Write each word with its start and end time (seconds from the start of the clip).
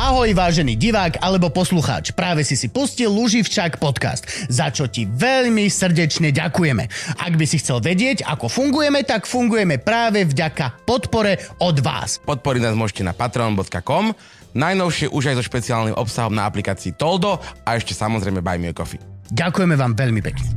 Ahoj 0.00 0.32
vážený 0.32 0.80
divák 0.80 1.20
alebo 1.20 1.52
poslucháč, 1.52 2.16
práve 2.16 2.40
si 2.40 2.56
si 2.56 2.72
pustil 2.72 3.12
Luživčák 3.12 3.76
podcast, 3.76 4.24
za 4.48 4.72
čo 4.72 4.88
ti 4.88 5.04
veľmi 5.04 5.68
srdečne 5.68 6.32
ďakujeme. 6.32 6.88
Ak 7.20 7.36
by 7.36 7.44
si 7.44 7.60
chcel 7.60 7.84
vedieť, 7.84 8.24
ako 8.24 8.48
fungujeme, 8.48 9.04
tak 9.04 9.28
fungujeme 9.28 9.76
práve 9.76 10.24
vďaka 10.24 10.88
podpore 10.88 11.36
od 11.60 11.84
vás. 11.84 12.16
Podporiť 12.24 12.64
nás 12.64 12.80
môžete 12.80 13.04
na 13.04 13.12
patreon.com, 13.12 14.16
najnovšie 14.56 15.12
už 15.12 15.36
aj 15.36 15.36
so 15.36 15.44
špeciálnym 15.44 15.92
obsahom 15.92 16.32
na 16.32 16.48
aplikácii 16.48 16.96
Toldo 16.96 17.36
a 17.68 17.76
ešte 17.76 17.92
samozrejme 17.92 18.40
Buy 18.40 18.56
Me 18.56 18.72
a 18.72 18.74
Coffee. 18.74 19.04
Ďakujeme 19.28 19.76
vám 19.76 20.00
veľmi 20.00 20.24
pekne. 20.24 20.48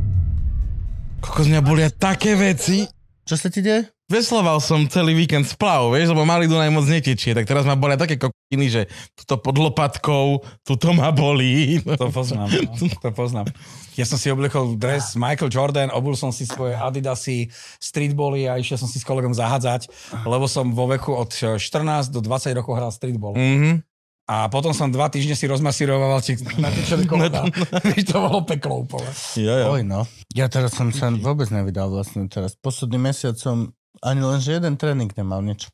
Kokos 1.19 1.51
mňa 1.51 1.59
bolia 1.59 1.91
také 1.91 2.39
veci. 2.39 2.87
Čo 3.23 3.39
sa 3.39 3.47
ti 3.47 3.63
deje? 3.63 3.87
Veslaval 4.11 4.59
som 4.59 4.83
celý 4.91 5.15
víkend 5.15 5.47
splav, 5.47 5.87
vieš, 5.95 6.11
lebo 6.11 6.27
malý 6.27 6.43
Dunaj 6.51 6.75
moc 6.75 6.83
netečie, 6.91 7.31
tak 7.31 7.47
teraz 7.47 7.63
ma 7.63 7.79
bolia 7.79 7.95
také 7.95 8.19
kokiny, 8.19 8.67
že 8.67 8.81
tuto 9.15 9.39
pod 9.39 9.55
lopatkou, 9.55 10.43
tuto 10.67 10.91
ma 10.91 11.07
bolí. 11.15 11.79
To 11.87 12.11
poznám, 12.11 12.51
no. 12.51 12.71
to 13.03 13.09
poznám. 13.15 13.47
Ja 13.95 14.03
som 14.03 14.19
si 14.19 14.27
obliekol 14.27 14.75
dres 14.75 15.15
Michael 15.15 15.47
Jordan, 15.47 15.87
obul 15.95 16.19
som 16.19 16.35
si 16.35 16.43
svoje 16.43 16.75
Adidasy, 16.75 17.47
streetbally 17.79 18.51
a 18.51 18.59
išiel 18.59 18.75
som 18.75 18.91
si 18.91 18.99
s 18.99 19.07
kolegom 19.07 19.31
zahádzať, 19.31 19.87
lebo 20.27 20.43
som 20.51 20.75
vo 20.75 20.91
veku 20.91 21.15
od 21.15 21.31
14 21.31 22.11
do 22.11 22.19
20 22.19 22.59
rokov 22.59 22.75
hral 22.75 22.91
streetball. 22.91 23.39
Mhm. 23.39 23.87
A 24.23 24.47
potom 24.47 24.71
som 24.71 24.87
dva 24.87 25.11
týždne 25.11 25.35
si 25.35 25.43
rozmasíroval 25.51 26.15
natečené 26.15 27.03
kolena. 27.11 27.43
Víš, 27.91 28.07
to 28.07 28.23
bolo 28.23 28.47
peklo 28.47 28.87
úplne. 28.87 29.11
Jo, 29.35 29.51
jo. 29.51 29.67
Oj 29.75 29.83
no. 29.83 30.07
Ja 30.33 30.49
teraz 30.49 30.73
som 30.73 30.89
sa 30.89 31.13
vôbec 31.13 31.53
nevydal 31.53 31.93
vlastne 31.93 32.25
teraz. 32.25 32.57
Posledný 32.57 32.97
mesiac 32.97 33.37
som 33.37 33.69
ani 34.01 34.25
len, 34.25 34.41
že 34.41 34.57
jeden 34.57 34.81
tréning 34.81 35.13
nemal 35.13 35.45
nič. 35.45 35.69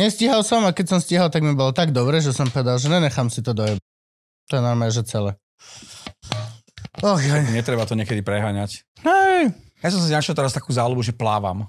Nestíhal 0.00 0.44
som 0.44 0.64
a 0.64 0.72
keď 0.72 0.96
som 0.96 1.00
stíhal, 1.00 1.28
tak 1.28 1.44
mi 1.44 1.52
bolo 1.52 1.76
tak 1.76 1.92
dobre, 1.92 2.24
že 2.24 2.32
som 2.32 2.48
povedal, 2.48 2.80
že 2.80 2.88
nenechám 2.88 3.28
si 3.28 3.44
to 3.44 3.52
dojeb. 3.52 3.76
To 4.48 4.52
je 4.56 4.62
normálne, 4.64 4.92
že 4.92 5.04
celé. 5.04 5.36
Och. 7.04 7.20
Netreba 7.52 7.84
to 7.84 7.92
niekedy 7.92 8.24
preháňať. 8.24 8.84
Hej. 9.04 9.52
Ja 9.84 9.88
som 9.92 10.00
si 10.00 10.08
našiel 10.08 10.32
teraz 10.32 10.56
takú 10.56 10.72
záľubu, 10.72 11.04
že 11.04 11.12
plávam. 11.12 11.68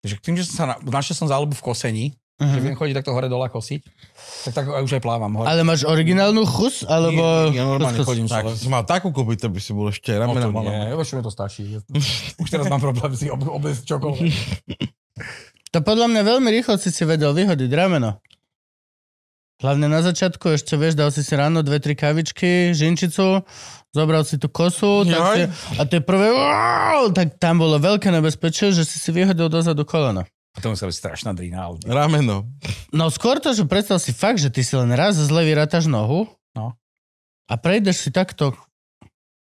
Že 0.00 0.14
tým, 0.24 0.36
že 0.40 0.48
som 0.48 0.56
sa 0.56 0.64
na, 0.64 0.76
našiel 0.80 1.16
som 1.16 1.28
záľubu 1.28 1.52
v 1.60 1.64
kosení, 1.64 2.04
uh-huh. 2.38 2.54
že 2.54 2.58
viem 2.62 2.78
chodiť 2.78 2.94
takto 3.02 3.12
hore 3.12 3.26
dole 3.26 3.50
kosiť, 3.50 3.82
tak, 4.48 4.52
tak 4.54 4.64
už 4.70 4.92
aj 4.98 5.02
plávam 5.02 5.34
hore. 5.34 5.46
Ale 5.50 5.66
máš 5.66 5.82
originálnu 5.82 6.46
chus, 6.46 6.86
alebo... 6.86 7.50
ja 7.50 7.66
normálne 7.66 7.98
chodím 8.06 8.30
Tak, 8.30 8.54
si 8.54 8.70
mal 8.70 8.86
takú 8.86 9.10
kúpiť, 9.10 9.44
to 9.44 9.48
by 9.50 9.60
si 9.60 9.70
bol 9.74 9.90
ešte 9.90 10.14
No 10.14 10.30
ramena 10.30 10.46
to 10.46 10.54
malo. 10.54 10.70
nie, 10.70 10.94
ešte 10.94 11.14
mi 11.18 11.22
to 11.26 11.32
stačí. 11.34 11.62
Už 12.38 12.48
teraz 12.48 12.70
mám 12.70 12.78
problém 12.78 13.12
si 13.18 13.26
ob, 13.26 13.42
obliecť 13.42 13.82
čokoľvek. 13.84 14.30
To 15.68 15.84
podľa 15.84 16.08
mňa 16.08 16.22
veľmi 16.24 16.48
rýchlo 16.48 16.80
si 16.80 16.88
si 16.88 17.04
vedel 17.04 17.36
vyhodiť 17.36 17.68
rameno. 17.76 18.16
Hlavne 19.58 19.90
na 19.90 20.00
začiatku 20.06 20.54
ešte, 20.54 20.78
vieš, 20.78 20.94
dal 20.94 21.10
si 21.10 21.26
si 21.26 21.34
ráno 21.34 21.66
dve, 21.66 21.82
tri 21.82 21.98
kavičky, 21.98 22.70
žinčicu, 22.70 23.42
zobral 23.90 24.22
si 24.22 24.38
tú 24.38 24.46
kosu, 24.46 25.02
tak 25.02 25.20
si, 25.34 25.42
a 25.76 25.82
tie 25.82 25.98
prvé, 25.98 26.30
tak 27.10 27.42
tam 27.42 27.58
bolo 27.58 27.82
veľké 27.82 28.06
nebezpečie, 28.14 28.70
že 28.70 28.86
si 28.86 29.02
si 29.02 29.10
vyhodil 29.10 29.50
dozadu 29.50 29.82
koleno. 29.82 30.22
A 30.50 30.58
to 30.58 30.68
musela 30.68 30.88
byť 30.88 30.98
strašná 30.98 31.30
drina. 31.30 31.66
ale- 31.66 31.78
Rameno. 31.82 32.48
No 32.88 33.08
skôr 33.08 33.36
to, 33.36 33.50
že 33.50 33.62
predstav 33.62 33.96
si 33.96 34.10
fakt, 34.10 34.36
že 34.36 34.48
ty 34.48 34.60
si 34.60 34.72
len 34.72 34.88
raz 34.90 35.14
zle 35.14 35.42
vyrátaš 35.42 35.84
nohu 35.84 36.26
No. 36.52 36.74
a 37.44 37.54
prejdeš 37.54 37.96
si 38.00 38.10
takto. 38.10 38.56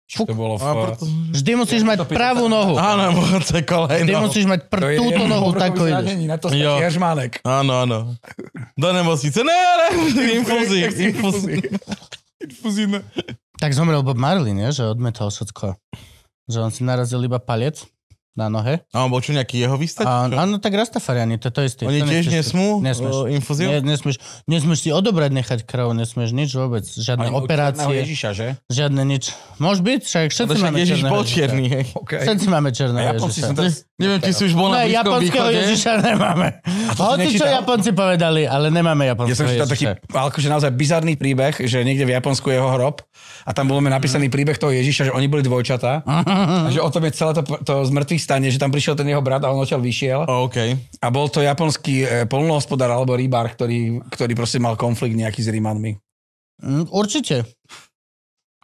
Čo 0.06 0.24
to 0.24 0.36
bolo 0.36 0.56
v... 0.56 0.62
A 0.62 0.72
preto... 0.78 1.04
Vždy 1.08 1.52
musíš 1.56 1.82
mať 1.82 2.04
to 2.04 2.08
pravú 2.10 2.46
nohu. 2.46 2.76
Áno, 2.76 3.16
moce 3.32 3.48
Vždy 3.54 3.64
koleno. 3.64 4.20
musíš 4.22 4.44
mať 4.46 4.60
To 4.62 4.70
pr- 4.70 4.84
je 4.86 4.98
túto 5.00 5.24
nohu, 5.26 5.50
tak 5.54 5.72
povrchové 5.72 5.90
ideš. 6.04 6.12
Na 6.22 6.36
to 6.36 6.48
Jo. 6.50 6.76
stačí 6.76 6.84
jažmánek. 6.84 7.32
Áno, 7.42 7.74
áno. 7.80 7.98
Do 8.76 8.90
nemocnice. 8.92 9.40
Ne, 9.42 9.56
ne, 9.56 9.88
infúzii, 10.38 10.84
infúzii. 11.10 11.60
Infuzína. 12.42 13.00
Tak 13.56 13.72
zomrel 13.72 14.02
Bob 14.02 14.18
Marley, 14.18 14.52
nie? 14.52 14.68
Že 14.68 14.92
odmetal 14.92 15.30
všetko. 15.30 15.78
Že 16.46 16.58
on 16.60 16.72
si 16.72 16.82
narazil 16.82 17.22
iba 17.22 17.38
palec 17.38 17.80
na 18.32 18.48
nohe. 18.48 18.80
A 18.96 19.04
on 19.04 19.12
bol 19.12 19.20
čo 19.20 19.36
nejaký 19.36 19.60
jeho 19.60 19.76
čo? 19.76 20.08
áno, 20.40 20.56
tak 20.64 20.72
Rastafariani, 20.72 21.36
to 21.36 21.52
je 21.52 21.54
to 21.54 21.62
isté. 21.68 21.82
Oni 21.84 22.00
To 22.00 22.08
tiež 22.08 22.32
nesmú 22.32 22.80
Nesmeš. 22.80 23.12
o, 23.12 23.28
infúziu? 23.28 23.68
Nie, 23.68 23.84
nesmieš, 23.84 24.24
nesmieš 24.48 24.80
si 24.88 24.90
odobrať 24.96 25.36
nechať 25.36 25.60
krv, 25.68 25.92
nesmieš 25.92 26.32
nič 26.32 26.56
vôbec, 26.56 26.88
žiadne 26.88 27.28
Oni 27.28 27.36
operácie, 27.36 27.92
Ježiša, 27.92 28.30
že? 28.32 28.48
žiadne 28.72 29.04
nič. 29.04 29.36
Môže 29.60 29.84
byť, 29.84 30.02
však 30.08 30.26
všetci 30.32 30.60
máme 30.64 30.78
Ježiš 30.80 31.00
černého 31.04 31.12
bol 31.12 31.24
čierny, 31.28 31.66
hej. 31.68 31.86
Okay. 31.92 32.24
Všetci 32.24 32.48
máme 32.48 32.70
černého 32.72 33.08
Japonci 33.12 33.40
Ježiša. 33.44 33.56
teraz... 33.56 33.76
Neviem, 34.02 34.20
či 34.26 34.32
si 34.34 34.42
už 34.50 34.54
bol 34.58 34.74
na 34.74 34.82
Ne, 34.82 34.90
Blízkom 34.90 34.98
japonského 34.98 35.46
východe. 35.46 35.62
Ježiša 35.62 35.92
nemáme. 36.02 36.48
Hoci 36.98 37.28
čo? 37.38 37.46
Japonci 37.46 37.90
povedali, 37.94 38.42
ale 38.50 38.74
nemáme 38.74 39.04
Ja 39.06 39.14
japonského 39.14 39.38
som 39.38 39.46
čítal 39.46 39.70
taký 39.70 39.86
akože 40.10 40.48
naozaj 40.50 40.72
bizarný 40.74 41.14
príbeh, 41.22 41.54
že 41.62 41.86
niekde 41.86 42.10
v 42.10 42.18
Japonsku 42.18 42.50
je 42.50 42.58
jeho 42.58 42.70
hrob 42.74 43.06
a 43.46 43.52
tam 43.54 43.70
bolo 43.70 43.78
napísaný 43.94 44.34
príbeh 44.34 44.58
toho 44.58 44.74
Ježiša, 44.74 45.12
že 45.12 45.14
oni 45.14 45.30
boli 45.30 45.46
dvojčatá 45.46 46.02
a 46.02 46.70
že 46.74 46.82
o 46.82 46.90
tom 46.90 47.06
je 47.06 47.12
celé 47.14 47.32
to, 47.38 47.44
to 47.62 47.74
mŕtvych 48.22 48.30
stane, 48.30 48.48
že 48.54 48.62
tam 48.62 48.70
prišiel 48.70 48.94
ten 48.94 49.10
jeho 49.10 49.22
brat 49.26 49.42
a 49.42 49.50
on 49.50 49.66
odtiaľ 49.66 49.82
vyšiel 49.82 50.30
O, 50.30 50.46
OK. 50.46 50.58
a 51.02 51.08
bol 51.10 51.26
to 51.34 51.42
japonský 51.42 52.06
e, 52.06 52.30
polnohospodár 52.30 52.94
alebo 52.94 53.18
rybár, 53.18 53.50
ktorý, 53.50 54.06
ktorý 54.14 54.34
proste 54.38 54.62
mal 54.62 54.78
konflikt 54.78 55.18
nejaký 55.18 55.42
s 55.42 55.50
Rímanmi. 55.50 55.98
Mm, 56.62 56.86
Určite. 56.94 57.50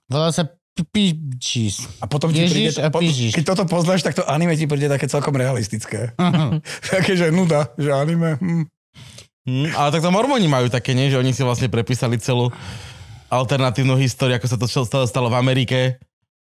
Volá 0.06 0.30
sa 0.30 0.46
Pičis. 0.78 1.90
A 1.98 2.06
potom 2.06 2.30
ti 2.30 2.46
Ježiš 2.46 2.78
príde, 2.78 2.86
a 2.86 2.94
Pižiš. 2.94 3.34
keď 3.34 3.44
toto 3.58 3.66
poznáš, 3.66 4.06
tak 4.06 4.14
to 4.14 4.22
anime 4.30 4.54
ti 4.54 4.70
príde 4.70 4.86
také 4.86 5.10
celkom 5.10 5.34
realistické. 5.34 6.14
Také, 6.94 7.18
že 7.18 7.34
nuda, 7.34 7.74
že 7.82 7.90
anime. 7.90 8.38
Hm. 8.38 8.70
Hm, 9.50 9.74
ale 9.74 9.90
tak 9.90 10.06
to 10.06 10.14
mormoni 10.14 10.46
majú 10.46 10.70
také, 10.70 10.94
nie? 10.94 11.10
Že 11.10 11.26
oni 11.26 11.32
si 11.34 11.42
vlastne 11.42 11.66
prepísali 11.66 12.22
celú 12.22 12.54
alternatívnu 13.34 13.98
históriu, 13.98 14.38
ako 14.38 14.48
sa 14.48 14.58
to 14.62 14.68
stalo 15.10 15.34
v 15.34 15.40
Amerike 15.40 15.80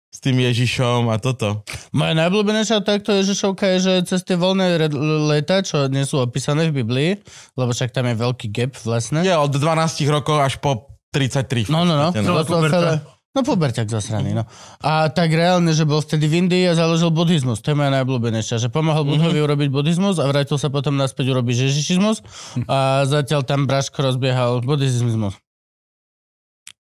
s 0.07 0.17
tým 0.23 0.39
Ježišom 0.39 1.11
a 1.11 1.19
toto. 1.19 1.67
Moja 1.91 2.15
najobľúbenejšia 2.15 2.79
takto 2.81 3.11
Ježišovka 3.11 3.75
je, 3.75 3.77
že 3.83 3.93
cez 4.07 4.23
tie 4.23 4.39
voľné 4.39 4.87
leta, 5.27 5.59
čo 5.61 5.91
nie 5.91 6.07
sú 6.07 6.23
opísané 6.23 6.71
v 6.71 6.81
Biblii, 6.81 7.11
lebo 7.59 7.69
však 7.75 7.91
tam 7.91 8.07
je 8.07 8.15
veľký 8.15 8.47
gap 8.49 8.73
vlastne. 8.81 9.21
Je 9.21 9.35
od 9.35 9.51
12 9.51 10.07
rokov 10.07 10.39
až 10.39 10.63
po 10.63 10.95
33. 11.11 11.67
No, 11.67 11.83
no, 11.83 11.99
no. 11.99 12.09
celé, 12.15 13.03
no 13.35 13.41
puberťak 13.43 13.87
zasraný, 13.91 14.33
no. 14.33 14.43
A 14.81 15.11
tak 15.11 15.29
reálne, 15.29 15.69
že 15.75 15.83
bol 15.83 16.01
vtedy 16.01 16.25
v 16.25 16.47
Indii 16.47 16.65
a 16.71 16.73
založil 16.73 17.11
buddhizmus. 17.13 17.61
To 17.61 17.71
je 17.71 17.77
moja 17.77 17.91
najobľúbenejšia, 17.93 18.63
že 18.63 18.73
pomohol 18.73 19.05
Budhovi 19.05 19.43
urobiť 19.43 19.69
buddhizmus 19.69 20.17
a 20.17 20.25
vrátil 20.25 20.57
sa 20.57 20.71
potom 20.73 20.97
naspäť 20.97 21.35
urobiť 21.35 21.69
ježišizmus 21.69 22.23
a 22.71 23.03
zatiaľ 23.05 23.43
tam 23.43 23.67
Braško 23.67 24.01
rozbiehal 24.01 24.63
buddhizmus. 24.63 25.37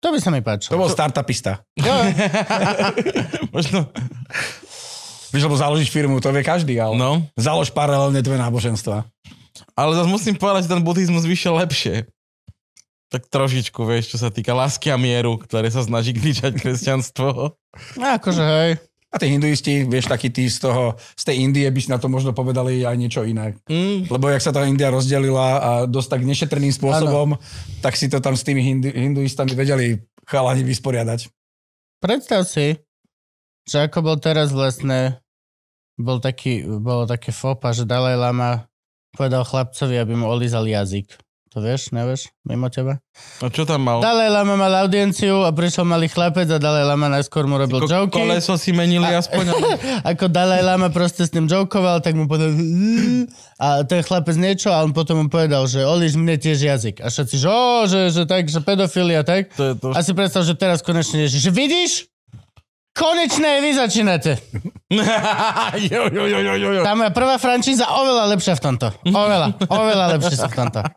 To 0.04 0.12
by 0.12 0.20
sa 0.20 0.28
mi 0.28 0.44
To 0.44 0.46
páčilo. 0.46 0.76
bol 0.76 0.92
startupista. 0.92 1.64
Jo, 1.80 1.96
Možno, 3.56 3.88
Vieš, 5.34 5.50
lebo 5.50 5.58
založiť 5.58 5.88
firmu, 5.90 6.22
to 6.22 6.30
vie 6.30 6.46
každý, 6.46 6.78
ale 6.78 6.94
no. 6.94 7.26
založ 7.34 7.74
paralelne 7.74 8.22
dve 8.22 8.38
náboženstva. 8.38 9.02
Ale 9.74 9.90
zase 9.98 10.06
musím 10.06 10.38
povedať, 10.38 10.70
že 10.70 10.78
ten 10.78 10.82
buddhizmus 10.86 11.26
vyšiel 11.26 11.58
lepšie. 11.58 12.06
Tak 13.10 13.26
trošičku, 13.26 13.82
vieš, 13.82 14.14
čo 14.14 14.18
sa 14.22 14.30
týka 14.30 14.54
lásky 14.54 14.94
a 14.94 14.98
mieru, 14.98 15.34
ktoré 15.42 15.66
sa 15.74 15.82
snaží 15.82 16.14
kričať 16.14 16.54
kresťanstvo. 16.54 17.50
akože 17.98 18.44
hej. 18.46 18.70
A 19.14 19.16
tí 19.22 19.30
hinduisti, 19.30 19.86
vieš, 19.86 20.10
takí 20.10 20.34
tí 20.34 20.50
z 20.50 20.66
toho, 20.66 20.98
z 21.14 21.22
tej 21.22 21.46
Indie 21.46 21.70
by 21.70 21.78
si 21.78 21.86
na 21.86 22.02
to 22.02 22.10
možno 22.10 22.34
povedali 22.34 22.82
aj 22.82 22.98
niečo 22.98 23.22
iné. 23.22 23.54
Mm. 23.70 24.10
Lebo 24.10 24.26
jak 24.26 24.42
sa 24.42 24.50
tá 24.50 24.66
India 24.66 24.90
rozdelila 24.90 25.46
a 25.62 25.70
dosť 25.86 26.18
tak 26.18 26.22
nešetrným 26.26 26.74
spôsobom, 26.74 27.38
tak 27.78 27.94
si 27.94 28.10
to 28.10 28.18
tam 28.18 28.34
s 28.34 28.42
tými 28.42 28.58
hindu, 28.58 28.90
hinduistami 28.90 29.54
vedeli 29.54 30.02
chalani 30.26 30.66
vysporiadať. 30.66 31.30
Predstav 32.02 32.42
si, 32.42 32.74
že 33.62 33.86
ako 33.86 34.02
bol 34.02 34.16
teraz 34.18 34.50
vlastne, 34.50 35.22
bol 35.94 36.18
taký, 36.18 36.66
bolo 36.66 37.06
také 37.06 37.30
fopa, 37.30 37.70
že 37.70 37.86
Dalaj 37.86 38.18
Lama 38.18 38.66
povedal 39.14 39.46
chlapcovi, 39.46 39.94
aby 39.94 40.18
mu 40.18 40.26
olízal 40.26 40.66
jazyk. 40.66 41.06
To 41.54 41.62
vieš, 41.62 41.94
nevieš, 41.94 42.34
mimo 42.42 42.66
teba? 42.66 42.98
A 43.38 43.46
čo 43.46 43.62
tam 43.62 43.86
mal? 43.86 44.02
Dalaj 44.02 44.26
Lama 44.26 44.58
mal 44.58 44.74
audienciu 44.82 45.46
a 45.46 45.54
prišiel 45.54 45.86
malý 45.86 46.10
chlapec 46.10 46.50
a 46.50 46.58
Dalaj 46.58 46.82
Lama 46.82 47.06
najskôr 47.06 47.46
mu 47.46 47.54
robil 47.54 47.78
Ko- 47.78 47.86
joky. 47.86 48.18
Koleso 48.18 48.58
si 48.58 48.74
menili 48.74 49.06
aspoň. 49.06 49.54
Ako 50.10 50.26
Dalaj 50.26 50.66
Lama 50.66 50.90
proste 50.90 51.22
s 51.22 51.30
ním 51.30 51.46
jokoval, 51.46 52.02
tak 52.02 52.18
mu 52.18 52.26
povedal 52.26 52.58
a 53.62 53.86
ten 53.86 54.02
chlapec 54.02 54.34
niečo 54.34 54.74
a 54.74 54.82
on 54.82 54.90
potom 54.90 55.22
mu 55.22 55.26
povedal, 55.30 55.62
že 55.70 55.86
olíš 55.86 56.18
mne 56.18 56.34
tiež 56.34 56.58
jazyk. 56.58 56.98
A 56.98 57.06
všetci, 57.06 57.38
že, 57.38 57.46
ó, 57.46 57.86
že, 57.86 58.10
že 58.10 58.26
tak, 58.26 58.50
že 58.50 58.58
pedofilia, 58.58 59.22
tak. 59.22 59.54
To 59.54 59.70
je 59.70 59.74
to. 59.78 59.88
A 59.94 60.02
si 60.02 60.10
predstav, 60.10 60.42
že 60.42 60.58
teraz 60.58 60.82
konečne 60.82 61.30
že 61.30 61.54
vidíš? 61.54 62.10
Konečne 62.98 63.46
aj 63.46 63.60
vy 63.62 63.70
začínate. 63.78 64.32
Jo, 65.90 66.02
jo, 66.12 66.26
jo, 66.26 66.40
jo, 66.40 66.72
jo. 66.78 66.82
Tá 66.84 66.94
moja 66.94 67.10
prvá 67.10 67.38
frančíza 67.40 67.86
oveľa 67.88 68.26
lepšia 68.36 68.54
v 68.58 68.62
tomto. 68.62 68.92
Oveľa, 69.08 69.48
oveľa 69.66 70.06
lepšie 70.18 70.36
sú 70.38 70.48
v 70.48 70.56
tomto. 70.56 70.80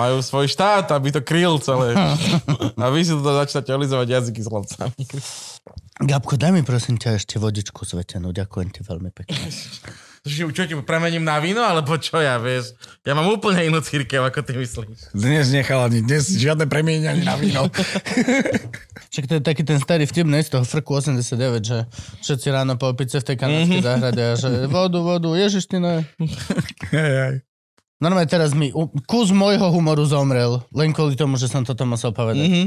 Majú 0.00 0.22
svoj 0.22 0.48
štát, 0.48 0.90
aby 0.94 1.12
to 1.12 1.20
kryl 1.20 1.58
celé. 1.60 1.94
A 2.82 2.90
vy 2.92 3.04
si 3.04 3.12
to 3.12 3.24
začnete 3.24 3.74
olizovať 3.74 4.08
jazyky 4.08 4.40
s 4.40 4.48
chlapcami. 4.48 5.04
Gabko, 5.96 6.36
daj 6.36 6.52
mi 6.52 6.62
prosím 6.62 6.98
ťa 7.00 7.16
ešte 7.16 7.38
vodičku 7.40 7.84
svetenú. 7.88 8.32
Ďakujem 8.32 8.68
ti 8.72 8.80
veľmi 8.84 9.10
pekne. 9.12 9.48
Čo, 10.26 10.50
čo 10.50 10.66
ti 10.66 10.74
premením 10.76 11.22
na 11.22 11.38
víno, 11.38 11.62
alebo 11.62 11.94
čo 11.94 12.18
ja, 12.18 12.34
vieš? 12.36 12.74
Ja 13.00 13.14
mám 13.14 13.30
úplne 13.30 13.62
inú 13.62 13.78
církev, 13.78 14.18
ako 14.20 14.42
ty 14.42 14.52
myslíš. 14.54 15.14
Dnes 15.14 15.48
nechala, 15.48 15.86
dnes 15.86 16.26
žiadne 16.28 16.66
premienianie 16.66 17.22
na 17.22 17.34
víno. 17.34 17.70
Však 19.12 19.24
to 19.24 19.34
je 19.34 19.42
taký 19.42 19.62
ten 19.62 19.78
starý 19.78 20.02
vtip, 20.02 20.26
ne, 20.26 20.38
z 20.38 20.50
toho 20.50 20.62
frku 20.62 20.98
89, 20.98 21.30
že 21.62 21.86
všetci 22.20 22.46
ráno 22.50 22.74
po 22.74 22.90
opice 22.90 23.16
v 23.16 23.24
tej 23.24 23.36
kanadskej 23.36 23.78
Mhm. 23.78 23.86
záhrade 23.86 24.22
a 24.22 24.34
že 24.34 24.48
vodu, 24.66 24.98
vodu, 24.98 25.30
ježiš 25.32 25.64
ty 25.66 25.78
no. 25.78 26.02
hej. 26.90 27.40
Normálne 27.96 28.28
teraz 28.28 28.52
mi 28.52 28.68
kus 29.06 29.30
môjho 29.30 29.70
humoru 29.70 30.04
zomrel, 30.04 30.60
len 30.68 30.92
kvôli 30.92 31.14
tomu, 31.14 31.38
že 31.38 31.46
som 31.46 31.62
toto 31.62 31.86
musel 31.86 32.10
povedať. 32.10 32.44
Mhm. 32.44 32.64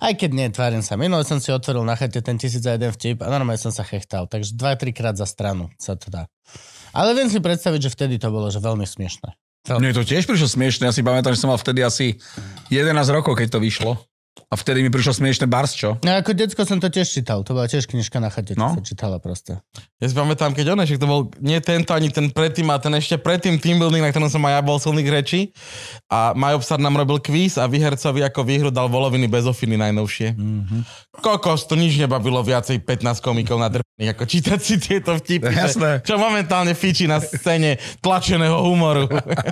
Aj 0.00 0.12
keď 0.16 0.30
nie, 0.32 0.46
tvárim 0.48 0.80
sa. 0.80 0.96
Minule 0.96 1.22
som 1.28 1.38
si 1.38 1.52
otvoril 1.52 1.84
na 1.84 1.94
chate 1.94 2.24
ten 2.24 2.40
tisíc 2.40 2.64
a 2.64 2.74
jeden 2.74 2.90
vtip 2.90 3.20
a 3.20 3.28
normálne 3.28 3.60
som 3.60 3.70
sa 3.70 3.84
chechtal. 3.84 4.26
Takže 4.26 4.56
dva, 4.56 4.74
trikrát 4.74 5.14
za 5.14 5.28
stranu 5.28 5.68
sa 5.76 5.94
to 5.94 6.08
dá. 6.08 6.26
Ale 6.90 7.14
viem 7.14 7.30
si 7.30 7.38
predstaviť, 7.38 7.80
že 7.86 7.94
vtedy 7.94 8.14
to 8.18 8.32
bolo 8.32 8.50
že 8.50 8.58
veľmi 8.58 8.82
smiešné. 8.88 9.30
Mne 9.68 9.92
to 9.92 10.08
tiež 10.08 10.24
prišlo 10.24 10.48
smiešne, 10.48 10.88
ja 10.88 10.92
si 10.96 11.04
pamätám, 11.04 11.36
že 11.36 11.44
som 11.44 11.52
mal 11.52 11.60
vtedy 11.60 11.84
asi 11.84 12.16
11 12.72 12.96
rokov, 13.12 13.36
keď 13.36 13.54
to 13.54 13.60
vyšlo. 13.60 14.00
A 14.46 14.54
vtedy 14.54 14.80
mi 14.80 14.90
prišlo 14.90 15.14
smiešne 15.16 15.46
Bars, 15.46 15.74
čo? 15.74 15.98
No 16.00 16.10
ako 16.12 16.34
decko 16.34 16.62
som 16.62 16.78
to 16.78 16.86
tiež 16.86 17.06
čítal. 17.06 17.42
To 17.42 17.52
bola 17.52 17.66
tiež 17.66 17.86
knižka 17.86 18.18
na 18.18 18.30
chate, 18.30 18.54
čo 18.54 18.58
No. 18.58 18.72
sa 18.72 18.80
čítala 18.80 19.18
proste. 19.18 19.58
Ja 19.98 20.06
si 20.06 20.14
pamätám, 20.14 20.54
keď 20.54 20.74
on, 20.74 20.82
že 20.82 20.96
to 20.96 21.06
bol 21.06 21.20
nie 21.38 21.58
tento, 21.58 21.92
ani 21.92 22.08
ten 22.08 22.30
predtým, 22.30 22.66
a 22.66 22.78
ten 22.78 22.90
ešte 22.92 23.14
predtým 23.14 23.58
team 23.58 23.78
building, 23.78 24.00
na 24.00 24.10
ktorom 24.10 24.26
som 24.26 24.42
aj 24.42 24.52
ja 24.52 24.60
bol 24.60 24.78
silných 24.78 25.06
rečí. 25.06 25.40
A 26.06 26.32
Majobsar 26.32 26.78
nám 26.78 26.96
robil 26.96 27.18
kvíz 27.18 27.58
a 27.58 27.66
výhercovi 27.66 28.22
ako 28.22 28.40
výhru 28.42 28.70
dal 28.70 28.86
voloviny 28.86 29.26
bez 29.26 29.44
ofiny 29.44 29.74
najnovšie. 29.76 30.34
Mm-hmm. 30.34 30.80
Kokos, 31.20 31.66
to 31.66 31.74
nič 31.74 31.94
nebavilo 31.96 32.40
viacej 32.40 32.80
15 32.80 33.20
komikov 33.20 33.58
nadrbených, 33.58 33.89
ako 34.08 34.24
čítať 34.24 34.58
si 34.62 34.80
tieto 34.80 35.12
vtipy. 35.12 35.52
Jasné. 35.52 36.00
Čo 36.00 36.16
momentálne 36.16 36.72
fičí 36.72 37.04
na 37.04 37.20
scéne 37.20 37.76
tlačeného 38.00 38.64
humoru. 38.64 39.04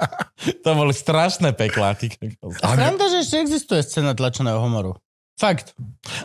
to 0.64 0.70
boli 0.72 0.96
strašné 0.96 1.52
peklá. 1.52 1.92
A 1.92 2.66
sranda, 2.72 3.04
že 3.12 3.28
ešte 3.28 3.36
existuje 3.44 3.84
scéna 3.84 4.16
tlačeného 4.16 4.56
humoru. 4.56 4.96
Fakt. 5.38 5.76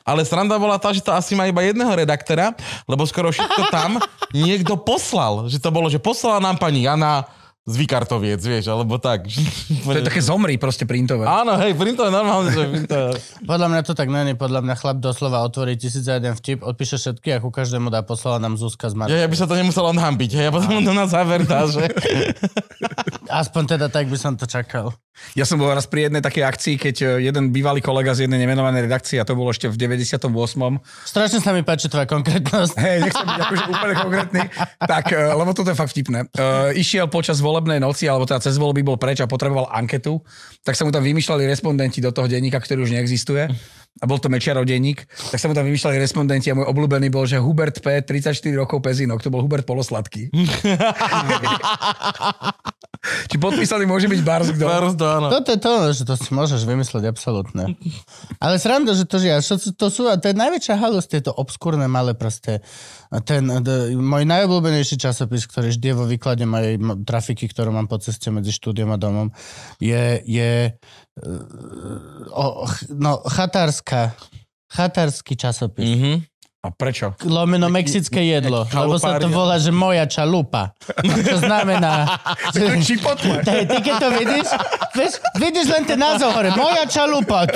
Ale 0.01 0.25
sranda 0.25 0.57
bola 0.57 0.81
tá, 0.81 0.89
že 0.89 1.03
to 1.03 1.13
asi 1.13 1.37
má 1.37 1.45
iba 1.45 1.61
jedného 1.61 1.93
redaktora, 1.93 2.57
lebo 2.89 3.05
skoro 3.05 3.29
všetko 3.29 3.69
tam 3.69 4.01
niekto 4.33 4.73
poslal. 4.79 5.45
Že 5.51 5.59
to 5.61 5.69
bolo, 5.69 5.87
že 5.91 6.01
poslala 6.01 6.41
nám 6.41 6.57
pani 6.57 6.87
Jana 6.87 7.27
z 7.63 7.75
Vykartoviec, 7.79 8.43
vieš, 8.43 8.67
alebo 8.67 8.99
tak. 8.99 9.23
To 9.87 9.95
je 9.95 10.03
také 10.03 10.19
zomri 10.19 10.59
proste 10.59 10.83
printové. 10.83 11.23
Áno, 11.23 11.55
hej, 11.63 11.71
printové 11.79 12.11
normálne, 12.11 12.51
že 12.51 12.67
printové. 12.67 13.15
Podľa 13.51 13.67
mňa 13.71 13.81
to 13.87 13.93
tak 13.95 14.11
není. 14.11 14.35
Podľa 14.35 14.59
mňa 14.67 14.75
chlap 14.75 14.97
doslova 14.99 15.39
otvorí 15.47 15.79
tisíc 15.79 16.03
a 16.11 16.19
jeden 16.19 16.35
vtip, 16.35 16.59
odpíše 16.59 16.99
všetky 16.99 17.29
a 17.31 17.37
ku 17.39 17.55
každému 17.55 17.87
dá 17.87 18.03
poslala 18.03 18.43
nám 18.43 18.59
Zuzka 18.59 18.91
z 18.91 18.95
Marta. 18.99 19.15
Ja, 19.15 19.23
ja 19.23 19.31
by 19.31 19.37
sa 19.39 19.47
to 19.47 19.55
nemusel 19.55 19.87
odhambiť, 19.95 20.31
hej, 20.35 20.45
ja 20.47 20.51
potom 20.51 20.83
to 20.83 20.91
na 20.91 21.07
záver 21.07 21.47
dá, 21.47 21.63
že... 21.71 21.87
Aspoň 23.33 23.77
teda 23.77 23.89
tak 23.89 24.13
by 24.13 24.17
som 24.21 24.37
to 24.37 24.45
čakal. 24.45 24.93
Ja 25.37 25.45
som 25.45 25.61
bol 25.61 25.69
raz 25.69 25.85
pri 25.85 26.09
jednej 26.09 26.25
takej 26.25 26.41
akcii, 26.41 26.75
keď 26.77 26.95
e, 27.01 27.05
jeden 27.29 27.53
bývalý 27.53 27.85
kolega 27.85 28.17
z 28.17 28.25
jednej 28.25 28.41
nemenovanej 28.41 28.89
redakcie, 28.89 29.21
a 29.21 29.25
to 29.25 29.37
bolo 29.37 29.53
ešte 29.53 29.69
v 29.69 29.77
98. 29.77 30.25
Strašne 31.05 31.37
sa 31.37 31.53
mi 31.53 31.61
páči 31.61 31.85
tvoja 31.85 32.09
konkrétnosť. 32.09 32.73
Hej, 32.81 32.97
nechcem 33.09 33.25
byť 33.25 33.41
akože 33.45 33.63
úplne 33.69 33.93
konkrétny, 33.93 34.41
tak, 34.81 35.13
e, 35.13 35.21
lebo 35.21 35.53
toto 35.53 35.69
je 35.69 35.77
fakt 35.77 35.93
vtipné. 35.93 36.25
Uh, 36.33 36.73
išiel 36.73 37.05
počas 37.13 37.45
volebnej 37.45 37.77
noci, 37.77 38.09
alebo 38.09 38.25
teda 38.25 38.41
cez 38.41 38.57
voľby 38.57 38.81
bol 38.81 38.97
preč 38.97 39.21
a 39.21 39.29
potreboval 39.29 39.69
anketu, 39.69 40.17
tak 40.65 40.73
sa 40.73 40.81
mu 40.81 40.89
tam 40.89 41.05
vymýšľali 41.05 41.45
respondenti 41.45 42.01
do 42.01 42.09
toho 42.09 42.25
denníka, 42.25 42.57
ktorý 42.57 42.89
už 42.89 42.97
neexistuje. 42.97 43.53
A 44.01 44.09
bol 44.09 44.17
to 44.17 44.25
Mečiarov 44.25 44.65
denník, 44.65 45.05
tak 45.29 45.37
sa 45.37 45.45
mu 45.45 45.53
tam 45.53 45.69
vymýšľali 45.69 46.01
respondenti 46.01 46.49
a 46.49 46.57
môj 46.57 46.65
obľúbený 46.65 47.13
bol, 47.13 47.29
že 47.29 47.37
Hubert 47.37 47.77
P. 47.77 48.01
34 48.01 48.33
rokov 48.57 48.81
Pezinok, 48.81 49.21
to 49.21 49.29
bol 49.29 49.45
Hubert 49.45 49.69
Polosladký. 49.69 50.33
Či 53.03 53.35
podpísaný 53.35 53.83
môže 53.83 54.07
byť 54.07 54.21
Bars, 54.23 54.47
kto? 54.47 54.63
Barus 54.63 54.95
to 54.95 55.03
áno. 55.03 55.27
Toto 55.27 55.51
je 55.51 55.59
to, 55.59 55.73
že 55.91 56.03
to 56.07 56.15
si 56.15 56.31
môžeš 56.31 56.63
vymyslieť 56.63 57.11
absolútne. 57.11 57.75
Ale 58.39 58.55
sranda, 58.55 58.95
že 58.95 59.03
to 59.03 59.19
žia. 59.19 59.43
To, 59.43 59.59
to 59.59 59.87
sú, 59.91 60.07
a 60.07 60.15
to 60.15 60.31
je 60.31 60.35
najväčšia 60.39 60.79
halus, 60.79 61.11
tieto 61.11 61.35
obskúrne 61.35 61.83
malé 61.91 62.15
proste. 62.15 62.63
Ten, 63.27 63.51
d, 63.59 63.91
môj 63.99 64.23
najobľúbenejší 64.23 64.95
časopis, 64.95 65.43
ktorý 65.51 65.75
vždy 65.75 65.87
je 65.91 65.99
vo 65.99 66.07
výklade 66.07 66.47
mojej 66.47 66.79
trafiky, 67.03 67.51
ktorú 67.51 67.75
mám 67.75 67.91
po 67.91 67.99
ceste 67.99 68.31
medzi 68.31 68.55
štúdiom 68.55 68.95
a 68.95 68.97
domom, 68.97 69.27
je, 69.83 70.23
je 70.23 70.71
uh, 70.71 72.31
o, 72.31 72.63
no, 72.95 73.19
chatárska, 73.27 74.15
chatársky 74.71 75.35
časopis. 75.35 75.91
Mhm. 75.91 76.32
A 76.63 76.71
prečo? 76.71 77.11
Lomeno 77.27 77.67
mexické 77.67 78.23
jedlo, 78.23 78.63
lebo 78.63 78.95
sa 78.95 79.19
to 79.19 79.27
volá, 79.27 79.59
že 79.59 79.67
moja 79.75 80.07
čalupa. 80.07 80.71
To 81.03 81.37
znamená, 81.43 82.07
že... 82.55 82.79
Čipotle. 82.79 83.43
Ty, 83.43 83.67
ty 83.67 83.77
keď 83.83 83.95
to 83.99 84.09
vidíš, 84.15 84.47
vieš, 84.95 85.13
vidíš 85.35 85.67
len 85.67 85.83
ten 85.83 85.99
názov 85.99 86.31
hore, 86.31 86.55
moja 86.55 86.87
čalupa. 86.87 87.51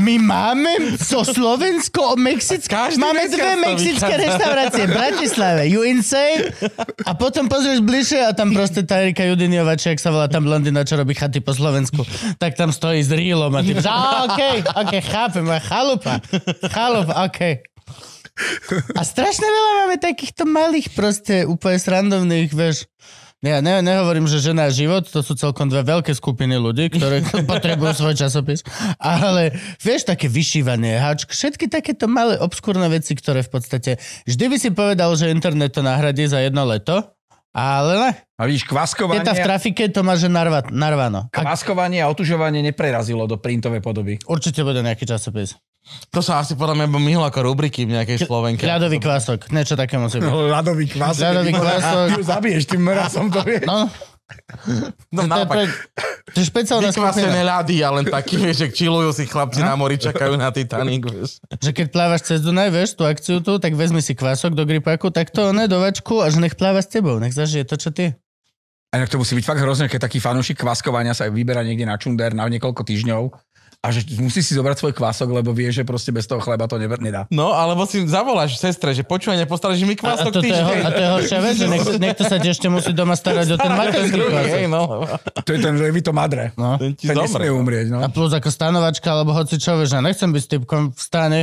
My 0.00 0.16
máme 0.16 0.96
so 0.96 1.20
Slovensko, 1.20 2.16
Mexické, 2.16 2.72
Každý 2.72 2.96
máme 2.96 3.28
dve 3.28 3.60
mexické 3.60 4.08
reštaurácie 4.16 4.88
v 4.88 4.92
Bratislave. 4.96 5.62
You 5.68 5.84
insane? 5.84 6.48
A 7.04 7.12
potom 7.12 7.44
pozrieš 7.44 7.84
bližšie 7.84 8.24
a 8.24 8.32
tam 8.32 8.56
proste 8.56 8.88
tá 8.88 9.04
Erika 9.04 9.20
Judiniová, 9.28 9.76
či 9.76 9.92
ak 9.92 10.00
sa 10.00 10.08
volá 10.08 10.32
tam 10.32 10.48
blondina, 10.48 10.80
čo 10.88 10.96
robí 10.96 11.12
chaty 11.12 11.44
po 11.44 11.52
Slovensku, 11.52 12.08
tak 12.40 12.56
tam 12.56 12.72
stojí 12.72 13.04
s 13.04 13.12
rýlom 13.12 13.52
a 13.52 13.60
ty, 13.60 13.76
á, 13.84 14.32
okej, 14.32 14.56
okej, 14.64 15.02
chápem, 15.04 15.44
moja 15.44 15.60
chalupa, 15.60 16.16
chalupa, 16.72 17.28
okej. 17.28 17.60
A 18.96 19.02
strašne 19.04 19.44
veľa 19.44 19.72
máme 19.84 19.96
takýchto 20.00 20.48
malých 20.48 20.88
proste 20.96 21.44
úplne 21.44 21.76
srandovných, 21.76 22.48
vieš. 22.48 22.88
Ja 23.42 23.58
ne, 23.58 23.82
nehovorím, 23.82 24.30
že 24.30 24.38
žena 24.38 24.70
a 24.70 24.74
život, 24.74 25.02
to 25.02 25.18
sú 25.18 25.34
celkom 25.34 25.66
dve 25.66 25.82
veľké 25.82 26.14
skupiny 26.14 26.54
ľudí, 26.62 26.94
ktoré 26.94 27.26
potrebujú 27.50 27.90
svoj 27.90 28.14
časopis, 28.14 28.62
ale 29.02 29.50
vieš, 29.82 30.06
také 30.06 30.30
vyšívanie, 30.30 30.94
hačk, 30.94 31.34
všetky 31.34 31.66
takéto 31.66 32.06
malé 32.06 32.38
obskúrne 32.38 32.86
veci, 32.86 33.18
ktoré 33.18 33.42
v 33.42 33.50
podstate, 33.50 33.90
vždy 34.30 34.44
by 34.46 34.56
si 34.62 34.70
povedal, 34.70 35.10
že 35.18 35.34
internet 35.34 35.74
to 35.74 35.82
nahradí 35.82 36.22
za 36.30 36.38
jedno 36.38 36.62
leto, 36.62 37.02
ale 37.50 37.92
ne. 37.98 38.10
A 38.38 38.46
vidíš, 38.46 38.62
kvaskovanie, 38.62 39.26
Keď 39.26 39.34
v 39.34 39.42
trafike 39.42 39.84
to 39.90 40.06
má, 40.06 40.14
že 40.14 40.30
narva, 40.30 40.62
narvano. 40.70 41.26
Kvaskovanie 41.34 41.98
a 41.98 42.06
otužovanie 42.14 42.62
neprerazilo 42.62 43.26
do 43.26 43.42
printovej 43.42 43.82
podoby. 43.82 44.22
určite 44.22 44.62
bude 44.62 44.86
nejaký 44.86 45.02
časopis. 45.02 45.58
To 46.14 46.22
sa 46.22 46.38
asi 46.38 46.54
podľa 46.54 46.78
mňa 46.78 46.86
myhlo 46.94 47.24
ako 47.26 47.52
rubriky 47.52 47.82
v 47.84 47.98
nejakej 47.98 48.24
Slovenke. 48.24 48.62
Ľadový 48.64 49.02
kvások, 49.02 49.50
niečo 49.50 49.74
také 49.74 49.98
musí 49.98 50.22
byť. 50.22 50.30
Ľadový 50.30 50.86
kvasok. 50.88 51.22
Ľadový 51.26 51.52
kvások. 51.58 52.06
Ty 52.06 52.14
ju 52.16 52.24
zabiješ 52.24 52.62
tým 52.70 52.82
mrazom, 52.86 53.26
to 53.28 53.40
vieš. 53.42 53.66
No, 53.66 53.90
No, 55.12 55.28
to, 55.28 55.28
to, 55.28 55.28
to, 55.28 55.28
naopak, 55.28 55.68
to 56.32 56.38
je 56.40 56.46
špeciálna 56.48 56.88
skupina. 56.88 57.44
ľady 57.44 57.84
a 57.84 57.88
len 57.92 58.08
taký, 58.08 58.40
vieš, 58.40 58.64
že 58.64 58.68
chillujú 58.72 59.12
si 59.12 59.28
chlapci 59.28 59.60
na 59.60 59.76
mori, 59.76 60.00
čakajú 60.00 60.40
na 60.40 60.48
Titanic, 60.48 61.04
vieš. 61.04 61.36
Že 61.60 61.70
keď 61.76 61.86
plávaš 61.92 62.20
cez 62.24 62.38
Dunaj, 62.40 62.72
vieš, 62.72 62.96
tú 62.96 63.04
akciu 63.04 63.44
tu, 63.44 63.60
tak 63.60 63.76
vezmi 63.76 64.00
si 64.00 64.16
kvások 64.16 64.56
do 64.56 64.64
gripaku, 64.64 65.12
tak 65.12 65.28
to 65.28 65.52
ne 65.52 65.68
do 65.68 65.84
vačku 65.84 66.24
a 66.24 66.32
že 66.32 66.40
nech 66.40 66.56
pláva 66.56 66.80
s 66.80 66.88
tebou, 66.88 67.20
nech 67.20 67.36
zažije 67.36 67.68
to, 67.68 67.76
čo 67.76 67.92
ty. 67.92 68.16
A 68.92 69.00
to 69.08 69.16
musí 69.16 69.32
byť 69.36 69.44
fakt 69.44 69.60
hrozné, 69.60 69.88
keď 69.88 70.04
taký 70.04 70.20
fanúšik 70.20 70.60
kvaskovania 70.60 71.16
sa 71.16 71.24
vyberá 71.28 71.64
niekde 71.64 71.88
na 71.88 71.96
čunder 71.96 72.36
na 72.36 72.44
niekoľko 72.44 72.84
týždňov 72.84 73.22
a 73.82 73.90
že 73.90 74.06
musí 74.22 74.46
si 74.46 74.54
zobrať 74.54 74.78
svoj 74.78 74.94
kvások, 74.94 75.26
lebo 75.26 75.50
vie, 75.50 75.66
že 75.74 75.82
proste 75.82 76.14
bez 76.14 76.22
toho 76.30 76.38
chleba 76.38 76.70
to 76.70 76.78
never, 76.78 77.02
nedá. 77.02 77.26
No, 77.34 77.50
alebo 77.50 77.82
si 77.82 77.98
zavoláš 78.06 78.54
sestre, 78.54 78.94
že 78.94 79.02
počúvaj, 79.02 79.42
nepostaráš 79.42 79.82
mi 79.82 79.98
A, 79.98 79.98
a, 79.98 80.02
kvások 80.06 80.30
to, 80.30 80.38
to 80.38 80.46
je, 80.46 80.54
ho- 80.54 80.70
týždeň. 80.70 80.86
a 80.86 80.90
to 80.94 81.00
je 81.02 81.08
horšia 81.18 81.38
vec, 81.42 81.54
že 81.58 81.66
niekto, 81.66 81.90
niekto 82.06 82.22
sa 82.22 82.36
ti 82.38 82.46
ešte 82.46 82.70
musí 82.70 82.94
doma 82.94 83.18
starať 83.18 83.46
o 83.50 83.56
ten 83.58 83.74
materský 83.74 84.18
kvások. 84.22 84.54
hej, 84.54 84.66
no. 84.70 84.80
To 85.42 85.50
je 85.50 85.58
ten 85.58 85.74
Levito 85.74 86.14
Madre. 86.14 86.54
No. 86.54 86.78
Ten 86.78 86.94
ti 86.94 87.10
Ten 87.10 87.18
zomre. 87.18 87.26
nesmie 87.26 87.50
umrieť, 87.50 87.86
no. 87.90 87.98
A 88.00 88.06
plus 88.06 88.30
ako 88.30 88.54
stanovačka, 88.54 89.10
alebo 89.10 89.34
hoci 89.34 89.58
čo, 89.58 89.74
ja 89.74 89.98
nechcem 89.98 90.30
byť 90.30 90.42
s 90.46 90.48
typkom 90.54 90.82
v 90.94 91.00
stane, 91.02 91.40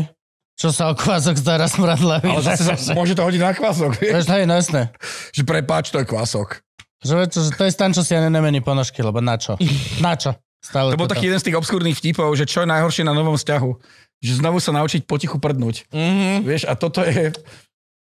čo 0.55 0.72
sa 0.72 0.88
o 0.88 0.96
kvások 0.96 1.36
stará 1.36 1.67
smradlavý. 1.67 2.39
Ale 2.39 2.43
zase 2.43 2.63
sa, 2.72 2.96
môže 2.96 3.19
to 3.19 3.24
hodiť 3.27 3.41
na 3.43 3.51
kvások, 3.51 4.00
vieš? 4.00 4.27
Hej, 4.31 4.48
no 4.48 4.55
jasné. 4.55 4.96
Že 5.36 5.43
prepáč, 5.43 5.91
to 5.91 6.00
je 6.00 6.08
kvások. 6.08 6.63
Že, 7.03 7.31
že 7.31 7.51
to 7.51 7.63
je 7.67 7.72
stan, 7.72 7.91
čo 7.91 8.03
si 8.03 8.12
ani 8.15 8.27
nemení 8.27 8.63
ponožky, 8.63 9.00
lebo 9.03 9.19
na 9.19 9.36
čo? 9.39 9.55
Na 10.00 10.15
čo? 10.15 10.36
Stále 10.60 10.92
To 10.92 11.00
bol 11.00 11.08
taký 11.08 11.32
jeden 11.32 11.39
z 11.39 11.48
tých 11.50 11.60
obskúrnych 11.60 11.96
vtipov, 11.96 12.36
že 12.36 12.44
čo 12.44 12.63
je 12.63 12.72
najhoršie 12.72 13.08
na 13.08 13.16
novom 13.16 13.39
vzťahu. 13.39 13.72
Že 14.20 14.34
znovu 14.44 14.60
sa 14.60 14.75
naučiť 14.75 15.08
potichu 15.08 15.39
prdnúť. 15.39 15.88
Mhm. 15.92 16.44
Vieš, 16.44 16.68
a 16.68 16.75
toto 16.75 17.04
je... 17.04 17.32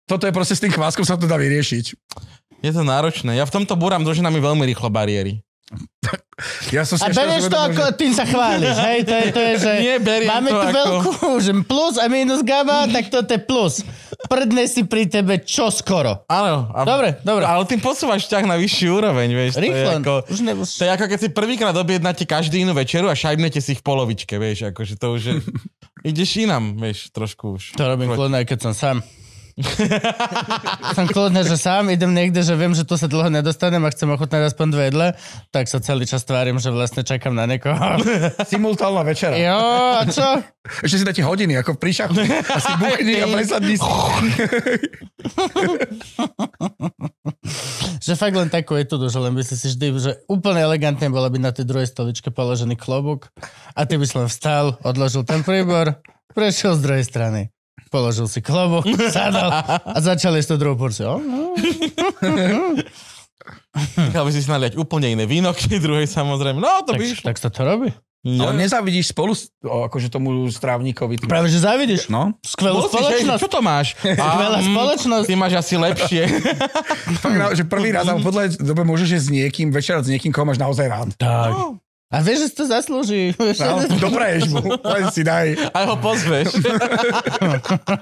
Toto 0.03 0.27
je 0.27 0.35
proste 0.35 0.51
s 0.51 0.59
tým 0.59 0.67
kváskom 0.75 1.07
sa 1.07 1.15
to 1.15 1.31
dá 1.31 1.39
vyriešiť. 1.39 1.85
Je 2.59 2.71
to 2.75 2.83
náročné. 2.83 3.39
Ja 3.39 3.47
v 3.47 3.55
tomto 3.55 3.79
búram 3.79 4.03
do 4.03 4.11
ženami 4.11 4.35
veľmi 4.43 4.67
rýchlo 4.67 4.91
bariéry. 4.91 5.39
Ja 6.69 6.81
som 6.83 6.97
si 6.97 7.05
A 7.05 7.13
berieš 7.13 7.45
to 7.45 7.55
ako, 7.55 7.93
tým 7.93 8.11
sa 8.11 8.25
chváliš, 8.25 8.75
hej? 8.75 8.99
To 9.05 9.13
je, 9.13 9.25
to 9.29 9.39
je 9.39 9.53
že 9.55 9.71
Nie, 9.79 9.95
máme 10.25 10.49
to 10.49 10.57
tu 10.57 10.65
ako- 10.65 10.75
veľkú, 10.75 11.29
že 11.39 11.51
plus 11.63 11.95
a 11.95 12.09
minus 12.09 12.41
gaba, 12.41 12.89
tak 12.89 13.07
toto 13.07 13.29
je 13.29 13.39
plus. 13.39 13.73
Prdne 14.25 14.65
si 14.65 14.81
pri 14.83 15.05
tebe 15.05 15.37
čo 15.39 15.69
skoro. 15.69 16.25
Áno. 16.25 16.73
A, 16.73 16.83
Dobre, 16.83 17.21
dobre. 17.21 17.45
Ale 17.45 17.63
tým 17.63 17.79
posúvaš 17.79 18.25
ťah 18.25 18.43
na 18.43 18.57
vyšší 18.57 18.85
úroveň, 18.89 19.29
vieš. 19.29 19.51
To 19.53 19.59
je, 19.59 19.63
Rýchlo. 19.63 19.89
ako, 19.95 20.13
Už 20.27 20.39
ne, 20.41 20.53
už... 20.57 20.67
to 20.73 20.83
je 20.83 20.91
ako 20.91 21.05
keď 21.05 21.19
si 21.19 21.29
prvýkrát 21.29 21.75
objednáte 21.75 22.23
každý 22.25 22.61
inú 22.61 22.73
večeru 22.73 23.07
a 23.07 23.15
šajbnete 23.15 23.61
si 23.61 23.73
ich 23.73 23.81
v 23.81 23.85
polovičke, 23.85 24.35
vieš. 24.35 24.73
Akože 24.73 24.97
to 24.97 25.13
už 25.13 25.21
je... 25.21 25.35
Ideš 26.09 26.43
inám, 26.43 26.75
vieš, 26.75 27.13
trošku 27.15 27.55
už. 27.55 27.77
To 27.79 27.87
robím 27.87 28.11
kľudne, 28.11 28.43
keď 28.43 28.59
som 28.59 28.73
sám. 28.75 28.97
som 30.97 31.05
kľudne, 31.05 31.45
že 31.45 31.61
sám 31.61 31.93
idem 31.93 32.09
niekde, 32.09 32.41
že 32.41 32.57
viem, 32.57 32.73
že 32.73 32.81
tu 32.81 32.97
sa 32.97 33.05
dlho 33.05 33.29
nedostanem 33.29 33.85
a 33.85 33.93
chcem 33.93 34.09
ochutnať 34.09 34.49
aspoň 34.49 34.67
dve 34.73 34.83
jedle, 34.89 35.07
tak 35.53 35.69
sa 35.69 35.77
celý 35.77 36.09
čas 36.09 36.25
tvárim, 36.25 36.57
že 36.57 36.73
vlastne 36.73 37.05
čakám 37.05 37.37
na 37.37 37.45
niekoho. 37.45 37.77
Simultálna 38.49 39.05
večera. 39.05 39.37
Jo, 39.37 39.61
a 40.01 40.03
čo? 40.09 40.25
Ešte 40.85 40.97
si 40.97 41.05
dáte 41.05 41.21
hodiny, 41.21 41.53
ako 41.61 41.77
pri 41.77 41.91
šachu. 41.93 42.17
A 42.25 42.57
si 42.57 42.73
buchni 42.81 43.13
a 43.21 43.25
presadni 43.29 43.75
si. 43.77 43.91
Že 48.01 48.13
fakt 48.17 48.35
len 48.35 48.49
takú 48.49 48.73
etudu, 48.73 49.05
že 49.11 49.21
len 49.21 49.37
by 49.37 49.43
si 49.45 49.53
si 49.53 49.69
vždy, 49.69 49.87
že 50.01 50.11
úplne 50.25 50.65
elegantne 50.65 51.13
bolo 51.13 51.29
byť 51.29 51.41
na 51.43 51.53
tej 51.53 51.65
druhej 51.69 51.87
stoličke 51.93 52.33
položený 52.33 52.73
klobúk 52.73 53.29
a 53.77 53.85
ty 53.85 54.01
by 54.01 54.05
si 54.07 54.17
len 54.17 54.29
vstal, 54.31 54.81
odložil 54.81 55.21
ten 55.27 55.45
príbor, 55.45 56.01
prešiel 56.33 56.73
z 56.73 56.81
druhej 56.81 57.05
strany. 57.05 57.53
Položil 57.89 58.25
si 58.25 58.41
klobúk, 58.41 58.85
sadol 59.15 59.49
a 59.67 59.97
začali 60.01 60.41
s 60.41 60.49
tou 60.49 60.57
druhou 60.57 60.77
porciou. 60.77 61.21
Chcel 63.73 64.23
by 64.23 64.31
si 64.31 64.45
naliať 64.45 64.73
úplne 64.77 65.09
iné 65.13 65.25
víno 65.25 65.51
k 65.51 65.65
tej 65.67 65.79
druhej 65.81 66.05
samozrejme. 66.05 66.61
No, 66.61 66.85
to 66.85 66.93
Tak, 66.93 66.99
by 67.01 67.03
išlo. 67.05 67.25
tak 67.25 67.37
sa 67.41 67.49
to 67.49 67.61
robí. 67.65 67.89
Ale 68.23 68.55
nezávidíš 68.55 69.11
spolu 69.11 69.35
o, 69.67 69.83
akože 69.83 70.07
tomu 70.07 70.47
strávníkovi. 70.47 71.19
Ty... 71.19 71.27
Práve, 71.27 71.51
že 71.51 71.59
závidíš. 71.59 72.07
No, 72.07 72.31
Skvelú 72.39 72.87
hej, 72.87 72.87
spoločnosť. 72.87 73.41
čo 73.43 73.49
to 73.51 73.59
máš? 73.59 73.99
Skvelá 74.15 74.63
mm, 74.63 74.67
spoločnosť. 74.71 75.25
Ty 75.27 75.35
máš 75.35 75.53
asi 75.59 75.75
lepšie. 75.75 76.23
fakt, 77.19 77.35
že 77.59 77.67
prvý 77.67 77.91
raz, 77.91 78.07
ale 78.09 78.23
podľa 78.23 78.55
dobe 78.63 78.87
môžeš 78.87 79.19
jesť 79.19 79.27
s 79.27 79.31
niekým, 79.33 79.75
večerať 79.75 80.07
s 80.07 80.11
niekým, 80.15 80.31
koho 80.31 80.47
máš 80.47 80.55
naozaj 80.55 80.87
rád. 80.87 81.11
Tak. 81.19 81.51
No. 81.51 81.82
A 82.13 82.21
vieš, 82.21 82.45
že 82.45 82.47
si 82.53 82.55
to 82.61 82.65
zaslúži. 82.69 83.33
No, 83.41 83.81
dobreješ 83.97 84.53
mu, 84.53 84.61
len 84.77 85.03
si 85.09 85.25
daj. 85.25 85.57
Aj 85.73 85.85
ho 85.89 85.97
pozveš. 85.97 86.61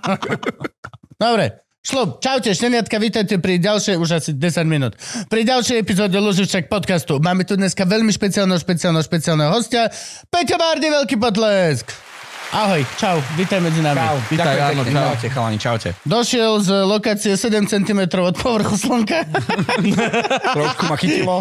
Dobre, 1.23 1.63
šlub. 1.79 2.19
Čaute, 2.19 2.51
šteniatka, 2.51 2.99
vítajte 2.99 3.39
pri 3.39 3.55
ďalšej, 3.63 3.95
už 3.95 4.19
asi 4.19 4.35
10 4.35 4.67
minút. 4.67 4.99
Pri 5.31 5.47
ďalšej 5.47 5.79
epizóde 5.79 6.19
Luživčak 6.19 6.67
podcastu. 6.67 7.23
Máme 7.23 7.47
tu 7.47 7.55
dneska 7.55 7.87
veľmi 7.87 8.11
špeciálneho, 8.11 8.59
špeciálneho, 8.59 8.99
špeciálneho 8.99 9.49
hostia. 9.55 9.87
Peťo 10.27 10.59
Bardy, 10.59 10.91
veľký 10.91 11.15
potlesk. 11.15 12.10
Ahoj, 12.51 12.83
čau, 12.99 13.15
vítaj 13.39 13.63
medzi 13.63 13.79
nami. 13.79 13.95
Čau, 13.95 14.17
Vítaj, 14.27 14.55
ďakujem 14.59 14.75
áno, 14.75 14.83
čau. 14.83 15.07
Čaute, 15.07 15.27
chalani, 15.31 15.55
čaute. 15.57 15.89
Došiel 16.03 16.59
z 16.59 16.69
lokácie 16.83 17.31
7 17.39 17.63
cm 17.63 18.11
od 18.19 18.35
povrchu 18.35 18.75
slnka. 18.75 19.23
Trošku 20.59 20.83
ma 20.91 20.95
chytilo. 20.99 21.39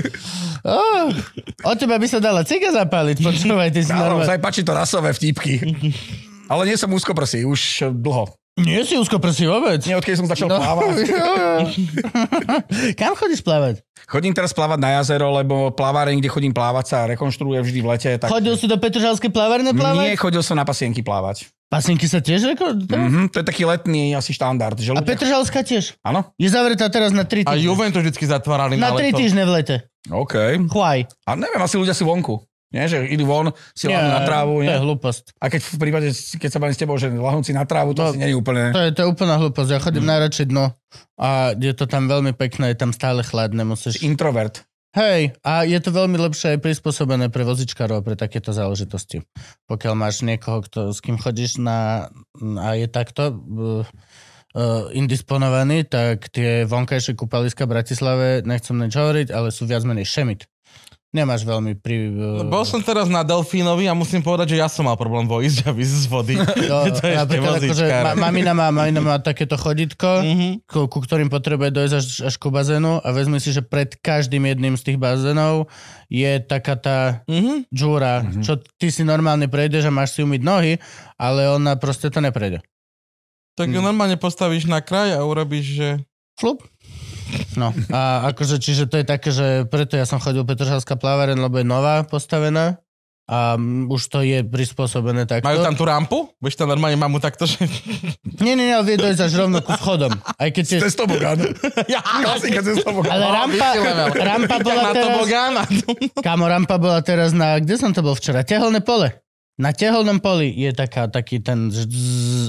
oh, 0.64 1.12
od 1.60 1.76
teba 1.76 2.00
by 2.00 2.06
sa 2.08 2.24
dala 2.24 2.40
ciga 2.48 2.72
zapáliť, 2.72 3.20
počúvaj, 3.20 3.68
ty 3.68 3.84
si 3.84 3.92
Áno, 3.92 4.16
normálne. 4.16 4.32
sa 4.32 4.40
páči 4.40 4.64
to 4.64 4.72
rasové 4.72 5.12
vtipky. 5.12 5.60
Ale 6.52 6.64
nie 6.64 6.80
som 6.80 6.88
úzkoprsý, 6.88 7.44
už 7.44 7.92
dlho. 8.00 8.39
Nie 8.58 8.82
si 8.82 8.98
úzko 8.98 9.16
prsí 9.16 9.46
vôbec. 9.46 9.78
Nie, 9.86 9.94
odkedy 9.94 10.18
som 10.18 10.26
začal 10.26 10.50
No. 10.50 10.58
plávať. 10.58 11.06
Kam 12.98 13.14
chodíš 13.14 13.40
plávať? 13.40 13.80
Chodím 14.04 14.34
teraz 14.34 14.50
plávať 14.50 14.78
na 14.78 14.98
jazero, 14.98 15.30
lebo 15.30 15.70
plaváreň, 15.70 16.18
kde 16.18 16.28
chodím 16.28 16.50
plávať, 16.50 16.84
sa 16.86 16.98
rekonštruuje 17.06 17.62
vždy 17.62 17.78
v 17.78 17.86
lete. 17.86 18.10
Tak... 18.18 18.26
Chodil 18.26 18.58
si 18.58 18.66
do 18.66 18.74
Petržalskej 18.74 19.30
plávárne 19.30 19.70
plávať? 19.70 20.02
Nie, 20.02 20.18
chodil 20.18 20.42
som 20.42 20.58
na 20.58 20.66
pasienky 20.66 21.00
plávať. 21.00 21.46
Pasinky 21.70 22.10
sa 22.10 22.18
tiež 22.18 22.50
reko... 22.50 22.74
Mhm, 22.74 23.30
to 23.30 23.40
je 23.40 23.46
taký 23.46 23.62
letný 23.62 24.10
asi 24.12 24.34
štandard. 24.34 24.74
Že 24.74 24.90
A 24.90 24.94
ľudia... 24.98 25.06
Petržalská 25.06 25.62
tiež. 25.62 25.94
Áno? 26.02 26.26
Je 26.34 26.50
zavretá 26.50 26.90
teraz 26.90 27.14
na 27.14 27.22
3 27.22 27.46
A 27.46 27.54
týždne. 27.54 27.62
Juventus 27.62 28.02
vždycky 28.02 28.26
zatvárali 28.26 28.74
Na 28.74 28.90
na, 28.90 28.98
3 28.98 29.14
leto. 29.14 29.18
týždne 29.22 29.46
v 29.46 29.50
lete. 29.54 29.76
OK. 30.10 30.34
Why? 30.66 31.06
A 31.22 31.38
neviem, 31.38 31.62
asi 31.62 31.78
ľudia 31.78 31.94
sú 31.94 32.10
vonku. 32.10 32.42
Nie, 32.70 32.86
že 32.86 33.02
idú 33.02 33.26
von, 33.26 33.50
si 33.74 33.90
lahnú 33.90 34.14
na 34.14 34.22
trávu. 34.22 34.62
to 34.62 34.70
je 34.70 34.70
Nie? 34.70 34.78
hlúposť. 34.78 35.24
A 35.42 35.50
keď 35.50 35.60
v 35.66 35.78
prípade, 35.82 36.08
keď 36.14 36.50
sa 36.54 36.58
bavím 36.62 36.74
s 36.74 36.80
tebou, 36.80 36.96
že 37.02 37.10
lahnú 37.10 37.42
si 37.42 37.50
na 37.50 37.66
trávu, 37.66 37.98
to 37.98 38.06
No, 38.06 38.14
asi 38.14 38.22
nie 38.22 38.30
je 38.30 38.38
úplne... 38.38 38.70
To 38.70 38.80
je, 38.86 38.90
to 38.94 39.00
je 39.02 39.08
úplná 39.10 39.34
hlúposť. 39.42 39.70
Ja 39.74 39.80
chodím 39.82 40.06
najradšej 40.06 40.46
dno 40.54 40.78
a 41.18 41.50
je 41.58 41.74
to 41.74 41.90
tam 41.90 42.06
veľmi 42.06 42.30
pekné, 42.38 42.70
je 42.70 42.78
tam 42.78 42.94
stále 42.94 43.26
chladné. 43.26 43.66
Musíš... 43.66 43.98
Introvert. 44.06 44.62
Hej, 44.90 45.38
a 45.46 45.62
je 45.62 45.78
to 45.78 45.94
veľmi 45.94 46.18
lepšie 46.18 46.58
aj 46.58 46.66
prispôsobené 46.66 47.30
pre 47.30 47.46
vozičkárov, 47.46 48.02
pre 48.02 48.18
takéto 48.18 48.50
záležitosti. 48.50 49.22
Pokiaľ 49.70 49.94
máš 49.94 50.26
niekoho, 50.26 50.66
kto, 50.66 50.90
s 50.90 50.98
kým 50.98 51.14
chodíš 51.14 51.62
na, 51.62 52.10
a 52.58 52.74
je 52.74 52.90
takto 52.90 53.30
uh, 53.30 53.86
uh, 53.86 54.90
indisponovaný, 54.90 55.86
tak 55.86 56.26
tie 56.34 56.66
vonkajšie 56.66 57.14
kúpaliska 57.14 57.70
v 57.70 57.78
Bratislave, 57.78 58.26
nechcem 58.42 58.74
nič 58.74 58.90
hovoriť, 58.98 59.28
ale 59.30 59.54
sú 59.54 59.70
viac 59.70 59.86
menej 59.86 60.10
šemit. 60.10 60.49
Nemáš 61.10 61.42
veľmi 61.42 61.74
pri... 61.74 62.06
Uh, 62.06 62.46
Bol 62.46 62.62
som 62.62 62.78
teraz 62.78 63.10
na 63.10 63.26
Delfínovi 63.26 63.90
a 63.90 63.98
musím 63.98 64.22
povedať, 64.22 64.54
že 64.54 64.62
ja 64.62 64.70
som 64.70 64.86
mal 64.86 64.94
problém 64.94 65.26
vojsť 65.26 65.66
a 65.66 65.74
vyjsť 65.74 65.96
z 65.96 66.06
vody. 66.06 66.34
to, 66.70 66.76
to 66.96 67.02
je 67.02 67.14
napríklad 67.18 67.58
akože 67.58 67.84
ma, 68.06 68.12
mamina, 68.14 68.52
má, 68.54 68.70
mamina 68.70 69.02
má 69.02 69.16
takéto 69.18 69.58
chodítko, 69.58 70.22
Mhm. 70.22 70.62
ku, 70.64 70.86
ku 70.86 70.98
ktorým 70.98 71.26
potrebuje 71.26 71.74
dojsť 71.74 71.94
až, 71.94 72.06
až 72.24 72.34
ku 72.36 72.48
bazénu 72.48 73.02
a 73.02 73.08
vezmi 73.10 73.36
si, 73.36 73.50
že 73.50 73.58
pred 73.58 73.90
každým 73.96 74.46
jedným 74.46 74.78
z 74.78 74.86
tých 74.86 74.98
bazénov 74.98 75.66
je 76.06 76.30
taká 76.38 76.78
tá 76.78 76.98
Mhm. 77.26 77.66
džúra, 77.68 78.22
Mhm. 78.22 78.42
čo 78.46 78.54
ty 78.78 78.88
si 78.88 79.02
normálne 79.02 79.50
prejdeš 79.50 79.84
a 79.84 79.92
máš 79.92 80.14
si 80.14 80.22
umyť 80.22 80.40
nohy, 80.40 80.78
ale 81.16 81.50
ona 81.50 81.74
proste 81.74 82.06
to 82.06 82.22
neprejde. 82.22 82.62
Tak 83.58 83.66
ju 83.66 83.82
normálne 83.82 84.14
postavíš 84.14 84.64
na 84.64 84.78
kraj 84.78 85.10
a 85.10 85.26
urobíš, 85.26 85.66
že... 85.74 85.88
Flup. 86.38 86.64
No 87.58 87.74
a 87.90 88.30
akože, 88.32 88.62
čiže 88.62 88.86
to 88.86 89.00
je 89.00 89.06
také, 89.06 89.30
že 89.30 89.66
preto 89.68 89.98
ja 89.98 90.06
som 90.06 90.22
chodil 90.22 90.46
Petržalská 90.46 90.94
plávareň, 90.96 91.38
lebo 91.38 91.60
je 91.60 91.66
nová 91.66 92.02
postavená 92.06 92.78
a 93.30 93.54
už 93.86 94.02
to 94.10 94.26
je 94.26 94.42
prispôsobené 94.42 95.22
takto. 95.22 95.46
Majú 95.46 95.62
tam 95.62 95.78
tú 95.78 95.86
rampu? 95.86 96.18
Vieš 96.42 96.58
tam 96.58 96.74
normálne 96.74 96.98
mamu 96.98 97.22
takto, 97.22 97.46
že... 97.46 97.62
Nie, 98.42 98.58
nie, 98.58 98.66
nie, 98.66 98.74
ale 98.74 98.82
vie 98.90 98.98
dojsť 98.98 99.22
až 99.22 99.32
rovno 99.38 99.62
ku 99.62 99.70
schodom. 99.70 100.10
Aj 100.34 100.50
keď 100.50 100.64
tie... 100.66 100.78
Cez 100.82 100.98
tobogán. 100.98 101.38
ja, 101.94 102.02
Klasika 102.26 102.58
cez 102.58 102.82
tobogán. 102.82 103.14
Ale 103.14 103.26
rampa, 103.30 103.68
rampa 104.18 104.56
bola 104.58 104.82
na 104.82 104.90
teraz... 104.90 105.06
tobogán 105.06 105.52
Kamo, 106.26 106.44
rampa 106.50 106.76
bola 106.82 106.98
teraz 107.06 107.30
na... 107.30 107.62
Kde 107.62 107.78
som 107.78 107.94
to 107.94 108.02
bol 108.02 108.18
včera? 108.18 108.42
Tehelné 108.42 108.82
pole. 108.82 109.14
Na 109.62 109.70
tehelnom 109.70 110.18
poli 110.18 110.50
je 110.50 110.74
taká, 110.74 111.06
taký 111.06 111.38
ten... 111.38 111.70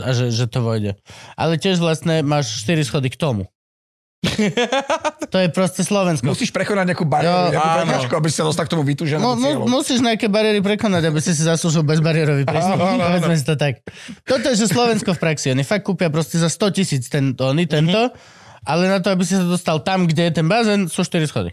A 0.02 0.10
že, 0.18 0.34
že 0.34 0.50
to 0.50 0.66
vojde. 0.66 0.98
Ale 1.38 1.62
tiež 1.62 1.78
vlastne 1.78 2.26
máš 2.26 2.66
4 2.66 2.90
schody 2.90 3.14
k 3.14 3.22
tomu. 3.22 3.46
To 5.32 5.38
je 5.42 5.48
proste 5.50 5.82
Slovensko. 5.82 6.30
Musíš 6.30 6.54
prekonať 6.54 6.94
nejakú 6.94 7.06
bariéru, 7.10 7.58
Jo, 7.58 7.90
nejakú 7.90 8.14
aby 8.22 8.30
si 8.30 8.38
sa 8.38 8.46
dostal 8.46 8.70
k 8.70 8.72
tomu 8.78 8.86
Mu, 8.86 8.90
vytúženému 8.94 9.26
mu, 9.26 9.42
cieľu. 9.42 9.64
musíš 9.66 10.00
nejaké 10.06 10.30
bariéry 10.30 10.62
prekonať, 10.62 11.10
aby 11.10 11.20
si 11.24 11.34
si 11.34 11.42
zaslúžil 11.42 11.82
bezbariérový 11.82 12.46
prístup. 12.46 12.78
Povedzme 12.78 13.34
si 13.34 13.46
to 13.46 13.58
tak. 13.58 13.82
Toto 14.22 14.46
je, 14.54 14.56
že 14.62 14.70
Slovensko 14.70 15.18
v 15.18 15.20
praxi. 15.20 15.50
Oni 15.50 15.66
fakt 15.66 15.90
kúpia 15.90 16.14
proste 16.14 16.38
za 16.38 16.54
100 16.54 16.78
tisíc 16.78 17.10
ten, 17.10 17.34
oni, 17.34 17.66
tento, 17.66 18.14
ale 18.62 18.84
na 18.86 19.02
to, 19.02 19.10
aby 19.10 19.26
si 19.26 19.34
sa 19.34 19.46
dostal 19.46 19.82
tam, 19.82 20.06
kde 20.06 20.30
je 20.30 20.34
ten 20.38 20.46
bazén, 20.46 20.86
sú 20.86 21.02
4 21.02 21.26
schody. 21.26 21.52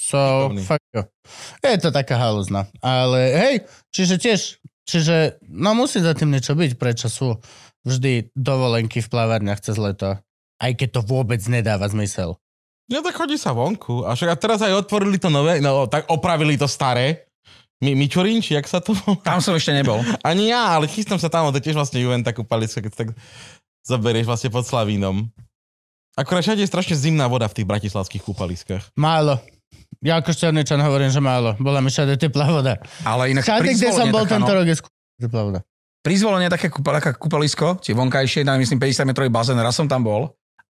So, 0.00 0.48
fuck 0.64 0.80
jo. 0.96 1.04
Je 1.60 1.76
to 1.76 1.92
taká 1.92 2.16
halúzna. 2.16 2.64
Ale 2.80 3.20
hej, 3.36 3.54
čiže 3.92 4.16
tiež, 4.16 4.40
čiže, 4.88 5.36
no 5.44 5.76
musí 5.76 6.00
za 6.00 6.16
tým 6.16 6.32
niečo 6.32 6.56
byť, 6.56 6.80
prečo 6.80 7.12
sú 7.12 7.36
vždy 7.84 8.32
dovolenky 8.32 9.04
v 9.04 9.10
plavárniach 9.12 9.60
cez 9.60 9.76
leto. 9.76 10.16
Aj 10.60 10.72
keď 10.76 11.00
to 11.00 11.02
vôbec 11.02 11.40
nedáva 11.48 11.88
zmysel. 11.88 12.36
No 12.90 13.06
tak 13.06 13.14
chodí 13.14 13.38
sa 13.38 13.54
vonku. 13.54 14.02
A 14.02 14.18
však 14.18 14.34
a 14.34 14.36
teraz 14.36 14.58
aj 14.66 14.84
otvorili 14.84 15.16
to 15.16 15.30
nové, 15.30 15.62
no 15.62 15.86
tak 15.86 16.10
opravili 16.10 16.58
to 16.58 16.66
staré. 16.66 17.30
Mi, 17.80 17.96
Mičurín, 17.96 18.44
či 18.44 18.58
jak 18.58 18.68
sa 18.68 18.82
to 18.82 18.92
volá? 18.92 19.24
Tam 19.24 19.40
som 19.40 19.56
ešte 19.56 19.72
nebol. 19.72 20.02
Ani 20.28 20.52
ja, 20.52 20.76
ale 20.76 20.84
chystám 20.84 21.16
sa 21.16 21.32
tam, 21.32 21.48
to 21.48 21.62
tiež 21.62 21.78
vlastne 21.78 22.02
Juventa 22.02 22.34
kúpalisko, 22.34 22.84
keď 22.84 22.92
tak 22.92 23.08
zoberieš 23.88 24.28
vlastne 24.28 24.52
pod 24.52 24.68
Slavínom. 24.68 25.32
Akorát 26.18 26.44
všade 26.44 26.60
je 26.60 26.68
strašne 26.68 26.98
zimná 26.98 27.24
voda 27.30 27.48
v 27.48 27.62
tých 27.62 27.70
bratislavských 27.70 28.20
kúpaliskách. 28.20 28.92
Málo. 29.00 29.40
Ja 30.04 30.20
ako 30.20 30.36
šťavničan 30.36 30.82
hovorím, 30.82 31.08
že 31.08 31.22
málo. 31.24 31.56
Bola 31.56 31.80
mi 31.80 31.88
všade 31.88 32.20
teplá 32.20 32.52
voda. 32.52 32.76
Ale 33.06 33.32
inak 33.32 33.46
Všade, 33.46 33.70
kde 33.70 33.88
som 33.96 34.12
bol 34.12 34.28
taká, 34.28 34.36
tento 34.36 34.52
no. 34.52 34.56
rok, 34.60 34.66
je 34.68 34.76
teplá 35.16 35.42
voda. 35.46 35.60
Prizvolenie 36.04 36.52
také 36.52 36.68
kúpa, 36.68 37.00
kúpalisko, 37.16 37.80
tie 37.80 37.96
vonkajšie, 37.96 38.44
tam 38.44 38.60
myslím 38.60 38.80
50 38.82 39.08
metrový 39.08 39.30
bazén, 39.32 39.56
raz 39.56 39.76
som 39.76 39.88
tam 39.88 40.04
bol 40.04 40.28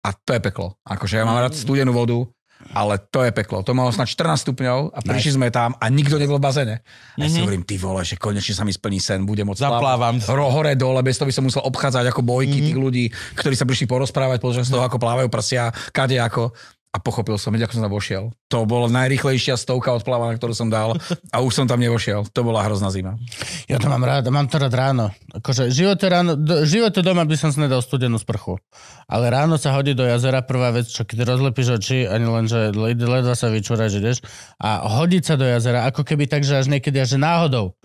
a 0.08 0.16
to 0.16 0.32
je 0.32 0.40
peklo. 0.42 0.80
Akože 0.82 1.20
ja 1.20 1.24
mám 1.24 1.36
rád 1.38 1.52
studenú 1.54 1.92
vodu, 1.92 2.24
ale 2.70 2.98
to 3.04 3.22
je 3.22 3.32
peklo. 3.32 3.60
To 3.60 3.72
malo 3.72 3.92
snad 3.92 4.08
14 4.08 4.40
stupňov 4.42 4.90
a 4.90 5.00
prišli 5.02 5.36
sme 5.36 5.48
tam 5.50 5.76
a 5.76 5.86
nikto 5.88 6.16
nebol 6.16 6.36
v 6.36 6.44
bazéne. 6.44 6.76
A 7.14 7.20
ja 7.20 7.28
si 7.28 7.38
Mhm. 7.38 7.44
hovorím, 7.44 7.64
ty 7.64 7.76
vole, 7.76 8.02
že 8.02 8.16
konečne 8.16 8.52
sa 8.52 8.64
mi 8.64 8.72
splní 8.72 8.98
sen, 8.98 9.22
budem 9.22 9.46
môcť 9.46 9.62
Zaplávam. 9.62 10.16
Ro, 10.24 10.48
hore, 10.50 10.74
dole, 10.74 11.00
bez 11.02 11.16
toho 11.16 11.28
by 11.28 11.34
som 11.34 11.44
musel 11.44 11.62
obchádzať 11.62 12.08
ako 12.08 12.24
bojky 12.24 12.58
Mhm. 12.58 12.66
tých 12.66 12.78
ľudí, 12.78 13.06
ktorí 13.36 13.54
sa 13.54 13.64
prišli 13.64 13.86
porozprávať 13.86 14.40
počas 14.40 14.66
toho, 14.66 14.82
ako 14.82 14.96
plávajú 14.96 15.28
prsia, 15.28 15.70
kade 15.92 16.16
ako. 16.16 16.56
A 16.98 17.01
pochopil 17.06 17.38
som, 17.38 17.54
ako 17.54 17.77
som 17.77 17.86
tam 17.86 17.94
vošiel. 17.94 18.34
To 18.50 18.66
bola 18.66 18.89
najrýchlejšia 18.89 19.54
stovka 19.54 19.94
odplávaná, 19.94 20.34
ktorú 20.34 20.58
som 20.58 20.66
dal 20.66 20.98
a 21.30 21.38
už 21.46 21.54
som 21.54 21.66
tam 21.70 21.77
nevošiel. 21.77 22.25
To 22.34 22.42
bola 22.42 22.66
hrozná 22.66 22.89
zima. 22.89 23.22
Ja 23.70 23.77
to 23.77 23.86
mám 23.86 24.01
rád, 24.01 24.25
mám 24.34 24.50
to 24.50 24.58
rád 24.58 24.74
ráno. 24.74 25.13
Akože 25.30 25.70
živote 25.70 26.10
ráno, 26.10 26.34
do, 26.34 26.66
živote 26.66 27.06
doma 27.06 27.22
by 27.22 27.38
som 27.38 27.54
si 27.54 27.62
nedal 27.62 27.86
studenú 27.86 28.18
sprchu. 28.18 28.58
Ale 29.06 29.30
ráno 29.30 29.62
sa 29.62 29.77
hodí 29.77 29.94
do 29.94 30.10
jazera, 30.10 30.42
prvá 30.42 30.74
vec, 30.74 30.89
čo 30.89 31.06
keď 31.06 31.38
rozlepíš 31.38 31.77
oči, 31.77 32.10
ani 32.10 32.25
len, 32.25 32.50
že 32.50 32.74
led, 32.74 32.98
ledva 32.98 33.38
sa 33.38 33.54
vyčúraš, 33.54 34.01
ideš, 34.01 34.25
a 34.58 34.82
hodiť 34.89 35.22
sa 35.22 35.38
do 35.38 35.46
jazera, 35.46 35.86
ako 35.86 36.01
keby 36.01 36.25
tak, 36.25 36.42
že 36.42 36.58
až 36.58 36.74
niekedy 36.74 36.98
až 36.98 37.22
náhodou. 37.22 37.77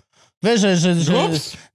Vieš, 0.43 0.59
že, 0.59 0.71
že, 0.75 0.91
že 1.07 1.15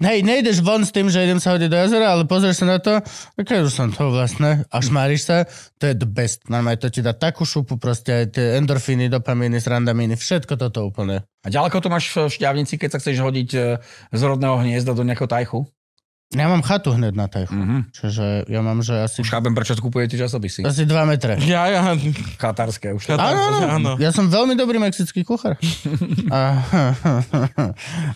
hej, 0.04 0.20
nejdeš 0.28 0.60
von 0.60 0.84
s 0.84 0.92
tým, 0.92 1.08
že 1.08 1.24
idem 1.24 1.40
sa 1.40 1.56
hodiť 1.56 1.72
do 1.72 1.78
jazera, 1.80 2.12
ale 2.12 2.28
pozrieš 2.28 2.60
sa 2.60 2.68
na 2.68 2.84
to, 2.84 3.00
tak 3.40 3.48
už 3.48 3.72
som 3.72 3.88
to 3.96 4.12
vlastne 4.12 4.68
a 4.68 4.78
šmáriš 4.84 5.22
sa, 5.24 5.48
to 5.80 5.88
je 5.88 5.96
the 5.96 6.04
best. 6.04 6.52
Normálne 6.52 6.76
to 6.76 6.92
ti 6.92 7.00
dá 7.00 7.16
takú 7.16 7.48
šupu, 7.48 7.80
proste 7.80 8.12
aj 8.12 8.26
tie 8.36 8.60
endorfíny, 8.60 9.08
dopamíny, 9.08 9.64
srandamíny, 9.64 10.20
všetko 10.20 10.60
toto 10.60 10.84
úplne. 10.84 11.24
A 11.42 11.48
ďaleko 11.48 11.80
to 11.80 11.88
máš 11.88 12.12
v 12.12 12.28
šťavnici, 12.28 12.76
keď 12.76 12.90
sa 12.92 13.00
chceš 13.00 13.24
hodiť 13.24 13.50
e, 13.56 13.60
z 14.12 14.22
rodného 14.28 14.60
hniezda 14.60 14.92
do 14.92 15.08
nejakého 15.08 15.32
tajchu? 15.32 15.64
Ja 16.28 16.46
mám 16.46 16.60
chatu 16.60 16.92
hneď 16.92 17.16
na 17.16 17.26
tajchu, 17.26 17.56
Mhm. 17.56 17.78
čiže 17.90 18.26
ja 18.46 18.60
mám, 18.60 18.84
že 18.84 19.00
asi, 19.00 19.24
Už 19.24 19.32
chápem, 19.32 19.56
prečo 19.56 19.80
kupujete 19.80 20.20
časopisy. 20.20 20.60
asi 20.62 20.84
2 20.84 21.08
metre. 21.08 21.40
Ja, 21.40 21.72
ja, 21.72 21.96
Katarské 22.36 22.92
už. 22.92 23.16
Áno, 23.16 23.24
áno, 23.24 23.60
áno. 23.70 23.92
ja 23.96 24.12
som 24.12 24.28
veľmi 24.28 24.52
dobrý 24.54 24.76
mexický 24.76 25.24
kuchár. 25.24 25.56
A, 26.28 26.60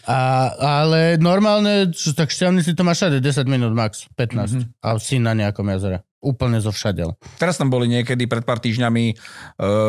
a, 0.03 0.19
ale 0.59 1.15
normálne, 1.17 1.87
čo, 1.89 2.11
tak 2.11 2.29
šťavnici 2.29 2.75
to 2.75 2.83
má 2.83 2.91
všade 2.91 3.19
10 3.19 3.47
minút 3.47 3.71
max, 3.71 4.11
15. 4.13 4.67
A 4.79 4.99
si 4.99 5.15
na 5.15 5.31
nejakom 5.31 5.63
jazere. 5.69 6.03
Úplne 6.19 6.59
zo 6.59 6.69
všadiel. 6.69 7.15
Teraz 7.37 7.55
tam 7.55 7.71
boli 7.71 7.87
niekedy 7.87 8.27
pred 8.27 8.43
pár 8.43 8.59
týždňami 8.59 9.05
uh, 9.09 9.17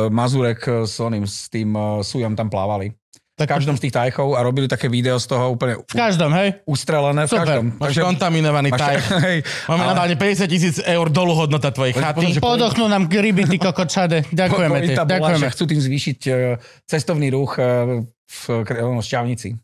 Mazurek 0.09 0.64
s 0.87 0.97
oným, 0.97 1.26
s 1.26 1.50
tým 1.50 1.75
uh, 1.75 2.00
Sujom 2.00 2.33
tam 2.33 2.49
plávali. 2.49 2.95
V 3.33 3.49
každom 3.49 3.81
z 3.81 3.89
tých 3.89 3.97
tajchov 3.97 4.37
a 4.37 4.45
robili 4.45 4.69
také 4.69 4.93
video 4.93 5.17
z 5.17 5.25
toho 5.25 5.57
úplne 5.57 5.81
V 5.89 5.97
každom, 5.97 6.37
hej? 6.37 6.61
ustrelené. 6.69 7.25
V 7.25 7.33
Super. 7.33 7.41
každom. 7.49 7.65
máš 7.81 7.97
kontaminovaný 7.97 8.69
máš, 8.69 8.81
taj. 8.85 8.95
hej, 9.27 9.39
Momentálne 9.73 10.17
50 10.21 10.53
tisíc 10.53 10.77
eur 10.85 11.07
dolu 11.09 11.33
hodnota 11.33 11.73
tvojej 11.73 11.97
chaty. 11.97 12.37
Podochnú 12.37 12.93
nám 12.93 13.09
ryby, 13.09 13.49
ty 13.49 13.57
kokot 13.57 13.89
všade. 13.89 14.29
Ďakujeme 14.37 14.79
ti, 14.85 14.93
bola, 14.93 15.09
ďakujeme. 15.09 15.47
chcú 15.49 15.65
tým 15.65 15.81
zvýšiť 15.81 16.19
uh, 16.29 16.35
cestovný 16.85 17.33
ruch 17.33 17.57
uh, 17.57 18.05
v 18.05 18.41
uh, 18.53 19.01
Šťavnici. 19.01 19.57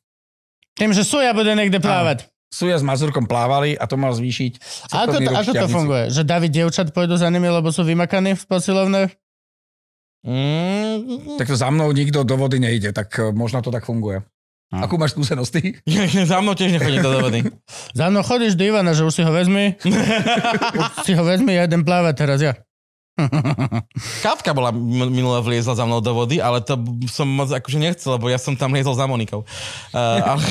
Tým, 0.81 0.91
že 0.97 1.05
Suja 1.05 1.37
bude 1.37 1.53
niekde 1.53 1.77
plávať. 1.77 2.25
Suja 2.49 2.81
s 2.81 2.85
Mazurkom 2.85 3.29
plávali 3.29 3.77
a 3.77 3.85
to 3.85 4.01
mal 4.01 4.09
zvýšiť 4.17 4.53
Ako 4.97 5.21
to, 5.21 5.31
ako 5.37 5.53
to 5.53 5.67
funguje? 5.69 6.05
Že 6.09 6.23
David 6.25 6.53
dievčat 6.57 6.89
pôjdu 6.97 7.21
za 7.21 7.29
nimi, 7.29 7.45
lebo 7.45 7.69
sú 7.69 7.85
vymakaní 7.85 8.33
v 8.33 8.45
posilovne? 8.49 9.13
Mm, 10.27 11.39
Tak 11.39 11.47
to 11.47 11.57
za 11.57 11.71
mnou 11.71 11.93
nikto 11.95 12.27
do 12.27 12.37
vody 12.37 12.59
nejde, 12.59 12.93
tak 12.93 13.09
uh, 13.19 13.31
možno 13.31 13.63
to 13.63 13.71
tak 13.71 13.87
funguje. 13.87 14.23
Hm. 14.69 14.85
Akú 14.85 15.01
máš 15.01 15.17
skúsenosti? 15.17 15.81
za 16.31 16.45
mnou 16.45 16.53
tiež 16.53 16.77
nechodím 16.77 17.01
do 17.01 17.11
vody. 17.23 17.41
Za 17.97 18.13
mnou 18.13 18.21
chodíš 18.21 18.53
do 18.59 18.69
Ivana, 18.69 18.93
že 18.93 19.07
už 19.07 19.15
si 19.15 19.23
ho 19.25 19.33
vezmi. 19.33 19.81
už 20.81 21.09
si 21.09 21.13
ho 21.17 21.25
vezmi, 21.25 21.57
ja 21.57 21.65
idem 21.65 21.87
plávať 21.87 22.15
teraz 22.19 22.41
ja. 22.45 22.53
Katka 24.25 24.55
bola 24.55 24.71
minule 25.11 25.43
vliezla 25.43 25.75
za 25.75 25.83
mnou 25.83 25.99
do 25.99 26.15
vody, 26.15 26.39
ale 26.39 26.63
to 26.63 26.79
som 27.11 27.27
moc 27.27 27.51
akože 27.51 27.79
nechcel, 27.79 28.15
lebo 28.15 28.31
ja 28.31 28.39
som 28.39 28.55
tam 28.55 28.71
liezol 28.71 28.95
za 28.95 29.11
Monikou. 29.11 29.43
Uh, 29.91 30.23
ale... 30.23 30.45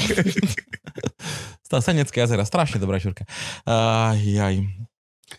Senecké 1.68 2.24
jazera, 2.24 2.48
strašne 2.48 2.80
dobrá 2.80 2.96
šurka. 3.00 3.28
Uh, 3.68 4.16
jaj. 4.20 4.64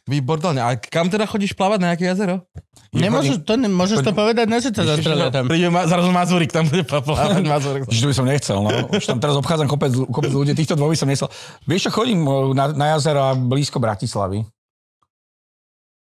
Výborne. 0.05 0.61
A 0.61 0.77
kam 0.77 1.09
teda 1.09 1.25
chodíš 1.25 1.57
plávať 1.57 1.79
na 1.81 1.89
aké 1.97 2.09
jazero? 2.09 2.45
Nemôžeš 2.89 3.45
to, 3.45 3.61
ne, 3.61 3.69
môžeš 3.69 4.01
to 4.01 4.17
povedať, 4.17 4.49
ne 4.49 4.61
si 4.65 4.73
to 4.73 4.81
zastrelia 4.81 5.29
tam. 5.29 5.45
Príde 5.45 5.69
ma, 5.69 5.85
zrazu 5.85 6.09
Mazúrik, 6.09 6.49
tam 6.49 6.65
bude 6.65 6.85
plávať 6.89 7.45
Mazúrik. 7.45 7.85
Že 7.85 8.01
to 8.01 8.09
by 8.09 8.17
som 8.17 8.27
nechcel, 8.29 8.59
no. 8.65 8.73
Už 8.97 9.05
tam 9.05 9.21
teraz 9.21 9.37
obchádzam 9.37 9.69
kopec, 9.69 9.93
kopec 10.09 10.33
ľudí, 10.33 10.57
týchto 10.57 10.73
dvoch 10.73 10.89
by 10.89 10.97
som 10.97 11.09
nechcel. 11.09 11.29
Vieš 11.69 11.89
čo, 11.89 12.01
chodím 12.01 12.25
uh, 12.25 12.57
na, 12.57 12.73
na 12.73 12.87
jazera 12.97 13.37
blízko 13.37 13.77
Bratislavy. 13.77 14.49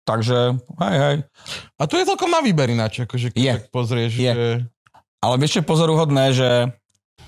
Takže, 0.03 0.59
hej, 0.59 0.95
hej. 0.99 1.15
A 1.79 1.83
tu 1.87 1.95
je 1.95 2.03
celkom 2.03 2.27
na 2.27 2.43
výber 2.43 2.67
ináč, 2.67 3.07
akože 3.07 3.31
keď 3.31 3.39
Je. 3.39 3.53
tak 3.55 3.65
pozrieš, 3.71 4.11
Je. 4.19 4.31
že... 4.35 4.47
Ale 5.23 5.39
vieš 5.39 5.55
čo 5.55 5.59
je 5.63 5.71
pozoruhodné, 5.71 6.25
že, 6.35 6.67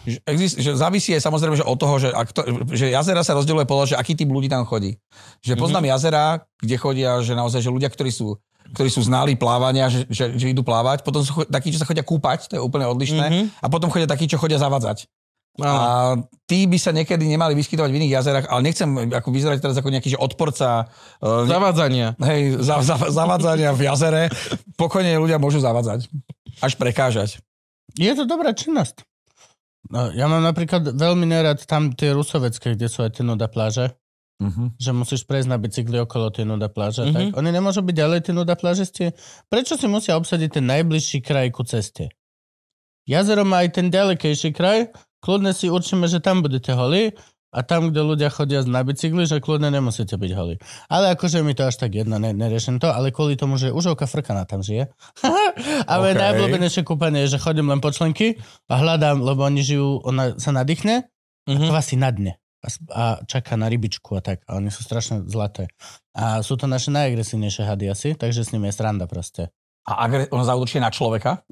že, 0.05 0.19
exist, 0.29 0.55
že 0.61 0.71
závisí 0.77 1.11
aj 1.17 1.25
samozrejme 1.25 1.57
že 1.57 1.65
od 1.65 1.77
toho, 1.77 1.95
že, 1.97 2.09
ak 2.13 2.29
to, 2.31 2.41
že 2.71 2.93
jazera 2.93 3.25
sa 3.25 3.33
rozdeľuje 3.35 3.65
podľa, 3.65 3.85
že 3.91 3.95
aký 3.97 4.13
typ 4.13 4.29
ľudí 4.29 4.47
tam 4.47 4.63
chodí. 4.63 5.01
Že 5.41 5.57
poznám 5.57 5.89
mm-hmm. 5.89 5.93
jazera, 5.97 6.25
kde 6.61 6.75
chodia, 6.77 7.11
že 7.25 7.33
naozaj, 7.33 7.61
že 7.65 7.73
ľudia, 7.73 7.89
ktorí 7.89 8.13
sú 8.13 8.37
ktorí 8.65 8.89
sú 8.89 9.05
znali 9.05 9.37
plávania, 9.37 9.93
že, 9.93 10.09
že, 10.09 10.33
že 10.33 10.49
idú 10.49 10.65
plávať, 10.65 11.05
potom 11.05 11.21
sú 11.21 11.45
takí, 11.45 11.69
čo 11.69 11.77
sa 11.77 11.85
chodia 11.85 12.01
kúpať, 12.01 12.49
to 12.49 12.53
je 12.57 12.61
úplne 12.65 12.89
odlišné, 12.89 13.25
Mhm. 13.29 13.43
a 13.61 13.67
potom 13.69 13.93
chodia 13.93 14.09
takí, 14.09 14.25
čo 14.25 14.41
chodia 14.41 14.57
zavadzať. 14.57 15.05
A 15.63 16.19
tí 16.51 16.67
by 16.67 16.75
sa 16.75 16.91
niekedy 16.91 17.23
nemali 17.31 17.55
vyskytovať 17.55 17.87
v 17.87 17.97
iných 18.03 18.13
jazerách, 18.19 18.45
ale 18.51 18.61
nechcem 18.67 18.89
ako 19.07 19.29
vyzerať 19.31 19.63
teraz 19.63 19.79
ako 19.79 19.87
nejaký 19.87 20.11
že 20.11 20.19
odporca 20.19 20.83
uh, 20.83 21.47
Zavádzania. 21.47 22.19
hej, 22.19 22.59
za, 22.59 22.83
za, 22.83 22.99
zavádzania 23.07 23.71
v 23.71 23.81
jazere. 23.87 24.21
Pokojne 24.75 25.15
ľudia 25.15 25.39
môžu 25.39 25.63
zavádzať. 25.63 26.11
Až 26.59 26.75
prekážať. 26.75 27.39
Je 27.95 28.11
to 28.11 28.27
dobrá 28.27 28.51
činnosť. 28.51 29.07
No, 29.95 30.11
ja 30.11 30.27
mám 30.27 30.43
napríklad 30.43 30.91
veľmi 30.91 31.23
nerad 31.23 31.63
tam 31.63 31.95
tie 31.95 32.11
rusovecké, 32.11 32.75
kde 32.75 32.91
sú 32.91 33.07
aj 33.07 33.19
tie 33.19 33.23
nuda 33.23 33.47
pláže, 33.47 33.95
Uh-huh. 34.35 34.67
že 34.75 34.91
musíš 34.91 35.23
prejsť 35.23 35.47
na 35.47 35.55
bicykli 35.55 35.95
okolo 35.95 36.27
tie 36.27 36.43
nuda 36.43 36.67
pláže. 36.67 37.07
Mhm. 37.07 37.07
Mm-hmm. 37.07 37.31
Tak 37.31 37.39
oni 37.39 37.49
nemôžu 37.55 37.79
byť 37.87 37.95
ďalej 37.95 38.19
tie 38.19 38.33
nuda 38.35 38.59
plážisti. 38.59 39.05
Prečo 39.47 39.79
si 39.79 39.87
musia 39.87 40.19
obsadiť 40.19 40.59
ten 40.59 40.67
najbližší 40.67 41.23
kraj 41.23 41.55
ku 41.55 41.63
ceste? 41.63 42.11
Jazero 43.07 43.47
má 43.47 43.63
aj 43.63 43.79
ten 43.79 43.87
ďalekejší 43.87 44.51
kraj, 44.51 44.91
kľudne 45.23 45.55
si 45.55 45.71
určíme, 45.71 46.11
že 46.11 46.19
tam 46.19 46.43
budete 46.43 46.75
holí 46.75 47.15
a 47.55 47.63
tam, 47.63 47.87
kde 47.87 48.03
ľudia 48.03 48.27
chodia 48.27 48.67
na 48.67 48.83
bicykli, 48.83 49.23
že 49.23 49.39
kľudne 49.39 49.71
nemusíte 49.71 50.19
byť 50.19 50.31
holí. 50.35 50.59
Ale 50.91 51.15
akože 51.15 51.39
mi 51.39 51.55
to 51.55 51.63
až 51.63 51.79
tak 51.79 51.95
jedno, 51.95 52.19
ne, 52.19 52.35
neriešim 52.35 52.83
to, 52.83 52.91
ale 52.91 53.15
kvôli 53.15 53.39
tomu, 53.39 53.55
že 53.55 53.71
užovka 53.71 54.03
frkaná 54.03 54.43
tam 54.43 54.59
žije. 54.59 54.91
ale 55.91 56.11
OK. 56.11 56.11
okay. 56.11 56.19
najobľúbenejšie 56.19 56.83
kúpanie 56.83 57.23
je, 57.23 57.39
že 57.39 57.39
chodím 57.39 57.71
len 57.71 57.79
po 57.79 57.95
členky 57.95 58.35
a 58.67 58.75
hľadám, 58.75 59.23
lebo 59.23 59.47
oni 59.47 59.63
žijú, 59.63 60.03
ona 60.03 60.35
sa 60.35 60.51
nadýchne 60.51 61.07
Mhm. 61.45 61.69
kvasí 61.69 61.95
na 61.95 62.09
dne 62.09 62.33
a, 62.65 62.67
a 62.89 63.03
čaká 63.29 63.53
na 63.53 63.69
rybičku 63.69 64.17
a 64.17 64.21
tak. 64.21 64.41
A 64.49 64.57
oni 64.57 64.73
sú 64.73 64.81
strašne 64.81 65.21
zlaté. 65.29 65.69
A 66.17 66.41
sú 66.41 66.57
to 66.57 66.65
naše 66.65 66.89
najagresívnejšie 66.89 67.61
hady 67.61 67.85
asi, 67.85 68.09
takže 68.17 68.41
s 68.41 68.51
nimi 68.51 68.73
je 68.73 68.77
sranda 68.77 69.05
proste. 69.05 69.53
A 69.85 70.01
agre- 70.01 70.25
on 70.29 70.41
zautočí 70.41 70.77
na 70.77 70.89
človeka? 70.89 71.45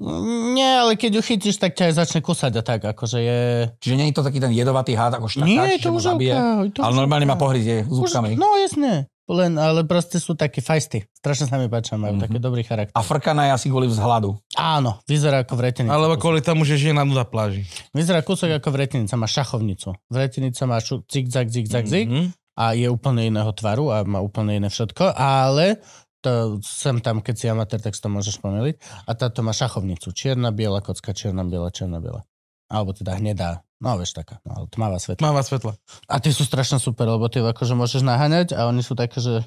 Nie, 0.50 0.80
ale 0.80 0.94
keď 0.94 1.10
ju 1.14 1.22
chytíš, 1.24 1.56
tak 1.56 1.72
ťa 1.72 1.86
aj 1.86 1.94
začne 1.96 2.20
kusať 2.20 2.52
a 2.52 2.62
tak, 2.62 2.82
akože 2.84 3.18
je... 3.18 3.40
Čiže 3.78 3.94
nie 3.94 4.06
je 4.06 4.14
to 4.14 4.22
taký 4.22 4.38
ten 4.38 4.50
jedovatý 4.50 4.92
hád 4.92 5.16
ako 5.16 5.26
štakáč, 5.28 5.46
Nie, 5.48 5.78
to 5.78 5.88
už 5.88 6.02
zabije? 6.04 6.34
to 6.68 6.80
Ale 6.80 6.90
už 6.90 6.98
normálne 6.98 7.24
ma 7.24 7.34
pohryzie 7.34 7.82
Už- 7.82 8.10
zúbkami. 8.10 8.34
No 8.34 8.58
jasne. 8.58 9.06
Len, 9.24 9.56
ale 9.56 9.82
proste 9.84 10.18
sú 10.18 10.34
také 10.34 10.60
fajsty. 10.60 11.08
Strašne 11.14 11.46
sa 11.46 11.56
mi 11.56 11.64
páčia, 11.66 11.96
majú 11.96 12.18
Mhm. 12.18 12.22
taký 12.22 12.36
dobrý 12.38 12.60
charakter. 12.60 12.92
A 12.92 13.00
frkaná 13.00 13.48
je 13.48 13.52
asi 13.54 13.66
kvôli 13.68 13.86
vzhľadu. 13.86 14.36
Áno, 14.52 15.00
vyzerá 15.04 15.40
ako 15.40 15.54
vretenica. 15.54 15.88
Alebo 15.90 16.18
kvôli 16.18 16.42
tomu, 16.42 16.60
že 16.62 16.76
žije 16.76 16.92
na 16.92 17.06
nuda 17.06 17.24
pláži. 17.24 17.64
Vyzerá 17.90 18.20
kúsok 18.20 18.52
ako 18.52 18.68
vreteniца, 18.68 19.14
má 19.14 19.24
šachovnicu. 19.24 19.96
Vretenica 20.06 20.62
má 20.64 20.76
šu- 20.76 21.06
zig-zag, 21.06 21.48
zig-zag, 21.48 21.86
zig 21.86 22.04
Mhm. 22.04 22.36
a 22.54 22.74
je 22.74 22.84
úplne 22.86 23.24
iného 23.24 23.48
tvaru 23.50 23.88
a 23.88 24.02
má 24.02 24.20
úplne 24.20 24.54
iné 24.54 24.68
všetko, 24.68 25.16
ale 25.16 25.80
to 26.24 26.58
sem 26.64 27.04
tam, 27.04 27.20
keď 27.20 27.34
si 27.36 27.46
amatér, 27.52 27.84
tak 27.84 27.92
si 27.92 28.00
to 28.00 28.08
môžeš 28.08 28.40
pomýliť. 28.40 28.80
A 29.04 29.12
táto 29.12 29.44
má 29.44 29.52
šachovnicu. 29.52 30.16
Čierna, 30.16 30.48
biela 30.48 30.80
kocka, 30.80 31.12
čierna, 31.12 31.44
biela, 31.44 31.68
čierna, 31.68 32.00
biela. 32.00 32.24
Alebo 32.72 32.96
teda 32.96 33.20
hnedá. 33.20 33.60
No, 33.84 34.00
vieš, 34.00 34.16
taká. 34.16 34.40
No, 34.48 34.64
ale 34.64 34.66
tmavá 34.72 34.96
svetla. 34.96 35.20
Máva 35.20 35.44
svetla. 35.44 35.76
A 36.08 36.16
tie 36.16 36.32
sú 36.32 36.48
strašne 36.48 36.80
super, 36.80 37.04
lebo 37.04 37.28
ty 37.28 37.44
akože 37.44 37.76
môžeš 37.76 38.00
naháňať 38.00 38.56
a 38.56 38.64
oni 38.72 38.80
sú 38.80 38.96
také, 38.96 39.20
že 39.20 39.44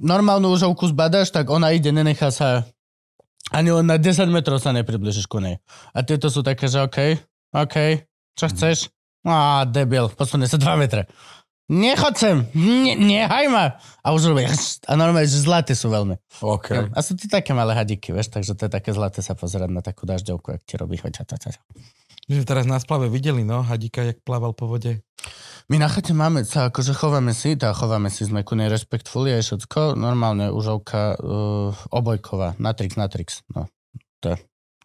normálnu 0.00 0.48
užovku 0.48 0.88
zbadaš, 0.88 1.28
tak 1.28 1.52
ona 1.52 1.76
ide, 1.76 1.92
nenechá 1.92 2.32
sa 2.32 2.64
ani 3.52 3.70
len 3.70 3.84
na 3.86 4.00
10 4.00 4.32
metrov 4.32 4.58
sa 4.58 4.72
nepribližíš 4.72 5.28
ku 5.28 5.38
nej. 5.38 5.60
A 5.92 6.00
tieto 6.00 6.32
sú 6.32 6.40
také, 6.40 6.72
že 6.72 6.80
OK, 6.80 7.20
OK, 7.52 7.76
čo 8.34 8.48
chceš? 8.48 8.88
Á, 9.26 9.68
debil, 9.68 10.08
posunie 10.14 10.48
sa 10.48 10.56
2 10.56 10.80
metre. 10.80 11.04
Nechod 11.66 12.14
sem, 12.14 12.46
ne, 12.54 12.94
nehaj 12.94 13.50
ma. 13.50 13.82
A 14.06 14.14
už 14.14 14.30
robia, 14.30 14.46
a 14.86 14.92
normálne, 14.94 15.26
že 15.26 15.42
zlaté 15.42 15.74
sú 15.74 15.90
veľmi. 15.90 16.14
OK. 16.38 16.94
A 16.94 16.98
sú 17.02 17.18
to 17.18 17.26
také 17.26 17.50
malé 17.58 17.74
hadiky, 17.74 18.14
vieš, 18.14 18.30
takže 18.30 18.54
to 18.54 18.70
je 18.70 18.72
také 18.72 18.94
zlaté 18.94 19.18
sa 19.18 19.34
pozerať 19.34 19.74
na 19.74 19.82
takú 19.82 20.06
dažďovku, 20.06 20.46
ak 20.54 20.62
ti 20.62 20.78
robí. 20.78 20.94
Hoď. 21.02 21.26
My 22.26 22.32
sme 22.38 22.46
teraz 22.46 22.70
na 22.70 22.78
splave 22.78 23.10
videli, 23.10 23.42
no, 23.42 23.66
hadíka, 23.66 24.06
jak 24.06 24.22
plával 24.22 24.54
po 24.54 24.70
vode. 24.70 25.02
My 25.66 25.82
na 25.82 25.90
chate 25.90 26.14
máme 26.14 26.46
sa, 26.46 26.70
akože 26.70 26.94
chováme 26.94 27.34
si, 27.34 27.58
tá 27.58 27.74
chováme 27.74 28.14
si, 28.14 28.22
sme 28.22 28.46
ku 28.46 28.54
nej 28.54 28.70
rešpektfully 28.70 29.34
aj 29.34 29.42
všetko, 29.50 29.98
normálne 29.98 30.54
užovka 30.54 31.18
uh, 31.18 31.74
obojková, 31.90 32.54
natrix, 32.62 32.94
natrix, 32.94 33.42
no. 33.50 33.66
To, 34.22 34.38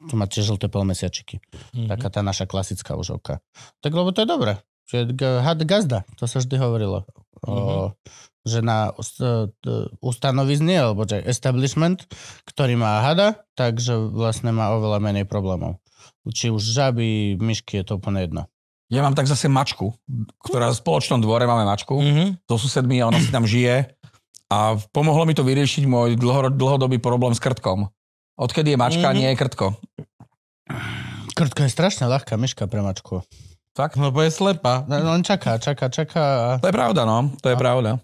tu 0.10 0.14
má 0.18 0.26
tiež 0.26 0.50
žlté 0.50 0.66
polmesiačiky. 0.66 1.46
Mhm. 1.78 1.94
Taká 1.94 2.10
tá 2.10 2.22
naša 2.26 2.50
klasická 2.50 2.98
užovka. 2.98 3.38
Tak 3.86 3.94
lebo 3.94 4.10
to 4.10 4.26
je 4.26 4.30
dobré. 4.30 4.58
Že 4.92 4.98
g- 5.10 5.40
had 5.40 5.64
gazda, 5.64 6.04
to 6.14 6.28
sa 6.28 6.38
vždy 6.38 6.56
hovorilo. 6.58 7.08
O, 7.42 7.96
že 8.44 8.60
na 8.60 8.92
ust- 8.94 9.18
e, 9.18 9.50
t- 9.56 9.72
ustanovizne, 10.00 10.76
alebo 10.76 11.04
že 11.04 11.24
establishment, 11.24 12.06
ktorý 12.44 12.76
má 12.76 13.00
hada, 13.02 13.40
takže 13.54 13.96
vlastne 14.12 14.52
má 14.52 14.70
oveľa 14.72 15.00
menej 15.00 15.24
problémov. 15.24 15.80
Či 16.24 16.50
už 16.50 16.62
žaby, 16.62 17.34
myšky, 17.36 17.80
je 17.80 17.86
to 17.86 17.96
úplne 17.96 18.20
jedno. 18.20 18.46
Ja 18.90 19.00
mám 19.00 19.14
tak 19.14 19.26
zase 19.26 19.48
mačku, 19.48 19.96
ktorá 20.42 20.68
v 20.68 20.78
spoločnom 20.78 21.18
dvore 21.18 21.46
máme 21.46 21.64
mačku. 21.64 21.96
Mhm. 21.96 22.44
So 22.46 22.60
susedmi 22.60 23.00
a 23.00 23.08
ona 23.08 23.18
si 23.18 23.32
tam 23.32 23.48
žije. 23.48 23.96
A 24.50 24.76
pomohlo 24.92 25.24
mi 25.24 25.32
to 25.32 25.42
vyriešiť 25.42 25.88
môj 25.88 26.14
dlho, 26.14 26.52
dlhodobý 26.52 27.00
problém 27.00 27.32
s 27.32 27.40
krtkom. 27.40 27.88
Odkedy 28.36 28.76
je 28.76 28.78
mačka, 28.78 29.08
Mhm. 29.08 29.16
nie 29.16 29.30
je 29.30 29.38
krtko. 29.38 29.66
Krtka 31.32 31.64
je 31.64 31.72
strašne 31.72 32.06
ľahká 32.06 32.36
myška 32.36 32.66
pre 32.66 32.82
mačku. 32.82 33.24
Fakt? 33.72 33.96
Lebo 33.96 34.20
je 34.20 34.32
slepa. 34.32 34.84
No, 34.88 35.16
On 35.16 35.24
čaká, 35.24 35.56
čaká, 35.56 35.88
čaká 35.88 36.24
a... 36.24 36.50
To 36.60 36.68
je 36.68 36.76
pravda, 36.76 37.08
no. 37.08 37.32
To 37.40 37.48
je 37.48 37.56
pravda. 37.56 38.00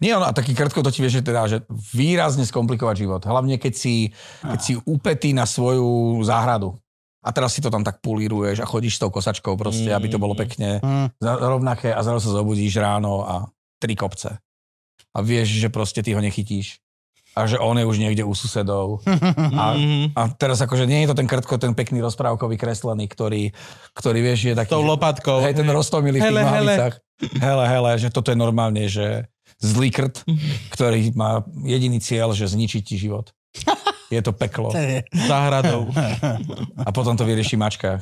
Nie, 0.00 0.14
ono, 0.16 0.30
a 0.30 0.32
taký 0.32 0.54
krtko 0.54 0.80
to 0.80 0.94
ti 0.94 1.02
vieš, 1.02 1.20
že 1.20 1.26
teda, 1.26 1.42
že 1.50 1.58
výrazne 1.92 2.46
skomplikovať 2.46 2.96
život. 3.02 3.22
Hlavne, 3.26 3.58
keď 3.58 3.74
si, 3.74 4.14
keď 4.40 4.60
si 4.62 4.72
upetý 4.86 5.34
na 5.34 5.42
svoju 5.44 6.22
záhradu. 6.22 6.78
A 7.26 7.34
teraz 7.34 7.58
si 7.58 7.60
to 7.60 7.74
tam 7.74 7.82
tak 7.82 7.98
pulíruješ 7.98 8.62
a 8.62 8.70
chodíš 8.70 8.96
s 8.96 9.02
tou 9.02 9.10
kosačkou 9.10 9.58
proste, 9.58 9.90
aby 9.90 10.06
to 10.06 10.22
bolo 10.22 10.38
pekne 10.38 10.78
Mm. 10.78 11.10
rovnaké 11.26 11.90
a 11.90 11.98
zrazu 12.06 12.30
sa 12.30 12.38
zobudíš 12.38 12.78
ráno 12.78 13.26
a 13.26 13.50
tri 13.82 13.98
kopce. 13.98 14.38
A 15.10 15.18
vieš, 15.26 15.58
že 15.58 15.66
proste 15.66 16.06
ty 16.06 16.14
ho 16.14 16.22
nechytíš. 16.22 16.78
A 17.36 17.44
že 17.44 17.60
on 17.60 17.76
je 17.76 17.84
už 17.84 18.00
niekde 18.00 18.24
u 18.24 18.32
susedov. 18.32 19.04
A, 19.04 19.76
Mhm. 19.76 20.16
a 20.16 20.32
teraz 20.32 20.56
akože 20.58 20.88
nie 20.88 21.04
je 21.04 21.12
to 21.12 21.16
ten 21.20 21.28
krtko, 21.28 21.60
ten 21.60 21.76
pekný 21.76 22.00
rozprávkový 22.00 22.56
kreslený, 22.56 23.04
ktorý, 23.06 23.52
ktorý 23.92 24.18
vieš, 24.24 24.48
je 24.48 24.54
taký... 24.56 24.72
Tou 24.72 24.80
lopatkou. 24.80 25.44
Hej, 25.44 25.60
ten 25.60 25.68
roztomilý 25.68 26.18
v 26.18 26.22
tých 26.24 26.32
Hele, 26.32 26.42
hele. 26.42 26.74
Hele, 27.36 27.64
hele, 27.68 27.90
že 27.96 28.08
toto 28.08 28.32
je 28.32 28.36
normálne, 28.36 28.88
že 28.88 29.28
zlý 29.56 29.88
krt, 29.88 30.24
ktorý 30.68 31.12
má 31.12 31.44
jediný 31.62 32.00
cieľ, 32.00 32.32
že 32.32 32.48
zničiť 32.48 32.82
ti 32.82 32.96
život. 32.96 33.32
Je 34.06 34.20
to 34.22 34.30
peklo. 34.30 34.70
Záhradou. 35.10 35.90
A 36.78 36.90
potom 36.94 37.18
to 37.18 37.26
vyrieši 37.26 37.58
mačka. 37.58 37.98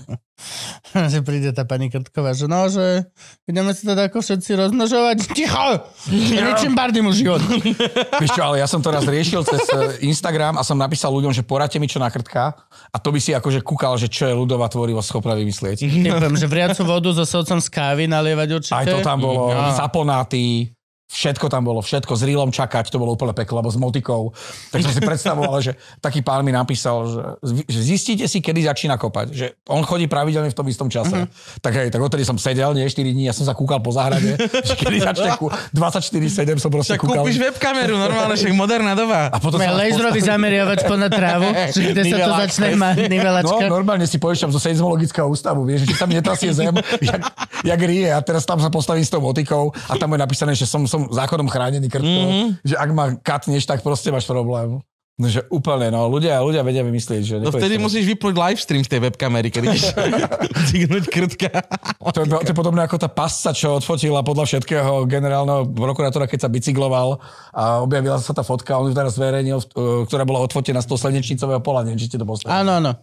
že 1.13 1.23
príde 1.23 1.55
tá 1.55 1.63
pani 1.63 1.89
Krtková, 1.89 2.35
že 2.35 2.51
no, 2.51 2.67
že 2.67 3.07
ideme 3.47 3.71
sa 3.71 3.95
teda 3.95 4.03
ako 4.11 4.19
všetci 4.19 4.51
rozmnožovať. 4.59 5.17
Ticho! 5.31 5.87
Ničím 6.11 6.75
bardy 6.75 7.01
mu 7.01 7.15
život. 7.15 7.39
Vieš 8.23 8.33
čo, 8.35 8.43
ale 8.43 8.59
ja 8.61 8.67
som 8.67 8.83
to 8.83 8.91
raz 8.91 9.07
riešil 9.07 9.47
cez 9.47 9.63
eh, 9.71 10.05
Instagram 10.11 10.59
a 10.59 10.67
som 10.67 10.75
napísal 10.75 11.15
ľuďom, 11.15 11.31
že 11.31 11.47
poradte 11.47 11.79
mi 11.79 11.87
čo 11.87 12.03
na 12.03 12.11
krtka 12.11 12.59
a 12.91 12.97
to 12.99 13.15
by 13.15 13.23
si 13.23 13.31
akože 13.31 13.63
kúkal, 13.63 13.95
že 13.95 14.11
čo 14.11 14.27
je 14.27 14.35
ľudová 14.35 14.67
tvorivosť 14.67 15.07
schopná 15.07 15.39
vymyslieť. 15.39 15.87
Typujem, 15.87 16.35
že 16.35 16.47
vriacu 16.51 16.83
vodu 16.83 17.15
so 17.15 17.25
socom 17.25 17.63
z 17.63 17.69
kávy 17.71 18.11
nalievať 18.11 18.49
určite. 18.59 18.75
Aj 18.75 18.85
to 18.85 18.99
tam 19.01 19.23
bolo, 19.23 19.55
Ja. 19.55 19.71
zaponáty, 19.87 20.74
všetko 21.07 21.47
tam 21.47 21.63
bolo, 21.63 21.79
všetko 21.79 22.11
s 22.11 22.23
rílom 22.23 22.49
čakať, 22.49 22.89
to 22.89 22.97
bolo 22.97 23.13
úplne 23.13 23.31
peklo, 23.31 23.59
alebo 23.59 23.69
s 23.69 23.77
motikou. 23.77 24.33
Tak 24.69 24.81
som 24.81 24.91
si 24.91 24.99
predstavoval, 24.99 25.61
že 25.61 25.73
taký 25.99 26.21
pán 26.21 26.41
mi 26.41 26.51
napísal, 26.51 27.07
že, 27.41 27.63
že 27.65 27.81
zistíte 27.87 28.25
si, 28.25 28.41
kedy 28.41 28.65
začína 28.65 28.97
kopať. 28.97 29.27
Že 29.31 29.47
on 29.69 29.83
chodí 29.83 30.05
pravidelne 30.05 30.49
v 30.49 30.57
tom 30.57 30.67
istom 30.67 30.89
čase. 30.89 31.25
Mhm. 31.25 31.61
Tak 31.61 31.73
hej, 31.73 31.89
tak 31.89 32.01
odtedy 32.01 32.23
som 32.23 32.35
sedel, 32.35 32.73
nie 32.73 32.85
4 32.85 33.05
dní, 33.05 33.25
ja 33.25 33.35
som 33.35 33.45
sa 33.45 33.53
kúkal 33.53 33.79
po 33.79 33.91
záhrade, 33.91 34.35
že 34.69 34.75
kedy 34.75 34.97
začne 35.03 35.37
ku, 35.37 35.49
24-7 35.73 36.57
som 36.57 36.69
proste 36.69 36.95
Však 36.95 37.01
kúkal. 37.01 37.23
kúpiš 37.23 37.39
webkameru, 37.39 37.95
normálne, 37.95 38.35
však 38.35 38.53
moderná 38.53 38.93
doba. 38.93 39.29
A 39.29 39.39
potom 39.39 39.61
laserový 39.61 40.21
zameriavač 40.31 40.83
ponad 40.83 41.09
trávu, 41.09 41.47
že 41.71 41.81
kde 41.91 42.03
sa 42.07 42.17
to 42.19 42.33
začne 42.41 42.69
mať 42.75 42.97
No, 43.05 43.13
nivelačka. 43.13 43.65
normálne 43.69 44.07
si 44.07 44.17
pojišťam 44.17 44.51
zo 44.51 44.59
seizmologického 44.59 45.27
ústavu, 45.27 45.63
vieš, 45.63 45.85
že 45.85 45.95
tam 45.95 46.09
netrasie 46.09 46.51
zem, 46.51 46.73
jak, 46.99 47.21
jak 47.61 47.81
rie 47.81 48.09
a 48.09 48.19
teraz 48.19 48.43
tam 48.43 48.57
sa 48.57 48.67
postavím 48.67 49.03
s 49.03 49.11
tou 49.11 49.21
motikou 49.21 49.71
a 49.87 49.95
tam 49.95 50.09
je 50.11 50.19
napísané, 50.19 50.53
že 50.53 50.65
som, 50.65 50.87
som 50.95 51.11
zákonom 51.11 51.51
chránený 51.51 51.91
krtko, 51.91 52.07
mm-hmm. 52.07 52.47
že 52.63 52.75
ak 52.79 52.91
ma 52.95 53.19
katneš, 53.19 53.67
tak 53.67 53.83
proste 53.83 54.15
máš 54.15 54.31
problém. 54.31 54.79
No, 55.15 55.31
že 55.31 55.47
úplne, 55.47 55.95
no, 55.95 56.11
ľudia, 56.11 56.43
ľudia 56.43 56.67
vedia 56.67 56.83
vymyslieť, 56.83 57.23
že... 57.23 57.35
No 57.39 57.55
vtedy 57.55 57.79
musíš 57.79 58.03
vypnúť 58.03 58.35
livestream 58.35 58.83
z 58.83 58.91
tej 58.91 59.01
webkamery, 59.07 59.47
keď 59.47 59.71
ideš 59.71 59.95
cignúť 60.75 61.07
krtka. 61.07 61.55
To 62.03 62.19
je, 62.19 62.27
to 62.27 62.51
je 62.51 62.59
podobné 62.59 62.83
ako 62.83 62.99
tá 62.99 63.07
pasca, 63.07 63.55
čo 63.55 63.79
odfotila 63.79 64.27
podľa 64.27 64.51
všetkého 64.51 65.07
generálneho 65.07 65.71
prokurátora, 65.71 66.27
keď 66.27 66.41
sa 66.43 66.51
bicykloval 66.51 67.23
a 67.55 67.79
objavila 67.87 68.19
sa 68.19 68.35
tá 68.35 68.43
fotka, 68.43 68.75
on 68.75 68.91
ju 68.91 68.95
teraz 68.99 69.15
zverejnil, 69.15 69.63
uh, 69.63 70.03
ktorá 70.03 70.27
bola 70.27 70.43
odfotená 70.43 70.83
z 70.83 70.91
toho 70.91 70.99
slnečnicového 70.99 71.63
pola, 71.63 71.87
neviem, 71.87 72.03
či 72.03 72.11
ste 72.11 72.19
to 72.19 72.27
poslali. 72.27 72.51
Áno, 72.51 72.83
áno. 72.83 72.99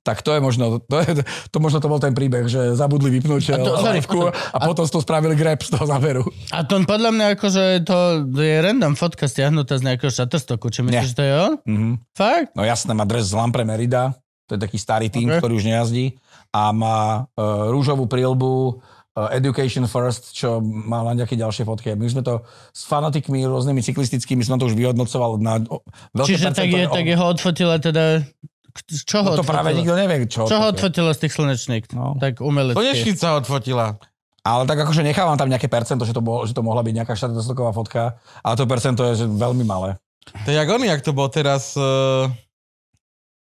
Tak 0.00 0.24
to 0.24 0.32
je 0.32 0.40
možno, 0.40 0.80
to, 0.80 0.96
je, 1.04 1.20
to 1.52 1.56
možno 1.60 1.84
to 1.84 1.92
bol 1.92 2.00
ten 2.00 2.16
príbeh, 2.16 2.48
že 2.48 2.72
zabudli 2.72 3.12
vypnúť 3.12 3.52
A 3.52 3.56
to- 3.60 3.74
a, 3.76 3.80
sorry, 3.84 4.00
livku 4.00 4.20
a 4.32 4.58
potom 4.64 4.88
z 4.88 4.90
toho 4.96 5.02
spravili 5.04 5.36
grab 5.36 5.60
z 5.60 5.68
toho 5.68 5.84
záberu. 5.84 6.24
A 6.56 6.64
to 6.64 6.80
podľa 6.88 7.12
mňa 7.12 7.26
akože 7.36 7.84
to 7.84 7.96
je 8.32 8.56
random 8.64 8.96
fotka 8.96 9.28
stiahnutá 9.28 9.76
z 9.76 9.84
nejakého 9.92 10.08
Shutterstocku. 10.08 10.72
Či 10.72 10.88
myslíš, 10.88 10.96
Nie. 10.96 11.04
že 11.04 11.16
to 11.16 11.24
je 11.24 11.32
on? 11.36 11.52
Mm-hmm. 11.68 11.92
Fakt? 12.16 12.48
No 12.56 12.64
jasné, 12.64 12.96
má 12.96 13.04
dres 13.04 13.28
z 13.28 13.36
Lampre 13.36 13.68
Merida, 13.68 14.16
to 14.48 14.56
je 14.56 14.60
taký 14.64 14.80
starý 14.80 15.12
tým, 15.12 15.28
Ok. 15.28 15.32
okay. 15.36 15.40
ktorý 15.44 15.52
už 15.60 15.66
nejazdí 15.68 16.16
a 16.48 16.72
má 16.72 17.28
uh, 17.36 17.68
rúžovú 17.68 18.08
prílbu 18.08 18.80
uh, 18.80 19.28
Education 19.36 19.84
First, 19.84 20.32
čo 20.32 20.64
má 20.64 21.04
len 21.04 21.20
nejaké 21.20 21.36
ďalšie 21.36 21.68
fotky. 21.68 21.92
My 21.92 22.08
sme 22.08 22.24
to 22.24 22.40
s 22.72 22.88
fanatikmi 22.88 23.44
rôznymi 23.44 23.84
cyklistickými, 23.84 24.40
sme 24.40 24.56
to 24.56 24.64
už 24.64 24.72
vyhodnocoval 24.72 25.36
na 25.36 25.60
o, 25.68 25.84
veľké 26.16 26.28
Čiže 26.32 26.56
tak, 26.56 26.72
je, 26.72 26.88
tak 26.88 27.04
jeho 27.04 27.24
odfotila 27.28 27.76
teda... 27.76 28.24
čoho 28.86 29.34
No 29.34 29.38
to 29.38 29.46
práve 29.46 29.74
nikto 29.74 29.94
nevie, 29.98 30.28
čo. 30.28 30.46
Čo 30.46 30.62
ho 30.62 30.70
odfotila. 30.70 31.10
odfotila 31.10 31.10
z 31.16 31.20
tých 31.26 31.32
slnečník? 31.34 31.84
No. 31.94 32.14
Tak 32.20 32.38
umelecky. 32.44 32.78
Konečnica 32.78 33.26
odfotila. 33.38 33.86
Ale 34.46 34.64
tak 34.64 34.80
akože 34.80 35.04
nechávam 35.04 35.36
tam 35.36 35.50
nejaké 35.50 35.68
percento, 35.68 36.08
že 36.08 36.16
to, 36.16 36.24
bol, 36.24 36.46
že 36.48 36.56
to 36.56 36.64
mohla 36.64 36.80
byť 36.80 36.94
nejaká 37.02 37.12
štatostoková 37.12 37.74
fotka, 37.76 38.16
ale 38.40 38.54
to 38.56 38.64
percento 38.64 39.04
je 39.12 39.24
že 39.24 39.26
veľmi 39.28 39.66
malé. 39.66 39.98
To 40.44 40.48
je 40.48 40.56
jak 40.56 40.68
on, 40.68 40.80
jak 40.80 41.04
to 41.04 41.12
bol 41.12 41.28
teraz 41.28 41.76
uh, 41.76 42.30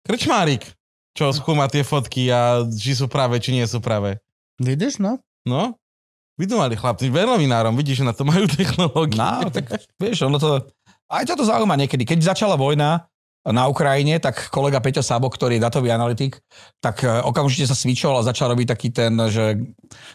Krčmárik, 0.07 0.67
čo 1.15 1.31
skúma 1.31 1.71
tie 1.71 1.87
fotky 1.87 2.31
a 2.31 2.67
či 2.67 2.95
sú 2.95 3.07
práve, 3.07 3.39
či 3.39 3.55
nie 3.55 3.67
sú 3.67 3.79
práve. 3.79 4.19
Vidíš, 4.59 4.99
no? 4.99 5.19
No, 5.47 5.79
vydumali 6.39 6.77
chlapci, 6.77 7.09
veľnovinárom, 7.11 7.75
vidíš, 7.75 8.05
že 8.05 8.09
na 8.09 8.15
to 8.15 8.23
majú 8.23 8.45
technológie. 8.59 9.19
No, 9.19 9.51
tak 9.51 9.83
vieš, 9.99 10.27
ono 10.29 10.39
to... 10.39 10.63
Aj 11.07 11.23
ťa 11.23 11.39
to 11.39 11.47
zaujíma 11.47 11.79
niekedy. 11.79 12.03
Keď 12.03 12.35
začala 12.35 12.59
vojna 12.59 13.07
na 13.47 13.71
Ukrajine, 13.71 14.19
tak 14.19 14.51
kolega 14.51 14.83
Peťo 14.83 15.07
Sabo, 15.07 15.31
ktorý 15.31 15.59
je 15.59 15.63
datový 15.63 15.95
analytik, 15.95 16.43
tak 16.83 17.07
e, 17.07 17.11
okamžite 17.23 17.71
sa 17.71 17.79
svičol 17.79 18.19
a 18.19 18.27
začal 18.27 18.51
robiť 18.51 18.67
taký 18.67 18.89
ten, 18.91 19.15
že 19.31 19.55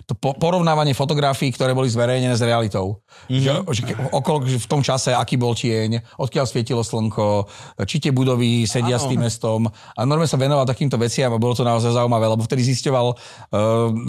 to 0.04 0.20
po- 0.20 0.36
porovnávanie 0.36 0.91
fotografií, 0.91 1.56
ktoré 1.56 1.72
boli 1.72 1.88
zverejnené 1.88 2.36
s 2.36 2.44
realitou. 2.44 3.00
Mm-hmm. 3.32 3.39
Že, 3.39 3.52
že 3.72 3.84
okolo, 4.12 4.38
že 4.44 4.60
v 4.60 4.67
tom 4.67 4.84
čase, 4.84 5.15
aký 5.15 5.39
bol 5.39 5.56
tieň, 5.56 6.20
odkiaľ 6.20 6.44
svietilo 6.44 6.84
slnko, 6.84 7.48
či 7.88 8.04
tie 8.04 8.12
budovy 8.12 8.67
sedia 8.67 9.00
Áno. 9.00 9.04
s 9.04 9.08
tým 9.08 9.24
mestom. 9.24 9.72
A 9.96 10.00
normálne 10.04 10.28
sa 10.28 10.36
venoval 10.36 10.67
takýmto 10.67 11.00
veciam 11.00 11.32
a 11.32 11.39
bolo 11.39 11.56
to 11.56 11.63
naozaj 11.63 11.96
zaujímavé, 11.96 12.28
lebo 12.28 12.44
vtedy 12.44 12.67
zisťoval 12.67 13.08
uh, 13.12 13.17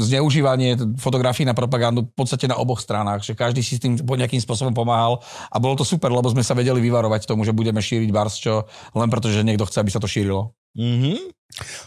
zneužívanie 0.03 0.99
fotografií 0.99 1.47
na 1.47 1.55
propagandu 1.55 2.11
v 2.11 2.15
podstate 2.15 2.51
na 2.51 2.59
oboch 2.59 2.83
stranách, 2.83 3.23
že 3.23 3.39
každý 3.39 3.63
si 3.63 3.79
s 3.79 3.83
tým 3.83 3.95
nejakým 3.95 4.43
spôsobom 4.43 4.75
pomáhal 4.75 5.23
a 5.49 5.57
bolo 5.63 5.79
to 5.79 5.85
super, 5.87 6.11
lebo 6.11 6.27
sme 6.27 6.43
sa 6.43 6.59
vedeli 6.59 6.83
vyvarovať 6.83 7.29
tomu, 7.29 7.47
že 7.47 7.55
budeme 7.55 7.79
šíriť 7.79 8.11
barsčo, 8.11 8.67
len 8.97 9.12
preto, 9.12 9.29
že 9.29 9.44
niekto 9.44 9.68
chce, 9.68 9.85
aby 9.85 9.92
sa 9.92 10.01
to 10.01 10.09
šírilo. 10.09 10.57
Mhm. 10.72 11.37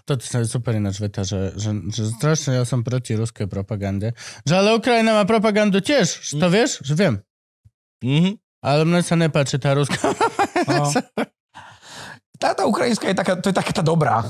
Toto 0.06 0.22
je 0.22 0.46
super 0.46 0.78
ináč 0.78 1.02
veta, 1.02 1.26
že, 1.26 1.58
že, 1.58 1.74
že 1.90 2.14
strašne 2.14 2.62
ja 2.62 2.64
som 2.70 2.86
proti 2.86 3.18
ruskej 3.18 3.50
propagande. 3.50 4.14
Že 4.46 4.54
ale 4.62 4.70
Ukrajina 4.78 5.18
má 5.18 5.26
propagandu 5.26 5.82
tiež. 5.82 6.38
To 6.38 6.48
vieš? 6.54 6.86
Že 6.86 6.94
viem. 6.94 7.16
Mhm. 8.06 8.38
Ale 8.62 8.82
mne 8.86 9.02
sa 9.02 9.18
nepáči 9.18 9.58
tá 9.58 9.74
ruská. 9.74 9.98
No. 10.66 10.90
Táto 12.42 12.66
ukrajinská 12.66 13.14
je 13.14 13.18
taká, 13.22 13.38
to 13.38 13.54
je 13.54 13.56
taká 13.56 13.70
tá 13.70 13.84
dobrá. 13.86 14.26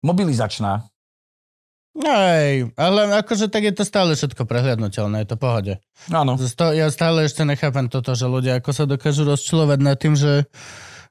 Mobilizačná. 0.00 0.88
Hej, 1.94 2.74
ale 2.74 3.00
akože 3.22 3.52
tak 3.52 3.68
je 3.68 3.74
to 3.76 3.84
stále 3.86 4.16
všetko 4.16 4.48
prehliadnutelné, 4.48 5.22
je 5.22 5.28
to 5.30 5.36
pohode. 5.36 5.74
Áno. 6.08 6.34
Ja 6.74 6.88
stále 6.88 7.28
ešte 7.28 7.46
nechápem 7.46 7.86
toto, 7.86 8.16
že 8.18 8.24
ľudia 8.26 8.58
ako 8.58 8.70
sa 8.72 8.84
dokážu 8.88 9.22
rozčulovať 9.28 9.78
nad 9.78 9.94
tým, 9.94 10.18
že, 10.18 10.48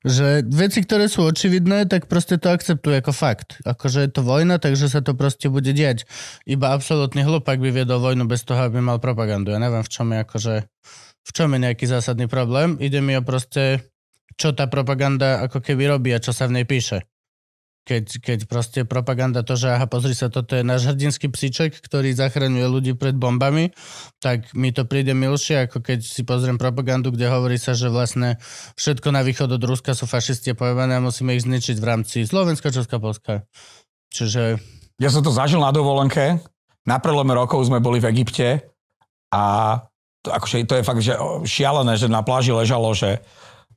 že 0.03 0.43
veci, 0.43 0.83
ktoré 0.83 1.07
sú 1.07 1.23
očividné, 1.23 1.87
tak 1.87 2.11
proste 2.11 2.35
to 2.35 2.51
akceptujú 2.51 2.99
ako 2.99 3.11
fakt. 3.15 3.63
Akože 3.63 4.03
je 4.03 4.11
to 4.11 4.21
vojna, 4.21 4.59
takže 4.59 4.91
sa 4.91 4.99
to 4.99 5.15
proste 5.15 5.47
bude 5.47 5.71
diať. 5.71 6.03
Iba 6.43 6.75
absolútny 6.75 7.23
hlupák 7.23 7.55
by 7.55 7.69
viedol 7.71 8.03
vojnu 8.03 8.27
bez 8.27 8.43
toho, 8.43 8.67
aby 8.67 8.83
mal 8.83 8.99
propagandu. 8.99 9.55
Ja 9.55 9.63
neviem, 9.63 9.79
v 9.79 9.91
čom 9.91 10.11
je 10.11 10.17
akože, 10.27 10.55
v 11.23 11.31
čom 11.31 11.49
je 11.55 11.59
nejaký 11.63 11.85
zásadný 11.87 12.27
problém. 12.27 12.75
Ide 12.83 12.99
mi 12.99 13.15
o 13.15 13.23
proste, 13.23 13.95
čo 14.35 14.51
tá 14.51 14.67
propaganda 14.67 15.39
ako 15.47 15.63
keby 15.63 15.95
robí 15.95 16.11
a 16.11 16.19
čo 16.19 16.35
sa 16.35 16.51
v 16.51 16.59
nej 16.59 16.65
píše. 16.67 17.07
Keď, 17.83 18.23
keď 18.23 18.39
proste 18.47 18.87
propaganda 18.87 19.43
to, 19.43 19.59
že 19.59 19.75
aha, 19.75 19.91
pozri 19.91 20.15
sa, 20.15 20.31
toto 20.31 20.55
je 20.55 20.63
náš 20.63 20.87
hrdinský 20.87 21.27
psíček, 21.27 21.83
ktorý 21.83 22.15
zachraňuje 22.15 22.63
ľudí 22.63 22.91
pred 22.95 23.11
bombami, 23.11 23.75
tak 24.23 24.55
mi 24.55 24.71
to 24.71 24.87
príde 24.87 25.11
milšie, 25.11 25.67
ako 25.67 25.83
keď 25.83 25.99
si 25.99 26.23
pozriem 26.23 26.55
propagandu, 26.55 27.11
kde 27.11 27.27
hovorí 27.27 27.59
sa, 27.59 27.75
že 27.75 27.91
vlastne 27.91 28.39
všetko 28.79 29.11
na 29.11 29.19
východ 29.27 29.51
od 29.51 29.63
Ruska 29.67 29.91
sú 29.99 30.07
fašisti 30.07 30.55
pojebané 30.55 30.95
a 30.95 31.03
musíme 31.03 31.35
ich 31.35 31.43
zničiť 31.43 31.75
v 31.75 31.85
rámci 31.85 32.23
Slovenska, 32.23 32.71
Česká, 32.71 33.03
Polska. 33.03 33.43
Čiže 34.15 34.63
Ja 35.01 35.11
som 35.11 35.25
to 35.25 35.35
zažil 35.35 35.59
na 35.59 35.75
dovolenke. 35.75 36.39
Na 36.87 37.03
prelome 37.03 37.35
rokov 37.35 37.67
sme 37.67 37.83
boli 37.83 37.99
v 37.99 38.15
Egypte 38.15 38.63
a 39.35 39.75
to, 40.23 40.31
akože, 40.31 40.63
to 40.63 40.79
je 40.79 40.87
fakt 40.87 41.03
že 41.03 41.19
šialené, 41.43 41.99
že 41.99 42.07
na 42.07 42.23
pláži 42.23 42.55
ležalo, 42.55 42.95
že, 42.95 43.19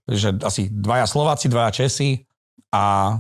že 0.07 0.31
asi 0.47 0.71
dvaja 0.71 1.11
Slováci, 1.11 1.51
dvaja 1.51 1.75
Česi 1.75 2.23
a 2.71 3.19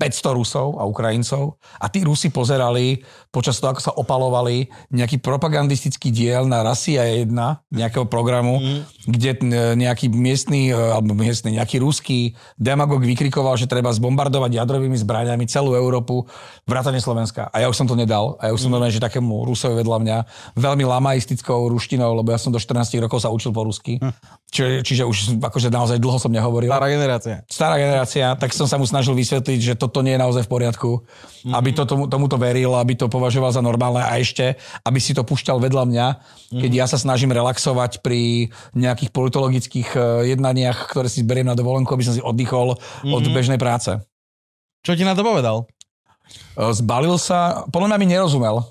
500 0.00 0.32
Rusov 0.32 0.80
a 0.80 0.88
Ukrajincov 0.88 1.60
a 1.76 1.92
tí 1.92 2.00
Rusi 2.00 2.32
pozerali 2.32 3.04
počas 3.28 3.60
toho, 3.60 3.76
ako 3.76 3.82
sa 3.84 3.92
opalovali 3.92 4.72
nejaký 4.88 5.20
propagandistický 5.20 6.08
diel 6.08 6.48
na 6.48 6.64
Rasia 6.64 7.04
1 7.04 7.28
nejakého 7.68 8.08
programu, 8.08 8.58
mm. 8.58 8.80
kde 9.06 9.30
nejaký 9.76 10.08
miestny, 10.08 10.72
e, 10.72 10.74
alebo 10.74 11.12
miestny, 11.12 11.60
nejaký 11.60 11.78
ruský 11.78 12.32
demagog 12.56 13.04
vykrikoval, 13.04 13.60
že 13.60 13.68
treba 13.68 13.92
zbombardovať 13.92 14.56
jadrovými 14.56 14.96
zbraniami 14.96 15.44
celú 15.44 15.76
Európu, 15.76 16.24
vrátane 16.64 16.98
Slovenska. 16.98 17.52
A 17.52 17.60
ja 17.60 17.68
už 17.68 17.76
som 17.76 17.86
to 17.86 17.94
nedal. 17.94 18.40
A 18.40 18.48
ja 18.48 18.52
už 18.56 18.64
som 18.64 18.72
mm. 18.72 18.74
normálne, 18.74 18.96
že 18.96 19.04
takému 19.04 19.44
Rusovi 19.44 19.78
vedľa 19.84 19.98
mňa 20.00 20.16
veľmi 20.56 20.84
lamaistickou 20.88 21.68
ruštinou, 21.70 22.16
lebo 22.16 22.32
ja 22.32 22.40
som 22.40 22.50
do 22.50 22.58
14 22.58 22.96
rokov 23.04 23.20
sa 23.20 23.28
učil 23.28 23.52
po 23.52 23.68
rusky. 23.68 24.00
Mm. 24.00 24.16
Čiže, 24.50 24.82
čiže 24.82 25.02
už 25.06 25.38
akože 25.38 25.70
naozaj 25.70 26.02
dlho 26.02 26.18
som 26.18 26.34
nehovoril. 26.34 26.74
Stará 26.74 26.90
generácia. 26.90 27.36
Stará 27.46 27.78
generácia, 27.78 28.34
tak 28.34 28.50
som 28.50 28.66
sa 28.66 28.82
mu 28.82 28.84
snažil 28.84 29.14
vysvetliť, 29.14 29.58
že 29.62 29.74
toto 29.78 30.02
nie 30.02 30.18
je 30.18 30.20
naozaj 30.26 30.42
v 30.42 30.50
poriadku, 30.50 30.90
mm-hmm. 30.98 31.54
aby 31.54 31.70
to 31.70 31.86
tomu, 31.86 32.10
tomuto 32.10 32.34
veril, 32.34 32.74
aby 32.74 32.98
to 32.98 33.06
považoval 33.06 33.54
za 33.54 33.62
normálne 33.62 34.02
a 34.02 34.18
ešte, 34.18 34.58
aby 34.82 34.98
si 34.98 35.14
to 35.14 35.22
pušťal 35.22 35.62
vedľa 35.62 35.84
mňa, 35.86 36.06
keď 36.50 36.66
mm-hmm. 36.66 36.82
ja 36.82 36.86
sa 36.90 36.98
snažím 36.98 37.30
relaxovať 37.30 38.02
pri 38.02 38.50
nejakých 38.74 39.14
politologických 39.14 39.88
eh, 39.94 40.34
jednaniach, 40.34 40.90
ktoré 40.90 41.06
si 41.06 41.22
beriem 41.22 41.46
na 41.46 41.54
dovolenku, 41.54 41.94
aby 41.94 42.10
som 42.10 42.18
si 42.18 42.22
oddychol 42.22 42.74
mm-hmm. 42.74 43.14
od 43.14 43.24
bežnej 43.30 43.58
práce. 43.62 44.02
Čo 44.82 44.98
ti 44.98 45.06
na 45.06 45.14
to 45.14 45.22
povedal? 45.22 45.70
Eh, 46.58 46.74
zbalil 46.74 47.14
sa, 47.22 47.70
podľa 47.70 47.94
mňa 47.94 47.98
mi 48.02 48.06
nerozumel. 48.10 48.66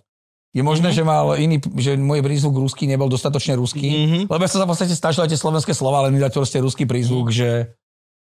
Je 0.50 0.66
možné, 0.66 0.90
mm-hmm. 0.90 1.06
že 1.06 1.12
mal 1.14 1.38
iný, 1.38 1.62
že 1.78 1.94
môj 1.94 2.26
prízvuk 2.26 2.58
ruský 2.58 2.90
nebol 2.90 3.06
dostatočne 3.06 3.54
ruský, 3.54 3.86
mm-hmm. 3.86 4.24
lebo 4.34 4.42
ja 4.42 4.50
som 4.50 4.60
sa 4.62 4.66
v 4.66 4.72
podstate 4.74 4.98
snažil 4.98 5.22
aj 5.22 5.30
tie 5.30 5.38
slovenské 5.38 5.78
slova, 5.78 6.02
ale 6.02 6.10
mi 6.10 6.18
dať 6.18 6.34
proste 6.34 6.58
ruský 6.58 6.90
prízvuk, 6.90 7.30
mm-hmm. 7.30 7.38
že 7.38 7.50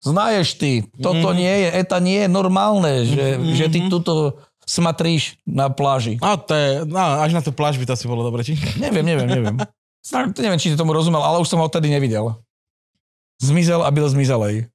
znaješ 0.04 0.48
ty, 0.60 0.72
toto 1.00 1.32
mm-hmm. 1.32 1.40
nie 1.40 1.54
je, 1.64 1.68
eta 1.80 1.96
nie 1.96 2.18
je 2.20 2.28
normálne, 2.28 3.08
že, 3.08 3.40
mm-hmm. 3.40 3.56
že 3.56 3.66
ty 3.72 3.78
tuto 3.88 4.36
smatríš 4.68 5.40
na 5.48 5.72
pláži. 5.72 6.20
A 6.20 6.36
to 6.36 6.52
je, 6.52 6.68
no, 6.84 7.00
až 7.24 7.32
na 7.32 7.40
tú 7.40 7.56
pláž 7.56 7.80
by 7.80 7.88
to 7.88 7.96
asi 7.96 8.04
bolo 8.04 8.20
dobre, 8.20 8.44
či? 8.44 8.54
Neviem, 8.76 9.02
neviem, 9.02 9.28
neviem. 9.28 9.56
Snad, 10.04 10.36
neviem, 10.36 10.60
či 10.60 10.72
si 10.72 10.76
tomu 10.76 10.92
rozumel, 10.92 11.24
ale 11.24 11.40
už 11.40 11.48
som 11.48 11.60
ho 11.60 11.66
odtedy 11.68 11.88
nevidel. 11.88 12.36
Zmizel 13.40 13.80
a 13.80 13.90
byl 13.90 14.08
zmizelej. 14.12 14.68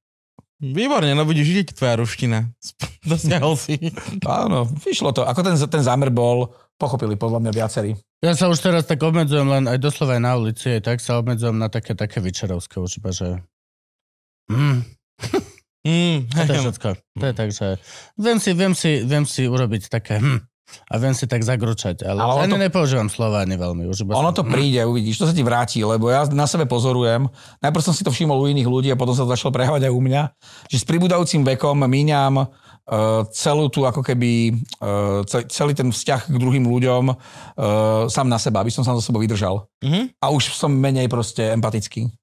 Výborne, 0.55 1.11
no 1.13 1.27
budeš 1.27 1.51
vidieť 1.51 1.77
tvoja 1.77 1.99
ruština. 1.99 2.49
Dosiahol 3.09 3.59
si. 3.59 3.77
Áno, 4.23 4.65
vyšlo 4.65 5.11
to. 5.11 5.27
Ako 5.27 5.43
ten, 5.43 5.55
ten 5.59 5.83
zámer 5.83 6.09
bol, 6.09 6.55
pochopili 6.75 7.15
podľa 7.15 7.39
mňa 7.43 7.51
viacerí. 7.51 7.91
Ja 8.23 8.33
sa 8.33 8.49
už 8.49 8.59
teraz 8.59 8.87
tak 8.87 8.99
obmedzujem 9.03 9.47
len 9.47 9.63
aj 9.69 9.77
doslova 9.79 10.17
aj 10.17 10.23
na 10.23 10.33
ulici, 10.39 10.67
aj 10.71 10.81
tak 10.81 10.97
sa 11.03 11.19
obmedzujem 11.19 11.55
na 11.55 11.67
také, 11.69 11.93
také 11.93 12.19
vyčerovské 12.23 12.79
už 12.79 12.99
iba, 12.99 13.11
že... 13.11 13.27
Mm. 14.49 14.81
mm. 15.87 16.17
to 16.31 16.51
je 16.51 16.61
všetko. 16.65 16.89
To 17.21 17.25
je 17.25 17.33
tak, 17.35 17.49
že 17.53 17.67
viem 18.17 18.37
si, 18.41 18.51
viem 18.57 18.73
si, 18.73 18.91
viem 19.05 19.25
si 19.29 19.45
urobiť 19.45 19.87
také 19.87 20.17
hm, 20.19 20.41
a 20.89 20.93
viem 20.97 21.13
si 21.13 21.29
tak 21.29 21.45
zagručať, 21.45 22.01
ale, 22.01 22.17
ale 22.17 22.49
ani 22.49 22.57
to... 22.57 22.61
nepoužívam 22.65 23.09
slova 23.13 23.45
ani 23.45 23.55
veľmi. 23.55 23.85
Už 23.85 24.05
iba 24.05 24.17
ono 24.17 24.33
som... 24.33 24.41
to 24.41 24.43
príde, 24.49 24.81
uvidíš, 24.81 25.21
to 25.21 25.29
sa 25.29 25.33
ti 25.35 25.45
vráti, 25.45 25.85
lebo 25.85 26.09
ja 26.09 26.25
na 26.33 26.49
sebe 26.49 26.65
pozorujem, 26.65 27.29
najprv 27.61 27.83
som 27.83 27.93
si 27.93 28.01
to 28.01 28.09
všimol 28.09 28.41
u 28.41 28.49
iných 28.49 28.65
ľudí 28.65 28.89
a 28.89 28.97
potom 28.97 29.13
sa 29.13 29.23
to 29.23 29.33
začalo 29.33 29.53
prehávať 29.53 29.87
aj 29.87 29.93
u 29.93 30.01
mňa, 30.01 30.21
že 30.69 30.77
s 30.81 30.85
pribúdajúcim 30.85 31.45
vekom 31.45 31.77
míňam 31.85 32.49
celú 33.33 33.65
tú 33.73 33.81
ako 33.89 34.05
keby, 34.05 34.53
uh, 34.77 35.25
celý 35.49 35.73
ten 35.73 35.89
vzťah 35.89 36.29
k 36.29 36.35
druhým 36.37 36.69
ľuďom 36.69 37.03
uh, 37.09 37.17
sám 38.05 38.29
na 38.29 38.37
seba, 38.37 38.61
aby 38.61 38.69
som 38.69 38.85
sa 38.85 38.93
do 38.93 39.01
sebou 39.01 39.17
vydržal. 39.17 39.65
Mm-hmm. 39.81 40.21
A 40.21 40.25
už 40.29 40.53
som 40.53 40.69
menej 40.69 41.09
proste 41.09 41.49
empatický. 41.49 42.13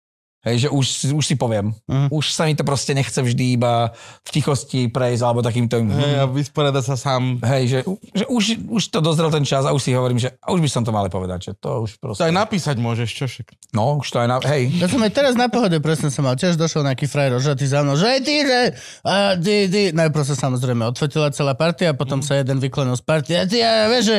Hej, 0.43 0.67
že 0.67 0.69
už, 0.75 0.87
už 1.15 1.23
si 1.23 1.39
poviem. 1.39 1.71
Uh-huh. 1.87 2.19
Už 2.19 2.35
sa 2.35 2.51
mi 2.51 2.59
to 2.59 2.67
proste 2.67 2.99
nechce 2.99 3.15
vždy 3.15 3.55
iba 3.55 3.95
v 4.27 4.29
tichosti 4.35 4.91
prejsť, 4.91 5.23
alebo 5.23 5.39
takýmto... 5.39 5.79
Hej, 5.87 6.13
a 6.19 6.27
vysporiadať 6.27 6.83
sa 6.83 6.97
sám. 6.99 7.39
Hej, 7.47 7.63
že, 7.71 7.79
že 8.11 8.25
už, 8.27 8.45
už 8.67 8.83
to 8.91 8.99
dozrel 8.99 9.31
ten 9.31 9.47
čas 9.47 9.63
a 9.63 9.71
už 9.71 9.79
si 9.79 9.95
hovorím, 9.95 10.19
že 10.19 10.35
už 10.43 10.59
by 10.59 10.67
som 10.67 10.83
to 10.83 10.91
mal 10.91 11.07
povedať, 11.07 11.47
že 11.47 11.53
to 11.63 11.87
už 11.87 12.03
proste... 12.03 12.27
To 12.27 12.29
aj 12.29 12.35
napísať 12.35 12.75
môžeš, 12.83 13.09
čo 13.15 13.31
však. 13.31 13.55
No, 13.71 14.03
už 14.03 14.11
to 14.11 14.19
aj 14.19 14.29
na... 14.35 14.37
Hej. 14.43 14.83
Ja 14.83 14.91
som 14.91 14.99
aj 15.07 15.15
teraz 15.15 15.39
na 15.39 15.47
pohode 15.47 15.79
presne 15.79 16.11
som 16.11 16.27
mal, 16.27 16.35
tiež 16.35 16.59
došiel 16.59 16.83
nejaký 16.91 17.07
frajer 17.07 17.39
ožatý 17.39 17.71
za 17.71 17.87
mnou, 17.87 17.95
že 17.95 18.11
aj 18.11 18.21
ty, 18.27 18.37
že... 18.43 18.59
A 19.07 19.39
ty, 19.39 19.71
ty... 19.71 19.81
Najprv 19.95 20.25
sa 20.27 20.35
samozrejme 20.35 20.83
odfotila 20.91 21.31
celá 21.31 21.55
partia, 21.55 21.95
a 21.95 21.99
potom 21.99 22.19
mm. 22.19 22.27
sa 22.27 22.43
jeden 22.43 22.59
vyklonil 22.59 22.99
z 22.99 23.05
partie. 23.07 23.39
A 23.39 23.47
ty, 23.47 23.63
ja, 23.63 23.87
vieš, 23.87 24.11
že, 24.11 24.19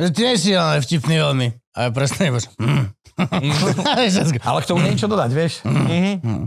že 0.00 0.08
ty 0.16 0.20
nie 0.24 0.36
si 0.40 0.56
ale 0.56 0.80
vtipný 0.80 1.20
veľmi. 1.20 1.48
A 1.76 1.78
ja 1.86 1.90
presne, 1.92 2.32
že... 2.32 2.48
Mm. 2.56 2.90
Ale 4.48 4.58
k 4.62 4.68
tomu 4.68 4.86
niečo 4.86 5.10
dodať, 5.10 5.30
vieš? 5.34 5.66
Mm-hmm. 5.66 6.40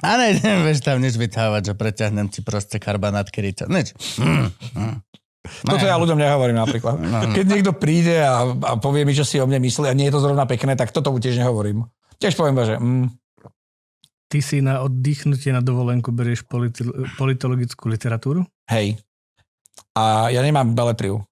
A 0.00 0.16
nejdem, 0.16 0.64
vieš, 0.64 0.80
tam 0.80 1.00
nič 1.00 1.16
vytávať, 1.20 1.72
že 1.72 1.74
preťahnem 1.76 2.32
ti 2.32 2.40
proste 2.40 2.80
karbanátky 2.80 3.38
rýťa. 3.40 3.64
Nič. 3.68 3.92
Toto 5.64 5.84
ja 5.84 5.96
ľuďom 5.96 6.20
nehovorím 6.20 6.56
napríklad. 6.60 6.96
No. 7.00 7.32
Keď 7.32 7.44
niekto 7.48 7.72
príde 7.76 8.20
a, 8.20 8.44
a 8.44 8.72
povie 8.80 9.04
mi, 9.04 9.12
čo 9.16 9.24
si 9.24 9.40
o 9.40 9.48
mne 9.48 9.60
myslí 9.60 9.88
a 9.88 9.96
nie 9.96 10.08
je 10.08 10.14
to 10.16 10.24
zrovna 10.24 10.44
pekné, 10.48 10.76
tak 10.76 10.92
toto 10.92 11.12
tiež 11.16 11.40
nehovorím. 11.40 11.88
Tiež 12.20 12.36
poviem, 12.36 12.56
že... 12.60 12.76
Mm. 12.76 13.08
Ty 14.30 14.38
si 14.46 14.62
na 14.62 14.86
oddychnutie 14.86 15.50
na 15.50 15.58
dovolenku 15.58 16.14
berieš 16.14 16.46
politi- 16.46 16.86
politologickú 17.18 17.90
literatúru? 17.90 18.46
Hej. 18.70 19.02
A 19.98 20.30
ja 20.30 20.38
nemám 20.44 20.70
beletriu. 20.70 21.26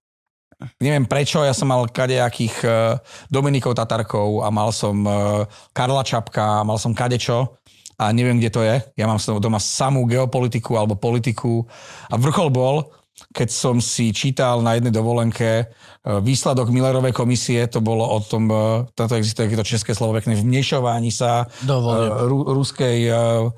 Neviem 0.82 1.06
prečo, 1.06 1.46
ja 1.46 1.54
som 1.54 1.70
mal 1.70 1.86
kadejakých 1.86 2.56
uh, 2.66 2.98
Dominikov 3.30 3.78
Tatarkov 3.78 4.42
a 4.42 4.50
mal 4.50 4.74
som 4.74 5.06
uh, 5.06 5.46
Karla 5.70 6.02
Čapka, 6.02 6.66
mal 6.66 6.82
som 6.82 6.90
kadečo 6.90 7.62
a 7.94 8.10
neviem, 8.10 8.42
kde 8.42 8.50
to 8.50 8.66
je. 8.66 8.82
Ja 8.98 9.06
mám 9.06 9.22
doma 9.38 9.62
samú 9.62 10.02
geopolitiku 10.10 10.74
alebo 10.74 10.98
politiku 10.98 11.62
a 12.10 12.18
vrchol 12.18 12.50
bol, 12.50 12.90
keď 13.30 13.48
som 13.54 13.78
si 13.78 14.10
čítal 14.10 14.58
na 14.58 14.74
jednej 14.74 14.90
dovolenke 14.90 15.70
uh, 15.70 16.18
výsledok 16.18 16.74
Millerovej 16.74 17.14
komisie, 17.14 17.70
to 17.70 17.78
bolo 17.78 18.02
o 18.02 18.18
tom, 18.18 18.50
toto 18.98 19.14
existuje 19.14 19.54
to 19.54 19.62
české 19.62 19.94
slovo 19.94 20.18
pekné, 20.18 20.42
vmešovaní 20.42 21.14
sa 21.14 21.46
ru, 22.26 22.42
ruskej, 22.50 23.06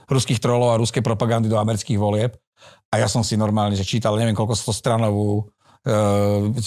ruských 0.05 0.37
trolov 0.37 0.77
a 0.77 0.81
ruskej 0.85 1.01
propagandy 1.01 1.49
do 1.49 1.57
amerických 1.57 1.97
volieb. 1.97 2.37
A 2.93 3.01
ja 3.01 3.09
som 3.09 3.25
si 3.25 3.41
normálne 3.41 3.73
že 3.73 3.89
čítal, 3.89 4.21
neviem 4.21 4.37
koľko 4.37 4.53
stranovú 4.53 5.49
100 5.87 6.61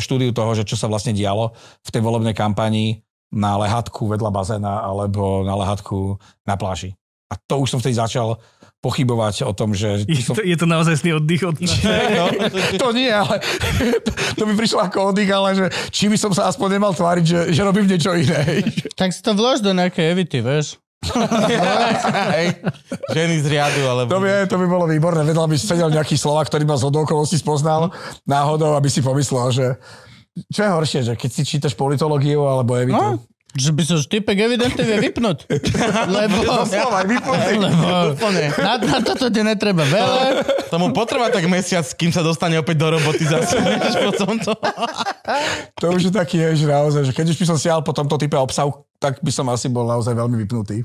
štúdiu 0.00 0.30
toho, 0.36 0.52
že 0.52 0.68
čo 0.68 0.76
sa 0.76 0.90
vlastne 0.92 1.16
dialo 1.16 1.56
v 1.84 1.90
tej 1.92 2.02
volebnej 2.04 2.36
kampanii 2.36 3.00
na 3.32 3.56
lehatku 3.60 4.08
vedľa 4.08 4.30
bazéna 4.32 4.84
alebo 4.84 5.44
na 5.44 5.56
lehatku 5.56 6.16
na 6.48 6.56
pláži. 6.56 6.96
A 7.28 7.36
to 7.36 7.60
už 7.60 7.76
som 7.76 7.80
vtedy 7.80 8.00
začal 8.00 8.40
pochybovať 8.78 9.44
o 9.44 9.52
tom, 9.52 9.74
že... 9.74 10.06
Je 10.08 10.22
som... 10.22 10.38
to, 10.38 10.40
je 10.40 10.56
to 10.56 10.64
naozaj 10.64 10.96
sný 11.02 11.18
oddych 11.18 11.42
od... 11.44 11.60
no, 12.16 12.26
to 12.78 12.88
nie, 12.94 13.10
ale 13.10 13.42
to, 14.06 14.10
to 14.38 14.42
by 14.48 14.52
prišlo 14.54 14.80
ako 14.86 15.12
oddych, 15.12 15.28
ale 15.28 15.48
že 15.52 15.66
či 15.92 16.08
by 16.08 16.16
som 16.16 16.32
sa 16.32 16.48
aspoň 16.48 16.78
nemal 16.78 16.92
tváriť, 16.94 17.24
že, 17.26 17.40
že 17.52 17.60
robím 17.66 17.90
niečo 17.90 18.14
iné. 18.14 18.64
Tak 18.96 19.12
si 19.12 19.20
to 19.20 19.34
vlož 19.34 19.60
do 19.60 19.74
nejakej 19.74 20.14
evity, 20.14 20.40
vieš? 20.40 20.80
Hej, 22.34 22.46
ženy 23.14 23.36
z 23.40 23.46
riadu, 23.48 23.82
alebo... 23.86 24.10
To 24.10 24.18
by, 24.20 24.28
to 24.50 24.56
by 24.58 24.66
bolo 24.66 24.84
výborné. 24.90 25.22
Vedľa 25.24 25.46
by 25.46 25.56
sedel 25.56 25.90
nejaký 25.94 26.18
slova, 26.18 26.42
ktorý 26.44 26.66
ma 26.66 26.76
z 26.76 26.90
okolností 26.90 27.38
spoznal 27.38 27.94
náhodou, 28.26 28.74
aby 28.74 28.90
si 28.90 29.00
pomyslel, 29.00 29.48
že 29.54 29.66
čo 30.52 30.60
je 30.62 30.70
horšie, 30.70 31.00
že 31.02 31.14
keď 31.18 31.30
si 31.30 31.42
čítaš 31.42 31.74
politológiu 31.74 32.46
alebo 32.46 32.78
evitu? 32.78 32.98
No, 32.98 33.18
že 33.56 33.72
by 33.74 33.82
sa 33.82 33.96
typek 33.98 34.38
evidentne 34.38 34.82
vie 34.84 34.98
vypnúť. 35.08 35.48
lebo... 36.18 36.36
Slova, 36.68 37.00
lebo 37.08 38.26
na, 38.60 38.72
na 38.76 38.98
toto 39.02 39.32
ti 39.32 39.40
netreba 39.42 39.82
veľa. 39.82 40.44
Tomu 40.68 40.92
potrvá 40.92 41.32
tak 41.32 41.48
mesiac, 41.48 41.82
kým 41.96 42.12
sa 42.12 42.20
dostane 42.20 42.60
opäť 42.60 42.76
do 42.78 42.88
roboty 42.94 43.24
zase. 43.24 43.56
to. 44.46 44.54
to 45.80 45.86
už 45.90 46.10
je 46.10 46.12
taký, 46.12 46.38
že 46.54 46.68
naozaj, 46.68 47.02
že 47.08 47.12
keď 47.16 47.34
už 47.34 47.36
by 47.40 47.46
som 47.48 47.58
siahal 47.58 47.82
po 47.82 47.96
tomto 47.96 48.20
type 48.20 48.36
obsahu, 48.36 48.84
tak 48.98 49.22
by 49.22 49.30
som 49.30 49.46
asi 49.46 49.70
bol 49.70 49.86
naozaj 49.86 50.10
veľmi 50.10 50.34
vypnutý. 50.42 50.82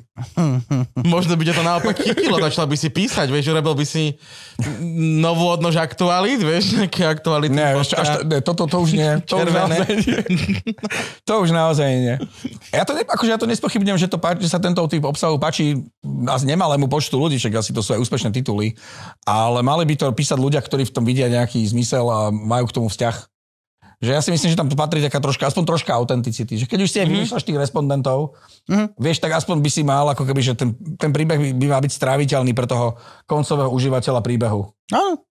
Možno 1.14 1.34
by 1.34 1.44
ťa 1.50 1.58
to 1.58 1.64
naopak 1.66 1.98
chytilo, 1.98 2.38
začal 2.38 2.70
by 2.70 2.78
si 2.78 2.94
písať, 2.94 3.26
vieš, 3.34 3.50
robil 3.50 3.74
by 3.74 3.86
si 3.90 4.14
novú 5.18 5.50
odnož 5.50 5.82
aktualit, 5.82 6.38
vieš, 6.38 6.78
nejaké 6.78 7.10
aktuality. 7.10 7.50
Nie, 7.50 7.74
ešte, 7.82 7.98
až, 7.98 8.22
ne, 8.22 8.38
toto 8.46 8.70
to 8.70 8.86
už 8.86 8.94
nie. 8.94 9.12
To 9.26 9.42
už 9.42 9.50
naozaj 9.50 9.90
nie. 9.98 10.18
to 11.28 11.34
už 11.42 11.50
naozaj 11.50 11.90
nie. 11.90 12.16
Ja 12.70 12.86
to, 12.86 12.94
ne, 12.94 13.02
akože 13.02 13.34
ja 13.34 13.42
to 13.42 13.50
nespochybnem, 13.50 13.98
že, 13.98 14.06
to, 14.06 14.22
že 14.38 14.50
sa 14.54 14.62
tento 14.62 14.86
typ 14.86 15.02
obsahu 15.02 15.42
páči 15.42 15.82
asi 16.30 16.46
nemalému 16.46 16.86
počtu 16.86 17.18
ľudí, 17.18 17.42
však 17.42 17.66
asi 17.66 17.74
to 17.74 17.82
sú 17.82 17.98
aj 17.98 18.02
úspešné 18.06 18.30
tituly, 18.30 18.78
ale 19.26 19.66
mali 19.66 19.90
by 19.90 19.98
to 19.98 20.06
písať 20.14 20.38
ľudia, 20.38 20.62
ktorí 20.62 20.86
v 20.86 20.94
tom 20.94 21.02
vidia 21.02 21.26
nejaký 21.34 21.66
zmysel 21.66 22.06
a 22.14 22.30
majú 22.30 22.70
k 22.70 22.76
tomu 22.78 22.88
vzťah. 22.94 23.33
Že 24.04 24.12
ja 24.12 24.20
si 24.20 24.36
myslím, 24.36 24.52
že 24.52 24.60
tam 24.60 24.68
patrí 24.68 25.00
taká 25.00 25.24
troška, 25.24 25.48
aspoň 25.48 25.64
troška 25.64 25.96
autenticity. 25.96 26.60
Že 26.60 26.68
keď 26.68 26.80
už 26.84 26.90
si 26.92 26.98
aj 27.00 27.08
mm-hmm. 27.08 27.48
tých 27.48 27.62
respondentov, 27.64 28.36
mm-hmm. 28.68 29.00
vieš, 29.00 29.24
tak 29.24 29.32
aspoň 29.32 29.64
by 29.64 29.70
si 29.72 29.82
mal, 29.88 30.12
ako 30.12 30.28
keby, 30.28 30.44
že 30.44 30.60
ten, 30.60 30.76
ten 31.00 31.16
príbeh 31.16 31.40
by, 31.40 31.50
by 31.56 31.66
mal 31.72 31.80
byť 31.80 31.94
stráviteľný 31.96 32.52
pre 32.52 32.68
toho 32.68 33.00
koncového 33.24 33.72
užívateľa 33.72 34.20
príbehu. 34.20 34.68
Áno. 34.92 35.24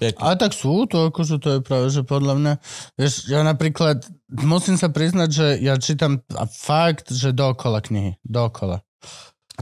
Ale 0.00 0.34
tak 0.40 0.56
sú 0.56 0.88
to, 0.90 1.12
akože 1.12 1.38
to 1.38 1.48
je 1.56 1.60
práve, 1.60 1.86
že 1.92 2.02
podľa 2.02 2.34
mňa, 2.40 2.52
vieš, 2.98 3.30
ja 3.30 3.44
napríklad 3.44 4.02
musím 4.32 4.74
sa 4.80 4.90
priznať, 4.90 5.28
že 5.30 5.46
ja 5.62 5.78
čítam 5.78 6.24
a 6.34 6.48
fakt, 6.48 7.12
že 7.14 7.30
dokola 7.36 7.78
knihy, 7.84 8.18
dokola. 8.24 8.82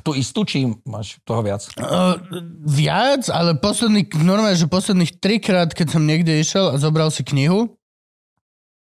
Tu 0.00 0.16
istú, 0.16 0.48
či 0.48 0.72
máš 0.88 1.20
toho 1.28 1.44
viac? 1.44 1.68
Uh, 1.76 2.16
viac, 2.64 3.28
ale 3.28 3.60
posledný, 3.60 4.08
normálne, 4.24 4.56
že 4.56 4.64
posledných 4.64 5.20
trikrát, 5.20 5.68
keď 5.76 6.00
som 6.00 6.08
niekde 6.08 6.32
išiel 6.40 6.72
a 6.72 6.80
zobral 6.80 7.12
si 7.12 7.20
knihu, 7.28 7.76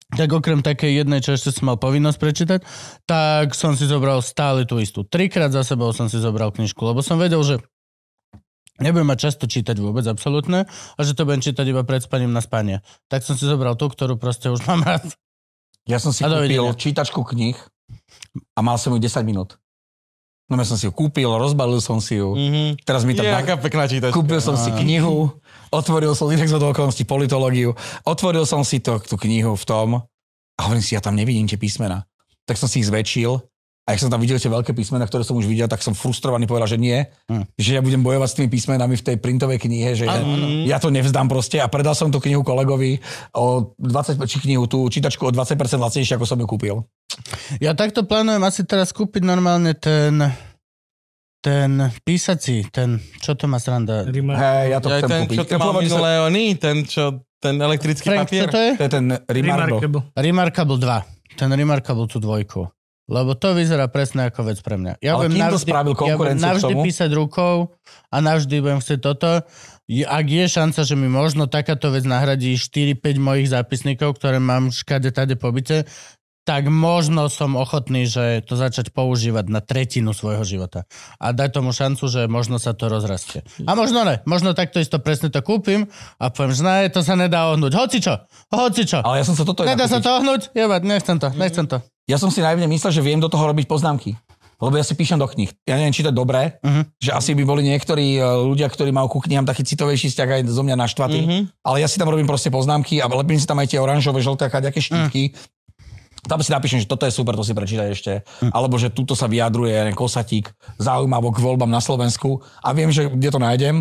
tak 0.10 0.30
okrem 0.34 0.66
takej 0.66 1.06
jednej, 1.06 1.22
čo 1.22 1.38
ešte 1.38 1.54
som 1.54 1.70
mal 1.70 1.78
povinnosť 1.78 2.18
prečítať, 2.18 2.60
tak 3.06 3.54
som 3.54 3.78
si 3.78 3.86
zobral 3.86 4.26
stále 4.26 4.66
tú 4.66 4.82
istú. 4.82 5.06
Trikrát 5.06 5.54
za 5.54 5.62
sebou 5.62 5.94
som 5.94 6.10
si 6.10 6.18
zobral 6.18 6.50
knižku, 6.50 6.82
lebo 6.82 7.06
som 7.06 7.22
vedel, 7.22 7.42
že 7.46 7.62
nebudem 8.82 9.06
mať 9.06 9.20
často 9.30 9.46
čítať 9.46 9.78
vôbec, 9.78 10.08
absolútne, 10.10 10.66
a 10.70 11.00
že 11.06 11.14
to 11.14 11.30
budem 11.30 11.46
čítať 11.46 11.66
iba 11.70 11.86
pred 11.86 12.02
spaním 12.02 12.34
na 12.34 12.42
spanie. 12.42 12.82
Tak 13.12 13.22
som 13.22 13.38
si 13.38 13.46
zobral 13.46 13.78
tú, 13.78 13.86
ktorú 13.92 14.18
proste 14.18 14.50
už 14.50 14.66
mám 14.66 14.82
rád. 14.82 15.06
Ja 15.86 16.02
som 16.02 16.10
si 16.14 16.26
A 16.26 16.30
kúpil 16.30 16.58
dovidenia. 16.58 16.74
čítačku 16.74 17.22
kníh 17.22 17.58
a 18.54 18.60
mal 18.62 18.78
som 18.82 18.94
ju 18.94 19.00
10 19.02 19.26
minút. 19.26 19.58
No 20.50 20.58
ja 20.58 20.66
som 20.66 20.82
si 20.82 20.90
ju 20.90 20.94
kúpil, 20.94 21.30
rozbalil 21.30 21.78
som 21.78 22.02
si 22.02 22.18
ju. 22.18 22.34
Mhm. 22.34 22.82
Teraz 22.82 23.06
mi 23.06 23.14
tam... 23.14 23.22
Je, 23.22 23.34
aká 23.38 23.62
pekná 23.62 23.86
čítačka. 23.86 24.18
Kúpil 24.18 24.42
som 24.42 24.58
si 24.58 24.74
knihu, 24.74 25.38
otvoril 25.70 26.14
som 26.18 26.30
inak 26.30 26.50
z 26.50 26.58
okolností 26.58 27.06
politológiu, 27.06 27.74
otvoril 28.06 28.46
som 28.46 28.66
si 28.66 28.82
to, 28.82 28.98
tú 29.02 29.16
knihu 29.18 29.54
v 29.56 29.66
tom 29.66 29.90
a 30.00 30.60
hovorím 30.66 30.84
si, 30.84 30.98
ja 30.98 31.02
tam 31.02 31.16
nevidím 31.16 31.48
tie 31.48 31.58
písmena. 31.58 32.04
Tak 32.44 32.58
som 32.58 32.68
si 32.68 32.82
ich 32.82 32.90
zväčšil 32.90 33.32
a 33.90 33.98
ak 33.98 34.06
som 34.06 34.14
tam 34.14 34.22
videl 34.22 34.38
tie 34.38 34.54
veľké 34.54 34.78
písmena, 34.78 35.10
ktoré 35.10 35.26
som 35.26 35.34
už 35.34 35.50
videl, 35.50 35.66
tak 35.66 35.82
som 35.82 35.98
frustrovaný 35.98 36.46
povedal, 36.46 36.70
že 36.70 36.78
nie, 36.78 37.02
Hm. 37.26 37.46
že 37.58 37.74
ja 37.74 37.82
budem 37.82 38.06
bojovať 38.06 38.30
s 38.30 38.38
tými 38.38 38.50
písmenami 38.54 38.94
v 38.94 39.06
tej 39.06 39.16
printovej 39.18 39.58
knihe, 39.58 39.98
že 39.98 40.06
ja, 40.06 40.22
ja 40.66 40.78
to 40.78 40.94
nevzdám 40.94 41.26
proste 41.26 41.58
a 41.58 41.66
predal 41.66 41.98
som 41.98 42.14
tú 42.14 42.22
knihu 42.22 42.46
kolegovi 42.46 43.02
o 43.34 43.74
20, 43.82 44.22
či 44.30 44.38
knihu, 44.46 44.70
tú 44.70 44.86
čítačku 44.86 45.26
o 45.26 45.34
20% 45.34 45.58
lacnejšie, 45.82 46.22
ako 46.22 46.26
som 46.30 46.38
ju 46.38 46.46
kúpil. 46.46 46.86
Ja 47.58 47.74
takto 47.74 48.06
plánujem 48.06 48.46
asi 48.46 48.62
teraz 48.62 48.94
kúpiť 48.94 49.26
normálne 49.26 49.74
ten 49.74 50.22
ten 51.40 51.72
písací, 52.02 52.68
ten, 52.68 52.90
čo 53.18 53.34
to 53.34 53.46
má 53.46 53.58
sranda? 53.58 54.04
Hej, 54.04 54.66
ja 54.70 54.78
to 54.78 54.88
Ja, 54.88 54.98
chcem 55.00 55.10
ten, 55.10 55.22
kúpiť. 55.26 55.38
čo 55.38 55.44
tu 55.46 55.56
mal 55.56 55.72
sa- 55.72 55.80
minulé 55.80 56.12
oný, 56.22 56.46
ten, 56.56 56.76
čo, 56.84 57.04
ten 57.38 57.56
elektrický 57.58 58.08
Frank, 58.10 58.28
papier. 58.28 58.44
čo 58.44 58.48
to 58.50 58.60
je? 58.60 58.72
To 58.74 58.84
je 58.84 58.92
ten 58.92 59.06
Rimardo. 59.26 59.80
Remarkable. 59.80 60.02
Remarkable 60.14 60.78
2. 60.78 61.00
Ten 61.36 61.50
Remarkable 61.50 62.06
tú 62.06 62.20
dvojku. 62.20 62.68
Lebo 63.08 63.34
to 63.34 63.58
vyzerá 63.58 63.90
presne 63.90 64.30
ako 64.30 64.46
vec 64.46 64.62
pre 64.62 64.78
mňa. 64.78 65.02
Ja 65.02 65.18
Ale 65.18 65.26
budem 65.26 65.32
Kindle 65.34 65.46
navždy, 65.50 65.66
spravil 65.66 65.90
ja 65.90 65.98
budem 65.98 66.06
konkurenciu 66.06 66.38
k 66.38 66.46
navždy 66.46 66.70
tomu. 66.70 66.84
písať 66.86 67.10
rukou 67.12 67.56
a 68.06 68.16
navždy 68.20 68.56
budem 68.60 68.80
chcieť 68.80 69.00
toto. 69.00 69.32
Je- 69.90 70.06
Ak 70.06 70.26
je 70.28 70.46
šanca, 70.46 70.82
že 70.84 70.94
mi 70.94 71.10
možno 71.10 71.48
takáto 71.48 71.90
vec 71.90 72.06
nahradí 72.06 72.54
4-5 72.54 73.18
mojich 73.18 73.50
zápisníkov, 73.50 74.14
ktoré 74.14 74.38
mám 74.38 74.70
škade 74.70 75.10
tade 75.10 75.34
pobite, 75.34 75.90
tak 76.48 76.66
možno 76.68 77.30
som 77.30 77.54
ochotný, 77.54 78.10
že 78.10 78.42
to 78.42 78.58
začať 78.58 78.90
používať 78.90 79.46
na 79.54 79.62
tretinu 79.62 80.18
svojho 80.18 80.42
života. 80.42 80.90
A 81.22 81.30
dať 81.30 81.62
tomu 81.62 81.70
šancu, 81.70 82.10
že 82.10 82.26
možno 82.26 82.58
sa 82.58 82.74
to 82.74 82.90
rozrastie. 82.90 83.46
A 83.70 83.78
možno 83.78 84.02
ne. 84.02 84.24
Možno 84.26 84.58
takto 84.58 84.82
isto 84.82 84.98
presne 84.98 85.30
to 85.30 85.46
kúpim 85.46 85.86
a 86.18 86.34
poviem, 86.34 86.54
že 86.58 86.64
ne, 86.66 86.90
to 86.90 87.06
sa 87.06 87.14
nedá 87.14 87.54
ohnúť. 87.54 87.78
Hoci 87.78 87.98
čo, 88.02 88.18
hoci 88.50 88.84
čo. 88.90 89.06
Ale 89.06 89.22
ja 89.22 89.26
som 89.28 89.38
sa 89.38 89.46
toto... 89.46 89.62
Nedá 89.62 89.86
sa 89.86 90.02
to 90.02 90.10
ohnúť? 90.10 90.50
Jebať, 90.58 90.82
nechcem 90.84 91.18
to, 91.22 91.30
nechcem 91.38 91.66
to. 91.70 91.86
Ja 92.10 92.18
som 92.18 92.34
si 92.34 92.42
najmä 92.42 92.66
myslel, 92.66 92.98
že 92.98 93.06
viem 93.06 93.22
do 93.22 93.30
toho 93.30 93.46
robiť 93.46 93.70
poznámky. 93.70 94.18
Lebo 94.60 94.76
ja 94.76 94.84
si 94.84 94.92
píšem 94.92 95.16
do 95.16 95.24
kníh. 95.24 95.48
Ja 95.64 95.80
neviem 95.80 95.96
čítať 95.96 96.12
dobre, 96.12 96.60
Mhm. 96.60 97.00
že 97.00 97.16
asi 97.16 97.32
by 97.32 97.48
boli 97.48 97.64
niektorí 97.64 98.20
e, 98.20 98.22
ľudia, 98.44 98.68
ktorí 98.68 98.92
majú 98.92 99.08
ku 99.08 99.20
knihám 99.24 99.48
taký 99.48 99.64
citovejší 99.64 100.12
vzťah 100.12 100.30
aj 100.36 100.42
zo 100.52 100.68
mňa 100.68 100.76
naštvatý. 100.76 101.20
Mhm. 101.24 101.38
Ale 101.64 101.80
ja 101.80 101.88
si 101.88 101.96
tam 101.96 102.12
robím 102.12 102.28
proste 102.28 102.52
poznámky 102.52 103.00
a 103.00 103.08
lepím 103.08 103.40
si 103.40 103.48
tam 103.48 103.56
aj 103.56 103.72
tie 103.72 103.80
oranžové, 103.80 104.20
žlté 104.20 104.50
a 104.50 104.52
kadejaké 104.52 104.84
štítky. 104.84 105.32
Tam 106.28 106.40
si 106.44 106.52
napíšem, 106.52 106.84
že 106.84 106.90
toto 106.90 107.08
je 107.08 107.16
super, 107.16 107.38
to 107.38 107.46
si 107.48 107.56
prečítaj 107.56 107.90
ešte. 107.96 108.14
Alebo 108.52 108.76
že 108.76 108.92
tuto 108.92 109.16
sa 109.16 109.30
vyjadruje 109.32 109.96
kosatík 109.96 110.52
zaujímavo 110.82 111.32
k 111.32 111.40
voľbám 111.40 111.72
na 111.72 111.80
Slovensku 111.80 112.44
a 112.60 112.76
viem, 112.76 112.92
že 112.92 113.08
kde 113.08 113.30
to 113.32 113.40
nájdem. 113.40 113.76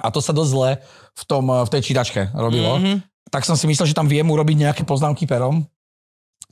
A 0.00 0.08
to 0.08 0.24
sa 0.24 0.32
dosť 0.32 0.50
zle 0.50 0.70
v, 1.12 1.22
tom, 1.28 1.44
v 1.52 1.68
tej 1.68 1.82
čítačke 1.92 2.32
robilo. 2.32 2.80
Mhm. 2.80 3.04
Tak 3.32 3.48
som 3.48 3.56
si 3.56 3.64
myslel, 3.64 3.88
že 3.88 3.96
tam 3.96 4.08
viem 4.08 4.28
urobiť 4.28 4.56
nejaké 4.60 4.82
poznámky 4.84 5.24
perom. 5.24 5.64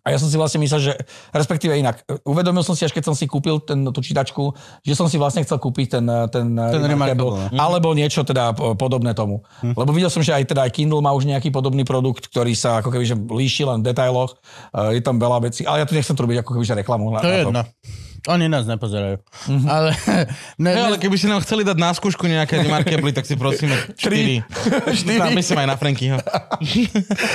A 0.00 0.14
ja 0.14 0.18
som 0.18 0.32
si 0.32 0.36
vlastne 0.40 0.60
myslel, 0.64 0.80
že 0.80 0.92
respektíve 1.32 1.76
inak, 1.76 2.00
uvedomil 2.24 2.64
som 2.64 2.72
si, 2.72 2.88
až 2.88 2.92
keď 2.96 3.12
som 3.12 3.14
si 3.16 3.28
kúpil 3.28 3.60
ten, 3.60 3.84
tú 3.92 4.00
čítačku, 4.00 4.56
že 4.80 4.94
som 4.96 5.06
si 5.12 5.20
vlastne 5.20 5.44
chcel 5.44 5.60
kúpiť 5.60 6.00
ten, 6.00 6.04
ten, 6.32 6.46
ten 6.56 6.80
Remarkable, 6.80 7.36
Remarkable, 7.36 7.52
no. 7.52 7.60
alebo 7.60 7.92
niečo 7.92 8.24
teda 8.24 8.56
po- 8.56 8.72
podobné 8.74 9.12
tomu. 9.12 9.44
Hm. 9.60 9.76
Lebo 9.76 9.90
videl 9.92 10.08
som, 10.08 10.24
že 10.24 10.32
aj 10.32 10.48
teda 10.48 10.64
aj 10.64 10.72
Kindle 10.72 11.04
má 11.04 11.12
už 11.12 11.28
nejaký 11.28 11.52
podobný 11.52 11.84
produkt, 11.84 12.32
ktorý 12.32 12.56
sa 12.56 12.80
ako 12.80 12.92
keby 12.92 13.04
že 13.04 13.16
líši 13.16 13.68
len 13.68 13.84
v 13.84 13.92
detailoch. 13.92 14.40
Je 14.92 15.04
tam 15.04 15.20
veľa 15.20 15.50
vecí, 15.50 15.68
ale 15.68 15.84
ja 15.84 15.86
tu 15.88 15.92
nechcem 15.92 16.16
to 16.16 16.24
robiť 16.24 16.40
ako 16.40 16.50
keby 16.56 16.64
že 16.64 16.74
reklamu. 16.80 17.12
To 17.20 17.28
je 17.28 17.28
na 17.28 17.40
jedno. 17.44 17.62
Oni 18.26 18.46
nás 18.46 18.64
nepozerajú. 18.64 19.16
Ale, 19.64 19.96
ne, 20.59 20.70
ne, 20.70 20.80
ale 20.83 20.96
keby 20.96 21.14
si 21.14 21.24
nám 21.24 21.40
chceli 21.40 21.62
dať 21.62 21.72
na 21.74 21.88
skúšku 21.90 22.24
nejaké 22.24 22.59
remarkably, 22.59 23.11
tak 23.11 23.24
si 23.24 23.33
prosíme 23.33 23.72
4. 23.96 23.96
Štyri. 23.96 25.18
Napíšem 25.24 25.56
aj 25.56 25.66
na 25.66 25.76
Frankyho. 25.76 26.18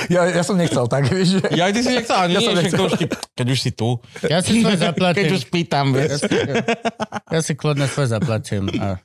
Ja, 0.06 0.22
ja 0.24 0.42
som 0.42 0.54
nechcel 0.54 0.86
tak, 0.86 1.08
vieš. 1.08 1.42
Ja 1.50 1.66
aj 1.66 1.72
ty 1.72 1.80
si 1.80 1.90
nechcel, 1.92 2.16
ani 2.16 2.32
Ja 2.32 2.38
nie, 2.38 2.46
som 2.46 2.54
nechcel. 2.54 2.78
to 2.78 2.84
už 2.84 2.94
ti, 2.94 3.06
keď 3.32 3.46
už 3.48 3.58
si 3.58 3.70
tu. 3.72 3.88
ja 4.22 4.38
si 4.38 4.50
svoj 4.56 4.72
Keď 4.72 4.80
zaplatím. 4.84 5.30
už 5.32 5.44
pýtam, 5.46 5.86
Ja 5.88 5.96
vieš. 5.96 6.10
si, 6.22 6.36
ja 7.26 7.40
si 7.40 7.52
kľudne 7.52 7.86
svoj 7.86 8.06
zaplatím. 8.08 8.64
A, 8.76 9.00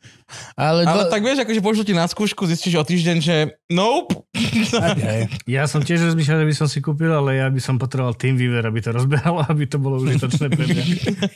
ale, 0.53 0.83
Ale 0.83 1.03
dvo- 1.03 1.09
tak 1.09 1.21
vieš, 1.21 1.37
akože 1.39 1.59
pošlu 1.59 1.83
ti 1.83 1.93
na 1.93 2.03
skúšku, 2.03 2.43
zistíš 2.43 2.75
o 2.75 2.83
týždeň, 2.83 3.17
že 3.17 3.35
nope. 3.67 4.23
Hej. 4.33 5.27
Ja 5.45 5.65
som 5.65 5.79
tiež 5.79 6.01
rozmýšľal, 6.03 6.41
že 6.41 6.47
by 6.47 6.55
som 6.55 6.65
si 6.65 6.79
kúpil, 6.79 7.09
ale 7.09 7.37
ja 7.37 7.47
by 7.47 7.57
som 7.57 7.75
potreboval 7.75 8.13
TeamViewer, 8.13 8.61
aby 8.61 8.79
to 8.79 8.89
rozbehalo, 8.89 9.43
aby 9.51 9.63
to 9.65 9.77
bolo 9.77 9.97
užitočné 9.97 10.47
pre 10.47 10.63
mňa. 10.63 10.83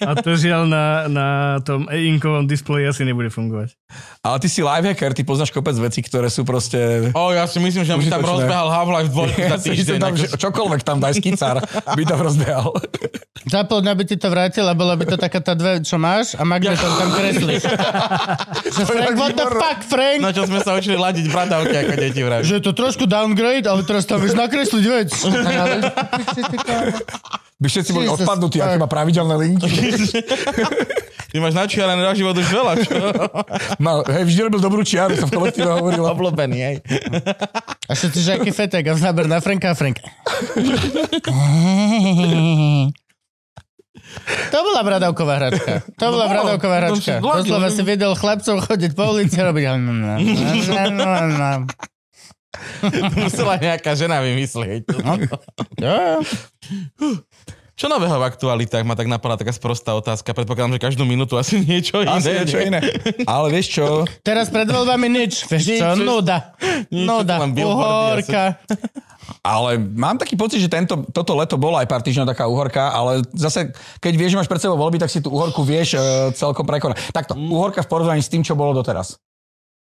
A 0.02 0.12
to 0.16 0.34
žiaľ 0.34 0.66
na, 0.66 0.86
na 1.06 1.28
tom 1.60 1.86
e-inkovom 1.88 2.46
displeji 2.46 2.86
asi 2.86 3.04
nebude 3.04 3.28
fungovať. 3.28 3.76
Ale 4.22 4.38
ty 4.38 4.48
si 4.48 4.60
lifehacker, 4.60 5.12
ty 5.12 5.22
poznáš 5.22 5.50
kopec 5.50 5.76
vecí, 5.76 6.00
ktoré 6.00 6.28
sú 6.28 6.42
proste... 6.42 7.12
O, 7.12 7.30
ja 7.30 7.46
si 7.46 7.58
myslím, 7.58 7.82
že 7.82 7.94
by 7.94 8.06
tam 8.08 8.22
rozbehal 8.22 8.68
Half-Life 8.68 9.10
2 9.10 9.16
za 9.36 9.46
Ja 9.46 9.58
si 9.58 9.70
týždeň. 9.72 9.98
tam, 9.98 10.12
akože- 10.12 10.30
čokoľvek 10.36 10.82
tam 10.82 10.98
daj 10.98 11.14
skicár, 11.16 11.56
by 11.88 12.04
tam 12.04 12.20
rozbehal. 12.20 12.72
Za 13.46 13.62
pol 13.64 13.80
dňa 13.80 13.94
by 13.94 14.04
ti 14.04 14.16
to 14.16 14.28
vrátil 14.28 14.66
a 14.66 14.74
bola 14.74 14.94
by 14.94 15.06
to 15.06 15.16
taká 15.16 15.38
tá 15.38 15.54
dve, 15.54 15.78
čo 15.80 15.96
máš 15.96 16.34
a 16.34 16.42
magnetom 16.42 16.90
tam 16.92 17.10
kreslíš. 17.12 17.64
Že 18.76 18.84
Frank, 18.86 19.18
what 19.18 19.34
the 19.34 19.48
fuck, 19.50 19.80
Frank? 19.86 20.20
Na 20.22 20.32
čo 20.32 20.46
sme 20.46 20.62
sa 20.62 20.78
učili 20.78 20.96
ladiť 20.96 21.26
bradavky, 21.30 21.76
ako 21.76 21.94
deti 21.98 22.22
vraví. 22.22 22.46
Že 22.46 22.62
je 22.62 22.64
to 22.64 22.74
trošku 22.78 23.10
downgrade, 23.10 23.66
ale 23.66 23.82
teraz 23.84 24.06
tam 24.06 24.22
vieš 24.22 24.38
nakresliť 24.38 24.86
vec. 24.86 25.10
By 27.56 27.68
všetci 27.72 27.96
boli 27.96 28.12
odpadnutí, 28.12 28.60
aké 28.60 28.76
fuck. 28.76 28.84
má 28.84 28.88
pravidelné 28.92 29.36
linky. 29.40 29.72
Ty 31.36 31.44
máš 31.44 31.52
načiarené 31.52 32.00
na 32.00 32.16
život 32.16 32.32
už 32.32 32.48
veľa, 32.48 32.74
čo? 32.80 32.96
Mal, 33.84 34.08
hej, 34.08 34.24
vždy 34.24 34.40
robil 34.48 34.64
dobrú 34.64 34.88
čiaru, 34.88 35.20
sa 35.20 35.28
v 35.28 35.36
kolektíve 35.36 35.68
hovorilo. 35.68 36.08
Oblobený, 36.08 36.60
hej. 36.64 36.76
a 37.88 37.92
všetci, 37.92 38.20
že 38.24 38.30
aký 38.40 38.52
fetek 38.56 38.88
a 38.88 38.96
záber 38.96 39.28
na 39.28 39.44
Franka 39.44 39.72
a 39.72 39.76
Frank. 39.76 40.00
To 44.52 44.58
bola 44.64 44.82
bradavková 44.82 45.34
hračka. 45.42 45.74
To 46.00 46.06
bola 46.12 46.26
bolo. 46.26 46.32
bradavková 46.32 46.76
To 46.76 46.80
hračka. 46.82 47.14
Doslova 47.20 47.70
si 47.70 47.82
videl 47.84 48.16
chlapcov 48.16 48.56
chodiť 48.66 48.92
po 48.96 49.04
ulici 49.12 49.36
a 49.40 49.44
robiť... 49.52 49.66
Musela 53.20 53.60
nejaká 53.60 54.00
žena 54.00 54.24
vymyslieť. 54.24 54.88
No. 55.04 55.20
Čo 57.76 57.92
nového 57.92 58.16
v 58.16 58.24
aktualitách 58.24 58.88
ma 58.88 58.96
tak 58.96 59.12
napadla 59.12 59.36
taká 59.36 59.52
sprostá 59.52 59.92
otázka. 60.00 60.32
Predpokladám, 60.32 60.80
že 60.80 60.80
každú 60.80 61.04
minútu 61.04 61.36
asi 61.36 61.60
niečo 61.60 62.00
iné. 62.00 62.16
Asi 62.16 62.32
niečo 62.32 62.64
nie? 62.64 62.72
iné. 62.72 62.80
Ale 63.28 63.52
vieš 63.52 63.76
čo? 63.76 64.08
Teraz 64.24 64.48
pred 64.48 64.64
voľbami 64.64 65.12
nič. 65.12 65.44
Vieš 65.44 65.64
čo? 65.68 65.72
Nič, 65.76 65.84
vieš- 65.84 66.08
Nuda. 66.08 66.56
Nuda. 66.88 67.36
Uhorka. 67.44 68.44
Ale 69.42 69.78
mám 69.78 70.16
taký 70.16 70.34
pocit, 70.34 70.58
že 70.58 70.68
tento, 70.68 71.06
toto 71.10 71.34
leto 71.34 71.56
bola 71.56 71.82
aj 71.82 71.88
pár 71.88 72.02
týždňov 72.02 72.28
taká 72.28 72.46
uhorka, 72.46 72.90
ale 72.90 73.22
zase, 73.32 73.70
keď 73.98 74.14
vieš, 74.14 74.32
že 74.34 74.40
máš 74.40 74.50
pred 74.50 74.62
sebou 74.62 74.76
voľby, 74.76 74.98
tak 74.98 75.10
si 75.10 75.20
tú 75.20 75.30
uhorku 75.30 75.62
vieš 75.62 75.96
uh, 75.96 76.30
celkom 76.32 76.64
prekonať. 76.64 77.10
Takto, 77.10 77.34
Mm. 77.36 77.52
uhorka 77.52 77.82
v 77.82 77.90
porovnaní 77.90 78.22
s 78.22 78.30
tým, 78.30 78.42
čo 78.42 78.54
bolo 78.54 78.72
doteraz. 78.74 79.18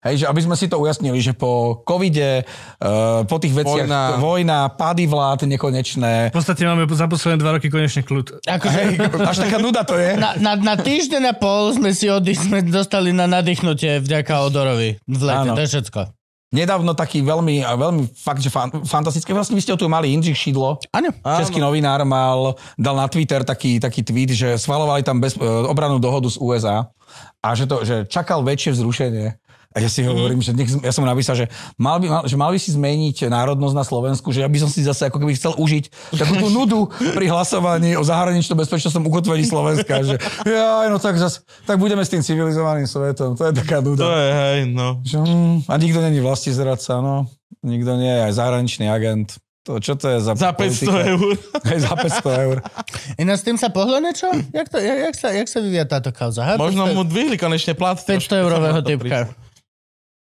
Hej, 0.02 0.24
že 0.24 0.26
aby 0.26 0.42
sme 0.42 0.59
si 0.59 0.66
to 0.66 0.83
ujasnili, 0.83 1.22
že 1.22 1.31
po 1.31 1.78
covide, 1.87 2.42
uh, 2.83 3.22
po 3.22 3.38
tých 3.38 3.55
veciach, 3.55 3.87
Vojna. 3.87 4.18
vojna, 4.18 4.59
pády 4.74 5.07
vlád 5.07 5.46
nekonečné, 5.46 6.35
V 6.35 6.35
podstate 6.35 6.66
máme 6.66 6.90
za 6.90 7.07
posledné 7.07 7.38
dva 7.38 7.55
roky 7.55 7.70
konečne 7.70 8.02
kľud. 8.02 8.42
Akože, 8.42 8.78
hej, 8.83 8.98
až 8.98 9.46
taká 9.46 9.62
nuda 9.62 9.87
to 9.87 9.94
je. 9.94 10.18
na, 10.18 10.35
na, 10.35 10.59
na 10.59 10.74
týždeň 10.74 11.22
a 11.31 11.35
pol 11.38 11.70
sme 11.70 11.94
si 11.94 12.11
oddy, 12.11 12.35
sme 12.35 12.66
dostali 12.66 13.14
na 13.14 13.31
nadýchnutie 13.31 14.02
vďaka 14.02 14.42
Odorovi 14.42 14.98
v 14.98 15.20
lete. 15.22 15.55
To 15.55 15.62
je 15.62 15.70
všetko. 15.70 16.00
Nedávno 16.53 16.93
taký 16.93 17.25
veľmi, 17.25 17.65
veľmi 17.65 18.12
fakt, 18.12 18.45
že 18.45 18.53
fan, 18.53 18.69
fantastické. 18.85 19.33
Vlastne 19.33 19.57
vy 19.57 19.65
ste 19.65 19.73
ho 19.73 19.81
tu 19.81 19.88
mali, 19.88 20.12
Jindřich 20.12 20.37
Šidlo, 20.37 20.77
Áno. 20.93 21.09
český 21.25 21.57
novinár, 21.57 22.05
mal, 22.05 22.61
dal 22.77 22.93
na 22.93 23.09
Twitter 23.09 23.41
taký, 23.41 23.81
taký 23.81 24.05
tweet, 24.05 24.37
že 24.37 24.61
schvalovali 24.61 25.01
tam 25.01 25.17
bez, 25.17 25.33
e, 25.33 25.41
obranú 25.43 25.97
dohodu 25.97 26.29
z 26.29 26.37
USA 26.37 26.93
a 27.40 27.48
že, 27.57 27.65
to, 27.65 27.83
že 27.83 28.05
čakal 28.05 28.44
väčšie 28.44 28.77
vzrušenie 28.77 29.42
A 29.73 29.81
ja 29.81 29.88
si 29.88 30.04
hovorím, 30.04 30.38
že 30.38 30.52
nech, 30.52 30.68
ja 30.79 30.92
som 30.92 31.02
napísal, 31.02 31.35
že 31.35 31.46
mal, 31.75 31.96
by, 31.96 32.06
mal, 32.06 32.23
že 32.25 32.37
mal 32.37 32.48
by 32.48 32.58
si 32.58 32.70
zmeniť 32.70 33.25
národnosť 33.25 33.73
na 33.73 33.83
Slovensku, 33.83 34.29
že 34.29 34.40
ja 34.40 34.48
by 34.48 34.58
som 34.58 34.68
si 34.68 34.81
zase 34.81 35.08
ako 35.08 35.16
keby 35.16 35.33
chcel 35.33 35.56
užiť 35.56 35.85
takú 36.12 36.35
tú 36.37 36.48
nudu 36.48 36.81
pri 37.12 37.27
hlasovaní 37.27 37.96
o 37.96 38.04
zahraničnom 38.04 38.54
bezpečnostnom 38.54 39.04
ukotvení 39.04 39.42
Slovenska. 39.42 40.04
Že 40.04 40.20
ja, 40.44 40.87
no 40.87 40.96
tak, 40.96 41.16
zas, 41.16 41.40
tak 41.64 41.77
budeme 41.77 42.04
s 42.04 42.12
tým 42.12 42.20
civilizovaným 42.20 42.85
svetom. 42.85 43.33
To 43.35 43.48
je 43.48 43.52
taká 43.56 43.81
To 43.81 43.92
nuda. 43.92 44.04
je, 44.12 44.31
hej, 44.33 44.58
no. 44.68 45.00
Že, 45.02 45.16
mm, 45.25 45.56
a 45.64 45.75
nikto 45.77 45.98
není 45.98 46.20
vlasti 46.20 46.52
zradca, 46.52 47.00
no. 47.00 47.27
Nikto 47.62 47.96
nie 47.96 48.10
je 48.10 48.20
aj 48.29 48.33
zahraničný 48.37 48.87
agent. 48.87 49.40
To, 49.62 49.79
čo 49.79 49.94
to 49.94 50.10
je 50.10 50.18
za 50.18 50.35
Za 50.35 50.50
500 50.50 50.58
politika? 50.58 50.98
eur. 51.06 51.33
Hej, 51.70 51.79
za 51.87 51.94
500 51.94 52.44
eur. 52.50 52.56
Iná 53.14 53.38
s 53.38 53.46
tým 53.46 53.54
sa 53.54 53.70
pohlo 53.70 53.94
niečo? 54.02 54.27
Jak, 54.50 54.66
to, 54.66 54.83
jak, 54.83 54.98
jak, 54.98 55.14
sa, 55.14 55.29
jak 55.31 55.46
sa 55.46 55.58
vyvíja 55.62 55.87
táto 55.87 56.10
kauza? 56.10 56.42
Ha? 56.42 56.58
Možno 56.58 56.83
500 56.90 56.98
mu 56.98 57.02
dvihli 57.06 57.37
konečne 57.38 57.79
plat. 57.79 57.94
500 57.94 58.42
eurového 58.42 58.83
typka. 58.90 59.31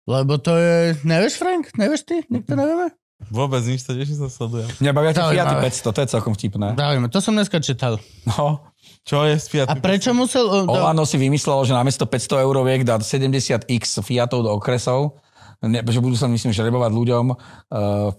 Lebo 0.10 0.42
to 0.42 0.58
je... 0.58 0.98
Nevieš, 1.06 1.38
Frank? 1.38 1.70
Nevieš 1.78 2.02
ty? 2.02 2.26
Nikto 2.26 2.58
nevieme? 2.58 2.90
Vôbec 3.30 3.62
nič, 3.68 3.84
to 3.84 3.94
tiež 3.94 4.16
sa 4.16 4.32
sledujem. 4.32 4.66
Mňa 4.80 4.92
bavia 4.96 5.12
tie 5.12 5.22
Zaujímavé. 5.22 5.60
Fiaty 5.70 5.86
500, 5.86 5.92
to 5.92 6.00
je 6.02 6.08
celkom 6.10 6.34
vtipné. 6.34 6.68
Dávime, 6.74 7.12
to 7.12 7.20
som 7.20 7.36
dneska 7.36 7.60
čítal. 7.60 8.00
No. 8.26 8.64
Čo 9.04 9.28
je 9.28 9.36
z 9.36 9.46
Fiat? 9.52 9.68
A 9.70 9.76
prečo 9.78 10.16
musel... 10.16 10.48
do- 10.48 10.72
Olano 10.72 11.04
si 11.04 11.20
vymyslelo, 11.20 11.62
že 11.68 11.76
namiesto 11.76 12.08
500 12.08 12.42
euroviek 12.42 12.82
dá 12.88 12.96
70x 12.98 14.00
Fiatov 14.02 14.48
do 14.48 14.56
okresov, 14.56 15.20
ne, 15.60 15.84
že 15.84 16.00
budú 16.00 16.16
sa 16.16 16.32
myslím 16.32 16.56
žrebovať 16.56 16.92
ľuďom 16.96 17.26
uh, 17.28 17.38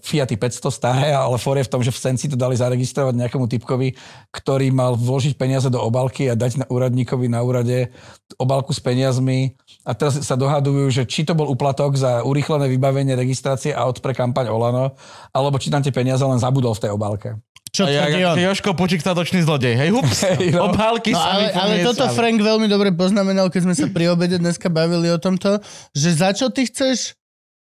Fiaty 0.05 0.37
500 0.37 0.69
staré, 0.69 1.09
ale 1.17 1.33
for 1.41 1.57
je 1.57 1.65
v 1.65 1.71
tom, 1.73 1.81
že 1.81 1.89
v 1.89 1.97
Senci 1.97 2.29
to 2.29 2.37
dali 2.37 2.53
zaregistrovať 2.53 3.17
nejakému 3.17 3.49
typkovi, 3.49 3.97
ktorý 4.29 4.69
mal 4.69 4.93
vložiť 4.93 5.33
peniaze 5.33 5.65
do 5.73 5.81
obalky 5.81 6.29
a 6.29 6.37
dať 6.37 6.61
na 6.61 6.65
úradníkovi 6.69 7.25
na 7.25 7.41
úrade 7.41 7.89
obalku 8.37 8.69
s 8.69 8.79
peniazmi. 8.79 9.57
A 9.81 9.97
teraz 9.97 10.21
sa 10.21 10.37
dohadujú, 10.37 10.93
že 10.93 11.03
či 11.09 11.25
to 11.25 11.33
bol 11.33 11.49
úplatok 11.49 11.97
za 11.97 12.21
urýchlené 12.21 12.69
vybavenie 12.69 13.17
registrácie 13.17 13.73
aut 13.73 13.97
pre 13.97 14.13
kampaň 14.13 14.53
Olano, 14.53 14.93
alebo 15.33 15.57
či 15.57 15.73
tam 15.73 15.81
tie 15.81 15.89
peniaze 15.89 16.21
len 16.21 16.37
zabudol 16.37 16.77
v 16.77 16.81
tej 16.85 16.91
obálke. 16.93 17.41
Čo 17.71 17.87
A 17.87 17.89
ja, 17.89 18.03
on? 18.05 18.35
ja, 18.35 18.51
Joško 18.51 18.75
Počík, 18.75 18.99
statočný 18.99 19.47
zlodej. 19.47 19.79
Hej, 19.79 19.89
hups, 19.95 20.21
Hej, 20.27 20.53
no. 20.53 20.69
obálky 20.69 21.15
No 21.15 21.23
sa 21.23 21.39
ale, 21.39 21.45
ale 21.55 21.73
toto 21.87 22.03
Frank 22.11 22.37
veľmi 22.37 22.67
dobre 22.67 22.91
poznamenal, 22.91 23.47
keď 23.47 23.61
sme 23.63 23.75
sa 23.79 23.87
pri 23.87 24.11
obede 24.11 24.37
dneska 24.37 24.67
bavili 24.67 25.07
o 25.07 25.15
tomto, 25.15 25.63
že 25.95 26.09
za 26.13 26.35
čo 26.35 26.51
ty 26.51 26.67
chceš 26.67 27.15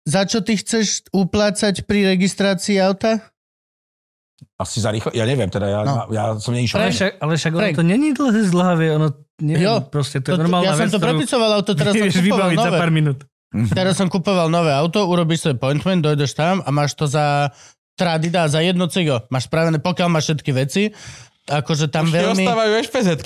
za 0.09 0.25
čo 0.25 0.41
ty 0.41 0.57
chceš 0.57 1.05
uplácať 1.13 1.85
pri 1.85 2.15
registrácii 2.17 2.81
auta? 2.81 3.21
Asi 4.57 4.79
za 4.79 4.89
rýchlo, 4.89 5.11
ja 5.13 5.27
neviem, 5.27 5.51
teda 5.51 5.67
ja, 5.67 5.79
No. 5.83 5.93
no. 5.93 6.03
ja 6.09 6.33
som 6.39 6.55
neišiel. 6.55 6.79
Ale 6.79 6.89
však, 6.95 7.11
ale 7.19 7.33
však 7.35 7.51
ono 7.53 7.67
to 7.75 7.85
není 7.85 8.15
dlhé 8.15 8.41
zdlhavé, 8.49 8.95
ono, 8.95 9.11
neviem, 9.39 9.63
Jo, 9.63 9.73
proste 9.83 10.19
to 10.19 10.27
je 10.27 10.33
To- 10.33 10.41
normálna 10.41 10.65
ja 10.65 10.73
som 10.73 10.85
vec, 10.85 10.91
to 10.91 10.99
prepisoval 10.99 11.49
auto, 11.53 11.71
teraz 11.73 11.93
som 11.97 12.07
kupoval 12.07 12.23
vybaviť 12.45 12.57
za 12.57 12.65
nové. 12.65 12.77
pár 12.77 12.91
minút. 12.91 13.19
Teraz 13.71 13.93
som 13.95 14.07
kupoval 14.07 14.47
nové 14.47 14.69
auto, 14.69 15.01
urobíš 15.03 15.39
svoj 15.41 15.55
appointment, 15.55 15.99
dojdeš 15.99 16.31
tam 16.33 16.61
a 16.61 16.69
máš 16.69 16.93
to 16.93 17.05
za 17.05 17.49
tradida, 17.95 18.45
za 18.45 18.59
jedno 18.59 18.85
cigo. 18.85 19.25
Máš 19.27 19.45
spravené, 19.45 19.77
pokiaľ 19.77 20.07
máš 20.07 20.29
všetky 20.29 20.51
veci. 20.53 20.83
Akože 21.49 21.89
tam 21.89 22.05
Už 22.05 22.13
veľmi... 22.13 22.45
ostávajú 22.45 22.71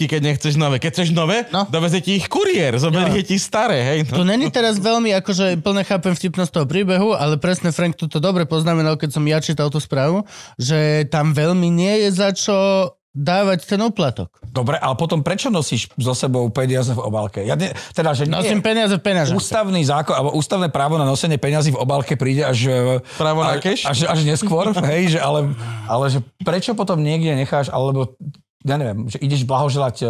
keď 0.07 0.21
nechceš 0.23 0.55
nové. 0.55 0.79
Keď 0.79 0.91
chceš 0.95 1.09
nové, 1.11 1.43
No. 1.51 1.67
dovezie 1.67 1.99
ti 1.99 2.15
ich 2.15 2.25
kuriér, 2.25 2.79
zoberie 2.79 3.19
ti 3.19 3.35
staré, 3.35 3.83
hej. 3.83 4.07
To 4.07 4.23
No. 4.23 4.31
není 4.31 4.47
teraz 4.47 4.79
veľmi, 4.79 5.11
akože 5.13 5.59
plne 5.59 5.83
chápem 5.83 6.15
vtipnosť 6.15 6.51
toho 6.53 6.63
príbehu, 6.63 7.11
ale 7.11 7.35
presne 7.35 7.69
Frank 7.69 7.99
toto 7.99 8.17
dobre 8.17 8.47
poznamenal, 8.47 8.95
keď 8.95 9.11
som 9.11 9.27
ja 9.27 9.43
čítal 9.43 9.67
tú 9.67 9.77
správu, 9.77 10.23
že 10.55 11.03
tam 11.05 11.35
veľmi 11.35 11.67
nie 11.67 11.99
je 11.99 12.09
za 12.15 12.31
čo 12.31 12.55
dávať 13.13 13.69
ten 13.69 13.77
úplatok. 13.77 14.41
Dobre, 14.41 14.81
ale 14.81 14.97
potom 14.97 15.21
prečo 15.21 15.53
nosíš 15.53 15.93
so 16.01 16.17
sebou 16.17 16.49
peniaze 16.49 16.89
v 16.93 17.01
obálke? 17.01 17.45
Ja 17.45 17.53
ne, 17.53 17.69
teda, 17.93 18.17
že 18.17 18.25
nie, 18.25 18.33
Nosím 18.33 18.65
peniaze 18.65 18.97
v 18.97 19.05
peňažách. 19.05 19.37
ústavný 19.37 19.81
zákon, 19.85 20.17
alebo 20.17 20.33
ústavné 20.33 20.73
právo 20.73 20.97
na 20.97 21.05
nosenie 21.05 21.37
peňazí 21.37 21.73
v 21.73 21.79
obálke 21.79 22.17
príde 22.17 22.41
až, 22.41 22.59
e, 22.65 22.77
Právo 23.17 23.45
na 23.45 23.61
až, 23.61 23.61
cash? 23.61 23.85
až, 23.85 24.09
až 24.09 24.19
neskôr, 24.25 24.73
hej, 24.91 25.17
že 25.17 25.19
ale, 25.21 25.53
ale 25.85 26.05
že 26.09 26.19
prečo 26.41 26.73
potom 26.73 26.97
niekde 27.01 27.37
necháš, 27.37 27.69
alebo 27.69 28.17
ja 28.65 28.81
neviem, 28.81 29.05
že 29.05 29.21
ideš 29.21 29.45
blahoželať 29.45 29.95
e, 30.01 30.07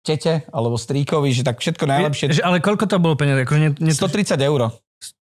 tete 0.00 0.48
alebo 0.48 0.80
stríkovi, 0.80 1.28
že 1.36 1.44
tak 1.44 1.60
všetko 1.60 1.84
najlepšie. 1.84 2.32
Že, 2.32 2.42
ale 2.48 2.64
koľko 2.64 2.88
to 2.88 2.96
bolo 2.96 3.12
peniaze? 3.12 3.44
Akože 3.44 3.60
nie, 3.60 3.70
nie, 3.76 3.92
130 3.92 4.40
eur. 4.40 4.72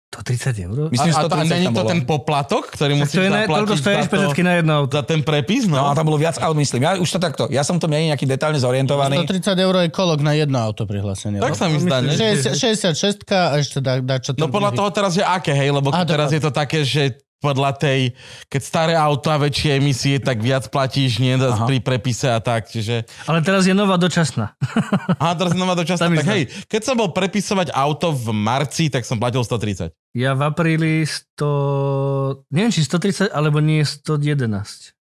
130 0.10 0.66
eur? 0.66 0.78
Myslím, 0.90 1.14
a, 1.14 1.22
a, 1.22 1.22
to, 1.22 1.28
a 1.30 1.46
130 1.46 1.54
není 1.54 1.68
to 1.70 1.86
bolo. 1.86 1.90
ten 1.94 2.02
poplatok, 2.02 2.64
ktorý 2.74 2.98
musíš 2.98 3.14
to 3.14 3.22
je 3.22 3.30
na, 3.30 3.46
zaplatiť 3.46 3.62
toľko 3.62 3.76
stojí 3.78 3.96
za, 3.96 4.10
to, 4.10 4.42
na 4.42 4.54
jedno 4.58 4.74
auto. 4.82 4.94
za 4.98 5.04
ten 5.06 5.20
prepis, 5.22 5.64
no? 5.70 5.78
No 5.78 5.86
a 5.86 5.94
tam 5.94 6.06
bolo 6.10 6.18
viac 6.18 6.42
aut, 6.42 6.58
myslím. 6.58 6.82
Ja 6.82 6.92
už 6.98 7.10
to 7.14 7.20
takto. 7.22 7.46
Ja 7.54 7.62
som 7.62 7.78
to 7.78 7.86
menej 7.86 8.18
nejaký 8.18 8.26
detálne 8.26 8.58
zorientovaný. 8.58 9.22
130 9.22 9.54
eur 9.54 9.74
je 9.86 9.90
kolok 9.94 10.26
na 10.26 10.34
jedno 10.34 10.58
auto 10.58 10.90
prihlásenie. 10.90 11.38
tak 11.38 11.54
sa 11.54 11.70
mi 11.70 11.78
zdá, 11.78 12.02
ne? 12.02 12.18
60, 12.18 12.58
66 12.58 13.22
a 13.38 13.62
ešte 13.62 13.78
dá, 13.86 14.02
dá 14.02 14.18
čo 14.18 14.34
No 14.34 14.50
podľa 14.50 14.74
toho 14.74 14.90
teraz 14.90 15.14
je 15.14 15.22
aké, 15.22 15.54
hej, 15.54 15.70
lebo 15.70 15.94
A, 15.94 16.02
teraz 16.02 16.34
je 16.34 16.42
to 16.42 16.50
také, 16.50 16.82
že 16.82 17.22
podľa 17.40 17.72
tej, 17.80 18.00
keď 18.52 18.62
staré 18.62 18.94
auta, 19.00 19.40
väčšie 19.40 19.80
emisie, 19.80 20.20
tak 20.20 20.44
viac 20.44 20.68
platíš, 20.68 21.24
nie 21.24 21.40
Aha. 21.40 21.64
pri 21.64 21.80
prepise 21.80 22.28
a 22.28 22.44
tak, 22.44 22.68
čiže... 22.68 23.08
Ale 23.26 23.40
teraz 23.40 23.64
je 23.64 23.72
nová 23.72 23.96
dočasná. 23.96 24.60
A 25.24 25.36
teraz 25.36 25.56
znova 25.56 25.76
dočasná, 25.76 26.12
Tam 26.12 26.16
tak 26.20 26.28
je 26.28 26.32
hej, 26.32 26.44
keď 26.68 26.82
som 26.84 26.96
bol 27.00 27.16
prepisovať 27.16 27.72
auto 27.72 28.12
v 28.12 28.36
marci, 28.36 28.92
tak 28.92 29.08
som 29.08 29.16
platil 29.18 29.42
130. 29.44 29.96
Ja 30.16 30.36
v 30.36 30.42
apríli 30.52 31.08
100... 31.08 32.52
Neviem, 32.52 32.72
či 32.76 32.84
130, 32.84 33.32
alebo 33.32 33.64
nie 33.64 33.88
111. 33.88 35.00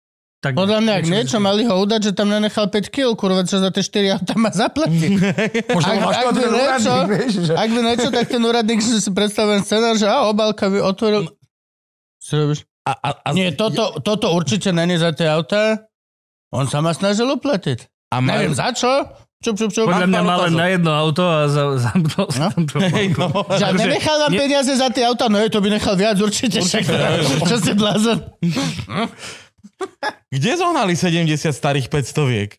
Tak, 0.41 0.57
Podľa 0.57 0.81
mňa, 0.81 0.93
ak 0.97 1.05
niečo 1.05 1.37
mali 1.37 1.69
ho 1.69 1.75
udať, 1.85 2.01
že 2.01 2.11
tam 2.17 2.33
nenechal 2.33 2.65
5 2.65 2.89
kg, 2.89 3.13
kurva, 3.13 3.45
čo 3.45 3.61
za 3.61 3.69
tie 3.69 3.85
4 3.85 4.17
auta 4.17 4.33
má 4.41 4.49
zaplatí. 4.49 5.21
Možno 5.77 5.91
Ak, 6.01 6.17
ak, 6.17 6.25
by 6.33 6.41
niečo, 6.41 6.57
úradník, 6.57 7.09
vieš, 7.13 7.33
že... 7.45 7.53
ak 7.53 7.69
by 7.69 7.79
niečo, 7.85 8.07
tak 8.09 8.25
ten 8.25 8.41
úradník 8.41 8.81
si 8.81 8.97
predstavujem 9.13 9.61
scenár, 9.61 10.01
že 10.01 10.09
a 10.09 10.25
obálka 10.25 10.65
by 10.65 10.81
otvoril... 10.81 11.29
Si 12.31 12.39
robíš? 12.39 12.63
A, 12.81 12.95
a, 12.95 13.09
a, 13.21 13.29
Nie, 13.31 13.51
toto, 13.51 13.99
toto 13.99 14.31
určite 14.31 14.71
není 14.71 14.95
za 14.95 15.11
tie 15.11 15.27
auta. 15.27 15.83
On 16.49 16.63
sa 16.63 16.79
ma 16.79 16.91
snažil 16.91 17.27
uplatiť. 17.27 17.91
a 18.09 18.17
Neviem 18.17 18.49
majú, 18.49 18.55
za 18.55 18.71
čo. 18.71 18.87
Čup, 19.41 19.57
čup, 19.57 19.69
čup. 19.69 19.85
Podľa 19.85 20.05
mňa 20.05 20.21
mal 20.21 20.39
len 20.45 20.53
na 20.53 20.67
jedno 20.69 20.91
auto 20.91 21.21
a 21.21 21.45
za, 21.45 21.75
zamknul 21.75 22.29
No. 22.29 22.47
tam 22.47 22.61
to. 22.63 22.77
hej, 22.79 23.07
no, 23.11 23.27
Že 23.49 23.65
akože- 23.67 23.81
nenechal 23.81 24.15
vám 24.17 24.31
nie- 24.31 24.39
peniaze 24.39 24.71
za 24.71 24.87
tie 24.87 25.03
auta, 25.03 25.25
no 25.27 25.37
je, 25.37 25.49
to 25.49 25.59
by 25.59 25.69
nechal 25.71 25.93
viac 25.93 26.15
určite. 26.15 26.61
Však, 26.61 26.85
čo 27.43 27.57
si 27.57 27.71
blázon? 27.73 28.21
kde 30.29 30.51
zohnali 30.53 30.93
70 30.93 31.25
starých 31.49 31.89
500 31.89 32.21
viek? 32.27 32.51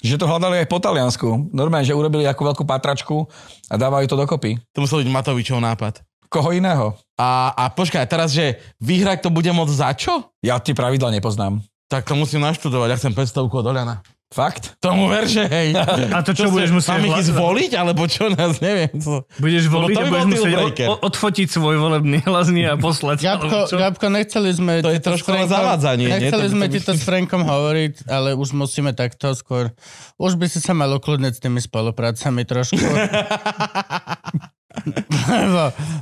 Že 0.00 0.18
to 0.18 0.26
hľadali 0.26 0.58
aj 0.58 0.66
po 0.66 0.82
Taliansku. 0.82 1.54
Normálne, 1.54 1.86
že 1.86 1.94
urobili 1.94 2.26
ako 2.26 2.50
veľkú 2.50 2.64
patračku 2.64 3.30
a 3.68 3.74
dávajú 3.74 4.06
to 4.06 4.18
dokopy. 4.18 4.58
To 4.74 4.82
musel 4.82 5.00
byť 5.00 5.08
Matovičov 5.08 5.58
nápad. 5.58 6.02
Koho 6.26 6.50
iného? 6.50 6.98
A, 7.22 7.54
a 7.54 7.64
počkaj, 7.70 8.02
teraz, 8.10 8.34
že 8.34 8.58
vyhrať 8.82 9.22
to 9.22 9.30
bude 9.30 9.46
môcť 9.46 9.74
za 9.78 9.94
čo? 9.94 10.34
Ja 10.42 10.58
tie 10.58 10.74
pravidla 10.74 11.14
nepoznám. 11.14 11.62
Tak 11.86 12.08
to 12.08 12.18
musím 12.18 12.42
naštudovať, 12.42 12.88
ja 12.90 12.98
chcem 12.98 13.14
500 13.14 13.46
od 13.46 13.66
Oľana. 13.68 14.02
Fakt? 14.32 14.80
Tomu 14.80 15.12
ver, 15.12 15.28
že 15.28 15.44
hej. 15.44 15.76
A 16.08 16.24
to 16.24 16.32
čo, 16.32 16.48
budeš 16.48 16.72
musieť... 16.72 16.96
Mám 16.96 17.04
ich 17.04 17.28
zvoliť, 17.28 17.70
alebo 17.76 18.08
čo 18.08 18.32
nás, 18.32 18.64
neviem. 18.64 18.88
Co. 18.96 19.28
Budeš 19.36 19.68
voliť 19.68 19.92
to 19.92 20.00
a 20.00 20.02
by 20.02 20.08
budeš 20.08 20.28
musieť 20.32 20.56
o- 20.88 21.00
odfotiť 21.04 21.48
svoj 21.52 21.76
volebný 21.76 22.24
hlasný 22.32 22.64
a 22.64 22.80
poslať. 22.80 23.20
Gabko? 23.20 23.68
Gabko, 23.76 24.06
nechceli 24.08 24.50
sme... 24.56 24.80
To 24.80 24.88
je 24.88 25.04
ti 25.04 25.04
trošku 25.04 25.36
len 25.36 25.44
zavádzanie, 25.44 26.08
nie? 26.08 26.32
Nechceli 26.32 26.48
To 26.48 26.52
sme 26.56 26.64
to 26.64 26.72
ti 26.72 26.80
to 26.80 26.92
s 26.96 27.04
Frankom 27.04 27.44
hovoriť, 27.44 28.08
ale 28.08 28.32
už 28.32 28.56
musíme 28.56 28.96
takto 28.96 29.36
skôr. 29.36 29.68
Už 30.16 30.40
by 30.40 30.48
si 30.48 30.64
sa 30.64 30.72
mal 30.72 30.88
ukludniť 30.96 31.32
s 31.36 31.40
tými 31.44 31.60
spoluprácami 31.60 32.48
trošku. 32.48 32.80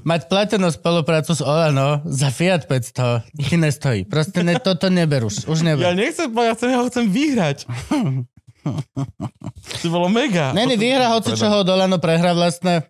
Mať 0.02 0.20
platenú 0.26 0.70
spoluprácu 0.70 1.32
s 1.34 1.42
Olano 1.42 2.00
za 2.06 2.30
Fiat 2.30 2.66
500 2.66 3.26
ti 3.36 3.56
nestojí. 3.56 4.04
Proste 4.06 4.40
ne, 4.42 4.56
toto 4.58 4.88
neber 4.88 5.26
už. 5.26 5.46
Už 5.46 5.60
Ja 5.62 5.74
neber. 5.74 5.94
nechcem, 5.94 6.30
ja 6.30 6.52
chcem, 6.54 6.68
ja 6.72 6.78
ho 6.80 6.86
chcem 6.88 7.04
vyhrať. 7.10 7.58
To 9.80 9.86
bolo 9.88 10.12
mega. 10.12 10.52
Není 10.52 10.76
výhra, 10.76 11.08
hoci 11.16 11.32
čoho 11.32 11.64
od 11.64 11.68
Olano 11.68 11.96
prehra 11.96 12.36
vlastne. 12.36 12.84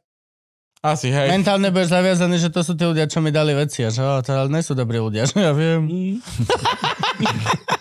Asi, 0.80 1.12
hej. 1.12 1.28
Mentálne 1.28 1.68
budeš 1.68 1.92
zaviazaný, 1.92 2.40
že 2.40 2.48
to 2.48 2.64
sú 2.64 2.72
tí 2.72 2.88
ľudia, 2.88 3.04
čo 3.04 3.20
mi 3.20 3.28
dali 3.28 3.52
veci. 3.52 3.84
A 3.84 3.92
že 3.92 4.00
ale 4.00 4.48
nie 4.48 4.64
sú 4.64 4.72
dobrí 4.72 4.96
ľudia, 4.96 5.28
že 5.28 5.36
ja 5.44 5.52
viem. 5.52 5.84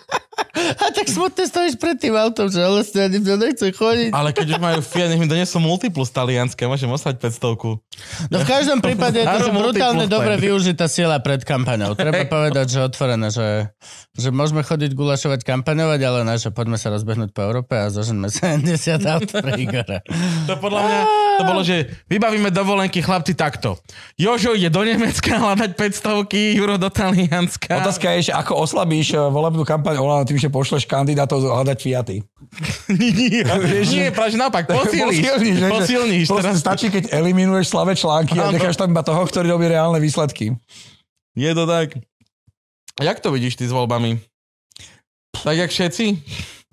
A 0.78 0.93
tak 0.93 1.07
smutne 1.09 1.45
stojíš 1.49 1.76
pred 1.82 1.97
tým 1.97 2.13
autom, 2.13 2.51
že 2.51 2.61
ale 2.61 2.86
ste 2.86 3.09
ani 3.09 3.17
mňa 3.24 3.36
nechce 3.39 3.65
chodiť. 3.74 4.11
Ale 4.13 4.30
keď 4.36 4.47
už 4.55 4.59
majú 4.61 4.80
Fiat, 4.86 5.09
nech 5.09 5.22
mi 5.22 5.26
donesú 5.26 5.57
multiplus 5.57 6.13
talianské, 6.13 6.70
môžem 6.70 6.89
osať 6.89 7.17
500 7.17 7.82
No 8.30 8.38
v 8.39 8.47
každom 8.47 8.80
prípade 8.80 9.20
je 9.22 9.28
to 9.28 9.49
že 9.49 9.51
brutálne 9.51 10.05
dobre 10.07 10.39
využitá 10.39 10.88
sila 10.88 11.20
pred 11.20 11.43
kampaňou. 11.43 11.97
Treba 11.97 12.24
povedať, 12.26 12.78
že 12.78 12.80
otvorené, 12.86 13.28
že, 13.34 13.72
že 14.15 14.30
môžeme 14.32 14.63
chodiť 14.63 14.95
gulašovať 14.95 15.43
kampaňovať, 15.43 15.99
ale 16.05 16.20
ne, 16.24 16.36
že 16.39 16.53
poďme 16.53 16.80
sa 16.80 16.93
rozbehnúť 16.93 17.32
po 17.36 17.43
Európe 17.43 17.76
a 17.76 17.91
zoženme 17.91 18.32
70 18.32 18.63
aut 19.13 19.30
pre 19.30 19.51
Igora. 19.59 19.99
To 20.47 20.53
podľa 20.59 20.82
mňa, 20.86 20.99
to 21.39 21.43
bolo, 21.43 21.61
že 21.65 21.76
vybavíme 22.07 22.49
dovolenky 22.53 23.03
chlapci 23.03 23.36
takto. 23.36 23.80
Jožo 24.15 24.55
ide 24.55 24.72
do 24.72 24.84
Nemecka 24.84 25.39
hľadať 25.39 25.72
500 25.76 26.55
Juro 26.59 26.76
do 26.80 26.89
Talianska. 26.91 27.80
Otázka 27.80 28.15
je, 28.20 28.32
že 28.32 28.34
ako 28.36 28.63
oslabíš 28.63 29.15
eh, 29.15 29.20
volebnú 29.20 29.63
kampaň 29.63 29.99
Olano 29.99 30.24
tým, 30.28 30.39
že 30.39 30.51
pošleš 30.60 30.84
kandidátov 30.84 31.39
hľadať 31.39 31.80
Fiaty. 31.80 32.18
nie, 32.91 33.39
nie, 33.95 34.12
práve 34.12 34.36
naopak, 34.36 34.68
posilníš. 34.68 35.24
Posilníš, 35.24 35.55
že- 35.55 35.72
posilníš. 35.72 36.26
Teraz 36.28 36.55
stačí, 36.60 36.91
keď 36.91 37.16
eliminuješ 37.16 37.72
slavé 37.72 37.95
články 37.95 38.36
a 38.36 38.51
necháš 38.51 38.76
tam 38.76 38.91
iba 38.91 38.99
toho, 38.99 39.24
ktorý 39.24 39.55
robí 39.55 39.72
reálne 39.72 40.03
výsledky. 40.03 40.51
je 41.39 41.51
to 41.55 41.64
tak. 41.64 41.95
Jak 42.99 43.24
to 43.24 43.32
vidíš 43.32 43.55
ty 43.55 43.64
s 43.64 43.72
voľbami? 43.72 44.20
Tak 45.32 45.55
jak 45.55 45.72
všetci? 45.72 46.05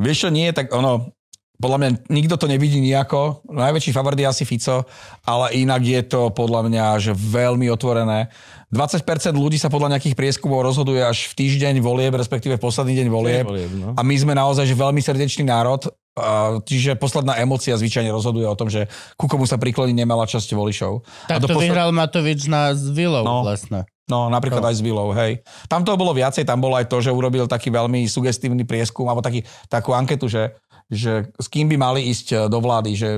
Vieš 0.02 0.26
čo, 0.26 0.28
nie, 0.34 0.50
tak 0.50 0.74
ono, 0.74 1.14
podľa 1.62 1.78
mňa 1.78 1.90
nikto 2.10 2.34
to 2.34 2.50
nevidí 2.50 2.82
nejako. 2.82 3.46
Najväčší 3.46 3.94
favorit 3.94 4.18
je 4.18 4.26
asi 4.26 4.42
Fico, 4.42 4.84
ale 5.22 5.54
inak 5.54 5.86
je 5.86 6.02
to 6.02 6.34
podľa 6.34 6.66
mňa 6.66 6.84
že 6.98 7.12
veľmi 7.14 7.70
otvorené. 7.70 8.26
20% 8.66 9.06
ľudí 9.32 9.56
sa 9.56 9.70
podľa 9.70 9.94
nejakých 9.94 10.18
prieskumov 10.18 10.60
rozhoduje 10.60 10.98
až 10.98 11.30
v 11.30 11.38
týždeň 11.38 11.78
volieb, 11.78 12.10
respektíve 12.12 12.58
v 12.58 12.62
posledný 12.62 12.98
deň 12.98 13.08
volieb. 13.08 13.46
no. 13.72 13.94
A 13.94 14.02
my 14.02 14.14
sme 14.14 14.34
naozaj 14.34 14.66
že 14.66 14.74
veľmi 14.74 14.98
srdečný 14.98 15.46
národ, 15.46 15.86
a 16.16 16.58
čiže 16.58 16.96
posledná 16.96 17.36
emocia 17.36 17.76
zvyčajne 17.76 18.08
rozhoduje 18.08 18.48
o 18.48 18.56
tom, 18.56 18.72
že 18.72 18.88
ku 19.14 19.28
komu 19.28 19.44
sa 19.44 19.60
prikloní 19.60 19.92
nemala 19.92 20.24
časť 20.24 20.48
voličov. 20.50 21.04
Tak 21.28 21.44
to 21.44 21.52
posled- 21.52 21.68
vyhral 21.68 21.92
Matovič 21.92 22.48
na 22.48 22.72
s 22.72 22.88
Vilou 22.88 23.20
No. 23.20 23.44
vlastne. 23.44 23.84
No, 24.06 24.30
napríklad 24.30 24.62
No. 24.62 24.70
aj 24.70 24.78
s 24.78 24.82
Vilou, 24.86 25.10
hej. 25.12 25.42
Tam 25.66 25.82
toho 25.82 25.98
bolo 25.98 26.14
viacej, 26.14 26.46
tam 26.46 26.62
bolo 26.62 26.78
aj 26.78 26.86
to, 26.86 27.02
že 27.02 27.10
urobil 27.10 27.50
taký 27.50 27.74
veľmi 27.74 28.06
sugestívny 28.06 28.62
prieskum, 28.62 29.02
alebo 29.10 29.18
taký, 29.18 29.42
takú 29.66 29.92
anketu, 29.92 30.30
že, 30.30 30.54
že 30.86 31.30
s 31.34 31.46
kým 31.50 31.66
by 31.66 31.76
mali 31.78 32.00
ísť 32.10 32.26
e, 32.32 32.36
do 32.46 32.58
vlády, 32.62 32.92
že 32.94 33.10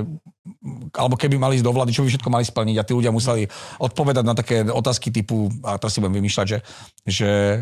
alebo 0.97 1.13
keby 1.13 1.37
mali 1.37 1.61
ísť 1.61 1.65
do 1.65 1.75
vlády, 1.75 1.93
čo 1.93 2.01
by 2.01 2.09
všetko 2.09 2.29
mali 2.33 2.45
splniť. 2.45 2.75
A 2.81 2.87
tí 2.87 2.97
ľudia 2.97 3.13
museli 3.13 3.45
odpovedať 3.77 4.23
na 4.25 4.33
také 4.33 4.65
otázky 4.65 5.13
typu, 5.13 5.51
a 5.61 5.77
teraz 5.77 5.93
si 5.93 6.01
budem 6.01 6.17
vymýšľať, 6.21 6.45
že, 6.49 6.59
že 7.05 7.29
e, 7.29 7.57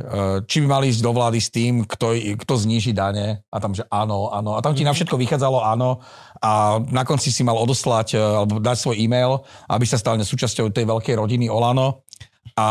či 0.48 0.64
by 0.64 0.68
mali 0.72 0.86
ísť 0.92 1.04
do 1.04 1.12
vlády 1.12 1.40
s 1.42 1.52
tým, 1.52 1.84
kto, 1.84 2.16
kto 2.16 2.54
zníži 2.56 2.96
dane 2.96 3.44
a 3.52 3.58
tam, 3.60 3.76
že 3.76 3.84
áno, 3.92 4.32
áno. 4.32 4.56
A 4.56 4.64
tam 4.64 4.72
ti 4.72 4.88
na 4.88 4.96
všetko 4.96 5.20
vychádzalo 5.20 5.60
áno. 5.68 6.00
A 6.40 6.80
na 6.80 7.04
konci 7.04 7.34
si 7.34 7.44
mal 7.44 7.60
odoslať 7.60 8.16
e, 8.16 8.20
alebo 8.20 8.64
dať 8.64 8.78
svoj 8.80 8.96
e-mail, 8.96 9.44
aby 9.68 9.84
sa 9.84 10.00
stal 10.00 10.16
súčasťou 10.18 10.72
tej 10.72 10.88
veľkej 10.88 11.16
rodiny 11.20 11.52
Olano. 11.52 12.08
A, 12.56 12.70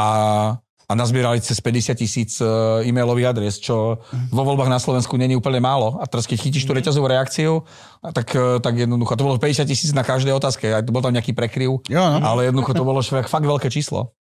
a 0.87 0.93
nazbierali 0.95 1.43
cez 1.43 1.59
50 1.59 1.99
tisíc 1.99 2.39
e, 2.39 2.47
e-mailových 2.87 3.35
adres, 3.35 3.59
čo 3.59 3.99
vo 4.31 4.43
voľbách 4.47 4.71
na 4.71 4.79
Slovensku 4.79 5.19
není 5.19 5.35
úplne 5.35 5.59
málo. 5.59 5.99
A 5.99 6.07
teraz 6.07 6.31
keď 6.31 6.47
chytíš 6.47 6.63
tú 6.63 6.79
reťazovú 6.79 7.11
reakciu, 7.11 7.67
tak, 8.15 8.31
e, 8.39 8.63
tak 8.63 8.79
jednoducho, 8.79 9.19
to 9.19 9.27
bolo 9.27 9.35
50 9.35 9.67
tisíc 9.67 9.91
na 9.91 10.07
každej 10.07 10.39
otázke, 10.39 10.71
aj 10.71 10.87
bol 10.87 11.03
tam 11.03 11.11
nejaký 11.11 11.35
prekryv, 11.35 11.83
Jo, 11.91 12.03
no. 12.07 12.19
ale 12.23 12.55
jednoducho 12.55 12.71
to 12.79 12.87
bolo 12.87 13.03
fakt, 13.03 13.27
fakt 13.27 13.47
veľké 13.47 13.67
číslo. 13.67 14.15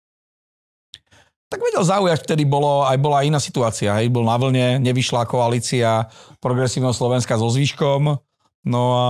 Tak 1.52 1.60
vedel 1.60 1.84
zaujať, 1.84 2.24
vtedy 2.24 2.48
bolo, 2.48 2.88
aj 2.88 2.96
bola 2.96 3.20
iná 3.22 3.36
situácia. 3.36 3.92
Hej, 4.00 4.08
bol 4.08 4.24
na 4.24 4.40
vlne, 4.40 4.80
nevyšla 4.80 5.28
koalícia 5.28 6.08
progresívneho 6.40 6.96
Slovenska 6.96 7.36
so 7.36 7.46
zvyškom. 7.52 8.16
No 8.64 8.96
a, 8.96 9.08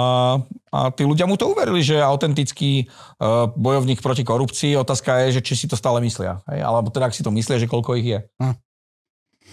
a 0.75 0.79
tí 0.91 1.07
ľudia 1.07 1.31
mu 1.31 1.39
to 1.39 1.47
uverili, 1.47 1.79
že 1.79 1.95
je 1.95 2.03
autentický 2.03 2.91
uh, 3.23 3.47
bojovník 3.55 4.03
proti 4.03 4.27
korupcii. 4.27 4.75
Otázka 4.75 5.23
je, 5.27 5.39
že 5.39 5.45
či 5.47 5.55
si 5.55 5.67
to 5.71 5.79
stále 5.79 6.03
myslia. 6.03 6.43
Hej? 6.51 6.67
Alebo 6.67 6.91
teda, 6.91 7.07
ak 7.07 7.15
si 7.15 7.23
to 7.23 7.31
myslia, 7.31 7.63
že 7.63 7.71
koľko 7.71 7.95
ich 7.95 8.19
je. 8.19 8.21
Hm. 8.43 8.59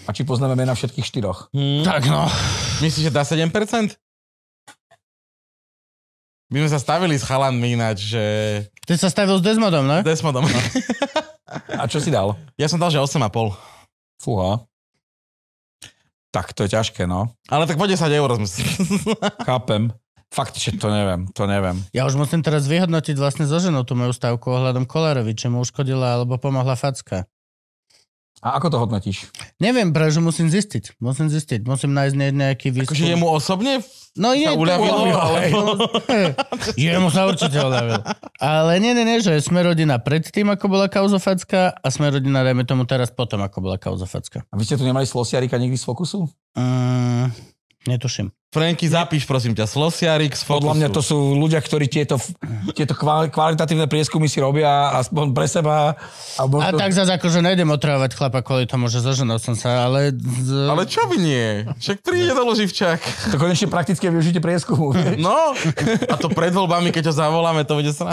A 0.02 0.10
či 0.10 0.26
poznáme 0.26 0.58
mena 0.58 0.74
všetkých 0.74 1.06
štyroch. 1.06 1.54
Hm. 1.54 1.86
Tak 1.86 2.10
no. 2.10 2.26
Myslíš, 2.82 3.08
že 3.08 3.14
dá 3.14 3.22
7%? 3.22 3.46
My 6.52 6.60
sme 6.66 6.68
sa 6.68 6.82
stavili 6.82 7.16
s 7.16 7.24
chalanmi 7.24 7.78
ináč, 7.78 8.12
že... 8.12 8.24
Ty 8.84 9.00
sa 9.00 9.08
stavil 9.08 9.40
s 9.40 9.42
Desmodom, 9.46 9.88
no? 9.88 10.04
Desmodom. 10.04 10.44
A 11.80 11.88
čo 11.88 11.96
si 11.96 12.12
dal? 12.12 12.36
ja 12.60 12.68
som 12.68 12.76
dal, 12.76 12.92
že 12.92 13.00
8,5. 13.00 13.56
Fúha. 14.20 14.66
Tak 16.32 16.56
to 16.56 16.64
je 16.64 16.72
ťažké, 16.72 17.04
no. 17.04 17.36
Ale 17.52 17.68
tak 17.68 17.76
po 17.76 17.84
10 17.84 18.00
eur 18.08 18.30
sme 18.40 18.48
si... 18.48 18.64
Chápem. 19.48 19.92
Fakt, 20.32 20.56
že 20.56 20.72
to 20.80 20.88
neviem, 20.88 21.28
to 21.36 21.44
neviem. 21.44 21.76
Ja 21.92 22.08
už 22.08 22.16
musím 22.16 22.40
teraz 22.40 22.64
vyhodnotiť 22.64 23.20
vlastne 23.20 23.44
zo 23.44 23.60
ženou 23.60 23.84
tú 23.84 23.92
moju 23.92 24.16
stavku 24.16 24.48
ohľadom 24.48 24.88
Kolárovi, 24.88 25.36
či 25.36 25.52
mu 25.52 25.60
uškodila 25.60 26.16
alebo 26.16 26.40
pomohla 26.40 26.72
facka. 26.72 27.28
A 28.42 28.58
ako 28.58 28.74
to 28.74 28.76
hodnotíš? 28.82 29.30
Neviem, 29.62 29.94
práve, 29.94 30.10
že 30.10 30.18
musím 30.18 30.50
zistiť. 30.50 30.98
Musím 30.98 31.30
zistiť. 31.30 31.62
Musím 31.62 31.94
nájsť 31.94 32.14
ne- 32.18 32.34
nejaký 32.34 32.74
výskum. 32.74 32.90
Akože 32.90 33.14
jemu 33.14 33.26
osobne? 33.30 33.78
No 34.18 34.34
je 34.34 34.44
sa 34.44 34.58
to, 34.58 34.60
uľavilo, 34.60 34.98
ale... 35.24 35.40
Jemu 36.74 37.08
sa 37.08 37.30
určite 37.30 37.54
uľavil. 37.56 38.02
Ale 38.42 38.82
nie, 38.82 38.92
nie, 38.98 39.06
nie, 39.06 39.22
že 39.22 39.38
sme 39.40 39.62
rodina 39.62 40.02
predtým, 40.02 40.50
ako 40.50 40.68
bola 40.68 40.90
kauza 40.90 41.22
facka 41.22 41.70
a 41.70 41.86
sme 41.88 42.10
rodina, 42.10 42.42
dajme 42.42 42.66
tomu 42.66 42.82
teraz 42.84 43.14
potom, 43.14 43.40
ako 43.46 43.62
bola 43.62 43.78
kauza 43.78 44.10
facka. 44.10 44.42
A 44.50 44.58
vy 44.58 44.66
ste 44.66 44.76
tu 44.76 44.84
nemali 44.84 45.06
Slosiarika 45.06 45.54
nikdy 45.56 45.78
z 45.78 45.86
Fokusu? 45.86 46.26
Mm, 46.58 47.30
netuším. 47.86 48.30
Franky, 48.52 48.84
zapíš 48.84 49.24
prosím 49.24 49.56
ťa, 49.56 49.64
Slosiarik 49.64 50.36
z. 50.36 50.44
Podľa 50.44 50.76
mňa 50.76 50.88
to 50.92 51.00
sú 51.00 51.16
ľudia, 51.40 51.56
ktorí 51.56 51.88
tieto, 51.88 52.20
tieto 52.76 52.92
kval- 52.92 53.32
kvalitatívne 53.32 53.88
prieskumy 53.88 54.28
si 54.28 54.44
robia 54.44 54.92
aspoň 54.92 55.32
pre 55.32 55.48
seba. 55.48 55.96
A, 56.36 56.44
A 56.44 56.44
možno... 56.44 56.76
tak 56.76 56.92
zase 56.92 57.16
akože 57.16 57.40
nejdem 57.40 57.72
otravovať 57.72 58.12
chlapa 58.12 58.44
kvôli 58.44 58.68
tomu, 58.68 58.92
že 58.92 59.00
so 59.00 59.16
ženou 59.16 59.40
som 59.40 59.56
sa, 59.56 59.88
ale... 59.88 60.12
Ale 60.68 60.84
čo 60.84 61.00
by 61.08 61.16
nie? 61.16 61.64
Však 61.80 62.04
príde 62.04 62.36
do 62.36 62.44
Loživčák. 62.44 63.00
To 63.32 63.40
konečne 63.40 63.72
praktické 63.72 64.12
využitie 64.12 64.44
prieskumu. 64.44 64.92
vieš? 64.92 65.16
No, 65.16 65.56
a 66.12 66.14
to 66.20 66.28
pred 66.28 66.52
voľbami, 66.52 66.92
keď 66.92 67.08
ho 67.08 67.14
zavoláme, 67.16 67.64
to 67.64 67.80
bude 67.80 67.88
sa 67.96 68.12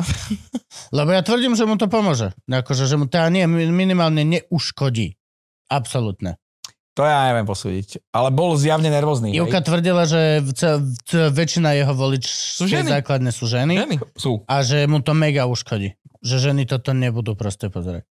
Lebo 0.95 1.11
ja 1.11 1.19
tvrdím, 1.19 1.59
že 1.59 1.67
mu 1.67 1.75
to 1.75 1.91
pomôže. 1.91 2.31
Akože, 2.47 2.87
že 2.87 2.95
mu 2.95 3.11
to 3.11 3.19
nie, 3.27 3.43
minimálne 3.67 4.23
neuškodí. 4.23 5.19
Absolútne. 5.67 6.39
To 6.99 7.07
ja 7.07 7.31
neviem 7.31 7.47
posúdiť. 7.47 8.11
Ale 8.11 8.27
bol 8.27 8.59
zjavne 8.59 8.91
nervózny. 8.91 9.31
hej? 9.31 9.39
Ivka 9.39 9.63
tvrdila, 9.63 10.03
že 10.03 10.43
väčšina 11.31 11.71
jeho 11.79 11.95
volič 11.95 12.27
ženy. 12.59 12.91
základne 12.91 13.31
sú 13.31 13.47
ženy. 13.47 13.79
Ženy. 13.79 13.95
Sú. 14.19 14.43
a 14.43 14.59
že 14.67 14.83
mu 14.83 14.99
to 14.99 15.15
mega 15.15 15.47
uškodí. 15.47 15.95
Že 16.19 16.51
ženy 16.51 16.67
toto 16.67 16.91
nebudú 16.91 17.39
proste 17.39 17.71
pozerať. 17.71 18.03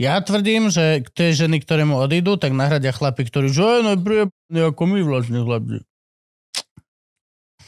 Ja 0.00 0.16
tvrdím, 0.24 0.72
že 0.72 1.04
tie 1.12 1.36
ženy, 1.36 1.60
ktoré 1.60 1.84
mu 1.84 2.00
odídu, 2.00 2.40
tak 2.40 2.56
nahradia 2.56 2.96
chlapi, 2.96 3.28
ktorí, 3.28 3.52
že 3.52 3.60
je 3.60 3.80
neprijebný 3.92 4.60
ako 4.72 4.82
my 4.88 5.04
vlastne 5.04 5.44
chlapi. 5.44 5.84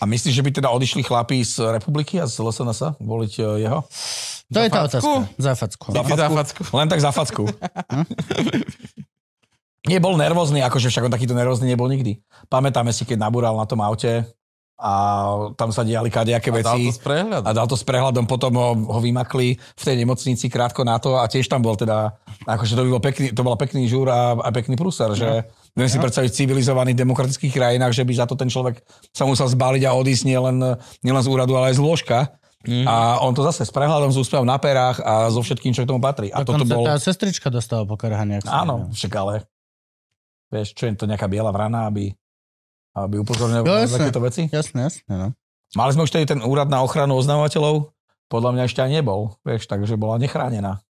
A 0.01 0.09
myslíš, 0.09 0.35
že 0.35 0.43
by 0.43 0.51
teda 0.57 0.73
odišli 0.73 1.05
chlapí 1.05 1.45
z 1.45 1.69
republiky 1.79 2.17
a 2.17 2.25
z 2.25 2.41
LSNS 2.41 2.99
voliť 2.99 3.33
e, 3.39 3.43
jeho? 3.69 3.85
To 4.51 4.59
je 4.59 4.69
tá 4.73 4.89
facku? 4.89 4.97
otázka. 4.99 5.37
Za 5.39 5.53
facku. 5.55 5.87
Za 5.93 6.29
facku. 6.33 6.61
Len 6.75 6.89
tak 6.89 7.01
za 7.05 7.11
facku. 7.13 7.43
Nie, 7.47 9.05
bol 9.99 10.15
nervózny, 10.15 10.63
akože 10.63 10.95
však 10.95 11.11
on 11.11 11.15
takýto 11.15 11.35
nervózny 11.35 11.67
nebol 11.67 11.91
nikdy. 11.91 12.23
Pamätáme 12.47 12.95
si, 12.95 13.03
keď 13.03 13.27
nabúral 13.27 13.59
na 13.59 13.67
tom 13.67 13.83
aute 13.83 14.23
a 14.83 14.93
tam 15.55 15.71
sa 15.71 15.87
diali 15.87 16.11
kadejaké 16.11 16.51
A 16.51 16.59
dal 16.59 16.75
veci. 16.75 16.91
to 16.91 16.99
z 16.99 17.03
prehľadu. 17.07 17.45
a 17.47 17.51
dal 17.55 17.67
to 17.71 17.79
s 17.79 17.87
prehľadom, 17.87 18.27
potom 18.27 18.53
ho, 18.59 18.71
ho 18.75 18.99
vymakli 18.99 19.55
v 19.55 19.83
tej 19.83 19.95
nemocnici 19.95 20.51
krátko 20.51 20.83
na 20.83 20.99
to 20.99 21.15
a 21.23 21.31
tiež 21.31 21.47
tam 21.47 21.63
bol 21.63 21.79
teda, 21.79 22.19
akože 22.51 22.75
to, 22.75 22.83
by 22.83 22.91
bol 22.91 23.03
pekný, 23.03 23.27
to 23.31 23.43
bol 23.47 23.55
pekný 23.55 23.87
žúr 23.87 24.11
a, 24.11 24.35
a 24.35 24.51
pekný 24.51 24.75
prúser, 24.75 25.15
že 25.15 25.47
viem 25.79 25.87
si 25.87 26.03
predstaviť 26.03 26.35
v 26.35 26.39
civilizovaných 26.43 26.99
demokratických 26.99 27.55
krajinách, 27.55 27.95
že 27.95 28.03
by 28.03 28.13
za 28.19 28.27
to 28.27 28.35
ten 28.35 28.51
človek 28.51 28.83
sa 29.15 29.23
musel 29.23 29.47
zbaliť 29.47 29.87
a 29.87 29.95
odísť 29.95 30.27
nielen, 30.27 30.59
nielen 31.07 31.23
z 31.23 31.31
úradu, 31.31 31.55
ale 31.55 31.71
aj 31.71 31.79
z 31.79 31.83
lôžka. 31.87 32.19
Mhm. 32.63 32.87
A 32.87 33.19
on 33.23 33.35
to 33.35 33.43
zase 33.43 33.67
s 33.67 33.75
prehľadom, 33.75 34.15
s 34.15 34.19
úspevom 34.19 34.47
na 34.47 34.55
perách 34.55 35.03
a 35.03 35.31
so 35.31 35.43
všetkým, 35.43 35.75
čo 35.75 35.83
k 35.83 35.91
tomu 35.91 35.99
patrí. 35.99 36.31
A 36.31 36.47
toto 36.47 36.63
bol... 36.63 36.87
tá 36.87 36.95
sestrička 36.95 37.51
dostala 37.51 37.83
sa 38.39 38.63
Áno, 38.63 38.87
však 38.95 39.13
ale 39.19 39.35
vieš, 40.53 40.77
čo 40.77 40.87
je 40.87 40.95
to 40.95 41.09
nejaká 41.09 41.27
biela 41.33 41.49
vrana, 41.49 41.89
aby, 41.89 42.13
aby 42.93 43.17
upozornil 43.25 43.65
Jo, 43.65 43.75
na 43.83 43.89
takéto 43.89 44.21
veci? 44.21 44.47
Jasné, 44.53 44.85
jasné, 44.85 45.15
no. 45.17 45.33
Mali 45.73 45.91
sme 45.97 46.05
už 46.05 46.13
tedy 46.13 46.29
ten 46.29 46.45
úrad 46.45 46.69
na 46.69 46.85
ochranu 46.85 47.17
oznamovateľov, 47.17 47.89
podľa 48.29 48.51
mňa 48.53 48.63
ešte 48.69 48.85
aj 48.85 48.91
nebol, 48.93 49.41
vieš, 49.41 49.65
takže 49.65 49.97
bola 49.97 50.21
nechránená. 50.21 50.85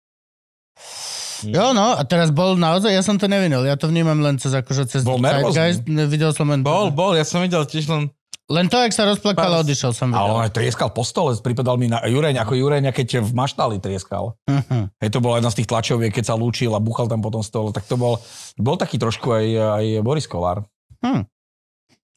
Jo, 1.45 1.73
no, 1.73 1.97
a 1.97 2.01
teraz 2.05 2.29
bol 2.29 2.57
naozaj, 2.57 2.93
ja 2.93 3.01
som 3.05 3.17
to 3.17 3.25
nevinul, 3.29 3.65
ja 3.65 3.77
to 3.77 3.89
vnímam 3.89 4.17
len 4.21 4.37
cez, 4.37 4.53
akože 4.53 4.89
cez 4.89 5.01
Bol 5.01 5.21
nervózny. 5.21 5.81
Videl 6.05 6.33
som 6.33 6.49
len... 6.49 6.61
Bol, 6.61 6.93
bol, 6.93 7.17
ja 7.17 7.25
som 7.25 7.41
videl 7.41 7.65
tiež 7.65 7.89
len... 7.89 8.13
Len 8.51 8.67
to, 8.67 8.75
ak 8.75 8.91
sa 8.91 9.07
rozplakal, 9.07 9.63
odišiel 9.63 9.95
som 9.95 10.11
Ale 10.11 10.27
on 10.27 10.43
videl. 10.43 10.45
aj 10.45 10.51
trieskal 10.51 10.89
po 10.91 11.07
stole, 11.07 11.31
pripadal 11.39 11.79
mi 11.79 11.87
na 11.87 12.03
Jureň, 12.03 12.35
ako 12.43 12.59
Jureň, 12.59 12.91
keď 12.91 13.23
v 13.23 13.31
maštali 13.31 13.79
trieskal. 13.79 14.35
Mhm. 14.51 14.99
Hej, 14.99 15.09
to 15.09 15.23
bola 15.23 15.39
jedna 15.39 15.51
z 15.55 15.63
tých 15.63 15.69
tlačoviek, 15.71 16.11
keď 16.11 16.25
sa 16.27 16.35
lúčil 16.35 16.75
a 16.75 16.83
buchal 16.83 17.07
tam 17.07 17.23
po 17.23 17.31
tom 17.31 17.41
stole, 17.41 17.71
tak 17.71 17.87
to 17.87 17.95
bol, 17.95 18.19
bol 18.59 18.75
taký 18.75 18.99
trošku 18.99 19.31
aj, 19.31 19.45
aj 19.55 19.85
Boris 20.03 20.27
Kolár. 20.27 20.67
Hm. 20.99 21.23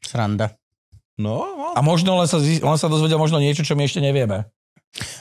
Sranda. 0.03 0.59
No, 1.14 1.47
no. 1.55 1.66
A 1.72 1.80
možno 1.80 2.18
len 2.18 2.26
sa, 2.26 2.43
len 2.43 2.78
sa 2.78 2.91
dozvedel 2.91 3.22
možno 3.22 3.39
niečo, 3.39 3.62
čo 3.62 3.78
my 3.78 3.87
ešte 3.87 4.03
nevieme. 4.03 4.51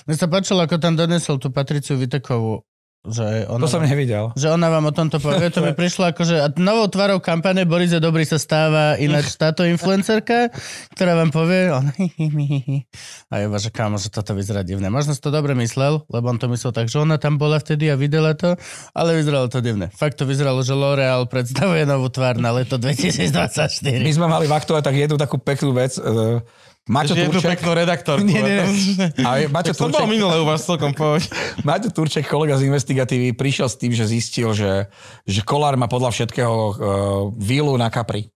Mne 0.05 0.15
sa 0.17 0.25
páčilo, 0.29 0.65
ako 0.65 0.81
tam 0.81 0.97
donesol 0.97 1.37
tú 1.37 1.53
Patriciu 1.53 1.97
Vitekovú 1.97 2.65
Že 3.03 3.51
ona, 3.51 3.67
To 3.67 3.67
som 3.67 3.83
nevidel. 3.83 4.31
že 4.39 4.47
ona 4.47 4.71
vám 4.71 4.87
o 4.87 4.93
tomto 4.95 5.19
povie. 5.19 5.51
To 5.51 5.59
mi 5.59 5.75
prišlo 5.83 6.15
ako, 6.15 6.23
že 6.23 6.39
a 6.39 6.47
novou 6.55 6.87
tvarou 6.87 7.19
kampane 7.19 7.67
Boris 7.67 7.91
je 7.91 7.99
dobrý 7.99 8.23
sa 8.23 8.39
stáva 8.39 8.95
ináč 8.95 9.35
táto 9.35 9.67
influencerka, 9.67 10.47
ktorá 10.95 11.19
vám 11.19 11.27
povie 11.27 11.67
on, 11.67 11.91
hi, 11.99 12.07
hi, 12.15 12.27
hi, 12.31 12.59
hi, 12.63 12.77
a 13.27 13.43
Eva, 13.43 13.59
že 13.59 13.75
kámo, 13.75 13.99
že 13.99 14.07
toto 14.07 14.31
vyzerá 14.31 14.63
divné. 14.63 14.87
Možno 14.87 15.11
si 15.11 15.19
to 15.19 15.35
dobre 15.35 15.51
myslel, 15.51 16.07
lebo 16.07 16.31
on 16.31 16.39
to 16.39 16.47
myslel 16.47 16.71
tak, 16.71 16.87
že 16.87 16.95
ona 16.95 17.19
tam 17.19 17.35
bola 17.35 17.59
vtedy 17.59 17.91
a 17.91 17.99
videla 17.99 18.39
to, 18.39 18.55
ale 18.95 19.19
vyzeralo 19.19 19.51
to 19.51 19.59
divné. 19.59 19.91
Fakt 19.91 20.15
to 20.15 20.23
vyzeralo, 20.23 20.63
že 20.63 20.71
L'Oreal 20.71 21.27
predstavuje 21.27 21.83
novú 21.83 22.07
tvár 22.07 22.39
na 22.39 22.55
leto 22.55 22.79
2024. 22.83 23.99
My 23.99 24.11
sme 24.15 24.31
mali 24.31 24.47
v 24.47 24.55
aktuále 24.55 24.79
tak 24.79 24.95
jednu 24.95 25.19
takú 25.19 25.35
peknú 25.43 25.75
vec. 25.75 25.99
Uh, 25.99 26.39
Maťo 26.83 27.15
jednu 27.15 27.39
Turček, 27.39 27.63
peknú 27.63 27.71
redaktorku. 27.79 28.27
Nie, 28.27 28.43
nie, 28.43 28.59
nie. 28.59 29.07
A 29.23 29.47
Maťo 29.47 29.71
Tak 29.71 29.79
som 29.79 29.87
bol 29.87 30.03
Turček, 30.03 30.19
minule 30.19 30.35
u 30.35 30.43
vás 30.43 30.67
celkom 30.67 30.91
povedať. 30.91 31.31
Maťo 31.67 31.89
Turček, 31.95 32.27
kolega 32.27 32.59
z 32.59 32.67
investigatívy, 32.67 33.31
prišiel 33.39 33.71
s 33.71 33.79
tým, 33.79 33.95
že 33.95 34.03
zistil, 34.03 34.51
že, 34.51 34.91
že 35.23 35.39
Kolár 35.47 35.79
má 35.79 35.87
podľa 35.87 36.11
všetkého 36.11 36.51
uh, 36.51 36.75
vílu 37.39 37.71
na 37.79 37.87
Capri. 37.87 38.27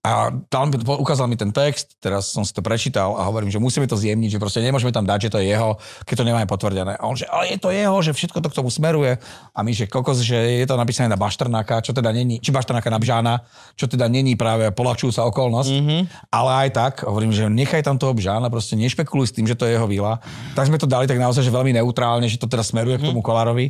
A 0.00 0.32
dal 0.48 0.64
mi, 0.64 0.80
ukázal 0.80 1.28
mi 1.28 1.36
ten 1.36 1.52
text, 1.52 2.00
teraz 2.00 2.32
som 2.32 2.40
si 2.40 2.56
to 2.56 2.64
prečítal 2.64 3.20
a 3.20 3.28
hovorím, 3.28 3.52
že 3.52 3.60
musíme 3.60 3.84
to 3.84 4.00
zjemniť, 4.00 4.32
že 4.32 4.40
proste 4.40 4.64
nemôžeme 4.64 4.96
tam 4.96 5.04
dať, 5.04 5.28
že 5.28 5.32
to 5.36 5.38
je 5.44 5.52
jeho, 5.52 5.76
keď 6.08 6.14
to 6.16 6.24
nemáme 6.24 6.48
potvrdené. 6.48 6.96
A 6.96 7.04
on, 7.04 7.20
že 7.20 7.28
ale 7.28 7.52
je 7.52 7.60
to 7.60 7.68
jeho, 7.68 7.92
že 8.00 8.16
všetko 8.16 8.40
to 8.40 8.48
k 8.48 8.56
tomu 8.64 8.72
smeruje. 8.72 9.20
A 9.52 9.60
my, 9.60 9.76
že 9.76 9.84
kokos, 9.84 10.24
že 10.24 10.40
je 10.40 10.64
to 10.64 10.80
napísané 10.80 11.12
na 11.12 11.20
Bašternáka, 11.20 11.84
čo 11.84 11.92
teda 11.92 12.16
není, 12.16 12.40
či 12.40 12.48
Bašternáka 12.48 12.88
na 12.88 12.96
Bžána, 12.96 13.44
čo 13.76 13.84
teda 13.92 14.08
není 14.08 14.40
práve 14.40 14.72
polačujúca 14.72 15.20
okolnosť. 15.28 15.68
Mm-hmm. 15.68 16.00
Ale 16.32 16.50
aj 16.64 16.68
tak, 16.72 16.94
hovorím, 17.04 17.36
že 17.36 17.52
nechaj 17.52 17.84
tam 17.84 18.00
toho 18.00 18.16
Bžána, 18.16 18.48
proste 18.48 18.80
nešpekuluj 18.80 19.28
s 19.28 19.36
tým, 19.36 19.44
že 19.44 19.52
to 19.52 19.68
je 19.68 19.76
jeho 19.76 19.84
vila. 19.84 20.16
Tak 20.56 20.72
sme 20.72 20.80
to 20.80 20.88
dali 20.88 21.04
tak 21.04 21.20
naozaj, 21.20 21.44
že 21.44 21.52
veľmi 21.52 21.76
neutrálne, 21.76 22.24
že 22.24 22.40
to 22.40 22.48
teda 22.48 22.64
smeruje 22.64 22.96
k 22.96 23.12
tomu 23.12 23.20
Kolárovi. 23.20 23.68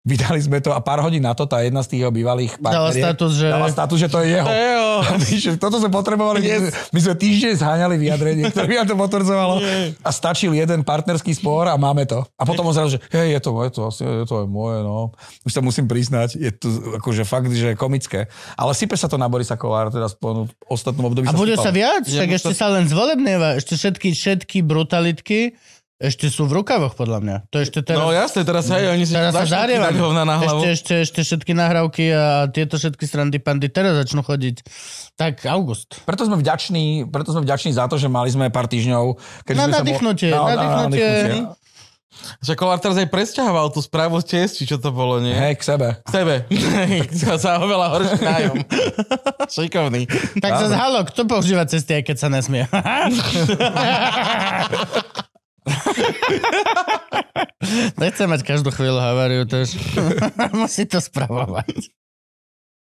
Vydali 0.00 0.40
sme 0.40 0.64
to 0.64 0.72
a 0.72 0.80
pár 0.80 1.04
hodín 1.04 1.20
na 1.20 1.36
to 1.36 1.44
tá 1.44 1.60
jedna 1.60 1.84
z 1.84 1.92
tých 1.92 2.00
jeho 2.00 2.08
bývalých 2.08 2.56
Dala 2.56 2.88
status, 2.88 3.36
že- 3.36 3.52
dala 3.52 3.68
status, 3.68 3.98
že 4.00 4.08
to 4.08 4.24
je 4.24 4.32
jeho. 4.32 4.48
Jo. 4.48 4.88
A 5.04 5.12
my, 5.20 5.32
že 5.36 5.50
toto 5.60 5.76
sme 5.76 5.92
potrebovali, 5.92 6.40
yes. 6.40 6.72
my 6.88 7.00
sme 7.04 7.14
týždeň 7.20 7.52
zháňali 7.60 8.00
vyjadrenie, 8.00 8.48
ktoré 8.48 8.64
by 8.64 8.74
nám 8.80 8.88
to 8.88 8.96
potvrdzovalo 8.96 9.54
a 10.00 10.10
stačil 10.10 10.56
jeden 10.56 10.88
partnerský 10.88 11.36
spor 11.36 11.68
a 11.68 11.76
máme 11.76 12.08
to. 12.08 12.24
A 12.40 12.48
potom 12.48 12.64
on 12.64 12.72
zrazu, 12.72 12.96
že 12.96 12.98
hej, 13.12 13.36
je 13.36 13.40
to 13.44 13.50
moje, 13.52 13.68
to, 13.76 13.80
je 13.92 14.24
to 14.24 14.34
aj 14.40 14.48
moje, 14.48 14.78
no. 14.80 15.12
Už 15.44 15.52
sa 15.52 15.60
musím 15.60 15.84
priznať, 15.84 16.32
je 16.32 16.48
to 16.48 16.68
akože 16.96 17.28
fakt, 17.28 17.52
že 17.52 17.76
komické. 17.76 18.32
Ale 18.56 18.72
sype 18.72 18.96
sa 18.96 19.04
to 19.04 19.20
na 19.20 19.28
Borisa 19.28 19.60
Kolára, 19.60 19.92
teda 19.92 20.08
v 20.08 20.48
ostatnom 20.64 21.12
období 21.12 21.28
A 21.28 21.36
bude 21.36 21.60
sa 21.60 21.68
viac? 21.68 22.08
Mu 22.08 22.24
ešte 22.24 22.56
sa- 22.56 22.72
sa 22.72 22.72
len 22.72 22.88
zvolebnieva. 22.88 23.52
Ešte 23.52 23.76
všetky, 23.76 24.16
všetky 24.16 24.64
brutalitky 24.64 25.60
ešte 26.00 26.32
sú 26.32 26.48
v 26.48 26.64
rukavoch, 26.64 26.96
podľa 26.96 27.20
mňa. 27.20 27.36
To 27.52 27.60
ešte 27.60 27.84
teraz... 27.84 28.00
No 28.00 28.08
jasne, 28.08 28.40
teraz 28.40 28.64
hej, 28.72 28.88
oni 28.88 29.04
si 29.04 29.12
Teraz 29.12 29.36
sa 29.36 29.44
hovna 29.92 30.24
na 30.24 30.40
hlavu. 30.40 30.64
Ešte, 30.64 30.72
ešte, 30.72 30.94
ešte 31.04 31.20
všetky 31.28 31.52
nahrávky 31.52 32.04
a 32.08 32.48
tieto 32.48 32.80
všetky 32.80 33.04
strandy 33.04 33.36
pandy 33.36 33.68
teraz 33.68 34.00
začnú 34.00 34.24
chodiť. 34.24 34.64
Tak 35.20 35.44
august. 35.44 36.00
Preto 36.08 36.24
sme 36.24 36.40
vďační, 36.40 37.04
preto 37.04 37.36
sme 37.36 37.44
vďační 37.44 37.76
za 37.76 37.84
to, 37.84 38.00
že 38.00 38.08
mali 38.08 38.32
sme 38.32 38.48
pár 38.48 38.64
týždňov. 38.64 39.20
Keď 39.44 39.54
Na 39.54 39.68
sa 39.68 39.68
mo- 39.68 39.76
nadýchnutie, 39.76 40.30
Na- 40.32 40.40
na- 40.40 40.48
na 40.48 40.54
nadýchnutie. 40.88 41.04
nadýchnutie. 41.04 41.60
Že 42.40 42.52
Kolár 42.56 42.80
teraz 42.80 42.96
aj 43.00 43.08
presťahoval 43.08 43.72
tú 43.72 43.80
správu 43.80 44.20
z 44.20 44.44
či 44.52 44.68
čo 44.68 44.76
to 44.76 44.92
bolo, 44.92 45.20
nie? 45.20 45.32
Hej, 45.32 45.56
k 45.56 45.62
sebe. 45.62 45.88
K 46.04 46.10
tebe. 46.10 46.34
Sa 47.16 47.40
sa 47.40 47.56
oveľa 47.62 47.86
horší 47.96 48.18
nájom. 48.20 48.56
Šikovný. 49.56 50.04
Tak 50.36 50.52
sa 50.52 50.66
halo, 50.74 51.00
kto 51.08 51.24
používa 51.24 51.64
cesty, 51.64 51.96
aj 51.96 52.04
keď 52.04 52.16
sa 52.20 52.28
nesmie? 52.28 52.64
Nechcem 58.00 58.26
mať 58.26 58.42
každú 58.42 58.74
chvíľu 58.74 58.98
haváriu, 58.98 59.46
to 59.46 59.62
musí 60.60 60.88
to 60.88 60.98
spravovať. 60.98 61.94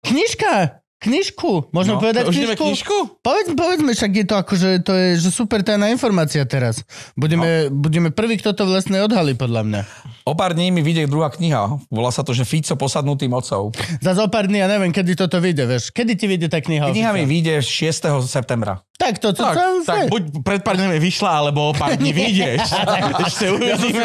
Knižka! 0.06 0.85
Knižku! 1.06 1.70
Môžeme 1.70 1.96
No, 1.96 2.02
povedať 2.02 2.34
knižku? 2.34 2.66
knižku? 2.66 2.98
Povedz, 3.22 3.54
povedzme, 3.54 3.94
však 3.94 4.12
je 4.12 4.26
to 4.26 4.36
akože, 4.42 4.70
to 4.82 4.92
je 4.98 5.08
že 5.22 5.30
super 5.30 5.62
tajná 5.62 5.94
informácia 5.94 6.42
teraz. 6.50 6.82
Budeme, 7.14 7.70
no. 7.70 7.78
budeme 7.78 8.10
prvý, 8.10 8.42
kto 8.42 8.58
to 8.58 8.66
vlastne 8.66 8.98
odhalí, 9.06 9.38
podľa 9.38 9.62
mňa. 9.62 9.82
O 10.26 10.34
pár 10.34 10.58
dní 10.58 10.74
mi 10.74 10.82
vyjde 10.82 11.06
druhá 11.06 11.30
kniha. 11.30 11.78
Volá 11.94 12.10
sa 12.10 12.26
to, 12.26 12.34
že 12.34 12.50
Fico 12.50 12.74
posadnutý 12.74 13.30
mocou. 13.30 13.70
Za 14.02 14.18
zo 14.18 14.26
pár 14.26 14.50
dní, 14.50 14.66
ja 14.66 14.68
neviem, 14.68 14.90
kedy 14.90 15.14
toto 15.14 15.38
vyjde, 15.38 15.70
vieš. 15.70 15.94
Kedy 15.94 16.18
ti 16.18 16.26
vyjde 16.26 16.48
tá 16.50 16.58
kniha? 16.58 16.90
Kniha 16.90 17.14
mi 17.14 17.30
vyjde 17.30 17.62
6. 17.62 18.26
septembra. 18.26 18.82
Tak, 18.98 19.22
to, 19.22 19.38
to, 19.38 19.46
Tak, 19.46 19.54
to, 19.54 19.86
tak 19.86 20.10
buď 20.10 20.24
pred 20.42 20.62
pár 20.66 20.82
dňami 20.82 20.98
vyšla, 20.98 21.30
alebo 21.46 21.70
o 21.70 21.74
pár 21.78 21.94
dní 21.94 22.10
vyjdeš. 22.18 22.66
Ešte 23.30 23.46
Ja 23.62 23.78
som 23.78 23.94
si 23.94 24.02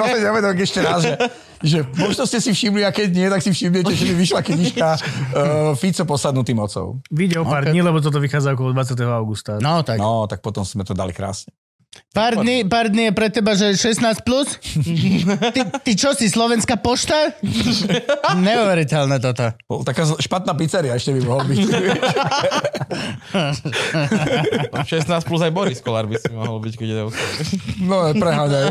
ešte 0.60 0.80
raz, 0.84 1.00
že, 1.00 1.16
že 1.60 1.84
možno 1.94 2.24
ste 2.24 2.40
si 2.40 2.50
všimli, 2.50 2.82
a 2.82 2.90
keď 2.90 3.08
nie, 3.12 3.28
tak 3.28 3.40
si 3.40 3.52
všimnete, 3.52 3.92
že 3.92 4.04
mi 4.08 4.14
vyšla 4.16 4.40
knižka 4.40 4.86
uh, 4.88 5.00
Fico 5.80 6.04
posadnutý 6.04 6.52
mocou. 6.52 7.00
Vyjde 7.08 7.40
o 7.40 7.44
pár 7.44 7.68
Ok. 7.68 7.72
dní, 7.72 7.80
lebo 7.80 8.00
toto 8.00 8.16
vychádza 8.16 8.56
okolo 8.56 8.72
20. 8.72 8.96
augusta. 9.04 9.60
No, 9.60 9.84
tak. 9.84 10.00
No, 10.00 10.24
tak 10.24 10.40
potom 10.40 10.64
sme 10.64 10.82
to 10.82 10.96
dali 10.96 11.12
krásne. 11.12 11.52
Pár 12.14 12.38
dní, 12.38 12.62
pár 12.70 12.86
dní 12.86 13.10
je 13.10 13.14
pre 13.18 13.34
teba, 13.34 13.58
že 13.58 13.74
16 13.74 14.22
plus? 14.22 14.46
Ty, 15.54 15.60
ty 15.82 15.92
čo 15.98 16.14
si, 16.14 16.30
slovenská 16.30 16.78
pošta? 16.78 17.34
Neuveriteľné 18.46 19.18
toto. 19.18 19.50
Bol 19.66 19.82
Taká 19.82 20.06
špatná 20.14 20.54
pizzeria 20.54 20.94
ešte 20.94 21.10
by 21.18 21.20
mohol 21.26 21.50
byť. 21.50 21.58
16 24.86 25.26
plus 25.26 25.40
aj 25.42 25.50
Boris 25.50 25.82
Kolár 25.82 26.06
by 26.06 26.14
si 26.14 26.30
mohol 26.30 26.62
byť, 26.62 26.74
keď 26.78 26.88
o 26.94 27.10
No, 27.82 28.14
preháňaj. 28.14 28.70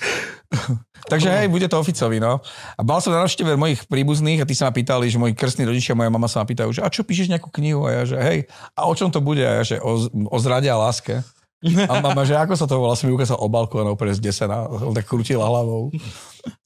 Takže 1.10 1.30
hej, 1.30 1.46
bude 1.46 1.70
to 1.70 1.78
oficovi, 1.78 2.18
no. 2.18 2.42
A 2.74 2.80
bol 2.82 2.98
som 2.98 3.14
na 3.14 3.22
návšteve 3.22 3.54
mojich 3.54 3.86
príbuzných 3.86 4.42
a 4.42 4.48
tí 4.48 4.58
sa 4.58 4.66
ma 4.66 4.72
pýtali, 4.74 5.06
že 5.06 5.22
moji 5.22 5.38
krstní 5.38 5.62
rodičia, 5.62 5.94
moja 5.94 6.10
mama 6.10 6.26
sa 6.26 6.42
ma 6.42 6.46
pýtajú, 6.50 6.74
že 6.74 6.82
a 6.82 6.90
čo 6.90 7.06
píšeš 7.06 7.30
nejakú 7.30 7.54
knihu? 7.54 7.86
A 7.86 8.02
ja, 8.02 8.02
že 8.02 8.18
hej, 8.18 8.38
a 8.74 8.90
o 8.90 8.92
čom 8.94 9.14
to 9.14 9.22
bude? 9.22 9.42
A 9.46 9.62
ja, 9.62 9.62
že 9.62 9.76
o, 9.78 10.10
o 10.10 10.36
zrade 10.42 10.66
a 10.66 10.74
láske. 10.74 11.22
A 11.64 12.04
mama, 12.04 12.22
že 12.28 12.36
ako 12.36 12.54
sa 12.54 12.68
to 12.68 12.76
volá, 12.76 12.92
som 12.94 13.08
mi 13.08 13.16
ukázal 13.16 13.40
obalku 13.40 13.80
a 13.80 13.88
úplne 13.88 14.12
zdesená. 14.12 14.68
Tak 14.68 15.08
krútila 15.08 15.48
hlavou. 15.48 15.88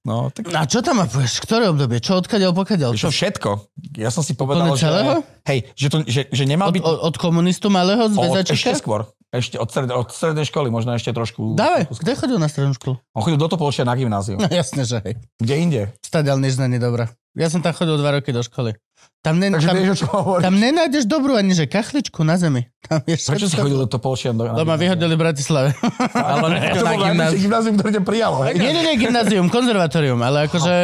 No, 0.02 0.28
tak 0.34 0.50
A 0.50 0.66
čo 0.66 0.82
tam 0.82 0.98
mapuješ? 0.98 1.40
Ktoré 1.46 1.70
obdobie? 1.70 2.02
Čo 2.02 2.18
odkaďal, 2.20 2.50
pokaďal? 2.52 2.98
čo 2.98 3.08
všetko. 3.08 3.70
Ja 3.96 4.10
som 4.10 4.26
si 4.26 4.34
povedal, 4.34 4.66
že... 4.74 4.90
celého? 4.90 5.22
Hej, 5.46 5.58
že, 5.78 5.88
to, 5.88 5.96
že, 6.04 6.22
že 6.28 6.44
nemal 6.44 6.74
byť... 6.74 6.82
od, 6.82 6.96
od 7.06 7.14
komunistu 7.16 7.70
malého 7.70 8.10
z 8.10 8.16
od, 8.18 8.44
ešte 8.44 8.76
skôr. 8.76 9.06
Ešte 9.30 9.62
od, 9.62 9.70
stred, 9.70 9.86
od 9.94 10.10
strednej 10.10 10.42
školy, 10.42 10.74
možno 10.74 10.90
ešte 10.90 11.14
trošku... 11.14 11.54
Dávaj, 11.54 11.86
kde 11.86 12.12
chodil 12.18 12.38
na 12.42 12.50
strednú 12.50 12.74
školu? 12.74 12.98
On 13.14 13.22
chodil 13.22 13.38
do 13.38 13.46
Topolčia 13.46 13.86
na 13.86 13.94
gymnázium. 13.94 14.42
No 14.42 14.50
jasne, 14.50 14.82
že 14.82 14.98
hej. 15.06 15.14
Kde 15.38 15.54
inde? 15.54 15.80
Stadiaľ 16.02 16.42
nič 16.42 16.58
není 16.58 16.82
dobrá. 16.82 17.14
Ja 17.38 17.46
som 17.46 17.62
tam 17.62 17.70
chodil 17.70 17.94
dva 17.94 18.18
roky 18.18 18.34
do 18.34 18.42
školy. 18.42 18.74
Tam, 19.22 19.38
ne, 19.38 19.54
Takže 19.54 19.68
tam, 19.70 19.76
vieš, 19.78 20.02
tam 20.42 20.54
nenájdeš 20.58 21.04
dobrú 21.06 21.38
ani 21.38 21.54
že 21.54 21.70
kachličku 21.70 22.26
na 22.26 22.34
zemi. 22.42 22.66
Tam 22.82 22.98
je 23.06 23.14
Prečo 23.22 23.46
si 23.46 23.54
chodil 23.54 23.78
do 23.78 23.86
Topolčia? 23.86 24.34
Do, 24.34 24.50
Lebo 24.50 24.66
ma 24.66 24.74
vyhodili 24.74 25.14
v 25.14 25.20
Bratislave. 25.22 25.78
Ale 26.10 26.74
To 26.74 26.82
na 26.82 26.90
bol 26.90 27.06
najbližšie 27.06 27.14
gymnáziu. 27.14 27.38
gymnázium, 27.46 27.74
ktoré 27.78 27.90
ťa 27.94 28.02
prijalo. 28.02 28.36
Hej? 28.50 28.54
nie, 28.58 28.72
nie, 28.74 28.82
nie, 28.82 28.96
gymnázium, 28.98 29.46
konzervatórium, 29.46 30.18
ale 30.26 30.50
akože 30.50 30.74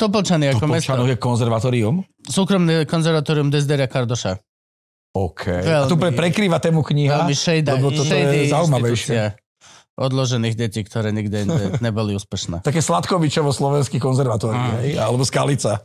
Topolčany 0.00 0.48
ako 0.56 0.64
mesto. 0.72 0.88
Topolčanov 0.96 1.06
je 1.12 1.16
konzervatórium. 1.20 1.94
Súkromné 2.24 2.88
konzervatórium 2.88 3.52
Desderia 3.52 3.84
Kardoša. 3.84 4.40
OK. 5.10 5.42
Veľmi- 5.66 5.84
a 5.84 5.90
tu 5.90 5.98
pre, 5.98 6.10
prekrýva 6.14 6.62
tému 6.62 6.86
kniha, 6.86 7.26
Veľmi 7.26 7.34
shady, 7.34 7.66
lebo 7.66 7.90
toto 7.90 8.06
shady 8.06 8.46
je 8.46 8.54
zaujímavejšie. 8.54 9.20
odložených 9.98 10.54
detí, 10.56 10.80
ktoré 10.86 11.10
nikde 11.10 11.44
neboli 11.86 12.14
úspešné. 12.14 12.62
Také 12.62 12.78
Sladkovičovo 12.78 13.50
slovenský 13.50 13.98
konzervatórium, 13.98 14.80
hej? 14.80 14.96
alebo 14.96 15.26
Skalica. 15.26 15.82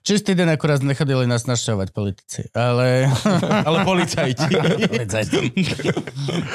Čistý 0.00 0.32
deň 0.32 0.56
akurát 0.56 0.80
nechodili 0.80 1.28
nás 1.28 1.44
našťovať 1.44 1.92
politici, 1.92 2.48
ale... 2.56 3.12
Ale 3.68 3.84
policajti. 3.84 4.48
Policajti. 4.88 5.52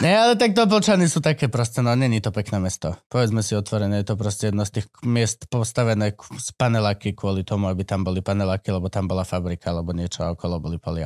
Nie, 0.01 0.25
ale 0.25 0.33
tak 0.33 0.57
Topolčany 0.57 1.05
sú 1.05 1.21
také 1.21 1.45
proste, 1.45 1.85
no 1.85 1.93
není 1.93 2.17
to 2.17 2.33
pekné 2.33 2.57
mesto. 2.57 2.97
Povedzme 3.05 3.45
si 3.45 3.53
otvorené, 3.53 4.01
je 4.01 4.09
to 4.09 4.15
proste 4.17 4.49
jedno 4.49 4.65
z 4.65 4.81
tých 4.81 4.87
miest 5.05 5.45
postavené 5.53 6.17
z 6.17 6.49
paneláky 6.57 7.13
kvôli 7.13 7.45
tomu, 7.45 7.69
aby 7.69 7.85
tam 7.85 8.01
boli 8.01 8.25
paneláky, 8.25 8.73
lebo 8.73 8.89
tam 8.89 9.05
bola 9.05 9.21
fabrika, 9.21 9.69
alebo 9.69 9.93
niečo 9.93 10.25
a 10.25 10.33
okolo 10.33 10.57
boli 10.57 10.81
polia. 10.81 11.05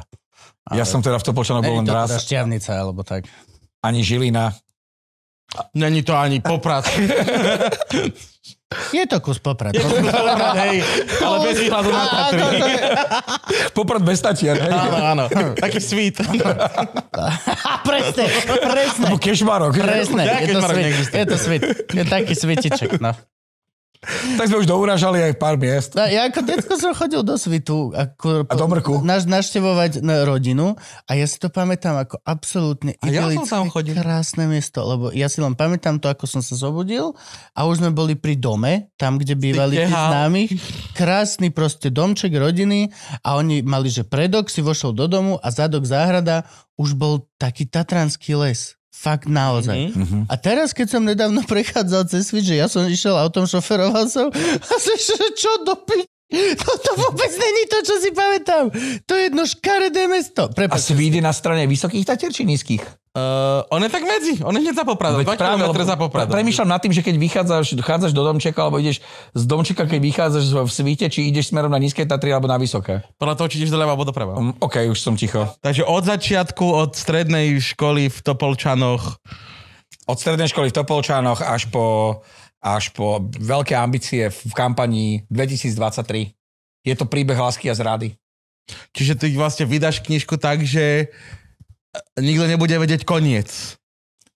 Ja 0.69 0.85
som 0.85 1.01
teda 1.01 1.17
v 1.17 1.25
Topolčanoch 1.25 1.65
bol 1.65 1.81
len 1.81 1.87
to 1.87 1.93
teda 1.93 2.05
raz. 2.05 2.21
šťavnica, 2.21 2.71
alebo 2.77 3.01
tak. 3.01 3.25
Ani 3.81 4.05
Žilina. 4.05 4.53
Není 5.73 6.05
to 6.05 6.13
ani 6.13 6.45
poprat. 6.45 6.85
Je 8.93 9.01
to 9.09 9.17
kus 9.17 9.41
poprad. 9.41 9.73
Hej, 10.61 10.85
ale 11.25 11.37
bez 11.41 11.57
výhľadu 11.57 11.89
na 11.89 12.05
Tatry. 12.05 12.45
Poprad 13.73 14.01
bez 14.05 14.21
Tatier, 14.21 14.61
hej? 14.61 14.69
Áno, 14.69 14.97
áno. 15.01 15.25
Taký 15.57 15.81
sweet. 15.81 16.21
presne, 17.89 18.25
presne. 18.45 19.05
Alebo 19.09 19.17
Kešmarok. 19.17 19.73
Presne, 19.73 20.21
je 20.45 20.53
to 20.53 20.61
neexistuje. 20.61 21.17
Je 21.17 21.25
to 21.25 21.37
svit. 21.41 21.61
Je 21.65 22.03
taký 22.05 22.33
svitiček, 22.37 23.01
no. 23.01 23.17
Tak 23.99 24.47
sme 24.47 24.63
už 24.63 24.67
douražali 24.71 25.19
aj 25.19 25.33
pár 25.35 25.59
miest. 25.59 25.91
No, 25.91 26.07
ja 26.07 26.31
ako 26.31 26.39
detko 26.47 26.79
som 26.79 26.95
chodil 26.95 27.19
do 27.19 27.35
Svitu 27.35 27.91
ako, 27.91 28.47
A 28.47 28.53
do 28.55 28.65
Mrku. 28.71 29.03
naš, 29.03 29.27
naštevovať 29.27 29.99
na 29.99 30.23
rodinu 30.23 30.79
a 31.03 31.11
ja 31.19 31.27
si 31.27 31.35
to 31.35 31.51
pamätám 31.51 31.99
ako 31.99 32.15
absolútne 32.23 32.95
ja 33.03 33.27
idylické, 33.27 33.51
tam 33.51 33.67
chodil. 33.67 33.91
krásne 33.99 34.47
miesto, 34.47 34.87
lebo 34.87 35.11
ja 35.11 35.27
si 35.27 35.43
len 35.43 35.51
pamätám 35.51 35.99
to, 35.99 36.07
ako 36.07 36.31
som 36.31 36.39
sa 36.39 36.55
zobudil 36.55 37.11
a 37.51 37.67
už 37.67 37.83
sme 37.83 37.91
boli 37.91 38.15
pri 38.15 38.39
dome, 38.39 38.87
tam, 38.95 39.19
kde 39.19 39.35
bývali 39.35 39.75
tí 39.75 39.91
známych. 39.91 40.55
Krásny 40.95 41.51
proste 41.51 41.91
domček 41.91 42.31
rodiny 42.31 42.87
a 43.27 43.35
oni 43.35 43.67
mali, 43.67 43.91
že 43.91 44.07
predok 44.07 44.47
si 44.47 44.63
vošiel 44.63 44.95
do 44.95 45.11
domu 45.11 45.35
a 45.43 45.51
zadok 45.51 45.83
záhrada 45.83 46.47
už 46.79 46.95
bol 46.95 47.27
taký 47.35 47.67
tatranský 47.67 48.39
les. 48.39 48.78
Fakt 48.89 49.29
naozaj. 49.29 49.93
Mhm. 49.93 50.19
A 50.27 50.35
teraz, 50.35 50.73
keď 50.73 50.87
som 50.97 51.01
nedávno 51.05 51.45
prechádzal 51.45 52.09
cez 52.09 52.27
Switch, 52.27 52.49
že 52.49 52.57
ja 52.59 52.67
som 52.67 52.83
išiel 52.89 53.15
autom, 53.15 53.45
šoferoval 53.45 54.09
som 54.09 54.27
a 54.59 54.73
som 54.75 54.95
že 54.97 55.37
čo 55.37 55.63
do 55.63 55.77
pi... 55.85 56.03
To, 56.29 56.69
to 56.77 56.91
vôbec 56.93 57.31
není 57.33 57.63
to, 57.65 57.81
čo 57.81 57.95
si 57.97 58.13
pamätám. 58.13 58.69
To 59.09 59.17
je 59.17 59.33
jedno 59.33 59.49
škaredé 59.49 60.05
mesto. 60.05 60.45
A 60.45 60.53
Prepač, 60.53 60.93
Svíd 60.93 61.17
je 61.17 61.25
na 61.25 61.33
strane 61.33 61.65
vysokých 61.65 62.05
tatier 62.05 62.29
či 62.29 62.45
nízkych? 62.45 62.85
Uh, 63.09 63.65
on 63.73 63.81
je 63.81 63.89
tak 63.89 64.05
medzi, 64.05 64.37
on 64.45 64.53
je 64.53 64.61
hneď 64.61 64.77
za 64.77 64.85
Popradom, 64.85 65.25
2 65.25 65.33
km 65.33 65.73
za 65.81 65.97
Popradom. 65.97 66.29
Premýšľam 66.29 66.69
nad 66.69 66.77
tým, 66.77 66.93
že 66.93 67.01
keď 67.01 67.17
vychádzaš, 67.17 67.73
dochádzaš 67.73 68.13
do 68.13 68.21
domčeka, 68.21 68.61
alebo 68.61 68.77
ideš 68.77 69.01
z 69.33 69.43
domčeka, 69.49 69.89
keď 69.89 69.97
vychádzaš 69.97 70.45
v 70.53 70.69
svite, 70.69 71.09
či 71.09 71.25
ideš 71.25 71.49
smerom 71.49 71.73
na 71.73 71.81
nízke 71.81 72.05
Tatry 72.05 72.29
alebo 72.29 72.45
na 72.45 72.61
vysoké. 72.61 73.01
Podľa 73.17 73.33
toho, 73.33 73.47
či 73.49 73.65
ideš 73.65 73.73
doľava 73.73 73.97
alebo 73.97 74.05
doprava. 74.05 74.37
Um, 74.37 74.53
OK, 74.61 74.85
už 74.85 75.01
som 75.01 75.17
ticho. 75.17 75.41
Takže 75.65 75.89
od 75.89 76.05
začiatku, 76.05 76.65
od 76.69 76.93
strednej 76.93 77.57
školy 77.57 78.13
v 78.13 78.17
Topolčanoch, 78.21 79.17
Od 80.09 80.17
strednej 80.17 80.49
školy 80.49 80.69
v 80.69 80.77
Topolčánoch 80.77 81.41
až 81.41 81.69
po, 81.69 82.21
až 82.61 82.93
po 82.93 83.25
veľké 83.41 83.73
ambície 83.73 84.29
v 84.29 84.53
kampanii 84.53 85.25
2023. 85.33 86.33
Je 86.85 86.93
to 86.93 87.05
príbeh 87.09 87.37
lásky 87.37 87.69
a 87.69 87.77
zrady. 87.77 88.17
čiže 88.93 89.17
ty 89.17 89.33
vlastne 89.33 89.65
vydáš 89.65 90.01
knižku 90.01 90.37
tak, 90.37 90.61
že 90.61 91.09
nikto 92.19 92.45
nebude 92.45 92.75
vedieť 92.75 93.05
koniec. 93.05 93.79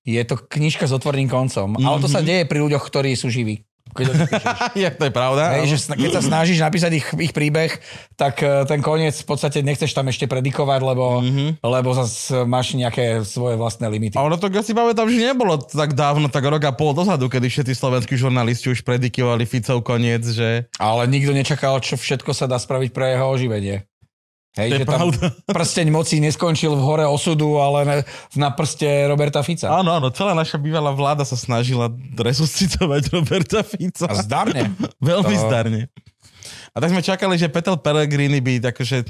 Je 0.04 0.20
to 0.28 0.36
knižka 0.36 0.84
s 0.84 0.92
otvorným 0.92 1.32
koncom. 1.32 1.80
Mm-hmm. 1.80 1.88
Ale 1.88 1.98
to 2.04 2.10
sa 2.12 2.20
deje 2.20 2.44
pri 2.44 2.60
ľuďoch, 2.60 2.84
ktorí 2.84 3.16
sú 3.16 3.32
živí. 3.32 3.64
Keď 3.94 4.06
to 4.10 4.16
ja, 4.84 4.90
to 4.90 5.06
je 5.06 5.14
pravda. 5.14 5.60
Hej, 5.60 5.78
že 5.78 5.78
keď 5.94 6.12
sa 6.18 6.24
snažíš 6.26 6.60
napísať 6.60 6.92
ich, 6.98 7.08
ich 7.30 7.34
príbeh, 7.36 7.78
tak 8.18 8.42
eh, 8.42 8.66
ten 8.66 8.82
koniec 8.82 9.14
v 9.14 9.28
podstate 9.28 9.62
nechceš 9.62 9.94
tam 9.94 10.10
ešte 10.10 10.26
predikovať, 10.26 10.82
lebo, 10.82 11.22
mm-hmm. 11.22 11.50
lebo 11.62 11.90
zase 11.94 12.44
máš 12.48 12.74
nejaké 12.74 13.22
svoje 13.22 13.56
vlastné 13.56 13.86
limity. 13.88 14.18
A 14.18 14.26
ono 14.26 14.40
to, 14.40 14.50
ja 14.50 14.66
si 14.66 14.74
pamätám, 14.74 15.08
že 15.08 15.22
nebolo 15.22 15.62
tak 15.62 15.94
dávno, 15.94 16.28
tak 16.28 16.44
rok 16.48 16.64
a 16.66 16.74
pol 16.74 16.98
dozadu, 16.98 17.30
kedy 17.30 17.48
všetci 17.48 17.74
slovenskí 17.78 18.18
žurnalisti 18.18 18.74
už 18.74 18.82
predikovali 18.82 19.46
Ficov 19.46 19.86
koniec, 19.86 20.26
že... 20.26 20.66
Ale 20.82 21.06
nikto 21.06 21.36
nečakal, 21.36 21.78
čo 21.84 22.00
všetko 22.00 22.34
sa 22.34 22.50
dá 22.50 22.58
spraviť 22.58 22.90
pre 22.92 23.14
jeho 23.14 23.30
oživenie. 23.30 23.86
Hej, 24.54 24.70
To 24.70 24.76
že 24.76 24.86
tam 24.86 24.94
pravda. 25.10 25.26
prsteň 25.58 25.88
moci 25.90 26.16
neskončil 26.20 26.70
v 26.70 26.82
hore 26.82 27.04
osudu, 27.04 27.58
ale 27.58 28.06
na 28.34 28.50
prste 28.50 28.86
Roberta 29.04 29.42
Fica. 29.42 29.66
Áno, 29.68 29.90
áno, 29.92 30.08
celá 30.10 30.32
naša 30.32 30.56
bývalá 30.56 30.92
vláda 30.92 31.22
sa 31.22 31.34
snažila 31.34 31.90
resuscitovať 32.14 33.10
Roberta 33.16 33.62
Fica. 33.62 34.06
A 34.06 34.14
zdarne. 34.16 34.70
Veľmi 35.02 35.34
To- 35.34 35.44
zdarne. 35.44 35.82
A 36.70 36.78
tak 36.78 36.90
sme 36.90 37.02
čakali, 37.02 37.34
že 37.36 37.48
Petel 37.48 37.78
Pellegrini 37.78 38.38
by 38.40 38.62
akože 38.68 39.06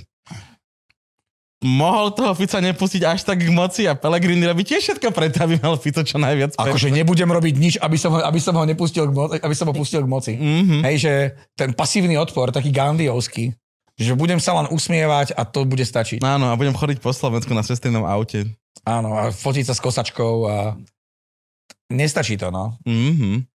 mohol 1.63 2.11
toho 2.11 2.35
Fica 2.35 2.59
nepustiť 2.59 3.01
až 3.05 3.23
tak 3.23 3.39
k 3.39 3.47
moci 3.47 3.87
a 3.87 3.95
Pellegrini 3.95 4.43
robí 4.43 4.63
tiež 4.63 4.83
všetko 4.83 5.11
preto, 5.11 5.39
aby 5.39 5.55
mal 5.57 5.79
Fico 5.79 6.03
čo 6.03 6.19
najviac 6.19 6.59
Akože 6.59 6.91
nebudem 6.91 7.23
robiť 7.25 7.53
nič, 7.55 7.73
aby 7.79 7.95
som, 7.95 8.11
ho- 8.11 8.19
aby 8.21 8.35
som 8.35 8.51
ho 8.51 8.63
nepustil 8.63 9.07
k 9.07 9.11
moci, 9.11 9.35
aby 9.39 9.55
som 9.55 9.67
ho 9.67 9.73
pustil 9.73 10.03
k 10.03 10.09
moci. 10.09 10.33
Mhm. 10.35 10.83
Hej, 10.83 10.95
že 10.99 11.13
ten 11.53 11.71
pasívny 11.71 12.15
odpor, 12.15 12.51
taký 12.51 12.67
Gandhiovský, 12.67 13.55
že 13.99 14.17
budem 14.17 14.41
sa 14.41 14.57
len 14.57 14.67
usmievať 14.73 15.37
a 15.37 15.45
to 15.45 15.63
bude 15.63 15.85
stačiť. 15.85 16.21
Áno, 16.25 16.49
a 16.49 16.57
budem 16.57 16.73
chodiť 16.73 16.97
po 16.99 17.13
Slovensku 17.13 17.53
na 17.53 17.61
cestejnom 17.61 18.03
aute. 18.05 18.49
Áno, 18.83 19.15
a 19.15 19.29
fotiť 19.29 19.69
sa 19.69 19.73
s 19.77 19.83
kosačkou 19.83 20.33
a 20.49 20.57
nestačí 21.93 22.35
to, 22.35 22.49
no. 22.49 22.77
Mhm. 22.83 23.45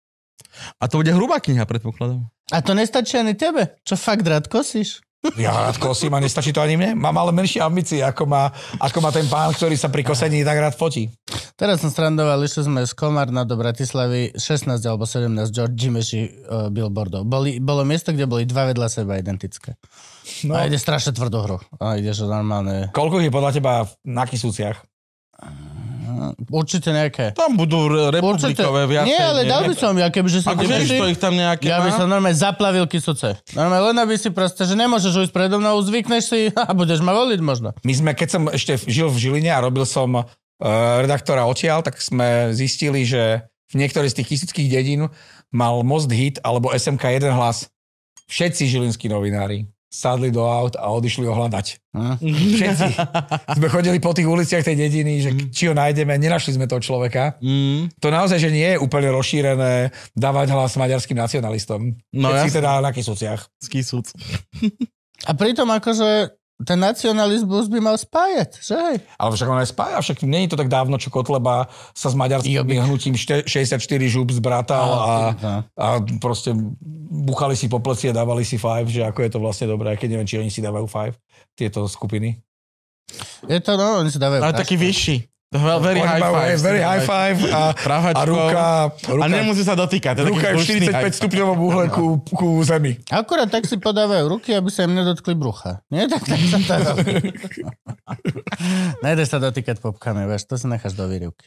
A 0.81 0.85
to 0.89 1.03
bude 1.03 1.11
hrubá 1.13 1.43
kniha, 1.43 1.67
predpokladám. 1.67 2.25
a 2.49 2.59
to 2.65 2.73
nestačí 2.73 3.19
ani 3.19 3.35
tebe. 3.35 3.77
Čo 3.85 3.99
fakt 3.99 4.25
rád 4.25 4.49
kosíš? 4.49 5.03
Ja 5.35 5.51
rád 5.51 5.83
kosím 5.83 6.15
a 6.15 6.23
nestačí 6.23 6.55
to 6.55 6.63
ani 6.63 6.79
mne. 6.79 6.95
Mám 6.95 7.19
ale 7.19 7.35
menšie 7.35 7.59
ambície, 7.59 7.99
ako 8.07 8.31
má, 8.31 8.55
ako 8.79 8.99
má 9.03 9.11
ten 9.11 9.27
pán, 9.27 9.51
ktorý 9.51 9.75
sa 9.75 9.91
pri 9.91 10.07
kosení 10.07 10.47
tak 10.47 10.63
rád 10.63 10.79
fotí. 10.79 11.11
Teraz 11.59 11.83
som 11.83 11.91
strandoval, 11.91 12.39
išli 12.47 12.71
sme 12.71 12.87
z 12.87 12.95
Komárna 12.95 13.43
do 13.43 13.59
Bratislavy, 13.59 14.39
16 14.39 14.79
alebo 14.87 15.11
17 15.11 15.51
George 15.51 15.75
Jimeši 15.75 16.23
uh, 16.23 16.71
billboardov. 16.71 17.27
Boli, 17.27 17.59
bolo 17.59 17.83
miesto, 17.83 18.15
kde 18.15 18.31
boli 18.31 18.47
dva 18.47 18.71
vedľa 18.71 18.87
seba 18.87 19.19
identické. 19.19 19.75
No. 20.47 20.55
A 20.55 20.71
ide 20.71 20.79
strašne 20.79 21.11
tvrdú 21.11 21.39
hru. 21.43 21.59
A 21.83 21.99
ide, 21.99 22.15
že 22.15 22.23
normálne... 22.23 22.95
Koľko 22.95 23.19
je 23.19 23.35
podľa 23.35 23.53
teba 23.59 23.73
na 24.07 24.23
Kisúciach? 24.23 24.88
Určite 26.51 26.91
nejaké. 26.91 27.33
Tam 27.33 27.55
budú 27.55 27.89
re- 27.89 28.19
Určite. 28.19 28.55
republikové 28.57 28.83
viacej. 28.91 29.09
Nie, 29.09 29.23
ale 29.23 29.43
dal 29.47 29.63
by 29.65 29.75
som, 29.75 29.93
ja 29.95 30.09
kebyže 30.11 30.45
som... 30.45 30.55
Ako 30.55 30.65
vieš, 30.67 30.91
to 30.91 31.07
ich 31.09 31.21
tam 31.21 31.35
nejaké 31.35 31.71
Ja 31.71 31.81
by 31.81 31.91
som 31.95 32.07
normálne 32.11 32.37
zaplavil 32.37 32.85
kysuce. 32.91 33.39
Normálne 33.55 33.93
len 33.93 33.97
aby 34.03 34.15
si 34.19 34.29
proste, 34.35 34.67
že 34.67 34.75
nemôžeš 34.75 35.27
ujsť 35.27 35.33
predo 35.33 35.57
mnou, 35.63 35.79
zvykneš 35.81 36.25
si 36.25 36.41
a 36.69 36.71
budeš 36.75 37.01
ma 37.01 37.15
voliť 37.15 37.41
možno. 37.41 37.73
My 37.83 37.93
sme, 37.95 38.11
keď 38.13 38.29
som 38.29 38.43
ešte 38.51 38.77
žil 38.91 39.09
v 39.09 39.17
Žiline 39.17 39.51
a 39.55 39.63
robil 39.63 39.87
som 39.87 40.11
uh, 40.13 40.25
redaktora 41.01 41.47
odtiaľ, 41.47 41.87
tak 41.87 42.03
sme 42.03 42.51
zistili, 42.53 43.07
že 43.07 43.47
v 43.73 43.85
niektorých 43.85 44.11
z 44.13 44.17
tých 44.23 44.29
kisuckých 44.35 44.69
dedín 44.69 45.13
mal 45.55 45.81
Most 45.87 46.11
Hit 46.11 46.43
alebo 46.43 46.73
SMK 46.75 47.21
jeden 47.21 47.33
hlas. 47.33 47.69
Všetci 48.29 48.69
žilinskí 48.69 49.09
novinári 49.09 49.65
sadli 49.89 50.29
do 50.29 50.45
aut 50.45 50.77
a 50.77 50.93
odišli 50.93 51.25
ho 51.25 51.33
hľadať. 51.33 51.67
Hm? 51.97 52.15
Všetci. 52.21 52.91
Sme 53.59 53.69
chodili 53.73 53.99
po 53.99 54.13
tých 54.13 54.29
uliciach 54.29 54.63
tej 54.63 54.77
dediny, 54.77 55.13
že 55.25 55.31
či 55.49 55.73
ho 55.73 55.75
nájdeme, 55.75 56.13
nenašli 56.21 56.55
sme 56.55 56.69
toho 56.69 56.85
človeka. 56.85 57.41
Mm. 57.41 57.89
To 57.99 58.09
naozaj, 58.13 58.39
že 58.39 58.53
nie 58.53 58.77
je 58.77 58.79
úplne 58.79 59.09
rozšírené 59.11 59.91
dávať 60.13 60.53
hlas 60.53 60.77
maďarským 60.77 61.17
nacionalistom. 61.17 61.97
No 62.13 62.29
Keď 62.31 62.37
si 62.37 62.49
jasne. 62.53 62.57
teda 62.61 62.71
na 62.85 62.91
Kisuciach. 62.93 63.41
Skysúc. 63.59 64.13
A 65.29 65.35
pritom 65.35 65.67
akože 65.67 66.38
ten 66.59 66.79
nacionalizmus 66.83 67.71
by 67.71 67.79
mal 67.79 67.95
spájať, 67.95 68.51
že 68.59 68.75
hej? 68.75 68.97
Ale 69.15 69.31
však 69.31 69.47
on 69.47 69.63
aj 69.63 69.71
spája, 69.71 69.97
však 70.03 70.27
nie 70.27 70.43
je 70.47 70.51
to 70.51 70.59
tak 70.59 70.67
dávno, 70.67 70.99
čo 70.99 71.07
Kotleba 71.07 71.71
sa 71.95 72.11
s 72.11 72.19
maďarským 72.19 72.67
hnutím 72.67 73.15
šte- 73.15 73.47
64 73.47 73.79
žub 74.11 74.35
zbratal 74.35 74.89
a, 74.91 75.15
no. 75.39 75.55
a 75.79 75.87
proste 76.19 76.51
buchali 77.15 77.55
si 77.55 77.71
po 77.71 77.79
pleci 77.79 78.11
a 78.11 78.17
dávali 78.17 78.43
si 78.43 78.59
five, 78.59 78.91
že 78.91 79.07
ako 79.07 79.19
je 79.23 79.31
to 79.31 79.39
vlastne 79.39 79.71
dobré, 79.71 79.95
keď 79.95 80.19
neviem, 80.19 80.27
či 80.27 80.43
oni 80.43 80.51
si 80.51 80.59
dávajú 80.59 80.87
five, 80.91 81.15
tieto 81.55 81.87
skupiny. 81.87 82.43
Je 83.47 83.59
to, 83.63 83.79
no, 83.79 84.03
oni 84.03 84.11
si 84.11 84.19
dávajú... 84.19 84.43
Ale 84.43 84.59
taký 84.59 84.75
vyšší. 84.75 85.38
To 85.49 85.57
Very 85.81 85.97
Oni 85.97 86.05
high 86.05 86.21
five. 86.21 86.61
Very 86.61 86.83
high 86.85 87.01
five 87.01 87.41
a, 87.49 87.73
a 87.73 87.73
Pravačkou. 87.73 88.29
ruka, 88.29 88.93
ruka, 89.09 89.25
A 89.25 89.33
nemusí 89.33 89.65
sa 89.65 89.73
dotýkať. 89.73 90.21
taký 90.21 90.29
ruka 90.29 90.45
je 90.45 90.53
v 90.53 90.57
slušný 90.61 90.77
high 90.93 91.09
45 91.09 91.09
five. 91.09 91.17
stupňovom 91.25 91.59
úhle 91.65 91.85
ku, 91.89 92.21
ku 92.37 92.61
zemi. 92.61 93.01
Akurát 93.09 93.49
tak 93.49 93.65
si 93.65 93.81
podávajú 93.81 94.29
ruky, 94.29 94.53
aby 94.53 94.69
sa 94.69 94.85
im 94.85 94.93
nedotkli 94.93 95.33
brucha. 95.33 95.81
Nie? 95.89 96.05
Tak, 96.05 96.21
tak 96.21 96.37
sa 96.37 96.59
to 96.61 96.73
robí. 96.93 97.33
Nejdeš 99.05 99.29
sa 99.33 99.39
dotýkať 99.41 99.81
popkami, 99.81 100.29
vieš, 100.29 100.53
to 100.53 100.61
si 100.61 100.69
necháš 100.69 100.93
do 100.93 101.09
výrivky. 101.09 101.41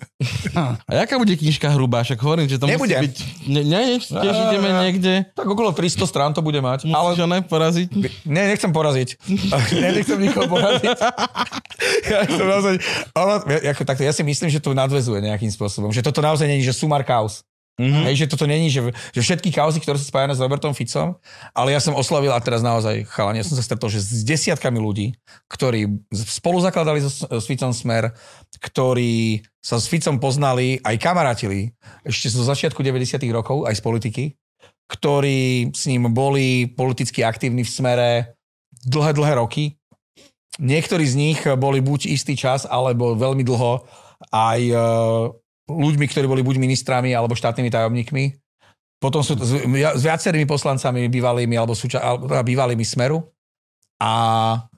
A 0.88 1.04
jaká 1.04 1.20
bude 1.20 1.36
knižka 1.36 1.68
hrubá? 1.68 2.00
Však 2.00 2.24
hovorím, 2.24 2.48
že 2.48 2.56
to 2.56 2.64
Nebude. 2.64 2.96
musí 2.96 3.12
byť... 3.12 3.14
Ne, 3.52 3.60
ne, 3.60 3.80
tiež 4.00 4.36
ideme 4.48 4.70
niekde. 4.88 5.28
Tak 5.36 5.44
okolo 5.44 5.76
300 5.76 6.08
strán 6.08 6.32
to 6.32 6.40
bude 6.40 6.64
mať. 6.64 6.88
Musíš 6.88 6.96
Ale 6.96 7.10
ho 7.12 7.44
poraziť. 7.44 7.88
Ne, 8.24 8.42
nechcem 8.48 8.72
poraziť. 8.72 9.08
ne, 9.84 9.88
nechcem 9.92 10.16
nikoho 10.16 10.48
poraziť. 10.48 10.96
ja, 12.08 12.16
nechcem 12.24 12.46
naozaj, 12.48 12.74
ale, 13.12 13.33
ako, 13.42 13.82
takto, 13.82 14.06
ja 14.06 14.14
si 14.14 14.22
myslím, 14.22 14.50
že 14.52 14.62
to 14.62 14.76
nadvezuje 14.76 15.18
nejakým 15.24 15.50
spôsobom. 15.50 15.90
Že 15.90 16.06
toto 16.06 16.22
naozaj 16.22 16.46
není, 16.46 16.62
že 16.62 16.76
sumar 16.76 17.02
kaos. 17.02 17.42
Mm-hmm. 17.74 18.04
Hej, 18.06 18.14
že 18.22 18.30
toto 18.30 18.46
není, 18.46 18.70
že, 18.70 18.86
že 19.10 19.18
všetky 19.18 19.50
kauzy, 19.50 19.82
ktoré 19.82 19.98
sú 19.98 20.06
spájane 20.06 20.30
s 20.30 20.38
Robertom 20.38 20.70
Ficom, 20.70 21.18
ale 21.50 21.74
ja 21.74 21.82
som 21.82 21.98
oslavil 21.98 22.30
a 22.30 22.38
teraz 22.38 22.62
naozaj, 22.62 23.02
chalani, 23.10 23.42
ja 23.42 23.46
som 23.50 23.58
sa 23.58 23.66
stretol, 23.66 23.90
že 23.90 23.98
s 23.98 24.22
desiatkami 24.22 24.78
ľudí, 24.78 25.18
ktorí 25.50 26.06
spolu 26.14 26.62
zakladali 26.62 27.02
so, 27.02 27.10
s 27.10 27.44
Ficom 27.50 27.74
smer, 27.74 28.14
ktorí 28.62 29.42
sa 29.58 29.82
s 29.82 29.90
Ficom 29.90 30.22
poznali, 30.22 30.78
aj 30.86 31.02
kamarátili, 31.02 31.74
ešte 32.06 32.30
zo 32.30 32.46
začiatku 32.46 32.78
90 32.78 33.18
rokov, 33.34 33.66
aj 33.66 33.74
z 33.74 33.82
politiky, 33.82 34.24
ktorí 34.86 35.74
s 35.74 35.90
ním 35.90 36.14
boli 36.14 36.70
politicky 36.70 37.26
aktívni 37.26 37.66
v 37.66 37.74
smere 37.74 38.10
dlhé, 38.86 39.18
dlhé 39.18 39.34
roky. 39.42 39.74
Niektorí 40.62 41.04
z 41.06 41.18
nich 41.18 41.40
boli 41.58 41.82
buď 41.82 42.14
istý 42.14 42.38
čas, 42.38 42.62
alebo 42.66 43.18
veľmi 43.18 43.42
dlho 43.42 43.82
aj 44.30 44.60
e, 44.70 44.74
ľuďmi, 45.66 46.06
ktorí 46.06 46.26
boli 46.30 46.42
buď 46.46 46.62
ministrami, 46.62 47.10
alebo 47.10 47.34
štátnymi 47.34 47.70
tajomníkmi. 47.70 48.24
Potom 49.02 49.26
sú 49.26 49.34
s, 49.34 49.52
s 49.66 50.02
viacerými 50.02 50.46
poslancami 50.46 51.10
bývalými, 51.10 51.58
alebo 51.58 51.74
súča, 51.74 51.98
alebo 51.98 52.30
bývalými 52.30 52.86
Smeru. 52.86 53.26
A 53.98 54.12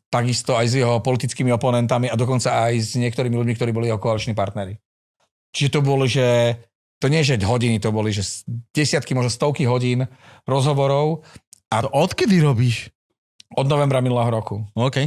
takisto 0.08 0.56
aj 0.56 0.66
s 0.70 0.74
jeho 0.80 1.02
politickými 1.04 1.52
oponentami 1.52 2.08
a 2.08 2.16
dokonca 2.16 2.68
aj 2.68 2.74
s 2.80 2.90
niektorými 2.96 3.36
ľuďmi, 3.36 3.54
ktorí 3.54 3.70
boli 3.74 3.92
jeho 3.92 4.00
koaliční 4.00 4.32
partnery. 4.32 4.80
Čiže 5.52 5.72
to 5.76 5.80
bolo, 5.84 6.08
že 6.08 6.56
to 7.00 7.12
nie, 7.12 7.20
že 7.20 7.36
hodiny 7.36 7.76
to 7.80 7.92
boli, 7.92 8.12
že 8.12 8.24
desiatky, 8.72 9.12
možno 9.12 9.28
stovky 9.28 9.68
hodín 9.68 10.08
rozhovorov 10.48 11.26
To 11.68 11.88
odkedy 11.92 12.40
robíš? 12.40 12.88
od 13.54 13.66
novembra 13.68 14.02
minulého 14.02 14.30
roku. 14.30 14.66
OK. 14.74 15.06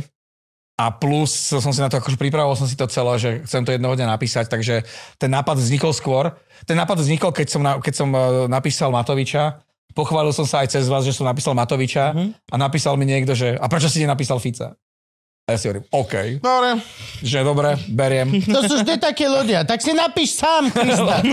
A 0.80 0.96
plus 0.96 1.52
som 1.52 1.76
si 1.76 1.84
na 1.84 1.92
to 1.92 2.00
akože 2.00 2.16
pripravoval 2.16 2.56
som 2.56 2.64
si 2.64 2.80
to 2.80 2.88
celé, 2.88 3.20
že 3.20 3.30
chcem 3.44 3.68
to 3.68 3.76
jednoho 3.76 4.00
dňa 4.00 4.16
napísať, 4.16 4.48
takže 4.48 4.88
ten 5.20 5.28
nápad 5.28 5.60
vznikol 5.60 5.92
skôr. 5.92 6.32
Ten 6.64 6.80
nápad 6.80 7.04
vznikol, 7.04 7.36
keď 7.36 7.48
som, 7.52 7.60
na, 7.60 7.76
keď 7.84 7.94
som 8.00 8.10
eh, 8.16 8.48
napísal 8.48 8.88
Matoviča. 8.96 9.60
Pochválil 9.92 10.32
som 10.32 10.48
sa 10.48 10.64
aj 10.64 10.80
cez 10.80 10.88
vás, 10.88 11.04
že 11.04 11.12
som 11.12 11.28
napísal 11.28 11.52
Matoviča 11.52 12.16
Mhm. 12.16 12.48
a 12.48 12.56
napísal 12.56 12.96
mi 12.96 13.04
niekto, 13.04 13.36
že 13.36 13.60
a 13.60 13.66
prečo 13.68 13.92
si 13.92 14.00
nenapísal 14.00 14.40
Fica? 14.40 14.80
A 15.50 15.52
ja 15.52 15.58
si 15.58 15.66
hovorím, 15.66 15.86
OK, 15.90 16.14
Dobre. 16.38 16.70
že 17.20 17.42
dobre, 17.42 17.70
beriem. 17.90 18.30
To 18.46 18.62
sú 18.62 18.78
vždy 18.78 19.02
takí 19.02 19.26
ľudia. 19.26 19.66
Tak 19.66 19.82
si 19.82 19.92
napíš 19.92 20.38
sám, 20.38 20.70
Krista. 20.70 21.26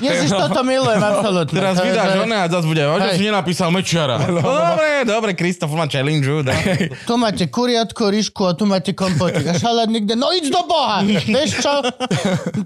Ježiš, 0.00 0.34
toto 0.34 0.60
milujem, 0.60 0.98
absolútne. 0.98 1.54
Teraz 1.54 1.78
To 1.78 1.86
vydáš 1.86 2.02
to 2.04 2.10
je- 2.12 2.24
oné 2.24 2.36
a 2.36 2.46
zase 2.48 2.66
bude, 2.66 2.82
Hej. 2.82 3.14
si 3.14 3.22
nenapísal 3.22 3.70
Mečiara. 3.70 4.18
No, 4.26 4.42
dobre, 4.42 4.90
dobre, 5.04 5.30
Kristof 5.32 5.70
má 5.70 5.86
challenge. 5.86 6.26
daj. 6.42 6.90
Tu 7.00 7.14
máte 7.14 7.46
kuriatko, 7.46 8.10
ryšku 8.10 8.42
a 8.42 8.52
tu 8.52 8.66
máte 8.66 8.90
kompotik. 8.90 9.46
A 9.46 9.54
šalát 9.54 9.86
nikde. 9.86 10.14
No 10.14 10.28
idź 10.28 10.50
do 10.50 10.66
Boha! 10.66 11.06
Vieš 11.06 11.62
čo? 11.62 11.74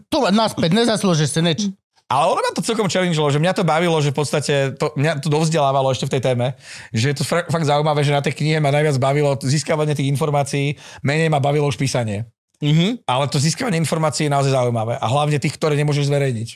Tu 0.07 0.17
naspäť, 0.33 0.73
nezaslúžiš 0.73 1.29
si 1.29 1.41
nič. 1.43 1.61
Ale 2.09 2.25
ono 2.27 2.41
ma 2.41 2.51
to 2.51 2.65
celkom 2.65 2.89
challengealo, 2.89 3.29
že 3.29 3.37
mňa 3.37 3.53
to 3.53 3.63
bavilo, 3.63 4.01
že 4.01 4.11
v 4.11 4.17
podstate 4.17 4.53
to, 4.75 4.97
mňa 4.97 5.21
to 5.21 5.29
dovzdelávalo 5.29 5.93
ešte 5.93 6.09
v 6.09 6.13
tej 6.17 6.23
téme, 6.25 6.47
že 6.89 7.13
je 7.13 7.17
to 7.17 7.25
fakt 7.25 7.63
zaujímavé, 7.63 8.01
že 8.01 8.11
na 8.11 8.25
tej 8.25 8.33
knihe 8.33 8.59
ma 8.59 8.69
najviac 8.71 8.97
bavilo 8.97 9.37
získavanie 9.37 9.93
tých 9.93 10.09
informácií, 10.09 10.73
menej 11.01 11.29
ma 11.29 11.37
bavilo 11.37 11.65
už 11.65 11.77
písanie. 11.77 12.25
Mhm. 12.59 13.05
Ale 13.05 13.29
to 13.29 13.37
získavanie 13.37 13.77
informácií 13.77 14.25
je 14.25 14.33
naozaj 14.33 14.51
zaujímavé. 14.51 14.97
A 14.97 15.07
hlavne 15.07 15.37
tých, 15.37 15.53
ktoré 15.55 15.77
nemôžeš 15.77 16.09
zverejniť. 16.09 16.49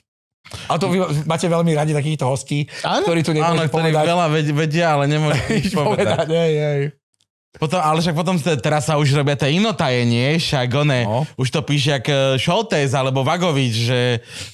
A 0.66 0.74
to 0.74 0.88
vy 0.88 0.98
máte 1.22 1.46
veľmi 1.46 1.70
radi 1.70 1.92
takýchto 1.92 2.26
hostí, 2.26 2.66
Áno. 2.82 3.06
ktorí 3.06 3.20
tu 3.20 3.30
Áno, 3.30 3.54
nemôžu 3.54 3.70
ktorí 3.70 3.92
povedať. 3.94 4.04
veľa 4.08 4.26
ved- 4.26 4.54
vedia, 4.56 4.86
ale 4.90 5.04
nemôžu 5.06 5.38
povedať. 5.78 5.78
povedať. 5.78 6.26
Hej, 6.32 6.52
hej. 6.56 6.80
Potom, 7.52 7.76
ale 7.76 8.00
však 8.00 8.16
potom 8.16 8.34
te- 8.34 8.56
teraz 8.56 8.84
sa 8.84 8.96
už 8.96 9.12
robia 9.12 9.34
tie 9.34 9.52
inotajenie, 9.52 10.36
však 10.36 10.68
one, 10.72 11.00
No. 11.02 11.28
už 11.36 11.48
to 11.48 11.60
píše 11.60 11.92
jak 11.92 12.06
e, 12.06 12.14
Šoltés 12.34 12.90
alebo 12.90 13.20
Vagovič, 13.20 13.74
že 13.84 14.00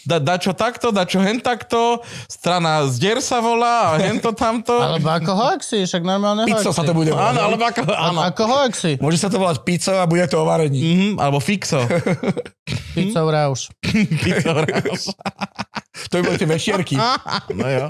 da, 0.03 0.19
da 0.19 0.35
čo 0.35 0.51
takto, 0.51 0.91
da 0.91 1.03
čo 1.03 1.19
hen 1.19 1.39
takto, 1.39 2.03
strana 2.27 2.83
zdier 2.85 3.19
sa 3.19 3.39
volá 3.39 3.95
a 3.95 4.03
hen 4.03 4.19
to 4.19 4.31
tamto. 4.31 4.75
Alebo 4.89 5.07
ako 5.07 5.31
hoaxi, 5.33 5.85
však 5.85 6.03
normálne 6.03 6.43
hoaxi. 6.45 6.69
sa 6.69 6.83
to 6.83 6.91
bude 6.91 7.09
volať. 7.09 7.23
Áno, 7.29 7.41
alebo 7.41 7.63
ako, 7.65 7.81
áno. 7.87 8.21
Ako 8.25 8.43
hoaxi. 8.45 8.93
Môže 8.99 9.17
sa 9.17 9.27
to 9.27 9.39
volať 9.39 9.63
pizzo 9.63 9.95
a 9.95 10.03
bude 10.03 10.27
to 10.27 10.37
o 10.37 10.45
varení. 10.45 10.79
Mhm, 10.79 11.11
alebo 11.17 11.39
Fixo. 11.39 11.79
Pizzou 12.93 13.27
rauš. 13.27 13.71
Fixo 14.19 14.53
raz. 14.59 15.15
To 16.11 16.19
by 16.19 16.23
boli 16.23 16.37
tie 16.39 16.47
večierky. 16.49 16.95
no 17.59 17.67
jo. 17.67 17.87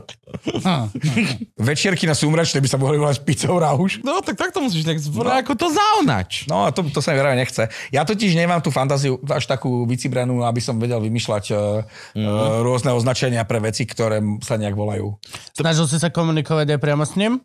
Večierky 1.59 2.09
na 2.09 2.17
súmračné 2.17 2.61
by 2.61 2.69
sa 2.69 2.81
mohli 2.81 2.97
volať 2.97 3.23
pizzou 3.25 3.61
rauš. 3.61 4.01
No 4.01 4.25
tak 4.25 4.41
takto 4.41 4.65
musíš 4.65 4.89
tak 4.89 4.99
no. 5.01 5.29
ako 5.29 5.53
to 5.55 5.67
zaunač. 5.69 6.49
No 6.49 6.65
a 6.65 6.73
to, 6.73 6.85
to 6.89 7.01
sa 7.05 7.13
mi 7.13 7.21
veľmi 7.21 7.39
nechce. 7.39 7.69
Ja 7.93 8.05
totiž 8.09 8.33
nemám 8.35 8.65
tú 8.65 8.73
fantáziu 8.73 9.21
až 9.29 9.45
takú 9.45 9.85
vycibranú, 9.85 10.45
aby 10.45 10.61
som 10.61 10.81
vedel 10.81 11.01
vymýšľať 11.03 11.45
Mhm. 11.49 12.25
uh, 12.25 12.61
rôzne 12.65 12.91
označenia 12.95 13.43
pre 13.45 13.59
veci, 13.63 13.85
ktoré 13.89 14.21
sa 14.45 14.57
nejak 14.61 14.75
volajú. 14.75 15.17
Snažil 15.55 15.87
si 15.89 15.97
sa 15.99 16.13
komunikovať 16.13 16.77
aj 16.77 16.81
priamo 16.81 17.05
s 17.05 17.15
ním? 17.17 17.41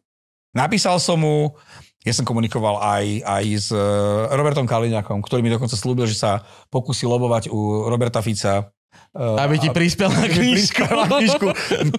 Napísal 0.53 1.01
som 1.01 1.17
mu, 1.17 1.57
ja 2.05 2.13
som 2.13 2.27
komunikoval 2.27 2.77
aj, 2.77 3.05
aj 3.25 3.43
s 3.57 3.69
uh, 3.73 4.29
Robertom 4.29 4.69
Kaliňakom, 4.69 5.23
ktorý 5.25 5.41
mi 5.41 5.49
dokonca 5.49 5.73
slúbil, 5.73 6.05
že 6.05 6.19
sa 6.19 6.45
pokusí 6.69 7.09
lobovať 7.09 7.49
u 7.49 7.89
Roberta 7.89 8.21
Fica. 8.21 8.69
Uh, 9.13 9.37
Aby 9.37 9.61
ti 9.61 9.69
na 9.69 10.25
knižku. 10.25 10.81
na 10.89 11.05
knižku. 11.21 11.47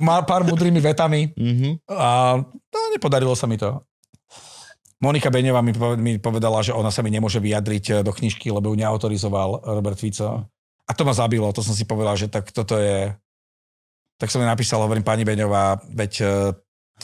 Má 0.02 0.26
pár 0.26 0.42
mudrými 0.42 0.82
vetami 0.82 1.30
Mhm. 1.38 1.86
a 1.86 2.42
no, 2.42 2.78
nepodarilo 2.90 3.38
sa 3.38 3.46
mi 3.46 3.54
to. 3.54 3.86
Monika 4.98 5.30
Beňová 5.30 5.62
mi 5.94 6.16
povedala, 6.18 6.64
že 6.64 6.72
ona 6.72 6.88
sa 6.90 7.04
mi 7.06 7.14
nemôže 7.14 7.38
vyjadriť 7.38 7.84
eh, 7.90 7.96
do 8.02 8.10
knižky, 8.10 8.50
lebo 8.50 8.72
ju 8.72 8.80
neautorizoval 8.80 9.62
Robert 9.62 10.00
Fico. 10.00 10.48
A 10.84 10.90
to 10.92 11.06
ma 11.06 11.14
zabilo, 11.14 11.54
to 11.54 11.62
som 11.62 11.72
si 11.72 11.86
povedal, 11.86 12.18
že 12.18 12.26
tak 12.26 12.50
toto 12.50 12.76
je... 12.76 13.14
Tak 14.18 14.30
som 14.30 14.38
jej 14.42 14.46
napísal, 14.48 14.82
hovorím, 14.82 15.02
pani 15.06 15.22
Beňová, 15.22 15.86
veď 15.86 16.12
eh, 16.18 16.28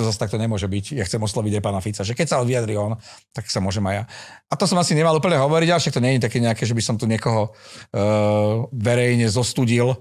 to 0.00 0.08
zase 0.08 0.16
takto 0.16 0.40
nemôže 0.40 0.64
byť. 0.64 0.96
Ja 0.96 1.04
chcem 1.04 1.20
osloviť 1.20 1.60
aj 1.60 1.62
pána 1.62 1.84
Fica. 1.84 2.00
Že 2.00 2.16
keď 2.16 2.26
sa 2.32 2.40
vyjadri 2.40 2.80
on, 2.80 2.96
tak 3.36 3.52
sa 3.52 3.60
môžem 3.60 3.84
aj 3.84 3.94
ja. 4.00 4.04
A 4.48 4.56
to 4.56 4.64
som 4.64 4.80
asi 4.80 4.96
nemal 4.96 5.12
úplne 5.12 5.36
hovoriť, 5.36 5.68
ale 5.68 5.80
však 5.84 5.96
to 6.00 6.00
nie 6.00 6.16
je 6.16 6.24
také 6.24 6.40
nejaké, 6.40 6.64
že 6.64 6.72
by 6.72 6.80
som 6.80 6.96
tu 6.96 7.04
niekoho 7.04 7.52
uh, 7.52 8.64
verejne 8.72 9.28
zostudil 9.28 9.92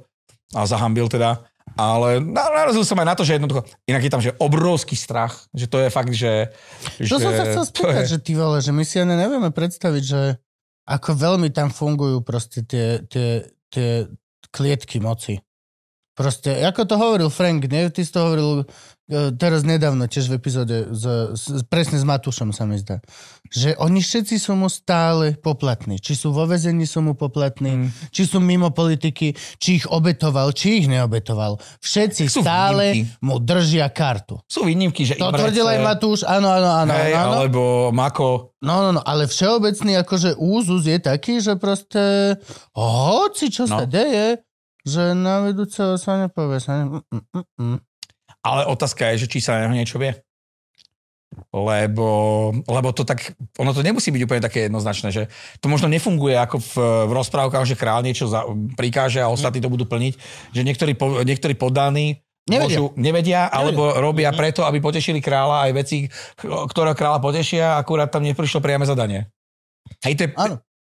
a 0.56 0.64
zahambil 0.64 1.12
teda. 1.12 1.43
Ale 1.78 2.24
na- 2.24 2.50
narazil 2.50 2.82
som 2.88 2.97
aj 2.97 3.08
na 3.12 3.16
to, 3.20 3.28
že 3.28 3.38
jednoducho, 3.38 3.62
inak 3.86 4.02
je 4.02 4.12
tam, 4.12 4.24
že 4.24 4.34
obrovský 4.39 4.95
strach, 4.97 5.45
že 5.54 5.70
to 5.70 5.84
je 5.84 5.89
fakt, 5.93 6.16
že... 6.16 6.50
To 6.97 7.22
som 7.22 7.30
sa 7.36 7.45
chcel 7.45 7.66
spýtať, 7.68 8.06
je- 8.08 8.12
že 8.16 8.20
ty 8.24 8.34
vole, 8.34 8.58
že 8.64 8.72
my 8.74 8.82
si 8.88 8.97
ani 8.97 9.14
nevieme 9.14 9.54
predstaviť, 9.54 10.04
že 10.08 10.39
ako 10.89 11.14
veľmi 11.14 11.54
tam 11.54 11.70
fungujú 11.70 12.26
proste 12.26 12.66
tie, 12.66 13.06
tie, 13.06 13.45
tie 13.70 14.10
klietky 14.50 14.97
moci. 14.97 15.38
Proste, 16.18 16.66
ako 16.66 16.82
to 16.89 16.95
hovoril 16.97 17.30
Frank, 17.30 17.70
nie? 17.70 17.88
Ty 17.93 18.02
si 18.02 18.12
to 18.12 18.26
hovoril 18.26 18.66
teraz 19.34 19.62
nedávno, 19.62 20.05
tiež 20.05 20.26
v 20.26 20.36
epizóde, 20.36 20.88
s, 20.88 21.03
s, 21.34 21.66
presne 21.66 21.97
s 21.97 22.03
Matušom 22.03 22.49
sa 22.49 22.64
mi 22.64 22.78
zdá, 22.78 23.01
že 23.47 23.74
oni 23.76 23.99
všetci 23.99 24.38
sú 24.38 24.53
mu 24.53 24.66
stále 24.66 25.34
poplatní. 25.36 25.97
Či 25.97 26.14
sú 26.16 26.28
vo 26.30 26.45
vezení, 26.45 26.86
sú 26.86 27.01
mu 27.01 27.14
poplatní, 27.14 27.72
Mm. 27.72 27.89
či 28.07 28.24
sú 28.24 28.38
mimo 28.38 28.70
politiky, 28.70 29.32
či 29.55 29.70
ich 29.76 29.86
obetoval, 29.86 30.49
či 30.51 30.80
ich 30.80 30.88
neobetoval. 30.88 31.57
Všetci 31.80 32.24
Sú 32.28 32.39
stále 32.39 32.93
výnimky. 32.95 33.18
mu 33.20 33.36
držia 33.38 33.89
kartu. 33.89 34.38
Sú 34.45 34.64
výnimky, 34.64 35.03
že 35.03 35.16
To 35.16 35.28
Imrece, 35.28 35.41
tvrdil 35.41 35.66
aj 35.68 35.80
Matúš, 35.82 36.20
áno, 36.24 36.47
áno, 36.47 36.70
áno. 36.70 36.93
hej, 36.93 37.14
áno. 37.14 37.34
alebo 37.39 37.62
Mako. 37.89 38.53
No, 38.60 38.84
no, 38.84 38.89
no, 38.91 39.01
ale 39.01 39.26
všeobecný 39.26 39.97
akože 39.97 40.36
úzus 40.36 40.84
je 40.84 40.97
taký, 40.97 41.39
že 41.39 41.55
proste 41.55 42.38
hoci 42.72 43.49
čo 43.49 43.66
No. 43.66 43.82
sa 43.82 43.86
deje, 43.86 44.43
že 44.82 45.12
na 45.14 45.41
vedúceho 45.41 45.95
sa 45.95 46.18
nepovie. 46.18 46.57
Sa 46.57 46.72
ne... 46.78 46.84
mm, 46.86 47.03
mm, 47.10 47.45
mm. 47.57 47.78
Ale 48.44 48.68
otázka 48.68 49.12
je, 49.14 49.26
že 49.26 49.32
či 49.32 49.44
sa 49.44 49.60
na 49.60 49.68
neho 49.68 49.76
niečo 49.76 50.00
vie. 50.00 50.16
Lebo, 51.54 52.08
lebo 52.66 52.90
to 52.90 53.06
tak, 53.06 53.38
ono 53.62 53.70
to 53.70 53.86
nemusí 53.86 54.10
byť 54.10 54.26
úplne 54.26 54.42
také 54.42 54.66
jednoznačné, 54.66 55.14
že 55.14 55.24
to 55.62 55.70
možno 55.70 55.86
nefunguje 55.86 56.34
ako 56.34 56.58
v, 56.58 56.74
v 57.06 57.12
rozprávkach, 57.14 57.70
že 57.70 57.78
král 57.78 58.02
niečo 58.02 58.26
za, 58.26 58.50
prikáže 58.74 59.22
a 59.22 59.30
ostatní 59.30 59.62
to 59.62 59.70
budú 59.70 59.86
plniť, 59.86 60.14
že 60.58 60.62
niektorí, 60.66 60.98
po, 60.98 61.22
niektorí 61.22 61.54
poddaní 61.54 62.26
Nevedia. 62.50 62.82
Môžu, 62.82 62.86
nevedia, 62.98 63.42
alebo 63.46 63.94
robia 64.02 64.34
preto, 64.34 64.66
aby 64.66 64.82
potešili 64.82 65.22
kráľa 65.22 65.70
aj 65.70 65.72
veci, 65.78 65.98
ktoré 66.42 66.98
kráľa 66.98 67.22
potešia, 67.22 67.78
akurát 67.78 68.10
tam 68.10 68.26
neprišlo 68.26 68.58
priame 68.58 68.90
zadanie. 68.90 69.30
Hej, 70.02 70.14
to 70.18 70.22
je. 70.26 70.30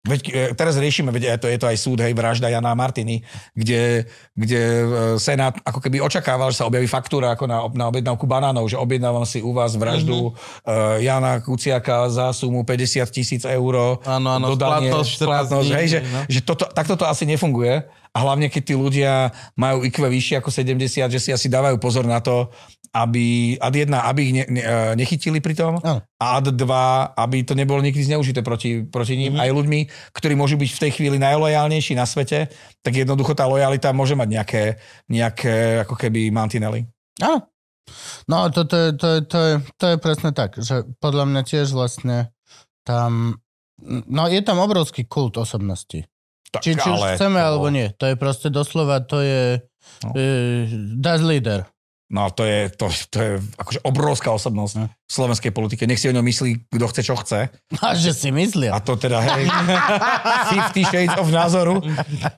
Veď 0.04 0.20
e, 0.28 0.32
teraz 0.52 0.76
riešime, 0.76 1.08
veď 1.08 1.22
je 1.24 1.38
to, 1.40 1.46
je 1.48 1.58
to 1.64 1.66
aj 1.72 1.78
súd, 1.80 1.98
hej, 2.04 2.12
vražda 2.12 2.52
Jana 2.52 2.76
Martiny, 2.76 3.24
kde, 3.56 4.04
kde 4.36 4.60
e, 4.60 4.84
Senát 5.16 5.56
ako 5.64 5.80
keby 5.80 6.04
očakával, 6.04 6.52
že 6.52 6.60
sa 6.60 6.68
objaví 6.68 6.84
faktúra 6.84 7.32
ako 7.32 7.48
na, 7.48 7.64
na 7.72 7.88
objednávku 7.88 8.28
banánov, 8.28 8.68
že 8.68 8.76
objednávam 8.76 9.24
si 9.24 9.40
u 9.40 9.56
vás 9.56 9.72
vraždu 9.80 10.28
mm-hmm. 10.28 10.68
uh, 10.68 11.00
Jana 11.00 11.40
Kuciaka 11.40 12.12
za 12.12 12.36
sumu 12.36 12.68
50 12.68 13.00
tisíc 13.08 13.42
eur. 13.48 13.96
Áno, 14.04 14.28
áno, 14.28 14.52
splatnosť 14.52 15.08
14 15.08 15.24
splatnosť, 15.24 15.68
dní, 15.72 15.78
hej, 15.80 15.86
že, 15.88 15.98
no. 16.04 16.20
že 16.28 16.40
toto, 16.44 16.64
takto 16.68 16.94
to 17.00 17.08
asi 17.08 17.24
nefunguje. 17.24 17.88
A 18.14 18.18
hlavne, 18.22 18.46
keď 18.52 18.62
tí 18.62 18.74
ľudia 18.76 19.32
majú 19.58 19.82
IQ 19.88 20.04
vyššie 20.04 20.38
ako 20.38 20.52
70, 20.52 21.10
že 21.10 21.18
si 21.18 21.30
asi 21.32 21.48
dávajú 21.50 21.80
pozor 21.80 22.06
na 22.06 22.20
to, 22.20 22.52
aby 22.94 23.58
ad 23.58 23.74
jedna, 23.74 24.06
aby 24.06 24.20
ich 24.22 24.32
ne, 24.38 24.44
ne, 24.46 24.62
e, 24.62 24.74
nechytili 24.94 25.42
pri 25.42 25.58
tom 25.58 25.82
a 25.82 26.24
ad 26.38 26.46
dva, 26.54 27.10
aby 27.18 27.42
to 27.42 27.58
nebolo 27.58 27.82
nikdy 27.82 28.06
zneužité 28.06 28.46
proti, 28.46 28.86
proti 28.86 29.18
ním. 29.18 29.34
Mm-hmm. 29.34 29.42
Aj 29.42 29.50
ľuďmi, 29.50 29.80
ktorí 30.14 30.34
môžu 30.38 30.54
byť 30.54 30.70
v 30.70 30.82
tej 30.86 30.90
chvíli 30.94 31.16
najlojálnejší 31.18 31.98
na 31.98 32.06
svete, 32.06 32.46
tak 32.86 32.92
jednoducho 32.94 33.34
tá 33.34 33.50
lojalita 33.50 33.90
môže 33.90 34.14
mať 34.14 34.28
nejaké, 34.30 34.62
nejaké 35.10 35.82
ako 35.82 35.98
keby 35.98 36.30
mantinely. 36.30 36.86
Áno. 37.18 37.50
No, 38.30 38.48
to, 38.48 38.64
to, 38.64 38.76
je, 38.78 38.88
to, 38.96 39.06
je, 39.10 39.20
to, 39.28 39.38
je, 39.38 39.54
to 39.76 39.84
je 39.92 39.96
presne 40.00 40.30
tak, 40.32 40.56
že 40.56 40.88
podľa 41.02 41.28
mňa 41.28 41.42
tiež 41.44 41.74
vlastne 41.76 42.32
tam, 42.86 43.42
no 43.84 44.22
je 44.30 44.40
tam 44.40 44.62
obrovský 44.62 45.04
kult 45.04 45.36
osobnosti. 45.36 46.06
Tak, 46.48 46.62
Či, 46.62 46.78
či 46.78 46.88
už 46.88 47.18
chceme, 47.18 47.42
alebo 47.42 47.66
nie. 47.68 47.90
To 47.98 48.06
je 48.06 48.14
proste 48.14 48.48
doslova, 48.48 49.02
to 49.02 49.18
je 49.20 49.58
No. 50.02 50.12
no. 50.14 50.20
das 50.96 51.20
leader. 51.20 51.66
No 52.04 52.28
to 52.28 52.44
je, 52.44 52.68
to, 52.68 52.86
to 53.08 53.16
je 53.16 53.32
akože 53.56 53.80
obrovská 53.82 54.28
osobnosť 54.30 54.74
No. 54.76 54.86
v 54.86 55.10
slovenskej 55.10 55.50
politike. 55.50 55.88
Nech 55.88 55.96
si 55.96 56.06
o 56.06 56.14
ňom 56.14 56.20
myslí, 56.22 56.68
kto 56.68 56.86
chce, 56.86 57.00
čo 57.02 57.16
chce. 57.16 57.48
A 57.80 57.96
že 57.96 58.12
si 58.12 58.28
myslia. 58.28 58.76
A 58.76 58.78
to 58.78 58.94
teda, 58.94 59.24
hej, 59.24 59.48
50 60.76 60.84
shades 60.84 61.16
of 61.16 61.28
názoru. 61.28 61.80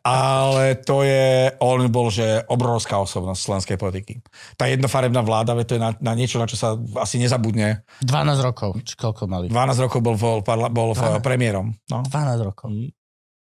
Ale 0.01 0.79
to 0.79 1.03
je, 1.03 1.51
on 1.59 1.83
bol, 1.89 2.09
že 2.09 2.47
obrovská 2.47 2.99
osobnosť 2.99 3.41
slovenskej 3.43 3.77
politiky. 3.77 4.23
Tá 4.55 4.67
jednofarebná 4.67 5.21
vláda, 5.21 5.59
to 5.59 5.75
je 5.75 5.83
na, 5.83 5.93
na 5.99 6.15
niečo, 6.15 6.39
na 6.39 6.47
čo 6.47 6.55
sa 6.55 6.79
asi 6.97 7.19
nezabudne. 7.19 7.83
12 8.03 8.39
rokov, 8.43 8.79
či 8.83 8.95
koľko 8.95 9.27
mali? 9.27 9.51
12 9.51 9.83
rokov 9.83 9.99
bol, 10.01 10.15
bol, 10.17 10.41
bol 10.71 10.91
v, 10.93 11.19
premiérom. 11.21 11.75
No. 11.91 12.07
12 12.07 12.47
rokov. 12.47 12.71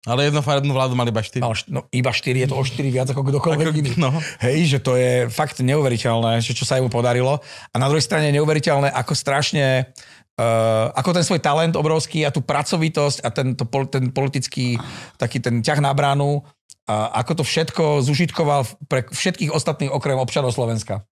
Ale 0.08 0.32
jednofarebnú 0.32 0.72
vládu 0.72 0.96
mali 0.96 1.12
iba 1.12 1.20
4. 1.20 1.44
Mal, 1.44 1.52
št- 1.52 1.68
no, 1.68 1.84
iba 1.92 2.08
4, 2.08 2.32
je 2.32 2.48
to 2.48 2.56
o 2.56 2.64
4 2.64 2.88
viac 2.88 3.08
ako 3.12 3.20
kdokoľvek 3.20 3.66
Ako- 3.68 3.78
iný. 3.84 3.90
no. 4.00 4.08
Hej, 4.40 4.58
že 4.76 4.78
to 4.80 4.96
je 4.96 5.28
fakt 5.28 5.60
neuveriteľné, 5.60 6.40
že 6.40 6.56
čo 6.56 6.64
sa 6.64 6.80
jemu 6.80 6.88
podarilo. 6.88 7.44
A 7.68 7.76
na 7.76 7.84
druhej 7.84 8.04
strane 8.04 8.32
neuveriteľné, 8.32 8.88
ako 8.92 9.12
strašne 9.12 9.92
Uh, 10.40 10.88
ako 10.96 11.12
ten 11.12 11.20
svoj 11.20 11.44
talent 11.44 11.76
obrovský 11.76 12.24
a 12.24 12.32
tú 12.32 12.40
pracovitosť 12.40 13.20
a 13.20 13.28
ten, 13.28 13.52
to, 13.52 13.68
ten 13.92 14.08
politický 14.08 14.80
taký 15.20 15.36
ten 15.36 15.60
ťah 15.60 15.84
na 15.84 15.92
bránu 15.92 16.40
a 16.88 17.20
ako 17.20 17.42
to 17.42 17.44
všetko 17.44 17.84
zužitkoval 18.00 18.64
pre 18.88 19.04
všetkých 19.04 19.52
ostatných 19.52 19.92
okrem 19.92 20.16
občanov 20.16 20.56
Slovenska. 20.56 21.04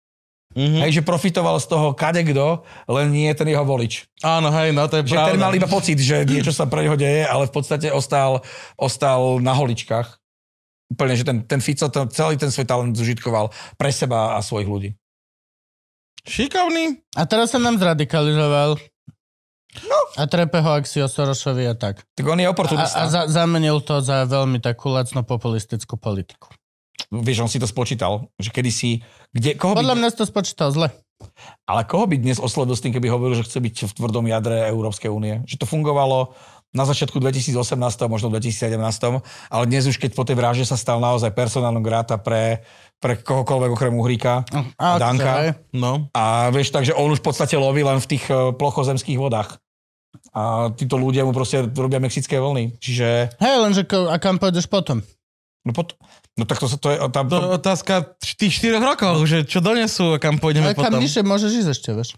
Mhm. 0.57 0.81
Hej, 0.81 0.91
že 0.99 1.03
profitoval 1.05 1.61
z 1.61 1.67
toho 1.69 1.93
kadekto, 1.93 2.65
len 2.89 3.13
nie 3.13 3.29
ten 3.37 3.45
jeho 3.47 3.63
volič. 3.63 4.09
Áno, 4.25 4.49
hej, 4.49 4.73
no 4.73 4.89
to 4.89 5.05
je 5.05 5.05
Že 5.05 5.15
pravda. 5.15 5.31
ten 5.31 5.39
mal 5.39 5.53
iba 5.53 5.69
pocit, 5.69 5.99
že 6.01 6.25
niečo 6.29 6.57
sa 6.57 6.65
pre 6.65 6.89
neho 6.89 6.97
deje, 6.97 7.23
ale 7.23 7.45
v 7.45 7.53
podstate 7.53 7.93
ostal, 7.93 8.41
ostal 8.75 9.39
na 9.39 9.53
holičkách. 9.53 10.09
Úplne, 10.89 11.15
že 11.15 11.25
ten, 11.29 11.39
ten 11.45 11.61
Fico 11.61 11.85
ten, 11.93 12.09
celý 12.09 12.41
ten 12.41 12.49
svoj 12.49 12.65
talent 12.65 12.97
zužitkoval 12.97 13.53
pre 13.77 13.93
seba 13.93 14.35
a 14.35 14.43
svojich 14.43 14.67
ľudí. 14.67 14.91
Šikovný. 16.25 17.05
A 17.13 17.25
teraz 17.25 17.53
sa 17.53 17.61
nám 17.61 17.77
zradikalizoval. 17.77 18.81
No. 19.85 19.99
A 20.17 20.25
trepe 20.25 20.65
ho 20.65 20.71
Axio 20.73 21.05
Sorošovi 21.05 21.69
a 21.69 21.77
tak. 21.77 22.01
Tak 22.17 22.25
on 22.25 22.41
je 22.41 22.49
A, 22.49 22.51
oportunista. 22.51 22.97
a 22.99 23.07
za, 23.07 23.29
zamenil 23.29 23.81
to 23.81 24.01
za 24.01 24.25
veľmi 24.25 24.59
takú 24.59 24.89
lacno 24.89 25.21
populistickú 25.23 25.95
politiku. 25.95 26.49
Vieš, 27.09 27.47
on 27.47 27.51
si 27.51 27.63
to 27.63 27.69
spočítal, 27.69 28.29
že 28.37 28.51
kedysi... 28.53 29.01
Kde, 29.33 29.55
koho 29.57 29.79
Podľa 29.79 29.95
by, 29.97 29.99
mňa 30.03 30.09
si 30.13 30.19
to 30.19 30.27
spočítal 30.27 30.69
zle. 30.75 30.89
Ale 31.67 31.83
koho 31.87 32.07
by 32.07 32.19
dnes 32.19 32.39
oslovil 32.39 32.79
s 32.79 32.83
tým, 32.83 32.95
keby 32.95 33.11
hovoril, 33.11 33.39
že 33.39 33.47
chce 33.47 33.59
byť 33.59 33.77
v 33.91 33.93
tvrdom 33.97 34.25
jadre 34.31 34.71
Európskej 34.71 35.11
únie? 35.11 35.43
Že 35.47 35.63
to 35.63 35.67
fungovalo 35.67 36.35
na 36.77 36.85
začiatku 36.85 37.17
2018, 37.17 37.57
možno 38.13 38.29
2017, 38.29 38.77
ale 39.49 39.63
dnes 39.65 39.89
už 39.89 39.97
keď 39.97 40.13
po 40.13 40.29
tej 40.29 40.37
vražde 40.37 40.69
sa 40.69 40.77
stal 40.77 41.01
naozaj 41.01 41.33
personálnom 41.33 41.81
gráta 41.81 42.21
pre, 42.21 42.61
pre 43.01 43.17
kohokoľvek 43.17 43.71
okrem 43.73 43.95
Uhríka 43.97 44.45
A, 44.77 45.01
Danka. 45.01 45.33
hej. 45.41 45.57
No. 45.73 46.13
a 46.13 46.53
vieš, 46.53 46.69
takže 46.77 46.93
on 46.93 47.09
už 47.09 47.25
v 47.25 47.27
podstate 47.33 47.57
loví 47.57 47.81
len 47.81 47.97
v 47.97 48.11
tých 48.13 48.29
eh, 48.29 48.53
plochozemských 48.53 49.17
vodách. 49.17 49.57
A 50.33 50.73
títo 50.77 51.01
ľudia 51.01 51.25
mu 51.25 51.33
proste 51.33 51.69
robia 51.73 52.01
mexické 52.01 52.41
vlny. 52.41 52.81
Čiže, 52.81 53.39
Hej, 53.39 53.57
lenže 53.61 53.83
a 54.09 54.17
kam 54.17 54.41
pôjdeš 54.41 54.69
potom? 54.69 55.05
no, 55.69 55.73
pot, 55.77 56.01
no 56.39 56.47
tak 56.47 56.57
to, 56.57 56.71
to 56.71 56.89
je, 56.89 56.97
tam, 57.11 57.27
To 57.27 57.35
je 57.35 57.43
to, 57.43 57.59
otázka 57.59 57.93
tých 58.17 58.53
4 58.63 58.79
rokov, 58.81 59.15
že 59.27 59.43
čo 59.43 59.59
donesú 59.59 60.15
a 60.15 60.19
kam 60.19 60.39
pôjdeme 60.39 60.71
A 60.71 60.73
kam 60.73 60.89
potom. 60.89 61.03
nižšie 61.03 61.23
môžeš 61.23 61.51
ísť 61.59 61.71
ešte, 61.75 61.91
vieš? 61.93 62.11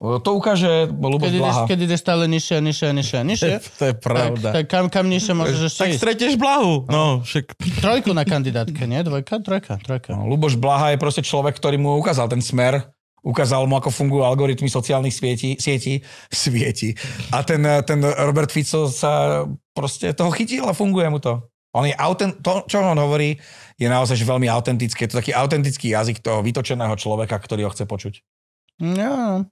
to 0.00 0.32
ukáže 0.32 0.88
Luboš 0.88 1.28
Keď 1.28 1.32
ideš, 1.34 1.44
Blaha. 1.44 1.64
keď 1.68 1.78
ideš 1.84 2.00
stále 2.00 2.24
nižšie 2.24 2.54
a 2.56 2.62
nižšie 2.64 2.86
a 2.88 2.92
nižšie 2.96 3.16
a 3.16 3.24
nižšie, 3.26 3.52
To 3.78 3.84
je 3.84 3.92
tak, 3.92 4.00
pravda. 4.00 4.48
tak 4.50 4.64
kam, 4.64 4.88
kam 4.88 5.06
nižšie 5.06 5.32
môžeš 5.36 5.60
ešte 5.62 5.76
Tak 5.78 5.88
ísť? 5.92 6.00
stretieš 6.00 6.34
blahu. 6.34 6.88
No, 6.88 7.20
však... 7.20 7.52
Trojku 7.78 8.10
na 8.10 8.24
kandidátke, 8.24 8.88
nie? 8.88 9.04
Dvojka? 9.04 9.44
Trojka, 9.44 9.76
trojka. 9.76 10.16
No, 10.16 10.24
Luboš 10.24 10.56
Blaha 10.56 10.90
je 10.90 10.98
proste 10.98 11.20
človek, 11.20 11.52
ktorý 11.52 11.76
mu 11.76 12.00
ukázal 12.00 12.32
ten 12.32 12.40
smer, 12.40 12.80
ukázal 13.20 13.68
mu, 13.68 13.76
ako 13.76 13.92
fungujú 13.92 14.24
algoritmy 14.24 14.72
sociálnych 14.72 15.12
sietí, 15.12 15.60
sietí, 15.60 16.00
svieti. 16.32 16.96
A 17.28 17.44
ten, 17.44 17.60
ten 17.84 18.00
Robert 18.00 18.48
Fico 18.48 18.88
sa 18.88 19.44
proste 19.76 20.16
toho 20.16 20.32
chytil 20.32 20.64
a 20.64 20.72
funguje 20.72 21.12
mu 21.12 21.20
to. 21.20 21.44
On 21.70 21.86
je 21.86 21.94
autent, 21.94 22.34
to, 22.42 22.66
čo 22.66 22.82
on 22.82 22.98
hovorí, 22.98 23.38
je 23.78 23.86
naozaj 23.86 24.18
že 24.18 24.26
veľmi 24.26 24.50
autentické. 24.50 25.06
Je 25.06 25.10
to 25.14 25.20
taký 25.22 25.30
autentický 25.30 25.94
jazyk 25.94 26.18
toho 26.18 26.42
vytočeného 26.42 26.94
človeka, 26.98 27.38
ktorý 27.38 27.66
ho 27.66 27.70
chce 27.70 27.86
počuť. 27.86 28.14
No. 28.82 29.46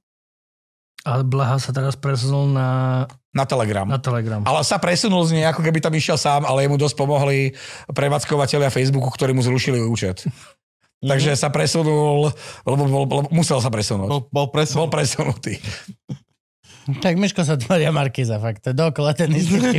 Ale 1.06 1.22
Blaha 1.22 1.62
sa 1.62 1.70
teraz 1.70 1.94
presunul 1.94 2.50
na, 2.50 3.06
Na 3.30 3.46
Telegram. 3.46 3.86
na 3.86 4.02
Telegram. 4.02 4.42
Ale 4.42 4.66
sa 4.66 4.82
presunul 4.82 5.22
z 5.30 5.38
nej, 5.38 5.46
ako 5.46 5.62
keby 5.62 5.78
tam 5.78 5.94
išiel 5.94 6.18
sám, 6.18 6.42
ale 6.42 6.66
jemu 6.66 6.74
dosť 6.74 6.96
pomohli 6.98 7.54
prevádzkovateľia 7.94 8.74
Facebooku, 8.74 9.06
ktorí 9.14 9.30
mu 9.30 9.40
zrušili 9.46 9.78
účet. 9.78 10.26
Takže 10.98 11.38
sa 11.38 11.54
presunul, 11.54 12.34
lebo, 12.66 12.74
bol, 12.74 13.06
lebo 13.06 13.30
musel 13.30 13.62
sa 13.62 13.70
presunúť. 13.70 14.10
Bol, 14.10 14.22
bol 14.34 14.50
presun. 14.50 14.82
Bol 14.82 14.90
presunutý. 14.90 15.62
Tak 16.89 17.14
Miško 17.14 17.45
sa 17.45 17.55
tvoria 17.55 17.93
Markiza, 17.93 18.36
fakt. 18.36 18.64
To 18.64 18.72
je 18.72 18.76
dokola 18.78 19.12
ten 19.12 19.28
istý. 19.30 19.76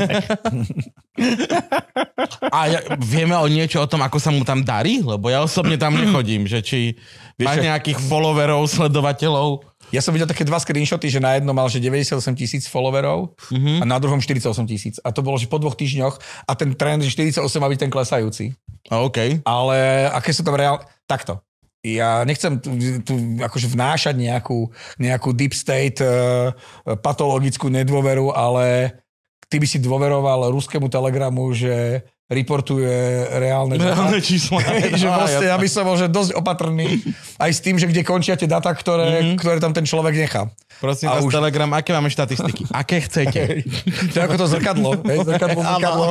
A 2.49 2.59
ja, 2.67 2.79
vieme 2.97 3.33
o 3.33 3.45
niečo 3.45 3.79
o 3.79 3.87
tom, 3.87 3.99
ako 3.99 4.17
sa 4.17 4.29
mu 4.29 4.43
tam 4.43 4.61
darí? 4.61 5.01
Lebo 5.01 5.27
ja 5.27 5.41
osobne 5.41 5.75
tam 5.75 5.95
nechodím, 5.95 6.45
že 6.45 6.61
či 6.61 6.95
máš 7.35 7.59
čo? 7.59 7.65
nejakých 7.65 7.97
followerov, 7.99 8.67
sledovateľov. 8.67 9.65
Ja 9.89 9.99
som 9.99 10.13
videl 10.13 10.29
také 10.29 10.45
dva 10.45 10.61
screenshoty, 10.61 11.09
že 11.09 11.17
na 11.17 11.33
jednom 11.33 11.51
mal 11.51 11.65
že 11.65 11.81
98 11.81 12.13
tisíc 12.35 12.69
followerov 12.69 13.33
Mhm. 13.49 13.81
a 13.81 13.85
na 13.85 13.97
druhom 13.97 14.21
48 14.21 14.45
tisíc. 14.65 15.01
A 15.01 15.09
to 15.09 15.19
bolo, 15.19 15.35
že 15.35 15.49
po 15.49 15.57
dvoch 15.57 15.73
týždňoch 15.73 16.45
a 16.45 16.51
ten 16.53 16.77
trend, 16.77 17.01
že 17.01 17.09
48 17.09 17.41
má 17.57 17.67
byť 17.67 17.79
ten 17.79 17.91
klesajúci. 17.91 18.53
OK. 18.87 19.41
Ale 19.43 19.77
aké 20.09 20.29
sú 20.29 20.45
tam 20.45 20.53
reál... 20.53 20.77
Takto. 21.03 21.41
Ja 21.79 22.27
nechcem 22.27 22.59
tu, 22.59 22.75
tu 23.07 23.15
akože 23.39 23.71
vnášať 23.71 24.15
nejakú, 24.19 24.67
nejakú 24.99 25.31
deep 25.31 25.55
state 25.55 26.03
uh, 26.03 26.51
patologickú 26.99 27.71
nedôveru, 27.71 28.35
ale 28.35 28.99
ty 29.47 29.63
by 29.63 29.67
si 29.67 29.79
dôveroval 29.79 30.51
ruskému 30.51 30.91
telegramu, 30.91 31.55
že 31.55 32.03
reportuje 32.29 33.25
reálne. 33.41 33.73
Reálne 33.81 34.21
čísla. 34.21 34.61
Že 35.01 35.07
vlastne, 35.09 35.47
aby 35.49 35.65
som 35.65 35.81
bol 35.81 35.97
že 35.97 36.05
dosť 36.05 36.37
opatrný 36.37 37.01
aj 37.41 37.49
s 37.49 37.59
tým, 37.59 37.81
že 37.81 37.89
kde 37.89 38.05
končia 38.05 38.37
tie 38.37 38.45
data, 38.45 38.69
ktoré, 38.69 39.33
mm-hmm. 39.33 39.37
ktoré 39.41 39.57
tam 39.57 39.73
ten 39.73 39.81
človek 39.81 40.13
nechá. 40.13 40.45
Prosím 40.77 41.09
A 41.09 41.17
vás, 41.17 41.25
už- 41.25 41.33
Telegram, 41.33 41.67
aké 41.73 41.91
máme 41.91 42.07
štatistiky? 42.07 42.69
Aké 42.69 43.01
chcete? 43.01 43.65
To 44.13 44.15
je 44.15 44.23
ako 44.23 44.37
to 44.39 44.45
zrkadlo. 44.45 44.89
Hej, 45.03 45.25
zrkadlo, 45.25 45.59
zrkadlo. 45.73 46.07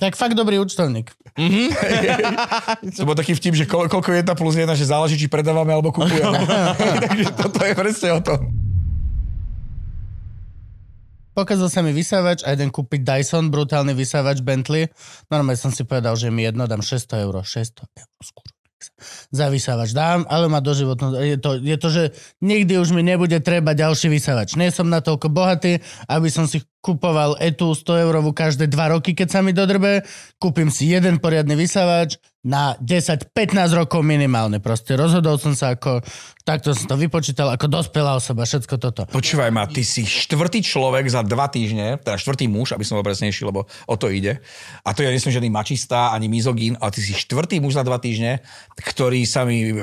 tak 0.00 0.16
fakt 0.16 0.34
dobrý 0.34 0.58
účtovník. 0.64 1.12
To 2.94 3.02
bol 3.04 3.16
taký 3.18 3.34
vtip, 3.36 3.54
že 3.58 3.64
ko- 3.68 3.90
koľko 3.90 4.08
je 4.14 4.22
1 4.22 4.38
plus 4.38 4.54
1, 4.56 4.70
že 4.78 4.86
záleží, 4.86 5.18
či 5.18 5.26
predávame 5.26 5.74
alebo 5.74 5.90
kupujeme. 5.92 6.46
Takže 6.78 7.28
toto 7.34 7.58
je 7.60 7.72
presne 7.74 8.08
o 8.16 8.20
tom. 8.22 8.63
Pokazal 11.34 11.66
sa 11.66 11.82
mi 11.82 11.90
vysávač 11.90 12.46
a 12.46 12.54
jeden 12.54 12.70
kúpiť 12.70 13.02
Dyson, 13.02 13.50
brutálny 13.50 13.90
vysávač 13.90 14.38
Bentley. 14.40 14.86
Normálne 15.28 15.58
som 15.58 15.74
si 15.74 15.82
povedal, 15.82 16.14
že 16.14 16.30
mi 16.30 16.46
jedno 16.46 16.70
dám 16.70 16.80
600 16.80 17.26
eur. 17.26 17.42
600 17.42 17.82
eur, 18.00 18.10
skôr. 18.22 18.46
Za 19.32 19.48
vysávač 19.48 19.96
dám, 19.96 20.28
ale 20.28 20.46
má 20.46 20.60
doživotnú... 20.60 21.16
Je 21.18 21.40
to, 21.40 21.56
je 21.56 21.76
to, 21.80 21.88
že 21.90 22.02
nikdy 22.44 22.76
už 22.78 22.92
mi 22.92 23.00
nebude 23.00 23.40
treba 23.40 23.72
ďalší 23.72 24.12
vysávač. 24.12 24.54
Nie 24.60 24.70
som 24.70 24.92
natoľko 24.92 25.32
bohatý, 25.32 25.80
aby 26.06 26.28
som 26.28 26.44
si 26.44 26.62
kupoval 26.84 27.40
etu 27.40 27.72
100 27.72 28.04
eurovú 28.04 28.36
každé 28.36 28.68
2 28.68 28.94
roky, 28.94 29.16
keď 29.16 29.28
sa 29.32 29.40
mi 29.40 29.56
dodrbe. 29.56 30.04
Kúpim 30.36 30.68
si 30.68 30.92
jeden 30.92 31.16
poriadny 31.16 31.56
vysávač 31.56 32.20
na 32.44 32.76
10-15 32.76 33.32
rokov 33.72 34.04
minimálne. 34.04 34.60
Proste 34.60 34.94
rozhodol 34.94 35.40
som 35.40 35.56
sa 35.56 35.74
ako... 35.74 36.04
Takto 36.44 36.76
som 36.76 36.84
to 36.84 37.00
vypočítal 37.00 37.48
ako 37.56 37.72
dospelá 37.72 38.20
osoba, 38.20 38.44
všetko 38.44 38.76
toto. 38.76 39.08
Počúvaj 39.08 39.48
ma, 39.48 39.64
ty 39.64 39.80
si 39.80 40.04
štvrtý 40.04 40.60
človek 40.60 41.08
za 41.08 41.24
dva 41.24 41.48
týždne, 41.48 41.96
teda 41.96 42.20
štvrtý 42.20 42.52
muž, 42.52 42.76
aby 42.76 42.84
som 42.84 43.00
bol 43.00 43.06
presnejší, 43.08 43.48
lebo 43.48 43.64
o 43.64 43.94
to 43.96 44.12
ide. 44.12 44.44
A 44.84 44.92
to 44.92 45.00
ja 45.00 45.08
nie 45.08 45.24
som 45.24 45.32
žiadny 45.32 45.48
mačista 45.48 46.12
ani 46.12 46.28
mizogín, 46.28 46.76
ale 46.84 46.92
ty 46.92 47.00
si 47.00 47.16
štvrtý 47.16 47.64
muž 47.64 47.80
za 47.80 47.84
dva 47.88 47.96
týždne, 47.96 48.44
ktorý 48.76 49.24
sa 49.24 49.48
mi 49.48 49.72
e, 49.72 49.80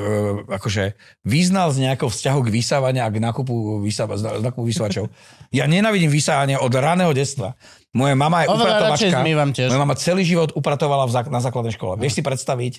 akože 0.53 0.93
vyznal 1.25 1.73
z 1.73 1.89
nejakého 1.89 2.13
vzťahu 2.13 2.39
k 2.45 2.53
vysávania 2.53 3.09
a 3.09 3.13
k 3.13 3.17
nákupu, 3.17 3.81
vysáva, 3.81 4.21
nákupu 4.21 4.61
vysávačov. 4.61 5.09
Ja 5.49 5.65
nenávidím 5.65 6.13
vysávanie 6.13 6.61
od 6.61 6.69
raného 6.77 7.09
detstva. 7.17 7.57
Moja 7.91 8.13
mama 8.13 8.45
je 8.45 8.53
Oveľa 8.53 8.61
upratovačka. 8.93 9.17
Moja 9.65 9.81
mama 9.81 9.97
celý 9.97 10.23
život 10.23 10.53
upratovala 10.53 11.09
v 11.09 11.11
zák- 11.11 11.33
na 11.33 11.41
základnej 11.41 11.73
škole. 11.73 11.97
Vieš 11.97 12.21
si 12.21 12.23
predstaviť, 12.23 12.73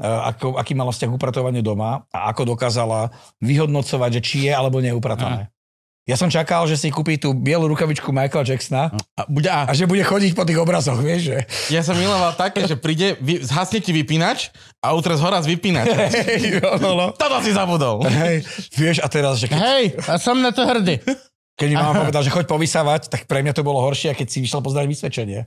ako, 0.00 0.60
aký 0.60 0.76
mala 0.76 0.92
vzťah 0.92 1.08
k 1.08 1.16
upratovaniu 1.16 1.64
doma 1.64 2.04
a 2.12 2.28
ako 2.28 2.56
dokázala 2.56 3.12
vyhodnocovať, 3.40 4.20
že 4.20 4.24
či 4.24 4.36
je 4.48 4.52
alebo 4.52 4.80
nie 4.84 4.92
je 4.92 4.98
upratované. 4.98 5.48
Ja 6.06 6.14
som 6.14 6.30
čakal, 6.30 6.62
že 6.70 6.78
si 6.78 6.86
kúpi 6.86 7.18
tú 7.18 7.34
bielu 7.34 7.66
rukavičku 7.66 8.14
Michaela 8.14 8.46
Jacksona 8.46 8.94
A, 9.18 9.26
bude, 9.26 9.50
a, 9.50 9.66
a 9.66 9.74
že 9.74 9.90
bude 9.90 10.06
chodiť 10.06 10.38
po 10.38 10.46
tých 10.46 10.62
obrazoch, 10.62 11.02
vieš, 11.02 11.34
že... 11.34 11.36
ja 11.74 11.82
som 11.82 11.98
miloval 11.98 12.30
také, 12.38 12.62
že 12.62 12.78
príde, 12.78 13.18
vy, 13.18 13.42
zhasne 13.42 13.82
ti 13.82 13.90
vypínač 13.90 14.54
a 14.78 14.94
utre 14.94 15.18
z 15.18 15.20
hora 15.26 15.42
z 15.42 15.50
vypínača. 15.58 15.98
No, 16.62 16.78
no, 16.78 16.90
no. 16.94 17.06
Toto 17.10 17.42
si 17.42 17.50
zabudol. 17.50 18.06
Hej, 18.06 18.46
vieš, 18.78 19.02
a 19.02 19.10
teraz, 19.10 19.42
že 19.42 19.50
keď, 19.50 19.58
Hej, 19.58 19.84
a 20.06 20.14
som 20.22 20.38
na 20.38 20.54
to 20.54 20.62
hrdý. 20.62 21.02
Keď 21.56 21.66
mi 21.72 21.76
mama 21.80 22.04
povedal, 22.04 22.20
že 22.20 22.28
choď 22.28 22.44
povysávať, 22.52 23.08
tak 23.08 23.24
pre 23.24 23.40
mňa 23.40 23.56
to 23.56 23.64
bolo 23.64 23.80
horšie, 23.80 24.12
keď 24.12 24.28
si 24.28 24.44
vyšiel 24.44 24.60
pozdraviť 24.60 24.88
vysvedčenie. 24.92 25.40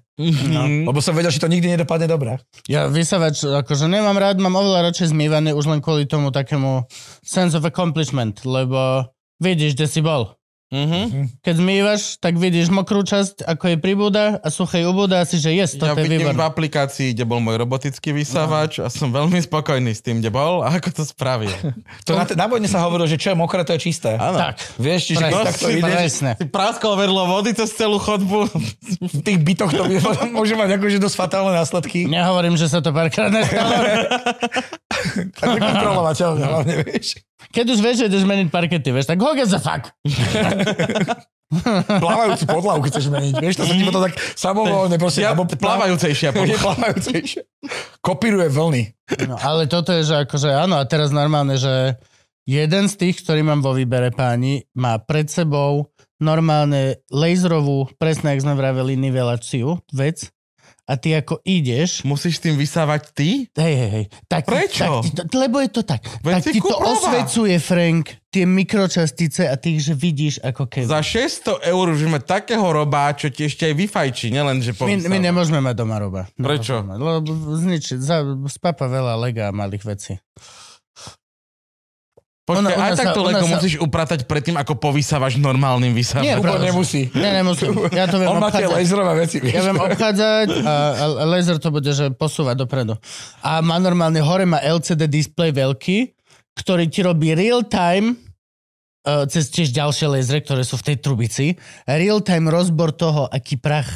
No. 0.49 0.89
Lebo 0.89 1.05
som 1.05 1.13
vedel, 1.13 1.29
že 1.29 1.37
to 1.37 1.45
nikdy 1.45 1.69
nedopadne 1.69 2.09
dobre. 2.09 2.41
Ja 2.65 2.89
vysávač, 2.89 3.45
akože 3.45 3.85
nemám 3.85 4.17
rád, 4.17 4.41
mám 4.41 4.57
oveľa 4.57 4.89
radšej 4.89 5.13
zmývaný 5.13 5.53
už 5.53 5.69
len 5.69 5.85
kvôli 5.85 6.09
tomu 6.09 6.33
takému 6.33 6.89
sense 7.21 7.53
of 7.53 7.61
accomplishment, 7.61 8.41
lebo 8.41 9.05
vidíš, 9.37 9.77
kde 9.77 9.85
si 9.85 10.01
bol. 10.01 10.38
Mhm. 10.69 11.41
Keď 11.41 11.55
zmývaš, 11.57 12.01
tak 12.17 12.37
vidíš 12.37 12.69
mokrú 12.69 13.01
časť, 13.01 13.41
ako 13.41 13.73
je 13.73 13.77
pribúda 13.81 14.37
a 14.37 14.53
suchej 14.53 14.85
ubúda 14.85 15.17
a 15.17 15.25
si, 15.25 15.41
že 15.41 15.49
yes, 15.49 15.73
Ja 15.73 15.89
toto 15.89 15.97
je 15.97 16.05
vidím 16.05 16.21
v 16.21 16.29
výborné. 16.29 16.45
aplikácii, 16.45 17.07
kde 17.11 17.25
bol 17.25 17.41
môj 17.41 17.57
robotický 17.57 18.13
vysávač 18.13 18.77
a 18.77 18.85
som 18.85 19.09
veľmi 19.09 19.41
spokojný 19.41 19.89
s 19.89 20.05
tým, 20.05 20.21
kde 20.21 20.29
bol 20.29 20.61
a 20.61 20.69
ako 20.69 20.93
to 20.93 21.03
spravil. 21.03 21.49
To 22.05 22.13
na, 22.13 22.25
na 22.25 22.45
vojne 22.45 22.69
sa 22.69 22.85
hovorilo, 22.85 23.09
že 23.09 23.17
čo 23.17 23.33
je 23.33 23.37
mokré, 23.37 23.65
to 23.65 23.73
je 23.73 23.81
čisté. 23.81 24.13
Áno. 24.13 24.37
Tak, 24.37 24.61
Vieš, 24.77 25.01
čiže 25.09 25.25
Presne. 25.25 25.41
takto 25.43 25.65
si- 25.65 25.77
ideš, 25.77 25.89
presne. 25.93 26.31
Ty 26.37 26.45
praskol 26.49 26.93
vedlo 26.97 27.21
vody 27.25 27.51
cez 27.53 27.69
celú 27.73 27.97
chodbu. 27.97 28.49
v 29.09 29.21
tých 29.25 29.39
bytoch 29.41 29.73
to 29.73 29.83
môže 30.37 30.53
mať 30.53 30.77
akože 30.77 30.97
dosť 31.01 31.15
fatálne 31.17 31.53
následky. 31.53 32.05
Nehovorím, 32.05 32.57
že 32.57 32.69
sa 32.69 32.77
to 32.77 32.93
párkrát 32.93 33.33
nestalo. 33.33 33.73
A 35.39 36.13
to 36.13 36.25
hlavne, 36.37 36.75
vieš. 36.85 37.28
Keď 37.49 37.65
už 37.71 37.79
vieš, 37.79 37.95
že 38.03 38.05
ideš 38.11 38.27
meniť 38.27 38.47
parkety, 38.51 38.91
vieš, 38.91 39.07
tak 39.07 39.23
who 39.23 39.31
gives 39.31 39.55
a 39.55 39.61
fuck? 39.63 39.95
Plávajúci 42.03 42.45
podlahu 42.45 42.85
chceš 42.85 43.09
meniť, 43.09 43.33
vieš, 43.41 43.55
to 43.57 43.65
sa 43.65 43.73
ti 43.73 43.81
potom 43.81 44.05
tak 44.05 44.13
samovolne 44.37 45.01
proste... 45.01 45.25
Ja, 45.25 45.33
alebo 45.33 45.49
plávajúcejšia 45.49 46.29
Je 46.33 46.37
podľa. 46.37 46.57
plávajúcejšie. 46.61 47.41
Kopíruje 48.05 48.53
vlny. 48.53 48.83
No, 49.25 49.35
ale 49.41 49.65
toto 49.65 49.89
je, 49.89 50.05
že 50.05 50.29
akože 50.29 50.53
áno, 50.53 50.77
a 50.77 50.85
teraz 50.85 51.09
normálne, 51.09 51.57
že 51.57 51.97
jeden 52.45 52.85
z 52.85 52.93
tých, 53.01 53.25
ktorý 53.25 53.41
mám 53.41 53.65
vo 53.65 53.73
výbere 53.73 54.13
páni, 54.13 54.61
má 54.77 55.01
pred 55.01 55.25
sebou 55.25 55.89
normálne 56.21 57.01
laserovú, 57.09 57.89
presne 57.97 58.37
jak 58.37 58.45
sme 58.45 58.53
vraveli, 58.53 58.93
nivelaciu, 58.93 59.81
vec, 59.89 60.29
a 60.89 60.97
ty 60.97 61.13
ako 61.13 61.45
ideš, 61.45 62.01
Musíš 62.01 62.41
tým 62.41 62.57
vysávať 62.57 63.13
ty? 63.13 63.29
hej, 63.53 63.73
hej, 63.77 63.89
hej, 63.93 64.05
tak, 64.25 64.49
Prečo? 64.49 65.05
Tak 65.05 65.29
to, 65.29 65.37
lebo 65.37 65.61
je 65.61 65.69
to 65.69 65.85
tak. 65.85 66.01
Veď 66.25 66.41
tak 66.41 66.49
ti 66.49 66.57
to 66.57 66.65
kúp 66.65 66.81
nova. 66.81 66.97
osvecuje, 66.97 67.55
Frank, 67.61 68.17
tie 68.33 68.49
mikročastice 68.49 69.45
a 69.45 69.53
ty 69.53 69.77
že 69.77 69.93
vidíš 69.93 70.41
ako 70.41 70.65
keby. 70.65 70.89
Za 70.89 71.05
600 71.05 71.69
eur 71.69 71.85
už 71.93 72.01
máme 72.09 72.25
takého 72.25 72.65
robá, 72.65 73.13
čo 73.13 73.29
ti 73.29 73.45
ešte 73.45 73.69
aj 73.69 73.75
vyfajčí, 73.77 74.33
nielen, 74.33 74.65
že 74.65 74.73
My, 74.81 74.97
my 75.05 75.17
nemôžeme 75.29 75.61
mať 75.61 75.75
doma 75.77 76.01
roba. 76.01 76.25
Prečo? 76.33 76.81
Nemôžeme 76.81 76.97
Lebo 76.97 77.29
zničí, 77.53 77.93
za, 78.01 78.25
spapa 78.49 78.89
veľa 78.89 79.13
lega 79.21 79.49
a 79.49 79.53
malých 79.53 79.85
vecí. 79.85 80.17
Počkaj, 82.49 82.59
Ona- 82.59 82.73
ona 82.73 82.85
aj 82.87 82.93
tak 82.95 83.05
sa- 83.05 83.13
to 83.13 83.21
ona 83.21 83.29
lego 83.31 83.45
sa- 83.45 83.53
musíš 83.53 83.73
upratať 83.77 84.19
predtým, 84.25 84.55
ako 84.55 84.73
povysávaš 84.75 85.37
normálnym 85.37 85.89
Nie, 85.89 85.99
vysávačom. 85.99 86.33
Úplne 86.35 86.49
pravda. 86.49 86.65
nemusí. 86.65 87.01
Ne, 87.13 87.29
nemusím. 87.31 87.69
Ja 87.91 88.05
to 88.05 88.17
viem 88.17 88.27
On 88.27 88.37
má 88.37 88.49
tie 88.49 88.65
obchádzať. 88.65 88.73
laserové 88.75 89.13
veci, 89.15 89.37
vieš. 89.37 89.53
Ja 89.53 89.61
viem 89.63 89.77
obchádzať 89.79 90.47
a, 90.59 90.73
a 90.97 91.23
laser 91.23 91.57
to 91.57 91.69
bude, 91.69 91.87
že 91.87 92.09
posúvať 92.11 92.55
dopredu. 92.57 92.97
A 93.39 93.61
má 93.61 93.77
normálne, 93.77 94.17
hore 94.19 94.43
má 94.43 94.57
LCD 94.57 95.05
display 95.05 95.51
veľký, 95.51 96.17
ktorý 96.55 96.85
ti 96.85 96.99
robí 96.99 97.31
real 97.31 97.61
time 97.63 98.17
uh, 99.05 99.23
cez 99.25 99.47
tiež 99.47 99.69
ďalšie 99.71 100.09
lasery, 100.09 100.41
ktoré 100.41 100.61
sú 100.61 100.75
v 100.75 100.85
tej 100.85 100.97
trubici, 100.97 101.45
real 101.85 102.19
time 102.19 102.47
rozbor 102.47 102.91
toho, 102.91 103.27
aký 103.27 103.55
prach 103.55 103.87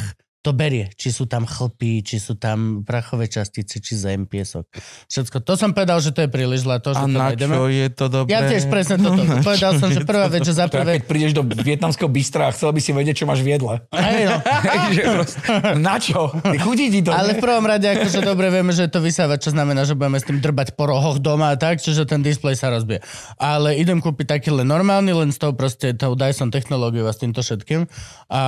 to 0.44 0.52
berie. 0.52 0.91
Či 1.00 1.16
sú 1.16 1.24
tam 1.24 1.48
chlpy, 1.48 2.04
či 2.04 2.20
sú 2.20 2.36
tam 2.36 2.84
prachové 2.84 3.32
častice, 3.32 3.80
či 3.80 3.96
zem, 3.96 4.28
piesok. 4.28 4.68
Všetko. 5.08 5.39
To 5.39 5.56
som 5.56 5.72
povedal, 5.72 6.04
že 6.04 6.12
to 6.12 6.28
je 6.28 6.30
príliš 6.30 6.68
zlé. 6.68 6.84
To, 6.84 6.91
že 6.91 7.00
A 7.00 7.08
to 7.08 7.16
na 7.16 7.32
nejdeme. 7.32 7.56
čo 7.56 7.64
je 7.72 7.88
to 7.96 8.06
dobré? 8.12 8.30
Ja 8.36 8.44
tiež 8.44 8.68
presne 8.68 9.00
toto. 9.00 9.24
Povedal 9.48 9.80
som, 9.80 9.88
že 9.88 10.04
prvá 10.04 10.28
vec, 10.28 10.44
že 10.44 10.52
za 10.52 10.68
je, 10.68 10.76
prvé... 10.76 11.00
keď 11.00 11.04
prídeš 11.08 11.32
do 11.32 11.48
vietnamského 11.48 12.12
bystra 12.12 12.52
a 12.52 12.52
chcel 12.52 12.76
by 12.76 12.82
si 12.84 12.91
vedieť, 12.91 13.24
čo 13.24 13.26
máš 13.26 13.39
v 13.39 13.56
jedle. 13.56 13.80
No. 13.88 14.36
Na 15.88 15.96
čo? 15.96 16.28
Chudí 16.60 16.91
ti 16.91 17.00
to. 17.00 17.16
Ale 17.16 17.39
v 17.39 17.41
prvom 17.41 17.64
rade 17.64 17.88
akože 17.88 18.20
dobre 18.20 18.52
vieme, 18.52 18.76
že 18.76 18.91
to 18.91 19.00
vysáva, 19.00 19.39
čo 19.39 19.56
znamená, 19.56 19.88
že 19.88 19.96
budeme 19.96 20.20
s 20.20 20.28
tým 20.28 20.44
drbať 20.44 20.76
po 20.76 20.91
rohoch 20.91 21.24
doma 21.24 21.56
a 21.56 21.58
tak, 21.58 21.80
čiže 21.80 22.04
ten 22.04 22.20
displej 22.20 22.60
sa 22.60 22.68
rozbije. 22.68 23.00
Ale 23.39 23.80
idem 23.80 24.04
kúpiť 24.04 24.36
taký 24.36 24.52
len 24.52 24.68
normálny, 24.68 25.16
len 25.16 25.32
s 25.32 25.39
tou 25.39 25.56
proste 25.56 25.96
tou 25.96 26.20
Dyson 26.20 26.52
technológiou 26.52 27.08
a 27.08 27.16
s 27.16 27.24
týmto 27.24 27.39
všetkým. 27.39 27.88
A 28.28 28.41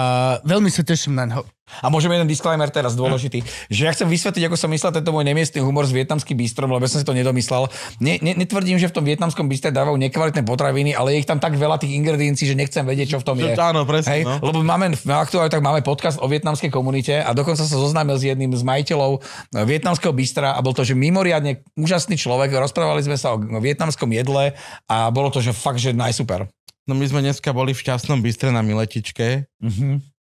veľmi 0.43 0.67
sa 0.67 0.83
teším 0.83 1.15
na 1.15 1.31
ňo. 1.31 1.55
A 1.81 1.89
môžem 1.89 2.13
jeden 2.13 2.29
disclaimer 2.29 2.69
teraz 2.69 2.93
dôležitý, 2.93 3.41
že 3.73 3.81
ja 3.89 3.91
chcem 3.91 4.05
vysvetliť, 4.05 4.45
ako 4.47 4.57
som 4.57 4.69
myslel 4.69 4.93
tento 4.93 5.09
môj 5.09 5.25
nemiestný 5.25 5.65
humor 5.65 5.89
s 5.89 5.91
vietnamským 5.91 6.37
bistrom, 6.37 6.69
lebo 6.69 6.85
som 6.85 7.01
si 7.01 7.05
to 7.05 7.17
nedomyslel. 7.17 7.67
Ne, 7.97 8.21
ne, 8.21 8.37
netvrdím, 8.37 8.77
že 8.77 8.87
v 8.87 8.95
tom 9.01 9.05
vietnamskom 9.05 9.49
bistre 9.49 9.73
dávajú 9.73 9.97
nekvalitné 9.97 10.45
potraviny, 10.45 10.93
ale 10.93 11.17
je 11.17 11.25
ich 11.25 11.29
tam 11.29 11.41
tak 11.41 11.57
veľa 11.57 11.81
tých 11.81 11.97
ingrediencií, 11.97 12.45
že 12.45 12.55
nechcem 12.55 12.85
vedieť, 12.85 13.17
čo 13.17 13.19
v 13.19 13.25
tom 13.25 13.37
je. 13.41 13.57
Áno, 13.57 13.81
presne, 13.83 14.21
Hej, 14.21 14.21
no. 14.29 14.37
Lebo 14.45 14.61
máme, 14.61 14.93
aktuálne 15.09 15.49
tak 15.49 15.65
máme 15.65 15.81
podcast 15.81 16.21
o 16.21 16.29
vietnamskej 16.29 16.69
komunite 16.69 17.17
a 17.17 17.33
dokonca 17.33 17.65
sa 17.65 17.75
zoznámil 17.75 18.15
s 18.21 18.23
jedným 18.29 18.53
z 18.53 18.61
majiteľov 18.61 19.19
eh, 19.19 19.65
vietnamského 19.65 20.13
bistra 20.13 20.53
a 20.53 20.59
bol 20.61 20.77
to, 20.77 20.85
že 20.85 20.93
mimoriadne 20.93 21.65
úžasný 21.73 22.15
človek, 22.15 22.53
rozprávali 22.53 23.01
sme 23.01 23.17
sa 23.17 23.33
o, 23.33 23.41
vietnamskom 23.41 24.13
jedle 24.13 24.53
a 24.85 24.97
bolo 25.09 25.33
to, 25.33 25.41
že 25.41 25.51
fakt, 25.51 25.81
že 25.81 25.97
najsuper. 25.97 26.45
No 26.85 26.93
my 26.93 27.05
sme 27.09 27.25
dneska 27.25 27.49
boli 27.49 27.73
v 27.73 27.81
šťastnom 27.81 28.21
bystre 28.21 28.53
na 28.53 28.61
Miletičke 28.61 29.49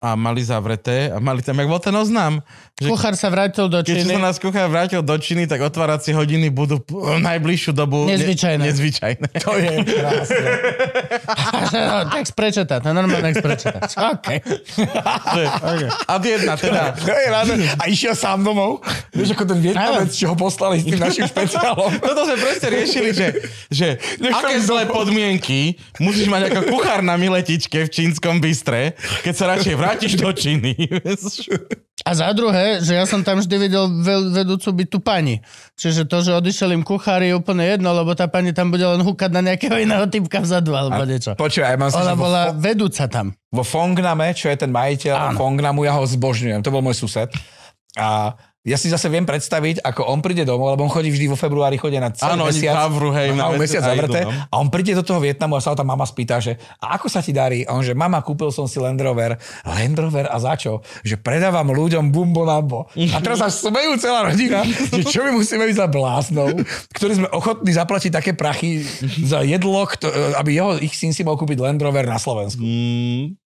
a 0.01 0.17
mali 0.17 0.41
zavreté 0.41 1.13
a 1.13 1.21
mali 1.21 1.39
tam, 1.39 1.53
jak 1.55 1.69
bol 1.69 1.77
ten 1.77 1.93
oznám, 1.93 2.41
že 2.75 2.89
Kuchár 2.89 3.13
sa 3.13 3.29
vrátil 3.29 3.69
do 3.69 3.77
keď 3.79 4.01
Číny. 4.01 4.09
sa 4.09 4.17
nás 4.17 4.41
kuchár 4.41 4.65
vrátil 4.65 5.05
do 5.05 5.13
Číny, 5.13 5.45
tak 5.45 5.61
otváracie 5.61 6.09
hodiny 6.11 6.49
budú 6.49 6.81
najbližšiu 7.21 7.69
dobu 7.71 8.09
ne- 8.09 8.17
Nezvyčajné. 8.17 8.65
nezvyčajné. 8.65 9.27
To 9.45 9.53
je 9.53 9.69
krásne. 9.85 10.49
no, 11.69 11.97
tak 12.17 12.25
sprečetá, 12.25 12.81
to 12.81 12.89
je 12.89 12.95
normálne 12.97 13.29
tak 13.29 13.37
sprečetá. 13.37 13.79
OK. 14.09 14.27
A 16.03 16.13
jedna 16.17 16.57
teda. 16.57 16.83
To 17.05 17.13
je 17.13 17.27
rád. 17.29 17.47
A 17.77 17.83
išiel 17.85 18.17
sám 18.17 18.41
domov. 18.41 18.81
Vieš, 19.13 19.37
ako 19.37 19.45
ten 19.45 19.59
Vietnamec, 19.61 20.09
čo 20.09 20.33
ho 20.33 20.35
poslali 20.35 20.81
s 20.81 20.85
tým 20.87 20.97
našim 20.97 21.29
špeciálom. 21.29 22.01
Toto 22.01 22.25
sme 22.25 22.37
presne 22.39 22.67
riešili, 22.71 23.09
že, 23.13 23.27
že 23.69 23.87
aké 24.23 24.57
zlé 24.57 24.89
domov. 24.89 25.05
podmienky 25.05 25.77
musíš 25.99 26.25
mať 26.25 26.49
ako 26.49 26.73
kuchár 26.73 27.05
na 27.05 27.13
miletičke 27.13 27.85
v 27.85 27.89
čínskom 27.91 28.41
bystre, 28.41 28.97
keď 29.21 29.33
sa 29.35 29.45
radšej 29.53 29.75
vrátiš 29.91 30.15
do 30.15 30.31
Číny. 30.31 30.71
A 32.01 32.17
za 32.17 32.33
druhé, 32.33 32.81
že 32.81 32.97
ja 32.97 33.05
som 33.05 33.21
tam 33.21 33.37
vždy 33.37 33.55
videl 33.61 33.85
vedúcu 34.33 34.73
byť 34.73 34.87
tú 34.89 34.97
pani. 34.97 35.37
Čiže 35.77 36.09
to, 36.09 36.25
že 36.25 36.33
odišiel 36.33 36.73
im 36.73 36.81
kuchár 36.81 37.21
je 37.21 37.37
úplne 37.37 37.61
jedno, 37.61 37.93
lebo 37.93 38.17
tá 38.17 38.25
pani 38.25 38.57
tam 38.57 38.73
bude 38.73 38.81
len 38.81 39.05
húkať 39.05 39.29
na 39.29 39.45
nejakého 39.45 39.77
iného 39.77 40.09
typka 40.09 40.41
vzadu 40.41 40.73
alebo 40.73 41.05
niečo. 41.05 41.37
Počúvaj, 41.37 41.77
mám 41.77 41.93
si, 41.93 42.01
Ona 42.01 42.17
že 42.17 42.17
vo, 42.17 42.23
bola 42.25 42.43
vedúca 42.57 43.05
tam. 43.05 43.37
vo 43.53 43.61
Fongname, 43.61 44.33
čo 44.33 44.49
je 44.49 44.65
ten 44.65 44.73
majiteľ 44.73 45.13
Áno. 45.13 45.37
Fongnamu, 45.37 45.85
ja 45.85 45.93
ho 45.93 46.01
zbožňujem. 46.01 46.65
To 46.65 46.73
bol 46.73 46.81
môj 46.81 46.97
sused. 46.97 47.29
A 47.93 48.33
ja 48.61 48.77
si 48.77 48.93
zase 48.93 49.09
viem 49.09 49.25
predstaviť, 49.25 49.81
ako 49.81 50.05
on 50.05 50.21
príde 50.21 50.45
domov, 50.45 50.77
lebo 50.77 50.85
on 50.85 50.93
chodí 50.93 51.09
vždy 51.09 51.33
vo 51.33 51.37
februári, 51.37 51.81
chodí 51.81 51.97
na 51.97 52.13
celý 52.13 52.37
Áno, 52.37 52.45
mesiac. 52.45 52.77
zavru, 52.77 53.09
hej, 53.09 53.33
na 53.33 53.49
mesiac 53.57 53.81
zavreté. 53.81 54.21
no. 54.21 54.29
A 54.29 54.53
on 54.61 54.69
príde 54.69 54.93
do 54.93 55.01
toho 55.01 55.17
Vietnamu 55.17 55.57
a 55.57 55.65
sa 55.65 55.73
ho 55.73 55.77
tam 55.77 55.89
mama 55.89 56.05
spýta, 56.05 56.37
že 56.37 56.61
a 56.77 56.93
ako 56.93 57.09
sa 57.09 57.25
ti 57.25 57.33
darí? 57.33 57.65
A 57.65 57.73
on, 57.73 57.81
že 57.81 57.97
mama, 57.97 58.21
kúpil 58.21 58.53
som 58.53 58.69
si 58.69 58.77
Land 58.77 59.01
Rover. 59.01 59.33
Land 59.65 59.97
Rover 59.97 60.29
a 60.29 60.37
za 60.37 60.53
čo? 60.53 60.85
Že 61.01 61.25
predávam 61.25 61.73
ľuďom 61.73 62.13
bumbo 62.13 62.45
lambo. 62.45 62.85
A 62.93 63.17
teraz 63.17 63.41
sa 63.41 63.49
smejú 63.49 63.97
celá 63.97 64.29
rodina, 64.29 64.61
že 64.69 65.09
čo 65.09 65.25
my 65.25 65.33
musíme 65.33 65.65
byť 65.65 65.77
za 65.81 65.87
bláznou, 65.89 66.53
ktorí 66.93 67.17
sme 67.17 67.33
ochotní 67.33 67.73
zaplatiť 67.73 68.13
také 68.13 68.37
prachy 68.37 68.85
za 69.25 69.41
jedlo, 69.41 69.89
aby 70.37 70.53
jeho, 70.53 70.77
ich 70.77 70.93
syn 70.93 71.17
si 71.17 71.25
mohol 71.25 71.41
kúpiť 71.41 71.57
Land 71.57 71.81
Rover 71.81 72.05
na 72.05 72.21
Slovensku. 72.21 72.61
Mm. 72.61 73.41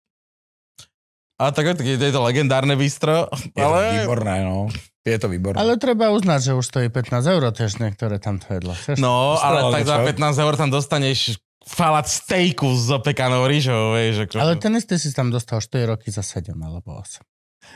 A 1.40 1.52
tak 1.52 1.76
je 1.80 2.00
to 2.00 2.20
legendárne 2.24 2.76
bistro, 2.80 3.28
Je 3.56 3.64
ale 3.64 4.04
výborné, 4.04 4.44
no. 4.48 4.72
Je 5.06 5.16
to 5.16 5.30
výborné. 5.30 5.56
Ale 5.56 5.78
treba 5.78 6.10
uznať, 6.10 6.40
že 6.42 6.52
už 6.52 6.66
stojí 6.66 6.90
15 6.90 7.22
eur 7.30 7.46
tiež 7.54 7.78
niektoré 7.78 8.18
tam 8.18 8.42
to 8.42 8.50
jedlo. 8.50 8.74
Chceš? 8.74 8.98
No, 8.98 9.38
ale 9.38 9.70
tak 9.70 9.86
za 9.86 10.02
niečo. 10.02 10.18
15 10.18 10.42
eur 10.42 10.54
tam 10.58 10.70
dostaneš 10.74 11.38
falát 11.62 12.06
stejku 12.06 12.66
s 12.74 12.90
opekanou 12.90 13.46
rýžou, 13.46 13.94
vieš. 13.94 14.26
Ako... 14.26 14.42
Ale 14.42 14.58
ten 14.58 14.74
istý 14.74 14.98
si 14.98 15.14
tam 15.14 15.30
dostal 15.30 15.62
4 15.62 15.94
roky 15.94 16.10
za 16.10 16.26
7 16.26 16.58
alebo 16.58 16.98
8. 16.98 17.22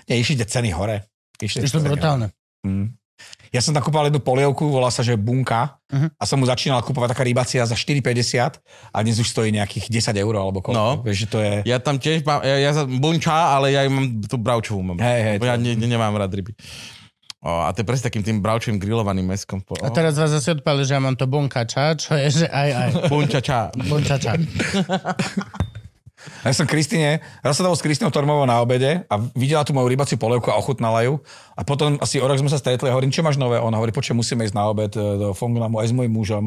Nie, 0.09 0.17
išli 0.17 0.37
tie 0.37 0.49
ceny 0.49 0.73
hore. 0.73 1.05
Išli 1.37 1.65
to 1.65 1.77
brutálne. 1.79 2.33
Mm. 2.65 2.97
Ja 3.51 3.59
som 3.59 3.73
tam 3.73 3.81
kúpal 3.81 4.07
jednu 4.07 4.21
polievku, 4.21 4.65
volá 4.65 4.87
sa, 4.89 5.03
že 5.03 5.13
Bunka 5.13 5.75
Mhm. 5.91 6.15
a 6.15 6.23
som 6.23 6.37
mu 6.37 6.45
začínal 6.45 6.79
kúpovať 6.81 7.13
taká 7.13 7.25
rybacia 7.25 7.65
za 7.65 7.73
4,50 7.73 8.61
a 8.89 8.97
dnes 9.01 9.17
už 9.17 9.25
stojí 9.27 9.49
nejakých 9.49 9.89
10 9.89 10.15
eur 10.15 10.33
alebo 10.33 10.61
koľko. 10.61 10.77
No. 10.77 11.01
Vieš, 11.01 11.17
že 11.17 11.27
to 11.27 11.37
je... 11.41 11.53
Ja 11.65 11.77
tam 11.77 11.97
tiež 11.97 12.21
mám, 12.23 12.45
ja, 12.45 12.57
ja 12.61 12.71
bunča, 12.85 13.33
ale 13.53 13.73
ja 13.73 13.83
mám 13.85 14.21
tú 14.21 14.37
bravčovú 14.37 14.81
mám. 14.83 14.97
Hej, 14.97 15.19
hej, 15.19 15.35
Bo 15.37 15.45
ja 15.45 15.57
to- 15.57 15.65
ne, 15.65 15.73
ne, 15.73 15.87
nemám 15.89 16.13
rád 16.15 16.31
ryby. 16.31 16.53
O, 17.39 17.63
a 17.63 17.71
to 17.71 17.81
je 17.81 17.87
presne 17.87 18.11
takým 18.11 18.19
tým 18.19 18.43
bravčovým 18.43 18.83
grillovaným 18.83 19.23
meskom. 19.23 19.63
Po, 19.63 19.79
A 19.79 19.87
teraz 19.95 20.19
vás 20.19 20.27
zase 20.27 20.59
odpali, 20.59 20.83
že 20.83 20.91
ja 20.91 20.99
mám 20.99 21.15
to 21.15 21.23
bunkača, 21.23 21.95
čo 21.95 22.11
je, 22.19 22.43
že 22.43 22.45
aj, 22.51 22.69
aj. 22.75 22.89
Bunča 23.07 23.39
ča. 23.39 23.71
Bunčača. 23.71 24.35
Ja 26.43 26.51
som 26.51 26.67
Kristine, 26.67 27.23
raz 27.39 27.55
sa 27.55 27.63
dal 27.63 27.71
s 27.75 27.83
Kristinou 27.83 28.11
Tormovou 28.11 28.43
na 28.43 28.59
obede 28.59 29.07
a 29.07 29.15
videla 29.35 29.63
tú 29.63 29.71
moju 29.71 29.87
rybaciu 29.87 30.19
polievku 30.19 30.51
a 30.51 30.59
ochutnala 30.59 31.03
ju. 31.07 31.23
A 31.55 31.67
potom 31.67 31.99
asi 31.99 32.19
o 32.19 32.27
rok 32.27 32.39
sme 32.39 32.47
sa 32.47 32.59
stretli 32.59 32.87
a 32.87 32.95
hovorím, 32.95 33.11
čo 33.11 33.19
máš 33.19 33.35
nové? 33.35 33.59
Ona 33.59 33.75
hovorí, 33.75 33.91
počuj, 33.91 34.15
musíme 34.15 34.47
ísť 34.47 34.55
na 34.55 34.71
obed 34.71 34.91
e, 34.95 34.99
do 34.99 35.35
Fongnamu 35.35 35.79
aj 35.83 35.91
s 35.91 35.93
mojím 35.95 36.15
mužom. 36.15 36.45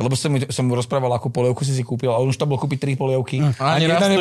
Lebo 0.00 0.16
som, 0.16 0.32
som 0.48 0.64
mu 0.64 0.72
rozprával, 0.72 1.12
akú 1.12 1.28
polievku 1.28 1.64
si 1.64 1.76
si 1.76 1.84
kúpil 1.84 2.08
a 2.08 2.16
on 2.16 2.32
už 2.32 2.40
tam 2.40 2.48
bol 2.48 2.56
kúpiť 2.56 2.78
tri 2.80 2.92
polievky. 2.96 3.44
Ani 3.60 3.84
raz 3.84 4.00
to 4.00 4.12
je 4.12 4.20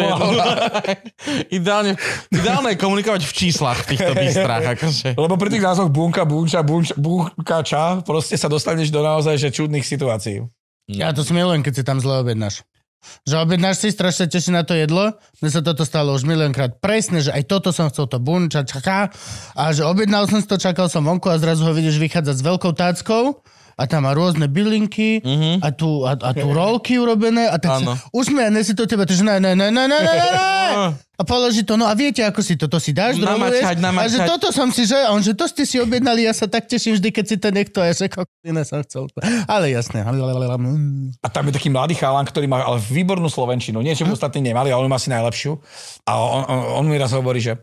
ideálne, 1.60 1.96
ideálne 2.28 2.76
je 2.76 2.78
komunikovať 2.80 3.24
v 3.24 3.34
číslach 3.34 3.80
v 3.88 3.96
týchto 3.96 4.12
bystrách. 4.20 4.66
Akože. 4.76 5.08
Lebo 5.16 5.36
pri 5.40 5.50
tých 5.52 5.64
názvoch 5.64 5.92
bunka, 5.92 6.28
bunča, 6.28 6.60
bunč, 6.64 6.92
bunka, 7.00 7.64
ča, 7.64 8.04
proste 8.04 8.36
sa 8.36 8.52
dostaneš 8.52 8.92
do 8.92 9.00
naozaj 9.00 9.40
že 9.40 9.52
čudných 9.52 9.88
situácií. 9.88 10.44
Ja 10.92 11.16
to 11.16 11.24
si 11.24 11.32
milujem, 11.32 11.64
keď 11.64 11.74
si 11.80 11.84
tam 11.88 12.04
zle 12.04 12.20
objednáš. 12.20 12.68
Že 13.24 13.36
objednáš 13.44 13.84
si, 13.84 13.88
strašne 13.94 14.28
teší 14.28 14.52
na 14.52 14.64
to 14.66 14.74
jedlo. 14.74 15.16
Mne 15.40 15.50
sa 15.52 15.62
toto 15.62 15.84
stalo 15.84 16.16
už 16.16 16.26
miliónkrát 16.26 16.80
presne, 16.82 17.22
že 17.22 17.32
aj 17.32 17.44
toto 17.48 17.70
som 17.70 17.88
chcel, 17.92 18.10
to 18.10 18.18
bun, 18.18 18.50
ča, 18.50 18.64
čaká. 18.66 19.12
A 19.54 19.72
že 19.76 19.86
objednal 19.86 20.28
som 20.28 20.40
si 20.42 20.48
to, 20.50 20.58
čakal 20.58 20.90
som 20.90 21.06
vonku 21.06 21.30
a 21.30 21.38
zrazu 21.40 21.68
ho 21.68 21.72
vidíš 21.76 22.00
vychádzať 22.00 22.36
s 22.36 22.44
veľkou 22.44 22.72
táckou 22.74 23.44
a 23.74 23.84
tam 23.86 24.06
má 24.06 24.14
rôzne 24.14 24.46
bylinky 24.46 25.20
a, 25.60 25.70
tu, 25.74 26.06
a, 26.06 26.14
a 26.14 26.30
tu 26.32 26.48
rolky 26.50 26.98
urobené 26.98 27.50
a 27.50 27.58
tak 27.58 27.82
Áno. 27.82 27.94
sa 27.94 28.06
usmiane 28.14 28.62
si 28.62 28.78
to 28.78 28.86
tebe, 28.86 29.04
že 29.04 29.26
ne, 29.26 29.42
ne, 29.42 29.54
ne, 29.54 29.68
ne, 29.70 29.84
ne, 29.86 29.98
ne, 30.00 30.14
ne, 30.14 30.30
ne. 30.30 30.86
A 31.14 31.22
položí 31.22 31.62
to, 31.62 31.78
no 31.78 31.86
a 31.86 31.94
viete, 31.94 32.26
ako 32.26 32.42
si 32.42 32.58
to, 32.58 32.66
to 32.66 32.82
si 32.82 32.90
dáš, 32.90 33.22
drobuješ, 33.22 33.62
Namačať, 33.62 33.78
a 33.78 34.10
že 34.10 34.18
namačať. 34.18 34.28
toto 34.34 34.50
som 34.50 34.74
si, 34.74 34.90
že, 34.90 34.98
a 34.98 35.14
on, 35.14 35.22
že 35.22 35.38
to 35.38 35.46
ste 35.46 35.62
si 35.62 35.78
objednali, 35.78 36.26
ja 36.26 36.34
sa 36.34 36.50
tak 36.50 36.66
teším 36.66 36.98
vždy, 36.98 37.10
keď 37.14 37.26
si 37.30 37.36
to 37.38 37.54
niekto, 37.54 37.86
a 37.86 37.86
ja 37.86 37.94
že 37.94 38.10
kokotine 38.10 38.66
som 38.66 38.82
chcel. 38.82 39.06
Ale 39.46 39.70
jasné. 39.70 40.02
A 40.02 41.28
tam 41.30 41.44
je 41.46 41.54
taký 41.54 41.70
mladý 41.70 41.94
chalan, 41.94 42.26
ktorý 42.26 42.50
má 42.50 42.66
ale 42.66 42.82
výbornú 42.82 43.30
slovenčinu. 43.30 43.86
Nie, 43.86 43.94
že 43.94 44.10
by 44.10 44.18
ostatní 44.18 44.42
nemali, 44.42 44.74
ale 44.74 44.82
on 44.82 44.90
má 44.90 44.98
asi 44.98 45.14
najlepšiu. 45.14 45.54
A 46.10 46.18
on, 46.18 46.44
on, 46.50 46.60
on 46.82 46.86
mi 46.90 46.98
raz 46.98 47.14
hovorí, 47.14 47.38
že 47.38 47.62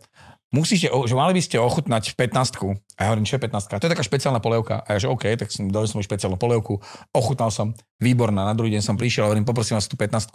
musíte, 0.51 0.91
že 0.91 1.15
mali 1.15 1.33
by 1.35 1.43
ste 1.43 1.57
ochutnať 1.59 2.15
15 2.15 2.75
A 2.99 3.01
ja 3.01 3.07
hovorím, 3.11 3.27
čo 3.27 3.39
je 3.39 3.43
15 3.47 3.71
To 3.81 3.87
je 3.87 3.93
taká 3.95 4.05
špeciálna 4.05 4.43
polievka. 4.43 4.83
A 4.83 4.99
ja 4.99 4.99
že 5.03 5.09
OK, 5.11 5.25
tak 5.39 5.49
som 5.51 5.71
dal 5.71 5.87
som 5.87 6.03
špeciálnu 6.03 6.37
polievku, 6.37 6.83
ochutnal 7.15 7.55
som, 7.55 7.73
výborná. 8.03 8.45
Na 8.45 8.55
druhý 8.55 8.75
deň 8.75 8.83
som 8.83 8.95
prišiel, 8.99 9.31
hovorím, 9.31 9.47
poprosím 9.47 9.79
vás 9.79 9.87
tú 9.87 9.95
15 9.95 10.31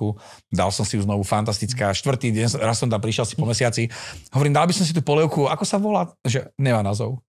dal 0.52 0.72
som 0.72 0.88
si 0.88 0.96
ju 0.98 1.04
znovu, 1.04 1.22
fantastická. 1.28 1.92
Štvrtý 1.92 2.32
deň, 2.32 2.60
raz 2.64 2.80
som 2.80 2.88
tam 2.88 3.00
prišiel 3.04 3.28
si 3.28 3.36
po 3.36 3.44
mesiaci, 3.46 3.92
hovorím, 4.32 4.56
dal 4.56 4.66
by 4.66 4.74
som 4.74 4.88
si 4.88 4.96
tú 4.96 5.04
polievku, 5.04 5.46
ako 5.52 5.64
sa 5.68 5.78
volá? 5.78 6.08
Že 6.24 6.50
nemá 6.56 6.80
názov. 6.82 7.20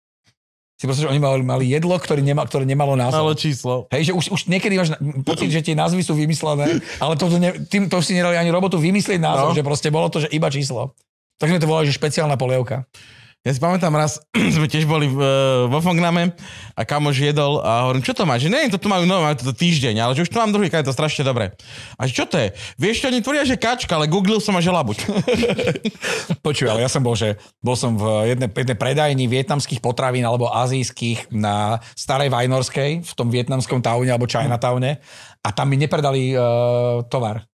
Si 0.76 0.84
proste, 0.84 1.08
že 1.08 1.10
oni 1.10 1.16
mali, 1.16 1.40
mali 1.40 1.64
jedlo, 1.72 1.96
ktoré, 1.96 2.20
nema, 2.20 2.44
ktoré 2.44 2.68
nemalo 2.68 3.00
názov. 3.00 3.24
Malo 3.24 3.32
číslo. 3.32 3.88
Hej, 3.88 4.08
že 4.08 4.12
už, 4.12 4.24
už 4.28 4.40
niekedy 4.44 4.76
máš 4.76 4.92
pocit, 5.24 5.48
že 5.48 5.64
tie 5.64 5.72
názvy 5.72 6.04
sú 6.04 6.12
vymyslené, 6.12 6.84
ale 7.00 7.16
to, 7.16 7.32
ne, 7.40 7.64
tým, 7.64 7.88
to 7.88 7.96
si 8.04 8.12
nedali 8.12 8.36
ani 8.36 8.52
robotu 8.52 8.76
vymyslieť 8.76 9.16
názov, 9.16 9.50
No. 9.50 9.56
že 9.56 9.64
proste 9.64 9.88
bolo 9.88 10.12
to, 10.12 10.20
že 10.20 10.28
iba 10.36 10.52
číslo. 10.52 10.92
Tak 11.36 11.52
sme 11.52 11.60
to 11.60 11.68
volali, 11.68 11.88
že 11.88 11.96
špeciálna 11.96 12.40
polievka. 12.40 12.88
Ja 13.46 13.54
si 13.54 13.62
pamätám 13.62 13.94
raz, 13.94 14.18
sme 14.58 14.66
tiež 14.66 14.90
boli 14.90 15.06
v, 15.06 15.22
vo 15.70 15.78
Fongname 15.78 16.34
a 16.74 16.82
kamož 16.82 17.22
jedol 17.22 17.62
a 17.62 17.86
hovorím, 17.86 18.02
čo 18.02 18.10
to 18.10 18.26
máš? 18.26 18.42
Že 18.42 18.50
nie, 18.50 18.74
to 18.74 18.82
tu 18.82 18.90
majú 18.90 19.06
nové, 19.06 19.22
majú 19.22 19.38
to 19.38 19.54
týždeň, 19.54 20.02
ale 20.02 20.18
že 20.18 20.26
už 20.26 20.34
tu 20.34 20.42
mám 20.42 20.50
druhý, 20.50 20.66
je 20.66 20.82
to 20.82 20.90
strašne 20.90 21.22
dobre. 21.22 21.54
A 21.94 22.10
čo 22.10 22.26
to 22.26 22.42
je? 22.42 22.50
Vieš, 22.74 23.06
čo 23.06 23.08
oni 23.14 23.22
tvoria, 23.22 23.46
že 23.46 23.54
kačka, 23.54 23.94
ale 23.94 24.10
googlil 24.10 24.42
som 24.42 24.58
a 24.58 24.64
že 24.64 24.74
labuť. 24.74 24.98
Počuj, 26.46 26.66
ale 26.66 26.82
ja 26.82 26.90
som 26.90 27.06
bol, 27.06 27.14
že 27.14 27.38
bol 27.62 27.78
som 27.78 27.94
v 27.94 28.34
jednej, 28.34 28.50
jednej 28.50 28.78
predajni 28.82 29.30
vietnamských 29.30 29.78
potravín 29.78 30.26
alebo 30.26 30.50
azijských 30.50 31.30
na 31.30 31.78
Starej 31.94 32.34
Vajnorskej, 32.34 33.06
v 33.06 33.12
tom 33.14 33.30
vietnamskom 33.30 33.78
taune 33.78 34.10
alebo 34.10 34.26
Chinatowne 34.26 34.98
a 35.46 35.48
tam 35.54 35.70
mi 35.70 35.78
nepredali 35.78 36.34
uh, 36.34 37.06
tovar. 37.06 37.46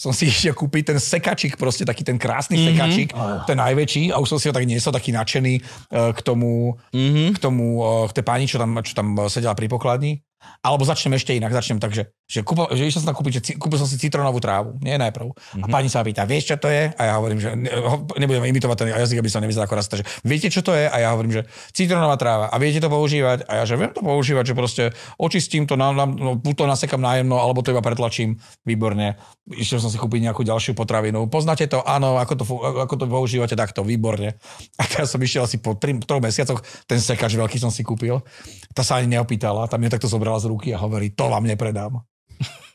Som 0.00 0.16
si 0.16 0.24
išiel 0.32 0.56
kúpiť 0.56 0.96
ten 0.96 0.98
sekačik, 0.98 1.60
proste 1.60 1.84
taký 1.84 2.00
ten 2.00 2.16
krásny 2.16 2.56
mm-hmm. 2.56 2.68
sekačik, 2.72 3.08
ten 3.44 3.60
najväčší 3.60 4.16
a 4.16 4.16
už 4.16 4.32
som 4.32 4.38
si 4.40 4.48
ho 4.48 4.56
tak 4.56 4.64
niesol, 4.64 4.96
taký 4.96 5.12
nadšený 5.12 5.60
uh, 5.60 6.16
k 6.16 6.20
tomu, 6.24 6.80
mm-hmm. 6.96 7.36
k 7.36 7.38
tomu, 7.38 7.84
uh, 7.84 8.08
k 8.08 8.16
tej 8.16 8.24
pani, 8.24 8.48
čo 8.48 8.56
tam, 8.56 8.80
čo 8.80 8.96
tam 8.96 9.12
uh, 9.20 9.28
sedela 9.28 9.52
pri 9.52 9.68
pokladni. 9.68 10.24
Alebo 10.60 10.84
začnem 10.88 11.16
ešte 11.16 11.36
inak, 11.36 11.52
začnem 11.52 11.76
tak, 11.80 11.92
že, 11.92 12.12
že, 12.24 12.40
kúpo, 12.40 12.68
že 12.72 12.88
išiel 12.88 13.04
som 13.04 13.12
tam 13.12 13.16
kúpiť, 13.20 13.32
že 13.32 13.42
kúpil 13.60 13.76
som 13.76 13.88
si 13.88 14.00
citronovú 14.00 14.40
trávu, 14.40 14.76
nie 14.80 14.96
najprv. 14.96 15.32
A 15.60 15.66
pani 15.68 15.92
sa 15.92 16.00
ma 16.00 16.08
pýta, 16.08 16.24
vieš 16.24 16.52
čo 16.52 16.56
to 16.56 16.68
je? 16.72 16.92
A 16.96 17.02
ja 17.04 17.12
hovorím, 17.20 17.40
že 17.40 17.52
ne, 17.52 17.68
nebudem 18.16 18.44
imitovať 18.48 18.76
ten 18.80 18.88
jazyk, 18.92 19.20
aby 19.20 19.30
som 19.32 19.44
nevyzeral 19.44 19.68
ako 19.68 19.76
rasta, 19.76 19.94
že 20.00 20.04
viete 20.24 20.48
čo 20.48 20.64
to 20.64 20.72
je? 20.72 20.88
A 20.88 20.96
ja 20.96 21.12
hovorím, 21.12 21.40
že 21.40 21.42
citronová 21.76 22.16
tráva. 22.16 22.48
A 22.48 22.56
viete 22.56 22.80
to 22.80 22.88
používať? 22.88 23.44
A 23.48 23.60
ja 23.60 23.64
že 23.68 23.76
viem 23.76 23.92
to 23.92 24.00
používať, 24.00 24.44
že 24.48 24.54
proste 24.56 24.84
očistím 25.20 25.68
to, 25.68 25.76
na, 25.76 25.92
na, 25.92 26.08
no, 26.08 26.40
to 26.40 26.64
nasekam 26.64 27.04
nájemno, 27.04 27.36
alebo 27.36 27.60
to 27.60 27.76
iba 27.76 27.84
pretlačím. 27.84 28.40
Výborne. 28.64 29.20
Išiel 29.52 29.80
som 29.80 29.92
si 29.92 30.00
kúpiť 30.00 30.24
nejakú 30.24 30.40
ďalšiu 30.40 30.72
potravinu. 30.72 31.28
Poznáte 31.28 31.68
to? 31.68 31.84
Áno, 31.84 32.16
ako 32.16 32.34
to, 32.40 32.44
ako 32.88 32.94
to 32.96 33.04
používate 33.08 33.56
takto, 33.56 33.84
výborne. 33.84 34.40
A 34.80 34.82
teraz 34.88 35.12
som 35.12 35.20
išiel 35.20 35.44
asi 35.44 35.60
po 35.60 35.76
3 35.76 36.00
mesiacoch, 36.20 36.64
ten 36.86 37.02
sekač 37.02 37.36
veľký 37.36 37.58
som 37.60 37.68
si 37.68 37.84
kúpil. 37.84 38.22
Tá 38.70 38.86
sa 38.86 39.02
ani 39.02 39.18
neopýtala, 39.18 39.66
tam 39.66 39.82
mňa 39.82 39.96
takto 39.98 40.06
zobrala 40.30 40.40
z 40.40 40.44
ruky 40.44 40.74
a 40.74 40.78
hovorí, 40.78 41.10
to 41.10 41.28
vám 41.28 41.44
nepredám. 41.44 41.98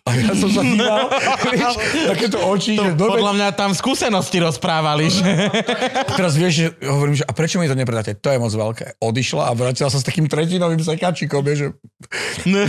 A 0.06 0.14
ja 0.22 0.38
som 0.38 0.54
sa 0.54 0.62
díval, 0.62 1.10
vieš, 1.50 1.74
takéto 2.06 2.38
oči, 2.38 2.78
že 2.78 2.94
dobre, 2.94 3.18
Podľa 3.18 3.34
mňa 3.42 3.48
tam 3.58 3.74
skúsenosti 3.74 4.38
rozprávali, 4.38 5.10
že... 5.10 5.26
teraz 6.14 6.38
vieš, 6.38 6.54
že 6.54 6.68
hovorím, 6.86 7.18
že 7.18 7.26
a 7.26 7.34
prečo 7.34 7.58
mi 7.58 7.66
to 7.66 7.74
nepredáte? 7.74 8.14
To 8.22 8.30
je 8.30 8.38
moc 8.38 8.54
veľké. 8.54 9.02
Odišla 9.02 9.50
a 9.50 9.52
vrátila 9.58 9.90
sa 9.90 9.98
s 9.98 10.06
takým 10.06 10.30
tretinovým 10.30 10.78
sekačikom, 10.78 11.42
vieš, 11.42 11.58
že, 11.58 11.68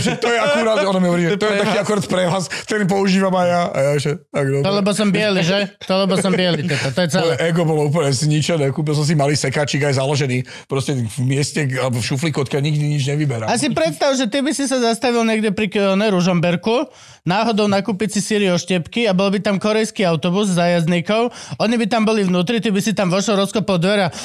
že 0.01 0.11
to 0.17 0.33
je 0.33 0.39
akurát, 0.41 0.81
ona 0.81 0.97
mi 0.97 1.13
hovorí, 1.13 1.29
že 1.29 1.37
to 1.37 1.45
je 1.45 1.61
taký 1.61 1.77
akurát 1.77 2.05
pre 2.09 2.25
vás, 2.25 2.49
ktorý 2.49 2.89
používam 2.89 3.33
aj 3.37 3.47
ja. 3.53 3.61
A 3.69 3.77
ja, 3.85 3.91
že 4.01 4.11
tak 4.33 4.45
To 4.49 4.53
dobre. 4.57 4.73
lebo 4.81 4.89
som 4.97 5.07
biely, 5.13 5.41
že? 5.45 5.59
To 5.85 5.93
lebo 5.93 6.13
som 6.17 6.33
biely, 6.33 6.65
teta. 6.65 6.89
To 6.89 6.99
je 7.05 7.09
celé. 7.13 7.37
Moje 7.37 7.53
ego 7.53 7.61
bolo 7.69 7.81
úplne 7.85 8.09
zničené. 8.17 8.65
Kúpil 8.73 8.97
som 8.97 9.05
si 9.05 9.13
malý 9.13 9.37
sekačik 9.37 9.85
aj 9.85 10.01
založený. 10.01 10.41
Proste 10.65 10.97
v 10.97 11.17
mieste 11.21 11.69
alebo 11.69 12.01
v 12.01 12.05
šuflíku, 12.09 12.41
odkiaľ 12.49 12.65
nikdy 12.65 12.97
nič 12.97 13.05
nevyberám. 13.13 13.45
A 13.45 13.61
si 13.61 13.69
predstav, 13.69 14.17
že 14.17 14.25
ty 14.25 14.41
by 14.41 14.57
si 14.57 14.65
sa 14.65 14.81
zastavil 14.81 15.21
niekde 15.21 15.53
pri 15.53 15.69
ne, 15.93 16.09
Ružomberku, 16.09 16.89
náhodou 17.27 17.67
nakúpiť 17.67 18.15
si 18.15 18.19
síry 18.23 18.47
štepky 18.47 19.03
a 19.03 19.11
bol 19.11 19.27
by 19.27 19.43
tam 19.43 19.59
korejský 19.59 20.07
autobus 20.07 20.47
za 20.47 20.63
jazdníkov, 20.71 21.35
oni 21.59 21.75
by 21.75 21.85
tam 21.91 22.07
boli 22.07 22.23
vnútri, 22.23 22.63
ty 22.63 22.71
by 22.71 22.79
si 22.79 22.95
tam 22.95 23.11
vošiel, 23.11 23.35
rozkopol 23.35 23.75
dvere 23.75 24.07
a 24.07 24.15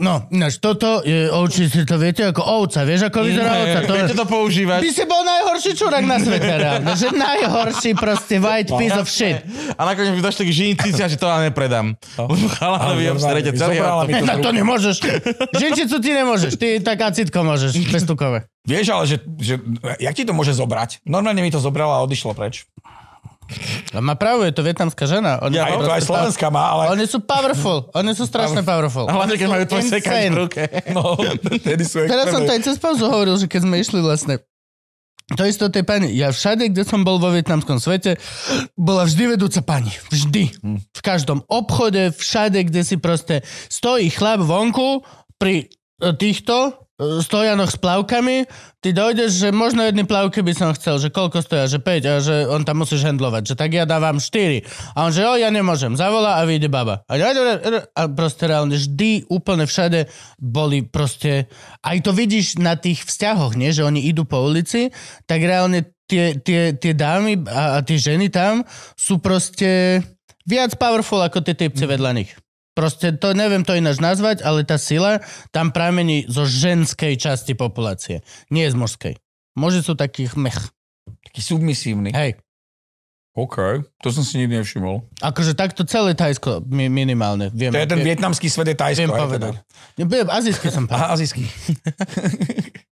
No, 0.00 0.28
ináč, 0.32 0.60
toto 0.60 1.00
je 1.04 1.28
ovči, 1.28 1.68
si 1.68 1.84
to 1.84 1.96
viete, 2.00 2.24
ako 2.24 2.40
ovca, 2.40 2.84
vieš, 2.88 3.08
ako 3.08 3.20
vyzerá 3.24 3.52
ovca. 3.60 3.78
To, 3.84 3.92
Viete 3.96 4.16
to 4.16 4.26
používať? 4.28 4.80
Ty 4.80 4.90
si 4.92 5.04
bol 5.04 5.20
najhorší 5.24 5.70
čurák 5.76 6.04
na 6.04 6.16
svete, 6.20 6.52
reálne. 6.56 6.92
Že 6.96 7.08
najhorší 7.16 7.90
proste 7.96 8.36
white 8.40 8.72
piece 8.76 8.96
of 8.96 9.08
shit. 9.08 9.44
A 9.76 9.80
nakoniec 9.84 10.12
mi 10.16 10.24
došli 10.24 10.44
k 10.48 10.52
žinici, 10.52 10.88
že 10.92 11.16
to 11.16 11.28
ale 11.28 11.48
nepredám. 11.52 11.96
Lebo 12.16 12.32
chalanovi 12.52 13.12
normálne, 13.12 13.40
celý 13.52 13.76
autobus. 13.80 14.28
to 14.40 14.50
nemôžeš. 14.52 14.96
Žinčicu 15.56 15.96
ty 16.00 16.10
nemôžeš, 16.16 16.52
ty 16.60 16.68
tak 16.80 17.00
acitko 17.00 17.40
môžeš, 17.44 17.76
pestukové. 17.92 18.48
Vieš, 18.64 18.92
ale 18.92 19.04
že, 19.08 19.16
že, 19.40 19.56
jak 20.04 20.14
ti 20.16 20.24
to 20.28 20.36
môže 20.36 20.52
zobrať? 20.52 21.00
Normálne 21.08 21.40
mi 21.40 21.48
to 21.48 21.56
zobrala 21.60 21.96
a 21.96 22.04
odišlo 22.04 22.36
preč. 22.36 22.68
A 23.90 23.98
má 23.98 24.14
pravdu, 24.14 24.46
je 24.46 24.54
to 24.54 24.62
vietnamská 24.62 25.04
žena. 25.10 25.42
Oni, 25.42 25.58
sú 25.58 25.82
to 25.82 25.92
aj 25.92 26.02
Slovenská 26.06 26.46
má, 26.48 26.70
ale... 26.70 26.82
Oni 26.94 27.04
sú 27.06 27.18
powerful. 27.22 27.90
Oni 27.94 28.12
sú 28.14 28.24
strašne 28.26 28.62
powerful. 28.62 29.10
A 29.10 29.12
hlavne, 29.18 29.34
keď 29.34 29.48
majú 29.50 29.64
tvoj 29.66 29.84
sekač 29.86 30.30
v 30.30 30.38
ruke. 30.46 30.62
No, 30.94 31.18
tedy 31.58 31.82
sú 31.82 32.06
Teraz 32.06 32.30
som 32.30 32.46
to 32.46 32.52
aj 32.54 32.62
cez 32.62 32.76
pauzu 32.78 33.06
hovoril, 33.10 33.34
že 33.38 33.50
keď 33.50 33.60
sme 33.66 33.76
išli 33.82 33.98
vlastne 33.98 34.42
to 35.38 35.46
isté 35.46 35.70
tej 35.70 35.86
pani. 35.86 36.10
Ja 36.10 36.34
všade, 36.34 36.74
kde 36.74 36.82
som 36.82 37.06
bol 37.06 37.22
vo 37.22 37.30
vietnamskom 37.30 37.78
svete, 37.78 38.18
bola 38.74 39.06
vždy 39.06 39.38
vedúca 39.38 39.62
pani. 39.62 39.94
Vždy. 40.10 40.50
V 40.90 41.00
každom 41.02 41.46
obchode, 41.46 42.10
všade, 42.10 42.66
kde 42.66 42.82
si 42.82 42.98
proste 42.98 43.46
stojí 43.70 44.10
chlap 44.10 44.42
vonku 44.42 45.06
pri 45.38 45.70
e, 46.02 46.12
týchto 46.18 46.89
stojanoch 47.00 47.72
s 47.72 47.78
plavkami, 47.80 48.44
ty 48.84 48.92
dojdeš, 48.92 49.30
že 49.32 49.48
možno 49.48 49.80
jedny 49.88 50.04
plavky 50.04 50.44
by 50.44 50.52
som 50.52 50.70
chcel, 50.76 51.00
že 51.00 51.08
koľko 51.08 51.40
stoja, 51.40 51.64
že 51.64 51.80
5 51.80 52.04
a 52.04 52.14
že 52.20 52.36
on 52.44 52.60
tam 52.62 52.84
musíš 52.84 53.08
handlovať, 53.08 53.52
že 53.52 53.54
tak 53.56 53.72
ja 53.72 53.88
dávam 53.88 54.20
4. 54.20 54.62
A 54.92 55.08
on 55.08 55.10
že, 55.10 55.24
o, 55.24 55.34
ja 55.40 55.48
nemôžem, 55.48 55.96
zavolá 55.96 56.36
a 56.38 56.44
vyjde 56.44 56.68
baba. 56.68 57.00
A, 57.08 57.16
a 57.96 58.02
proste 58.12 58.44
reálne 58.44 58.76
vždy, 58.76 59.32
úplne 59.32 59.64
všade 59.64 60.12
boli 60.36 60.84
proste, 60.84 61.48
aj 61.80 62.04
to 62.04 62.12
vidíš 62.12 62.60
na 62.60 62.76
tých 62.76 63.08
vzťahoch, 63.08 63.56
nie, 63.56 63.72
že 63.72 63.82
oni 63.82 64.04
idú 64.04 64.28
po 64.28 64.44
ulici, 64.44 64.92
tak 65.24 65.40
reálne 65.40 65.96
tie, 66.10 66.36
tie, 66.36 66.76
tie 66.76 66.92
dámy 66.92 67.48
a, 67.48 67.78
a 67.78 67.86
tie 67.86 67.96
ženy 67.96 68.28
tam 68.28 68.66
sú 68.98 69.22
proste 69.22 70.02
viac 70.44 70.74
powerful 70.76 71.22
ako 71.22 71.40
tie 71.46 71.54
typci 71.54 71.86
vedľa 71.86 72.12
nich. 72.12 72.34
Proste 72.80 73.12
to 73.12 73.36
neviem 73.36 73.60
to 73.60 73.76
ináč 73.76 74.00
nazvať, 74.00 74.40
ale 74.40 74.64
tá 74.64 74.80
sila 74.80 75.20
tam 75.52 75.68
pramení 75.68 76.24
zo 76.32 76.48
ženskej 76.48 77.20
časti 77.20 77.52
populácie, 77.52 78.24
nie 78.48 78.64
z 78.64 78.72
mužskej. 78.72 79.20
Muži 79.52 79.84
sú 79.84 79.92
takých 79.92 80.32
mech. 80.40 80.56
Taký 81.28 81.44
submisívny. 81.44 82.16
Hej. 82.16 82.40
OK, 83.36 83.84
to 84.00 84.08
som 84.08 84.24
si 84.24 84.40
nikdy 84.40 84.58
nevšimol. 84.58 85.04
Akože 85.20 85.52
takto 85.52 85.84
celé 85.84 86.16
Tajsko 86.16 86.64
mi, 86.66 86.88
minimálne. 86.88 87.52
Viem, 87.52 87.70
To 87.70 87.78
je 87.78 87.86
ten 87.86 88.00
vietnamský 88.00 88.48
svet 88.48 88.72
je 88.72 88.76
Tajsko. 88.80 89.04
viem 89.04 89.12
povedať. 89.12 89.60
teda. 90.00 90.32
Azijský 90.32 90.72
som 90.72 90.88
povedal. 90.88 91.04
Aha, 91.04 91.14
azijský. 91.20 91.44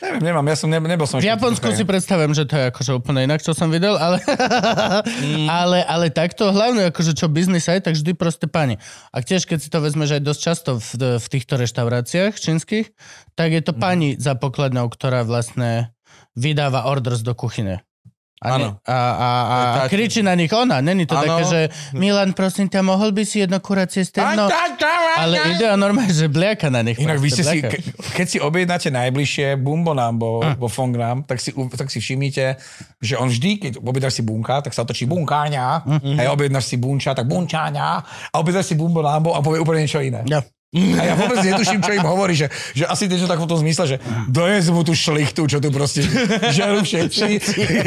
Neviem, 0.00 0.32
nemám, 0.32 0.46
ja 0.48 0.56
som, 0.56 0.68
ne, 0.72 0.80
nebol 0.80 1.04
som 1.04 1.20
V 1.20 1.28
Japonsku 1.28 1.76
si 1.76 1.84
predstavujem, 1.84 2.32
že 2.32 2.48
to 2.48 2.56
je 2.56 2.64
akože 2.72 2.92
úplne 2.96 3.28
inak, 3.28 3.44
čo 3.44 3.52
som 3.52 3.68
videl, 3.68 4.00
ale, 4.00 4.16
ale, 5.60 5.84
ale 5.84 6.08
takto 6.08 6.48
hlavne, 6.48 6.88
akože 6.88 7.12
čo 7.12 7.28
biznis 7.28 7.68
aj, 7.68 7.84
tak 7.84 8.00
vždy 8.00 8.16
proste 8.16 8.48
pani. 8.48 8.80
A 9.12 9.20
tiež, 9.20 9.44
keď 9.44 9.58
si 9.60 9.68
to 9.68 9.84
vezmeš 9.84 10.16
aj 10.16 10.22
dosť 10.24 10.40
často 10.40 10.70
v, 10.80 11.20
v 11.20 11.26
týchto 11.28 11.60
reštauráciách 11.60 12.32
čínskych, 12.32 12.96
tak 13.36 13.52
je 13.52 13.60
to 13.60 13.76
pani 13.76 14.16
za 14.16 14.32
pokladňou, 14.32 14.88
ktorá 14.88 15.20
vlastne 15.28 15.92
vydáva 16.32 16.88
orders 16.88 17.20
do 17.20 17.36
kuchyne. 17.36 17.84
A, 18.40 18.56
ne, 18.56 18.72
a, 18.88 18.96
a, 18.96 19.28
a, 19.28 19.58
a 19.84 19.88
kričí 19.92 20.24
na 20.24 20.32
nich 20.32 20.48
ona. 20.48 20.80
Není 20.80 21.04
to 21.04 21.12
Áno. 21.12 21.28
také, 21.28 21.42
že 21.44 21.60
Milan, 21.92 22.32
prosím 22.32 22.72
ťa, 22.72 22.80
mohol 22.80 23.12
by 23.12 23.28
si 23.28 23.44
jedno 23.44 23.60
kuracie 23.60 24.00
steno? 24.00 24.48
Ale 25.20 25.36
ide 25.52 25.68
o 25.68 25.76
normálne, 25.76 26.08
že 26.08 26.24
bliaka 26.24 26.72
na 26.72 26.80
nich. 26.80 26.96
Inak 26.96 27.20
vy 27.20 27.28
ste 27.28 27.44
si, 27.44 27.60
keď 28.16 28.26
si 28.26 28.38
objednáte 28.40 28.88
najbližšie 28.88 29.60
Bumbo 29.60 29.92
Nambo 29.92 30.40
vo 30.56 30.72
Fongnam, 30.72 31.20
tak 31.28 31.36
si, 31.36 31.52
tak 31.52 31.92
si 31.92 32.00
všimnite, 32.00 32.56
že 33.04 33.20
on 33.20 33.28
vždy, 33.28 33.50
keď 33.60 33.72
objednáš 33.76 34.16
si 34.16 34.22
bunka, 34.24 34.64
tak 34.64 34.72
sa 34.72 34.88
otočí 34.88 35.04
bunkáňa, 35.04 35.66
a 36.16 36.20
ja 36.24 36.32
objednáš 36.32 36.64
si 36.72 36.80
bunča, 36.80 37.12
tak 37.12 37.28
bunčáňa, 37.28 37.86
a 38.32 38.34
objednáš 38.40 38.72
si 38.72 38.74
Bumbo 38.74 39.04
Nambo 39.04 39.36
a 39.36 39.44
povie 39.44 39.60
úplne 39.60 39.84
niečo 39.84 40.00
iné. 40.00 40.24
Ja. 40.24 40.40
A 40.70 41.02
ja 41.02 41.18
vôbec 41.18 41.42
netuším, 41.42 41.82
čo 41.82 41.98
im 41.98 42.06
hovorí, 42.06 42.38
že, 42.38 42.46
že 42.78 42.86
asi 42.86 43.10
niečo 43.10 43.26
tak 43.26 43.42
v 43.42 43.50
tom 43.50 43.58
zmysle, 43.58 43.90
že 43.90 43.96
dojes 44.30 44.70
mu 44.70 44.86
tú 44.86 44.94
šlichtu, 44.94 45.42
čo 45.50 45.58
tu 45.58 45.66
proste 45.74 46.06
žerú 46.54 46.86
všetci. 46.86 47.28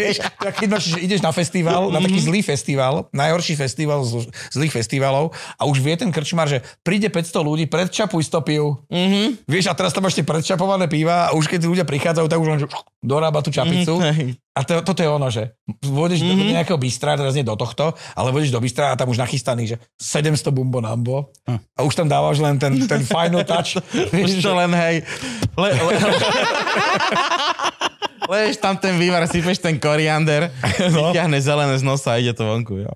Vieš, 0.03 0.15
tak 0.19 0.59
keď 0.59 0.67
máš, 0.67 0.91
že 0.91 0.99
ideš 0.99 1.23
na 1.23 1.31
festival, 1.31 1.87
na 1.95 2.03
taký 2.03 2.19
zlý 2.19 2.43
festival, 2.43 3.07
najhorší 3.15 3.55
festival 3.55 4.03
z 4.03 4.27
zlých 4.51 4.75
festivalov 4.75 5.31
a 5.55 5.63
už 5.63 5.79
vie 5.79 5.95
ten 5.95 6.11
krčmar, 6.11 6.51
že 6.51 6.59
príde 6.83 7.07
500 7.07 7.31
ľudí, 7.39 7.71
predčapuj 7.71 8.27
stopiu. 8.27 8.75
Mm-hmm. 8.91 9.47
Vieš, 9.47 9.71
a 9.71 9.73
teraz 9.79 9.95
tam 9.95 10.03
máš 10.03 10.19
tie 10.19 10.27
predčapované 10.27 10.91
piva 10.91 11.31
a 11.31 11.33
už 11.39 11.47
keď 11.47 11.63
ľudia 11.63 11.85
prichádzajú, 11.87 12.27
tak 12.27 12.39
už 12.43 12.49
len 12.51 12.59
že 12.59 12.67
dorába 12.99 13.39
tú 13.39 13.47
čapicu. 13.47 13.95
hej. 14.03 14.42
A 14.53 14.61
to, 14.61 14.85
toto 14.85 15.01
je 15.01 15.09
ono, 15.09 15.33
že 15.33 15.57
vôjdeš 15.81 16.21
mm-hmm. 16.21 16.37
do 16.37 16.53
nejakého 16.53 16.77
bystra, 16.77 17.17
teraz 17.17 17.33
nie 17.33 17.41
do 17.41 17.57
tohto, 17.57 17.97
ale 18.13 18.29
vôjdeš 18.29 18.53
do 18.53 18.61
bystra 18.61 18.93
a 18.93 18.97
tam 18.97 19.09
už 19.09 19.17
nachystaný, 19.17 19.73
že 19.73 19.81
700 19.97 20.53
bumbo 20.53 20.77
nambo 20.77 21.33
a 21.49 21.81
už 21.81 21.97
tam 21.97 22.05
dávaš 22.05 22.37
len 22.37 22.61
ten, 22.61 22.85
ten 22.85 23.01
final 23.01 23.41
touch. 23.41 23.81
Už 24.13 24.45
to 24.45 24.53
len, 24.53 24.69
hej. 24.77 25.01
Le, 25.57 25.69
le, 25.73 25.93
Leješ 28.29 28.61
tam 28.61 28.77
ten 28.77 28.95
vývar, 28.95 29.25
sypeš 29.27 29.59
ten 29.59 29.75
koriander, 29.81 30.47
no. 30.93 31.11
vyťahne 31.11 31.37
zelené 31.43 31.75
z 31.75 31.83
nosa 31.83 32.15
a 32.15 32.21
ide 32.21 32.31
to 32.31 32.45
vonku, 32.47 32.79
jo. 32.79 32.93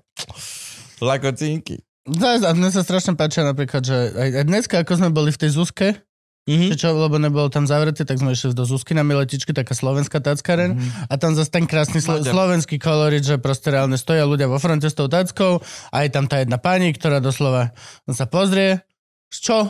Lakocinky. 1.02 1.82
A 2.08 2.56
mne 2.56 2.72
sa 2.72 2.80
strašne 2.80 3.12
páčia 3.12 3.44
napríklad, 3.44 3.84
že 3.84 3.96
aj 4.16 4.48
dneska, 4.48 4.80
ako 4.80 4.96
sme 4.96 5.10
boli 5.12 5.28
v 5.28 5.40
tej 5.44 5.50
Zuzke, 5.52 6.00
Mhm. 6.48 6.72
Čiže 6.72 6.80
čo, 6.80 6.88
lebo 6.90 7.20
nebolo 7.20 7.46
tam 7.46 7.68
zavreté, 7.68 8.02
tak 8.02 8.16
sme 8.16 8.32
išli 8.32 8.50
do 8.50 8.64
Zuzky 8.64 8.96
na 8.96 9.04
miletičky, 9.04 9.52
taká 9.52 9.76
slovenská 9.76 10.16
tackareň 10.18 10.70
Mhm. 10.72 10.88
a 11.06 11.14
tam 11.14 11.36
zase 11.36 11.52
ten 11.52 11.68
krásny 11.68 12.00
slo- 12.00 12.24
slovenský 12.24 12.80
kolorit, 12.80 13.20
že 13.20 13.36
proste 13.36 13.68
reálne 13.68 13.94
stoja 13.94 14.24
ľudia 14.24 14.48
vo 14.48 14.56
fronte 14.56 14.88
s 14.88 14.96
tou 14.96 15.06
tackou 15.06 15.60
a 15.92 15.96
je 16.00 16.08
tam 16.08 16.24
tá 16.24 16.40
jedna 16.40 16.56
pani, 16.56 16.90
ktorá 16.90 17.20
doslova 17.20 17.76
sa 18.06 18.24
pozrie, 18.24 18.80
čo? 19.30 19.68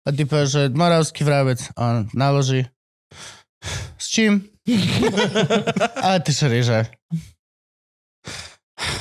A 0.00 0.10
ty 0.10 0.24
povieš, 0.24 0.48
že 0.50 0.62
moravský 0.68 1.22
vrabec 1.22 1.62
a 1.72 1.80
on 1.80 1.98
naloží. 2.10 2.66
S 3.94 4.10
čím? 4.10 4.50
a 6.00 6.18
ty 6.18 6.30
šeríš, 6.30 6.64
že 6.66 6.78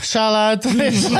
šalát, 0.03 0.61
vieš. 0.65 1.11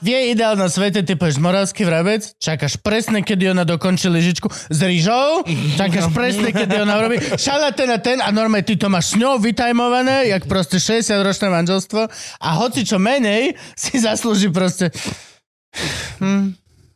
V 0.00 0.06
jej 0.06 0.24
ideálnom 0.32 0.68
svete 0.68 1.02
ty 1.02 1.16
povieš 1.16 1.38
moravský 1.40 1.84
vrabec, 1.88 2.36
čakáš 2.36 2.78
presne, 2.80 3.24
kedy 3.24 3.52
ona 3.52 3.64
dokončí 3.64 4.08
lyžičku 4.08 4.48
s 4.48 4.78
rýžou, 4.80 5.44
čakáš 5.76 6.12
presne, 6.12 6.52
kedy 6.52 6.82
ona 6.82 7.00
urobí 7.00 7.20
šalát 7.36 7.74
ten 7.76 7.90
a 7.90 7.98
ten 7.98 8.18
a 8.20 8.28
normálne 8.30 8.64
ty 8.66 8.76
to 8.76 8.88
máš 8.92 9.12
s 9.12 9.20
ňou 9.20 9.40
vytajmované, 9.40 10.28
jak 10.28 10.46
proste 10.48 10.76
60-ročné 10.80 11.48
manželstvo 11.48 12.00
a 12.40 12.48
hoci 12.60 12.84
čo 12.84 13.00
menej 13.00 13.56
si 13.76 13.98
zaslúži 14.00 14.52
proste 14.52 14.92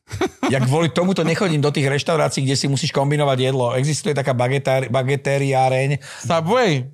ja 0.54 0.62
kvôli 0.62 0.94
tomuto 0.94 1.26
nechodím 1.26 1.58
do 1.58 1.74
tých 1.74 1.90
reštaurácií, 1.90 2.46
kde 2.46 2.54
si 2.54 2.66
musíš 2.70 2.94
kombinovať 2.94 3.38
jedlo. 3.50 3.74
Existuje 3.74 4.14
taká 4.14 4.32
bagetár, 4.32 4.86
bagetériáreň 4.86 5.98
Subway. 6.22 6.86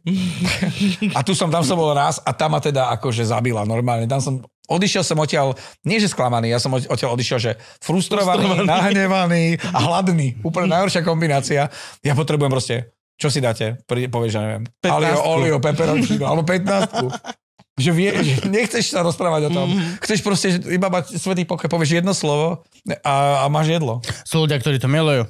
a 1.13 1.21
tu 1.21 1.37
som, 1.37 1.53
tam 1.53 1.61
som 1.61 1.77
bol 1.77 1.93
raz 1.93 2.19
a 2.25 2.33
tam 2.33 2.57
ma 2.57 2.61
teda 2.65 2.89
akože 2.97 3.29
zabila 3.29 3.69
normálne. 3.69 4.09
Tam 4.09 4.21
som 4.21 4.41
Odišiel 4.63 5.03
som 5.05 5.19
odtiaľ, 5.19 5.59
nie 5.85 5.99
že 5.99 6.09
sklamaný, 6.09 6.49
ja 6.49 6.63
som 6.63 6.71
od- 6.73 6.87
odtiaľ 6.87 7.19
odišiel, 7.19 7.39
že 7.43 7.53
frustrovaný, 7.83 8.47
frustrovaný. 8.47 8.71
nahnevaný 8.71 9.45
a 9.69 9.79
hladný. 9.85 10.39
Úplne 10.41 10.71
najhoršia 10.79 11.03
kombinácia. 11.03 11.67
Ja 12.01 12.13
potrebujem 12.15 12.49
proste, 12.49 12.95
čo 13.19 13.29
si 13.29 13.43
dáte? 13.43 13.83
Povieš, 13.85 14.33
že 14.33 14.41
neviem. 14.41 14.63
15. 14.81 14.87
Alio, 14.97 15.19
olio, 15.29 15.57
peperoncino, 15.59 16.25
alebo 16.25 16.47
15. 16.47 16.89
Že, 17.81 17.91
vie, 17.97 18.11
že 18.27 18.35
nechceš 18.49 18.93
sa 18.93 19.01
rozprávať 19.01 19.49
o 19.49 19.51
tom. 19.51 19.69
Chceš 20.05 20.21
proste 20.21 20.49
iba 20.69 20.93
mať 20.93 21.17
svetý 21.17 21.49
pokoj, 21.49 21.69
povieš 21.73 22.03
jedno 22.05 22.13
slovo 22.13 22.65
a, 23.05 23.45
a 23.45 23.47
máš 23.49 23.73
jedlo. 23.77 24.05
Sú 24.29 24.45
ľudia, 24.45 24.61
ktorí 24.61 24.77
to 24.77 24.89
milujú. 24.91 25.25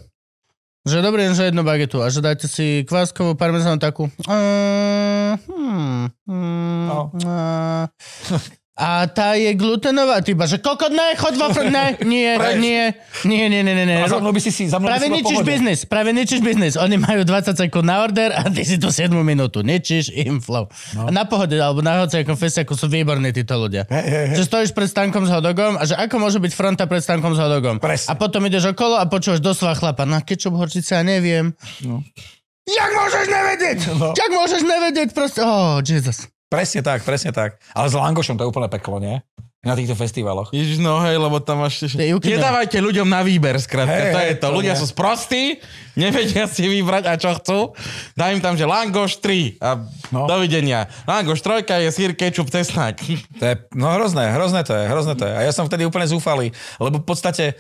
Že 0.83 0.99
dobrý 0.99 1.31
deň, 1.31 1.35
že 1.39 1.47
jednu 1.47 1.63
bagetu 1.63 2.03
a 2.03 2.11
že 2.11 2.19
dáte 2.19 2.51
si 2.51 2.83
kváskovú 2.83 3.39
parmezanu 3.39 3.79
takú. 3.79 4.11
Uh, 4.27 5.39
hmm, 5.47 6.11
hmm, 6.27 6.85
No. 6.91 7.15
uh, 7.23 7.87
a 8.73 9.05
tá 9.05 9.37
je 9.37 9.53
glutenová, 9.53 10.25
ty 10.25 10.33
že 10.33 10.57
kokot, 10.57 10.89
ne, 10.89 11.13
choď 11.21 11.35
vo 11.37 11.47
fr... 11.53 11.69
Ne, 11.69 11.93
nie, 12.09 12.33
nie, 12.65 12.89
nie, 13.29 13.45
nie, 13.53 13.61
nie, 13.61 13.75
nie, 13.77 13.85
nie. 13.85 14.01
A 14.01 14.09
za 14.09 14.17
mnou 14.17 14.33
by 14.33 14.41
si 14.41 14.49
si, 14.49 14.65
za 14.65 14.81
mnou 14.81 14.89
by 14.89 14.97
Práve 14.97 15.07
si 15.07 15.13
ničíš 15.13 15.41
biznis, 15.45 15.79
práve 15.85 16.11
ničíš 16.17 16.41
biznis. 16.41 16.75
Oni 16.81 16.97
majú 16.97 17.21
20 17.21 17.53
sekúnd 17.53 17.85
na 17.85 18.01
order 18.01 18.33
a 18.33 18.49
ty 18.49 18.65
si 18.65 18.81
tu 18.81 18.89
7 18.89 19.13
minútu. 19.13 19.61
Ničíš 19.61 20.09
im 20.17 20.41
flow. 20.41 20.73
No. 20.97 21.05
A 21.05 21.11
na 21.13 21.29
pohode, 21.29 21.53
alebo 21.61 21.85
na 21.85 22.01
hociakom 22.01 22.33
festiaku 22.33 22.73
sú 22.73 22.89
výborní 22.89 23.29
títo 23.37 23.61
ľudia. 23.61 23.85
Hej, 23.93 24.07
hej, 24.09 24.25
hej. 24.33 24.37
Že 24.41 24.45
stojíš 24.49 24.71
pred 24.73 24.89
stánkom 24.89 25.29
s 25.29 25.31
hodogom 25.37 25.77
a 25.77 25.85
že 25.85 25.93
ako 25.93 26.17
môže 26.17 26.41
byť 26.41 26.53
fronta 26.57 26.89
pred 26.89 27.05
stánkom 27.05 27.37
s 27.37 27.41
hodogom. 27.45 27.77
Presne. 27.77 28.09
A 28.09 28.17
potom 28.17 28.41
ideš 28.49 28.73
okolo 28.73 28.97
a 28.97 29.05
počúvaš 29.05 29.45
doslova 29.45 29.77
chlapa. 29.77 30.09
No 30.09 30.17
kečup, 30.25 30.57
horčice, 30.57 30.97
ja 30.97 31.05
neviem. 31.05 31.53
No. 31.85 32.01
Jak 32.65 32.91
môžeš 32.97 33.25
nevedieť? 33.29 33.79
No. 34.01 34.17
Jak 34.17 34.31
môžeš 34.33 34.63
nevedieť? 34.65 35.09
Proste, 35.13 35.45
oh, 35.45 35.85
Jesus. 35.85 36.33
Presne 36.53 36.85
tak, 36.85 37.01
presne 37.01 37.33
tak. 37.33 37.57
Ale 37.73 37.89
s 37.89 37.97
langošom 37.97 38.37
to 38.37 38.45
je 38.45 38.51
úplne 38.53 38.69
peklo, 38.69 39.01
nie? 39.01 39.25
Na 39.63 39.79
týchto 39.79 39.95
festivaloch. 39.95 40.51
Ježiš, 40.51 40.83
no 40.83 40.99
hej, 41.01 41.17
lebo 41.17 41.39
tam 41.39 41.63
máš... 41.63 41.87
je. 41.87 42.11
Nedávajte 42.19 42.83
ľuďom 42.83 43.07
na 43.07 43.23
výber, 43.23 43.55
skrátka. 43.57 43.95
Hej, 43.95 44.11
to 44.11 44.19
je 44.19 44.27
hej, 44.27 44.37
to. 44.37 44.45
to 44.45 44.57
Ľudia 44.59 44.75
nie. 44.75 44.81
sú 44.83 44.87
sprostí, 44.91 45.43
nevedia 45.95 46.51
si 46.51 46.67
vybrať 46.67 47.05
a 47.07 47.15
čo 47.15 47.31
chcú. 47.39 47.59
Daj 48.13 48.31
im 48.35 48.43
tam, 48.43 48.59
že 48.59 48.67
langoš 48.67 49.23
3 49.23 49.63
a 49.63 49.87
No. 50.11 50.27
dovidenia. 50.27 50.91
Langoš 51.07 51.41
3 51.41 51.63
je 51.79 51.95
sír, 51.95 52.11
kečup, 52.13 52.51
cesnak. 52.51 52.99
To 53.39 53.45
je, 53.47 53.55
no 53.73 53.87
hrozné, 53.95 54.35
hrozné 54.35 54.67
to 54.67 54.75
je, 54.75 54.85
hrozné 54.85 55.15
to 55.15 55.25
je. 55.25 55.33
A 55.33 55.41
ja 55.47 55.55
som 55.55 55.65
vtedy 55.65 55.87
úplne 55.87 56.05
zúfalý, 56.05 56.51
lebo 56.77 56.99
v 56.99 57.07
podstate 57.07 57.55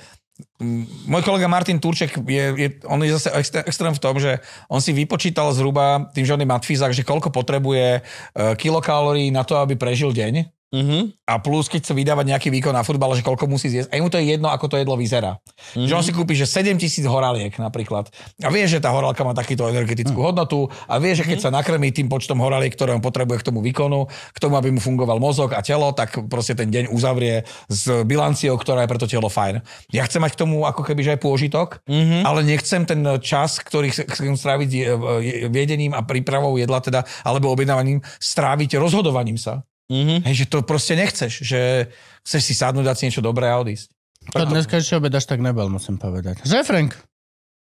môj 1.08 1.22
kolega 1.26 1.50
Martin 1.50 1.82
Turček, 1.82 2.22
je, 2.22 2.44
je, 2.56 2.68
on 2.86 3.02
je 3.02 3.14
zase 3.18 3.28
extrém, 3.66 3.92
v 3.92 4.02
tom, 4.02 4.16
že 4.22 4.38
on 4.70 4.78
si 4.78 4.94
vypočítal 4.94 5.50
zhruba 5.50 6.08
tým, 6.14 6.24
že 6.24 6.34
on 6.34 6.42
je 6.42 6.48
matfízak, 6.48 6.94
že 6.94 7.06
koľko 7.06 7.34
potrebuje 7.34 8.00
uh, 8.00 8.54
kilokalórií 8.54 9.34
na 9.34 9.42
to, 9.42 9.58
aby 9.58 9.74
prežil 9.74 10.14
deň. 10.14 10.61
Mhm. 10.72 11.12
A 11.28 11.36
plus, 11.36 11.68
keď 11.68 11.84
chce 11.84 11.92
vydávať 11.92 12.26
nejaký 12.32 12.48
výkon 12.48 12.72
na 12.72 12.80
futbal, 12.80 13.12
že 13.12 13.20
koľko 13.20 13.44
musí 13.44 13.68
zjesť. 13.68 13.92
A 13.92 14.00
mu 14.00 14.08
to 14.08 14.16
je 14.16 14.36
jedno, 14.36 14.48
ako 14.48 14.72
to 14.72 14.76
jedlo 14.80 14.96
vyzerá. 14.96 15.36
Mm-hmm. 15.76 15.88
Že 15.88 15.94
on 15.96 16.04
si 16.04 16.12
kúpi, 16.12 16.32
že 16.36 16.48
7000 16.48 17.08
horaliek 17.08 17.52
napríklad. 17.56 18.08
A 18.40 18.48
vie, 18.48 18.64
že 18.68 18.80
tá 18.80 18.92
horálka 18.92 19.20
má 19.24 19.32
takýto 19.32 19.68
energetickú 19.68 20.16
hodnotu 20.16 20.68
a 20.88 20.96
vie, 20.96 21.16
že 21.16 21.24
keď 21.24 21.38
sa 21.44 21.50
nakrmí 21.52 21.92
tým 21.92 22.08
počtom 22.08 22.40
horaliek, 22.40 22.72
ktoré 22.72 22.92
on 22.92 23.04
potrebuje 23.04 23.44
k 23.44 23.46
tomu 23.48 23.64
výkonu, 23.64 24.08
k 24.08 24.38
tomu, 24.40 24.56
aby 24.60 24.72
mu 24.72 24.80
fungoval 24.80 25.20
mozog 25.20 25.56
a 25.56 25.64
telo, 25.64 25.92
tak 25.96 26.20
proste 26.28 26.52
ten 26.52 26.68
deň 26.68 26.92
uzavrie 26.92 27.44
s 27.68 27.88
bilanciou, 28.04 28.56
ktorá 28.60 28.84
je 28.84 28.90
pre 28.92 29.00
to 29.00 29.08
telo 29.08 29.32
fajn. 29.32 29.64
Ja 29.92 30.04
chcem 30.04 30.20
mať 30.20 30.36
k 30.36 30.40
tomu 30.44 30.68
ako 30.68 30.84
keby, 30.84 31.00
že 31.00 31.12
aj 31.16 31.20
pôžitok, 31.20 31.68
mm-hmm. 31.84 32.22
ale 32.28 32.40
nechcem 32.44 32.84
ten 32.84 33.00
čas, 33.24 33.56
ktorý 33.60 33.88
ch- 33.88 34.08
chcem 34.08 34.36
stráviť 34.36 34.68
je- 34.68 34.96
je- 35.20 35.38
viedením 35.48 35.96
a 35.96 36.04
prípravou 36.04 36.56
jedla 36.60 36.80
teda, 36.80 37.08
alebo 37.24 37.52
objednávaním, 37.52 38.04
stráviť 38.20 38.76
rozhodovaním 38.76 39.40
sa. 39.40 39.64
Mhm. 39.92 40.24
Hej, 40.24 40.34
že 40.34 40.46
to 40.48 40.64
proste 40.64 40.96
nechceš, 40.96 41.44
že 41.44 41.92
chceš 42.24 42.42
si 42.42 42.54
sadnúť, 42.56 42.88
dať 42.88 42.96
si 42.96 43.04
niečo 43.06 43.20
dobré 43.20 43.52
a 43.52 43.60
odísť. 43.60 43.92
To 44.32 44.48
dneska 44.48 44.80
ešte 44.80 44.96
obed 44.96 45.12
až 45.12 45.26
tak 45.26 45.44
nebol, 45.44 45.68
musím 45.68 46.00
povedať. 46.00 46.40
Že 46.46 46.64
Frank? 46.64 46.96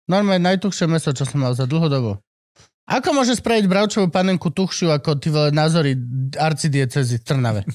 Normálne 0.04 0.42
najtuchšie 0.44 0.84
meso, 0.84 1.14
čo 1.14 1.24
som 1.24 1.40
mal 1.40 1.54
za 1.54 1.64
dlhú 1.64 1.86
dobu. 1.86 2.12
Ako 2.84 3.14
môže 3.14 3.38
spraviť 3.38 3.70
bravčovú 3.70 4.10
panenku 4.10 4.50
tuhšiu 4.50 4.90
ako 4.90 5.14
ty 5.16 5.30
vole 5.30 5.54
názory 5.54 5.94
arcidiecezy 6.36 7.18
v 7.18 7.24
Trnave? 7.24 7.62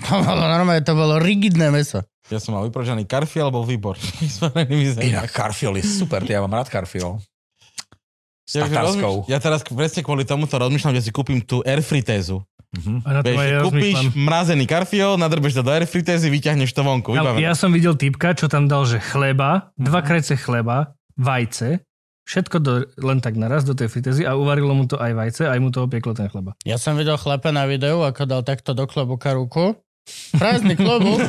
To 0.00 0.16
bolo 0.16 0.48
normálne, 0.48 0.80
to 0.80 0.96
bolo 0.96 1.20
rigidné 1.20 1.68
meso. 1.68 2.00
Ja 2.32 2.40
som 2.40 2.56
mal 2.56 2.64
vyprožený 2.64 3.04
karfiel, 3.04 3.52
bol 3.52 3.68
výbor. 3.68 4.00
Inak 5.04 5.28
Carfiol 5.28 5.76
je 5.76 5.84
super, 5.84 6.24
ja 6.24 6.40
mám 6.40 6.56
rád 6.56 6.72
Carfiol. 6.72 7.20
S 8.48 8.56
Ja, 8.56 8.64
tatarskou. 8.64 9.28
ja 9.28 9.36
teraz 9.36 9.60
presne 9.60 10.00
kvôli 10.00 10.24
tomuto 10.24 10.56
rozmýšľam, 10.56 10.96
že 10.96 11.04
si 11.04 11.10
kúpim 11.12 11.44
tú 11.44 11.60
airfritézu. 11.68 12.40
A 13.02 13.08
na 13.10 13.20
to 13.26 13.34
Vieš, 13.34 13.38
ja 13.50 13.60
kúpiš 13.66 13.98
mrazený 14.14 14.64
karfiol, 14.70 15.18
nadrbeš 15.18 15.58
to 15.58 15.62
do 15.66 15.74
airfritézy, 15.74 16.30
vyťahneš 16.30 16.70
to 16.70 16.86
vonku. 16.86 17.10
Vybavené. 17.18 17.42
ja 17.42 17.58
som 17.58 17.74
videl 17.74 17.98
typka, 17.98 18.30
čo 18.30 18.46
tam 18.46 18.70
dal, 18.70 18.86
že 18.86 19.02
chleba, 19.02 19.74
dva 19.74 20.06
krajce 20.06 20.38
chleba, 20.38 20.94
vajce, 21.18 21.82
všetko 22.30 22.56
do, 22.62 22.86
len 23.02 23.18
tak 23.18 23.34
naraz 23.34 23.66
do 23.66 23.74
tej 23.74 23.90
fritezy 23.90 24.22
a 24.22 24.38
uvarilo 24.38 24.70
mu 24.70 24.86
to 24.86 24.94
aj 25.02 25.12
vajce, 25.18 25.42
aj 25.50 25.58
mu 25.58 25.74
to 25.74 25.82
opieklo 25.82 26.14
ten 26.14 26.30
chleba. 26.30 26.54
Ja 26.62 26.78
som 26.78 26.94
videl 26.94 27.18
chlapa 27.18 27.50
na 27.50 27.66
videu, 27.66 28.06
ako 28.06 28.22
dal 28.22 28.46
takto 28.46 28.70
do 28.70 28.86
klobuka 28.86 29.34
ruku. 29.34 29.74
Prázdny 30.38 30.78
klobúk. 30.78 31.26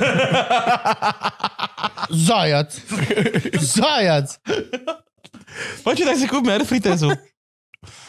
Zajac. 2.14 2.70
Zajac. 3.58 4.38
Počítaj 5.82 6.16
si 6.22 6.26
kúpme 6.30 6.54
airfritézu. 6.54 7.10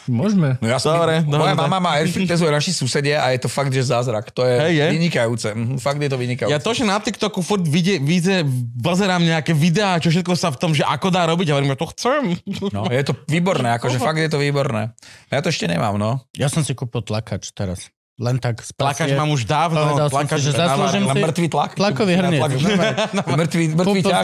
Môžeme. 0.05 0.61
No 0.61 0.67
ja 0.67 0.77
som, 0.77 0.93
Dobre, 0.93 1.25
moja 1.25 1.57
dobre. 1.57 1.65
mama 1.65 1.77
má 1.79 1.91
airfitnessu 1.97 2.45
naši 2.45 2.69
susedia 2.69 3.19
a 3.19 3.33
je 3.33 3.39
to 3.39 3.49
fakt, 3.49 3.69
že 3.69 3.81
zázrak. 3.81 4.29
To 4.29 4.43
je 4.43 4.53
Hej, 4.53 4.73
je? 4.75 4.85
vynikajúce. 4.93 5.49
Mhm, 5.49 5.75
Fakt 5.77 5.97
je 5.97 6.05
to 6.05 6.15
vynikajúce. 6.15 6.51
Ja 6.51 6.59
to, 6.59 6.71
že 6.71 6.83
na 6.83 6.95
TikToku 6.95 7.39
furt 7.39 7.65
vidie, 7.65 7.97
vidie, 7.97 8.45
pozerám 8.77 9.17
nejaké 9.19 9.49
videá, 9.51 9.97
čo 9.97 10.07
všetko 10.07 10.33
sa 10.33 10.49
v 10.49 10.57
tom, 10.57 10.71
že 10.71 10.81
ako 10.81 11.09
dá 11.09 11.25
robiť, 11.25 11.49
a 11.49 11.57
hovorím, 11.57 11.73
ja 11.73 11.79
to 11.79 11.89
chcem. 11.89 12.37
No, 12.69 12.85
je 12.85 13.01
to 13.01 13.17
výborné, 13.25 13.73
akože 13.77 13.97
fakt 13.97 14.19
je 14.19 14.27
to 14.27 14.37
výborné. 14.37 14.93
Ja 15.27 15.39
to 15.39 15.49
ešte 15.49 15.65
nemám, 15.65 15.95
no. 15.95 16.21
Ja 16.31 16.47
som 16.47 16.61
si 16.61 16.71
kúpil 16.71 17.01
tlakač 17.01 17.49
teraz. 17.49 17.89
Len 18.15 18.37
tak 18.37 18.61
Plakač 18.77 19.09
spasie. 19.09 19.17
mám 19.17 19.33
už 19.33 19.41
dávno. 19.43 19.89
Povedal 19.89 20.05
plakač 20.07 20.37
si, 20.37 20.45
že 20.45 20.51
zaslúžim 20.53 21.01
Na 21.01 21.17
si 21.17 21.19
mŕtvý 21.19 21.47
tlak. 21.49 21.71
tlakový 21.73 22.13
Na 22.13 22.19
hrniec. 22.21 22.41
tlak- 22.45 23.25
Mŕtvý, 23.25 23.63
mŕtvý 23.73 23.99
ťah. 24.03 24.23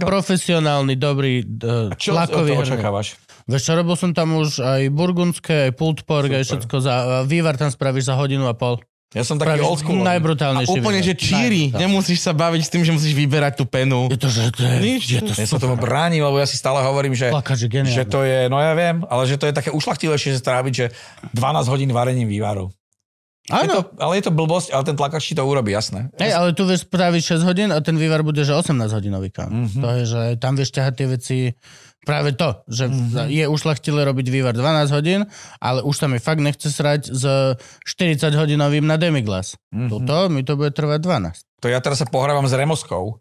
profesionálny, 0.00 0.96
dobrý 0.96 1.44
uh, 1.44 1.92
Čo 1.94 2.16
tlakový 2.16 2.56
hrniec. 2.56 2.64
očakávaš? 2.72 3.20
Vieš 3.50 3.62
čo, 3.66 3.72
robil 3.74 3.98
som 3.98 4.14
tam 4.14 4.38
už 4.38 4.62
aj 4.62 4.82
burgundské, 4.94 5.68
aj 5.68 5.72
pulled 5.74 6.00
pork, 6.06 6.30
aj 6.30 6.46
všetko 6.46 6.76
za... 6.78 6.92
a 6.94 7.16
Vývar 7.26 7.58
tam 7.58 7.66
spravíš 7.66 8.06
za 8.06 8.14
hodinu 8.14 8.46
a 8.46 8.54
pol. 8.54 8.78
Ja 9.10 9.26
som 9.26 9.42
taký 9.42 9.58
old 9.58 9.82
school. 9.82 10.06
najbrutálnejší 10.06 10.70
Úplne, 10.70 11.02
vývar. 11.02 11.08
že 11.10 11.14
číri. 11.18 11.62
Nemusíš 11.74 12.22
sa 12.22 12.30
baviť 12.30 12.62
s 12.62 12.70
tým, 12.70 12.82
že 12.86 12.94
musíš 12.94 13.10
vyberať 13.18 13.58
tú 13.58 13.66
penu. 13.66 14.06
Je 14.06 14.14
to, 14.14 14.30
že 14.30 14.54
to 14.54 14.62
je... 14.62 14.74
Nič. 14.78 15.02
Je 15.10 15.18
to 15.26 15.34
Ja 15.34 15.50
sa 15.50 15.58
tomu 15.58 15.74
bránim, 15.74 16.22
lebo 16.22 16.38
ja 16.38 16.46
si 16.46 16.54
stále 16.54 16.78
hovorím, 16.78 17.18
že, 17.18 17.34
je 17.34 17.66
geniálny. 17.66 17.90
že 17.90 18.06
to 18.06 18.22
je, 18.22 18.46
no 18.46 18.62
ja 18.62 18.70
viem, 18.78 19.02
ale 19.10 19.26
že 19.26 19.34
to 19.34 19.50
je 19.50 19.54
také 19.58 19.74
ušlachtilejšie 19.74 20.38
stráviť, 20.38 20.72
že 20.72 20.86
12 21.34 21.42
hodín 21.74 21.90
varením 21.90 22.30
vývaru. 22.30 22.70
Je 23.50 23.66
to, 23.66 23.82
Áno. 23.82 23.98
ale 23.98 24.22
je 24.22 24.30
to 24.30 24.32
blbosť, 24.36 24.70
ale 24.70 24.86
ten 24.86 24.94
tlakač 24.94 25.26
ti 25.26 25.34
to 25.34 25.42
urobí, 25.42 25.74
jasné. 25.74 26.06
Hej, 26.22 26.30
ale 26.38 26.54
tu 26.54 26.62
vieš 26.62 26.86
spraviť 26.86 27.42
6 27.42 27.50
hodín 27.50 27.68
a 27.74 27.82
ten 27.82 27.98
vývar 27.98 28.22
bude, 28.22 28.46
že 28.46 28.54
18 28.54 28.78
hodinový. 28.94 29.34
Mhm. 29.34 29.50
Mm-hmm. 29.50 29.82
To 29.82 29.88
je, 29.90 30.02
že 30.06 30.22
tam 30.38 30.54
vieš 30.54 30.70
ťahať 30.70 30.92
tie 30.94 31.06
veci 31.10 31.38
práve 32.02 32.32
to, 32.32 32.64
že 32.66 32.88
Mhm. 32.88 32.96
mm-hmm. 32.96 33.28
je 33.28 33.44
ušlachtilé 33.46 34.00
robiť 34.04 34.26
vývar 34.28 34.54
12 34.56 34.88
hodín, 34.90 35.20
ale 35.60 35.84
už 35.84 35.94
sa 35.94 36.06
mi 36.08 36.16
fakt 36.16 36.40
nechce 36.40 36.68
srať 36.68 37.12
s 37.12 37.24
40 37.84 38.32
hodinovým 38.32 38.84
na 38.84 38.96
demiglas. 38.96 39.56
Mhm. 39.70 39.76
Mm-hmm. 39.76 39.90
Tuto 39.90 40.16
mi 40.28 40.40
to 40.42 40.56
bude 40.56 40.72
trvať 40.72 41.00
12. 41.00 41.44
To 41.60 41.66
ja 41.68 41.78
teraz 41.78 42.00
sa 42.00 42.08
pohrávam 42.08 42.48
s 42.48 42.56
remoskou, 42.56 43.20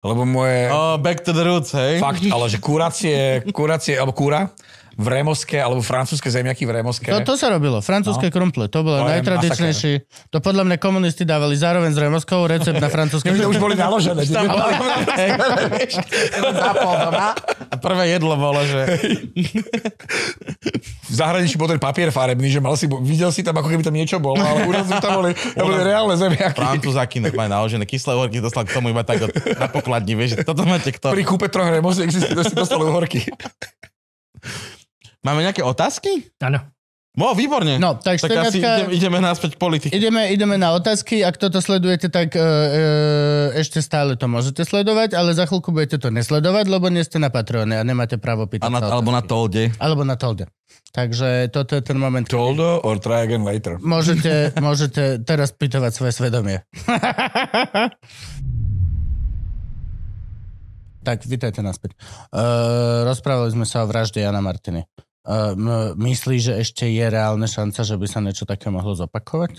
lebo 0.00 0.22
moje... 0.22 0.70
Oh, 0.70 0.94
back 0.96 1.26
to 1.26 1.34
the 1.34 1.42
roots, 1.42 1.74
hej? 1.74 1.98
Fakt, 1.98 2.22
ale 2.22 2.46
že 2.46 2.62
kuracie, 2.62 3.42
kuracie, 3.50 3.98
alebo 3.98 4.14
kúra 4.14 4.48
v 4.96 5.06
Remoske, 5.06 5.58
alebo 5.58 5.82
francúzske 5.84 6.26
zemiaky 6.30 6.66
v 6.66 6.82
Remoske. 6.82 7.10
To, 7.10 7.22
to 7.22 7.34
sa 7.38 7.50
robilo, 7.52 7.78
francúzske 7.78 8.30
no. 8.30 8.34
krumple, 8.34 8.66
to 8.66 8.82
bolo 8.82 9.06
najtradičnejší. 9.06 9.92
To 10.34 10.42
podľa 10.42 10.66
mňa 10.66 10.76
komunisti 10.82 11.22
dávali 11.22 11.54
zároveň 11.54 11.94
s 11.94 11.98
Remoskou 11.98 12.46
recept 12.46 12.78
na 12.78 12.90
francúzske 12.90 13.30
Už 13.30 13.58
boli 13.58 13.78
naložené. 13.78 14.26
Doma. 16.40 17.34
A 17.70 17.74
prvé 17.78 18.14
jedlo 18.14 18.34
bolo, 18.34 18.62
že... 18.66 18.80
v 21.10 21.14
zahraničí 21.14 21.58
bol 21.58 21.66
ten 21.66 21.82
papier 21.82 22.14
farebný, 22.14 22.50
že 22.50 22.62
mal 22.62 22.78
si, 22.78 22.86
videl 22.86 23.34
si 23.34 23.42
tam, 23.42 23.58
ako 23.58 23.68
keby 23.70 23.82
tam 23.82 23.94
niečo 23.94 24.22
bolo, 24.22 24.38
ale 24.38 24.66
u 24.66 24.72
nás 24.72 24.86
už 24.86 24.98
tam 25.02 25.22
boli, 25.22 25.34
tam 25.34 25.64
boli 25.66 25.82
reálne 25.82 26.14
zemiaky. 26.14 26.58
Francúzaky 26.58 27.18
normálne 27.18 27.50
naložené 27.50 27.84
kyslé 27.86 28.14
uhorky 28.14 28.38
dostal 28.38 28.62
k 28.66 28.74
tomu 28.74 28.94
iba 28.94 29.02
tak 29.02 29.26
od, 29.26 29.30
na 29.34 29.66
pokladni, 29.66 30.14
vieš, 30.14 30.38
toto 30.46 30.62
máte 30.62 30.94
kto. 30.94 31.10
Pri 31.10 31.26
kúpe 31.26 31.50
troch 31.50 31.66
remosiek 31.66 32.06
si 32.10 32.22
dostal 32.34 32.78
uhorky. 32.78 33.26
Máme 35.20 35.44
nejaké 35.44 35.60
otázky? 35.60 36.32
Áno. 36.40 36.64
No, 37.10 37.34
výborne. 37.34 37.74
No, 37.82 37.98
tak 37.98 38.22
tak 38.22 38.30
asi 38.30 38.62
ideme, 38.62 38.94
ideme 38.94 39.18
naspäť 39.18 39.58
k 39.58 39.60
politike. 39.60 39.90
Ideme, 39.90 40.30
ideme 40.30 40.54
na 40.54 40.78
otázky. 40.78 41.26
Ak 41.26 41.42
toto 41.42 41.58
sledujete, 41.58 42.06
tak 42.06 42.30
e, 42.32 42.38
e, 42.38 42.42
ešte 43.58 43.82
stále 43.82 44.14
to 44.14 44.30
môžete 44.30 44.62
sledovať, 44.62 45.18
ale 45.18 45.34
za 45.34 45.50
chvíľku 45.50 45.74
budete 45.74 45.98
to 45.98 46.14
nesledovať, 46.14 46.70
lebo 46.70 46.86
nie 46.86 47.02
ste 47.02 47.18
na 47.18 47.26
Patreone 47.26 47.74
a 47.76 47.82
nemáte 47.82 48.14
právo 48.14 48.46
pýtať 48.46 48.62
A 48.62 48.70
na, 48.70 48.78
sa 48.78 48.94
alebo 48.94 49.10
na 49.10 49.26
tolde. 49.26 49.74
Alebo 49.82 50.06
na 50.06 50.14
Tolde. 50.14 50.46
Takže 50.94 51.50
toto 51.50 51.74
je 51.74 51.82
ten 51.82 51.98
moment. 51.98 52.30
Toldo 52.30 52.78
or 52.86 53.02
try 53.02 53.26
again 53.26 53.42
later. 53.42 53.82
Môžete, 53.82 54.50
môžete 54.62 55.26
teraz 55.26 55.50
pýtovať 55.50 55.90
svoje 55.90 56.14
svedomie. 56.14 56.62
tak, 61.06 61.26
vítajte 61.26 61.58
naspäť. 61.58 61.98
Uh, 62.30 63.02
rozprávali 63.02 63.50
sme 63.50 63.66
sa 63.66 63.82
o 63.82 63.90
vražde 63.90 64.22
Jana 64.22 64.38
Martiny. 64.38 64.86
Uh, 65.20 65.52
m- 65.52 65.92
myslíš, 66.00 66.40
že 66.40 66.54
ešte 66.58 66.84
je 66.88 67.04
reálna 67.04 67.44
šanca, 67.44 67.84
že 67.84 67.94
by 67.94 68.06
sa 68.08 68.24
niečo 68.24 68.48
také 68.48 68.72
mohlo 68.72 68.96
zopakovať? 68.96 69.52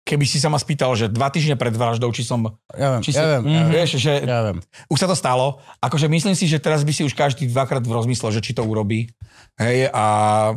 Keby 0.00 0.24
si 0.24 0.40
sa 0.40 0.48
ma 0.48 0.56
spýtal, 0.56 0.96
že 0.96 1.12
dva 1.12 1.28
týždne 1.28 1.60
pred 1.60 1.70
vraždou, 1.76 2.08
či 2.10 2.24
som... 2.24 2.42
Ja 2.72 2.98
viem, 2.98 3.02
Či 3.04 3.12
ja 3.12 3.20
si, 3.20 3.26
viem, 3.28 3.42
ja 3.46 3.60
viem. 3.62 3.68
Vieš, 3.68 3.90
že 4.00 4.12
Ja 4.24 4.38
viem. 4.48 4.58
už 4.88 4.98
sa 4.98 5.06
to 5.06 5.14
stalo. 5.14 5.60
Akože 5.78 6.08
myslím 6.08 6.32
si, 6.34 6.48
že 6.48 6.56
teraz 6.58 6.82
by 6.82 6.92
si 6.94 7.04
už 7.04 7.12
každý 7.12 7.46
dvakrát 7.46 7.84
rozmyslel, 7.84 8.32
že 8.32 8.40
či 8.40 8.56
to 8.56 8.64
urobí. 8.64 9.12
Hej, 9.60 9.92
a 9.92 10.04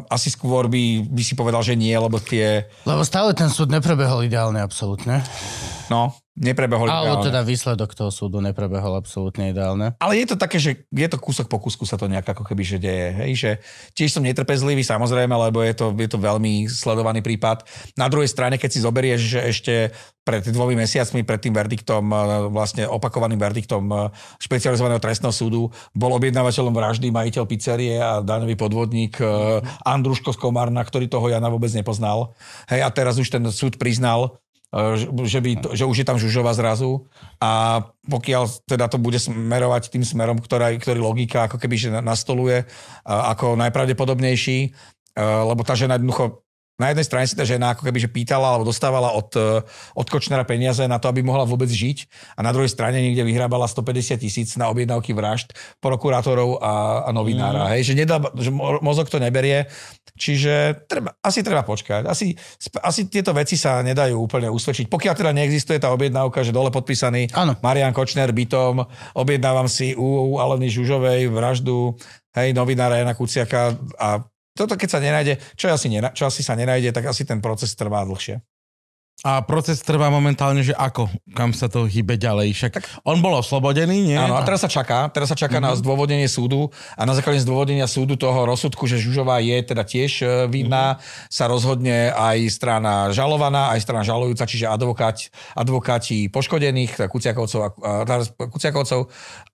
asi 0.07 0.31
skôr 0.31 0.71
by, 0.71 1.05
by 1.11 1.21
si 1.21 1.35
povedal, 1.35 1.59
že 1.61 1.75
nie, 1.75 1.91
lebo 1.93 2.17
tie... 2.23 2.65
Lebo 2.87 3.03
stále 3.03 3.35
ten 3.35 3.51
súd 3.51 3.67
neprebehol 3.69 4.23
ideálne, 4.23 4.63
absolútne. 4.63 5.19
No, 5.91 6.15
neprebehol 6.33 6.89
Alebo 6.89 7.21
ideálne. 7.21 7.27
teda 7.29 7.41
výsledok 7.45 7.93
toho 7.93 8.09
súdu 8.09 8.41
neprebehol 8.41 8.97
absolútne 8.97 9.53
ideálne. 9.53 9.93
Ale 10.01 10.17
je 10.17 10.33
to 10.33 10.35
také, 10.35 10.57
že 10.57 10.89
je 10.89 11.07
to 11.07 11.21
kúsok 11.21 11.45
po 11.45 11.61
kúsku 11.61 11.85
sa 11.85 11.93
to 11.93 12.09
nejak 12.09 12.25
ako 12.25 12.41
keby 12.41 12.65
že 12.65 12.81
deje. 12.81 13.07
Hej, 13.13 13.31
že 13.37 13.51
tiež 13.93 14.17
som 14.17 14.25
netrpezlivý 14.25 14.81
samozrejme, 14.81 15.29
lebo 15.29 15.61
je 15.61 15.77
to, 15.77 15.93
je 15.93 16.09
to 16.09 16.17
veľmi 16.17 16.65
sledovaný 16.65 17.21
prípad. 17.21 17.69
Na 17.93 18.09
druhej 18.09 18.33
strane, 18.33 18.57
keď 18.57 18.69
si 18.73 18.79
zoberieš, 18.81 19.21
že 19.21 19.39
ešte 19.45 19.73
pred 20.23 20.39
dvomi 20.39 20.79
mesiacmi, 20.79 21.27
pred 21.27 21.39
tým 21.43 21.53
verdiktom, 21.53 22.03
e, 22.07 22.15
vlastne 22.49 22.87
opakovaným 22.87 23.37
verdiktom 23.37 23.83
e, 23.91 23.95
špecializovaného 24.39 25.03
trestného 25.03 25.35
súdu, 25.35 25.67
bol 25.91 26.15
objednávateľom 26.15 26.71
vraždy 26.71 27.11
majiteľ 27.11 27.43
pizzerie 27.43 27.99
a 27.99 28.23
daňový 28.23 28.55
podvodník 28.55 29.19
e, 29.19 29.59
Andruško 29.83 30.31
z 30.31 30.39
Komárna, 30.39 30.79
ktorý 30.81 31.11
toho 31.11 31.27
Jana 31.27 31.51
vôbec 31.51 31.69
nepoznal. 31.75 32.31
Hej, 32.71 32.87
a 32.87 32.89
teraz 32.89 33.19
už 33.19 33.27
ten 33.29 33.43
súd 33.51 33.75
priznal, 33.75 34.39
že- 34.97 35.09
že, 35.29 35.39
by, 35.39 35.51
to- 35.61 35.73
že 35.77 35.85
už 35.85 35.97
je 36.01 36.07
tam 36.07 36.17
Žužova 36.17 36.51
zrazu. 36.53 37.05
A 37.39 37.81
pokiaľ 38.05 38.65
teda 38.65 38.89
to 38.89 38.97
bude 38.97 39.17
smerovať 39.17 39.89
tým 39.89 40.03
smerom, 40.03 40.41
ktorá, 40.41 40.73
ktorý 40.75 40.99
logika 40.99 41.45
ako 41.47 41.61
keby 41.61 41.75
že 41.77 41.89
na- 41.93 42.03
nastoluje 42.03 42.65
a, 43.05 43.31
ako 43.31 43.55
najpravdepodobnejší, 43.55 44.57
e, 44.63 44.69
lebo 45.21 45.61
tá 45.63 45.77
žena 45.77 45.95
jednoducho 45.95 46.42
na 46.81 46.89
jednej 46.89 47.05
strane 47.05 47.25
si 47.29 47.37
tá 47.37 47.45
žena 47.45 47.77
ako 47.77 47.85
keby 47.85 48.01
že 48.01 48.09
pýtala 48.09 48.49
alebo 48.49 48.65
dostávala 48.65 49.13
od, 49.13 49.29
e, 49.37 49.61
od 49.93 50.07
Kočnera 50.09 50.41
peniaze 50.41 50.81
na 50.89 50.97
to, 50.97 51.05
aby 51.05 51.21
mohla 51.21 51.45
vôbec 51.45 51.69
žiť 51.69 52.09
a 52.33 52.41
na 52.41 52.49
druhej 52.49 52.73
strane 52.73 52.97
niekde 52.97 53.21
vyhrábala 53.21 53.69
150 53.69 54.17
tisíc 54.17 54.49
na 54.57 54.73
objednávky 54.73 55.13
vražd 55.13 55.53
prokurátorov 55.77 56.57
a, 56.57 57.05
a 57.05 57.09
novinára. 57.13 57.69
Mm. 57.69 57.71
Hej, 57.77 57.81
že, 57.85 57.93
nedá, 57.93 58.17
že 58.33 58.49
mo- 58.49 58.81
mozog 58.81 59.05
to 59.05 59.21
neberie, 59.21 59.69
čiže 60.17 60.85
treba, 60.89 61.13
asi 61.21 61.45
treba 61.45 61.61
počkať. 61.61 62.09
Asi, 62.09 62.33
asi 62.81 63.05
tieto 63.05 63.37
veci 63.37 63.53
sa 63.53 63.85
nedajú 63.85 64.17
úplne 64.17 64.49
usvedčiť. 64.49 64.89
Pokiaľ 64.89 65.13
teda 65.13 65.29
neexistuje 65.29 65.77
tá 65.77 65.93
objednávka, 65.93 66.41
že 66.41 66.49
dole 66.49 66.73
podpísaný 66.73 67.29
Áno. 67.37 67.53
Marian 67.61 67.93
Kočner 67.93 68.33
bytom, 68.33 68.81
objednávam 69.13 69.69
si 69.69 69.93
u, 69.93 70.33
u 70.33 70.41
Aleny 70.41 70.73
Žužovej 70.73 71.29
vraždu, 71.29 71.93
hej, 72.33 72.49
novinára 72.57 72.97
Jana 72.97 73.13
Kuciaka 73.13 73.77
a 74.01 74.25
toto 74.53 74.77
keď 74.77 74.89
sa 74.89 74.99
nenájde, 75.01 75.41
čo 75.57 75.69
asi, 75.69 75.89
nena, 75.89 76.13
čo 76.13 76.29
asi 76.29 76.45
sa 76.45 76.53
nenájde, 76.53 76.93
tak 76.93 77.09
asi 77.09 77.25
ten 77.25 77.41
proces 77.41 77.73
trvá 77.73 78.05
dlhšie. 78.05 78.41
A 79.23 79.39
proces 79.39 79.79
trvá 79.79 80.11
momentálne, 80.11 80.59
že 80.67 80.75
ako? 80.75 81.07
Kam 81.31 81.55
sa 81.55 81.71
to 81.71 81.87
hýbe 81.87 82.19
ďalej? 82.19 82.59
Však 82.59 83.07
on 83.07 83.23
bol 83.23 83.39
oslobodený, 83.39 84.11
nie? 84.11 84.19
Áno, 84.19 84.35
a 84.35 84.43
teraz 84.43 84.59
sa 84.59 84.67
čaká, 84.67 85.07
teraz 85.15 85.31
sa 85.31 85.37
čaká 85.37 85.63
mm-hmm. 85.63 85.71
na 85.71 85.79
zdôvodnenie 85.79 86.27
súdu 86.27 86.67
a 86.99 87.07
na 87.07 87.15
základe 87.15 87.39
zdôvodnenia 87.39 87.87
súdu 87.87 88.19
toho 88.19 88.43
rozsudku, 88.43 88.83
že 88.83 88.99
Žužová 88.99 89.39
je 89.39 89.63
teda 89.63 89.87
tiež 89.87 90.11
e, 90.19 90.25
vinná, 90.51 90.99
mm-hmm. 90.99 91.31
sa 91.31 91.47
rozhodne 91.47 92.11
aj 92.11 92.51
strana 92.51 93.15
žalovaná, 93.15 93.71
aj 93.71 93.79
strana 93.87 94.03
žalujúca, 94.03 94.43
čiže 94.43 94.67
advokát, 94.67 95.15
advokáti 95.55 96.27
poškodených, 96.27 96.91
teda 96.99 97.07
Kuciakovcov 97.07 97.59
a, 97.63 97.69
a, 98.03 98.15
Kuciakovcov 98.27 99.07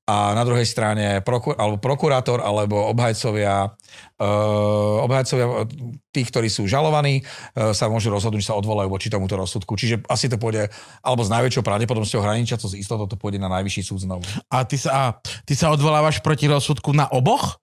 a 0.10 0.34
na 0.34 0.42
druhej 0.42 0.66
strane 0.66 1.22
prokur, 1.22 1.54
alebo 1.54 1.78
prokurátor 1.78 2.42
alebo 2.42 2.90
obhajcovia, 2.90 3.70
uh, 4.18 5.06
obhajcovia 5.06 5.70
tých, 6.10 6.28
ktorí 6.34 6.50
sú 6.50 6.66
žalovaní, 6.66 7.22
uh, 7.22 7.70
sa 7.78 7.86
môžu 7.94 8.10
rozhodnúť, 8.10 8.42
že 8.42 8.50
sa 8.50 8.58
odvolajú 8.58 8.90
voči 8.90 9.14
tomuto 9.14 9.38
rozsudku. 9.38 9.78
Čiže 9.78 10.02
asi 10.10 10.26
to 10.26 10.42
pôjde, 10.42 10.74
alebo 11.06 11.22
s 11.22 11.30
najväčšou 11.30 11.62
pravdepodobnosťou 11.62 12.26
hraničia, 12.26 12.58
to 12.58 12.66
z 12.66 12.82
istotou 12.82 13.06
to 13.06 13.22
pôjde 13.22 13.38
na 13.38 13.54
najvyšší 13.54 13.82
súd 13.86 14.02
znovu. 14.02 14.26
A 14.50 14.66
ty 14.66 14.82
sa, 14.82 14.90
a 14.90 15.04
ty 15.46 15.54
sa 15.54 15.70
odvolávaš 15.70 16.26
proti 16.26 16.50
rozsudku 16.50 16.90
na 16.90 17.06
oboch? 17.14 17.62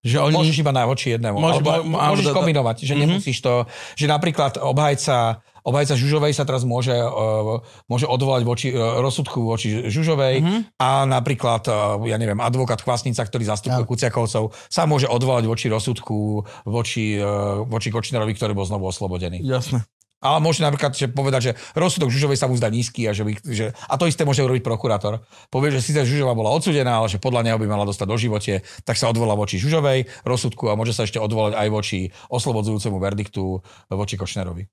Že 0.00 0.32
oni... 0.32 0.36
Môžeš 0.40 0.64
iba 0.64 0.72
na 0.72 0.88
voči 0.88 1.12
jednému. 1.12 1.36
Môže- 1.36 1.60
Alebo, 1.60 1.92
môžeš 1.92 2.32
kombinovať, 2.32 2.88
že 2.88 2.94
Mhm. 2.96 3.00
nemusíš 3.04 3.44
to, 3.44 3.68
že 4.00 4.08
napríklad 4.08 4.56
obhajca, 4.56 5.44
obhajca 5.64 5.94
Žužovej 5.96 6.32
sa 6.36 6.44
teraz 6.48 6.64
môže, 6.64 6.94
uh, 6.94 7.60
môže 7.86 8.06
odvolať 8.08 8.42
voči 8.44 8.68
uh, 8.72 9.00
rozsudku 9.00 9.44
voči 9.44 9.88
Žužovej 9.90 10.34
Mhm. 10.40 10.58
a 10.80 11.04
napríklad, 11.04 11.62
uh, 11.68 12.00
ja 12.06 12.16
neviem, 12.16 12.38
advokát 12.40 12.80
Kvasnica, 12.80 13.24
ktorý 13.24 13.44
zastupuje 13.44 13.84
Kuciakovcov, 13.84 14.52
sa 14.68 14.82
môže 14.86 15.06
odvolať 15.10 15.44
voči 15.46 15.66
rozsudku 15.72 16.44
voči, 16.64 17.18
voči 17.66 17.88
Kočnerovi, 17.90 18.32
ktorý 18.36 18.52
bol 18.52 18.66
znovu 18.66 18.88
oslobodený. 18.88 19.42
Jasné. 19.42 19.84
Ale 20.20 20.36
môže 20.44 20.60
napríklad 20.60 20.92
že 20.92 21.08
povedať, 21.08 21.40
že 21.40 21.52
rozsudok 21.72 22.12
Žužovej 22.12 22.36
sa 22.36 22.44
mu 22.44 22.52
zdá 22.52 22.68
nízky 22.68 23.08
a, 23.08 23.16
že, 23.16 23.24
by, 23.24 23.32
že, 23.40 23.72
a 23.72 23.94
to 23.96 24.04
isté 24.04 24.28
môže 24.28 24.44
urobiť 24.44 24.60
prokurátor. 24.60 25.24
Povie, 25.48 25.72
že 25.72 25.80
síce 25.80 26.04
Žužová 26.04 26.36
bola 26.36 26.52
odsudená, 26.52 27.00
ale 27.00 27.08
že 27.08 27.16
podľa 27.16 27.48
neho 27.48 27.56
by 27.56 27.64
mala 27.64 27.88
dostať 27.88 28.04
do 28.04 28.20
živote, 28.20 28.60
tak 28.84 29.00
sa 29.00 29.08
odvolá 29.08 29.32
voči 29.32 29.56
Žužovej 29.56 30.12
rozsudku 30.28 30.68
a 30.68 30.76
môže 30.76 30.92
sa 30.92 31.08
ešte 31.08 31.16
odvolať 31.16 31.56
aj 31.56 31.68
voči 31.72 31.98
oslobodzujúcemu 32.28 32.96
verdiktu 33.00 33.64
voči 33.88 34.20
Košnerovi. 34.20 34.68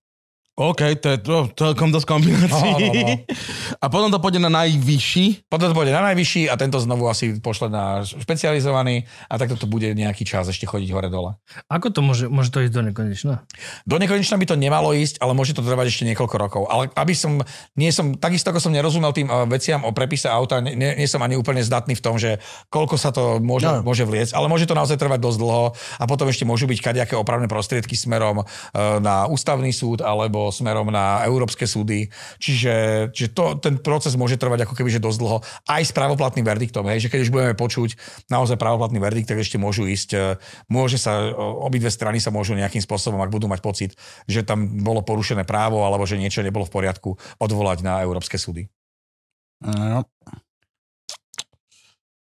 OK, 0.57 0.81
to 0.97 1.07
je 1.13 1.17
to, 1.21 1.37
celkom 1.53 1.93
dosť 1.93 2.07
kombinácií. 2.09 2.71
No, 2.73 2.81
no, 2.81 2.93
no. 3.13 3.15
A 3.77 3.85
potom 3.93 4.09
to 4.09 4.17
pôjde 4.17 4.41
na 4.41 4.49
najvyšší. 4.49 5.45
Potom 5.45 5.69
to 5.69 5.77
pôjde 5.77 5.93
na 5.93 6.01
najvyšší 6.09 6.49
a 6.49 6.57
tento 6.57 6.81
znovu 6.81 7.05
asi 7.05 7.37
pošle 7.37 7.69
na 7.69 8.01
špecializovaný 8.01 9.05
a 9.29 9.37
takto 9.37 9.53
to 9.53 9.69
bude 9.69 9.85
nejaký 9.93 10.25
čas 10.25 10.49
ešte 10.49 10.65
chodiť 10.65 10.89
hore-dole. 10.89 11.37
Ako 11.69 11.93
to 11.93 12.01
môže, 12.01 12.25
môže 12.25 12.49
to 12.49 12.65
ísť 12.65 12.73
do 12.73 12.81
nekonečna? 12.89 13.45
Do 13.85 14.01
nekonečna 14.01 14.33
by 14.33 14.45
to 14.49 14.57
nemalo 14.57 14.97
ísť, 14.97 15.21
ale 15.21 15.37
môže 15.37 15.53
to 15.53 15.61
trvať 15.61 15.93
ešte 15.93 16.09
niekoľko 16.09 16.35
rokov. 16.41 16.63
Ale 16.73 16.89
aby 16.89 17.13
som, 17.13 17.37
nie 17.77 17.93
som, 17.93 18.17
takisto 18.17 18.49
ako 18.49 18.57
som 18.57 18.73
nerozumel 18.73 19.13
tým 19.13 19.29
eh, 19.29 19.45
veciam 19.45 19.85
o 19.85 19.93
prepise 19.93 20.25
auta, 20.25 20.57
nie, 20.57 20.73
nie 20.73 21.05
som 21.05 21.21
ani 21.21 21.37
úplne 21.37 21.61
zdatný 21.61 21.93
v 21.93 22.01
tom, 22.01 22.17
že 22.17 22.41
koľko 22.73 22.97
sa 22.97 23.13
to 23.13 23.37
môže, 23.37 23.69
No. 23.69 23.85
no. 23.85 23.93
môže 23.93 24.09
vliecť, 24.09 24.33
ale 24.33 24.49
môže 24.49 24.65
to 24.65 24.73
naozaj 24.73 24.97
trvať 24.97 25.21
dosť 25.21 25.37
dlho 25.37 25.65
a 25.75 26.03
potom 26.09 26.25
ešte 26.31 26.49
môžu 26.49 26.65
byť 26.65 26.79
kadejaké 26.81 27.13
opravné 27.13 27.45
prostriedky 27.45 27.93
smerom 27.93 28.41
eh, 28.41 28.45
na 28.97 29.29
ústavný 29.29 29.69
súd 29.69 30.01
alebo 30.01 30.46
smerom 30.49 30.89
na 30.89 31.23
európske 31.25 31.67
súdy. 31.69 32.09
Čiže, 32.37 33.09
čiže 33.11 33.29
to, 33.33 33.59
ten 33.59 33.79
proces 33.79 34.17
môže 34.19 34.39
trvať 34.39 34.67
ako 34.67 34.73
keby 34.73 34.89
že 34.91 35.03
dosť 35.03 35.19
dlho 35.19 35.37
aj 35.67 35.81
s 35.87 35.91
právoplatným 35.91 36.45
verdiktom. 36.45 36.85
Hej, 36.87 37.07
že 37.07 37.11
keď 37.11 37.19
už 37.27 37.33
budeme 37.33 37.55
počuť 37.55 37.89
naozaj 38.31 38.59
právoplatný 38.59 38.99
verdikt, 39.01 39.31
tak 39.31 39.41
ešte 39.41 39.59
môžu 39.59 39.87
ísť, 39.87 40.09
eh, 40.15 40.21
môže 40.67 40.99
sa, 40.99 41.31
obidve 41.37 41.91
strany 41.91 42.17
sa 42.17 42.33
môžu 42.33 42.57
nejakým 42.57 42.81
spôsobom, 42.81 43.19
ak 43.23 43.33
budú 43.33 43.45
mať 43.47 43.59
pocit, 43.63 43.91
že 44.25 44.43
tam 44.43 44.83
bolo 44.83 45.03
porušené 45.03 45.47
právo 45.47 45.83
alebo 45.87 46.03
že 46.03 46.19
niečo 46.19 46.43
nebolo 46.43 46.67
v 46.67 46.73
poriadku, 46.73 47.15
odvolať 47.39 47.83
na 47.83 48.03
európske 48.03 48.35
súdy. 48.39 48.67
No. 49.63 50.05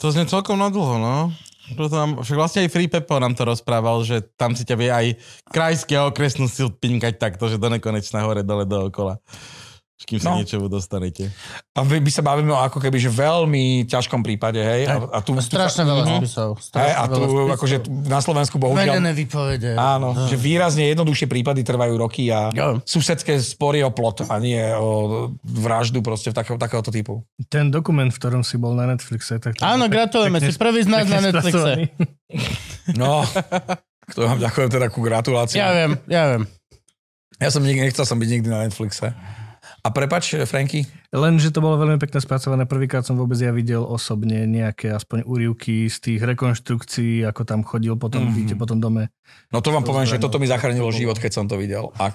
To 0.01 0.09
znie 0.09 0.25
celkom 0.25 0.57
na 0.57 0.73
dlho, 0.73 0.97
no. 0.97 1.29
To 1.77 1.87
tam, 1.87 2.19
však 2.19 2.37
vlastne 2.37 2.59
aj 2.65 2.73
Free 2.73 2.89
Pepo 2.89 3.15
nám 3.21 3.37
to 3.37 3.45
rozprával, 3.45 4.01
že 4.03 4.25
tam 4.35 4.57
si 4.57 4.65
ťa 4.65 4.75
vie 4.75 4.89
aj 4.91 5.07
krajský 5.47 5.93
a 5.95 6.09
okresnú 6.09 6.49
si 6.49 6.65
pinkať 6.67 7.21
takto, 7.21 7.47
že 7.47 7.61
do 7.61 7.69
nekonečna 7.69 8.25
hore, 8.25 8.41
dole, 8.41 8.65
dookola. 8.65 9.21
Kým 10.01 10.17
sa 10.17 10.29
No. 10.29 10.37
niečomu 10.37 10.65
dostanete. 10.65 11.29
A 11.71 11.81
my, 11.81 11.97
my 11.97 12.09
sa 12.09 12.19
bavíme 12.19 12.49
o 12.49 12.57
ako 12.57 12.77
keby 12.77 12.97
že 12.97 13.07
veľmi 13.07 13.85
ťažkom 13.85 14.19
prípade, 14.19 14.57
hej? 14.57 14.83
A, 14.83 14.97
a 15.07 15.19
tu, 15.19 15.31
Strašne 15.35 15.83
veľa 15.83 16.03
spisov. 16.17 16.57
Hej, 16.73 16.91
a 16.91 17.03
tu 17.05 17.15
veľa 17.15 17.27
spisov. 17.27 17.55
akože 17.55 17.75
tu 17.79 17.89
na 18.03 18.17
Slovensku 18.17 18.55
bohužiaľ... 18.57 18.97
Vedené 18.97 19.11
výpovede. 19.11 19.71
Áno, 19.73 20.17
že 20.25 20.35
výrazne 20.35 20.89
jednoduchšie 20.89 21.27
prípady 21.27 21.61
trvajú 21.61 21.93
roky 21.95 22.27
a 22.27 22.49
Jo. 22.49 22.81
susedské 22.81 23.37
spory 23.37 23.79
o 23.79 23.89
plot 23.89 24.25
a 24.25 24.35
nie 24.37 24.59
o 24.73 24.89
vraždu 25.41 25.99
proste 25.99 26.27
v 26.27 26.35
takého, 26.35 26.57
takéhoto 26.57 26.89
typu. 26.89 27.21
Ten 27.45 27.69
dokument, 27.69 28.07
v 28.07 28.17
ktorom 28.17 28.41
si 28.41 28.55
bol 28.55 28.73
na 28.73 28.85
Netflixe. 28.85 29.37
Tak 29.37 29.59
Áno, 29.59 29.85
gratulujeme, 29.85 30.39
si 30.39 30.51
prvý 30.53 30.81
z 30.81 30.89
nás 30.89 31.05
na 31.05 31.21
Netflixe. 31.21 31.93
No, 32.93 33.21
to 34.13 34.19
vám 34.19 34.39
ďakujem 34.39 34.69
teda 34.71 34.87
ku 34.87 34.99
gratulácii. 34.99 35.55
Ja 35.55 35.71
viem, 35.71 35.95
ja 36.05 36.23
viem. 36.27 36.43
Ja 37.37 37.49
som 37.49 37.61
nikdy, 37.61 37.81
nechcel 37.83 38.03
som 38.03 38.17
byť 38.17 38.29
nikdy 38.29 38.47
na 38.47 38.65
Netflixe. 38.65 39.13
A 39.81 39.89
prepač, 39.89 40.37
Franky, 40.45 40.85
Len, 41.09 41.35
že 41.35 41.49
to 41.49 41.57
bolo 41.57 41.75
veľmi 41.75 41.97
pekne 41.97 42.17
spracované. 42.17 42.63
Prvýkrát 42.63 43.01
som 43.01 43.15
vôbec 43.15 43.35
ja 43.35 43.49
videl 43.49 43.81
osobne 43.81 44.45
nejaké 44.45 44.89
aspoň 44.89 45.25
úrivky 45.25 45.85
z 45.85 45.97
tých 45.97 46.19
rekonštrukcií, 46.21 47.25
ako 47.25 47.41
tam 47.43 47.59
chodil 47.61 47.95
po 47.95 48.05
tom 48.05 48.23
Mhm. 48.23 48.31
byte, 48.31 48.55
po 48.55 48.65
tom 48.65 48.77
dome. 48.77 49.09
no 49.49 49.57
to 49.57 49.69
vám 49.69 49.81
To 49.81 49.89
poviem, 49.89 50.05
že 50.05 50.15
zranilo. 50.15 50.25
toto 50.27 50.37
mi 50.37 50.45
zachránilo 50.45 50.89
život, 50.91 51.17
keď 51.17 51.31
som 51.33 51.45
to 51.45 51.57
videl. 51.57 51.89
A 51.97 52.13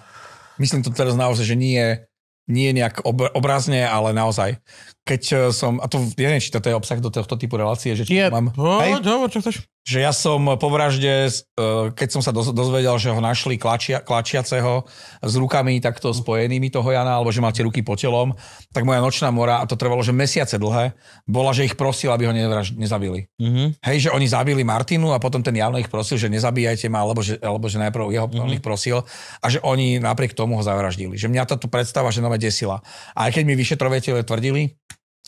myslím 0.56 0.80
to 0.80 0.90
teraz 0.90 1.12
naozaj, 1.12 1.44
že 1.44 1.56
nie, 1.56 2.06
nie 2.46 2.70
nejak 2.70 3.02
ob, 3.02 3.26
obrazne, 3.32 3.82
ale 3.82 4.12
naozaj. 4.12 4.62
Keď 5.06 5.22
eh, 5.30 5.38
som, 5.54 5.78
a 5.78 5.86
to 5.86 6.02
neviem, 6.18 6.42
či 6.42 6.50
toto 6.50 6.66
je 6.66 6.74
obsah 6.74 6.98
do 6.98 7.14
tohto 7.14 7.38
typu 7.38 7.54
relácie, 7.54 7.94
že 7.94 8.02
či 8.02 8.18
Je. 8.18 8.26
mám... 8.26 8.50
Hej? 8.82 8.98
Poď, 8.98 9.04
hovor, 9.06 9.30
čo 9.30 9.38
chceš? 9.40 9.64
že 9.86 10.02
ja 10.02 10.10
som 10.10 10.58
po 10.58 10.66
vražde, 10.66 11.30
eh, 11.30 11.84
keď 11.94 12.08
som 12.10 12.18
sa 12.18 12.34
doz- 12.34 12.50
dozvedel, 12.50 12.98
že 12.98 13.14
ho 13.14 13.22
našli 13.22 13.54
klačia, 13.54 14.02
klačiaceho 14.02 14.82
s 15.22 15.32
rukami 15.38 15.78
takto 15.78 16.10
spojenými 16.10 16.74
toho 16.74 16.90
Jana, 16.90 17.22
alebo 17.22 17.30
že 17.30 17.38
mal 17.38 17.54
tie 17.54 17.62
ruky 17.62 17.86
po 17.86 17.94
telom, 17.94 18.34
tak 18.74 18.82
moja 18.82 18.98
nočná 18.98 19.30
mora, 19.30 19.62
a 19.62 19.64
to 19.70 19.78
trvalo, 19.78 20.02
že 20.02 20.10
mesiace 20.10 20.58
dlhé, 20.58 20.98
bola, 21.30 21.54
že 21.54 21.70
ich 21.70 21.78
prosil, 21.78 22.10
aby 22.10 22.26
ho 22.26 22.34
nevraž- 22.34 22.74
nezabili. 22.74 23.30
Mhm. 23.38 23.78
Hej, 23.86 24.10
že 24.10 24.10
oni 24.10 24.26
zabili 24.26 24.66
Martinu 24.66 25.14
a 25.14 25.22
potom 25.22 25.38
ten 25.38 25.54
Jano 25.54 25.78
ich 25.78 25.86
prosil, 25.86 26.18
že 26.18 26.26
nezabíjajte 26.26 26.90
ma, 26.90 27.06
alebo 27.06 27.22
že, 27.22 27.38
alebo 27.38 27.70
že 27.70 27.78
najprv 27.78 28.10
jeho 28.10 28.26
mm-hmm. 28.26 28.42
on 28.42 28.50
ich 28.58 28.64
prosil 28.64 29.06
a 29.38 29.46
že 29.46 29.62
oni 29.62 30.02
napriek 30.02 30.34
tomu 30.34 30.58
ho 30.58 30.62
zavraždili. 30.66 31.14
Že 31.14 31.30
mňa 31.30 31.46
táto 31.46 31.70
predstava, 31.70 32.10
že 32.10 32.18
nové 32.18 32.42
desila. 32.42 32.82
A 33.14 33.30
aj 33.30 33.38
keď 33.38 33.42
mi 33.46 33.54
vyšetrovateľe 33.54 34.26
tvrdili, 34.26 34.74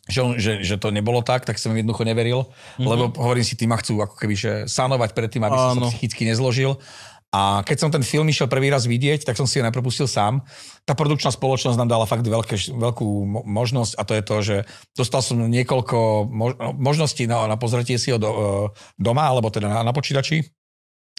že, 0.08 0.20
on, 0.24 0.32
že, 0.40 0.64
že 0.64 0.80
to 0.80 0.88
nebolo 0.88 1.20
tak, 1.20 1.44
tak 1.44 1.60
som 1.60 1.70
im 1.76 1.84
jednoducho 1.84 2.08
neveril, 2.08 2.48
mm-hmm. 2.48 2.88
lebo 2.88 3.02
hovorím 3.20 3.44
si, 3.44 3.54
tí 3.54 3.68
ma 3.68 3.76
chcú 3.76 4.00
ako 4.00 4.16
keby, 4.16 4.34
že 4.34 4.52
sanovať 4.64 5.12
pred 5.12 5.28
tým, 5.28 5.44
aby 5.44 5.56
som 5.56 5.76
Áno. 5.76 5.86
sa 5.86 5.92
psychicky 5.92 6.24
nezložil. 6.24 6.80
A 7.28 7.60
keď 7.60 7.76
som 7.76 7.92
ten 7.92 8.00
film 8.00 8.24
išiel 8.32 8.48
prvý 8.48 8.72
raz 8.72 8.88
vidieť, 8.88 9.28
tak 9.28 9.36
som 9.36 9.44
si 9.44 9.60
ho 9.60 9.66
najprv 9.68 9.84
pustil 9.84 10.08
sám. 10.08 10.40
Tá 10.88 10.96
produkčná 10.96 11.28
spoločnosť 11.28 11.76
nám 11.76 11.92
dala 11.92 12.08
fakt 12.08 12.24
veľké, 12.24 12.72
veľkú 12.72 13.04
mo- 13.28 13.44
možnosť 13.44 14.00
a 14.00 14.02
to 14.08 14.12
je 14.16 14.22
to, 14.24 14.36
že 14.40 14.56
dostal 14.96 15.20
som 15.20 15.36
niekoľko 15.36 16.24
mož- 16.24 16.56
možností 16.80 17.28
na, 17.28 17.44
na 17.44 17.60
pozretie 17.60 18.00
si 18.00 18.08
ho 18.08 18.16
do, 18.16 18.30
e, 18.32 18.40
doma, 18.96 19.28
alebo 19.28 19.52
teda 19.52 19.68
na, 19.68 19.84
na 19.84 19.92
počítači, 19.92 20.40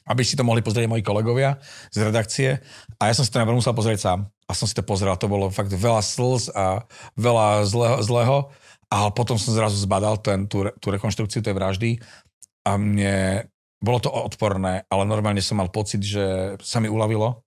aby 0.09 0.25
si 0.25 0.33
to 0.33 0.41
mohli 0.41 0.65
pozrieť 0.65 0.89
moji 0.89 1.05
kolegovia 1.05 1.61
z 1.93 2.01
redakcie. 2.01 2.57
A 2.97 3.05
ja 3.05 3.13
som 3.13 3.21
si 3.21 3.29
to 3.29 3.37
najprv 3.37 3.61
musel 3.61 3.77
pozrieť 3.77 4.01
sám. 4.01 4.19
A 4.49 4.57
som 4.57 4.65
si 4.65 4.73
to 4.73 4.81
pozrel, 4.81 5.13
to 5.13 5.29
bolo 5.29 5.53
fakt 5.53 5.69
veľa 5.69 6.01
slz 6.01 6.49
a 6.57 6.89
veľa 7.21 7.69
zlého, 7.69 7.97
zlého. 8.01 8.37
A 8.89 9.09
potom 9.13 9.37
som 9.37 9.53
zrazu 9.53 9.77
zbadal 9.77 10.17
ten, 10.21 10.49
tú, 10.49 10.65
tú 10.81 10.87
rekonštrukciu 10.89 11.41
tej 11.41 11.53
vraždy 11.53 11.89
a 12.65 12.77
mne 12.77 13.45
bolo 13.79 13.97
to 14.03 14.09
odporné, 14.11 14.85
ale 14.91 15.03
normálne 15.07 15.41
som 15.41 15.57
mal 15.57 15.71
pocit, 15.71 16.03
že 16.03 16.57
sa 16.59 16.83
mi 16.83 16.91
uľavilo, 16.91 17.41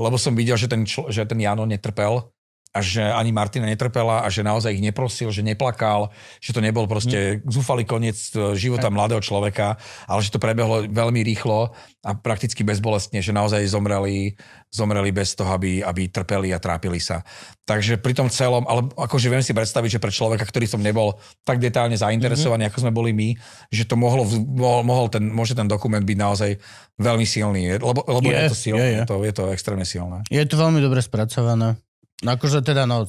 lebo 0.00 0.16
som 0.16 0.32
videl, 0.32 0.56
že 0.56 0.70
ten, 0.70 0.88
čl- 0.88 1.10
že 1.12 1.28
ten 1.28 1.36
Jano 1.36 1.68
netrpel 1.68 2.31
a 2.72 2.80
že 2.80 3.04
ani 3.04 3.36
Martina 3.36 3.68
netrpela 3.68 4.24
a 4.24 4.32
že 4.32 4.40
naozaj 4.40 4.72
ich 4.72 4.80
neprosil, 4.80 5.28
že 5.28 5.44
neplakal, 5.44 6.08
že 6.40 6.56
to 6.56 6.64
nebol 6.64 6.88
proste 6.88 7.44
zúfalý 7.44 7.84
koniec 7.84 8.16
e, 8.32 8.56
života 8.56 8.88
mladého 8.88 9.20
človeka, 9.20 9.76
ale 10.08 10.24
že 10.24 10.32
to 10.32 10.40
prebehlo 10.40 10.88
veľmi 10.88 11.20
rýchlo 11.20 11.76
a 12.00 12.10
prakticky 12.16 12.64
bezbolestne, 12.64 13.20
že 13.20 13.36
naozaj 13.36 13.68
zomreli, 13.68 14.40
zomreli 14.72 15.12
bez 15.12 15.36
toho, 15.36 15.52
aby, 15.52 15.84
aby 15.84 16.08
trpeli 16.08 16.56
a 16.56 16.58
trápili 16.58 16.96
sa. 16.96 17.20
Takže 17.68 18.00
pri 18.00 18.16
tom 18.16 18.32
celom, 18.32 18.64
ale 18.64 18.88
akože 18.96 19.28
viem 19.28 19.44
si 19.44 19.52
predstaviť, 19.52 20.00
že 20.00 20.02
pre 20.02 20.10
človeka, 20.10 20.48
ktorý 20.48 20.64
som 20.64 20.80
nebol 20.80 21.20
tak 21.44 21.60
detálne 21.60 21.94
zainteresovaný, 21.94 22.66
mm-hmm. 22.66 22.72
ako 22.72 22.82
sme 22.88 22.96
boli 22.96 23.12
my, 23.12 23.36
že 23.68 23.84
to 23.84 24.00
mohlo, 24.00 24.24
mohol, 24.48 24.80
mohol 24.80 25.06
ten, 25.12 25.28
môže 25.28 25.52
ten 25.52 25.68
dokument 25.68 26.02
byť 26.02 26.18
naozaj 26.18 26.50
veľmi 26.96 27.26
silný, 27.28 27.76
lebo, 27.76 28.00
lebo 28.00 28.28
je, 28.32 28.34
Je, 28.34 28.48
to 28.48 28.56
silné, 28.56 28.80
je. 28.80 28.96
je. 28.96 29.02
To, 29.06 29.16
je 29.20 29.32
to 29.36 29.44
extrémne 29.52 29.84
silné. 29.84 30.24
Je 30.32 30.42
to 30.48 30.56
veľmi 30.56 30.80
dobre 30.80 31.04
spracované. 31.04 31.76
No 32.22 32.34
Akože 32.34 32.62
teda 32.62 32.86
no, 32.86 33.06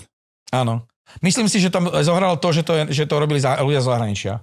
Áno. 0.51 0.85
Myslím 1.21 1.49
si, 1.49 1.61
že 1.61 1.73
tam 1.73 1.89
zohralo 1.89 2.37
to, 2.37 2.49
že 2.53 2.61
to, 2.65 2.73
je, 2.73 2.83
že 2.89 3.03
to 3.05 3.17
robili 3.17 3.37
za, 3.41 3.57
ľudia 3.61 3.81
z 3.81 3.89
zahraničia. 3.89 4.33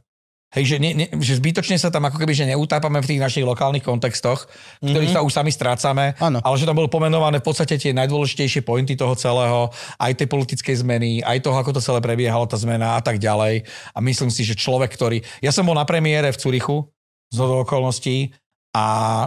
Hej, 0.51 0.66
že, 0.66 0.76
ne, 0.82 0.90
ne, 0.98 1.06
že 1.22 1.38
zbytočne 1.38 1.78
sa 1.78 1.94
tam 1.94 2.10
ako 2.10 2.18
keby 2.18 2.34
že 2.34 2.42
neutápame 2.42 2.98
v 2.98 3.06
tých 3.06 3.22
našich 3.22 3.47
lokálnych 3.47 3.86
kontextoch, 3.86 4.51
ktorých 4.82 5.14
Mhm. 5.14 5.16
sa 5.18 5.22
už 5.22 5.30
sami 5.30 5.55
strácame, 5.55 6.18
Áno. 6.18 6.42
ale 6.42 6.55
že 6.59 6.66
tam 6.66 6.74
bolo 6.74 6.90
pomenované 6.90 7.38
v 7.38 7.47
podstate 7.47 7.78
tie 7.78 7.94
najdôležitejšie 7.94 8.66
pointy 8.66 8.98
toho 8.98 9.14
celého, 9.14 9.70
aj 10.02 10.10
tej 10.18 10.26
politickej 10.26 10.82
zmeny, 10.82 11.22
aj 11.22 11.38
toho, 11.47 11.55
ako 11.55 11.78
to 11.78 11.80
celé 11.80 12.02
prebiehalo, 12.02 12.51
tá 12.51 12.59
zmena 12.59 12.98
a 12.98 13.01
tak 13.02 13.22
ďalej. 13.22 13.62
A 13.94 13.98
myslím 14.02 14.26
si, 14.34 14.42
že 14.42 14.59
človek, 14.59 14.90
ktorý... 14.90 15.22
Ja 15.38 15.55
som 15.55 15.62
bol 15.62 15.78
na 15.78 15.86
premiére 15.86 16.34
v 16.34 16.38
Curychu 16.42 16.82
z 17.30 17.38
okolností 17.38 18.34
a 18.70 18.84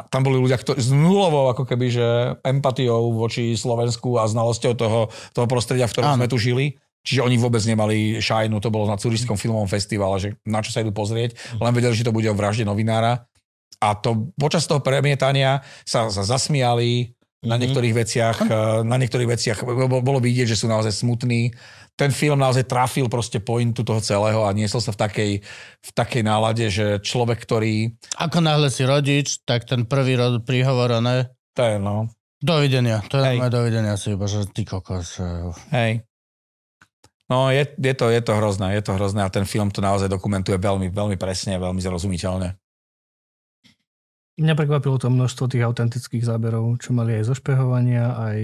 tam 0.08 0.24
boli 0.24 0.40
ľudia 0.40 0.56
ktorí, 0.56 0.80
s 0.80 0.88
nulovou 0.96 1.52
ako 1.52 1.68
keby, 1.68 1.88
že 1.92 2.08
empatiou 2.48 3.12
voči 3.12 3.60
Slovensku 3.60 4.16
a 4.16 4.24
znalosťou 4.24 4.74
toho, 4.80 5.12
toho 5.36 5.48
prostredia, 5.52 5.88
v 5.88 5.94
ktorom 5.96 6.16
Áno. 6.16 6.20
sme 6.24 6.32
tu 6.32 6.40
žili. 6.40 6.80
Čiže 7.04 7.28
oni 7.28 7.36
vôbec 7.36 7.60
nemali 7.68 8.24
šajnu, 8.24 8.64
to 8.64 8.72
bolo 8.72 8.88
na 8.88 8.96
Curyšskom 8.96 9.36
filmovom 9.36 9.68
festivale, 9.68 10.16
že 10.24 10.30
na 10.48 10.64
čo 10.64 10.72
sa 10.72 10.80
idú 10.80 10.96
pozrieť, 10.96 11.36
len 11.60 11.76
vedeli, 11.76 11.92
že 11.92 12.08
to 12.08 12.16
bude 12.16 12.32
o 12.32 12.38
vražde 12.38 12.64
novinára. 12.64 13.28
A 13.84 14.00
to 14.00 14.32
počas 14.40 14.64
toho 14.64 14.80
premietania 14.80 15.60
sa, 15.84 16.08
sa 16.08 16.24
zasmiali 16.24 17.12
na 17.44 17.56
niektorých 17.60 17.94
veciach, 17.94 18.38
eh, 18.48 18.82
na 18.82 18.96
niektorých 18.96 19.30
veciach 19.30 19.60
bolo, 19.88 20.20
vidieť, 20.24 20.56
že 20.56 20.60
sú 20.60 20.72
naozaj 20.72 20.96
smutní. 20.96 21.52
Ten 21.94 22.10
film 22.10 22.42
naozaj 22.42 22.66
trafil 22.66 23.06
proste 23.06 23.38
pointu 23.38 23.86
toho 23.86 24.02
celého 24.02 24.42
a 24.48 24.56
niesol 24.56 24.82
sa 24.82 24.90
v 24.90 25.00
takej, 25.04 25.32
v 25.80 25.92
takej 25.94 26.24
nálade, 26.26 26.66
že 26.74 26.98
človek, 27.04 27.38
ktorý... 27.38 27.94
ako 28.18 28.42
náhle 28.42 28.74
si 28.74 28.82
rodič, 28.82 29.46
tak 29.46 29.70
ten 29.70 29.86
prvý 29.86 30.18
rod 30.18 30.42
príhovor, 30.42 30.98
ne? 31.04 31.30
To 31.54 31.62
je, 31.62 31.78
no, 31.78 32.10
Dovidenia. 32.44 33.00
To 33.08 33.24
je 33.24 33.40
moje 33.40 33.56
dovidenia 33.56 33.96
si 33.96 34.20
iba, 34.20 34.28
že 34.28 34.44
ty 34.52 34.68
kokos. 34.68 35.16
eh, 35.24 35.56
hej. 35.72 35.92
No, 37.32 37.48
je, 37.48 37.64
je, 37.64 37.94
to, 37.96 38.12
je 38.12 38.20
to 38.20 38.36
hrozné, 38.36 38.76
je 38.76 38.84
to 38.84 39.00
hrozné 39.00 39.24
a 39.24 39.32
ten 39.32 39.48
film 39.48 39.72
to 39.72 39.80
naozaj 39.80 40.12
dokumentuje 40.12 40.60
veľmi, 40.60 40.92
veľmi 40.92 41.16
presne 41.16 41.56
veľmi 41.56 41.80
zrozumiteľne. 41.80 42.52
Mňa 44.34 44.54
prekvapilo 44.58 44.98
to 44.98 45.14
množstvo 45.14 45.46
tých 45.46 45.62
autentických 45.62 46.26
záberov, 46.26 46.82
čo 46.82 46.90
mali 46.90 47.22
aj 47.22 47.30
zo 47.30 47.36
špehovania, 47.38 48.18
aj 48.18 48.40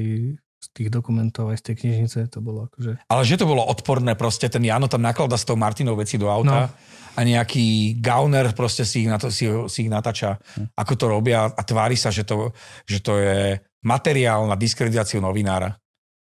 z 0.60 0.68
tých 0.76 0.90
dokumentov, 0.92 1.50
aj 1.50 1.64
z 1.64 1.72
tej 1.72 1.76
knižnice, 1.82 2.30
to 2.30 2.44
bolo 2.44 2.68
akože... 2.68 3.08
Ale 3.08 3.24
že 3.24 3.40
to 3.40 3.48
bolo 3.48 3.64
odporné, 3.64 4.14
proste 4.20 4.52
ten 4.52 4.62
Jano 4.62 4.92
tam 4.92 5.02
naklada 5.02 5.40
s 5.40 5.48
tou 5.48 5.56
Martinou 5.56 5.96
veci 5.96 6.20
do 6.20 6.28
auta 6.28 6.68
no. 6.68 6.72
a 7.16 7.20
nejaký 7.24 7.98
gauner 8.04 8.52
proste 8.52 8.84
si 8.84 9.08
ich, 9.08 9.10
na 9.10 9.16
to, 9.16 9.32
si, 9.32 9.48
si 9.48 9.88
ich 9.88 9.92
natáča, 9.92 10.36
ako 10.76 10.94
to 11.00 11.06
robia 11.08 11.48
a 11.48 11.62
tvári 11.64 11.96
sa, 11.96 12.12
že 12.12 12.28
to, 12.28 12.52
že 12.84 13.00
to 13.00 13.18
je 13.18 13.56
materiál 13.88 14.46
na 14.52 14.60
diskreditáciu 14.60 15.24
novinára. 15.24 15.80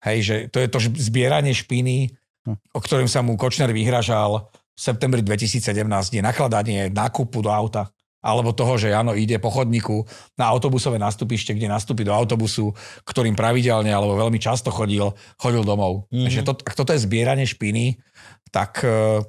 Hej, 0.04 0.18
že 0.22 0.36
to 0.52 0.60
je 0.60 0.68
to 0.70 0.78
zbieranie 0.78 1.56
špiny, 1.56 2.12
o 2.76 2.80
ktorým 2.84 3.10
sa 3.10 3.24
mu 3.24 3.34
Kočner 3.34 3.72
vyhražal 3.72 4.46
v 4.54 4.78
septembri 4.78 5.24
2017, 5.24 5.72
je 6.14 6.22
nakladanie 6.22 6.92
nákupu 6.92 7.42
do 7.42 7.50
auta 7.50 7.90
alebo 8.18 8.50
toho, 8.50 8.74
že 8.74 8.90
Jano 8.90 9.14
ide 9.14 9.38
po 9.38 9.50
chodníku 9.50 10.02
na 10.34 10.50
autobusové 10.50 10.98
nástupište, 10.98 11.54
kde 11.54 11.70
nastúpi 11.70 12.02
do 12.02 12.10
autobusu, 12.10 12.74
ktorým 13.06 13.38
pravidelne 13.38 13.94
alebo 13.94 14.18
veľmi 14.18 14.42
často 14.42 14.74
chodil, 14.74 15.14
chodil 15.38 15.62
domov. 15.62 16.10
Mm-hmm. 16.10 16.24
Takže 16.26 16.40
to, 16.42 16.52
ak 16.66 16.74
toto 16.74 16.90
je 16.94 17.04
zbieranie 17.06 17.46
špiny, 17.46 17.98
tak 18.50 18.82
e, 18.82 19.22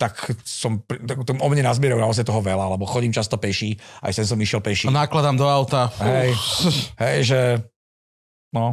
tak 0.00 0.16
som, 0.48 0.80
tak 0.88 1.28
o 1.28 1.48
mne 1.52 1.60
nazbierajú 1.60 2.00
naozaj 2.00 2.24
toho 2.24 2.40
veľa, 2.40 2.72
lebo 2.72 2.88
chodím 2.88 3.12
často 3.12 3.36
peši, 3.36 3.76
aj 4.00 4.16
sem 4.16 4.24
som 4.24 4.40
išiel 4.40 4.64
peši. 4.64 4.88
A 4.88 4.96
nakladám 4.96 5.36
do 5.36 5.44
auta. 5.44 5.92
Hej, 6.00 6.32
hej, 7.04 7.18
že 7.28 7.40
no. 8.56 8.72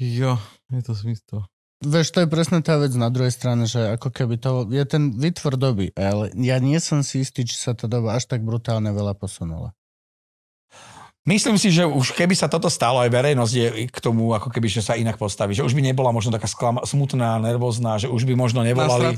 Jo, 0.00 0.40
je 0.72 0.80
to 0.80 0.96
smysl. 0.96 1.44
Vieš, 1.80 2.12
to 2.12 2.20
je 2.20 2.28
presne 2.28 2.60
tá 2.60 2.76
vec 2.76 2.92
na 2.92 3.08
druhej 3.08 3.32
strane, 3.32 3.64
že 3.64 3.96
ako 3.96 4.12
keby 4.12 4.36
to 4.36 4.68
je 4.68 4.84
ten 4.84 5.16
vytvor 5.16 5.56
doby, 5.56 5.96
ale 5.96 6.28
ja 6.36 6.60
nie 6.60 6.76
som 6.76 7.00
si 7.00 7.24
istý, 7.24 7.48
či 7.48 7.56
sa 7.56 7.72
tá 7.72 7.88
doba 7.88 8.20
až 8.20 8.28
tak 8.28 8.44
brutálne 8.44 8.92
veľa 8.92 9.16
posunula. 9.16 9.72
Myslím 11.24 11.60
si, 11.60 11.68
že 11.68 11.84
už 11.84 12.16
keby 12.16 12.32
sa 12.32 12.48
toto 12.48 12.72
stalo, 12.72 13.00
aj 13.00 13.12
verejnosť 13.12 13.52
je 13.52 13.66
k 13.92 13.98
tomu, 14.00 14.32
ako 14.32 14.48
keby, 14.48 14.72
že 14.72 14.80
sa 14.80 14.96
inak 14.96 15.20
postaví. 15.20 15.52
Že 15.52 15.68
už 15.68 15.76
by 15.76 15.84
nebola 15.84 16.12
možno 16.12 16.32
taká 16.32 16.48
sklama, 16.48 16.84
smutná, 16.88 17.36
nervózna, 17.40 18.00
že 18.00 18.08
už 18.08 18.24
by 18.24 18.36
možno 18.36 18.64
nevolali. 18.64 19.16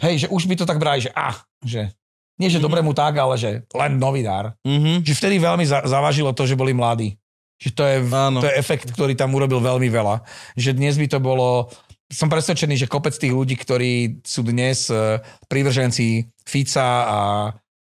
Hej, 0.00 0.24
že 0.24 0.26
už 0.32 0.48
by 0.48 0.54
to 0.60 0.64
tak 0.64 0.80
brali, 0.80 1.04
že 1.04 1.12
ah, 1.12 1.36
že 1.60 1.92
nie, 2.40 2.50
že 2.50 2.58
mm-hmm. 2.58 2.66
dobre 2.66 2.80
mu 2.82 2.90
tak, 2.96 3.14
ale 3.14 3.38
že 3.38 3.62
len 3.70 3.96
novinár. 4.00 4.58
Mhm. 4.66 5.06
Že 5.06 5.12
vtedy 5.14 5.36
veľmi 5.38 5.64
za- 5.68 5.86
zavažilo 5.86 6.34
to, 6.34 6.48
že 6.48 6.58
boli 6.58 6.74
mladí. 6.74 7.14
Že 7.62 7.70
to 7.70 7.82
je, 7.86 7.96
Áno. 8.10 8.38
to 8.42 8.50
je 8.50 8.58
efekt, 8.58 8.90
ktorý 8.90 9.14
tam 9.14 9.30
urobil 9.38 9.62
veľmi 9.62 9.86
veľa. 9.86 10.26
Že 10.58 10.74
dnes 10.74 10.98
by 10.98 11.06
to 11.06 11.22
bolo 11.22 11.70
som 12.12 12.28
presvedčený, 12.28 12.84
že 12.84 12.90
kopec 12.90 13.16
tých 13.16 13.32
ľudí, 13.32 13.56
ktorí 13.56 14.22
sú 14.24 14.44
dnes 14.44 14.92
eh, 14.92 15.20
prívrženci 15.48 16.28
Fica 16.44 16.88
a, 17.04 17.20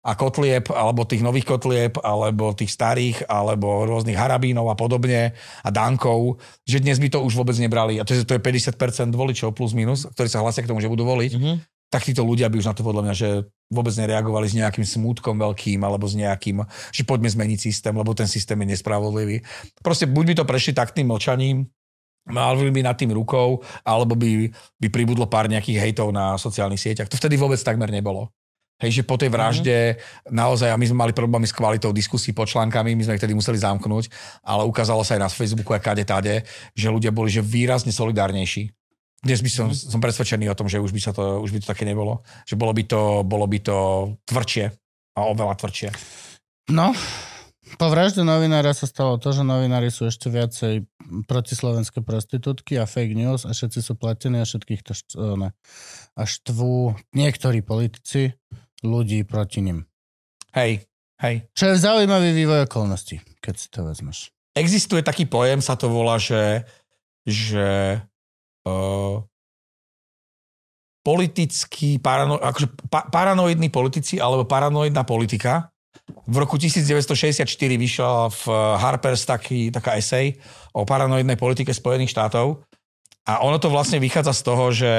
a 0.04 0.12
Kotlieb, 0.16 0.72
alebo 0.72 1.04
tých 1.04 1.24
nových 1.24 1.48
Kotlieb, 1.48 2.00
alebo 2.00 2.56
tých 2.56 2.72
starých, 2.72 3.28
alebo 3.28 3.84
rôznych 3.84 4.16
Harabínov 4.16 4.72
a 4.72 4.80
podobne 4.80 5.36
a 5.64 5.70
Dankov, 5.70 6.40
že 6.64 6.80
dnes 6.80 7.00
by 7.00 7.12
to 7.12 7.20
už 7.24 7.36
vôbec 7.36 7.56
nebrali. 7.60 8.00
A 8.00 8.08
to 8.08 8.16
je, 8.16 8.24
to 8.24 8.36
je 8.36 8.42
50% 8.42 9.12
voličov 9.12 9.52
plus 9.56 9.76
minus, 9.76 10.08
ktorí 10.08 10.28
sa 10.32 10.40
hlasia 10.40 10.64
k 10.64 10.72
tomu, 10.72 10.80
že 10.80 10.92
budú 10.92 11.04
voliť. 11.04 11.34
Mhm. 11.36 11.54
Tak 11.94 12.10
títo 12.10 12.26
ľudia 12.26 12.50
by 12.50 12.58
už 12.58 12.66
na 12.66 12.74
to 12.74 12.82
podľa 12.82 13.06
mňa, 13.06 13.14
že 13.14 13.30
vôbec 13.70 13.94
nereagovali 13.94 14.50
s 14.50 14.58
nejakým 14.58 14.82
smútkom 14.82 15.38
veľkým 15.38 15.78
alebo 15.86 16.10
s 16.10 16.18
nejakým, 16.18 16.66
že 16.90 17.06
poďme 17.06 17.30
zmeniť 17.30 17.70
systém, 17.70 17.94
lebo 17.94 18.18
ten 18.18 18.26
systém 18.26 18.58
je 18.66 18.74
nespravodlivý. 18.74 19.46
Proste 19.86 20.10
buď 20.10 20.26
by 20.26 20.34
to 20.42 20.50
prešli 20.50 20.74
taktným 20.74 21.14
mlčaním, 21.14 21.70
mali 22.30 22.72
by 22.72 22.82
nad 22.86 22.96
tým 22.96 23.12
rukou, 23.12 23.60
alebo 23.84 24.16
by, 24.16 24.48
by 24.80 24.88
pribudlo 24.88 25.28
pár 25.28 25.52
nejakých 25.52 25.80
hejtov 25.80 26.16
na 26.16 26.40
sociálnych 26.40 26.80
sieťach. 26.80 27.12
To 27.12 27.20
vtedy 27.20 27.36
vôbec 27.36 27.60
takmer 27.60 27.92
nebolo. 27.92 28.32
Hej, 28.82 29.00
že 29.00 29.04
po 29.08 29.16
tej 29.16 29.30
vražde 29.32 29.96
mm. 29.96 30.34
naozaj, 30.34 30.68
a 30.74 30.76
my 30.76 30.86
sme 30.88 30.98
mali 31.08 31.14
problémy 31.16 31.48
s 31.48 31.56
kvalitou 31.56 31.96
diskusí 31.96 32.36
pod 32.36 32.50
článkami, 32.50 32.98
my 32.98 33.04
sme 33.06 33.16
ich 33.16 33.24
tedy 33.24 33.38
museli 33.38 33.56
zamknúť, 33.56 34.12
ale 34.44 34.68
ukázalo 34.68 35.06
sa 35.06 35.16
aj 35.16 35.22
na 35.24 35.30
Facebooku 35.32 35.72
a 35.72 35.80
kade 35.80 36.04
tade, 36.04 36.44
že 36.76 36.92
ľudia 36.92 37.14
boli 37.14 37.32
že 37.32 37.40
výrazne 37.40 37.94
solidárnejší. 37.94 38.74
Dnes 39.24 39.40
by 39.40 39.50
som, 39.52 39.68
mm. 39.72 39.78
som 39.78 40.04
presvedčený 40.04 40.52
o 40.52 40.58
tom, 40.58 40.68
že 40.68 40.84
už 40.84 40.92
by, 40.92 41.00
sa 41.00 41.16
to, 41.16 41.40
už 41.40 41.56
by 41.56 41.60
to 41.64 41.72
také 41.72 41.88
nebolo. 41.88 42.28
Že 42.44 42.60
bolo 42.60 42.74
by 42.76 42.84
to, 42.84 43.02
bolo 43.24 43.46
by 43.48 43.60
to 43.64 43.78
tvrdšie 44.28 44.66
a 45.16 45.20
oveľa 45.32 45.56
tvrdšie. 45.64 45.90
No, 46.76 46.92
po 47.76 47.88
vražde 47.90 48.22
novinára 48.22 48.72
sa 48.72 48.86
stalo 48.86 49.18
to, 49.18 49.34
že 49.34 49.42
novinári 49.42 49.90
sú 49.90 50.08
ešte 50.08 50.30
viacej 50.30 50.86
protislovenské 51.26 52.06
prostitútky 52.06 52.78
a 52.78 52.86
fake 52.88 53.18
news 53.18 53.44
a 53.44 53.52
všetci 53.52 53.80
sú 53.82 53.94
platení 53.98 54.40
a 54.40 54.48
všetkých 54.48 54.82
to 54.86 54.94
št- 54.94 55.18
ne. 55.18 55.50
A 56.14 56.22
štvú 56.24 56.94
niektorí 57.18 57.66
politici 57.66 58.38
ľudí 58.86 59.26
proti 59.26 59.66
nim. 59.66 59.90
Hej, 60.54 60.86
hej. 61.20 61.36
Čo 61.58 61.74
je 61.74 61.82
zaujímavý 61.82 62.30
vývoj 62.38 62.70
okolností, 62.70 63.20
keď 63.42 63.56
si 63.58 63.68
to 63.74 63.82
vezmeš. 63.90 64.30
Existuje 64.54 65.02
taký 65.02 65.26
pojem, 65.26 65.66
sa 65.66 65.74
to 65.74 65.90
volá, 65.90 66.22
že, 66.22 66.62
že 67.26 67.98
uh, 68.70 69.18
politický, 71.02 71.98
parano, 71.98 72.38
akože 72.38 72.88
pa, 72.88 73.10
paranoidní 73.10 73.74
politici 73.74 74.22
alebo 74.22 74.46
paranoidná 74.46 75.02
politika. 75.04 75.73
V 76.28 76.36
roku 76.40 76.58
1964 76.58 77.48
vyšla 77.56 78.32
v 78.32 78.44
Harper's 78.80 79.24
taký, 79.24 79.70
taká 79.70 79.96
esej 80.00 80.40
o 80.74 80.84
paranoidnej 80.84 81.36
politike 81.36 81.72
Spojených 81.72 82.12
štátov 82.12 82.64
a 83.24 83.40
ono 83.40 83.56
to 83.60 83.72
vlastne 83.72 84.04
vychádza 84.04 84.36
z 84.36 84.42
toho, 84.44 84.66
že, 84.76 84.96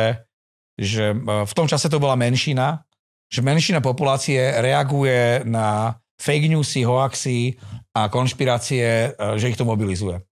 že 0.80 1.12
v 1.20 1.52
tom 1.52 1.68
čase 1.68 1.92
to 1.92 2.00
bola 2.00 2.16
menšina, 2.16 2.84
že 3.28 3.44
menšina 3.44 3.84
populácie 3.84 4.38
reaguje 4.62 5.44
na 5.44 5.98
fake 6.20 6.48
newsy, 6.48 6.86
hoaxy 6.86 7.58
a 7.92 8.08
konšpirácie, 8.08 9.12
e, 9.12 9.38
že 9.38 9.50
ich 9.50 9.58
to 9.58 9.66
mobilizuje. 9.66 10.22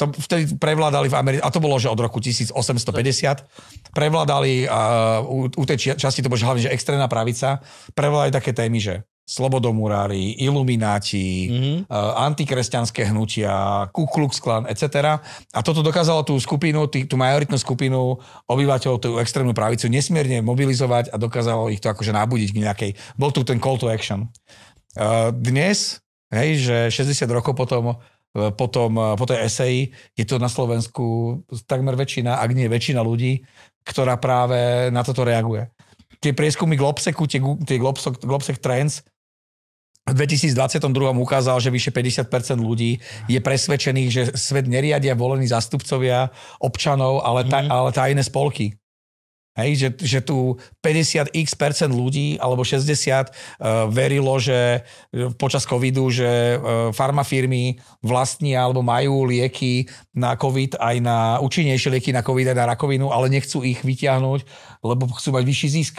To 0.00 0.08
vtedy 0.08 0.56
prevládali 0.56 1.12
v 1.12 1.16
Amerike, 1.20 1.42
a 1.44 1.52
to 1.52 1.60
bolo, 1.60 1.76
že 1.76 1.92
od 1.92 2.00
roku 2.00 2.24
1850, 2.24 2.56
prevládali, 3.92 4.64
uh, 4.64 5.20
u, 5.28 5.44
u 5.44 5.64
tej 5.68 5.92
časti 5.92 6.24
to 6.24 6.32
bolo 6.32 6.40
hlavne, 6.40 6.64
že 6.64 6.72
extrémna 6.72 7.04
pravica, 7.04 7.60
prevládali 7.92 8.32
také 8.32 8.56
témy, 8.56 8.80
že 8.80 9.04
slobodomurári, 9.30 10.34
ilumináti, 10.42 11.46
mm-hmm. 11.46 11.76
uh, 11.86 12.26
antikresťanské 12.26 13.06
hnutia, 13.06 13.86
Ku 13.94 14.10
Klux 14.10 14.42
Klan, 14.42 14.66
etc. 14.66 15.22
A 15.54 15.60
toto 15.62 15.86
dokázalo 15.86 16.26
tú 16.26 16.34
skupinu, 16.42 16.90
tú 16.90 17.14
majoritnú 17.14 17.54
skupinu 17.54 18.18
obyvateľov, 18.50 18.98
tú 18.98 19.10
extrémnu 19.22 19.54
pravicu 19.54 19.86
nesmierne 19.86 20.42
mobilizovať 20.42 21.14
a 21.14 21.16
dokázalo 21.16 21.70
ich 21.70 21.78
to 21.78 21.94
akože 21.94 22.10
nabudiť 22.10 22.50
k 22.50 22.62
nejakej, 22.66 22.90
bol 23.14 23.30
tu 23.30 23.46
ten 23.46 23.62
call 23.62 23.78
to 23.78 23.86
action. 23.86 24.26
Uh, 24.98 25.30
dnes, 25.30 26.02
hej, 26.34 26.58
že 26.90 27.06
60 27.06 27.30
rokov 27.30 27.54
potom 27.54 28.02
potom, 28.30 28.94
po 29.18 29.26
tej 29.26 29.42
eseji 29.42 29.90
je 30.14 30.22
to 30.22 30.38
na 30.38 30.46
Slovensku 30.46 31.34
takmer 31.66 31.98
väčšina, 31.98 32.38
ak 32.38 32.54
nie 32.54 32.70
väčšina 32.70 33.02
ľudí, 33.02 33.42
ktorá 33.82 34.22
práve 34.22 34.86
na 34.94 35.02
toto 35.02 35.26
reaguje. 35.26 35.66
Tie 36.22 36.30
prieskumy 36.30 36.78
Globseku, 36.78 37.26
tie, 37.26 37.42
tie 37.42 37.82
Globsek, 37.82 38.22
Globsek 38.22 38.62
Trends 38.62 39.02
v 40.08 40.14
2022 40.16 40.80
ukázal, 41.20 41.60
že 41.60 41.70
vyše 41.70 41.92
50% 41.92 42.58
ľudí 42.58 42.98
je 43.28 43.38
presvedčených, 43.38 44.10
že 44.10 44.22
svet 44.34 44.66
neriadia 44.66 45.14
volení 45.14 45.46
zástupcovia 45.46 46.32
občanov, 46.58 47.22
ale, 47.22 47.46
taj, 47.46 47.68
mm. 47.68 47.70
ale 47.70 47.90
tajné 47.92 48.22
spolky. 48.24 48.80
Hej, 49.58 49.70
že, 49.76 49.88
že 49.98 50.20
tu 50.22 50.54
50x 50.78 51.58
percent 51.58 51.90
ľudí 51.90 52.38
alebo 52.38 52.62
60 52.62 52.86
uh, 52.86 53.90
verilo, 53.90 54.38
že 54.38 54.80
uh, 54.80 55.34
počas 55.34 55.66
covidu, 55.66 56.06
že 56.06 56.56
uh, 56.56 56.94
farmafirmy 56.94 57.76
vlastnia 57.98 58.62
alebo 58.62 58.80
majú 58.80 59.26
lieky 59.26 59.90
na 60.14 60.38
covid 60.38 60.78
aj 60.78 60.96
na 61.02 61.18
účinnejšie 61.42 61.92
lieky 61.92 62.10
na 62.14 62.22
covid 62.22 62.54
aj 62.54 62.56
na 62.62 62.70
rakovinu, 62.72 63.10
ale 63.10 63.26
nechcú 63.26 63.66
ich 63.66 63.82
vyťahnuť, 63.82 64.40
lebo 64.86 65.10
chcú 65.18 65.34
mať 65.34 65.44
vyšší 65.44 65.68
zisk. 65.76 65.96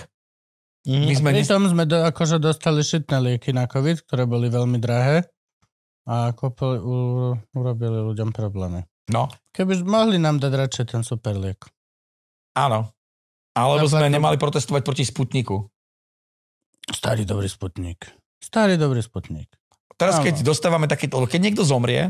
Mm, 0.82 1.06
My 1.06 1.14
sme 1.14 1.30
pritom 1.38 1.62
sme 1.70 1.84
do, 1.86 2.02
akože 2.02 2.42
dostali 2.42 2.82
šitné 2.82 3.18
lieky 3.22 3.54
na 3.54 3.70
covid, 3.70 4.02
ktoré 4.02 4.26
boli 4.26 4.50
veľmi 4.50 4.82
drahé 4.82 5.30
a 6.10 6.34
po, 6.34 6.68
u, 6.74 6.96
urobili 7.54 8.02
ľuďom 8.02 8.34
problémy. 8.34 8.82
No. 9.14 9.30
Keby 9.54 9.86
mohli 9.86 10.18
nám 10.18 10.42
dať 10.42 10.52
radšej 10.58 10.86
ten 10.98 11.02
super 11.06 11.38
liek. 11.38 11.62
Áno, 12.58 12.90
alebo 13.52 13.86
sme 13.88 14.08
nemali 14.08 14.40
protestovať 14.40 14.82
proti 14.82 15.04
Sputniku. 15.04 15.68
Starý 16.88 17.28
dobrý 17.28 17.52
Sputnik. 17.52 18.08
Starý 18.42 18.80
dobrý 18.80 19.04
Sputnik. 19.04 19.52
Teraz, 20.00 20.18
keď 20.18 20.42
dostávame 20.42 20.90
také, 20.90 21.06
lebo 21.06 21.30
keď 21.30 21.40
niekto 21.46 21.62
zomrie, 21.62 22.10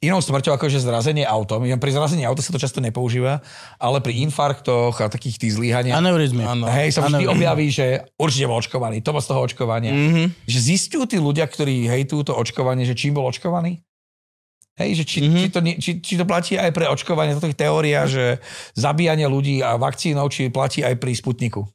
inou 0.00 0.18
smrťou 0.18 0.56
ako 0.56 0.66
že 0.66 0.80
zrazenie 0.80 1.22
autom, 1.22 1.62
pri 1.76 1.90
zrazení 1.92 2.24
auta 2.24 2.40
sa 2.40 2.50
to 2.50 2.58
často 2.58 2.80
nepoužíva, 2.80 3.44
ale 3.76 3.98
pri 4.00 4.24
infarktoch 4.24 4.98
a 4.98 5.06
takých 5.06 5.36
tých 5.38 5.52
zlyhaniach, 5.54 6.00
Aneurizmy. 6.00 6.42
hej, 6.72 6.88
sa 6.90 7.04
vždy 7.04 7.28
objaví, 7.28 7.68
že 7.68 7.86
určite 8.16 8.48
bol 8.48 8.58
očkovaný, 8.58 8.98
to 8.98 9.12
z 9.12 9.26
toho 9.28 9.40
očkovania. 9.42 9.92
Mhm. 9.92 10.48
Že 10.48 10.58
zistujú 10.58 11.04
tí 11.04 11.18
ľudia, 11.20 11.44
ktorí 11.44 11.86
hejtujú 11.86 12.22
to 12.24 12.34
očkovanie, 12.34 12.82
že 12.82 12.96
čím 12.96 13.12
bol 13.12 13.28
očkovaný? 13.28 13.78
Hej, 14.72 14.90
že 14.98 15.04
či, 15.04 15.18
Mhm. 15.20 15.36
či, 15.36 15.46
to, 15.52 15.58
či, 15.60 15.90
či 16.00 16.14
to 16.16 16.24
platí 16.24 16.56
aj 16.56 16.72
pre 16.72 16.88
očkovanie, 16.88 17.36
toto 17.36 17.44
je 17.44 17.54
teória, 17.54 18.08
že 18.08 18.40
zabíjanie 18.72 19.28
ľudí 19.28 19.60
a 19.60 19.76
vakcínou, 19.76 20.26
či 20.26 20.48
platí 20.48 20.80
aj 20.80 20.96
pri 20.96 21.12
Sputniku. 21.12 21.68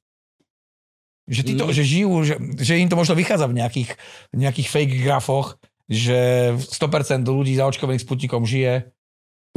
Že, 1.29 1.41
títo, 1.45 1.63
Mhm. 1.67 1.73
že 1.75 1.83
žijú, 1.85 2.11
že, 2.23 2.35
že 2.57 2.73
im 2.75 2.89
to 2.89 2.95
možno 2.95 3.13
vychádza 3.13 3.45
v 3.45 3.59
nejakých, 3.59 3.89
nejakých 4.33 4.67
fake 4.67 4.95
grafoch, 4.99 5.59
že 5.87 6.53
100% 6.55 7.23
ľudí 7.23 7.55
zaočkovaných 7.55 8.03
Sputnikom 8.03 8.43
žije 8.43 8.91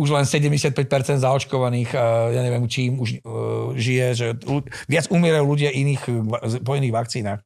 už 0.00 0.08
len 0.16 0.24
75% 0.24 0.72
zaočkovaných, 1.20 1.92
eh, 1.92 2.00
ja 2.32 2.40
neviem 2.40 2.64
čím 2.64 2.96
už 3.04 3.20
uh, 3.20 3.76
žije, 3.76 4.06
že 4.16 4.26
viac 4.88 5.12
umierajú 5.12 5.44
ľudia 5.44 5.68
iných 5.76 6.02
eh, 6.08 6.64
po 6.64 6.72
iných 6.72 6.94
vakcínach. 6.94 7.44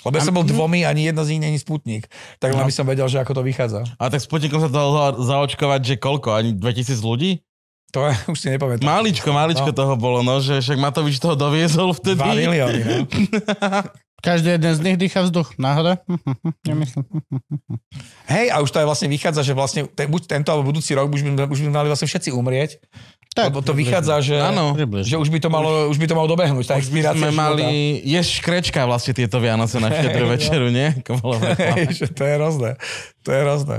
Lebo 0.00 0.16
ja 0.16 0.24
som 0.24 0.32
bol 0.32 0.48
dvomi, 0.48 0.86
ani 0.86 1.12
jedna 1.12 1.28
z 1.28 1.36
nich 1.36 1.42
není 1.44 1.58
Sputnik. 1.60 2.08
Tak 2.40 2.56
len 2.56 2.64
by 2.64 2.72
som 2.72 2.88
vedel, 2.88 3.04
že 3.04 3.20
ako 3.20 3.36
to 3.36 3.42
vychádza. 3.44 3.84
A 4.00 4.08
tak 4.08 4.24
Sputnikom 4.24 4.56
sa 4.56 4.72
dalo 4.72 4.96
zaočkovať, 5.20 5.80
že 5.84 5.94
koľko? 6.00 6.32
Ani 6.32 6.56
2000 6.56 7.04
ľudí? 7.04 7.44
To 7.92 8.08
ja 8.08 8.14
už 8.24 8.38
si 8.38 8.48
nepamätám. 8.48 8.86
Maličko, 8.86 9.28
maličko 9.34 9.74
No. 9.74 9.76
toho 9.76 9.94
bolo, 10.00 10.24
no, 10.24 10.38
že 10.40 10.62
však 10.62 10.78
Matovič 10.78 11.20
toho 11.20 11.36
doviezol 11.36 11.92
vtedy. 11.92 12.22
2 12.22 12.48
milióny, 12.48 12.80
no. 12.80 12.96
Každý 14.20 14.60
jeden 14.60 14.72
z 14.76 14.80
nich 14.84 14.96
dýcha 15.00 15.24
vzduch. 15.24 15.56
Náhoda? 15.56 16.00
Nemyslím. 16.68 17.04
Hej, 18.28 18.52
a 18.52 18.60
už 18.60 18.68
to 18.70 18.78
aj 18.80 18.86
vlastne 18.86 19.08
vychádza, 19.08 19.42
že 19.42 19.52
vlastne 19.56 19.88
te, 19.88 20.04
buď 20.04 20.22
tento 20.28 20.48
alebo 20.52 20.68
budúci 20.70 20.92
rok 20.92 21.08
už 21.08 21.24
by, 21.24 21.48
už 21.48 21.60
by 21.64 21.68
mali 21.72 21.88
vlastne 21.88 22.06
všetci 22.06 22.30
umrieť. 22.30 22.78
Tak, 23.30 23.54
lebo 23.54 23.62
to 23.62 23.72
vychádza, 23.72 24.18
že, 24.20 24.36
Áno. 24.42 24.74
Že 25.06 25.16
už 25.22 25.30
by 25.30 25.38
to 25.38 25.48
malo, 25.48 25.86
už 25.86 26.02
by 26.02 26.06
to 26.10 26.18
malo 26.18 26.26
dobehnúť, 26.26 26.66
tá 26.66 26.74
expirácia 26.82 27.14
Sme 27.14 27.30
života. 27.30 27.46
mali 27.54 28.02
jesť 28.02 28.30
škrečka 28.42 28.80
vlastne 28.90 29.14
tieto 29.14 29.38
Vianoce 29.38 29.78
na 29.78 29.86
štedrú 29.86 30.26
večeru, 30.34 30.66
nie? 30.68 30.90
Hej, 31.78 31.94
že 31.94 32.06
to 32.10 32.26
je 32.26 32.32
hrozné. 32.34 32.70
To 33.22 33.28
je 33.30 33.38
hrozné. 33.38 33.76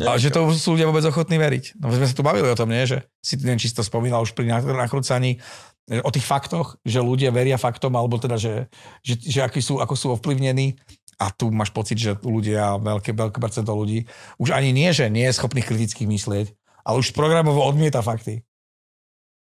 A 0.00 0.16
že 0.16 0.32
to 0.32 0.48
sú 0.56 0.72
ľudia 0.72 0.88
vôbec 0.88 1.04
ochotní 1.04 1.36
veriť. 1.36 1.76
No 1.76 1.92
sme 1.92 2.08
sa 2.08 2.16
tu 2.16 2.24
bavili 2.24 2.48
o 2.48 2.56
tom, 2.56 2.72
nie? 2.72 2.80
Že 2.88 3.04
si 3.20 3.36
neviem, 3.40 3.60
či 3.60 3.68
si 3.68 3.76
to 3.76 3.84
spomínal 3.84 4.24
už 4.24 4.32
pri 4.32 4.48
nakrúcaní 4.48 5.36
o 5.90 6.10
tých 6.14 6.26
faktoch, 6.26 6.78
že 6.86 7.02
ľudia 7.02 7.34
veria 7.34 7.58
faktom, 7.58 7.98
alebo 7.98 8.18
teda, 8.18 8.38
že, 8.38 8.70
že, 9.02 9.18
že 9.18 9.40
aký 9.42 9.58
sú, 9.58 9.82
ako 9.82 9.94
sú 9.98 10.06
ovplyvnení. 10.14 10.78
A 11.20 11.30
tu 11.30 11.54
máš 11.54 11.70
pocit, 11.70 11.98
že 11.98 12.18
ľudia, 12.22 12.82
veľké, 12.82 13.14
veľké 13.14 13.38
percento 13.38 13.70
ľudí, 13.70 14.10
už 14.42 14.54
ani 14.54 14.74
nie, 14.74 14.90
že 14.90 15.06
nie 15.06 15.22
je 15.30 15.38
schopných 15.38 15.66
kriticky 15.66 16.02
myslieť, 16.08 16.50
ale 16.82 16.98
už 16.98 17.14
programovo 17.14 17.62
odmieta 17.62 18.02
fakty. 18.02 18.42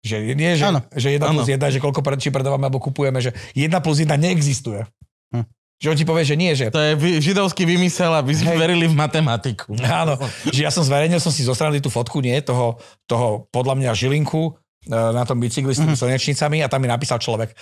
Že 0.06 0.38
nie, 0.38 0.53
že, 0.53 0.70
Áno. 0.70 0.86
že 0.94 1.18
1 1.18 1.26
Áno. 1.26 1.41
plus 1.41 1.49
1, 1.49 1.57
že 1.74 1.82
koľko 1.82 2.06
či 2.22 2.30
predávame 2.30 2.70
alebo 2.70 2.78
kupujeme, 2.78 3.18
že 3.20 3.34
1 3.57 3.74
plus 3.82 4.06
1 4.06 4.14
neexistuje. 4.14 4.86
Hm. 5.34 5.49
Že 5.82 5.88
on 5.91 5.98
ti 5.98 6.06
povie, 6.06 6.24
že 6.24 6.36
nie, 6.38 6.53
že 6.56 6.72
To 6.72 6.80
je 6.80 7.20
židovský 7.20 7.68
vymysel, 7.68 8.14
aby 8.14 8.32
sme 8.32 8.56
Hej. 8.56 8.60
verili 8.62 8.86
v 8.88 8.95
matematiku. 8.95 9.76
Áno, 9.84 10.16
že 10.48 10.62
ja 10.64 10.72
som 10.72 10.86
zverejnil 10.86 11.18
som 11.20 11.34
si 11.34 11.44
zo 11.44 11.57
strany 11.57 11.82
tú 11.82 11.90
fotku, 11.90 12.22
nie, 12.22 12.38
toho, 12.45 12.80
toho 13.10 13.49
podľa 13.49 13.76
mňa 13.82 13.91
žilinku 13.98 14.53
e, 14.53 14.53
na 14.90 15.24
tom 15.26 15.41
bicykli 15.41 15.74
s 15.74 15.82
tými 15.82 15.98
slnečnicami 15.98 16.62
a 16.62 16.70
tam 16.70 16.82
mi 16.82 16.90
napísal 16.90 17.18
človek, 17.18 17.53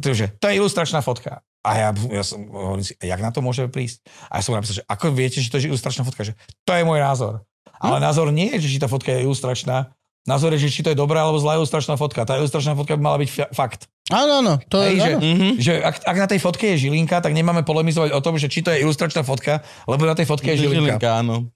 že 0.00 0.36
to 0.40 0.48
je 0.48 0.58
ilustračná 0.60 1.04
fotka. 1.04 1.44
A 1.60 1.70
ja, 1.76 1.88
ja 1.92 2.24
som, 2.24 2.40
hovorím 2.48 2.84
si, 2.88 2.96
jak 2.96 3.20
na 3.20 3.28
to 3.28 3.44
môže 3.44 3.68
prísť? 3.68 4.00
A 4.32 4.40
ja 4.40 4.42
som 4.42 4.56
mu 4.56 4.56
napísal, 4.56 4.80
že 4.80 4.84
ako 4.88 5.12
viete, 5.12 5.44
že 5.44 5.52
to 5.52 5.60
je 5.60 5.68
ilustračná 5.68 6.08
fotka? 6.08 6.24
Že 6.24 6.32
to 6.64 6.72
je 6.72 6.82
môj 6.88 7.00
názor. 7.04 7.44
Ale 7.80 8.00
názor 8.00 8.32
nie 8.32 8.48
je, 8.56 8.64
že 8.64 8.76
či 8.76 8.78
tá 8.80 8.88
fotka 8.88 9.12
je 9.12 9.24
ilustračná. 9.24 9.92
Názor 10.28 10.52
je, 10.52 10.68
že 10.68 10.72
či 10.72 10.84
to 10.84 10.92
je 10.92 10.96
dobrá 10.96 11.24
alebo 11.24 11.40
zlá 11.40 11.56
ilustračná 11.56 11.96
fotka. 11.96 12.28
Tá 12.28 12.36
ilustračná 12.36 12.76
fotka 12.76 12.92
by 12.96 13.02
mala 13.02 13.18
byť 13.24 13.30
fa- 13.32 13.50
fakt. 13.56 13.88
Áno, 14.12 14.44
áno. 14.44 14.54
To 14.68 14.84
Hej, 14.84 14.92
je, 14.92 15.00
že, 15.00 15.10
áno. 15.16 15.20
Mhm. 15.20 15.48
že 15.56 15.72
ak, 15.80 15.96
ak, 16.04 16.16
na 16.16 16.28
tej 16.28 16.40
fotke 16.44 16.64
je 16.76 16.88
žilinka, 16.88 17.16
tak 17.24 17.32
nemáme 17.32 17.64
polemizovať 17.64 18.12
o 18.12 18.20
tom, 18.20 18.36
že 18.36 18.52
či 18.52 18.60
to 18.60 18.68
je 18.68 18.84
ilustračná 18.84 19.24
fotka, 19.24 19.64
lebo 19.88 20.04
na 20.04 20.12
tej 20.12 20.28
fotke 20.28 20.52
je 20.52 20.64
žilinka. 20.64 21.00
Žilinka, 21.00 21.10
áno. 21.24 21.48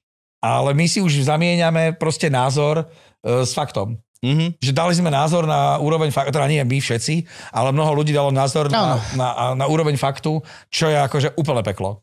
Ale 0.45 0.77
my 0.77 0.85
si 0.85 1.01
už 1.01 1.25
zamieňame 1.25 1.97
proste 1.97 2.29
názor 2.29 2.85
e, 2.85 3.45
s 3.45 3.57
faktom. 3.57 4.01
Mhm. 4.25 4.47
Že 4.57 4.73
dali 4.73 4.93
sme 4.97 5.13
názor 5.13 5.45
na 5.45 5.77
úroveň 5.77 6.09
faktu, 6.09 6.33
teda 6.33 6.49
nie 6.49 6.65
my 6.65 6.79
všetci, 6.81 7.29
ale 7.53 7.77
mnoho 7.77 7.93
ľudí 7.93 8.17
dalo 8.17 8.33
názor 8.33 8.73
na, 8.73 8.81
Áno. 8.81 8.97
na, 9.21 9.29
na 9.53 9.67
úroveň 9.69 10.01
faktu, 10.01 10.41
čo 10.73 10.89
je 10.89 10.97
akože 10.97 11.37
úplne 11.37 11.61
peklo. 11.61 12.01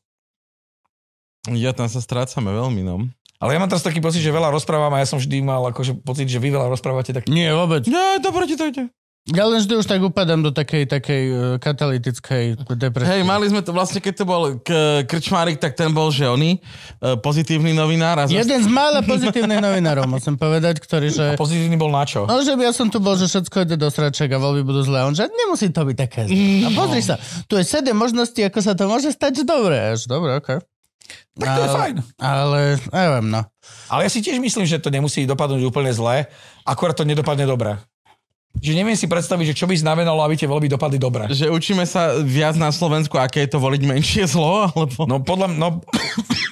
Ja 1.49 1.73
tam 1.73 1.89
sa 1.89 1.97
strácame 1.97 2.53
veľmi, 2.53 2.85
no. 2.85 3.09
Ale 3.41 3.57
ja 3.57 3.59
mám 3.59 3.73
teraz 3.73 3.81
taký 3.81 3.97
pocit, 3.97 4.21
že 4.21 4.29
veľa 4.29 4.53
rozprávam 4.53 4.93
a 4.93 5.01
ja 5.01 5.09
som 5.09 5.17
vždy 5.17 5.41
mal 5.41 5.65
akože 5.73 5.97
pocit, 6.05 6.29
že 6.29 6.37
vy 6.37 6.53
veľa 6.53 6.69
rozprávate, 6.69 7.09
tak 7.09 7.25
Nie, 7.25 7.49
vôbec. 7.57 7.89
Ja, 7.89 8.21
dobre 8.21 8.45
ti 8.45 8.53
to 8.53 8.69
ide. 8.69 8.93
Ja 9.29 9.45
len 9.45 9.61
vždy 9.61 9.77
už 9.77 9.85
tak 9.85 10.01
upadám 10.01 10.41
do 10.41 10.49
takej, 10.49 10.89
takej 10.89 11.23
uh, 11.29 11.37
katalytickej 11.61 12.65
depresie. 12.73 13.05
Hej, 13.05 13.21
mali 13.21 13.45
sme 13.45 13.61
to 13.61 13.69
vlastne, 13.69 14.01
keď 14.01 14.13
to 14.17 14.25
bol 14.25 14.57
k- 14.57 15.05
Krčmárik, 15.05 15.61
tak 15.61 15.77
ten 15.77 15.93
bol, 15.93 16.09
že 16.09 16.25
oni, 16.25 16.57
e, 16.57 16.59
pozitívny 17.21 17.69
novinár. 17.69 18.17
A 18.17 18.25
Jeden 18.25 18.57
z 18.57 18.65
mála 18.65 19.05
pozitívnych 19.05 19.61
novinárov, 19.67 20.09
musím 20.09 20.41
povedať, 20.41 20.81
ktorý, 20.81 21.13
že... 21.13 21.25
pozitívny 21.37 21.77
bol 21.77 21.93
na 21.93 22.01
čo? 22.01 22.25
No, 22.25 22.41
že 22.41 22.57
ja 22.57 22.73
som 22.73 22.89
tu 22.89 22.97
bol, 22.97 23.13
že 23.13 23.29
všetko 23.29 23.61
ide 23.61 23.77
do 23.77 23.93
sraček 23.93 24.25
a 24.27 24.41
voľby 24.41 24.65
budú 24.65 24.81
zlé. 24.81 25.05
On, 25.05 25.13
že 25.13 25.29
nemusí 25.29 25.69
to 25.69 25.85
byť 25.85 25.97
také 25.99 26.25
zlé. 26.25 26.65
A 26.65 26.69
pozri 26.73 27.05
sa, 27.05 27.21
tu 27.45 27.55
je 27.55 27.63
sedem 27.63 27.93
možností, 27.93 28.41
ako 28.41 28.57
sa 28.57 28.73
to 28.73 28.89
môže 28.89 29.13
stať, 29.13 29.37
že 29.37 29.43
dobre. 29.45 29.77
Až 29.93 30.09
dobre, 30.09 30.33
okej. 30.33 30.65
Tak 31.31 31.47
to 31.47 31.61
je 31.61 31.67
Ale- 31.67 31.77
fajn. 31.77 31.95
Ale, 32.17 32.61
neviem, 32.89 33.25
no. 33.29 33.41
Ale 33.85 34.01
ja 34.01 34.09
si 34.09 34.19
tiež 34.19 34.41
myslím, 34.41 34.65
že 34.65 34.81
to 34.81 34.89
nemusí 34.89 35.23
dopadnúť 35.23 35.61
úplne 35.61 35.93
zle, 35.93 36.25
akorát 36.65 36.97
to 36.97 37.05
nedopadne 37.05 37.45
dobre. 37.45 37.77
Že 38.59 38.75
neviem 38.75 38.97
si 38.99 39.07
predstaviť, 39.07 39.55
že 39.55 39.57
čo 39.57 39.65
by 39.65 39.79
znamenalo, 39.79 40.19
aby 40.27 40.35
tie 40.35 40.49
voľby 40.49 40.67
dopadli 40.67 40.99
dobre. 40.99 41.31
Že 41.31 41.55
učíme 41.55 41.87
sa 41.87 42.19
viac 42.19 42.59
na 42.59 42.69
Slovensku, 42.69 43.15
aké 43.15 43.47
je 43.47 43.55
to 43.55 43.63
voliť 43.63 43.81
menšie 43.87 44.27
zlo, 44.27 44.67
alebo... 44.67 45.07
No 45.07 45.23
podľa 45.23 45.55
mňa, 45.55 45.57
no, 45.57 45.69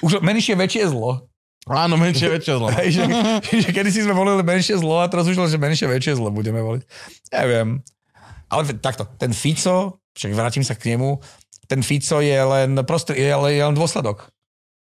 už 0.00 0.24
menšie 0.24 0.56
väčšie 0.56 0.88
zlo. 0.90 1.28
Áno, 1.68 2.00
menšie, 2.00 2.32
väčšie 2.40 2.54
zlo. 2.56 2.72
Hej, 2.72 2.88
že, 2.96 3.02
že 3.52 3.68
kedy 3.70 3.92
si 3.92 4.00
sme 4.00 4.16
volili 4.16 4.40
menšie 4.40 4.80
zlo 4.80 5.04
a 5.04 5.10
teraz 5.12 5.28
už 5.28 5.36
len, 5.36 5.50
že 5.52 5.60
menšie 5.60 5.86
väčšie 5.86 6.16
zlo 6.16 6.32
budeme 6.32 6.64
voliť. 6.64 6.82
Neviem. 7.36 7.84
Ale 8.50 8.62
takto, 8.80 9.06
ten 9.20 9.30
Fico, 9.30 10.02
však 10.16 10.34
vrátim 10.34 10.64
sa 10.66 10.74
k 10.74 10.96
nemu, 10.96 11.20
ten 11.70 11.84
Fico 11.86 12.18
je 12.18 12.34
len, 12.34 12.74
prostr- 12.82 13.14
je, 13.14 13.30
je 13.30 13.62
len 13.62 13.76
dôsledok. 13.76 14.26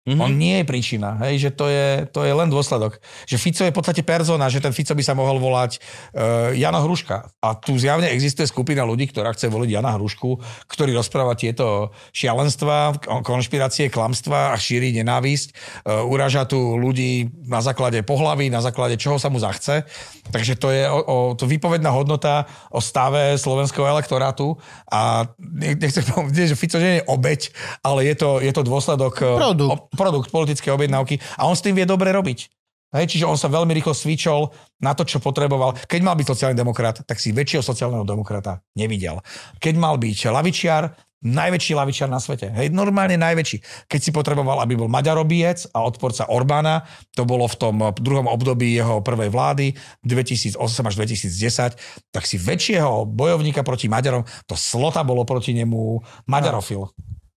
Mhm. 0.07 0.23
On 0.23 0.31
nie 0.31 0.63
je 0.63 0.65
príčina, 0.71 1.19
hej, 1.27 1.35
že 1.43 1.51
to 1.51 1.67
je, 1.67 2.07
to 2.15 2.23
je 2.23 2.31
len 2.31 2.47
dôsledok. 2.47 3.03
Že 3.27 3.37
Fico 3.43 3.63
je 3.67 3.75
v 3.75 3.77
podstate 3.77 4.07
persona, 4.07 4.47
že 4.47 4.63
ten 4.63 4.71
Fico 4.71 4.95
by 4.95 5.03
sa 5.03 5.19
mohol 5.19 5.43
volať 5.43 5.83
uh, 5.83 6.55
Jana 6.55 6.79
Hruška. 6.79 7.27
A 7.43 7.59
tu 7.59 7.75
zjavne 7.75 8.07
existuje 8.15 8.47
skupina 8.47 8.87
ľudí, 8.87 9.11
ktorá 9.11 9.35
chce 9.35 9.51
voliť 9.51 9.67
Jana 9.67 9.99
Hrušku, 9.99 10.39
ktorý 10.71 10.95
rozpráva 10.95 11.35
tieto 11.35 11.91
šialenstva, 12.15 13.03
konšpirácie, 13.27 13.91
klamstva 13.91 14.55
a 14.55 14.57
šíri 14.57 14.95
nenávisť. 14.95 15.49
Uh, 15.83 16.07
uraža 16.07 16.47
tu 16.47 16.79
ľudí 16.79 17.27
na 17.51 17.59
základe 17.59 17.99
pohlaví, 18.07 18.47
na 18.47 18.63
základe 18.63 18.95
čoho 19.03 19.19
sa 19.19 19.27
mu 19.27 19.43
zachce. 19.43 19.83
Takže 20.31 20.55
to 20.55 20.71
je 20.71 20.87
o, 20.87 20.99
o, 21.03 21.17
to 21.35 21.51
výpovedná 21.51 21.91
hodnota 21.91 22.47
o 22.71 22.79
stave 22.79 23.35
slovenského 23.39 23.87
elektorátu 23.91 24.55
a 24.87 25.27
nech- 25.39 25.79
nechcem 25.83 26.07
povedať, 26.15 26.55
že 26.55 26.59
Fico 26.59 26.79
nie 26.79 27.03
je 27.03 27.07
obeď, 27.11 27.51
ale 27.83 28.07
je 28.07 28.15
to, 28.15 28.31
je 28.39 28.53
to 28.55 28.63
dôsledok 28.63 29.15
eh, 29.23 29.35
Produkt. 29.39 29.96
Produkt 29.99 30.31
politickej 30.31 30.71
objednávky 30.77 31.19
a 31.41 31.49
on 31.49 31.57
s 31.57 31.65
tým 31.65 31.75
vie 31.75 31.89
dobre 31.89 32.13
robiť. 32.13 32.53
Hej, 32.95 33.19
čiže 33.19 33.27
on 33.27 33.35
sa 33.35 33.51
veľmi 33.51 33.75
rýchlo 33.75 33.93
svičol 33.93 34.55
na 34.79 34.95
to, 34.95 35.03
čo 35.03 35.19
potreboval. 35.19 35.75
Keď 35.75 36.01
mal 36.07 36.15
byť 36.15 36.27
sociálny 36.33 36.57
demokrat, 36.57 37.03
tak 37.03 37.19
si 37.19 37.35
väčšieho 37.35 37.61
sociálneho 37.61 38.07
demokrata 38.07 38.63
nevidel. 38.79 39.19
Keď 39.59 39.75
mal 39.75 39.99
byť 39.99 40.31
lavičiar, 40.31 40.95
najväčší 41.27 41.73
lavičiar 41.75 42.07
na 42.07 42.23
svete. 42.23 42.53
Hej, 42.55 42.71
normálne 42.71 43.19
najväčší. 43.19 43.89
Keď 43.91 44.01
si 44.01 44.11
potreboval, 44.15 44.63
aby 44.63 44.79
bol 44.79 44.87
Maďarobiec 44.87 45.67
a 45.75 45.83
odporca 45.83 46.31
Orbána, 46.31 46.87
to 47.17 47.27
bolo 47.27 47.51
v 47.51 47.57
tom 47.59 47.77
druhom 47.99 48.31
období 48.31 48.79
jeho 48.79 49.03
prvej 49.03 49.35
vlády, 49.35 49.75
2008 50.07 50.61
až 50.63 50.95
2010, 50.95 52.15
tak 52.15 52.23
si 52.23 52.37
väčšieho 52.39 53.09
bojovníka 53.09 53.67
proti 53.67 53.91
Maďarom, 53.91 54.23
to 54.47 54.55
Slota 54.55 55.03
bolo 55.03 55.27
proti 55.27 55.57
nemu 55.57 55.99
Maďarofil. 56.31 56.87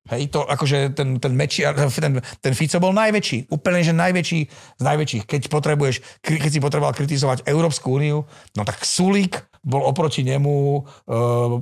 Hej, 0.09 0.33
to 0.33 0.45
akože 0.45 0.97
ten, 0.97 1.21
ten, 1.21 1.33
mečiar, 1.33 1.77
ten, 2.03 2.21
ten 2.21 2.53
Fico 2.57 2.77
bol 2.81 2.93
najväčší, 2.93 3.53
úplne 3.53 3.85
že 3.85 3.93
najväčší 3.93 4.39
z 4.77 4.83
najväčších. 4.83 5.23
Keď 5.29 5.41
potrebuješ, 5.49 6.21
keď 6.25 6.51
si 6.51 6.59
potreboval 6.63 6.97
kritizovať 6.97 7.45
Európsku 7.45 8.01
úniu, 8.01 8.25
no 8.57 8.61
tak 8.65 8.81
Sulík 8.81 9.45
bol 9.59 9.83
oproti 9.83 10.23
nemu 10.23 10.55
uh, 10.55 10.83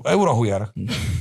eurohujer. 0.06 0.70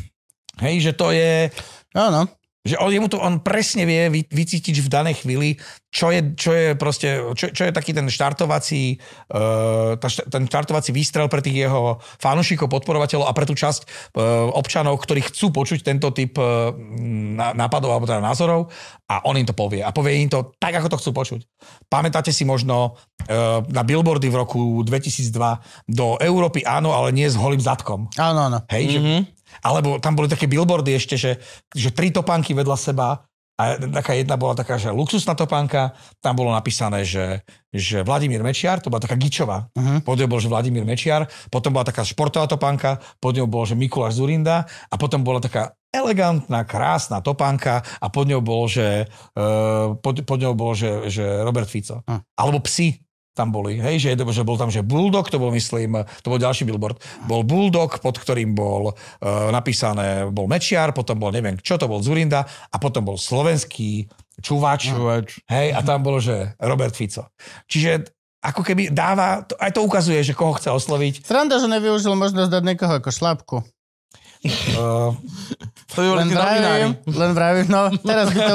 Hej, 0.64 0.74
že 0.88 0.92
to 0.96 1.12
je, 1.12 1.52
Áno. 1.96 2.28
Že 2.66 2.76
on, 2.76 2.90
jemu 2.90 3.06
to, 3.06 3.22
on 3.22 3.38
presne 3.40 3.86
vie 3.86 4.10
vy, 4.10 4.20
vycítiť 4.26 4.82
v 4.82 4.88
danej 4.90 5.22
chvíli, 5.22 5.56
čo 5.96 6.12
je, 6.12 6.36
čo 6.36 6.50
je 6.52 6.66
proste, 6.76 7.08
čo, 7.32 7.48
čo 7.54 7.62
je 7.64 7.72
taký 7.72 7.96
ten 7.96 8.04
štartovací, 8.10 9.00
uh, 9.32 9.96
tá, 9.96 10.08
št- 10.12 10.28
ten 10.28 10.44
štartovací 10.44 10.92
výstrel 10.92 11.30
pre 11.32 11.40
tých 11.40 11.64
jeho 11.64 12.02
fanúšikov, 12.20 12.68
podporovateľov 12.68 13.24
a 13.24 13.32
pre 13.32 13.48
tú 13.48 13.56
časť 13.56 13.80
uh, 13.86 14.52
občanov, 14.52 15.00
ktorí 15.00 15.24
chcú 15.24 15.54
počuť 15.54 15.80
tento 15.80 16.12
typ 16.12 16.36
uh, 16.36 16.74
ná- 16.76 17.56
nápadov 17.56 17.96
alebo 17.96 18.04
teda 18.04 18.20
názorov 18.20 18.68
a 19.08 19.24
on 19.24 19.40
im 19.40 19.48
to 19.48 19.56
povie. 19.56 19.80
A 19.80 19.94
povie 19.94 20.20
im 20.20 20.28
to 20.28 20.52
tak, 20.60 20.76
ako 20.76 20.92
to 20.92 21.00
chcú 21.00 21.10
počuť. 21.16 21.40
Pamätáte 21.88 22.28
si 22.28 22.44
možno 22.44 22.98
uh, 22.98 23.64
na 23.72 23.80
billboardy 23.80 24.28
v 24.28 24.36
roku 24.36 24.84
2002 24.84 25.32
do 25.88 26.20
Európy 26.20 26.60
áno, 26.66 26.92
ale 26.92 27.14
nie 27.14 27.24
s 27.24 27.40
holým 27.40 27.62
zadkom. 27.62 28.12
Áno, 28.20 28.52
áno. 28.52 28.58
Hej, 28.68 28.84
mm-hmm. 29.00 29.20
že, 29.24 29.35
alebo 29.60 30.00
tam 30.02 30.16
boli 30.16 30.26
také 30.26 30.48
billboardy 30.50 30.96
ešte, 30.96 31.14
že, 31.14 31.38
že 31.72 31.92
tri 31.92 32.10
topánky 32.12 32.52
vedľa 32.56 32.76
seba 32.76 33.26
a 33.56 33.80
taká 33.80 34.12
jedna 34.12 34.36
bola 34.36 34.52
taká, 34.52 34.76
že 34.76 34.92
luxusná 34.92 35.32
topánka, 35.32 35.96
tam 36.20 36.36
bolo 36.36 36.52
napísané, 36.52 37.08
že, 37.08 37.40
že 37.72 38.04
Vladimír 38.04 38.44
Mečiar, 38.44 38.84
to 38.84 38.92
bola 38.92 39.00
taká 39.00 39.16
gičová, 39.16 39.72
uh-huh. 39.72 40.04
pod 40.04 40.20
ňou 40.20 40.28
bol, 40.28 40.40
že 40.44 40.52
Vladimír 40.52 40.84
Mečiar, 40.84 41.24
potom 41.48 41.72
bola 41.72 41.88
taká 41.88 42.04
športová 42.04 42.44
topánka, 42.44 43.00
pod 43.16 43.32
ňou 43.32 43.48
bol, 43.48 43.64
že 43.64 43.72
Mikuláš 43.72 44.20
Zurinda 44.20 44.68
a 44.92 44.94
potom 45.00 45.24
bola 45.24 45.40
taká 45.40 45.72
elegantná, 45.88 46.68
krásna 46.68 47.24
topánka 47.24 47.80
a 47.80 48.06
pod 48.12 48.28
ňou 48.28 48.44
bol, 48.44 48.68
že, 48.68 49.08
uh, 49.40 49.96
pod, 50.04 50.20
pod 50.28 50.36
ňou 50.36 50.52
bol, 50.52 50.76
že, 50.76 51.08
že 51.08 51.24
Robert 51.40 51.72
Fico. 51.72 52.04
Hm. 52.04 52.20
Alebo 52.36 52.60
psi. 52.60 53.05
Tam 53.36 53.52
boli, 53.52 53.76
hej, 53.76 54.00
že, 54.00 54.10
že 54.16 54.42
bol 54.42 54.56
tam, 54.56 54.72
že 54.72 54.80
Bulldog, 54.80 55.28
to 55.28 55.36
bol 55.36 55.52
myslím, 55.52 56.00
to 56.24 56.32
bol 56.32 56.40
ďalší 56.40 56.64
billboard, 56.64 56.96
bol 57.28 57.44
Bulldog, 57.44 58.00
pod 58.00 58.16
ktorým 58.16 58.56
bol 58.56 58.96
uh, 58.96 59.52
napísané, 59.52 60.24
bol 60.32 60.48
Mečiar, 60.48 60.96
potom 60.96 61.20
bol 61.20 61.28
neviem 61.28 61.60
čo, 61.60 61.76
to 61.76 61.84
bol 61.84 62.00
Zurinda 62.00 62.48
a 62.72 62.76
potom 62.80 63.04
bol 63.04 63.20
slovenský 63.20 64.08
čuvač, 64.40 64.88
Čuvač. 64.88 65.28
hej, 65.52 65.76
a 65.76 65.84
tam 65.84 66.00
bolo, 66.00 66.16
že 66.16 66.56
Robert 66.56 66.96
Fico. 66.96 67.28
Čiže 67.68 68.16
ako 68.46 68.62
keby 68.62 68.94
dáva, 68.94 69.42
to, 69.42 69.58
aj 69.58 69.74
to 69.74 69.80
ukazuje, 69.82 70.22
že 70.22 70.36
koho 70.36 70.54
chce 70.54 70.70
osloviť. 70.70 71.26
Sranda, 71.26 71.58
že 71.58 71.66
nevyužil 71.66 72.14
možnosť 72.14 72.50
dať 72.52 72.62
niekoho 72.62 72.92
ako 73.02 73.10
šlápku. 73.10 73.56
Uh, 74.76 75.16
To 75.94 76.02
by 76.02 76.06
boli 76.12 76.20
Len 76.26 76.30
vravím, 76.34 76.90
len 77.08 77.30
vravím, 77.32 77.66
no 77.70 77.88
teraz 78.02 78.28
by, 78.34 78.40
to, 78.42 78.54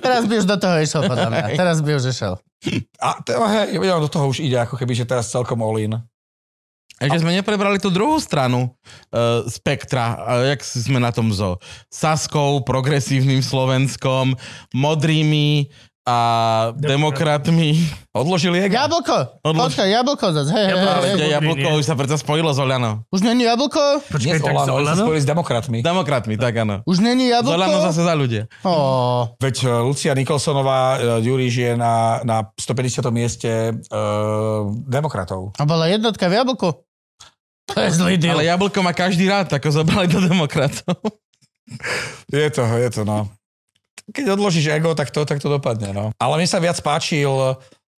teraz 0.00 0.22
by 0.26 0.34
už 0.42 0.46
do 0.48 0.56
toho 0.58 0.76
išiel 0.80 1.02
podľa 1.06 1.28
mňa. 1.30 1.44
Teraz 1.54 1.76
by 1.84 1.90
už 1.94 2.04
išiel. 2.10 2.34
a 2.98 3.08
to, 3.20 3.36
hej, 3.36 3.78
ja 3.78 3.96
do 4.00 4.10
toho 4.10 4.26
už 4.26 4.42
ide, 4.42 4.58
ako 4.58 4.74
keby, 4.80 4.92
že 4.96 5.06
teraz 5.06 5.30
celkom 5.30 5.60
all 5.62 5.78
in. 5.78 5.94
Ešte 7.00 7.24
sme 7.24 7.32
neprebrali 7.32 7.80
tú 7.80 7.88
druhú 7.88 8.20
stranu 8.20 8.68
uh, 8.68 9.40
spektra, 9.48 10.20
uh, 10.20 10.44
jak 10.52 10.60
sme 10.60 11.00
na 11.00 11.08
tom 11.08 11.32
zo 11.32 11.56
Saskou, 11.88 12.60
progresívnym 12.60 13.40
Slovenskom, 13.40 14.36
modrými 14.76 15.72
a 16.08 16.16
demokratmi. 16.74 17.76
Odložili 18.20 18.58
je? 18.58 18.66
Jablko! 18.72 19.38
Odlož- 19.44 19.76
Počkaj, 19.76 19.88
jablko 19.90 20.26
zase. 20.32 20.50
Hej, 20.50 20.64
hej, 20.64 20.72
Jablko. 20.74 20.90
hej, 21.04 21.14
hej. 21.14 21.30
jablko 21.30 21.68
nie. 21.70 21.78
už 21.78 21.84
sa 21.86 21.94
predsa 21.94 22.16
spojilo 22.18 22.50
s 22.50 22.58
Oľano. 22.58 22.90
Už 23.12 23.20
není 23.22 23.46
jablko? 23.46 24.02
Nie 24.02 24.10
Počkaj, 24.10 24.38
s 24.40 24.42
tak 24.42 24.54
Olano, 24.56 24.72
sa 24.82 24.96
spojili 24.98 25.22
s 25.22 25.28
demokratmi. 25.28 25.78
Demokratmi, 25.84 26.34
tak 26.40 26.54
áno. 26.58 26.76
Už 26.88 26.98
není 26.98 27.30
Z 27.30 27.38
jablko? 27.38 27.54
Oľano 27.54 27.78
zase 27.86 28.00
za 28.02 28.14
ľudia. 28.16 28.42
Ó, 28.66 28.74
Veď 29.38 29.56
uh, 29.68 29.86
Lucia 29.86 30.12
Nikolsonová, 30.16 30.80
uh, 30.98 31.02
Juriš 31.22 31.54
je 31.54 31.72
na, 31.78 32.24
na 32.26 32.36
150. 32.58 33.06
mieste 33.14 33.50
uh, 33.70 34.66
demokratov. 34.88 35.54
a 35.54 35.62
bola 35.62 35.86
jednotka 35.86 36.26
v 36.26 36.34
jablku? 36.42 36.68
To 37.70 37.78
je 37.78 37.90
zlý 37.94 38.18
deal. 38.18 38.34
Ale 38.34 38.50
jablko 38.50 38.82
má 38.82 38.90
každý 38.90 39.30
rád, 39.30 39.46
ako 39.54 39.70
zobrali 39.70 40.10
do 40.10 40.18
demokratov. 40.18 40.98
Je 42.26 42.50
to, 42.50 42.66
je 42.66 42.90
to, 42.90 43.02
no. 43.06 43.30
Keď 44.10 44.26
odložíš 44.34 44.70
ego, 44.74 44.92
tak 44.92 45.14
to, 45.14 45.22
tak 45.22 45.38
to 45.38 45.48
dopadne, 45.48 45.94
no. 45.94 46.10
Ale 46.18 46.34
mne 46.38 46.48
sa 46.50 46.58
viac 46.58 46.78
páčil, 46.82 47.30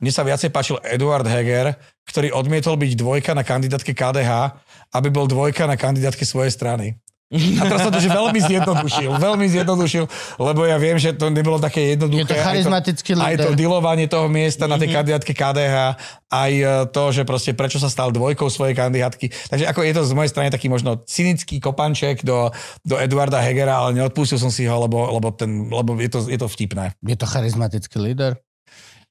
mne 0.02 0.12
sa 0.12 0.26
viacej 0.26 0.50
páčil 0.52 0.76
Eduard 0.82 1.24
Heger, 1.24 1.78
ktorý 2.04 2.34
odmietol 2.34 2.74
byť 2.76 2.92
dvojka 2.98 3.32
na 3.32 3.46
kandidátke 3.46 3.94
KDH, 3.94 4.58
aby 4.92 5.08
bol 5.08 5.30
dvojka 5.30 5.64
na 5.64 5.78
kandidátke 5.78 6.26
svojej 6.26 6.52
strany. 6.52 6.98
A 7.32 7.64
teraz 7.64 7.88
sa 7.88 7.90
to 7.90 7.96
že 7.96 8.12
veľmi 8.12 8.40
zjednodušil, 8.44 9.10
veľmi 9.16 9.46
zjednodušil, 9.48 10.04
lebo 10.36 10.68
ja 10.68 10.76
viem, 10.76 11.00
že 11.00 11.16
to 11.16 11.32
nebolo 11.32 11.56
také 11.56 11.80
Je 11.80 11.96
jednoduché. 11.96 12.28
to 12.28 12.36
charizmatický 12.36 13.10
aj 13.16 13.16
to, 13.16 13.24
aj 13.24 13.34
to 13.40 13.48
líder. 13.48 13.56
dealovanie 13.56 14.04
toho 14.04 14.28
miesta 14.28 14.68
na 14.68 14.76
tej 14.76 14.92
kandidátke 14.92 15.32
KDH, 15.32 15.96
aj 16.28 16.52
e, 16.52 16.64
to, 16.92 17.02
že 17.08 17.22
proste 17.24 17.56
prečo 17.56 17.80
sa 17.80 17.88
stal 17.88 18.12
dvojkou 18.12 18.52
svojej 18.52 18.76
kandidátky. 18.76 19.32
Takže 19.48 19.64
ako 19.64 19.80
je 19.80 19.92
to 19.96 20.02
z 20.04 20.12
mojej 20.12 20.30
strany 20.30 20.52
taký 20.52 20.68
možno 20.68 21.00
cynický 21.08 21.56
kopanček 21.56 22.20
do, 22.20 22.52
do 22.84 23.00
Eduarda 23.00 23.40
Hegera, 23.40 23.80
ale 23.80 23.96
neodpustil 23.96 24.36
som 24.36 24.52
si 24.52 24.68
ho, 24.68 24.76
lebo, 24.84 25.00
lebo, 25.16 25.32
ten, 25.32 25.72
lebo 25.72 25.96
je, 25.96 26.12
to, 26.12 26.28
je 26.28 26.36
to 26.36 26.52
vtipné. 26.52 26.92
Je 27.00 27.16
to 27.16 27.24
charizmatický 27.24 27.96
líder. 27.96 28.36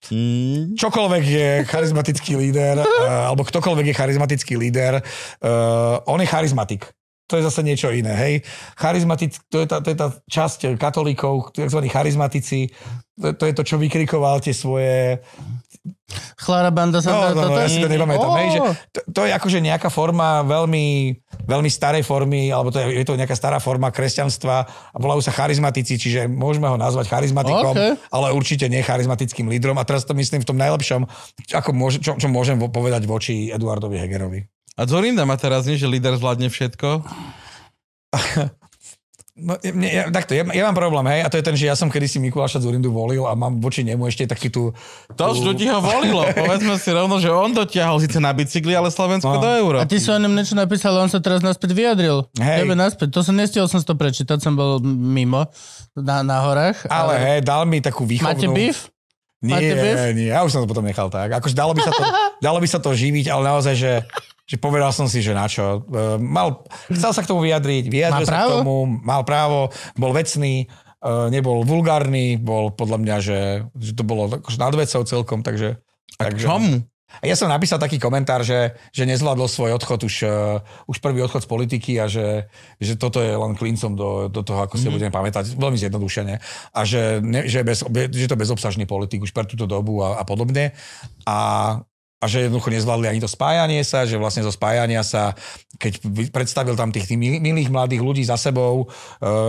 Mm. 0.10 0.73
Čokoľvek 0.77 1.23
je 1.26 1.49
charizmatický 1.72 2.38
líder, 2.38 2.81
uh, 2.81 3.30
alebo 3.30 3.45
ktokoľvek 3.45 3.93
je 3.93 3.95
charizmatický 3.98 4.53
líder, 4.57 5.02
uh, 5.02 6.02
on 6.10 6.22
je 6.22 6.30
charizmatik. 6.30 6.89
To 7.31 7.39
je 7.39 7.47
zase 7.47 7.63
niečo 7.63 7.87
iné, 7.95 8.11
hej. 8.11 8.33
Charizmatic, 8.75 9.39
to 9.47 9.63
je 9.63 9.67
tá, 9.71 9.79
to 9.79 9.87
je 9.87 9.97
tá 9.97 10.11
časť 10.27 10.75
katolíkov, 10.75 11.55
tzv. 11.55 11.79
charizmatici, 11.87 12.67
to, 13.15 13.31
to 13.39 13.43
je 13.47 13.53
to, 13.55 13.63
čo 13.63 13.75
vykrikoval 13.79 14.43
tie 14.43 14.51
svoje... 14.51 15.23
Chlára 16.35 16.75
Banda 16.75 16.99
sa... 16.99 17.31
No, 17.31 17.47
no, 17.47 17.55
no, 17.55 17.55
ja 17.55 17.71
si 17.71 17.79
to 17.79 17.87
nepamätám, 17.87 18.35
hej, 18.43 18.49
že 18.51 18.59
to, 18.91 18.99
to 19.15 19.21
je 19.23 19.31
akože 19.31 19.59
nejaká 19.63 19.87
forma 19.87 20.43
veľmi, 20.43 21.15
veľmi 21.47 21.69
starej 21.71 22.03
formy, 22.03 22.51
alebo 22.51 22.67
to 22.67 22.83
je, 22.83 22.99
je 22.99 23.05
to 23.07 23.15
nejaká 23.15 23.31
stará 23.31 23.63
forma 23.63 23.87
kresťanstva 23.87 24.55
a 24.67 24.97
volajú 24.99 25.23
sa 25.23 25.31
charizmatici, 25.31 25.95
čiže 25.95 26.27
môžeme 26.27 26.67
ho 26.67 26.75
nazvať 26.75 27.07
charizmatikom, 27.07 27.73
OK. 27.73 27.95
ale 28.11 28.27
určite 28.35 28.67
nie 28.67 28.83
charizmatickým 28.83 29.47
lídrom. 29.47 29.79
A 29.79 29.87
teraz 29.87 30.03
to 30.03 30.11
myslím 30.19 30.43
v 30.43 30.49
tom 30.51 30.59
najlepšom, 30.59 31.07
ako 31.55 31.69
môže, 31.71 32.03
čo, 32.03 32.19
čo 32.19 32.27
môžem 32.27 32.59
povedať 32.59 33.07
voči 33.07 33.47
Eduardovi 33.47 33.95
Hegerovi. 33.95 34.43
A 34.81 34.89
Zorinda 34.89 35.21
má 35.23 35.37
teraz 35.37 35.69
nie, 35.69 35.77
že 35.77 35.85
líder 35.85 36.17
zvládne 36.17 36.49
všetko. 36.49 37.05
No, 39.31 39.55
mne, 39.57 39.87
ja, 39.89 40.03
takto, 40.11 40.35
ja, 40.37 40.43
ja 40.43 40.63
mám 40.69 40.77
problém, 40.77 41.01
hej, 41.07 41.25
a 41.25 41.31
to 41.31 41.39
je 41.39 41.45
ten, 41.47 41.55
že 41.55 41.65
ja 41.65 41.73
som 41.73 41.89
kedysi 41.89 42.21
Mikuláša 42.21 42.61
Zurindu 42.61 42.93
volil 42.93 43.25
a 43.25 43.33
mám 43.33 43.57
voči 43.57 43.81
nemu 43.81 44.05
ešte 44.05 44.27
taký 44.27 44.53
tu... 44.53 44.69
To 45.07 45.23
už 45.33 45.41
ľudí 45.41 45.65
ho 45.65 45.81
volilo. 45.81 46.21
Povedzme 46.35 46.77
si 46.77 46.91
rovno, 46.91 47.17
že 47.17 47.31
on 47.31 47.49
dotiahol 47.49 47.97
síce 47.97 48.21
na 48.21 48.35
bicykli, 48.35 48.75
ale 48.75 48.93
Slovensko 48.93 49.31
No. 49.31 49.41
do 49.41 49.49
A 49.49 49.57
Európy. 49.57 49.87
ty 49.87 49.97
si 49.97 50.11
o 50.11 50.19
ňom 50.19 50.29
niečo 50.29 50.53
napísal, 50.53 50.93
ale 50.93 51.07
on 51.07 51.09
sa 51.09 51.17
teraz 51.17 51.41
naspäť 51.41 51.73
vyjadril. 51.73 52.27
Hej. 52.37 52.67
Tebe 52.67 52.75
naspäť. 52.75 53.07
To 53.09 53.23
som 53.23 53.33
nestihol 53.33 53.65
som 53.65 53.81
to 53.81 53.95
prečítať, 53.95 54.37
som 54.37 54.53
bol 54.53 54.77
mimo 54.83 55.47
na, 55.95 56.21
na 56.21 56.37
horách. 56.43 56.85
Ale 56.85 57.17
hej, 57.17 57.39
dal 57.41 57.65
mi 57.65 57.79
takú 57.79 58.03
výchovnú... 58.03 58.29
Máte 58.29 58.45
beef? 58.45 58.91
Máte 59.41 59.63
Nie, 59.63 59.73
beef? 59.73 59.97
nie, 60.13 60.29
ja 60.29 60.45
už 60.45 60.53
som 60.53 60.61
to 60.61 60.69
potom 60.69 60.85
nechal 60.85 61.09
tak. 61.09 61.33
Akože 61.33 61.57
dalo 61.57 61.73
by 61.73 61.81
sa 61.81 61.89
to, 61.89 62.03
dalo 62.45 62.61
by 62.61 62.67
sa 62.69 62.77
to 62.77 62.93
živiť, 62.93 63.25
ale 63.25 63.41
naozaj, 63.47 63.73
že, 63.73 63.91
že 64.52 64.60
povedal 64.60 64.91
som 64.91 65.07
si, 65.07 65.23
že 65.23 65.32
na 65.32 65.48
čo. 65.48 65.88
E, 65.88 66.19
Mal, 66.19 66.60
chcel 66.91 67.15
sa 67.15 67.23
k 67.23 67.30
tomu 67.32 67.40
vyjadriť, 67.48 67.88
vyjadril 67.88 68.28
sa 68.28 68.44
k 68.44 68.60
tomu, 68.60 68.84
mal 68.84 69.23
právo, 69.23 69.72
bol 69.95 70.11
vecný, 70.11 70.68
e, 70.68 71.10
nebol 71.32 71.64
vulgárny, 71.64 72.36
bol 72.36 72.76
podľa 72.76 72.98
mňa, 72.99 73.15
že, 73.23 73.40
že 73.80 73.95
to 73.95 74.03
bolo 74.03 74.28
akože 74.28 74.60
nad 74.60 74.76
vecou 74.76 75.07
celkom, 75.07 75.40
takže... 75.40 75.80
A 76.19 76.28
takže 76.28 76.44
čomu? 76.44 76.84
a 77.19 77.28
ja 77.28 77.36
som 77.36 77.52
napísal 77.52 77.80
taký 77.80 77.99
komentár, 77.99 78.44
že, 78.44 78.76
že 78.95 79.03
nezvládol 79.03 79.48
svoj 79.52 79.76
odchod 79.76 80.07
už, 80.07 80.15
uh, 80.23 80.64
už 80.88 81.03
prvý 81.03 81.19
odchod 81.23 81.44
z 81.44 81.49
politiky 81.52 81.91
a 81.99 82.07
že, 82.07 82.48
že 82.80 82.95
toto 82.95 83.19
je 83.19 83.36
len 83.36 83.52
klincom 83.56 83.91
do, 83.95 84.10
do 84.32 84.41
toho, 84.44 84.64
ako 84.64 84.80
si 84.80 84.88
mm-hmm. 84.88 84.95
budeme 84.95 85.11
pamätať, 85.11 85.60
veľmi 85.60 85.76
zjednodušene. 85.76 86.36
A 86.72 86.80
že, 86.88 87.19
ne, 87.19 87.52
že, 87.52 87.68
bez, 87.68 87.84
že 88.15 88.32
to 88.32 88.40
bezobsažný 88.40 88.88
politik 88.88 89.19
už 89.19 89.36
pre 89.36 89.44
túto 89.44 89.68
dobu 89.68 89.99
a, 89.99 90.19
a 90.19 90.23
podobne. 90.23 90.72
A, 91.28 91.40
a 92.22 92.30
že 92.30 92.38
jednoducho 92.43 92.69
nezvládli 92.69 93.07
ani 93.07 93.18
to 93.18 93.26
spájanie 93.26 93.81
sa, 93.81 94.06
že 94.06 94.14
vlastne 94.14 94.41
zo 94.41 94.49
spájania 94.49 95.02
sa, 95.02 95.34
keď 95.73 95.98
predstavil 96.30 96.73
tam 96.73 96.88
tých, 96.88 97.06
tých 97.06 97.18
mil- 97.18 97.41
milých 97.41 97.68
mladých 97.68 97.98
ľudí 97.99 98.22
za 98.22 98.38
sebou, 98.38 98.85
uh, 98.85 98.88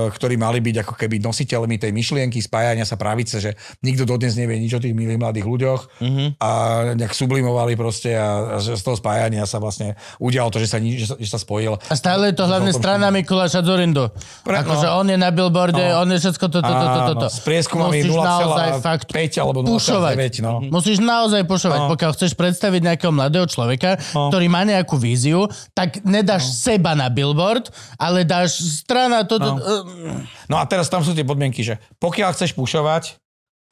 ktorí 0.08 0.34
mali 0.34 0.58
byť 0.58 0.80
ako 0.80 0.94
keby 0.96 1.20
nositeľmi 1.20 1.76
tej 1.76 1.90
myšlienky 1.90 2.38
spájania 2.38 2.82
sa 2.82 2.96
pravice, 2.96 3.38
že 3.38 3.52
nikto 3.78 4.02
dodnes 4.02 4.32
nevie 4.34 4.56
nič 4.56 4.72
o 4.72 4.80
tých 4.80 4.92
milých 4.92 5.20
mladých 5.20 5.44
ľuďoch 5.44 5.80
Mhm. 6.00 6.24
a 6.38 6.50
nejak 6.94 7.12
sublimovali 7.12 7.74
proste 7.74 8.14
a, 8.14 8.56
a 8.56 8.58
že 8.58 8.72
z 8.72 8.82
toho 8.82 8.96
spájania 8.96 9.44
sa 9.44 9.58
vlastne 9.58 9.92
udialo 10.16 10.48
to, 10.48 10.56
že 10.56 10.66
sa, 10.66 10.80
že 10.80 11.06
sa, 11.06 11.16
že 11.16 11.28
sa 11.28 11.36
spojil. 11.36 11.76
A 11.76 11.94
stále 11.94 12.32
je 12.32 12.34
to 12.34 12.44
hlavne 12.44 12.70
Potom- 12.70 12.80
strana 12.80 13.12
Mikuláša 13.12 13.60
Zorindu. 13.60 14.08
Pre- 14.40 14.58
Akože 14.58 14.86
no. 14.86 14.96
on 14.96 15.06
je 15.06 15.18
na 15.18 15.28
billboarde, 15.28 15.84
on 15.92 16.08
je 16.08 16.18
všetko 16.18 16.46
toto, 16.48 16.64
toto, 16.64 16.98
toto. 17.10 17.26
Áno, 17.26 17.28
s 17.28 17.40
prieskumami 17.42 18.00
Musíš 18.00 18.16
naozaj 18.16 18.68
fakt 18.80 19.06
0,5 19.10 19.36
alebo 19.36 19.58
pušovať. 19.68 20.14
0,9. 20.16 20.40
No. 20.40 20.52
Musíš 20.64 20.96
naozaj 20.98 21.44
pušovať. 21.44 21.78
No. 21.78 21.88
Pokiaľ 21.90 22.10
chceš 22.12 22.32
predstaviť 22.32 22.60
nejakého 22.70 23.10
mladého 23.10 23.48
človeka, 23.48 23.98
ktorý 24.12 24.46
má 24.46 24.62
nejakú 24.62 25.00
víziu, 25.00 25.48
tak 25.72 26.04
nedáš 26.06 26.52
seba 26.52 26.92
na 26.94 27.10
billboard, 27.10 27.72
ale 27.98 28.22
dáš 28.22 28.60
strana 28.84 29.26
toto... 29.26 29.58
ehm, 29.58 30.28
no 30.46 30.60
a 30.60 30.64
teraz 30.68 30.86
tam 30.86 31.02
sú 31.02 31.16
tie 31.16 31.26
podmienky, 31.26 31.64
že 31.64 31.80
pokiaľ 31.98 32.36
chceš 32.36 32.54
pušovať, 32.54 33.18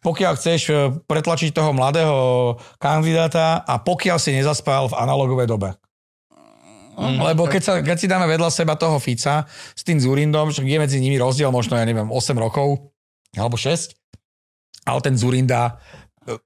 pokiaľ 0.00 0.32
chceš 0.40 0.60
e, 0.72 0.74
pretlačiť 1.04 1.52
toho 1.52 1.76
mladého 1.76 2.16
kandidáta 2.80 3.60
a 3.62 3.76
pokiaľ 3.76 4.16
si 4.16 4.32
nezaspal 4.32 4.88
v 4.88 4.96
analogovej 4.96 5.46
dobe. 5.46 5.70
Lebo 7.00 7.48
keď, 7.48 7.62
sa, 7.64 7.72
keď 7.80 7.96
si 7.96 8.10
dáme 8.10 8.28
vedľa 8.28 8.52
seba 8.52 8.76
toho 8.76 9.00
Fica 9.00 9.48
s 9.48 9.80
tým 9.80 9.96
Zurindom, 9.96 10.52
že 10.52 10.60
je 10.60 10.76
medzi 10.76 11.00
nimi 11.00 11.16
rozdiel 11.16 11.48
možno, 11.48 11.80
ja 11.80 11.88
neviem, 11.88 12.12
8 12.12 12.36
rokov 12.36 12.92
alebo 13.32 13.56
6, 13.56 13.96
ale 14.84 15.00
ten 15.00 15.14
Zurinda 15.16 15.80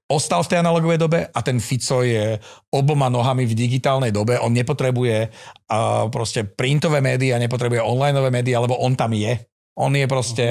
ostal 0.07 0.43
v 0.43 0.49
tej 0.55 0.59
analogovej 0.63 0.99
dobe 0.99 1.19
a 1.27 1.39
ten 1.43 1.59
Fico 1.59 1.99
je 1.99 2.39
oboma 2.71 3.11
nohami 3.11 3.43
v 3.43 3.57
digitálnej 3.57 4.11
dobe. 4.11 4.39
On 4.39 4.51
nepotrebuje 4.51 5.27
uh, 5.27 6.07
proste 6.07 6.47
printové 6.47 7.03
médiá, 7.03 7.35
nepotrebuje 7.35 7.83
onlineové 7.83 8.31
médiá, 8.31 8.63
lebo 8.63 8.79
on 8.79 8.95
tam 8.95 9.11
je. 9.11 9.35
On 9.75 9.91
je 9.91 10.07
proste, 10.07 10.47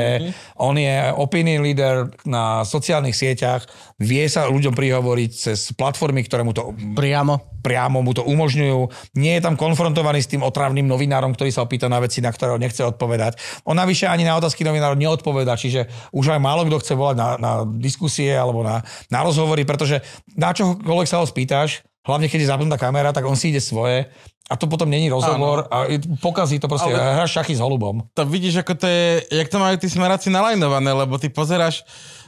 on 0.60 0.76
je 0.76 1.08
opinion 1.16 1.64
leader 1.64 2.12
na 2.28 2.60
sociálnych 2.60 3.16
sieťach, 3.16 3.64
vie 3.96 4.20
sa 4.28 4.52
ľuďom 4.52 4.76
prihovoriť 4.76 5.30
cez 5.32 5.72
platformy, 5.72 6.20
ktoré 6.28 6.44
mu 6.44 6.52
to 6.52 6.76
Priamo. 6.92 7.40
priamo 7.64 8.04
mu 8.04 8.12
to 8.12 8.20
umožňujú. 8.20 9.16
Nie 9.16 9.40
je 9.40 9.44
tam 9.48 9.56
konfrontovaný 9.56 10.20
s 10.20 10.28
tým 10.28 10.44
otravným 10.44 10.84
novinárom, 10.84 11.32
ktorý 11.32 11.48
sa 11.48 11.64
opýta 11.64 11.88
na 11.88 12.04
veci, 12.04 12.20
na 12.20 12.28
ktoré 12.28 12.52
on 12.52 12.60
nechce 12.60 12.84
odpovedať. 12.84 13.64
On 13.64 13.72
navyše 13.72 14.04
ani 14.04 14.28
na 14.28 14.36
otázky 14.36 14.60
novinárov 14.60 15.00
neodpoveda, 15.00 15.56
čiže 15.56 15.88
už 16.12 16.36
aj 16.36 16.44
málo 16.44 16.68
kto 16.68 16.84
chce 16.84 16.92
volať 16.92 17.16
na, 17.16 17.28
na 17.40 17.52
diskusie 17.80 18.28
alebo 18.36 18.60
na, 18.60 18.84
na 19.08 19.24
rozhovory, 19.24 19.64
pretože 19.64 20.04
na 20.36 20.52
čokoľvek 20.52 21.08
sa 21.08 21.24
ho 21.24 21.26
spýtaš, 21.26 21.80
hlavne 22.04 22.26
keď 22.26 22.38
je 22.38 22.48
zapnutá 22.48 22.76
kamera, 22.76 23.10
tak 23.10 23.24
on 23.24 23.34
si 23.34 23.48
ide 23.48 23.58
svoje 23.58 24.06
a 24.44 24.54
to 24.54 24.64
potom 24.64 24.86
není 24.86 25.08
rozhovor 25.08 25.64
a 25.66 25.84
je- 25.86 26.04
pokazí 26.18 26.56
to 26.56 26.66
proste, 26.66 26.86
Ale- 26.86 27.16
hráš 27.16 27.32
šachy 27.34 27.52
s 27.52 27.60
holubom. 27.60 28.04
To 28.12 28.22
vidíš, 28.22 28.60
ako 28.60 28.72
to 28.74 28.86
je, 28.86 29.04
jak 29.34 29.48
to 29.48 29.56
majú 29.56 29.74
tí 29.74 29.86
smeráci 29.86 30.28
nalajnované, 30.28 30.92
lebo 30.94 31.16
ty 31.16 31.26
pozeráš 31.26 31.80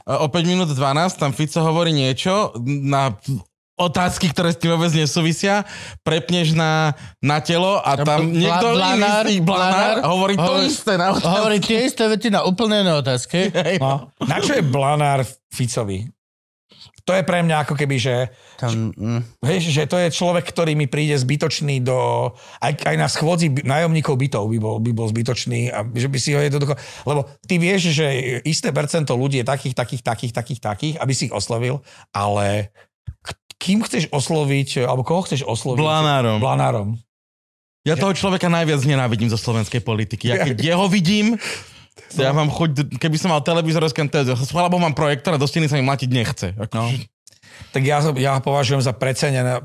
e, 0.02 0.12
o 0.14 0.24
5 0.24 0.42
minút 0.42 0.68
12, 0.68 0.80
tam 1.14 1.30
Fico 1.30 1.60
hovorí 1.60 1.92
niečo, 1.92 2.56
na 2.64 3.12
otázky, 3.76 4.32
ktoré 4.32 4.48
s 4.48 4.56
tým 4.56 4.72
vôbec 4.72 4.88
nesúvisia, 4.90 5.68
prepneš 6.00 6.56
na, 6.56 6.96
na 7.20 7.36
telo 7.38 7.76
a 7.76 7.92
tam 7.94 8.24
Bla- 8.24 8.32
niekto 8.32 8.66
Blanár- 8.72 9.28
iný 9.28 9.36
blanár 9.38 10.00
Blanár 10.00 10.08
hovorí 10.08 10.34
to 10.34 10.42
hovorí- 10.42 10.66
isté 10.66 10.92
na 10.96 11.12
otázku. 11.12 11.28
Hovorí 11.28 11.58
tie 11.60 11.78
isté 11.84 12.04
vety 12.06 12.28
na 12.30 12.40
úplne 12.42 12.80
iné 12.80 12.92
otázky. 12.94 13.52
No. 13.76 14.08
Na 14.24 14.40
čo 14.40 14.56
je 14.56 14.64
Blanár 14.64 15.20
Ficovi? 15.52 16.08
To 17.06 17.14
je 17.14 17.22
pre 17.22 17.38
mňa 17.46 17.62
ako 17.62 17.78
keby, 17.78 17.96
že, 18.02 18.34
Tam, 18.58 18.90
mm. 18.90 19.38
vieš, 19.38 19.70
že 19.70 19.86
to 19.86 19.94
je 19.94 20.10
človek, 20.10 20.42
ktorý 20.42 20.74
mi 20.74 20.90
príde 20.90 21.14
zbytočný 21.14 21.86
do... 21.86 22.30
Aj, 22.58 22.74
aj 22.74 22.96
na 22.98 23.06
schôdzi 23.06 23.62
nájomníkov 23.62 24.18
bytov 24.18 24.50
by 24.50 24.58
bol, 24.58 24.76
by 24.82 24.90
bol 24.90 25.06
zbytočný 25.06 25.70
a 25.70 25.86
že 25.86 26.10
by 26.10 26.18
si 26.18 26.34
ho 26.34 26.40
jednoducho... 26.42 26.74
Lebo 27.06 27.30
ty 27.46 27.62
vieš, 27.62 27.94
že 27.94 28.06
isté 28.42 28.74
percento 28.74 29.14
ľudí 29.14 29.42
je 29.42 29.46
takých, 29.46 29.78
takých, 29.78 30.02
takých, 30.02 30.32
takých, 30.34 30.60
takých, 30.60 30.94
aby 30.98 31.12
si 31.14 31.30
ich 31.30 31.34
oslovil, 31.34 31.78
ale 32.10 32.74
kým 33.62 33.86
chceš 33.86 34.10
osloviť, 34.10 34.84
alebo 34.84 35.06
koho 35.06 35.22
chceš 35.24 35.46
osloviť? 35.46 35.80
Blanárom. 35.80 36.38
Blanárom. 36.42 36.88
Ja 37.86 37.94
toho 37.94 38.10
človeka 38.18 38.50
najviac 38.50 38.82
nenávidím 38.82 39.30
zo 39.30 39.38
slovenskej 39.38 39.78
politiky. 39.78 40.34
Ja 40.34 40.42
keď 40.42 40.58
jeho 40.74 40.86
vidím, 40.90 41.38
ja 42.16 42.32
mám 42.32 42.52
chuť, 42.52 42.98
keby 43.00 43.16
som 43.16 43.32
mal 43.32 43.40
televízor, 43.40 43.84
alebo 43.84 44.76
mám 44.76 44.92
projektor 44.96 45.36
a 45.36 45.40
do 45.40 45.48
steny 45.48 45.68
sa 45.68 45.76
mi 45.76 45.84
mlatiť 45.84 46.10
nechce. 46.12 46.48
Ako, 46.56 46.74
No. 46.76 46.90
Tak 47.72 47.82
ja, 47.84 48.04
ja 48.20 48.36
ho 48.36 48.40
považujem 48.44 48.84
za 48.84 48.92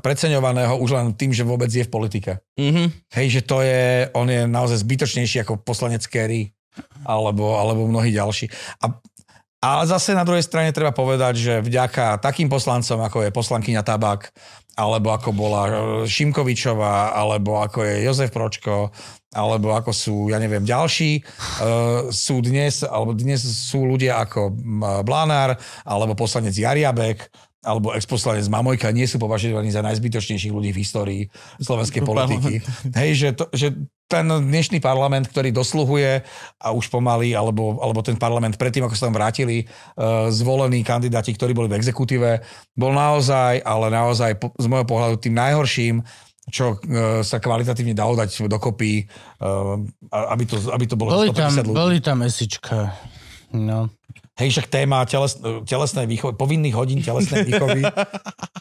preceňovaného 0.00 0.80
už 0.80 0.90
len 0.96 1.06
tým, 1.12 1.32
že 1.32 1.44
vôbec 1.44 1.68
je 1.68 1.84
v 1.84 1.92
politike. 1.92 2.40
Mhm. 2.56 2.88
Hej, 3.12 3.26
že 3.28 3.40
to 3.44 3.60
je, 3.60 4.08
on 4.16 4.28
je 4.32 4.48
naozaj 4.48 4.80
zbytočnejší 4.80 5.44
ako 5.44 5.60
poslanec 5.60 6.00
Kerry 6.08 6.56
alebo, 7.04 7.60
alebo 7.60 7.84
mnohí 7.84 8.08
ďalší. 8.08 8.48
A, 8.80 8.96
ale 9.62 9.82
zase 9.86 10.16
na 10.16 10.24
druhej 10.24 10.42
strane 10.42 10.72
treba 10.72 10.90
povedať, 10.90 11.34
že 11.36 11.54
vďaka 11.60 12.18
takým 12.18 12.48
poslancom, 12.48 12.98
ako 13.04 13.28
je 13.28 13.30
poslankyňa 13.30 13.84
Tabak, 13.84 14.32
alebo 14.72 15.12
ako 15.12 15.30
bola 15.36 15.62
e, 15.68 15.72
Šimkovičová, 16.08 17.12
alebo 17.12 17.60
ako 17.60 17.84
je 17.84 17.94
Jozef 18.08 18.32
Pročko, 18.32 18.88
alebo 19.32 19.72
ako 19.72 19.90
sú, 19.92 20.16
ja 20.28 20.36
neviem, 20.36 20.60
ďalší, 20.60 21.24
uh, 21.24 22.12
sú 22.12 22.44
dnes, 22.44 22.84
alebo 22.84 23.16
dnes 23.16 23.40
sú 23.40 23.88
ľudia 23.88 24.20
ako 24.20 24.52
Blanár, 25.08 25.56
alebo 25.88 26.12
poslanec 26.12 26.52
Jariabek, 26.52 27.32
alebo 27.62 27.94
exposlanec 27.94 28.50
Mamojka 28.50 28.90
nie 28.90 29.06
sú 29.06 29.22
považovaní 29.22 29.70
za 29.70 29.86
najzbytočnejších 29.86 30.50
ľudí 30.50 30.74
v 30.74 30.80
histórii 30.82 31.22
slovenskej 31.62 32.02
politiky. 32.02 32.58
Hej, 32.90 33.10
že, 33.14 33.28
to, 33.38 33.44
že 33.54 33.66
ten 34.10 34.26
dnešný 34.26 34.82
parlament, 34.82 35.30
ktorý 35.30 35.54
dosluhuje 35.54 36.26
a 36.58 36.68
už 36.74 36.90
pomaly, 36.90 37.38
alebo, 37.38 37.78
alebo 37.78 38.02
ten 38.02 38.18
parlament 38.18 38.58
predtým, 38.58 38.84
ako 38.84 38.98
sa 38.98 39.06
tam 39.08 39.14
vrátili 39.14 39.64
uh, 39.64 40.26
zvolení 40.28 40.82
kandidáti, 40.82 41.32
ktorí 41.32 41.54
boli 41.54 41.70
v 41.70 41.78
exekutíve, 41.78 42.42
bol 42.74 42.92
naozaj, 42.92 43.62
ale 43.62 43.88
naozaj 43.88 44.42
po, 44.42 44.50
z 44.58 44.66
môjho 44.66 44.84
pohľadu 44.84 45.16
tým 45.22 45.38
najhorším, 45.38 46.02
čo 46.50 46.76
uh, 46.76 47.22
sa 47.22 47.38
kvalitatívne 47.38 47.94
dalo 47.94 48.18
dať 48.18 48.50
dokopy, 48.50 49.06
uh, 49.38 49.78
aby, 50.34 50.44
to, 50.50 50.58
aby 50.74 50.84
to 50.90 50.98
bolo 50.98 51.14
Boli 51.14 51.30
tam, 51.30 51.54
150 51.54 51.70
ľudí. 51.70 51.76
boli 51.78 51.98
tam 52.02 52.18
esička. 52.26 52.90
No. 53.54 53.86
Hej, 54.42 54.58
však 54.58 54.74
téma 54.74 55.06
teles, 55.06 55.38
telesnej 55.70 56.10
výchovy, 56.10 56.34
povinných 56.34 56.74
hodín 56.74 56.98
telesnej 56.98 57.46
výchovy. 57.46 57.86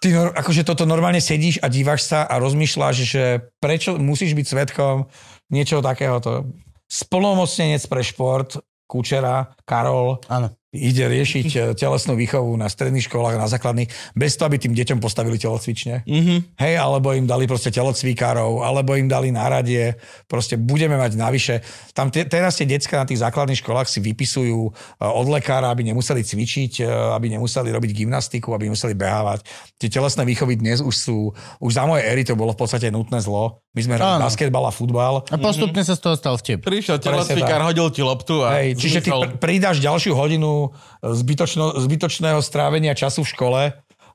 Ty 0.01 0.07
nor, 0.13 0.29
akože 0.37 0.61
toto 0.61 0.85
normálne 0.85 1.17
sedíš 1.17 1.57
a 1.57 1.73
dívaš 1.73 2.05
sa 2.05 2.29
a 2.29 2.37
rozmýšľaš, 2.37 2.95
že 3.01 3.23
prečo 3.57 3.97
musíš 3.97 4.37
byť 4.37 4.45
svetkom 4.45 5.09
niečoho 5.49 5.81
takéhoto. 5.81 6.53
Splnomocnenec 6.85 7.81
pre 7.89 8.05
šport, 8.05 8.61
Kučera, 8.85 9.57
Karol, 9.65 10.21
Áno. 10.29 10.53
Ide 10.71 11.03
riešiť 11.03 11.49
eh, 11.51 11.61
telesnú 11.75 12.15
výchovu 12.15 12.55
na 12.55 12.71
stredných 12.71 13.11
školách, 13.11 13.35
na 13.35 13.47
základných, 13.51 13.91
bez 14.15 14.39
toho, 14.39 14.47
aby 14.47 14.57
tým 14.57 14.71
deťom 14.71 15.03
postavili 15.03 15.35
telocvične. 15.35 16.07
Mhm. 16.07 16.55
Hej, 16.55 16.73
alebo 16.79 17.11
im 17.11 17.27
dali 17.27 17.43
proste 17.45 17.75
telocvikárov, 17.75 18.63
alebo 18.63 18.95
im 18.95 19.11
dali 19.11 19.35
náradie, 19.35 19.99
proste 20.31 20.55
budeme 20.55 20.95
mať 20.95 21.11
navyše. 21.19 21.55
Tam 21.91 22.07
te, 22.07 22.23
teraz 22.23 22.55
tie 22.55 22.67
decka 22.67 23.03
na 23.03 23.05
tých 23.05 23.19
základných 23.19 23.59
školách 23.59 23.91
si 23.91 23.99
vypisujú 23.99 24.59
e, 24.67 24.71
od 25.03 25.27
lekára, 25.27 25.67
aby 25.75 25.83
nemuseli 25.83 26.23
cvičiť, 26.23 26.87
e, 26.87 26.87
aby 26.87 27.35
nemuseli 27.35 27.67
robiť 27.67 27.91
gymnastiku, 27.91 28.55
aby 28.55 28.71
nemuseli 28.71 28.95
behávať. 28.95 29.43
Tie 29.75 29.91
telesné 29.91 30.23
výchovy 30.23 30.55
dnes 30.55 30.79
už 30.79 30.95
sú, 30.95 31.35
už 31.59 31.71
za 31.75 31.83
mojej 31.83 32.07
éry 32.07 32.23
to 32.23 32.39
bolo 32.39 32.55
v 32.55 32.59
podstate 32.63 32.87
nutné 32.87 33.19
zlo. 33.19 33.59
My 33.71 33.81
sme 33.83 33.95
hrali 33.95 34.19
basketbal 34.19 34.67
a 34.67 34.71
futbal. 34.71 35.23
A 35.31 35.35
postupne 35.39 35.79
sa 35.83 35.95
z 35.95 36.01
toho 36.03 36.15
stal 36.19 36.35
vtip. 36.35 36.59
Prišiel 36.59 36.99
telocvikár, 36.99 37.63
hodil 37.63 37.87
ti 37.91 38.03
loptu 38.03 38.43
a 38.43 38.59
Hej, 38.59 38.75
čiže 38.75 38.99
ty 38.99 39.09
pr- 39.15 39.39
pridáš 39.39 39.79
ďalšiu 39.79 40.11
hodinu 40.11 40.60
e, 40.69 41.15
zbytočno, 41.17 41.81
zbytočného 41.81 42.37
strávenia 42.45 42.93
času 42.93 43.25
v 43.25 43.31
škole, 43.33 43.61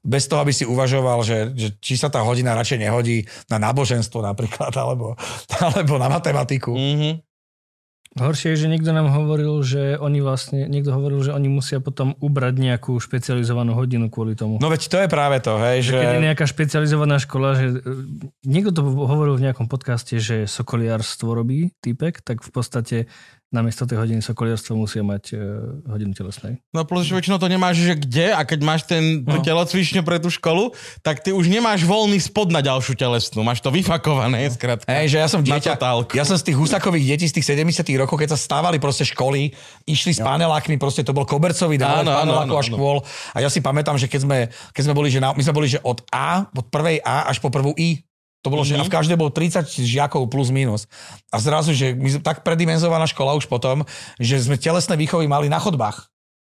bez 0.06 0.30
toho, 0.30 0.38
aby 0.38 0.54
si 0.54 0.62
uvažoval, 0.62 1.26
že, 1.26 1.50
že 1.58 1.68
či 1.82 1.98
sa 1.98 2.06
tá 2.06 2.22
hodina 2.22 2.54
radšej 2.54 2.78
nehodí 2.86 3.26
na 3.50 3.58
náboženstvo 3.58 4.22
napríklad, 4.22 4.70
alebo, 4.82 5.18
alebo 5.58 5.94
na 5.98 6.06
matematiku. 6.06 6.70
Mhm. 6.70 7.26
Horšie 8.16 8.56
je, 8.56 8.64
že 8.64 8.72
niekto 8.72 8.96
nám 8.96 9.12
hovoril, 9.12 9.60
že 9.60 10.00
oni 10.00 10.24
vlastne, 10.24 10.64
niekto 10.72 10.88
hovoril, 10.88 11.20
že 11.20 11.36
oni 11.36 11.52
musia 11.52 11.84
potom 11.84 12.16
ubrať 12.16 12.56
nejakú 12.56 12.96
špecializovanú 12.96 13.76
hodinu 13.76 14.08
kvôli 14.08 14.32
tomu. 14.32 14.56
No 14.56 14.72
veď 14.72 14.88
to 14.88 14.96
je 15.04 15.08
práve 15.12 15.36
to, 15.44 15.60
hej, 15.60 15.92
že... 15.92 16.00
Keď 16.00 16.16
je 16.16 16.26
nejaká 16.32 16.46
špecializovaná 16.48 17.20
škola, 17.20 17.60
že 17.60 17.66
e, 17.76 17.78
niekto 18.48 18.72
to 18.72 18.88
hovoril 18.88 19.36
v 19.36 19.44
nejakom 19.44 19.68
podcaste, 19.68 20.16
že 20.16 20.48
sokoliarstvo 20.48 21.28
robí 21.28 21.76
typek, 21.84 22.24
tak 22.24 22.40
v 22.40 22.50
podstate 22.56 22.96
namiesto 23.56 23.88
tej 23.88 23.96
hodiny 23.96 24.20
sokoliarstva 24.20 24.76
musia 24.76 25.00
mať 25.00 25.32
e, 25.32 25.36
hodinu 25.88 26.12
telesnej. 26.12 26.60
No 26.76 26.84
plus, 26.84 27.08
že 27.08 27.16
väčšinou 27.16 27.40
to 27.40 27.48
nemáš, 27.48 27.80
že 27.80 27.96
kde 27.96 28.36
a 28.36 28.44
keď 28.44 28.60
máš 28.60 28.84
ten 28.84 29.24
no. 29.24 29.40
telocvične 29.40 30.04
pre 30.04 30.20
tú 30.20 30.28
školu, 30.28 30.76
tak 31.00 31.24
ty 31.24 31.32
už 31.32 31.48
nemáš 31.48 31.88
voľný 31.88 32.20
spod 32.20 32.52
na 32.52 32.60
ďalšiu 32.60 32.92
telesnú. 32.92 33.40
Máš 33.40 33.64
to 33.64 33.72
vyfakované, 33.72 34.44
skrátka. 34.52 34.84
Hej, 34.92 35.16
že 35.16 35.18
ja 35.24 35.28
som 35.32 35.40
dieťa, 35.40 35.80
ja 36.12 36.24
som 36.28 36.36
z 36.36 36.52
tých 36.52 36.58
husakových 36.60 37.16
detí 37.16 37.26
z 37.32 37.40
tých 37.40 37.56
70 37.56 37.88
rokov, 37.96 38.20
keď 38.20 38.36
sa 38.36 38.38
stávali 38.38 38.76
proste 38.76 39.08
školy, 39.08 39.56
išli 39.88 40.12
s 40.12 40.20
panelákmi, 40.20 40.76
proste 40.76 41.00
to 41.00 41.16
bol 41.16 41.24
kobercový 41.24 41.80
Áno, 41.80 42.12
áno, 42.12 42.12
panelákov 42.12 42.56
a 42.56 42.60
áno, 42.60 42.68
áno. 42.68 42.68
škôl. 42.68 42.96
A 43.32 43.38
ja 43.40 43.48
si 43.48 43.64
pamätám, 43.64 43.96
že 43.96 44.10
keď 44.10 44.20
sme, 44.26 44.38
keď 44.76 44.82
sme 44.84 44.94
boli, 44.94 45.08
že 45.08 45.22
na, 45.22 45.32
my 45.32 45.42
sme 45.42 45.54
boli, 45.56 45.68
že 45.70 45.80
od 45.80 46.02
A, 46.12 46.44
od 46.50 46.66
prvej 46.68 47.00
A 47.06 47.30
až 47.30 47.38
po 47.38 47.48
prvú 47.48 47.72
I. 47.78 48.02
To 48.46 48.54
bolo, 48.54 48.62
mm-hmm. 48.62 48.78
že 48.78 48.86
a 48.86 48.86
v 48.86 48.94
každej 48.94 49.18
bol 49.18 49.34
30 49.34 49.66
žiakov 49.66 50.30
plus 50.30 50.54
minus. 50.54 50.86
A 51.34 51.42
zrazu, 51.42 51.74
že 51.74 51.98
my 51.98 52.22
tak 52.22 52.46
predimenzovaná 52.46 53.10
škola 53.10 53.34
už 53.34 53.50
potom, 53.50 53.82
že 54.22 54.38
sme 54.38 54.54
telesné 54.54 54.94
výchovy 54.94 55.26
mali 55.26 55.50
na 55.50 55.58
chodbách. 55.58 56.06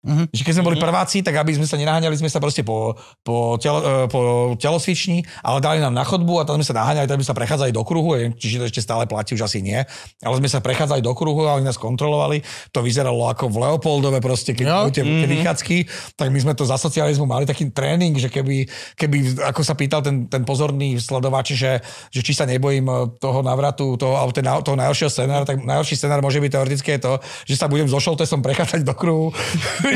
Mhm. 0.04 0.36
Že 0.36 0.42
keď 0.44 0.54
sme 0.60 0.68
boli 0.68 0.78
prváci, 0.84 1.24
tak 1.24 1.40
aby 1.40 1.56
sme 1.56 1.64
sa 1.64 1.80
nenaháňali, 1.80 2.12
sme 2.20 2.28
sa 2.28 2.44
proste 2.44 2.60
po, 2.60 3.00
po, 3.24 3.56
telo, 3.56 3.80
e, 3.80 4.12
po 4.12 4.52
telocvični, 4.60 5.24
ale 5.40 5.64
dali 5.64 5.80
nám 5.80 5.96
na 5.96 6.04
chodbu 6.04 6.44
a 6.44 6.44
tam 6.44 6.60
sme 6.60 6.68
sa 6.68 6.76
naháňali, 6.76 7.08
tam 7.08 7.24
sme 7.24 7.30
sa 7.32 7.36
prechádzali 7.36 7.72
do 7.72 7.88
kruhu, 7.88 8.36
čiže 8.36 8.60
to 8.60 8.68
ešte 8.68 8.84
stále 8.84 9.08
platí, 9.08 9.32
už 9.32 9.48
asi 9.48 9.64
nie, 9.64 9.80
ale 10.20 10.36
sme 10.44 10.52
sa 10.52 10.60
prechádzali 10.60 11.00
do 11.00 11.16
kruhu 11.16 11.48
a 11.48 11.56
oni 11.56 11.64
nás 11.64 11.80
kontrolovali. 11.80 12.44
To 12.76 12.84
vyzeralo 12.84 13.32
ako 13.32 13.48
v 13.48 13.56
Leopoldove 13.64 14.20
proste, 14.20 14.52
keď 14.52 14.68
jo. 14.68 14.80
tie, 14.92 15.04
tie 15.08 15.30
vychádzky, 15.40 15.78
tak 16.20 16.28
my 16.36 16.40
sme 16.44 16.52
to 16.52 16.68
za 16.68 16.76
socializmu 16.76 17.24
mali 17.24 17.48
taký 17.48 17.72
tréning, 17.72 18.20
že 18.20 18.28
keby, 18.28 18.68
keby 19.00 19.40
ako 19.40 19.64
sa 19.64 19.72
pýtal 19.72 20.04
ten, 20.04 20.28
ten 20.28 20.44
pozorný 20.44 21.00
sledovač, 21.00 21.56
že, 21.56 21.80
že 22.12 22.20
či 22.20 22.36
sa 22.36 22.44
nebojím 22.44 22.92
e, 22.92 22.96
toho 23.24 23.40
navratu, 23.40 23.96
toho, 23.96 24.20
alebo 24.20 24.36
ten, 24.36 24.44
toho 24.44 24.76
najhoršieho 24.76 25.08
scenára, 25.08 25.48
tak 25.48 25.64
najhorší 25.64 25.96
scenár 25.96 26.20
môže 26.20 26.44
byť 26.44 26.52
teoreticky 26.52 26.90
je 27.00 27.08
to, 27.08 27.14
že 27.48 27.56
sa 27.56 27.72
budem 27.72 27.88
so 27.88 28.04
šoltesom 28.04 28.44
prechádzať 28.44 28.84
do 28.84 28.92
kruhu 28.92 29.32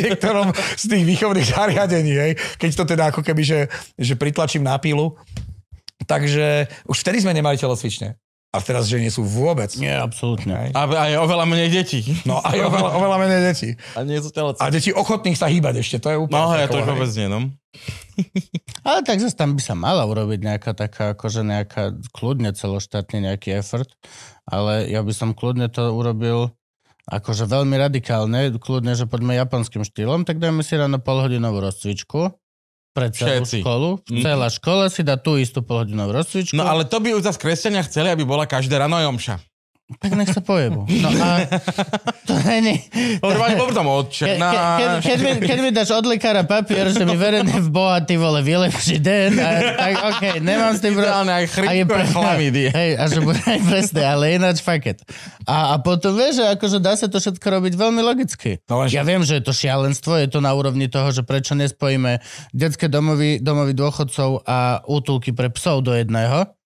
niektorom 0.03 0.53
z 0.53 0.83
tých 0.85 1.03
výchovných 1.03 1.47
zariadení, 1.47 2.13
hej, 2.13 2.31
keď 2.57 2.69
to 2.73 2.83
teda 2.85 3.03
ako 3.09 3.21
keby, 3.25 3.41
že, 3.43 3.59
že 3.97 4.13
pritlačím 4.15 4.65
na 4.65 4.77
pílu. 4.77 5.17
Takže 6.07 6.69
už 6.87 6.97
vtedy 7.03 7.25
sme 7.25 7.35
nemali 7.35 7.57
telocvične. 7.59 8.15
A 8.55 8.63
teraz, 8.63 8.87
že 8.87 8.97
nie 8.97 9.11
sú 9.11 9.27
vôbec. 9.27 9.69
Nie, 9.75 9.99
absolútne. 9.99 10.55
Hej. 10.55 10.69
A 10.71 10.87
aj 10.87 11.11
oveľa 11.19 11.45
menej 11.45 11.69
detí. 11.69 11.99
No 12.23 12.39
aj 12.39 12.57
oveľa, 12.63 12.89
oveľa 12.95 13.17
menej 13.27 13.41
detí. 13.43 13.69
A 13.91 14.07
nie 14.07 14.17
sú 14.23 14.31
telocvične. 14.31 14.63
A 14.63 14.71
deti 14.71 14.89
ochotných 14.95 15.35
sa 15.35 15.51
hýbať 15.51 15.83
ešte, 15.83 15.97
to 15.99 16.07
je 16.09 16.17
úplne... 16.17 16.39
No 16.39 16.55
hej, 16.55 16.71
to 16.71 16.79
už 16.79 16.87
vôbec 16.87 17.11
nie, 17.11 17.27
no. 17.27 17.39
Ale 18.87 19.03
tak 19.03 19.19
zase 19.19 19.35
tam 19.35 19.53
by 19.53 19.61
sa 19.61 19.75
mala 19.75 20.07
urobiť 20.07 20.39
nejaká 20.41 20.71
taká, 20.73 21.13
akože 21.13 21.43
nejaká, 21.43 21.99
kľudne 22.15 22.55
celoštátny 22.55 23.29
nejaký 23.29 23.59
effort, 23.59 23.91
ale 24.47 24.87
ja 24.89 25.03
by 25.03 25.13
som 25.13 25.35
kľudne 25.35 25.67
to 25.67 25.91
urobil 25.91 26.55
akože 27.07 27.47
veľmi 27.47 27.75
radikálne, 27.79 28.51
kľudne, 28.59 28.91
že 28.93 29.07
poďme 29.07 29.39
japonským 29.39 29.87
štýlom, 29.87 30.27
tak 30.27 30.43
dajme 30.43 30.59
si 30.59 30.75
ráno 30.75 30.99
polhodinovú 30.99 31.63
rozcvičku 31.63 32.35
pre 32.91 33.07
celú 33.15 33.47
Všetci. 33.47 33.63
školu. 33.63 33.89
Mhm. 34.11 34.21
Celá 34.25 34.47
škola 34.51 34.85
si 34.91 35.01
dá 35.07 35.15
tú 35.15 35.39
istú 35.39 35.63
polhodinovú 35.63 36.17
rozcvičku. 36.17 36.57
No 36.57 36.67
ale 36.67 36.83
to 36.83 36.99
by 36.99 37.15
už 37.15 37.23
zase 37.29 37.39
kresťania 37.39 37.85
chceli, 37.87 38.11
aby 38.11 38.27
bola 38.27 38.43
každé 38.43 38.75
ráno 38.75 38.99
aj 38.99 39.07
omša. 39.07 39.35
Tak 39.87 40.19
nech 40.19 40.27
sa 40.27 40.43
pojebu. 40.43 40.83
No 40.97 41.09
a 41.15 41.47
to 42.27 42.35
není... 42.43 42.83
Ke, 44.27 44.35
ke, 44.35 44.85
odčer 44.99 45.15
keď, 45.15 45.17
mi, 45.23 45.31
keď 45.39 45.57
mi 45.63 45.69
dáš 45.71 45.95
od 45.95 46.03
lekára 46.03 46.43
papier, 46.43 46.91
že 46.91 47.07
mi 47.07 47.15
verejne 47.15 47.55
v 47.63 47.69
boha, 47.71 48.03
ty 48.03 48.19
vole, 48.19 48.43
vylepší 48.43 48.99
den, 48.99 49.39
a, 49.39 49.79
tak 49.79 49.93
okej, 49.95 50.35
okay, 50.35 50.43
nemám 50.43 50.75
s 50.75 50.83
tým... 50.83 50.91
pro- 50.91 51.07
Ideálne 51.07 51.33
aj 51.39 51.45
chrypku 51.47 51.93
a 51.95 52.03
chlamydie. 52.03 52.67
Hej, 52.75 52.91
a 52.99 53.03
že 53.07 53.19
bude 53.23 53.39
aj 53.39 53.59
presne, 53.63 54.01
ale 54.03 54.23
ináč 54.35 54.59
it. 54.59 54.99
A, 55.47 55.71
a 55.71 55.75
potom 55.79 56.11
vieš, 56.19 56.43
že 56.43 56.45
akože 56.59 56.77
dá 56.83 56.93
sa 56.99 57.07
to 57.07 57.23
všetko 57.23 57.47
robiť 57.47 57.73
veľmi 57.79 58.01
logicky. 58.03 58.59
No 58.67 58.83
Ja 58.91 59.07
viem, 59.07 59.23
že 59.23 59.39
je 59.39 59.43
to 59.47 59.55
šialenstvo, 59.55 60.19
je 60.19 60.27
to 60.27 60.43
na 60.43 60.51
úrovni 60.51 60.91
toho, 60.91 61.15
že 61.15 61.23
prečo 61.23 61.55
nespojíme 61.55 62.19
detské 62.51 62.91
domovy, 62.91 63.39
domovy 63.39 63.71
dôchodcov 63.71 64.43
a 64.43 64.83
útulky 64.83 65.31
pre 65.31 65.47
psov 65.47 65.87
do 65.87 65.95
jedného. 65.95 66.57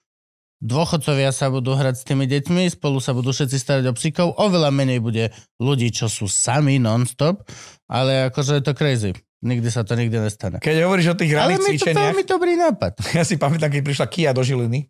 Dôchodcovia 0.61 1.33
sa 1.33 1.49
budú 1.49 1.73
hrať 1.73 1.95
s 1.97 2.03
tými 2.05 2.29
deťmi, 2.29 2.69
spolu 2.69 3.01
sa 3.01 3.17
budú 3.17 3.33
všetci 3.33 3.57
starať 3.57 3.85
o 3.89 3.93
psíkov, 3.97 4.37
oveľa 4.37 4.69
menej 4.69 5.01
bude 5.01 5.33
ľudí, 5.57 5.89
čo 5.89 6.05
sú 6.05 6.29
sami 6.29 6.77
non-stop, 6.77 7.41
ale 7.89 8.29
akože 8.29 8.61
je 8.61 8.63
to 8.63 8.73
crazy. 8.77 9.11
Nikdy 9.41 9.73
sa 9.73 9.81
to 9.81 9.97
nikdy 9.97 10.21
nestane. 10.21 10.61
Keď 10.61 10.85
hovoríš 10.85 11.11
o 11.11 11.15
tých 11.17 11.33
Ale 11.33 11.57
ranných 11.57 11.65
mi 11.65 11.65
to 11.65 11.89
cvičeniach, 11.89 12.13
veľmi 12.13 12.23
dobrý 12.29 12.53
nápad. 12.61 12.93
ja 13.17 13.25
si 13.25 13.41
pamätám, 13.41 13.73
keď 13.73 13.81
prišla 13.81 14.05
Kia 14.05 14.31
do 14.37 14.45
Žiliny 14.45 14.85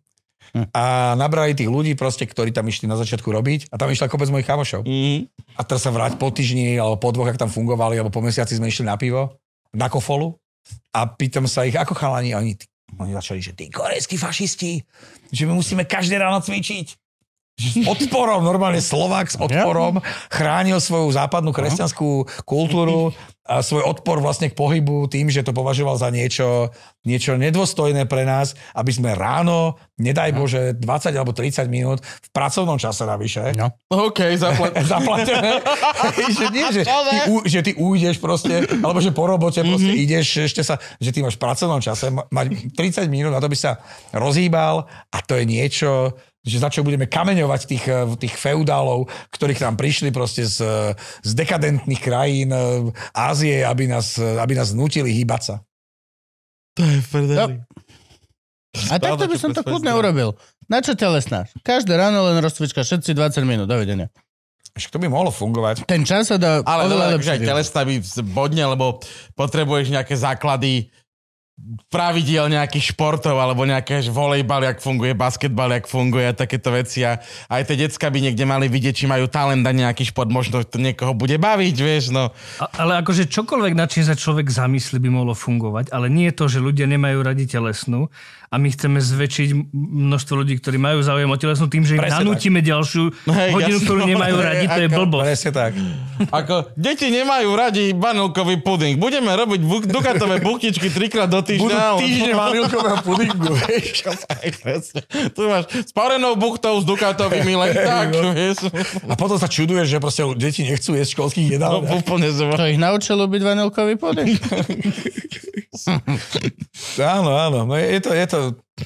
Hm. 0.52 0.68
a 0.74 1.14
nabrali 1.16 1.56
tých 1.56 1.70
ľudí 1.70 1.96
proste, 1.96 2.28
ktorí 2.28 2.52
tam 2.52 2.68
išli 2.68 2.84
na 2.84 3.00
začiatku 3.00 3.24
robiť 3.24 3.72
a 3.72 3.80
tam 3.80 3.88
išla 3.88 4.10
kopec 4.12 4.28
mojich 4.28 4.44
kamošov. 4.44 4.84
Mhm. 4.84 5.32
A 5.56 5.60
teraz 5.64 5.84
sa 5.84 5.94
vráť 5.94 6.20
po 6.20 6.28
týždni 6.28 6.76
alebo 6.76 7.00
po 7.00 7.08
dvoch, 7.12 7.28
ak 7.28 7.40
tam 7.40 7.48
fungovali, 7.48 7.96
alebo 7.96 8.12
po 8.12 8.24
mesiaci 8.24 8.56
sme 8.60 8.68
išli 8.68 8.84
na 8.84 9.00
pivo, 9.00 9.40
na 9.72 9.88
kofolu 9.88 10.36
a 10.92 11.08
pýtam 11.08 11.48
sa 11.48 11.64
ich, 11.64 11.76
ako 11.76 11.96
chalani, 11.96 12.36
oni, 12.36 12.56
tí- 12.56 12.68
oni 13.00 13.12
začali, 13.12 13.40
že 13.42 13.52
tí 13.56 13.72
korejskí 13.72 14.16
fašisti, 14.16 14.82
že 15.32 15.46
my 15.48 15.52
musíme 15.56 15.88
každé 15.88 16.18
ráno 16.18 16.40
cvičiť. 16.40 17.01
S 17.60 17.84
odporom, 17.84 18.40
normálne 18.40 18.80
Slovák 18.80 19.28
s 19.28 19.36
odporom 19.36 20.00
chránil 20.32 20.80
svoju 20.80 21.12
západnú 21.12 21.52
kresťanskú 21.52 22.24
kultúru 22.48 23.12
a 23.42 23.58
svoj 23.58 23.82
odpor 23.82 24.22
vlastne 24.22 24.48
k 24.48 24.54
pohybu 24.54 25.10
tým, 25.10 25.26
že 25.26 25.42
to 25.42 25.50
považoval 25.50 25.98
za 25.98 26.14
niečo, 26.14 26.70
niečo 27.02 27.34
nedôstojné 27.34 28.06
pre 28.06 28.22
nás, 28.22 28.54
aby 28.70 28.94
sme 28.94 29.18
ráno, 29.18 29.76
nedaj 29.98 30.30
Bože, 30.30 30.62
20 30.78 31.10
alebo 31.10 31.34
30 31.34 31.66
minút 31.66 31.98
v 32.06 32.28
pracovnom 32.30 32.78
čase 32.78 33.02
navyše, 33.02 33.50
No. 33.58 33.74
OK, 33.90 34.38
zaplat. 34.38 34.78
zaplatené. 34.94 35.58
že 36.38 36.46
nie, 36.54 36.66
že 36.70 36.82
ty, 36.86 37.18
u, 37.28 37.36
že 37.42 37.60
ty 37.66 37.72
ujdeš 37.74 38.22
proste, 38.22 38.62
alebo 38.78 39.02
že 39.02 39.10
po 39.10 39.26
robote 39.26 39.58
proste 39.66 39.90
mm-hmm. 39.90 40.04
ideš, 40.06 40.26
ešte 40.46 40.62
sa, 40.62 40.78
že 41.02 41.10
ty 41.10 41.20
máš 41.20 41.34
v 41.34 41.42
pracovnom 41.42 41.82
čase, 41.82 42.14
ma- 42.14 42.30
mať 42.30 42.72
30 42.78 43.10
minút 43.10 43.34
na 43.34 43.42
to 43.42 43.50
by 43.50 43.58
sa 43.58 43.82
rozhýbal 44.14 44.86
a 45.10 45.18
to 45.18 45.34
je 45.34 45.44
niečo, 45.50 46.14
že 46.42 46.58
za 46.58 46.68
čo 46.68 46.82
budeme 46.82 47.06
kameňovať 47.06 47.60
tých, 47.70 47.84
eh, 47.86 48.04
tých 48.18 48.34
feudálov, 48.34 49.06
ktorých 49.30 49.62
tam 49.62 49.78
prišli 49.78 50.10
proste 50.10 50.42
z, 50.42 50.58
z 51.22 51.30
dekadentných 51.38 52.02
krajín 52.02 52.50
eh, 52.50 52.90
Ázie, 53.14 53.62
aby 53.62 53.86
nás, 53.86 54.18
eh, 54.18 54.42
aby 54.42 54.58
nás 54.58 54.74
nutili 54.74 55.14
hýbať 55.14 55.42
sa. 55.42 55.56
To 56.76 56.82
je 56.82 56.98
prdeli. 57.08 57.62
A 58.88 58.96
takto 58.96 59.28
by 59.28 59.36
som 59.36 59.52
to 59.52 59.60
kľudne 59.60 59.92
urobil. 59.92 60.34
Na 60.64 60.80
čo 60.80 60.96
telesnáš? 60.96 61.52
Každé 61.60 61.92
ráno 61.92 62.24
len 62.24 62.40
rozcvička, 62.40 62.80
všetci 62.80 63.12
20 63.12 63.44
minút, 63.44 63.68
dovidenia. 63.68 64.08
Však 64.72 64.96
to 64.96 65.02
by 65.04 65.08
mohlo 65.12 65.28
fungovať. 65.28 65.84
Ten 65.84 66.00
čas 66.08 66.32
sa 66.32 66.40
dá 66.40 66.64
Ale 66.64 66.88
oveľa 66.88 67.20
lepšie 67.20 67.36
aj 67.36 67.40
využiť. 67.44 67.50
telesná 67.52 67.80
by 67.84 67.94
bodne, 68.32 68.64
lebo 68.72 68.86
potrebuješ 69.36 69.92
nejaké 69.92 70.16
základy 70.16 70.88
pravidiel 71.88 72.50
nejakých 72.50 72.94
športov 72.94 73.38
alebo 73.38 73.62
nejaké 73.62 74.02
volejbal, 74.10 74.66
jak 74.66 74.82
funguje, 74.82 75.14
basketbal, 75.14 75.70
jak 75.70 75.86
funguje 75.86 76.34
takéto 76.34 76.74
veci 76.74 77.06
a 77.06 77.22
aj 77.46 77.70
tie 77.70 77.86
decka 77.86 78.10
by 78.10 78.18
niekde 78.18 78.42
mali 78.42 78.66
vidieť, 78.66 79.04
či 79.04 79.06
majú 79.06 79.30
talent 79.30 79.62
na 79.62 79.70
nejaký 79.70 80.10
šport, 80.10 80.26
možno 80.26 80.66
to 80.66 80.82
niekoho 80.82 81.14
bude 81.14 81.38
baviť, 81.38 81.76
vieš, 81.78 82.10
no. 82.10 82.34
A, 82.58 82.66
ale 82.82 82.98
akože 83.06 83.30
čokoľvek, 83.30 83.78
na 83.78 83.86
čím 83.86 84.02
sa 84.02 84.18
človek 84.18 84.50
zamyslí, 84.50 84.98
by 84.98 85.10
mohlo 85.14 85.38
fungovať, 85.38 85.94
ale 85.94 86.10
nie 86.10 86.34
je 86.34 86.34
to, 86.34 86.44
že 86.50 86.58
ľudia 86.58 86.90
nemajú 86.90 87.22
radi 87.22 87.46
telesnú 87.46 88.10
a 88.52 88.60
my 88.60 88.68
chceme 88.68 89.00
zväčšiť 89.00 89.72
množstvo 89.72 90.44
ľudí, 90.44 90.60
ktorí 90.60 90.76
majú 90.76 91.00
záujem 91.00 91.24
o 91.24 91.36
telesnú 91.40 91.72
tým, 91.72 91.88
že 91.88 91.96
im 91.96 92.04
Presne 92.04 92.20
nanútime 92.20 92.60
ďalšiu 92.60 93.08
Hej, 93.24 93.50
hodinu, 93.56 93.80
jasno. 93.80 93.86
ktorú 93.88 94.00
nemajú 94.04 94.36
radi, 94.52 94.64
to 94.68 94.80
je 94.84 94.88
blbosť. 94.92 95.24
Presne 95.24 95.50
tak. 95.56 95.72
Ako, 96.28 96.56
deti 96.76 97.08
nemajú 97.08 97.48
radi 97.56 97.96
vanilkový 97.96 98.60
puding. 98.60 99.00
Budeme 99.00 99.32
robiť 99.32 99.60
bu- 99.64 99.88
dukatové 99.88 100.44
buchtičky 100.44 100.92
trikrát 100.92 101.32
do 101.32 101.40
týždňa. 101.40 101.96
Budú 101.96 102.04
týždne 102.04 102.32
vanilkového 102.36 102.98
pudingu, 103.00 103.52
vieš. 103.64 104.04
Tu 105.36 105.40
máš 105.48 105.64
s 105.72 105.92
parenou 105.96 106.36
buchtou, 106.36 106.76
s 106.76 106.84
dukatovými, 106.84 107.56
len 107.56 107.72
tak, 107.72 108.12
vieš. 108.12 108.68
A 109.08 109.16
potom 109.16 109.40
sa 109.40 109.48
čuduješ, 109.48 109.88
že 109.88 109.96
proste 109.96 110.22
deti 110.36 110.60
nechcú 110.60 110.92
jesť 110.92 111.16
školských 111.16 111.56
jedál. 111.56 111.80
No, 111.80 111.88
úplne 111.96 112.28
zva. 112.28 112.60
To 112.60 112.68
ich 112.68 112.76
naučilo 112.76 113.24
byť 113.24 113.40
vanilkový 113.40 113.96
puding. 113.96 114.36
Áno, 117.00 117.32
áno. 117.32 117.58
No 117.64 117.74
je, 117.80 117.86
je 117.96 118.00
to, 118.02 118.10
je 118.12 118.26
to, 118.28 118.38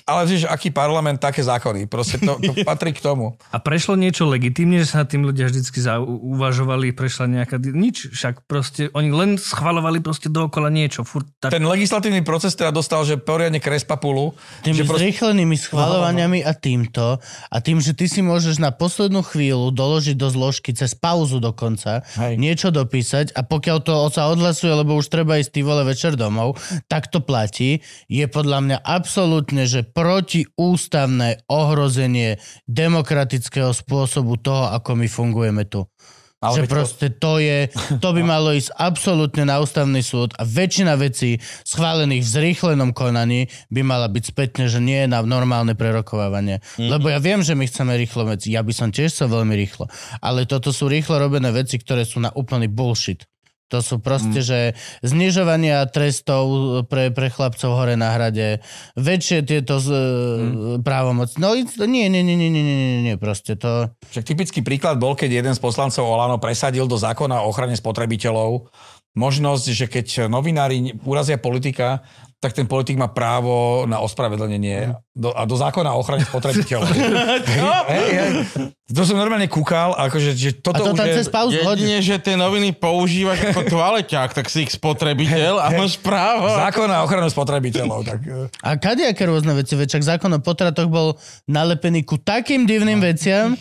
ale 0.04 0.26
vieš, 0.26 0.50
aký 0.50 0.74
parlament, 0.74 1.22
také 1.22 1.46
zákony. 1.46 1.86
Proste 1.86 2.18
to, 2.18 2.36
to 2.42 2.52
patrí 2.68 2.90
k 2.90 3.00
tomu. 3.00 3.38
A 3.54 3.62
prešlo 3.62 3.94
niečo 3.94 4.26
legitímne, 4.26 4.82
že 4.82 4.90
sa 4.90 5.06
nad 5.06 5.08
tým 5.10 5.26
ľudia 5.26 5.48
vždycky 5.48 5.78
uvažovali, 6.04 6.92
prešla 6.92 7.30
nejaká... 7.30 7.58
Nič, 7.58 8.10
však 8.12 8.44
proste 8.50 8.90
oni 8.92 9.10
len 9.14 9.30
schvalovali 9.38 10.02
proste 10.02 10.26
dookola 10.26 10.68
niečo. 10.70 11.06
Furt 11.06 11.26
tak... 11.38 11.54
Ten 11.54 11.64
legislatívny 11.64 12.26
proces 12.26 12.58
teda 12.58 12.74
dostal, 12.74 13.06
že 13.06 13.16
poriadne 13.16 13.62
krespapulu. 13.62 14.34
Tými 14.66 14.82
že 14.82 14.84
proste... 14.84 15.02
zrýchlenými 15.06 15.56
schvalovaniami 15.56 16.42
a 16.42 16.52
týmto. 16.52 17.22
A 17.50 17.56
tým, 17.62 17.78
že 17.78 17.94
ty 17.94 18.10
si 18.10 18.20
môžeš 18.20 18.58
na 18.58 18.74
poslednú 18.74 19.22
chvíľu 19.22 19.70
doložiť 19.70 20.18
do 20.18 20.28
zložky 20.28 20.74
cez 20.74 20.98
pauzu 20.98 21.38
dokonca, 21.38 22.02
Hej. 22.18 22.34
niečo 22.36 22.68
dopísať 22.74 23.32
a 23.38 23.46
pokiaľ 23.46 23.78
to 23.86 23.92
sa 24.10 24.28
odhlasuje, 24.28 24.72
lebo 24.74 24.98
už 24.98 25.08
treba 25.08 25.38
ísť 25.38 25.50
ty 25.54 25.60
vole 25.62 25.86
večer 25.86 26.18
domov, 26.18 26.58
tak 26.90 27.08
to 27.08 27.22
platí, 27.22 27.80
je 28.10 28.26
podľa 28.26 28.58
mňa 28.66 28.78
absolútne, 28.82 29.64
že 29.68 29.85
protiústavné 29.90 31.46
ohrozenie 31.46 32.38
demokratického 32.66 33.70
spôsobu 33.70 34.38
toho, 34.40 34.70
ako 34.74 34.98
my 34.98 35.06
fungujeme 35.06 35.64
tu. 35.66 35.86
Ale 36.36 36.60
že 36.60 36.62
veď 36.62 36.68
to- 36.68 36.74
proste 36.76 37.06
to 37.16 37.32
je, 37.40 37.58
to 37.96 38.08
by 38.12 38.22
malo 38.34 38.52
ísť 38.52 38.70
absolútne 38.76 39.48
na 39.48 39.56
ústavný 39.56 40.04
súd 40.04 40.36
a 40.36 40.44
väčšina 40.44 40.92
vecí 41.00 41.40
schválených 41.64 42.22
v 42.22 42.32
zrýchlenom 42.32 42.92
konaní 42.92 43.48
by 43.72 43.80
mala 43.80 44.06
byť 44.12 44.24
spätne, 44.36 44.68
že 44.68 44.78
nie 44.78 45.08
na 45.08 45.24
normálne 45.24 45.72
prerokovávanie. 45.72 46.60
Mm. 46.76 46.92
Lebo 46.92 47.08
ja 47.08 47.18
viem, 47.18 47.40
že 47.40 47.56
my 47.56 47.64
chceme 47.64 47.96
rýchlo 47.96 48.28
veci, 48.28 48.52
ja 48.52 48.60
by 48.60 48.72
som 48.76 48.92
tiež 48.92 49.10
sa 49.10 49.24
veľmi 49.26 49.56
rýchlo, 49.56 49.88
ale 50.20 50.44
toto 50.44 50.76
sú 50.76 50.92
rýchlo 50.92 51.16
robené 51.16 51.48
veci, 51.50 51.80
ktoré 51.80 52.04
sú 52.04 52.20
na 52.20 52.28
úplný 52.36 52.68
bullshit. 52.68 53.24
To 53.74 53.82
sú 53.82 53.98
proste, 53.98 54.40
mm. 54.43 54.47
že 54.47 54.59
znižovania 55.02 55.82
trestov 55.90 56.44
e, 56.47 56.59
pre, 56.86 57.10
pre 57.10 57.26
chlapcov 57.26 57.74
hore 57.74 57.98
na 57.98 58.14
hrade, 58.14 58.62
väčšie 58.94 59.43
tieto 59.43 59.82
z, 59.82 59.88
e, 59.90 59.98
mm. 59.98 60.86
právomoc. 60.86 61.34
No 61.43 61.59
nie, 61.59 62.06
nie, 62.06 62.22
nie, 62.22 62.36
nie, 62.38 62.51
nie, 62.51 62.62
nie, 62.62 63.01
nie, 63.02 63.16
proste 63.18 63.59
to... 63.59 63.90
Však 64.06 64.22
typický 64.22 64.62
príklad 64.62 65.02
bol, 65.02 65.18
keď 65.18 65.43
jeden 65.43 65.55
z 65.55 65.59
poslancov 65.59 66.06
Olano 66.06 66.38
presadil 66.38 66.86
do 66.86 66.94
zákona 66.94 67.43
o 67.43 67.51
ochrane 67.51 67.74
spotrebiteľov 67.74 68.70
možnosť, 69.16 69.64
že 69.72 69.86
keď 69.88 70.06
novinári 70.28 70.93
urazia 71.02 71.40
politika, 71.40 72.05
tak 72.36 72.52
ten 72.52 72.68
politik 72.68 73.01
má 73.01 73.09
právo 73.09 73.88
na 73.88 73.97
ospravedlnenie 74.05 74.93
do, 75.16 75.32
a 75.32 75.48
do 75.48 75.56
zákona 75.56 75.97
o 75.97 76.05
ochrane 76.05 76.20
spotrebiteľov. 76.20 76.93
hej, 77.97 78.09
hej, 78.12 78.30
to 78.93 79.02
som 79.09 79.16
normálne 79.16 79.48
kúkal, 79.48 79.97
akože, 79.97 80.36
že 80.36 80.52
A 80.52 80.56
toto 80.60 80.93
to 80.93 81.01
už 81.01 81.09
je... 81.09 81.14
cez 81.24 81.26
pauzu. 81.32 81.56
Jedine, 81.56 81.98
že 82.05 82.20
tie 82.20 82.36
noviny 82.36 82.76
používaš 82.76 83.51
ako 83.51 83.72
toaleťák, 83.72 84.36
tak 84.36 84.52
si 84.52 84.68
ich 84.68 84.72
spotrebiteľ 84.76 85.64
a 85.64 85.66
máš 85.72 85.97
právo. 85.97 86.44
Zákon 86.52 86.86
na 86.86 87.01
ochranu 87.01 87.32
spotrebiteľov. 87.32 88.05
Tak, 88.05 88.20
eh, 88.20 88.52
A 88.60 88.76
kadejaké 88.76 89.24
rôzne 89.24 89.56
veci, 89.56 89.72
veď 89.72 89.97
zákon 90.05 90.28
o 90.36 90.38
potratoch 90.38 90.93
bol 90.93 91.16
nalepený 91.48 92.05
ku 92.05 92.20
takým 92.20 92.68
divným 92.68 93.01
veciam, 93.01 93.56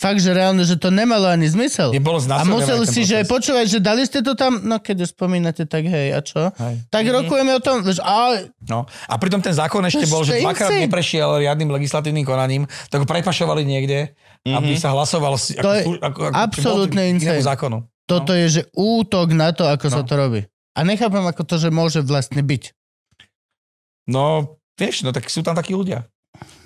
fakt, 0.00 0.16
že 0.16 0.32
reálne, 0.32 0.64
že 0.64 0.74
to 0.74 0.88
nemalo 0.88 1.28
ani 1.28 1.44
zmysel. 1.44 1.92
Nebolo 1.92 2.16
a 2.24 2.40
museli 2.42 2.88
si, 2.88 3.04
že 3.04 3.20
počúvať, 3.22 3.68
že 3.68 3.78
dali 3.78 4.00
ste 4.02 4.24
to 4.24 4.32
tam, 4.32 4.56
no 4.64 4.80
keď 4.80 5.04
už 5.04 5.12
spomínate, 5.12 5.68
tak 5.68 5.84
hej, 5.84 6.16
a 6.16 6.24
čo? 6.24 6.48
Hej. 6.50 6.88
Tak 6.88 7.04
rokujeme 7.04 7.52
o 7.52 7.60
tom, 7.60 7.84
vieš, 7.84 8.00
a 8.00 8.40
no. 8.64 8.88
A 9.04 9.14
pritom 9.14 9.38
ten 9.38 9.52
zákon 9.52 9.84
ešte 9.84 10.08
To 10.08 10.14
bol, 10.16 10.24
že 10.24 10.40
dvakrát 10.40 10.72
insane. 10.72 10.88
neprešiel 10.88 11.28
riadnym 11.38 11.68
legislatívnym 11.68 12.24
konaním, 12.24 12.64
tak 12.88 12.98
ho 12.98 13.06
prepašovali 13.06 13.60
niekde, 13.62 14.16
aby 14.42 14.72
sa 14.74 14.90
hlasoval 14.90 15.36
si, 15.36 15.52
To 15.54 15.68
je 15.68 15.84
absolútne 16.32 17.12
inému 17.12 17.36
insane. 17.36 17.44
zákonu. 17.44 17.84
toto 18.08 18.32
je, 18.32 18.46
že 18.48 18.62
útok 18.72 19.30
na 19.30 19.52
to, 19.52 19.68
ako 19.68 19.86
sa 19.86 20.00
No. 20.00 20.08
to 20.08 20.14
robí. 20.16 20.40
A 20.72 20.80
nechápem, 20.80 21.20
ako 21.20 21.44
to, 21.44 21.60
že 21.60 21.68
môže 21.68 22.00
vlastne 22.00 22.40
byť. 22.40 22.72
No, 24.06 24.56
vieš, 24.74 25.04
no 25.04 25.12
tak 25.12 25.28
sú 25.28 25.44
tam 25.44 25.54
takí 25.54 25.70
ľudia. 25.70 26.08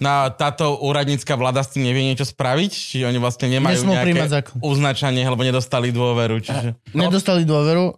Na 0.05 0.29
táto 0.29 0.77
úradnícka 0.85 1.33
vláda 1.33 1.65
s 1.65 1.73
tým 1.73 1.89
nevie 1.89 2.05
niečo 2.05 2.29
spraviť? 2.29 2.73
Či 2.77 2.97
oni 3.09 3.17
vlastne 3.17 3.49
nemajú 3.49 3.81
Nesmú 3.81 3.97
nejaké 3.97 4.29
zákon. 4.29 4.61
uznačanie, 4.61 5.25
alebo 5.25 5.41
nedostali 5.41 5.89
dôveru? 5.89 6.45
Čiže... 6.45 6.77
Nedostali 6.93 7.49
dôveru, 7.49 7.97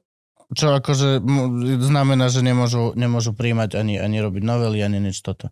čo 0.54 0.78
akože 0.78 1.18
znamená, 1.82 2.30
že 2.30 2.46
nemôžu, 2.46 2.94
nemôžu 2.94 3.34
príjmať 3.34 3.74
ani, 3.74 3.98
ani 3.98 4.22
robiť 4.22 4.42
novely, 4.46 4.78
ani 4.86 5.02
nič 5.02 5.18
toto. 5.18 5.50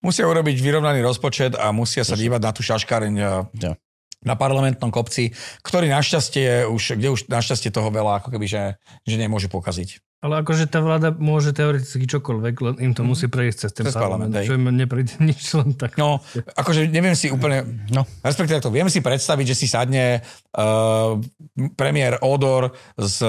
Musia 0.00 0.24
urobiť 0.24 0.56
vyrovnaný 0.60 1.04
rozpočet 1.04 1.56
a 1.56 1.72
musia 1.72 2.04
sa 2.04 2.16
dívať 2.16 2.40
na 2.40 2.50
tú 2.56 2.60
šaškareň 2.64 3.14
a 3.20 3.32
Ja. 3.56 3.72
na 4.24 4.34
parlamentnom 4.36 4.88
kopci, 4.88 5.32
ktorý 5.60 5.92
našťastie 5.92 6.64
už, 6.64 6.96
kde 6.96 7.08
už 7.12 7.28
našťastie 7.28 7.68
toho 7.68 7.92
veľa, 7.92 8.24
ako 8.24 8.32
keby, 8.32 8.48
že, 8.48 8.80
že 9.04 9.16
nemôže 9.20 9.52
pokaziť. 9.52 10.00
Ale 10.24 10.40
akože 10.40 10.72
tá 10.72 10.80
vláda 10.80 11.12
môže 11.12 11.52
teoreticky 11.52 12.08
čokoľvek, 12.08 12.54
len 12.64 12.74
im 12.80 12.92
to 12.96 13.04
musí 13.04 13.28
prejsť 13.28 13.68
cez 13.68 13.70
ten 13.76 13.84
Cez 13.84 13.92
parlament, 13.92 14.32
parlament, 14.32 14.48
čo 14.48 14.56
im 14.56 14.72
neprejde 14.72 15.20
nič 15.28 15.52
len 15.52 15.76
tak. 15.76 16.00
No, 16.00 16.24
akože 16.56 16.88
neviem 16.88 17.12
si 17.12 17.28
úplne, 17.28 17.68
No. 17.92 18.08
respektíve 18.24 18.64
to, 18.64 18.72
viem 18.72 18.88
si 18.88 19.04
predstaviť, 19.04 19.46
že 19.52 19.58
si 19.60 19.66
sadne 19.68 20.24
uh, 20.56 21.20
premiér 21.76 22.24
Odor 22.24 22.72
s, 22.96 23.20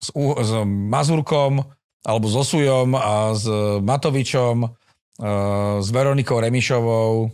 s, 0.00 0.08
s 0.16 0.50
Mazurkom 0.64 1.60
alebo 2.00 2.26
s 2.32 2.48
Osujom 2.48 2.96
a 2.96 3.36
s 3.36 3.44
Matovičom, 3.84 4.56
uh, 4.64 4.72
s 5.84 5.88
Veronikou 5.92 6.40
Remišovou, 6.40 7.28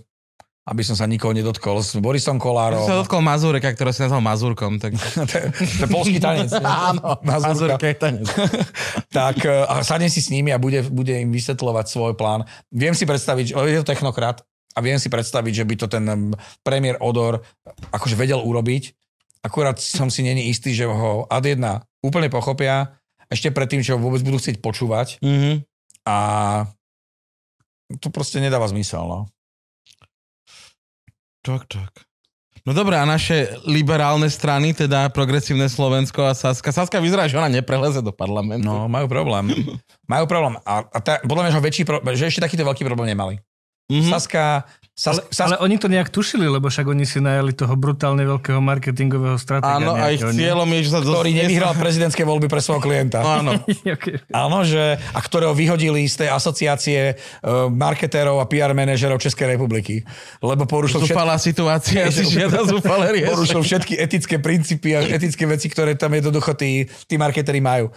aby 0.66 0.82
som 0.82 0.98
sa 0.98 1.06
nikoho 1.06 1.30
nedotkol, 1.30 1.78
s 1.78 1.94
Borisom 1.94 2.36
Ja 2.36 2.42
Kolárom. 2.42 2.82
som 2.82 2.90
sa 2.90 3.00
dotkol 3.06 3.22
Mazureka, 3.22 3.70
ktorý 3.70 3.94
si 3.94 4.02
nazval 4.02 4.18
Mazurkom. 4.18 4.82
Tak... 4.82 4.98
to, 5.30 5.34
je, 5.38 5.46
to 5.54 5.82
je 5.86 5.90
polský 5.90 6.18
tanec. 6.18 6.50
Áno, 6.90 7.22
Mazurka. 7.22 7.78
Je 7.78 7.94
tanec. 7.94 8.26
tak 9.14 9.46
e, 9.46 9.62
a 9.62 9.86
sadne 9.86 10.10
si 10.10 10.18
s 10.18 10.28
nimi 10.34 10.50
a 10.50 10.58
bude, 10.58 10.82
bude 10.90 11.14
im 11.14 11.30
vysvetľovať 11.30 11.86
svoj 11.86 12.12
plán. 12.18 12.42
Viem 12.74 12.98
si 12.98 13.06
predstaviť, 13.06 13.54
je 13.54 13.78
to 13.80 13.86
technokrat, 13.86 14.42
a 14.76 14.84
viem 14.84 15.00
si 15.00 15.08
predstaviť, 15.08 15.52
že 15.56 15.64
by 15.64 15.74
to 15.80 15.86
ten 15.88 16.04
em, 16.04 16.22
premiér 16.60 17.00
Odor 17.00 17.40
akože 17.96 18.12
vedel 18.12 18.44
urobiť. 18.44 18.92
Akurát 19.40 19.80
som 19.80 20.12
si 20.12 20.20
není 20.20 20.52
istý, 20.52 20.76
že 20.76 20.84
ho 20.84 21.24
ad 21.30 21.48
jedna 21.48 21.80
úplne 22.04 22.28
pochopia, 22.28 22.92
ešte 23.32 23.48
predtým, 23.48 23.80
čo 23.80 23.96
ho 23.96 24.02
vôbec 24.02 24.20
budú 24.20 24.36
chcieť 24.36 24.60
počúvať 24.60 25.22
Mhm. 25.24 25.64
a 26.04 26.16
to 28.02 28.10
proste 28.10 28.42
nedáva 28.42 28.66
zmysel. 28.66 29.06
No. 29.06 29.20
Tak, 31.46 31.62
tak. 31.70 31.90
No 32.66 32.74
dobré, 32.74 32.98
a 32.98 33.06
naše 33.06 33.54
liberálne 33.62 34.26
strany, 34.26 34.74
teda 34.74 35.06
Progresívne 35.14 35.70
Slovensko 35.70 36.26
a 36.26 36.34
Saska. 36.34 36.74
Saska 36.74 36.98
vyzerá, 36.98 37.30
že 37.30 37.38
ona 37.38 37.46
nepreleze 37.46 38.02
do 38.02 38.10
parlamentu. 38.10 38.66
no, 38.66 38.90
majú 38.90 39.06
problém. 39.06 39.54
majú 40.12 40.26
problém. 40.26 40.58
A, 40.66 40.82
a 40.82 40.98
tá, 40.98 41.22
podľa 41.22 41.46
mňa, 41.46 41.52
že, 41.54 41.60
väčší, 41.62 41.82
pro- 41.86 42.02
že 42.18 42.26
ešte 42.26 42.42
takýto 42.42 42.66
veľký 42.66 42.82
problém 42.82 43.14
nemali. 43.14 43.38
Mhm. 43.86 44.10
Saska, 44.10 44.66
Sas, 44.96 45.20
Ale, 45.20 45.28
Sas, 45.28 45.52
ale 45.52 45.56
oni 45.60 45.76
to 45.76 45.92
nejak 45.92 46.08
tušili, 46.08 46.48
lebo 46.48 46.72
však 46.72 46.88
oni 46.88 47.04
si 47.04 47.20
najali 47.20 47.52
toho 47.52 47.76
brutálne 47.76 48.24
veľkého 48.24 48.64
marketingového 48.64 49.36
stratéga. 49.36 49.76
Áno, 49.76 49.92
a 49.92 50.08
ich 50.08 50.24
nie? 50.24 50.40
cieľom 50.40 50.64
je, 50.72 50.80
že 50.88 50.90
sa... 50.96 51.04
ktorý 51.04 51.30
nevyhral 51.36 51.76
prezidentské 51.76 52.24
voľby 52.24 52.48
pre 52.48 52.64
svojho 52.64 52.80
klienta. 52.80 53.20
Áno. 53.44 53.52
Okay. 53.86 54.18
Áno, 54.34 54.66
že, 54.66 54.98
a 54.98 55.20
ktorého 55.22 55.54
vyhodili 55.54 56.08
z 56.10 56.26
tej 56.26 56.28
asociácie 56.32 57.14
uh, 57.14 57.70
marketérov 57.70 58.40
a 58.42 58.48
PR 58.48 58.74
manažerov 58.74 59.22
Českej 59.22 59.54
republiky. 59.54 60.02
Lebo 60.42 60.66
porušil, 60.66 61.04
všetky, 61.04 61.12
Zúfalá 61.12 61.36
situácia, 61.38 62.08
si 62.16 62.24
žiada 62.26 62.66
zúfalé 62.66 63.14
riešenie. 63.14 63.32
porušil 63.36 63.60
všetky 63.62 63.94
etické 64.00 64.36
princípy 64.40 64.96
a 64.96 65.04
etické 65.06 65.44
veci, 65.46 65.70
ktoré 65.70 65.94
tam 65.94 66.12
jednoducho 66.12 66.56
tí, 66.58 66.88
tí 67.06 67.14
marketéri 67.14 67.62
majú. 67.62 67.92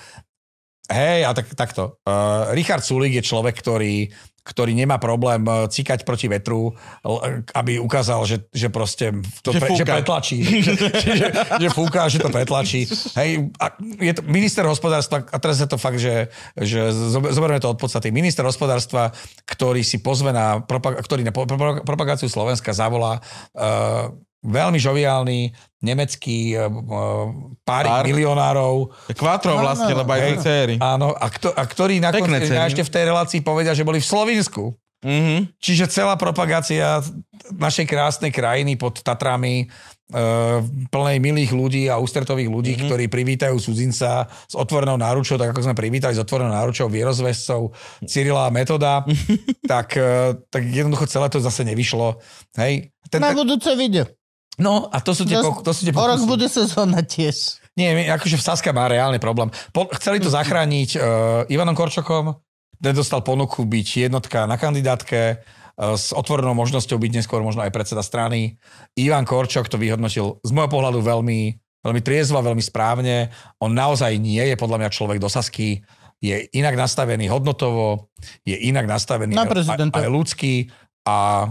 Hej, 0.89 1.21
a 1.25 1.31
tak, 1.37 1.45
takto. 1.53 2.01
Uh, 2.01 2.49
Richard 2.53 2.81
Sulik 2.81 3.13
je 3.17 3.23
človek, 3.25 3.53
ktorý 3.61 4.09
ktorý 4.49 4.73
nemá 4.73 4.97
problém 4.97 5.45
eh, 5.45 5.69
cikať 5.69 6.01
proti 6.01 6.25
vetru, 6.25 6.73
aby 7.53 7.77
ukázal, 7.77 8.25
že, 8.25 8.49
že 8.49 8.73
proste 8.73 9.13
to 9.45 9.53
Že 9.53 9.59
pre, 9.61 9.69
že 9.77 9.85
pretlačí. 9.85 10.37
že, 10.65 10.73
že, 10.97 11.27
že 11.61 11.69
fúka, 11.69 12.09
že 12.09 12.17
to 12.17 12.33
pretlačí. 12.33 12.89
Hej, 13.13 13.53
a 13.61 13.77
je 14.01 14.13
to 14.17 14.25
minister 14.25 14.65
hospodárstva, 14.65 15.21
a 15.29 15.37
teraz 15.37 15.61
je 15.61 15.69
to 15.69 15.77
fakt, 15.77 16.01
že, 16.01 16.33
že 16.57 16.89
zober- 16.89 17.29
zoberme 17.29 17.61
to 17.61 17.69
od 17.69 17.77
podstaty. 17.77 18.09
Minister 18.09 18.41
hospodárstva, 18.41 19.13
ktorý 19.45 19.85
si 19.85 20.01
pozve 20.01 20.33
na, 20.33 20.65
ktorý 21.05 21.21
na 21.21 21.33
propagáciu 21.85 22.25
Slovenska 22.25 22.73
zavolá 22.73 23.21
uh, 23.53 24.09
veľmi 24.39 24.79
žoviálny 24.79 25.51
nemecký 25.83 26.55
uh, 26.55 26.67
párik 27.63 27.91
Pár. 27.91 28.05
milionárov, 28.07 28.91
Kvátro 29.15 29.59
vlastne, 29.59 29.91
lebo 29.95 30.11
aj 30.11 30.43
céry. 30.43 30.75
Áno, 30.79 31.11
a, 31.15 31.27
kto, 31.27 31.51
a 31.51 31.63
ktorí 31.63 31.99
nakoniec 31.99 32.47
Pekné 32.47 32.59
ceny. 32.59 32.67
ešte 32.71 32.83
v 32.87 32.93
tej 32.93 33.03
relácii 33.11 33.39
povedia, 33.43 33.75
že 33.75 33.87
boli 33.87 33.99
v 33.99 34.07
Slovinsku. 34.07 34.75
Mhm. 34.99 35.55
Čiže 35.63 35.87
celá 35.87 36.19
propagácia 36.19 36.99
našej 37.55 37.87
krásnej 37.87 38.35
krajiny 38.35 38.75
pod 38.75 38.99
Tatrami, 38.99 39.63
e, 39.63 39.65
plnej 40.91 41.17
milých 41.23 41.51
ľudí 41.55 41.87
a 41.87 42.01
ústretových 42.01 42.51
ľudí, 42.51 42.73
mm-hmm. 42.75 42.89
ktorí 42.91 43.05
privítajú 43.07 43.55
cudzinca 43.61 44.27
s 44.27 44.53
otvorenou 44.59 44.99
náručou, 44.99 45.39
tak 45.39 45.55
ako 45.55 45.71
sme 45.71 45.75
privítali 45.77 46.17
s 46.17 46.21
otvorenou 46.21 46.51
náručou 46.51 46.91
vierozvescov 46.91 47.71
Cyrila 48.03 48.49
a 48.49 48.53
Metoda, 48.53 49.07
tak, 49.71 49.95
e, 49.95 50.35
tak 50.51 50.67
jednoducho 50.67 51.07
celé 51.07 51.31
to 51.31 51.39
zase 51.39 51.63
nevyšlo. 51.63 52.19
Hej. 52.59 52.91
Ten, 53.09 53.23
Na 53.23 53.33
budúce 53.33 53.71
vyjde. 53.73 54.18
No 54.59 54.91
a 54.91 54.99
to 54.99 55.15
sú 55.15 55.23
tie, 55.23 55.39
to 55.39 55.71
sú 55.71 55.81
tie 55.87 55.93
O 55.95 56.05
rok 56.05 56.21
bude 56.27 56.47
sezóna 56.51 57.01
tiež. 57.01 57.59
Nie, 57.79 57.95
akože 58.11 58.35
v 58.35 58.43
Saska 58.43 58.75
má 58.75 58.91
reálny 58.91 59.23
problém. 59.23 59.47
Po, 59.71 59.87
chceli 59.95 60.19
to 60.19 60.27
zachrániť 60.37 60.89
uh, 60.99 61.51
Ivanom 61.51 61.73
Korčokom, 61.73 62.35
ten 62.79 62.95
dostal 62.95 63.23
ponuku 63.23 63.63
byť 63.63 64.11
jednotka 64.11 64.43
na 64.43 64.59
kandidátke 64.59 65.39
uh, 65.39 65.95
s 65.95 66.11
otvorenou 66.11 66.51
možnosťou 66.55 66.99
byť 66.99 67.11
neskôr 67.23 67.39
možno 67.39 67.63
aj 67.63 67.71
predseda 67.71 68.03
strany. 68.03 68.59
Ivan 68.99 69.23
Korčok 69.23 69.71
to 69.71 69.79
vyhodnotil 69.79 70.43
z 70.43 70.51
môjho 70.51 70.67
pohľadu 70.67 70.99
veľmi, 70.99 71.55
veľmi 71.87 72.01
triezvo, 72.03 72.43
veľmi 72.43 72.63
správne. 72.63 73.31
On 73.63 73.71
naozaj 73.71 74.11
nie 74.19 74.43
je 74.43 74.55
podľa 74.59 74.83
mňa 74.83 74.89
človek 74.91 75.17
do 75.23 75.31
Sasky, 75.31 75.79
je 76.19 76.35
inak 76.51 76.75
nastavený 76.75 77.31
hodnotovo, 77.31 78.11
je 78.43 78.55
inak 78.59 78.91
nastavený 78.91 79.31
Na 79.31 79.47
aj, 79.47 79.87
aj 79.87 80.07
ľudský 80.11 80.67
a, 81.07 81.47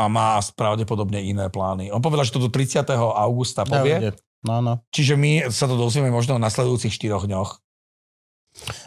a 0.00 0.08
má 0.08 0.40
pravdepodobne 0.56 1.20
iné 1.20 1.52
plány. 1.52 1.92
On 1.92 2.00
povedal, 2.00 2.24
že 2.24 2.32
to 2.32 2.40
do 2.40 2.48
30. 2.48 2.88
augusta 2.96 3.68
povie. 3.68 4.16
No, 4.40 4.64
no. 4.64 4.80
Čiže 4.88 5.20
my 5.20 5.52
sa 5.52 5.68
to 5.68 5.76
dozvieme 5.76 6.08
možno 6.08 6.40
v 6.40 6.44
nasledujúcich 6.48 6.96
štyroch 6.96 7.28
dňoch. 7.28 7.60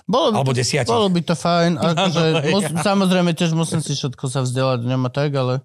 Bolo 0.04 0.32
by, 0.32 0.36
Alebo 0.44 0.52
to, 0.52 0.60
desiatich. 0.60 0.92
bolo 0.92 1.08
by 1.08 1.22
to 1.24 1.36
fajn. 1.36 1.72
Akože, 1.94 2.24
Áno, 2.24 2.52
mus, 2.52 2.64
samozrejme, 2.84 3.32
tiež 3.34 3.52
musím 3.56 3.80
si 3.80 3.96
všetko 3.96 4.26
sa 4.28 4.44
vzdelať, 4.44 4.84
nemá 4.84 5.08
tak, 5.08 5.32
ale 5.34 5.64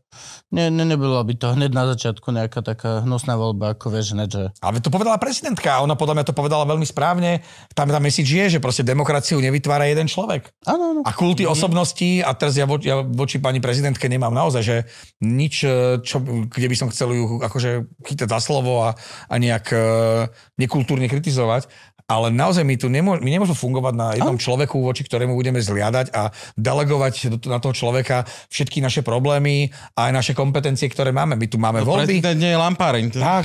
ne, 0.55 0.71
ne, 0.71 0.85
nebolo 0.87 1.19
by 1.21 1.35
to 1.35 1.53
hneď 1.53 1.71
na 1.75 1.85
začiatku 1.91 2.31
nejaká 2.31 2.63
taká 2.63 3.03
hnusná 3.03 3.35
voľba, 3.35 3.75
ako 3.75 3.91
vieš, 3.91 4.15
hneď, 4.15 4.29
že... 4.31 4.45
Ale 4.63 4.79
to 4.79 4.89
povedala 4.89 5.19
prezidentka 5.19 5.83
ona 5.83 5.99
podľa 5.99 6.23
mňa 6.23 6.25
to 6.27 6.35
povedala 6.35 6.65
veľmi 6.65 6.87
správne. 6.87 7.43
Tam 7.75 7.91
tá 7.91 7.99
message 7.99 8.31
je, 8.31 8.57
že 8.57 8.59
proste 8.63 8.87
demokraciu 8.87 9.43
nevytvára 9.43 9.91
jeden 9.91 10.07
človek. 10.07 10.49
Áno, 10.65 10.97
áno. 10.97 11.01
A 11.03 11.11
kulty 11.13 11.45
Mhm. 11.45 11.53
osobností, 11.53 12.23
a 12.23 12.31
teraz 12.33 12.55
ja, 12.55 12.65
vo, 12.65 12.79
ja 12.79 13.03
voči 13.03 13.43
pani 13.43 13.59
prezidentke 13.59 14.07
nemám 14.07 14.33
naozaj, 14.33 14.63
že 14.63 14.77
nič, 15.21 15.67
e, 15.67 15.99
čo, 16.01 16.23
kde 16.23 16.67
by 16.71 16.77
som 16.79 16.89
chcel 16.89 17.13
ju 17.13 17.43
akože 17.43 17.91
chytať 18.07 18.29
za 18.31 18.39
slovo 18.39 18.87
a, 18.87 18.95
a 19.27 19.35
nejak 19.37 19.67
uh, 19.75 20.27
nekultúrne 20.57 21.07
kritizovať. 21.07 21.67
Ale 22.09 22.33
naozaj 22.33 22.65
my 22.65 22.81
tu 22.81 22.89
nemô- 22.89 23.21
my 23.21 23.29
nemôžeme 23.29 23.53
fungovať 23.53 23.95
na 23.95 24.07
jednom 24.17 24.41
človeku, 24.41 24.81
voči 24.81 25.05
ktorému 25.05 25.37
budeme 25.37 25.61
zliadať 25.61 26.09
a 26.17 26.33
delegovať 26.57 27.37
do- 27.37 27.53
na 27.53 27.61
toho 27.61 27.77
človeka 27.77 28.25
všetky 28.49 28.81
naše 28.81 29.05
problémy 29.05 29.69
a 29.93 30.09
aj 30.09 30.13
naše 30.17 30.33
kompetencie, 30.33 30.89
ktoré 30.89 31.13
máme. 31.13 31.37
My 31.37 31.45
tu 31.45 31.61
máme 31.61 31.85
voľby. 31.85 32.25
Prezident 32.25 32.41
nie 32.41 32.49
je 32.49 32.59
lampáreň. 32.59 33.05
Tak. 33.13 33.45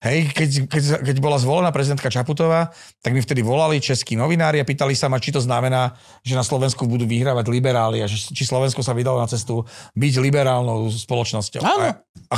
Hej, 0.00 0.32
keď, 0.32 0.50
keď, 0.64 0.82
keď 1.04 1.16
bola 1.20 1.36
zvolená 1.36 1.68
prezidentka 1.68 2.08
Čaputová, 2.08 2.72
tak 3.04 3.12
mi 3.12 3.20
vtedy 3.20 3.44
volali 3.44 3.84
českí 3.84 4.16
novinári 4.16 4.56
a 4.56 4.64
pýtali 4.64 4.96
sa 4.96 5.12
ma, 5.12 5.20
či 5.20 5.28
to 5.28 5.44
znamená, 5.44 5.92
že 6.24 6.32
na 6.32 6.40
Slovensku 6.40 6.88
budú 6.88 7.04
vyhrávať 7.04 7.52
liberáli 7.52 8.00
a 8.00 8.08
že, 8.08 8.32
či 8.32 8.48
Slovensko 8.48 8.80
sa 8.80 8.96
vydalo 8.96 9.20
na 9.20 9.28
cestu 9.28 9.68
byť 9.92 10.14
liberálnou 10.24 10.88
spoločnosťou. 10.88 11.60
Áno. 11.60 11.92
A, 11.92 12.34
a, 12.34 12.36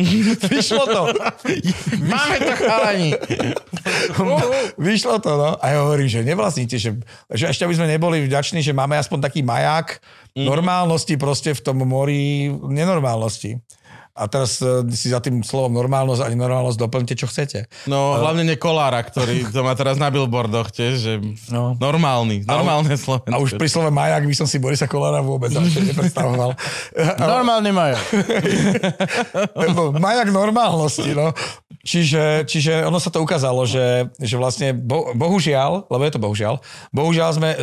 vyšlo 0.56 0.84
to. 0.88 1.02
Máme 2.00 2.36
to 2.48 2.54
chalani. 2.56 3.10
Vyšlo 4.80 5.20
to, 5.20 5.36
no. 5.36 5.50
A 5.60 5.64
ja 5.76 5.78
hovorím, 5.84 6.08
že 6.08 6.24
nevlastníte, 6.24 6.80
že, 6.80 6.96
že 7.28 7.44
ešte 7.52 7.68
aby 7.68 7.76
sme 7.76 7.92
neboli 7.92 8.24
vďační, 8.24 8.64
že 8.64 8.72
máme 8.72 8.96
aspoň 8.96 9.28
taký 9.28 9.44
maják 9.44 10.00
Mhm. 10.30 10.46
normálnosti 10.46 11.18
proste 11.18 11.50
v 11.50 11.60
tom 11.60 11.82
mori 11.82 12.46
nenormálnosti. 12.50 13.58
A 14.20 14.28
teraz 14.28 14.60
eh, 14.60 14.84
si 14.92 15.08
za 15.08 15.16
tým 15.18 15.40
slovom 15.40 15.72
normálnosť 15.72 16.20
ani 16.20 16.36
normálnosť 16.36 16.76
doplňte, 16.76 17.14
čo 17.16 17.24
chcete. 17.24 17.64
No, 17.88 18.20
hlavne 18.20 18.44
nie 18.44 18.60
Kolára, 18.60 19.00
ktorý 19.00 19.48
to 19.56 19.64
má 19.64 19.72
teraz 19.72 19.96
na 19.96 20.12
billboardoch 20.12 20.68
tiež, 20.68 20.94
že 21.00 21.12
No. 21.48 21.72
normálny, 21.80 22.44
normálne 22.44 22.92
Slovensko. 23.00 23.32
A 23.32 23.40
už 23.40 23.56
pri 23.56 23.68
slove 23.72 23.88
maják 23.88 24.28
by 24.28 24.34
som 24.36 24.44
si 24.44 24.60
Borisa 24.60 24.84
Kolára 24.84 25.24
vôbec 25.24 25.48
nepredstavoval. 25.88 26.52
Normálny 27.16 27.72
majú. 27.72 27.96
Lebo 29.64 29.96
maják 29.96 30.28
normálnosti, 30.28 31.16
no. 31.16 31.32
Čiže, 31.80 32.44
čiže 32.44 32.84
ono 32.84 33.00
sa 33.00 33.08
to 33.08 33.24
ukázalo, 33.24 33.64
že, 33.64 34.12
že 34.20 34.36
vlastne 34.36 34.76
bo, 34.76 35.16
bohužiaľ, 35.16 35.88
lebo 35.88 36.02
je 36.04 36.12
to 36.12 36.20
bohužiaľ, 36.20 36.54
bohužiaľ 36.92 37.30
sme 37.32 37.50
e, 37.52 37.58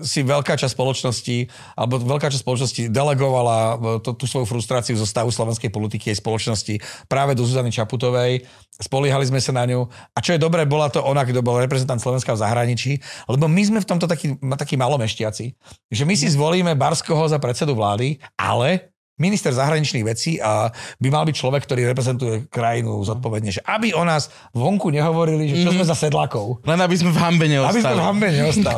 si 0.00 0.24
veľká 0.24 0.56
časť 0.56 0.72
spoločnosti, 0.72 1.52
alebo 1.76 2.00
veľká 2.00 2.32
časť 2.32 2.40
spoločnosti 2.40 2.82
delegovala 2.88 3.58
e, 3.60 3.74
to, 4.00 4.16
tú 4.16 4.24
svoju 4.24 4.48
frustráciu 4.48 4.96
zo 4.96 5.04
stavu 5.04 5.28
slovenskej 5.28 5.68
politiky 5.68 6.08
aj 6.08 6.24
spoločnosti 6.24 6.74
práve 7.04 7.36
do 7.36 7.44
Zuzany 7.44 7.68
Čaputovej. 7.68 8.48
Spoliehali 8.80 9.28
sme 9.28 9.44
sa 9.44 9.52
na 9.52 9.68
ňu. 9.68 9.92
A 10.16 10.18
čo 10.24 10.32
je 10.32 10.40
dobré, 10.40 10.64
bola 10.64 10.88
to 10.88 11.04
ona, 11.04 11.28
kto 11.28 11.44
bol 11.44 11.60
reprezentant 11.60 12.00
Slovenska 12.00 12.32
v 12.32 12.40
zahraničí, 12.40 12.96
lebo 13.28 13.44
my 13.44 13.60
sme 13.60 13.78
v 13.84 13.88
tomto 13.92 14.08
takí, 14.08 14.40
takí 14.40 14.80
malomeštiaci, 14.80 15.46
že 15.92 16.02
my 16.08 16.16
si 16.16 16.32
zvolíme 16.32 16.72
Barskoho 16.80 17.28
za 17.28 17.36
predsedu 17.36 17.76
vlády, 17.76 18.16
ale 18.40 18.93
minister 19.18 19.54
zahraničných 19.54 20.04
vecí 20.04 20.42
a 20.42 20.70
by 20.98 21.08
mal 21.10 21.22
byť 21.22 21.36
človek, 21.38 21.62
ktorý 21.62 21.86
reprezentuje 21.86 22.50
krajinu 22.50 22.98
zodpovedne, 23.06 23.50
že 23.54 23.62
aby 23.62 23.94
o 23.94 24.02
nás 24.02 24.30
vonku 24.50 24.90
nehovorili, 24.90 25.46
že 25.46 25.62
čo 25.62 25.70
sme 25.70 25.86
za 25.86 25.94
sedlákov. 25.94 26.66
Len 26.66 26.80
aby 26.82 26.96
sme 26.98 27.14
v 27.14 27.18
hambe 27.22 27.46
neostali. 27.46 27.70
Aby 27.70 27.80
sme 27.86 27.94
v 27.94 28.02
hambe 28.02 28.28
neostali. 28.38 28.74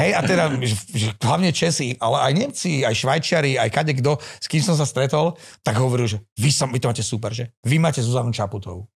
Hej, 0.00 0.12
a 0.16 0.20
teda 0.24 0.44
že, 0.64 0.76
že 0.88 1.08
hlavne 1.20 1.50
Česi, 1.52 1.96
ale 2.00 2.16
aj 2.30 2.32
Nemci, 2.32 2.72
aj 2.80 2.94
Švajčiari, 2.96 3.60
aj 3.60 3.68
kade 3.68 3.92
kto, 4.00 4.16
s 4.16 4.46
kým 4.48 4.64
som 4.64 4.72
sa 4.72 4.88
stretol, 4.88 5.36
tak 5.60 5.76
hovoril, 5.76 6.08
že 6.08 6.18
vy, 6.40 6.48
som, 6.48 6.72
vy 6.72 6.80
to 6.80 6.88
máte 6.88 7.04
super, 7.04 7.30
že 7.36 7.52
vy 7.68 7.76
máte 7.76 8.00
Zuzanu 8.00 8.32
Čaputovú. 8.32 8.88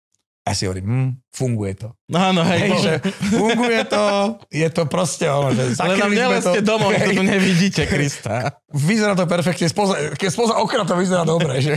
A 0.46 0.54
ja 0.54 0.62
si 0.62 0.70
hovorím, 0.70 0.86
hm, 0.86 1.10
funguje 1.34 1.74
to. 1.74 1.90
No 2.06 2.22
áno, 2.22 2.46
hej, 2.46 2.60
Hej, 2.62 2.70
bol- 2.70 2.84
že 2.86 2.92
funguje 3.34 3.82
to, 3.90 4.02
je 4.46 4.68
to 4.70 4.86
proste 4.86 5.26
ono, 5.26 5.50
že 5.50 5.74
Len 5.74 5.98
nám 5.98 6.10
sme 6.14 6.38
to. 6.38 6.50
domov, 6.62 6.94
to 6.94 7.02
Hej, 7.02 7.18
tu 7.18 7.22
nevidíte, 7.26 7.82
Krista. 7.82 8.62
Vyzerá 8.70 9.18
to 9.18 9.26
perfektne, 9.26 9.66
spoza, 9.66 10.14
keď 10.14 10.30
spoza 10.30 10.54
okna 10.54 10.86
to 10.86 10.94
vyzerá 10.94 11.26
dobre, 11.26 11.58
že 11.58 11.74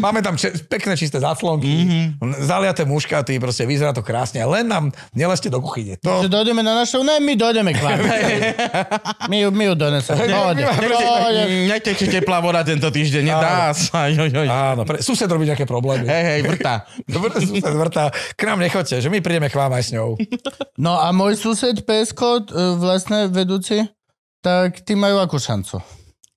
máme 0.00 0.24
tam 0.24 0.40
če- 0.40 0.64
pekné 0.64 0.96
čisté 0.96 1.20
záclonky, 1.20 1.68
mm-hmm. 1.68 2.40
zaliaté 2.40 2.88
muškaty, 2.88 3.36
proste 3.36 3.68
vyzerá 3.68 3.92
to 3.92 4.00
krásne, 4.00 4.40
len 4.48 4.64
nám 4.64 4.88
neleste 5.12 5.52
do 5.52 5.60
kuchyne. 5.60 6.00
To, 6.00 6.24
Že 6.24 6.32
dojdeme 6.32 6.64
na 6.64 6.72
našu... 6.72 7.04
Ne, 7.04 7.20
my 7.20 7.36
dojdeme 7.36 7.76
k 7.76 7.80
vám. 7.84 7.98
my, 9.32 9.36
ju- 9.44 9.52
my 9.52 9.64
ju 9.68 9.74
doneseme. 9.76 10.24
Neteče 11.68 12.06
teplá 12.08 12.40
voda 12.40 12.64
tento 12.64 12.88
týždeň, 12.88 13.22
nedá 13.26 13.76
sa. 13.76 14.08
Áno, 14.48 14.88
pre, 14.88 15.04
sused 15.04 15.28
robí 15.28 15.44
nejaké 15.44 15.68
problémy. 15.68 16.08
Hej, 16.08 16.24
hej, 16.24 16.40
vrta. 16.46 16.74
Dobre, 17.12 17.36
sused 17.42 17.74
vrtá. 17.74 18.08
K 18.38 18.40
nám 18.46 18.62
nechoďte, 18.62 19.01
že 19.02 19.10
my 19.10 19.18
prídeme 19.18 19.50
k 19.50 19.58
vám 19.58 19.74
aj 19.74 19.84
s 19.84 19.90
ňou. 19.92 20.14
No 20.78 20.96
a 20.96 21.10
môj 21.10 21.34
sused 21.36 21.82
PSK, 21.82 22.46
e, 22.48 22.78
vlastne 22.78 23.26
vedúci, 23.26 23.82
tak 24.40 24.86
tí 24.86 24.94
majú 24.94 25.18
akú 25.18 25.36
šancu? 25.36 25.82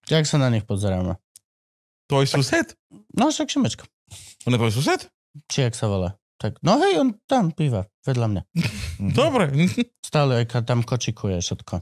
Jak 0.10 0.26
sa 0.26 0.38
na 0.42 0.50
nich 0.50 0.66
pozeráme? 0.66 1.18
Tvoj 2.10 2.26
sused? 2.30 2.74
No 3.14 3.30
však 3.30 3.50
Šimečka. 3.50 3.86
On 4.46 4.54
je 4.54 4.60
tvoj 4.62 4.74
sused? 4.74 5.10
Či 5.50 5.66
jak 5.66 5.74
sa 5.74 5.90
volá. 5.90 6.18
Tak, 6.36 6.60
no 6.62 6.78
hej, 6.84 7.00
on 7.00 7.16
tam 7.26 7.56
píva, 7.56 7.88
vedľa 8.04 8.28
mňa. 8.28 8.42
Dobre. 9.18 9.50
Stále 10.04 10.44
aj 10.44 10.62
tam 10.68 10.84
kočikuje 10.84 11.40
všetko. 11.40 11.82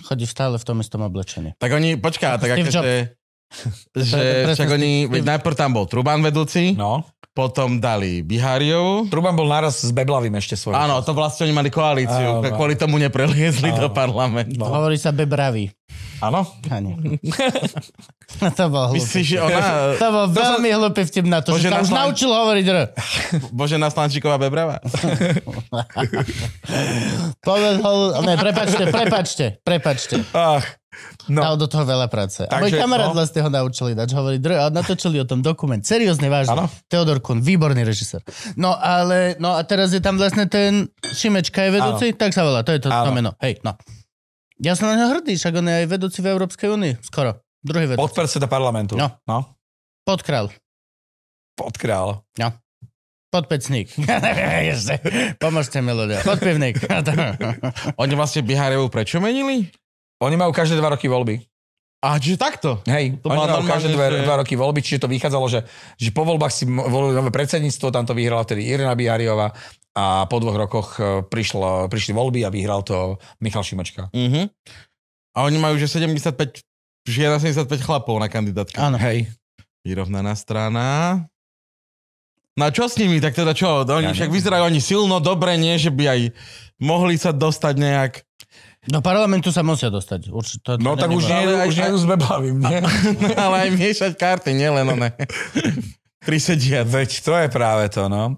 Chodí 0.00 0.24
stále 0.24 0.56
v 0.56 0.64
tom 0.64 0.80
istom 0.80 1.04
oblečení. 1.04 1.56
Tak 1.60 1.70
oni, 1.76 1.96
počká, 2.00 2.40
tak 2.40 2.56
Jobs. 2.56 3.16
že, 3.92 4.22
však 4.56 4.70
oni, 4.70 5.10
najprv 5.10 5.54
tam 5.56 5.76
bol 5.76 5.84
Truban 5.90 6.22
vedúci, 6.24 6.72
No. 6.76 7.04
Potom 7.30 7.78
dali 7.78 8.26
Biháriov. 8.26 9.06
Truban 9.06 9.38
bol 9.38 9.46
naraz 9.46 9.86
s 9.86 9.94
Beblavým 9.94 10.34
ešte 10.34 10.58
svoj. 10.58 10.74
Áno, 10.74 10.98
to 11.06 11.14
vlastne 11.14 11.46
oni 11.46 11.54
mali 11.54 11.70
koalíciu, 11.70 12.42
Áno. 12.42 12.54
kvôli 12.54 12.74
tomu 12.74 12.98
nepreliezli 12.98 13.70
do 13.70 13.86
Áno. 13.86 13.94
parlamentu. 13.94 14.58
No. 14.58 14.66
Hovorí 14.66 14.98
sa 14.98 15.14
bebravý. 15.14 15.70
Áno? 16.20 16.44
Ani. 16.68 17.16
to 18.58 18.64
bol 18.68 18.92
hlupý. 18.92 19.00
Myslíš, 19.00 19.24
že 19.24 19.38
ona... 19.40 19.96
To 19.96 20.06
bol 20.12 20.26
veľmi 20.28 20.68
hlupý 20.76 21.08
vtip 21.08 21.24
na 21.24 21.40
to, 21.40 21.56
Bože, 21.56 21.64
že 21.64 21.68
sa 21.72 21.80
na 21.80 21.80
už 21.80 21.90
naučil 21.96 22.28
hovoriť 22.28 22.64
R. 22.68 22.78
Bože, 23.56 23.80
na 23.80 23.88
Slančíková 23.88 24.36
bebrava. 24.36 24.84
Povedal, 27.46 27.96
ne, 28.20 28.34
prepačte, 28.36 28.84
prepačte, 28.92 29.44
prepačte. 29.64 30.14
Ach, 30.36 30.60
no. 31.30 31.40
Dal 31.42 31.56
do 31.60 31.66
toho 31.66 31.84
veľa 31.84 32.06
práce. 32.10 32.42
A 32.46 32.58
môj 32.58 32.74
Takže, 32.74 32.80
kamarát 32.80 33.10
no. 33.10 33.16
vlastne 33.16 33.40
ho 33.44 33.50
naučili 33.50 33.92
dať 33.94 34.08
hovoriť 34.12 34.40
a 34.56 34.66
natočili 34.68 35.16
o 35.20 35.26
tom 35.26 35.40
dokument. 35.44 35.80
Seriózne, 35.80 36.30
vážne. 36.30 36.56
Áno. 36.56 36.66
Teodor 36.86 37.22
Kun, 37.22 37.40
výborný 37.44 37.84
režisér. 37.84 38.24
No 38.56 38.74
ale, 38.74 39.36
no 39.40 39.54
a 39.56 39.62
teraz 39.66 39.92
je 39.92 40.02
tam 40.02 40.20
vlastne 40.20 40.48
ten 40.50 40.88
Šimečka 41.00 41.68
je 41.68 41.70
vedúci, 41.76 42.06
tak 42.16 42.32
sa 42.32 42.44
volá, 42.44 42.64
to 42.64 42.74
je 42.74 42.80
to, 42.80 42.88
to 42.88 43.10
meno. 43.12 43.36
Hej, 43.40 43.62
no. 43.62 43.76
Ja 44.60 44.76
som 44.76 44.92
na 44.92 45.00
neho 45.00 45.08
hrdý, 45.16 45.40
však 45.40 45.56
on 45.56 45.66
je 45.68 45.74
aj 45.82 45.86
vedúci 45.88 46.18
v 46.20 46.36
Európskej 46.36 46.68
únii, 46.68 46.92
skoro. 47.00 47.40
Druhý 47.60 47.92
vedúci. 47.92 48.00
Podpredseda 48.00 48.48
parlamentu. 48.48 48.96
No. 48.96 49.08
no. 49.24 49.56
Podkrál. 50.04 50.52
Podkrál. 51.56 52.24
Podpecník. 53.30 53.94
Ešte. 54.74 54.98
Pomôžte 55.38 55.78
mi 55.78 55.94
ľudia. 55.94 56.26
Podpivník. 56.26 56.82
Oni 58.02 58.14
vlastne 58.18 58.42
Biháriov 58.42 58.90
prečo 58.90 59.22
menili? 59.22 59.70
Oni 60.20 60.36
majú 60.36 60.52
každé 60.52 60.76
dva 60.76 60.92
roky 60.92 61.08
voľby. 61.08 61.40
A 62.00 62.16
čiže 62.16 62.40
takto? 62.40 62.80
Hej, 62.88 63.20
To 63.20 63.28
oni 63.28 63.44
majú 63.44 63.68
každé 63.68 63.92
dva, 63.92 64.08
že- 64.08 64.24
dva 64.24 64.36
roky 64.40 64.56
voľby, 64.56 64.80
čiže 64.80 65.04
to 65.04 65.08
vychádzalo, 65.08 65.46
že, 65.48 65.60
že 65.96 66.08
po 66.12 66.24
voľbách 66.24 66.48
si 66.48 66.64
volili 66.64 67.12
nové 67.12 67.28
predsedníctvo, 67.28 67.92
tam 67.92 68.08
to 68.08 68.16
vyhrala 68.16 68.48
tedy 68.48 68.64
Irina 68.64 68.96
Bihariová 68.96 69.52
a 69.92 70.24
po 70.24 70.40
dvoch 70.40 70.56
rokoch 70.56 70.88
e, 70.96 71.20
prišlo, 71.20 71.92
prišli 71.92 72.16
voľby 72.16 72.40
a 72.40 72.48
vyhral 72.48 72.80
to 72.80 73.20
Michal 73.40 73.60
Šimečka. 73.60 74.08
Uh-huh. 74.08 74.48
A 75.36 75.38
oni 75.44 75.60
majú, 75.60 75.76
že 75.76 75.92
75, 75.92 76.64
žiada 77.04 77.36
75 77.36 77.68
chlapov 77.84 78.16
na 78.16 78.32
kandidátke. 78.32 78.80
Áno. 78.80 78.96
Hej. 78.96 79.28
Vyrovnaná 79.84 80.32
strana. 80.32 81.20
No 82.56 82.64
a 82.64 82.72
čo 82.72 82.88
s 82.88 82.96
nimi? 82.96 83.20
Tak 83.20 83.32
teda 83.34 83.52
čo? 83.52 83.84
Oni 83.84 84.08
Ja 84.08 84.16
však 84.16 84.28
neviem. 84.28 84.36
vyzerajú 84.40 84.62
oni 84.68 84.80
silno, 84.80 85.20
dobre, 85.20 85.56
nie, 85.56 85.76
že 85.76 85.92
by 85.92 86.04
aj 86.08 86.20
mohli 86.80 87.20
sa 87.20 87.30
dostať 87.30 87.74
nejak. 87.76 88.12
Do 88.90 88.98
parlamentu 88.98 89.54
sa 89.54 89.62
musia 89.62 89.86
dostať. 89.86 90.34
Určite. 90.34 90.62
To, 90.66 90.70
No 90.82 90.98
to 90.98 91.06
tak 91.06 91.10
už 91.14 91.22
nie, 91.30 91.46
Ale 91.46 91.70
už 91.70 91.76
nie 91.78 91.90
s 91.94 92.06
Beblavým, 92.10 92.58
nie? 92.58 92.78
ale 93.46 93.56
aj 93.66 93.70
miešať 93.78 94.12
karty, 94.18 94.50
nielen 94.50 94.82
one. 94.90 95.14
Prisediať. 96.28 96.90
Veď 96.90 97.10
to 97.22 97.32
je 97.38 97.48
práve 97.48 97.86
to, 97.94 98.10
no. 98.10 98.34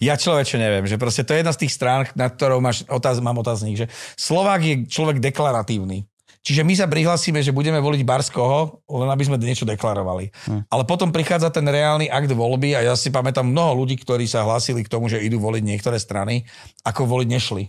Ja 0.00 0.16
človeče 0.16 0.56
neviem, 0.56 0.88
že 0.88 0.96
proste 0.96 1.20
to 1.28 1.36
je 1.36 1.44
jedna 1.44 1.52
z 1.52 1.60
tých 1.60 1.76
strán, 1.76 2.08
nad 2.16 2.32
ktorou 2.32 2.64
máš 2.64 2.88
otáz, 2.88 3.20
mám 3.20 3.36
otáznik, 3.36 3.84
že 3.84 3.86
Slovák 4.16 4.64
je 4.64 4.74
človek 4.88 5.20
deklaratívny. 5.20 6.08
Čiže 6.40 6.64
my 6.64 6.72
sa 6.72 6.88
prihlasíme, 6.88 7.44
že 7.44 7.52
budeme 7.52 7.76
voliť 7.84 8.00
Barskoho, 8.00 8.80
len 8.88 9.08
aby 9.12 9.28
sme 9.28 9.36
niečo 9.36 9.68
deklarovali. 9.68 10.32
Hm. 10.48 10.72
Ale 10.72 10.88
potom 10.88 11.12
prichádza 11.12 11.52
ten 11.52 11.68
reálny 11.68 12.08
akt 12.08 12.32
voľby 12.32 12.72
a 12.72 12.80
ja 12.80 12.94
si 12.96 13.12
pamätám 13.12 13.44
mnoho 13.44 13.84
ľudí, 13.84 14.00
ktorí 14.00 14.24
sa 14.24 14.40
hlásili 14.40 14.80
k 14.80 14.88
tomu, 14.88 15.12
že 15.12 15.20
idú 15.20 15.36
voliť 15.36 15.60
niektoré 15.60 16.00
strany, 16.00 16.48
ako 16.80 17.04
voliť 17.04 17.28
nešli. 17.28 17.68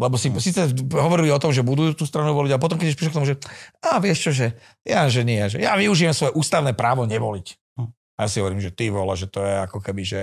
Lebo 0.00 0.16
si 0.16 0.32
Hm. 0.32 0.40
síce 0.40 0.60
hovorili 0.96 1.28
o 1.28 1.36
tom, 1.36 1.52
že 1.52 1.60
budú 1.60 1.92
tú 1.92 2.08
stranu 2.08 2.32
voliť 2.32 2.56
a 2.56 2.62
potom 2.62 2.80
keď 2.80 2.96
prišlo 2.96 3.12
k 3.12 3.18
tomu, 3.20 3.28
že 3.28 3.36
a 3.84 4.00
vieš 4.00 4.18
čo, 4.24 4.30
že 4.32 4.46
ja, 4.80 5.04
že 5.12 5.20
nie, 5.28 5.44
že 5.52 5.60
ja 5.60 5.76
využijem 5.76 6.16
svoje 6.16 6.32
ústavné 6.32 6.72
právo 6.72 7.04
nevoliť. 7.04 7.46
Hm. 7.76 7.90
A 7.92 8.18
ja 8.24 8.28
si 8.32 8.40
hovorím, 8.40 8.64
že 8.64 8.72
ty 8.72 8.88
vole, 8.88 9.12
že 9.12 9.28
to 9.28 9.44
je 9.44 9.54
ako 9.60 9.84
keby, 9.84 10.02
že 10.08 10.20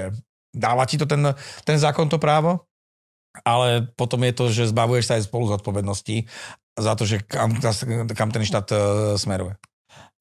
dáva 0.50 0.90
ti 0.90 0.98
to 0.98 1.06
ten, 1.06 1.22
ten 1.62 1.78
zákon 1.78 2.10
to 2.10 2.18
právo, 2.18 2.66
ale 3.46 3.86
potom 3.94 4.26
je 4.26 4.34
to, 4.34 4.46
že 4.50 4.74
zbavuješ 4.74 5.06
sa 5.06 5.14
aj 5.22 5.30
spolu 5.30 5.46
zodpovednosti 5.54 6.26
za 6.78 6.94
to, 6.98 7.06
že 7.06 7.22
kam, 7.26 7.54
kam 8.14 8.30
ten 8.34 8.42
štát 8.46 8.68
uh, 8.74 8.80
smeruje. 9.14 9.58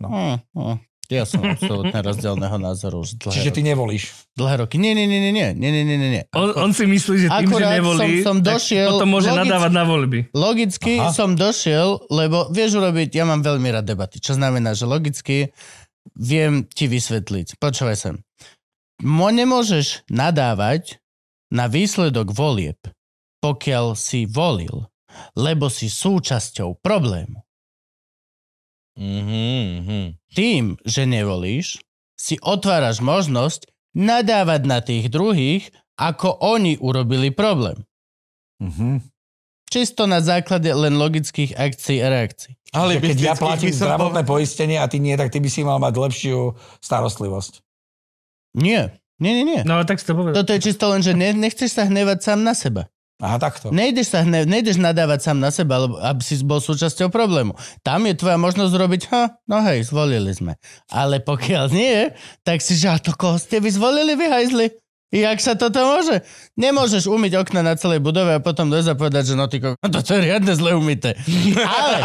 Hm, 0.01 0.37
hm. 0.53 0.77
Ja 1.07 1.23
som 1.23 1.39
absolútne 1.41 1.95
rozdielného 1.95 2.59
názoru 2.59 3.01
už 3.01 3.15
dlhé, 3.17 3.31
Čiže 3.33 3.51
ty 3.51 3.61
roky. 3.61 3.71
nevolíš. 3.71 4.05
dlhé 4.35 4.55
roky. 4.59 4.75
Nie, 4.77 4.91
nie, 4.91 5.07
nie, 5.07 5.23
nie, 5.23 5.33
nie, 5.33 5.71
nie, 5.71 5.85
nie, 5.87 5.97
nie. 5.97 6.23
On, 6.33 6.51
on 6.53 6.71
si 6.71 6.83
myslí, 6.83 7.15
že 7.17 7.29
tým, 7.29 7.47
Akurát 7.47 7.71
že 7.71 7.77
nevolí, 7.79 8.11
som- 8.21 8.25
som 8.25 8.37
tak 8.41 8.59
došiel 8.59 8.91
potom 8.91 9.09
môže 9.09 9.29
logicky- 9.29 9.43
nadávať 9.47 9.73
na 9.73 9.85
voľby. 9.85 10.19
Logicky 10.33 10.93
Aha. 10.99 11.11
som 11.11 11.31
došiel, 11.33 11.89
lebo 12.09 12.51
vieš 12.51 12.77
urobiť, 12.77 13.09
ja 13.13 13.25
mám 13.25 13.41
veľmi 13.41 13.69
rád 13.71 13.87
debaty, 13.87 14.19
čo 14.19 14.35
znamená, 14.35 14.73
že 14.73 14.85
logicky 14.85 15.55
viem 16.13 16.67
ti 16.67 16.87
vysvetliť. 16.87 17.57
Počúvaj 17.57 17.97
sem. 17.97 18.15
Mo 18.99 19.29
nemôžeš 19.29 20.03
nadávať 20.09 20.99
na 21.49 21.67
výsledok 21.67 22.31
volieb, 22.31 22.83
pokiaľ 23.39 23.95
si 23.95 24.25
volil, 24.25 24.91
lebo 25.33 25.69
si 25.69 25.87
súčasťou 25.87 26.83
problému. 26.83 27.47
Mhm, 28.97 30.26
Tým, 30.37 30.77
že 30.85 31.09
nevolíš, 31.09 31.81
si 32.13 32.37
otváraš 32.45 33.01
možnosť 33.01 33.73
nadávať 33.97 34.61
na 34.69 34.85
tých 34.85 35.09
druhých, 35.09 35.73
ako 35.97 36.37
oni 36.45 36.77
urobili 36.77 37.33
problém. 37.33 37.81
Mhm. 38.61 39.01
Čisto 39.67 40.07
na 40.07 40.23
základe 40.23 40.71
len 40.71 40.95
logických 40.95 41.59
akcií 41.59 41.99
a 41.99 42.07
reakcií. 42.07 42.55
Ale 42.71 43.03
Že 43.03 43.03
keď 43.03 43.19
ja 43.19 43.35
platím 43.35 43.75
som 43.75 43.91
zdravotné 43.91 44.23
poistenie 44.23 44.79
a 44.79 44.87
ty 44.87 45.03
nie, 45.03 45.19
tak 45.19 45.35
ty 45.35 45.43
by 45.43 45.51
si 45.51 45.67
mal 45.67 45.83
mať 45.83 45.99
lepšiu 45.99 46.55
starostlivosť. 46.79 47.67
Nie, 48.63 48.95
nie, 49.19 49.33
nie, 49.43 49.45
nie. 49.45 49.61
No 49.67 49.83
tak 49.83 49.99
si 49.99 50.07
to 50.07 50.15
povedal. 50.15 50.39
Toto 50.39 50.55
je 50.55 50.61
čisto 50.63 50.87
len, 50.93 51.03
že 51.03 51.19
ne, 51.19 51.35
nechceš 51.35 51.75
sa 51.75 51.89
hnevať 51.89 52.19
sám 52.23 52.47
na 52.47 52.55
seba. 52.55 52.87
Aha, 53.17 53.41
takto. 53.41 53.73
Nejdeš 53.73 54.13
sa 54.13 54.21
hne, 54.21 54.45
nejdeš 54.45 54.77
nadávať 54.77 55.33
sám 55.33 55.41
na 55.41 55.49
seba, 55.49 55.89
lebo 55.89 55.97
aby 55.97 56.21
si 56.21 56.37
bol 56.45 56.61
súčasťou 56.61 57.09
problému. 57.09 57.57
Tam 57.81 58.05
je 58.05 58.13
tvoja 58.13 58.37
možnosť 58.37 58.73
robiť, 58.77 59.03
ha, 59.09 59.41
no 59.49 59.65
hej, 59.65 59.89
zvolili 59.89 60.37
sme. 60.37 60.61
Ale 60.93 61.25
pokiaľ 61.25 61.73
nie, 61.73 62.13
tak 62.45 62.61
si, 62.61 62.77
že 62.77 62.93
to 63.01 63.17
koho 63.17 63.41
ste 63.41 63.57
vy 63.65 63.73
zvolili, 63.73 64.13
vy 64.21 64.27
hajzli? 64.29 64.67
Jak 65.17 65.39
sa 65.41 65.57
toto 65.57 65.81
môže? 65.81 66.27
Nemôžeš 66.61 67.09
umyť 67.09 67.41
okna 67.41 67.63
na 67.65 67.73
celej 67.79 68.03
budove 68.05 68.37
a 68.37 68.43
potom 68.43 68.69
dojsť 68.69 68.91
a 68.91 69.01
povedať, 69.01 69.33
že 69.33 69.35
no 69.39 69.47
ty 69.49 69.65
ko... 69.65 69.79
to 69.81 70.13
je 70.13 70.21
riadne 70.21 70.53
zle 70.53 70.77
umyté. 70.77 71.17
Ale 71.57 71.99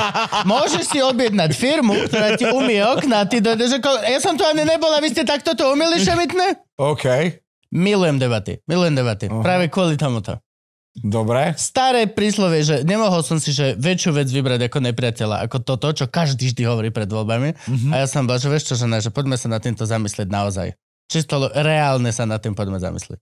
môžeš 0.48 0.96
si 0.96 1.04
objednať 1.04 1.52
firmu, 1.52 1.98
ktorá 2.08 2.40
ti 2.40 2.46
umie 2.48 2.80
okna 2.80 3.26
a 3.26 3.28
ty 3.28 3.44
dojdeš, 3.44 3.84
ako... 3.84 4.06
Ja 4.06 4.22
som 4.24 4.40
tu 4.40 4.46
ani 4.48 4.64
nebol 4.64 4.94
a 4.94 5.04
vy 5.04 5.12
ste 5.12 5.28
takto 5.28 5.58
to 5.58 5.74
umili 5.74 6.00
šemitné? 6.00 6.62
OK. 6.94 7.36
Milujem 7.74 8.16
debaty, 8.22 8.62
milujem 8.70 8.96
debaty. 8.96 9.28
Aha. 9.28 9.44
Práve 9.44 9.68
kvôli 9.68 9.98
tomuto. 9.98 10.38
Dobre. 10.94 11.56
Staré 11.56 12.04
príslovie, 12.06 12.62
že 12.62 12.84
nemohol 12.84 13.22
som 13.22 13.38
si 13.38 13.50
že 13.50 13.74
väčšiu 13.74 14.12
vec 14.14 14.28
vybrať 14.28 14.68
ako 14.68 14.78
nepriateľa, 14.84 15.48
ako 15.48 15.58
toto, 15.62 15.88
čo 15.94 16.06
každý 16.06 16.52
vždy 16.52 16.64
hovorí 16.64 16.90
pred 16.90 17.08
voľbami. 17.08 17.56
Mhm. 17.58 17.90
A 17.90 18.04
ja 18.04 18.08
som 18.08 18.24
bol, 18.24 18.36
že 18.36 18.48
vieš 18.48 18.68
čo, 18.68 18.76
že, 18.76 18.86
ne, 18.86 18.98
že 18.98 19.08
poďme 19.08 19.34
sa 19.34 19.48
na 19.48 19.58
týmto 19.58 19.84
zamyslieť 19.84 20.28
naozaj. 20.28 20.76
Čisto 21.08 21.48
reálne 21.50 22.10
sa 22.10 22.24
na 22.24 22.38
tým 22.38 22.52
poďme 22.52 22.76
zamyslieť. 22.78 23.20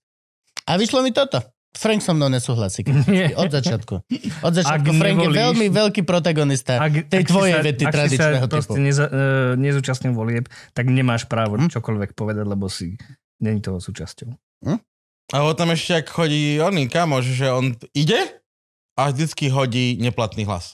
A 0.66 0.76
vyšlo 0.76 1.02
mi 1.02 1.10
toto. 1.10 1.42
Frank 1.70 2.02
so 2.02 2.12
mnou 2.12 2.26
nesúhlasí. 2.28 2.82
Od 3.42 3.48
začiatku. 3.48 4.02
Od 4.42 4.54
začiatku. 4.56 4.90
Ak 4.90 4.98
Frank 4.98 5.16
je 5.16 5.22
nevolíš- 5.24 5.38
veľmi 5.38 5.66
veľký 5.70 6.02
protagonista 6.02 6.82
tej 6.82 7.22
si 7.22 7.30
tvojej 7.30 7.54
sa- 7.54 7.62
vety 7.64 7.84
ak 7.84 7.94
tradičného 7.94 8.38
si 8.40 8.50
sa 8.50 8.58
typu. 8.60 8.74
neza, 8.76 9.06
uh, 9.06 9.14
nezúčastnil 9.56 10.12
volieb, 10.12 10.46
tak 10.74 10.86
nemáš 10.88 11.26
právo 11.26 11.62
Hm? 11.62 11.70
čokoľvek 11.70 12.14
povedať, 12.14 12.42
lebo 12.44 12.66
si 12.66 12.98
není 13.38 13.62
toho 13.62 13.78
súčasťou. 13.78 14.34
A 15.30 15.46
ho 15.46 15.54
tam 15.54 15.70
ešte, 15.70 16.02
ak 16.02 16.10
chodí 16.10 16.58
oný 16.58 16.90
kamoš, 16.90 17.26
že 17.38 17.48
on 17.54 17.78
ide 17.94 18.18
a 18.98 19.14
vždycky 19.14 19.48
hodí 19.54 19.96
neplatný 20.02 20.44
hlas. 20.44 20.74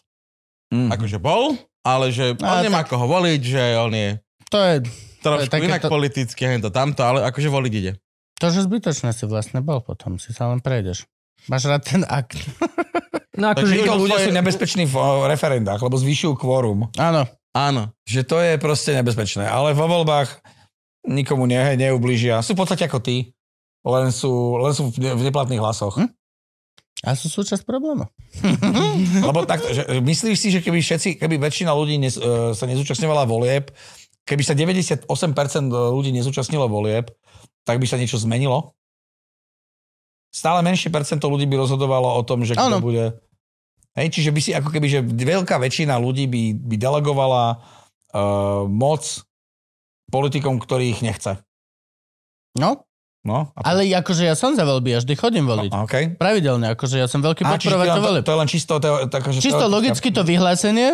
Mm. 0.72 0.90
Akože 0.96 1.20
bol, 1.20 1.60
ale 1.84 2.10
že 2.16 2.40
on 2.40 2.48
A 2.48 2.64
nemá 2.64 2.88
koho 2.88 3.04
voliť, 3.06 3.42
že 3.44 3.64
on 3.78 3.92
je 3.92 4.10
To 4.50 4.58
je 4.64 4.76
trošku 5.22 5.52
také 5.52 5.68
inak 5.68 5.84
to- 5.84 5.92
politicky, 5.92 6.42
hento 6.48 6.72
tamto, 6.72 7.04
ale 7.04 7.28
akože 7.28 7.52
voliť 7.52 7.74
ide. 7.76 7.92
to, 8.40 8.48
že 8.50 8.64
zbytočné 8.64 9.12
si 9.12 9.28
vlastne 9.28 9.60
bol 9.60 9.84
potom. 9.84 10.16
Si 10.18 10.32
sa 10.32 10.48
len 10.48 10.64
prejdeš. 10.64 11.04
Máš 11.52 11.68
rád 11.68 11.84
ten 11.84 12.02
akt. 12.08 12.40
No 13.36 13.52
Takže 13.52 13.68
akože 13.68 13.76
to 13.76 13.84
Títo 13.84 14.00
ľudia 14.00 14.20
sú 14.24 14.32
nebezpeční 14.32 14.84
v 14.88 14.96
referendách, 15.28 15.84
lebo 15.84 16.00
zvyšujú 16.00 16.40
kvórum. 16.40 16.88
Áno. 16.96 17.28
Áno. 17.52 17.92
Že 18.08 18.22
to 18.24 18.38
je 18.40 18.54
proste 18.56 18.96
nebezpečné. 18.96 19.44
Ale 19.44 19.76
vo 19.76 19.92
voľbách 19.92 20.40
nikomu 21.04 21.44
ne, 21.44 21.76
neublížia. 21.76 22.40
Sú 22.40 22.56
v 22.56 22.64
podstate 22.64 22.88
ako 22.88 23.04
ty, 23.04 23.35
len 23.86 24.10
sú, 24.10 24.58
len 24.58 24.74
sú 24.74 24.90
v, 24.90 24.98
ne, 24.98 25.12
neplatných 25.14 25.62
hlasoch. 25.62 26.02
Hm? 26.02 26.10
A 27.06 27.14
sú 27.14 27.30
súčasť 27.30 27.62
problému. 27.70 28.10
Lebo 29.30 29.46
tak, 29.46 29.62
že, 29.62 30.02
myslíš 30.02 30.38
si, 30.42 30.50
že 30.50 30.66
keby 30.66 30.82
všetci, 30.82 31.22
keby 31.22 31.38
väčšina 31.38 31.70
ľudí 31.70 32.02
nes, 32.02 32.18
e, 32.18 32.52
sa 32.58 32.66
nezúčastňovala 32.66 33.30
volieb, 33.30 33.70
keby 34.26 34.42
sa 34.42 34.58
98% 34.58 35.06
ľudí 35.70 36.10
nezúčastnilo 36.18 36.66
volieb, 36.66 37.14
tak 37.62 37.78
by 37.78 37.86
sa 37.86 38.02
niečo 38.02 38.18
zmenilo? 38.18 38.74
Stále 40.34 40.66
menšie 40.66 40.92
percento 40.92 41.30
ľudí 41.30 41.46
by 41.48 41.62
rozhodovalo 41.62 42.18
o 42.18 42.22
tom, 42.26 42.44
že 42.44 42.58
kto 42.58 42.82
Áno. 42.82 42.84
bude... 42.84 43.22
Hej, 43.96 44.12
čiže 44.12 44.36
by 44.36 44.42
si 44.44 44.52
ako 44.52 44.76
keby, 44.76 44.88
že 44.92 45.00
veľká 45.08 45.56
väčšina 45.56 45.96
ľudí 45.96 46.28
by, 46.28 46.44
by 46.68 46.76
delegovala 46.76 47.64
uh, 48.12 48.68
moc 48.68 49.24
politikom, 50.12 50.60
ktorých 50.60 51.00
nechce. 51.00 51.40
No, 52.60 52.85
No, 53.26 53.50
a, 53.58 53.74
ale 53.74 53.90
akože 53.90 54.22
ja 54.22 54.38
som 54.38 54.54
za 54.54 54.62
voľby, 54.62 54.94
ja 54.94 55.00
vždy 55.02 55.14
chodím 55.18 55.50
voliť. 55.50 55.74
a, 55.74 55.82
okay. 55.82 56.14
Pravidelne, 56.14 56.78
akože 56.78 57.02
ja 57.02 57.10
som 57.10 57.26
veľký 57.26 57.42
podporovateľ 57.42 57.98
to, 57.98 58.06
volieb. 58.06 58.22
to, 58.22 58.32
je 58.32 58.38
len 58.38 58.50
čisto... 58.50 58.74
To, 58.78 58.90
to, 59.10 59.16
akože 59.18 59.38
Čisto 59.42 59.66
teoretická- 59.66 59.74
logicky 59.74 60.08
to 60.14 60.22
vyhlásenie 60.22 60.90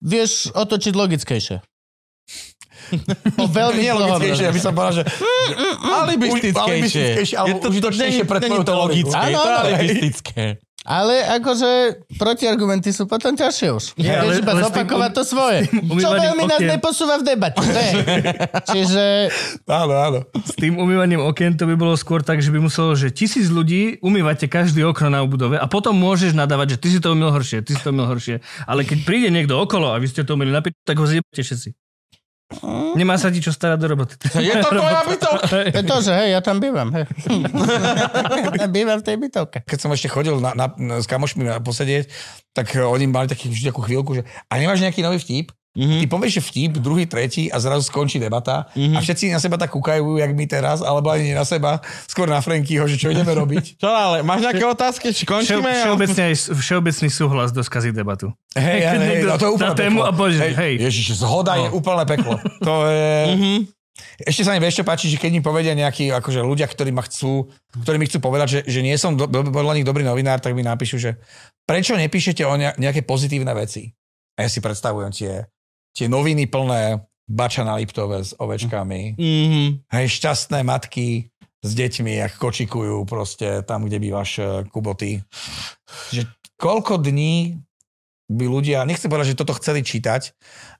vieš 0.00 0.48
otočiť 0.56 0.92
logickejšie. 0.96 1.56
O 3.42 3.50
veľmi 3.50 3.82
Nie 3.82 3.92
logickejšie, 3.98 4.44
ja 4.46 4.52
by 4.54 4.60
som 4.62 4.72
povedal, 4.72 5.02
že... 5.02 5.04
Alibistickejšie. 6.06 6.54
alibistickejšie, 6.54 7.36
alebo 7.36 7.56
užitočnejšie 7.66 8.24
pre 8.24 8.38
tvoju 8.38 8.62
to 8.62 8.74
logické, 8.78 9.16
Áno, 9.16 9.40
to 9.42 9.50
alibistické. 9.50 10.44
Ale 10.86 11.18
akože 11.34 11.70
protiargumenty 12.14 12.88
sú 12.88 13.04
potom 13.04 13.34
ťažšie 13.34 13.68
už. 13.68 13.84
Ale- 13.98 14.38
iba 14.38 14.54
ale 14.54 14.62
tým 14.62 14.66
zopakovať 14.70 15.10
um- 15.10 15.16
to 15.16 15.22
svoje. 15.34 15.58
tým 15.66 15.98
Čo 15.98 16.10
veľmi 16.12 16.44
nás 16.44 16.56
okien- 16.56 16.70
neposúva 16.72 17.14
v 17.18 17.24
debate. 17.26 17.58
To 17.58 17.74
je. 17.76 17.92
Čiže 18.70 19.04
Áno, 19.66 19.94
áno. 19.94 20.18
s 20.36 20.54
tým 20.54 20.76
umývaním 20.76 21.20
okien 21.20 21.52
to 21.52 21.64
by 21.64 21.74
bolo 21.74 21.94
skôr 21.94 22.22
tak, 22.22 22.38
že 22.38 22.48
by 22.48 22.60
muselo, 22.60 22.94
že 22.94 23.10
tisíc 23.10 23.48
ľudí 23.48 23.98
umývate 23.98 24.46
každý 24.46 24.80
okno 24.82 25.08
na 25.08 25.20
budove 25.22 25.56
a 25.56 25.66
potom 25.66 25.92
môžeš 25.92 26.32
nadávať, 26.32 26.66
že 26.72 26.80
ty 26.80 26.88
si 26.88 26.98
to 26.98 27.10
umil 27.10 27.28
horšie, 27.28 27.60
ty 27.60 27.72
si 27.72 27.80
to 27.80 27.90
umil 27.90 28.06
horšie. 28.06 28.38
Ale 28.62 28.82
keď 28.82 28.98
príde 29.02 29.28
niekto 29.28 29.56
okolo 29.56 29.90
a 29.90 29.98
vy 29.98 30.06
ste 30.06 30.22
to 30.22 30.32
umili 30.32 30.48
na 30.48 30.60
pič, 30.60 30.72
tak 30.80 30.94
ho 30.94 31.04
zjebte 31.04 31.42
všetci. 31.42 31.74
Nemá 32.94 33.18
sa 33.18 33.34
ti 33.34 33.42
čo 33.42 33.50
starať 33.50 33.78
do 33.82 33.86
roboty. 33.90 34.14
Je 34.38 34.54
to 34.62 34.70
tvoja 34.70 35.02
bytovka. 35.02 35.46
to 35.50 35.56
je 35.78 35.82
to, 35.82 35.96
že 35.98 36.12
hej, 36.14 36.28
ja 36.30 36.40
tam 36.40 36.62
bývam. 36.62 36.94
Hej. 36.94 37.04
ja 38.54 38.66
bývam 38.76 39.02
v 39.02 39.04
tej 39.04 39.16
bytovke. 39.18 39.58
Keď 39.66 39.78
som 39.82 39.90
ešte 39.90 40.06
chodil 40.06 40.38
na, 40.38 40.54
na, 40.54 40.66
na, 40.78 41.02
s 41.02 41.10
kamošmi 41.10 41.42
na 41.42 41.58
posedieť, 41.58 42.06
tak 42.54 42.70
oni 42.78 43.10
mali 43.10 43.26
taký, 43.26 43.50
vždy 43.50 43.74
takú 43.74 43.82
chvíľku, 43.82 44.22
že 44.22 44.22
a 44.46 44.52
nemáš 44.62 44.78
nejaký 44.78 45.02
nový 45.02 45.18
vtip? 45.18 45.50
Ty 45.76 46.04
povieš, 46.08 46.40
že 46.40 46.42
vtip, 46.42 46.72
druhý, 46.80 47.04
tretí 47.04 47.52
a 47.52 47.60
zrazu 47.60 47.84
skončí 47.84 48.16
debata 48.16 48.64
a 48.72 48.98
všetci 48.98 49.28
na 49.28 49.36
seba 49.36 49.60
tak 49.60 49.76
kúkajú, 49.76 50.16
jak 50.16 50.32
my 50.32 50.44
teraz, 50.48 50.80
alebo 50.80 51.12
ani 51.12 51.30
nie 51.30 51.36
na 51.36 51.44
seba, 51.44 51.84
skôr 52.08 52.24
na 52.26 52.40
Frankyho, 52.40 52.88
že 52.88 52.96
čo 52.96 53.12
ideme 53.12 53.28
robiť. 53.28 53.76
Čo 53.82 53.92
ale, 53.92 54.24
máš 54.24 54.48
nejaké 54.48 54.64
otázky? 54.64 55.12
Či 55.12 55.28
končíme? 55.28 55.68
aj 56.16 56.32
s- 56.32 56.48
všeobecný 56.48 57.08
súhlas 57.12 57.52
do 57.52 57.60
skazy 57.60 57.92
debatu. 57.92 58.32
Hej, 58.56 58.80
hej, 58.88 58.98
hej, 58.98 59.18
no 59.28 59.36
to 59.36 59.46
je 59.46 59.52
úplne 59.52 59.76
tému 59.76 60.00
peklo. 60.00 60.08
a 60.08 60.12
povieš, 60.16 60.36
hej. 60.56 60.74
Ježiš, 60.80 61.20
zhoda 61.20 61.60
je 61.60 61.68
úplne 61.68 62.04
peklo. 62.08 62.40
To 62.64 62.88
je... 62.88 63.12
Mhm. 63.36 63.56
Ešte 64.20 64.44
sa 64.44 64.52
mi 64.56 64.60
čo 64.68 64.84
páči, 64.84 65.08
že 65.08 65.16
keď 65.16 65.30
mi 65.32 65.40
povedia 65.40 65.72
nejakí 65.72 66.12
akože 66.12 66.44
ľudia, 66.44 66.68
ktorí 66.68 66.92
ma 66.92 67.00
chcú, 67.04 67.48
ktorí 67.80 67.96
mi 67.96 68.04
chcú 68.08 68.20
povedať, 68.20 68.48
že, 68.48 68.60
že 68.68 68.80
nie 68.84 68.96
som 69.00 69.16
do, 69.16 69.24
do, 69.24 69.48
podľa 69.48 69.76
nich 69.76 69.88
dobrý 69.88 70.04
novinár, 70.04 70.40
tak 70.40 70.52
mi 70.52 70.60
napíšu, 70.60 71.00
že 71.00 71.16
prečo 71.64 71.96
nepíšete 71.96 72.44
o 72.44 72.54
ne, 72.60 72.76
nejaké 72.76 73.04
pozitívne 73.04 73.52
veci? 73.56 73.92
A 74.36 74.44
ja 74.44 74.48
si 74.52 74.60
predstavujem 74.60 75.12
tie, 75.16 75.48
tie 75.96 76.06
noviny 76.06 76.44
plné 76.44 77.00
bača 77.26 77.64
na 77.64 77.74
Liptove 77.74 78.20
s 78.22 78.36
ovečkami, 78.36 79.16
Mhm. 79.16 79.88
hej, 79.90 80.06
šťastné 80.12 80.62
matky 80.62 81.32
s 81.64 81.70
deťmi, 81.74 82.22
jak 82.22 82.38
kočikujú 82.38 83.02
proste 83.08 83.64
tam, 83.66 83.88
kde 83.88 83.98
bývaš, 83.98 84.30
eh, 84.38 84.46
Kuboty. 84.70 85.24
Že 86.12 86.28
koľko 86.54 87.02
dní 87.02 87.58
by 88.26 88.44
ľudia, 88.46 88.86
nechcem 88.86 89.10
povedať, 89.10 89.34
že 89.34 89.38
toto 89.38 89.54
chceli 89.58 89.82
čítať, 89.82 90.34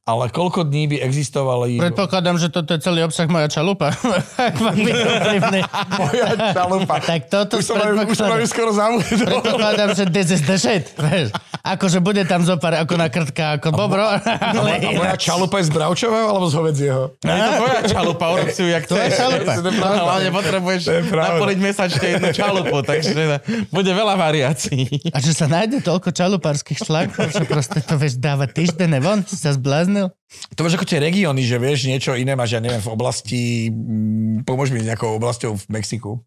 ale 0.07 0.31
koľko 0.31 0.63
dní 0.63 0.87
by 0.87 0.97
existovali... 1.03 1.83
Predpokladám, 1.83 2.39
že 2.39 2.47
toto 2.47 2.71
je 2.71 2.79
celý 2.79 3.03
obsah 3.03 3.27
moja 3.27 3.51
čalupa. 3.51 3.91
Ak 4.39 4.55
vám 4.55 4.79
je 4.79 4.95
to 4.95 5.11
vtipné. 5.19 5.59
Moja 5.99 6.29
čalupa. 6.55 6.95
tak 7.03 7.27
toto 7.27 7.59
Už 7.59 7.67
som 7.67 7.75
aj, 7.75 8.07
už 8.07 8.15
som 8.15 8.31
aj 8.31 8.39
predpokladám. 8.39 8.47
skoro 8.47 8.71
zabudol. 8.71 9.27
Predpokladám, 9.27 9.89
že 9.99 10.05
this 10.07 10.31
is 10.31 10.47
the 10.47 10.55
shit. 10.55 10.95
Vieš. 10.95 11.35
Akože 11.67 11.99
bude 11.99 12.23
tam 12.23 12.47
zopár 12.47 12.79
ako 12.79 12.95
na 12.95 13.11
krtka, 13.11 13.59
ako 13.59 13.75
bobro. 13.75 14.07
A 14.07 14.23
Ale 14.55 14.79
moja 14.95 15.19
čalupa 15.19 15.59
je 15.59 15.67
z 15.67 15.71
bravčového 15.75 16.31
alebo 16.31 16.47
z 16.47 16.55
hovedzieho? 16.55 17.03
Je 17.19 17.35
to 17.35 17.51
tvoja 17.59 17.81
čalupa, 17.91 18.25
urob 18.31 18.49
si 18.55 18.63
ju, 18.63 18.69
jak 18.71 18.87
chceš. 18.87 19.11
čalupa. 19.19 19.53
Hlavne 19.75 20.31
potrebuješ 20.31 20.83
napoliť 21.03 21.59
mesačne 21.59 22.07
jednu 22.15 22.31
čalupu, 22.31 22.79
takže 22.87 23.43
bude 23.75 23.91
veľa 23.91 24.15
variácií. 24.15 25.11
A 25.11 25.19
že 25.19 25.35
sa 25.35 25.51
nájde 25.51 25.83
toľko 25.83 26.15
čalupárskych 26.15 26.87
článkov, 26.87 27.35
že 27.35 27.43
proste 27.43 27.83
to 27.83 27.99
vieš 27.99 28.23
dávať 28.23 28.55
týždenne 28.63 29.03
von, 29.03 29.27
si 29.27 29.35
sa 29.35 29.51
zbláznil. 29.97 30.09
To 30.53 30.61
máš 30.61 30.75
ako 30.75 30.87
tie 30.87 30.99
regióny, 30.99 31.41
že 31.41 31.57
vieš 31.57 31.87
niečo 31.87 32.13
iné, 32.13 32.33
máš, 32.33 32.53
ja 32.53 32.61
neviem, 32.61 32.79
v 32.79 32.91
oblasti, 32.91 33.43
mm, 33.69 34.45
pomôž 34.45 34.69
mi 34.69 34.79
s 34.79 34.87
nejakou 34.87 35.17
oblasťou 35.17 35.57
v 35.57 35.65
Mexiku. 35.71 36.21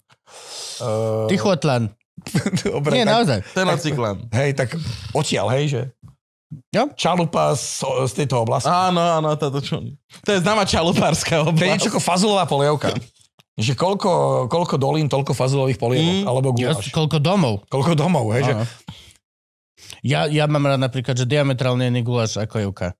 Uh, 0.79 1.25
Tichotlan. 1.27 1.93
dobre, 2.65 2.91
Nie, 2.91 3.03
tak, 3.03 3.13
naozaj. 3.13 3.39
Tenocyklan. 3.53 4.17
Hej, 4.31 4.49
tak 4.53 4.75
odtiaľ, 5.13 5.47
hej, 5.55 5.65
že? 5.69 5.81
Jo. 6.73 6.89
Čalupa 6.91 7.53
z, 7.53 7.79
z 8.09 8.13
tejto 8.15 8.41
oblasti. 8.41 8.65
Áno, 8.67 8.99
áno, 8.99 9.37
toto 9.37 9.61
čo. 9.61 9.85
To 10.25 10.29
je 10.29 10.41
známa 10.41 10.65
čalupárska 10.65 11.39
To 11.39 11.45
je 11.45 11.49
oblasť. 11.53 11.69
niečo 11.69 11.89
ako 11.89 12.01
fazulová 12.01 12.43
polievka. 12.43 12.89
Že 13.59 13.75
koľko, 13.75 14.11
koľko 14.47 14.79
dolín, 14.79 15.11
toľko 15.11 15.35
fazulových 15.35 15.75
polievok, 15.75 16.23
Mm. 16.23 16.23
alebo 16.23 16.47
Ja, 16.55 16.71
guláš. 16.71 16.95
koľko 16.95 17.19
domov. 17.19 17.67
Koľko 17.67 17.91
domov, 17.91 18.31
hej, 18.31 18.47
že? 18.47 18.53
Áno. 18.55 18.63
Ja, 19.99 20.31
ja 20.31 20.47
mám 20.47 20.63
rád 20.63 20.79
napríklad, 20.79 21.11
že 21.11 21.27
diametrálne 21.27 21.83
iný 21.83 21.99
guláš 21.99 22.39
ako 22.39 22.55
Juka. 22.61 22.95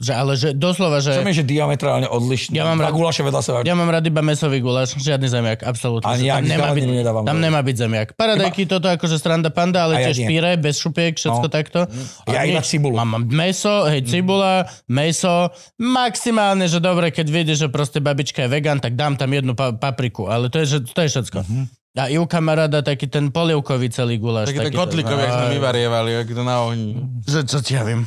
Že, 0.00 0.12
ale 0.12 0.32
že 0.32 0.48
doslova, 0.50 0.98
že 0.98 1.12
Čo 1.12 1.20
mi 1.20 1.30
že 1.30 1.44
diametrálne 1.44 2.08
odlišný? 2.08 2.52
Ja 2.52 2.64
mám 2.64 2.80
rád- 2.80 2.90
guláše 2.90 3.20
vedľa 3.20 3.42
seba. 3.42 3.58
ja 3.60 3.74
mám 3.74 3.84
rád 3.86 4.00
iba 4.02 4.20
mesový 4.20 4.58
guláš, 4.58 4.96
žiadny 4.96 5.28
zemiak, 5.28 5.60
absolútne. 5.60 6.08
Ani 6.08 6.24
ja 6.24 6.40
tam 6.40 6.48
nemá, 6.48 6.68
byť, 6.70 6.84
nedávam 6.86 7.22
tam 7.22 7.36
nemá 7.36 7.60
byť 7.60 7.76
zemiak. 7.78 8.08
Paradajky, 8.14 8.64
toto 8.64 8.88
akože 8.88 9.14
stranda 9.14 9.48
panda, 9.48 9.84
ale 9.84 10.00
ja 10.00 10.08
tiež 10.08 10.18
nie. 10.18 10.28
píre, 10.30 10.56
bez 10.56 10.76
šupiek, 10.78 11.14
všetko 11.14 11.44
No. 11.44 11.52
takto. 11.52 11.80
Ja 12.24 12.40
A 12.40 12.48
iba 12.48 12.58
nič. 12.58 12.66
cibulu. 12.66 12.96
Mám, 12.96 13.08
mám 13.10 13.22
meso, 13.28 13.84
hej, 13.84 14.00
cibula, 14.02 14.64
meso, 14.86 15.52
maximálne, 15.76 16.64
že 16.64 16.78
dobre, 16.78 17.08
keď 17.08 17.26
viete, 17.26 17.52
že 17.52 17.66
proste 17.66 17.98
babička 17.98 18.40
je 18.40 18.50
vegan, 18.50 18.78
tak 18.78 18.94
dám 18.94 19.14
tam 19.14 19.28
jednu 19.28 19.52
pa- 19.52 19.72
papriku, 19.72 20.26
ale 20.26 20.48
to 20.48 20.58
je, 20.58 20.66
že, 20.66 20.78
to 20.86 20.96
je 20.98 21.08
všetko. 21.10 21.40
Mhm. 21.42 21.64
A 21.92 22.06
Ivka 22.06 22.38
má 22.38 22.54
rada 22.54 22.80
taký 22.80 23.04
ten 23.04 23.28
polievkový 23.28 23.90
celý 23.90 24.16
guláš. 24.16 24.48
Taký 24.48 24.62
ten 24.62 24.70
takýto. 24.70 24.80
kotlikový, 24.80 25.20
jak 25.20 25.32
sme 25.34 25.48
vyvarievali, 25.52 26.10
jak 26.14 26.28
to 26.30 26.42
na 26.42 26.56
ohni. 26.62 26.94
Že 27.22 27.38
čo 27.44 27.58
ti 27.60 27.74
ja 27.74 27.82
viem. 27.82 28.06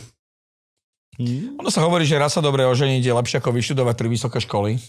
Ono 1.61 1.69
sa 1.69 1.85
hovorí, 1.85 2.09
že 2.09 2.17
raz 2.17 2.33
sa 2.33 2.41
dobre 2.41 2.65
oženiť 2.65 3.03
je 3.05 3.13
lepšie 3.13 3.37
ako 3.37 3.53
vyštudovať 3.53 3.95
tri 3.97 4.07
vysoké 4.09 4.39
školy. 4.41 4.81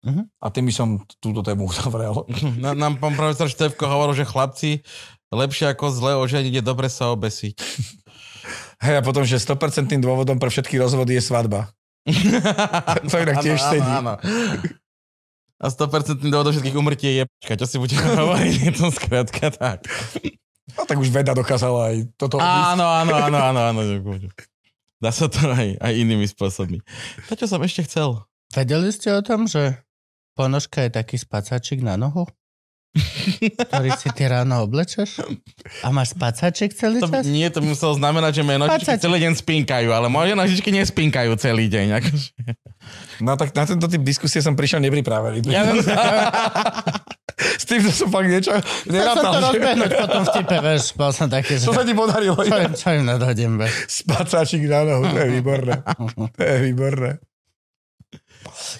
Mhm. 0.00 0.32
A 0.40 0.46
tým 0.48 0.64
by 0.64 0.72
som 0.72 0.88
túto 1.20 1.44
tému 1.44 1.68
uzavrel. 1.68 2.24
Na, 2.56 2.72
nám 2.72 2.96
pán 2.96 3.12
profesor 3.18 3.52
Števko 3.52 3.84
hovoril, 3.84 4.16
že 4.16 4.24
chlapci, 4.24 4.70
lepšie 5.28 5.70
ako 5.70 5.92
zle 5.92 6.12
oženiť 6.16 6.60
je 6.60 6.62
dobre 6.64 6.88
sa 6.88 7.12
obesiť. 7.12 7.56
Hej, 8.84 8.94
a 8.96 9.02
potom, 9.04 9.28
že 9.28 9.36
100% 9.36 10.00
dôvodom 10.00 10.40
pre 10.40 10.48
všetky 10.48 10.80
rozvody 10.80 11.20
je 11.20 11.22
svadba. 11.24 11.68
To 13.12 13.16
inak 13.20 13.44
tiež 13.44 13.60
sedí. 13.60 13.84
áno, 13.84 14.16
áno. 14.16 14.24
A 15.60 15.68
100% 15.68 16.24
dôvodom 16.32 16.56
všetkých 16.56 16.76
umrtí 16.80 17.04
je 17.04 17.14
jebčka, 17.20 17.60
čo 17.60 17.66
si 17.68 17.76
budeme 17.76 18.08
hovoriť, 18.24 18.54
je 18.56 18.72
to 18.72 18.88
skrátka 18.88 19.52
tak. 19.52 19.84
No 20.72 20.88
tak 20.88 20.96
už 20.96 21.12
veda 21.12 21.36
dokázala 21.36 21.92
aj 21.92 22.08
toto. 22.16 22.40
Áno, 22.40 22.88
áno, 22.88 23.12
áno, 23.12 23.36
áno, 23.36 23.60
áno. 23.68 23.80
Dá 25.00 25.10
sa 25.10 25.26
to 25.26 25.40
aj, 25.40 25.80
aj 25.80 25.92
inými 25.96 26.28
spôsobmi. 26.28 26.84
To, 27.26 27.32
čo 27.32 27.48
som 27.48 27.64
ešte 27.64 27.88
chcel. 27.88 28.20
Vedeli 28.52 28.92
ste 28.92 29.10
o 29.10 29.24
tom, 29.24 29.48
že 29.48 29.80
ponožka 30.36 30.84
je 30.84 30.90
taký 30.92 31.16
spacáčik 31.16 31.80
na 31.80 31.96
nohu? 31.96 32.28
ktorý 33.70 33.94
si 33.94 34.10
ty 34.10 34.26
ráno 34.26 34.66
oblečeš? 34.66 35.22
A 35.86 35.94
máš 35.94 36.10
spacáčik 36.18 36.74
celý 36.74 36.98
To, 36.98 37.06
čas? 37.06 37.22
nie, 37.22 37.46
to 37.46 37.62
muselo 37.62 37.94
znamenať, 37.94 38.32
že 38.34 38.42
moje 38.42 38.58
nožičky 38.58 38.98
celý 38.98 39.18
deň 39.22 39.32
spinkajú, 39.38 39.88
ale 39.94 40.10
moje 40.10 40.34
nožičky 40.34 40.74
nespinkajú 40.74 41.30
celý 41.38 41.70
deň. 41.70 41.86
Akože. 42.02 42.34
No 43.22 43.38
tak 43.38 43.54
na 43.54 43.62
tento 43.62 43.86
typ 43.86 44.02
diskusie 44.02 44.42
som 44.42 44.58
prišiel 44.58 44.82
nepripravený. 44.82 45.38
Ja 45.46 45.70
S 47.40 47.64
tým, 47.64 47.80
som 47.88 48.12
fakt 48.12 48.28
niečo 48.28 48.52
chcel 48.52 49.16
som 49.16 49.24
to 49.24 49.40
nerátal. 49.40 49.40
rozbehnúť 49.48 49.92
potom 49.96 50.22
v 50.22 50.30
tipe, 50.36 50.56
vieš, 50.60 50.84
bol 50.92 51.10
som 51.16 51.26
taký, 51.32 51.56
že... 51.56 51.64
To 51.64 51.72
sa 51.72 51.84
ti 51.88 51.96
podarilo. 51.96 52.36
Čo 52.36 52.56
im, 52.60 52.72
čo 52.76 52.88
im 53.00 53.04
nadhodím, 53.08 53.56
be? 53.56 53.66
Spacáčik 53.88 54.68
na 54.68 54.84
nohu, 54.84 55.08
to 55.08 55.16
je 55.16 55.28
výborné. 55.40 55.80
To 56.36 56.42
je 56.44 56.58
výborné. 56.68 57.10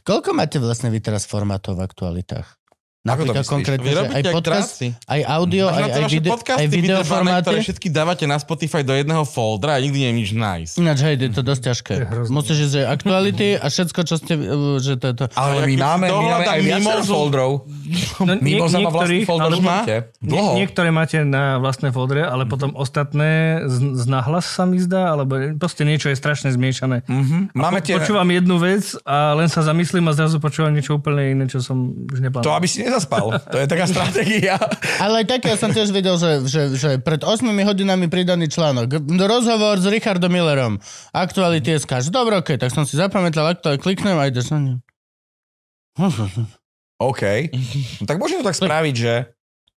Koľko 0.05 0.37
máte 0.37 0.61
vlastne 0.61 0.93
vy 0.93 1.01
teraz 1.01 1.25
formátov 1.25 1.81
v 1.81 1.89
aktualitách? 1.89 2.60
Ako 3.01 3.25
to 3.25 3.33
Napríklad 3.33 3.49
konkrétne, 3.49 3.81
Vy 3.81 3.97
robíte 3.97 4.29
aj 4.29 4.35
podcast, 4.37 4.71
krásy. 4.77 4.89
aj 5.09 5.21
audio, 5.25 5.65
Máš 5.65 5.73
aj, 5.73 5.81
to 5.81 5.97
aj, 5.97 6.11
video, 6.13 6.31
podcasty 6.37 6.61
aj 6.61 6.69
video 6.69 7.01
formáty. 7.01 7.45
ktoré 7.49 7.59
všetky 7.65 7.89
dávate 7.89 8.25
na 8.29 8.37
Spotify 8.37 8.81
do 8.85 8.93
jedného 8.93 9.25
foldera 9.25 9.73
a 9.73 9.81
nikdy 9.81 9.97
nie 9.97 10.09
je 10.13 10.17
nič 10.21 10.31
nice. 10.37 10.73
Ináč, 10.77 10.99
hej, 11.01 11.17
je 11.17 11.33
to 11.33 11.41
dosť 11.41 11.63
ťažké. 11.65 11.93
To. 11.97 12.29
Musíš 12.29 12.69
ísť, 12.69 12.73
že 12.77 12.83
aktuality 12.85 13.49
a 13.57 13.73
všetko, 13.73 14.01
čo 14.05 14.15
ste, 14.21 14.33
uh, 14.37 14.77
že 14.77 15.01
to 15.01 15.07
je 15.09 15.15
to... 15.17 15.25
Ale 15.33 15.65
my 15.65 15.75
máme, 15.81 16.07
my 16.13 16.27
máme 16.29 16.45
aj 16.45 16.61
viacero 16.61 17.03
foldrov. 17.09 17.51
No, 18.21 18.33
Mimoza 18.37 18.77
má 18.79 18.93
vlastný 18.93 19.25
folder. 19.25 19.49
Nie, 19.57 20.05
Dlho. 20.21 20.53
niektoré 20.61 20.93
máte 20.93 21.25
na 21.25 21.57
vlastné 21.57 21.97
foldre, 21.97 22.21
ale 22.21 22.45
potom 22.45 22.77
ostatné 22.77 23.65
z, 23.65 23.97
z 23.97 24.05
nahlas 24.13 24.45
sa 24.45 24.69
mi 24.69 24.77
zdá, 24.77 25.17
alebo 25.17 25.41
proste 25.57 25.89
niečo 25.89 26.13
je 26.13 26.21
strašne 26.21 26.53
zmiešané. 26.53 27.09
Mhm. 27.09 27.57
Máme 27.57 27.81
tie... 27.81 27.97
Počúvam 27.97 28.29
jednu 28.29 28.61
vec 28.61 28.93
a 29.09 29.33
len 29.33 29.49
sa 29.49 29.65
zamyslím 29.65 30.05
a 30.05 30.13
zrazu 30.13 30.37
počúvam 30.37 30.69
niečo 30.69 31.01
úplne 31.01 31.33
iné, 31.33 31.49
čo 31.49 31.65
som 31.65 31.97
už 32.13 32.21
To, 32.21 32.25
neplánoval. 32.29 32.61
aby 32.61 32.69
si 32.69 32.90
nezaspal. 32.91 33.39
To 33.39 33.57
je 33.57 33.67
taká 33.71 33.87
stratégia. 33.87 34.59
Ale 34.99 35.23
aj 35.23 35.27
také, 35.31 35.55
ja 35.55 35.59
som 35.59 35.71
tiež 35.71 35.95
videl, 35.95 36.19
že, 36.19 36.43
že, 36.51 36.63
že 36.75 36.89
pred 36.99 37.23
8 37.23 37.47
hodinami 37.47 38.11
pridaný 38.11 38.51
článok. 38.51 38.99
Rozhovor 39.07 39.79
s 39.79 39.87
Richardom 39.87 40.35
Millerom. 40.35 40.83
Aktuality 41.15 41.79
SK. 41.79 42.11
Že 42.11 42.11
okej, 42.13 42.59
tak 42.59 42.75
som 42.75 42.83
si 42.83 42.99
zapamätal, 42.99 43.47
aktuálne 43.47 43.79
kliknem 43.79 44.19
a 44.19 44.27
ideš 44.27 44.51
na 44.51 44.59
ne. 44.59 44.75
OK. 46.99 47.23
No, 48.03 48.05
tak 48.11 48.19
môžeme 48.19 48.43
to 48.43 48.51
tak 48.51 48.59
spraviť, 48.59 48.97
že 48.99 49.15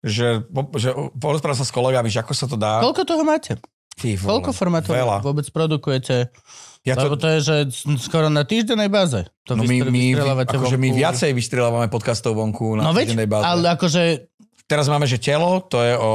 že, 0.02 0.43
že 0.82 0.90
porozprávam 1.14 1.55
sa 1.55 1.62
s 1.62 1.70
kolegami, 1.70 2.10
že 2.10 2.18
ako 2.26 2.34
sa 2.34 2.51
to 2.51 2.59
dá. 2.59 2.82
Koľko 2.82 3.06
toho 3.06 3.22
máte? 3.22 3.55
Ty 3.94 4.18
vole, 4.18 4.28
Koľko 4.34 4.51
formátov 4.51 4.93
Veľa. 4.98 5.22
vôbec 5.22 5.47
produkujete? 5.55 6.26
Ja 6.83 6.99
Lebo 6.99 7.15
to, 7.15 7.23
to 7.23 7.27
je, 7.31 7.39
že 7.41 7.57
skoro 8.03 8.27
na 8.27 8.43
týždennej 8.43 8.91
báze. 8.91 9.23
To 9.47 9.55
no 9.55 9.63
my, 9.63 9.87
my, 9.87 10.03
akože 10.43 10.75
my 10.75 10.91
viacej 10.91 11.31
vystrelávame 11.31 11.87
podcastov 11.87 12.35
vonku 12.35 12.75
na 12.75 12.83
No 12.85 12.91
veď, 12.91 13.15
týždennej 13.15 13.31
báze. 13.31 13.47
ale 13.47 13.71
akože 13.71 14.03
Teraz 14.63 14.89
máme, 14.89 15.05
že 15.05 15.21
telo, 15.21 15.61
to 15.61 15.79
je 15.79 15.95
o... 15.95 16.13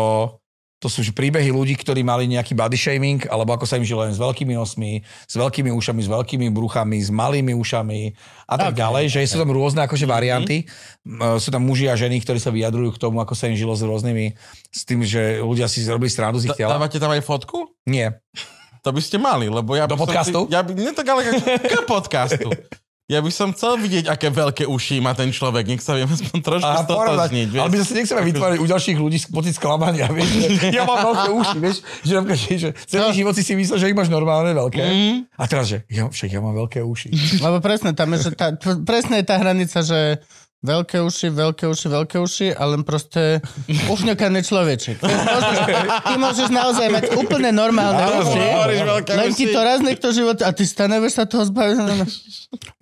To 0.77 0.89
sú 0.89 1.01
príbehy 1.09 1.49
ľudí, 1.49 1.73
ktorí 1.73 2.01
mali 2.01 2.29
nejaký 2.29 2.53
body 2.53 2.77
shaming, 2.77 3.25
alebo 3.29 3.49
ako 3.53 3.65
sa 3.65 3.77
im 3.77 3.85
žilo 3.85 4.05
len 4.05 4.13
s 4.13 4.21
veľkými 4.21 4.53
nosmi, 4.53 5.01
s 5.01 5.33
veľkými 5.33 5.73
ušami, 5.73 6.01
s 6.01 6.09
veľkými 6.09 6.47
bruchami, 6.49 6.97
s 6.97 7.09
malými 7.09 7.53
ušami 7.53 8.13
a 8.45 8.53
tak 8.55 8.73
Okay. 8.73 8.81
ďalej, 8.81 9.03
že 9.09 9.19
sú 9.25 9.37
tam 9.37 9.49
rôzne 9.49 9.81
akože 9.81 10.05
Mhm. 10.05 10.11
varianty. 10.11 10.57
Mm. 11.01 11.37
Sú 11.37 11.49
tam 11.49 11.65
muži 11.65 11.89
a 11.89 11.97
ženy, 11.97 12.21
ktorí 12.21 12.37
sa 12.37 12.49
vyjadrujú 12.49 12.93
k 12.93 13.01
tomu, 13.01 13.17
ako 13.17 13.33
sa 13.33 13.49
im 13.49 13.57
žilo 13.57 13.73
s 13.73 13.81
rôznymi, 13.81 14.37
s 14.69 14.81
tým, 14.85 15.01
že 15.01 15.41
ľudia 15.41 15.65
si 15.65 15.81
robili 15.81 16.09
srandu 16.09 16.37
z 16.37 16.49
ich 16.49 16.57
tela. 16.57 16.77
Dávate 16.77 16.97
tam 16.97 17.09
aj 17.09 17.21
fotku? 17.21 17.73
Nie. 17.85 18.21
To 18.87 18.95
by 18.95 19.03
ste 19.03 19.19
mali, 19.19 19.51
lebo 19.51 19.75
ja 19.75 19.83
Do 19.83 19.99
by 19.99 19.99
som 19.99 20.03
podcastu? 20.07 20.39
Si, 20.47 20.55
ja 20.55 20.63
by, 20.63 20.71
nie 20.71 20.95
tak 20.95 21.11
ale 21.11 21.27
k, 21.27 21.43
k 21.75 21.83
podcastu. 21.83 22.47
Ja 23.07 23.19
by 23.23 23.31
som 23.31 23.51
chcel 23.55 23.79
vidieť, 23.79 24.11
aké 24.11 24.31
veľké 24.31 24.63
uši 24.67 24.99
má 25.03 25.15
ten 25.15 25.31
človek. 25.31 25.67
Nech 25.67 25.83
sa 25.83 25.95
viem 25.95 26.07
aspoň 26.07 26.39
trošku 26.43 26.71
A 26.71 26.83
stotožniť. 26.87 27.55
ale 27.55 27.71
my 27.71 27.77
zase 27.83 27.99
nechceme 27.99 28.19
vytvárať 28.31 28.57
u 28.63 28.67
ďalších 28.67 28.97
ľudí 28.99 29.19
pocit 29.31 29.55
sklamania, 29.55 30.07
vieš, 30.11 30.27
ja 30.75 30.83
mám 30.87 31.03
veľké 31.03 31.29
uši, 31.35 31.57
vieš, 31.59 31.77
že, 32.03 32.15
že, 32.19 32.55
že 32.59 32.69
celý 32.83 33.15
život 33.15 33.31
si 33.31 33.47
si 33.47 33.55
myslel, 33.55 33.79
že 33.79 33.87
ich 33.91 33.95
máš 33.95 34.11
normálne 34.11 34.51
veľké. 34.51 34.83
Mm. 34.83 35.17
A 35.39 35.43
teraz, 35.47 35.71
že 35.71 35.87
ja, 35.87 36.07
však 36.07 36.31
ja 36.31 36.39
mám 36.43 36.55
veľké 36.55 36.83
uši. 36.83 37.39
Lebo 37.43 37.63
presne 37.63 37.91
tam 37.95 38.11
je, 38.11 38.27
že 38.27 38.31
tá, 38.35 38.55
presne 38.83 39.23
je 39.23 39.25
tá 39.27 39.35
hranica, 39.39 39.79
že 39.83 40.19
veľké 40.65 40.97
uši, 41.05 41.27
veľké 41.29 41.65
uši, 41.69 41.87
veľké 41.87 42.17
uši, 42.17 42.47
ale 42.57 42.79
len 42.79 42.83
proste 42.83 43.39
ufňokaný 43.93 44.41
človeček. 44.41 44.97
Ty 44.97 45.07
môžeš, 45.07 45.57
ty 46.01 46.13
môžeš 46.17 46.47
naozaj 46.49 46.87
mať 46.89 47.03
úplne 47.13 47.49
normálne 47.53 48.01
Áno, 48.01 48.25
uši, 48.25 48.41
len 49.13 49.29
ti 49.37 49.45
to 49.49 49.59
raz 49.61 49.79
niekto 49.85 50.09
život 50.09 50.41
a 50.41 50.49
ty 50.49 50.65
staneš 50.65 51.17
sa 51.17 51.29
toho 51.29 51.45
zbaviť. 51.45 51.77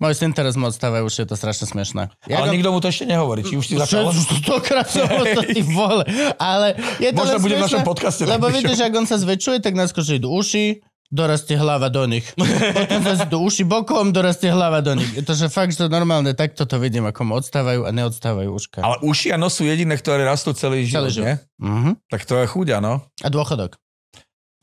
Môj 0.00 0.14
syn 0.16 0.32
teraz 0.32 0.56
moc 0.56 0.72
stáva 0.72 1.04
uši, 1.04 1.24
je 1.24 1.28
to 1.28 1.36
strašne 1.36 1.68
smiešné. 1.68 2.08
Ale 2.32 2.46
nikto 2.52 2.72
mu 2.72 2.80
to 2.80 2.88
ešte 2.88 3.04
nehovorí, 3.04 3.44
či 3.44 3.60
už 3.60 3.64
si 3.64 3.74
začal. 3.76 4.08
Stokrát 4.44 4.88
som 4.88 5.04
ho 5.04 5.24
to 5.36 5.42
ty 5.44 5.60
vole. 5.60 6.04
Ale 6.40 6.76
je 7.00 7.10
to 7.12 7.20
Možno 7.20 7.38
bude 7.44 7.56
v 7.60 7.64
našom 7.64 7.84
podcaste 7.84 8.24
Lebo 8.24 8.48
vidíš, 8.48 8.80
ak 8.80 8.92
on 8.96 9.06
sa 9.08 9.20
zväčšuje, 9.20 9.60
tak 9.60 9.76
že 9.76 10.20
idú 10.20 10.32
uši, 10.32 10.80
dorastie 11.08 11.54
hlava 11.54 11.86
do 11.86 12.04
nich. 12.04 12.26
Potom 12.34 13.00
zase 13.00 13.26
do 13.26 13.38
uši 13.38 13.62
bokom, 13.62 14.10
dorastie 14.10 14.48
hlava 14.48 14.80
do 14.80 14.94
nich. 14.94 15.08
To, 15.18 15.32
že 15.32 15.46
fakt, 15.46 15.70
že 15.70 15.82
to 15.82 15.88
normálne 15.88 16.32
takto 16.32 16.62
to 16.62 16.76
vidím, 16.76 17.04
ako 17.04 17.20
mu 17.22 17.32
odstávajú 17.36 17.82
a 17.82 17.90
neodstávajú 17.90 18.50
uška. 18.50 18.78
Ale 18.80 18.96
uši 19.00 19.30
a 19.30 19.36
nos 19.36 19.52
sú 19.52 19.62
jediné, 19.62 19.94
ktoré 19.94 20.22
rastú 20.22 20.50
celý 20.50 20.82
život, 20.82 21.06
Celý 21.06 21.10
život. 21.12 21.26
nie? 21.26 21.34
Mhm. 21.58 21.90
Tak 22.06 22.20
to 22.22 22.34
je 22.36 22.46
chuďa, 22.46 22.78
no. 22.78 23.00
A 23.22 23.28
dôchodok. 23.28 23.78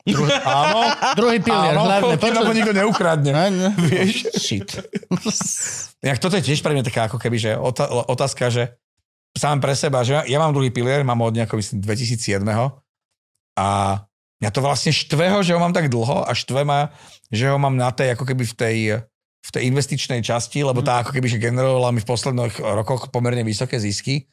Druhý, 0.04 0.28
áno, 0.44 0.84
Druhý 1.16 1.40
pilier, 1.40 1.72
áno, 1.72 1.88
hlavne. 1.88 2.20
ho 2.20 2.52
nikto 2.52 2.76
neukradne. 2.76 3.30
No, 3.32 3.40
no. 3.48 3.68
Vieš? 3.88 4.36
Shit. 4.36 4.68
Inak 6.04 6.20
toto 6.20 6.36
je 6.36 6.44
tiež 6.44 6.60
pre 6.60 6.76
mňa 6.76 6.84
taká 6.84 7.08
ako 7.08 7.16
keby, 7.16 7.40
že 7.40 7.50
otá- 7.56 7.88
otázka, 7.88 8.52
že 8.52 8.76
sám 9.32 9.64
pre 9.64 9.72
seba, 9.72 10.04
že 10.04 10.12
ja, 10.12 10.22
ja 10.28 10.36
mám 10.36 10.52
druhý 10.52 10.68
pilier, 10.68 11.00
mám 11.02 11.16
od 11.18 11.32
nejako 11.32 11.56
myslím 11.56 11.80
2007. 11.80 12.44
A 13.56 13.66
mňa 14.44 14.52
to 14.52 14.60
vlastne 14.60 14.92
štve 14.92 15.32
ho, 15.32 15.40
že 15.40 15.56
ho 15.56 15.60
mám 15.62 15.72
tak 15.72 15.88
dlho 15.88 16.28
a 16.28 16.36
štve 16.36 16.68
ma, 16.68 16.92
že 17.32 17.48
ho 17.48 17.56
mám 17.56 17.80
na 17.80 17.88
tej, 17.88 18.12
ako 18.12 18.28
keby 18.28 18.44
v 18.44 18.54
tej, 18.54 18.78
v 19.40 19.50
tej 19.50 19.62
investičnej 19.72 20.20
časti, 20.20 20.60
lebo 20.60 20.84
tá 20.84 21.00
ako 21.00 21.16
keby, 21.16 21.32
že 21.32 21.40
generovala 21.40 21.96
mi 21.96 22.04
v 22.04 22.10
posledných 22.12 22.60
rokoch 22.60 23.08
pomerne 23.08 23.40
vysoké 23.40 23.80
zisky. 23.80 24.28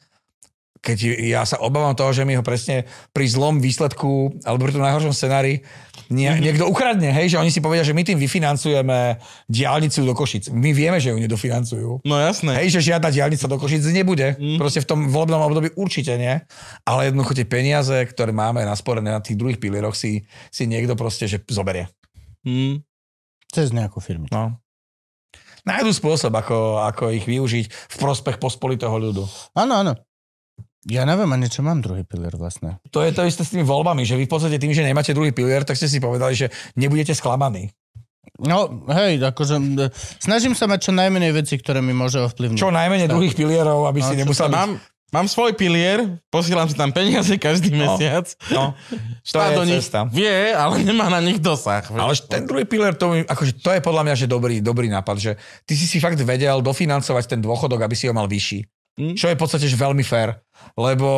Keď 0.84 0.98
ja 1.32 1.48
sa 1.48 1.64
obávam 1.64 1.96
toho, 1.96 2.12
že 2.12 2.28
mi 2.28 2.36
ho 2.36 2.44
presne 2.44 2.84
pri 3.16 3.24
zlom 3.24 3.64
výsledku, 3.64 4.36
alebo 4.44 4.68
pri 4.68 4.76
tom 4.76 4.84
najhoršom 4.84 5.16
scenári 5.16 5.64
nie, 6.12 6.28
niekto 6.38 6.68
ukradne, 6.68 7.08
hej, 7.08 7.32
že 7.32 7.40
oni 7.40 7.48
si 7.48 7.64
povedia, 7.64 7.80
že 7.82 7.96
my 7.96 8.04
tým 8.04 8.20
vyfinancujeme 8.20 9.16
diálnicu 9.48 10.04
do 10.04 10.12
Košic. 10.12 10.52
My 10.52 10.76
vieme, 10.76 11.00
že 11.00 11.10
ju 11.10 11.18
nedofinancujú. 11.18 12.04
No 12.04 12.14
jasné. 12.20 12.52
Hej, 12.60 12.76
že 12.78 12.92
žiadna 12.92 13.08
diálnica 13.08 13.48
do 13.48 13.56
Košic 13.56 13.80
nebude. 13.88 14.36
Mm. 14.36 14.60
Proste 14.60 14.84
v 14.84 14.88
tom 14.92 15.00
volebnom 15.08 15.40
období 15.40 15.72
určite 15.74 16.14
nie. 16.20 16.36
Ale 16.84 17.08
jednoducho 17.08 17.32
tie 17.32 17.48
peniaze, 17.48 17.96
ktoré 18.12 18.36
máme 18.36 18.60
nasporené 18.68 19.10
na 19.10 19.24
tých 19.24 19.40
druhých 19.40 19.56
pilieroch, 19.56 19.96
si, 19.96 20.28
si 20.52 20.68
niekto 20.68 20.92
proste 20.92 21.24
že 21.24 21.40
zoberie. 21.48 21.88
Hm. 22.44 22.84
Cez 23.48 23.72
nejakú 23.72 23.98
firmu. 24.04 24.28
No. 24.28 24.60
Nájdu 25.62 25.94
spôsob, 25.94 26.34
ako, 26.34 26.82
ako 26.82 27.14
ich 27.14 27.22
využiť 27.22 27.66
v 27.70 27.96
prospech 27.96 28.36
pospolitého 28.42 28.92
ľudu. 28.92 29.24
Áno, 29.54 29.80
áno. 29.80 29.94
Ja 30.84 31.02
neviem 31.02 31.28
ani, 31.28 31.46
čo 31.46 31.60
mám 31.60 31.78
druhý 31.78 32.02
pilier 32.02 32.32
vlastne. 32.32 32.82
To 32.90 33.00
je 33.00 33.10
to 33.10 33.22
isté 33.22 33.42
s 33.42 33.50
tými 33.50 33.62
voľbami, 33.62 34.02
že 34.02 34.14
vy 34.14 34.26
v 34.26 34.32
podstate 34.32 34.56
tým, 34.56 34.70
že 34.70 34.82
nemáte 34.82 35.10
druhý 35.10 35.30
pilier, 35.30 35.62
tak 35.62 35.74
ste 35.74 35.86
si 35.86 35.96
povedali, 35.96 36.34
že 36.34 36.46
nebudete 36.74 37.12
sklamaní. 37.12 37.70
No, 38.36 38.66
hej, 38.88 39.18
akože 39.20 39.54
m, 39.56 39.86
snažím 40.18 40.52
sa 40.52 40.66
mať 40.66 40.90
čo 40.90 40.92
najmenej 40.92 41.30
veci, 41.32 41.54
ktoré 41.54 41.78
mi 41.78 41.92
môže 41.92 42.18
ovplyvniť. 42.20 42.56
Čo 42.56 42.70
najmenej 42.70 43.06
druhých 43.06 43.32
pilierov, 43.32 43.86
aby 43.86 44.00
si 44.00 44.10
No, 44.10 44.14
čo 44.16 44.20
nemusel 44.20 44.46
byť... 44.48 44.56
Mám, 44.56 44.70
mám 45.12 45.26
svoj 45.28 45.52
pilier, 45.52 46.02
posielam 46.26 46.66
si 46.66 46.74
tam 46.74 46.90
peniaze 46.90 47.30
každý 47.36 47.70
No. 47.70 47.94
mesiac. 47.94 48.26
No, 48.48 48.74
to 49.22 49.22
Štát 49.22 49.54
do 49.54 49.62
nich 49.62 49.78
cesta. 49.78 50.08
vie, 50.08 50.34
ale 50.50 50.82
nemá 50.82 51.06
na 51.06 51.20
nich 51.20 51.38
dosah. 51.38 51.86
Ale 51.86 52.10
ten 52.18 52.42
druhý 52.42 52.64
pilier, 52.64 52.90
to, 52.92 53.06
mi- 53.08 53.22
akože 53.22 53.54
to 53.56 53.70
je 53.70 53.80
podľa 53.80 54.02
mňa 54.02 54.14
že 54.16 54.26
dobrý, 54.26 54.58
dobrý 54.58 54.90
nápad, 54.90 55.16
že 55.16 55.32
ty 55.62 55.78
si 55.78 55.86
si 55.86 55.98
fakt 55.98 56.18
vedel 56.18 56.58
dofinancovať 56.58 57.24
ten 57.28 57.40
dôchodok, 57.40 57.78
aby 57.80 57.94
si 57.94 58.06
ho 58.06 58.14
mal 58.16 58.26
vyšší. 58.26 58.66
Mm. 58.98 59.16
Čo 59.16 59.32
je 59.32 59.36
v 59.36 59.40
podstate 59.40 59.66
veľmi 59.72 60.04
fér, 60.04 60.36
lebo, 60.76 61.10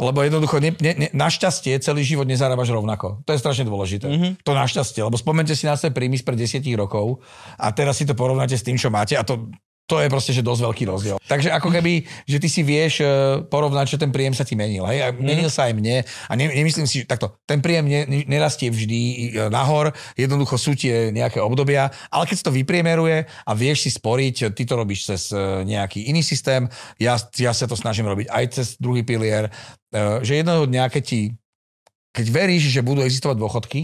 lebo 0.00 0.18
jednoducho 0.24 0.64
ne, 0.64 0.72
ne, 0.80 0.92
ne, 0.96 1.08
našťastie 1.12 1.76
celý 1.84 2.02
život 2.08 2.24
nezarábaš 2.24 2.72
rovnako. 2.72 3.20
To 3.28 3.36
je 3.36 3.42
strašne 3.42 3.68
dôležité. 3.68 4.08
Mhm. 4.08 4.28
To 4.44 4.52
našťastie, 4.56 5.04
lebo 5.04 5.20
spomente 5.20 5.52
si 5.52 5.68
na 5.68 5.76
svoje 5.76 5.92
príjmy 5.92 6.16
spred 6.16 6.40
10 6.40 6.64
rokov 6.72 7.20
a 7.60 7.68
teraz 7.76 8.00
si 8.00 8.08
to 8.08 8.16
porovnáte 8.16 8.56
s 8.56 8.64
tým, 8.64 8.80
čo 8.80 8.88
máte 8.88 9.12
a 9.12 9.22
to, 9.24 9.52
to 9.92 10.00
je 10.00 10.08
proste 10.08 10.32
že 10.32 10.40
dosť 10.40 10.64
veľký 10.64 10.84
rozdiel. 10.88 11.16
Takže 11.28 11.52
ako 11.52 11.68
keby, 11.68 12.08
že 12.24 12.40
ty 12.40 12.48
si 12.48 12.64
vieš 12.64 13.04
eh, 13.04 13.44
porovnať, 13.44 13.92
že 13.92 14.00
ten 14.00 14.08
príjem 14.08 14.32
sa 14.32 14.40
ti 14.40 14.56
menil. 14.56 14.88
Hej? 14.88 14.98
A 15.04 15.06
menil 15.12 15.52
sa 15.52 15.68
aj 15.68 15.76
mne 15.76 16.00
a 16.00 16.32
ne, 16.32 16.48
nemyslím 16.48 16.88
si, 16.88 17.04
že 17.04 17.12
takto, 17.12 17.36
ten 17.44 17.60
príjem 17.60 17.84
ne, 17.84 18.08
ne, 18.08 18.24
nerastie 18.24 18.72
vždy 18.72 19.00
eh, 19.04 19.52
nahor, 19.52 19.92
jednoducho 20.16 20.56
sú 20.56 20.72
tie 20.72 21.12
nejaké 21.12 21.44
obdobia, 21.44 21.92
ale 22.08 22.24
keď 22.24 22.36
sa 22.40 22.48
to 22.48 22.56
vypriemeruje 22.56 23.28
a 23.28 23.52
vieš 23.52 23.84
si 23.84 23.90
sporiť, 23.92 24.56
ty 24.56 24.64
to 24.64 24.80
robíš 24.80 25.12
cez 25.12 25.28
eh, 25.36 25.60
nejaký 25.68 26.08
iný 26.08 26.24
systém, 26.24 26.64
ja, 26.96 27.20
ja 27.36 27.52
sa 27.52 27.68
to 27.68 27.76
snažím 27.76 28.08
robiť 28.08 28.32
aj 28.32 28.44
cez 28.48 28.66
druhý 28.80 29.04
pilier, 29.04 29.52
že 30.24 30.40
jednoho 30.40 30.64
dňa, 30.64 30.88
keď 30.88 31.02
ti 31.04 31.20
keď 32.12 32.26
veríš, 32.28 32.68
že 32.68 32.84
budú 32.84 33.00
existovať 33.00 33.36
dôchodky, 33.40 33.80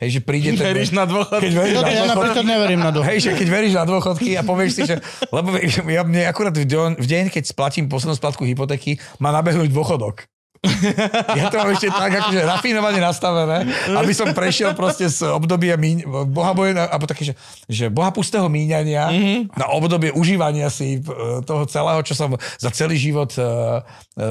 hej, 0.00 0.08
že 0.16 0.20
príde 0.24 0.56
ten... 0.56 0.64
Veríš 0.64 0.90
na 0.96 1.04
dôchod? 1.04 1.38
keď 1.44 1.52
veríš 1.52 1.76
Toto 1.76 1.84
na 1.84 1.92
ja 1.92 2.02
dôchodky, 2.02 2.16
napríklad 2.16 2.46
neverím 2.48 2.80
na 2.80 2.90
duch. 2.90 3.04
Hej, 3.04 3.18
že 3.20 3.30
keď 3.36 3.48
veríš 3.52 3.74
na 3.76 3.84
dôchodky 3.84 4.30
a 4.34 4.42
povieš 4.42 4.70
si, 4.72 4.82
že... 4.88 4.96
Lebo 5.28 5.48
ja, 5.92 6.02
mne 6.02 6.24
akurát 6.24 6.56
v 6.56 6.64
deň, 6.64 6.90
v 6.96 7.06
deň, 7.06 7.24
keď 7.28 7.44
splatím 7.52 7.86
poslednú 7.86 8.16
splatku 8.16 8.48
hypotéky, 8.48 8.96
má 9.20 9.28
nabehnúť 9.30 9.68
dôchodok. 9.68 10.24
Ja 11.40 11.48
to 11.48 11.56
mám 11.56 11.72
ešte 11.72 11.88
tak 11.88 12.12
akože 12.20 12.40
rafinovane 12.44 13.00
nastavené, 13.00 13.64
aby 13.96 14.12
som 14.12 14.28
prešiel 14.36 14.76
proste 14.76 15.08
z 15.08 15.24
obdobia 15.24 15.80
míň, 15.80 16.04
bohaboje, 16.28 16.76
alebo 16.76 17.08
také, 17.08 17.32
že, 17.32 17.34
že 17.64 17.88
bohapustého 17.88 18.44
míňania 18.44 19.08
mm-hmm. 19.08 19.38
na 19.56 19.66
obdobie 19.72 20.12
užívania 20.12 20.68
si 20.68 21.00
e, 21.00 21.40
toho 21.48 21.64
celého, 21.64 22.04
čo 22.04 22.12
som 22.12 22.36
za 22.60 22.68
celý 22.76 23.00
život 23.00 23.32
uh, 23.40 23.80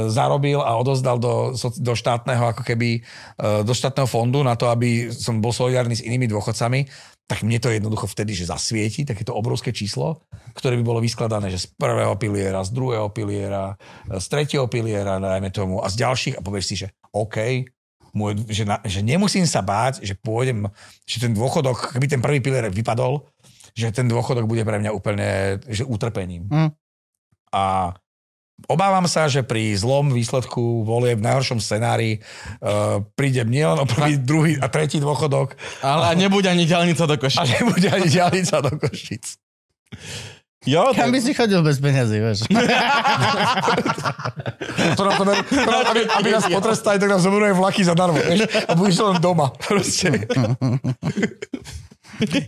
zarobil 0.10 0.62
a 0.62 0.78
odozdal 0.78 1.18
do, 1.18 1.58
do 1.58 1.94
štátneho, 1.98 2.54
ako 2.54 2.62
keby, 2.62 3.02
do 3.66 3.74
štátneho 3.74 4.06
fondu 4.06 4.46
na 4.46 4.54
to, 4.54 4.70
aby 4.70 5.10
som 5.10 5.42
bol 5.42 5.50
solidárny 5.50 5.98
s 5.98 6.06
inými 6.06 6.30
dôchodcami 6.30 6.86
tak 7.30 7.46
mne 7.46 7.62
to 7.62 7.70
jednoducho 7.70 8.10
vtedy, 8.10 8.34
že 8.34 8.50
zasvieti 8.50 9.06
takéto 9.06 9.38
obrovské 9.38 9.70
číslo, 9.70 10.26
ktoré 10.58 10.74
by 10.82 10.84
bolo 10.84 10.98
vyskladané, 10.98 11.54
že 11.54 11.70
z 11.70 11.78
prvého 11.78 12.18
piliera, 12.18 12.66
z 12.66 12.74
druhého 12.74 13.06
piliera, 13.14 13.78
z 14.10 14.26
tretieho 14.26 14.66
piliera, 14.66 15.22
dajme 15.22 15.54
tomu, 15.54 15.78
a 15.86 15.94
z 15.94 16.02
ďalších 16.02 16.42
a 16.42 16.44
povieš 16.44 16.66
si, 16.66 16.76
že 16.82 16.88
OK, 17.14 17.70
môj, 18.18 18.50
že, 18.50 18.66
na, 18.66 18.82
že 18.82 19.06
nemusím 19.06 19.46
sa 19.46 19.62
báť, 19.62 20.02
že 20.02 20.18
pôjdem, 20.18 20.66
že 21.06 21.22
ten 21.22 21.38
dôchodok, 21.38 21.94
keby 21.94 22.10
ten 22.10 22.18
prvý 22.18 22.42
pilier 22.42 22.66
vypadol, 22.74 23.22
že 23.78 23.94
ten 23.94 24.10
dôchodok 24.10 24.50
bude 24.50 24.66
pre 24.66 24.82
mňa 24.82 24.90
úplne 24.90 25.62
že 25.70 25.86
utrpením. 25.86 26.50
Mm. 26.50 26.70
A 27.54 27.94
Obávam 28.68 29.08
sa, 29.08 29.30
že 29.32 29.46
pri 29.46 29.78
zlom 29.78 30.12
výsledku 30.12 30.84
volie 30.84 31.16
v 31.16 31.24
najhoršom 31.24 31.64
scenári 31.64 32.20
uh, 32.60 33.00
prídem 33.16 33.48
nielen 33.48 33.80
o 33.80 33.86
prvý, 33.88 34.20
druhý 34.20 34.54
a 34.60 34.68
tretí 34.68 35.00
dôchodok, 35.00 35.56
Ale 35.80 36.12
a 36.12 36.12
nebude 36.18 36.50
ani 36.52 36.68
ďalnica 36.68 37.04
do 37.08 37.16
a 37.16 37.22
koša. 37.22 37.48
nebude 37.48 37.88
ani 37.88 38.08
diálnica 38.10 38.56
do 38.60 38.72
Košic. 38.76 39.26
Jo, 40.68 40.92
Kam 40.92 41.16
by 41.16 41.24
si 41.24 41.32
chodil 41.32 41.64
bez 41.64 41.80
peňazí, 41.80 42.20
vieš? 42.20 42.40
To 44.96 45.02
nám 45.08 45.16
to 45.18 45.24
ber, 45.26 45.38
to 45.44 45.72
nám, 45.72 45.84
aby, 45.92 46.02
aby 46.08 46.30
nás 46.36 46.46
potrestali, 46.48 47.00
tak 47.00 47.10
nám 47.10 47.22
zoberú 47.24 47.48
aj 47.48 47.56
vlaky 47.56 47.82
zadarmo. 47.84 48.20
Vieš? 48.20 48.48
A 48.68 48.72
budeš 48.76 49.00
len 49.00 49.18
doma. 49.24 49.52
Proste. 49.56 50.10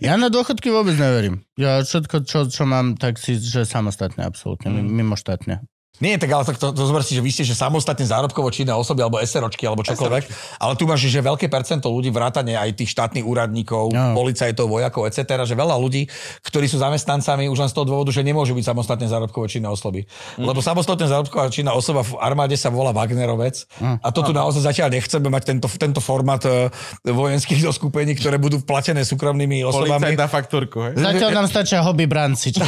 Ja 0.03 0.19
na 0.19 0.27
dôchodky 0.27 0.67
vôbec 0.67 0.99
neverím. 0.99 1.47
Ja 1.55 1.79
všetko, 1.79 2.27
čo, 2.27 2.43
čo 2.51 2.67
mám, 2.67 2.99
tak 2.99 3.15
si, 3.15 3.39
že 3.39 3.63
samostatne, 3.63 4.27
absolútne, 4.27 4.67
mm. 4.67 4.83
mimo 4.83 5.15
štátne. 5.15 5.63
Nie, 6.01 6.17
tak 6.17 6.27
ale 6.27 6.43
tak 6.43 6.57
to, 6.57 6.69
to 6.69 6.81
zober 6.81 6.99
si, 6.99 7.13
že 7.13 7.21
vy 7.21 7.29
ste 7.29 7.43
že 7.43 7.53
samostatne 7.53 8.01
zárobkovo 8.01 8.49
činné 8.49 8.73
osoby 8.73 8.99
alebo 8.99 9.17
SROčky 9.17 9.63
alebo 9.63 9.81
čokoľvek, 9.81 10.23
ale 10.57 10.73
tu 10.73 10.83
máš, 10.83 11.05
že 11.05 11.21
veľké 11.21 11.45
percento 11.45 11.87
ľudí, 11.87 12.09
vrátane 12.09 12.53
aj 12.53 12.73
tých 12.75 12.89
štátnych 12.89 13.21
úradníkov, 13.21 13.89
No. 13.91 14.13
policajtov, 14.13 14.65
vojakov, 14.65 15.05
etc., 15.05 15.19
že 15.41 15.53
veľa 15.53 15.77
ľudí, 15.77 16.09
ktorí 16.41 16.65
sú 16.65 16.75
zamestnancami 16.75 17.45
už 17.45 17.57
len 17.57 17.69
z 17.69 17.75
toho 17.75 17.85
dôvodu, 17.85 18.09
že 18.09 18.19
nemôžu 18.19 18.51
byť 18.51 18.65
samostatne 18.65 19.05
zárobkovo 19.05 19.45
činné 19.45 19.67
osoby. 19.67 20.09
Mm. 20.35 20.43
Lebo 20.43 20.59
samostatne 20.59 21.05
zárobková 21.05 21.47
činná 21.47 21.71
osoba 21.71 22.01
v 22.01 22.17
armáde 22.17 22.55
sa 22.55 22.67
volá 22.67 22.89
Wagnerovec 22.91 23.69
Mm. 23.77 23.97
a 23.99 24.07
to 24.09 24.21
tu 24.21 24.31
naozaj 24.31 24.63
zatiaľ 24.63 24.89
nechceme 24.89 25.27
mať 25.27 25.43
tento, 25.45 25.67
tento 25.71 25.99
format 25.99 26.41
eh, 26.43 26.67
vojenských 27.03 27.61
zoskupení, 27.61 28.15
ktoré 28.15 28.35
budú 28.35 28.57
platené 28.59 29.03
súkromnými 29.03 29.61
osobami. 29.61 30.01
Policajt 30.01 30.17
na 30.17 30.27
faktúrku, 30.27 30.77
hej? 30.81 30.93
Zatiaľ 30.95 31.29
nám 31.37 31.45
stačia 31.45 31.79
hobby 31.79 32.05
branci, 32.05 32.49
čo, 32.51 32.65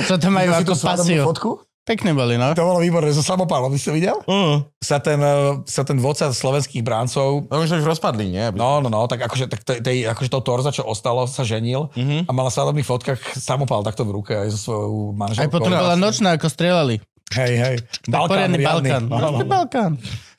čo 0.00 0.14
to 0.16 0.28
majú 0.28 0.48
Videl 0.48 0.54
si 0.54 0.62
ako 0.62 0.70
tú 0.70 0.74
svadobnú 0.78 1.12
pasiu. 1.12 1.24
fotku? 1.26 1.50
Pekne 1.88 2.12
boli, 2.12 2.36
no. 2.36 2.52
To 2.52 2.68
bolo 2.68 2.78
výborné, 2.78 3.08
so 3.10 3.24
samopálom, 3.24 3.72
si 3.72 3.88
to 3.88 3.96
videl? 3.96 4.20
Uh, 4.28 4.60
Sa 4.76 5.00
ten, 5.00 5.16
eh, 5.16 5.56
sa 5.64 5.80
ten 5.82 5.96
vodca 5.96 6.28
slovenských 6.28 6.84
bráncov 6.84 7.48
to 7.48 7.54
už 7.56 7.80
už 7.80 7.88
rozpadli, 7.88 8.28
nie? 8.28 8.44
No, 8.52 8.78
no, 8.78 8.86
no, 8.86 9.08
tak 9.08 9.24
akože, 9.24 9.48
tak 9.48 9.64
tej, 9.64 9.80
tej, 9.80 9.96
akože 10.06 10.28
toho 10.28 10.44
Torza, 10.44 10.68
čo 10.68 10.84
ostalo, 10.84 11.24
sa 11.24 11.42
ženil 11.42 11.88
Mhm. 11.96 12.28
a 12.28 12.30
mala 12.30 12.48
v 12.48 12.54
svadobných 12.54 12.84
fotkách 12.84 13.20
samopal 13.34 13.80
takto 13.80 14.04
v 14.04 14.12
ruke 14.14 14.36
aj 14.36 14.52
so 14.52 14.58
svojou 14.60 14.92
Aj 15.08 15.16
manželkou. 15.16 15.48
potom 15.50 15.72
bola 15.72 15.96
nočná, 15.96 16.36
ako 16.36 16.46
strieľali. 16.46 17.00
Hej, 17.28 17.52
hej. 17.56 17.76
Riadny. 18.04 18.60
Balkán. 18.60 19.04
No, 19.04 19.16
no, 19.16 19.28
no. 19.34 19.38
Balkán. 19.44 19.92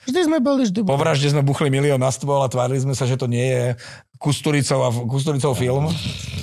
Vždy 0.07 0.19
sme 0.31 0.37
boli, 0.39 0.63
vždy 0.63 0.87
Po 0.87 0.95
vražde 0.95 1.35
sme 1.35 1.43
buchli 1.43 1.67
milión 1.67 1.99
na 1.99 2.07
stôl 2.07 2.39
a 2.39 2.47
tvárili 2.47 2.79
sme 2.79 2.95
sa, 2.95 3.03
že 3.03 3.19
to 3.19 3.27
nie 3.27 3.43
je 3.43 3.63
Kusturicov, 4.15 4.79
a 4.79 4.89
Kusturicov 5.03 5.55
film. 5.59 5.91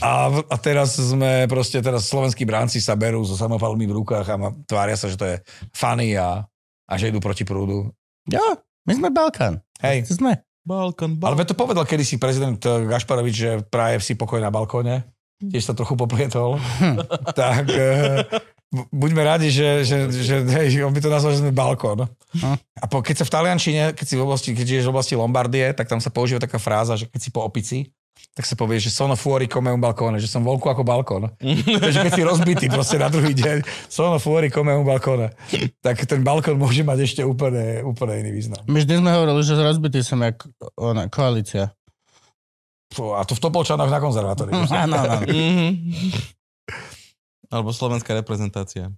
A, 0.05 0.29
a 0.29 0.57
teraz 0.61 1.01
sme 1.01 1.49
proste, 1.49 1.81
teraz 1.81 2.09
slovenskí 2.09 2.45
bránci 2.45 2.85
sa 2.85 2.93
berú 2.97 3.25
so 3.25 3.33
samopalmi 3.33 3.89
v 3.89 3.97
rukách 3.97 4.27
a 4.29 4.37
ma, 4.37 4.49
tvária 4.69 4.97
sa, 4.97 5.09
že 5.09 5.17
to 5.17 5.25
je 5.25 5.37
funny 5.73 6.17
a, 6.17 6.45
a 6.85 6.93
že 7.01 7.09
idú 7.09 7.21
proti 7.21 7.49
prúdu. 7.49 7.89
Jo, 8.29 8.61
my 8.85 8.93
sme 8.93 9.09
Balkán. 9.09 9.65
Hej, 9.81 10.09
sme. 10.13 10.41
Balkon, 10.67 11.15
ale 11.23 11.23
balkon. 11.23 11.39
veď 11.39 11.47
to 11.47 11.57
povedal 11.57 11.85
kedysi 11.87 12.19
prezident 12.19 12.59
eh, 12.59 12.91
Gašparovič, 12.91 13.35
že 13.39 13.51
praje 13.71 14.03
si 14.03 14.19
pokoj 14.19 14.43
na 14.43 14.51
balkóne. 14.51 15.07
Tiež 15.37 15.69
sa 15.69 15.77
trochu 15.77 15.95
poplietol. 16.01 16.57
tak 17.39 17.69
eh, 17.69 18.25
bu- 18.73 18.89
buďme 18.89 19.21
radi, 19.21 19.53
že, 19.53 19.85
že, 19.85 20.09
že, 20.09 20.35
hej, 20.49 20.81
on 20.81 20.93
by 20.97 21.01
to 21.01 21.13
nazval, 21.13 21.33
že 21.37 21.45
sme 21.45 21.53
balkón. 21.53 22.09
Hm. 22.37 22.57
A 22.57 22.85
po, 22.89 23.05
keď 23.05 23.23
sa 23.23 23.29
v 23.29 23.35
Taliančine, 23.37 23.83
keď 23.93 24.07
si 24.07 24.15
v 24.17 24.25
oblasti, 24.25 24.51
keď 24.57 24.67
žiješ 24.67 24.87
v 24.89 24.93
oblasti 24.97 25.15
Lombardie, 25.15 25.77
tak 25.77 25.89
tam 25.93 26.01
sa 26.01 26.09
používa 26.09 26.41
taká 26.41 26.57
fráza, 26.57 26.97
že 26.97 27.05
keď 27.09 27.21
si 27.21 27.31
po 27.33 27.45
opici, 27.45 27.93
tak 28.37 28.45
sa 28.45 28.53
povie, 28.53 28.77
že 28.77 28.93
sono 28.93 29.17
fuori 29.17 29.49
come 29.49 29.73
un 29.73 29.81
balcone, 29.81 30.21
že 30.21 30.29
som 30.29 30.45
vonku 30.45 30.69
ako 30.69 30.85
balkón. 30.85 31.33
Takže 31.85 32.05
keď 32.05 32.13
si 32.13 32.23
rozbitý 32.25 32.67
proste 32.69 33.01
na 33.01 33.09
druhý 33.09 33.33
deň, 33.33 33.65
sono 33.89 34.21
fuori 34.21 34.53
come 34.53 34.77
un 34.77 34.85
balcone, 34.85 35.33
tak 35.81 36.05
ten 36.05 36.21
balkón 36.21 36.61
môže 36.61 36.85
mať 36.85 37.09
ešte 37.09 37.23
úplne, 37.25 37.81
úplne 37.81 38.21
iný 38.21 38.37
význam. 38.37 38.61
My 38.69 38.85
vždy 38.85 39.01
sme 39.01 39.09
hovorili, 39.09 39.41
že 39.41 39.57
rozbitý 39.57 40.05
som 40.05 40.21
jak 40.21 40.45
ona, 40.77 41.09
koalícia. 41.09 41.73
A 43.13 43.23
to 43.23 43.33
v 43.33 43.41
Topolčanoch 43.41 43.87
na 43.87 43.99
konzervatórii. 43.99 44.53
Áno, 44.55 44.95
áno. 44.95 45.27
Mhm. 45.29 45.67
Alebo 47.47 47.71
slovenská 47.71 48.11
reprezentácia. 48.13 48.91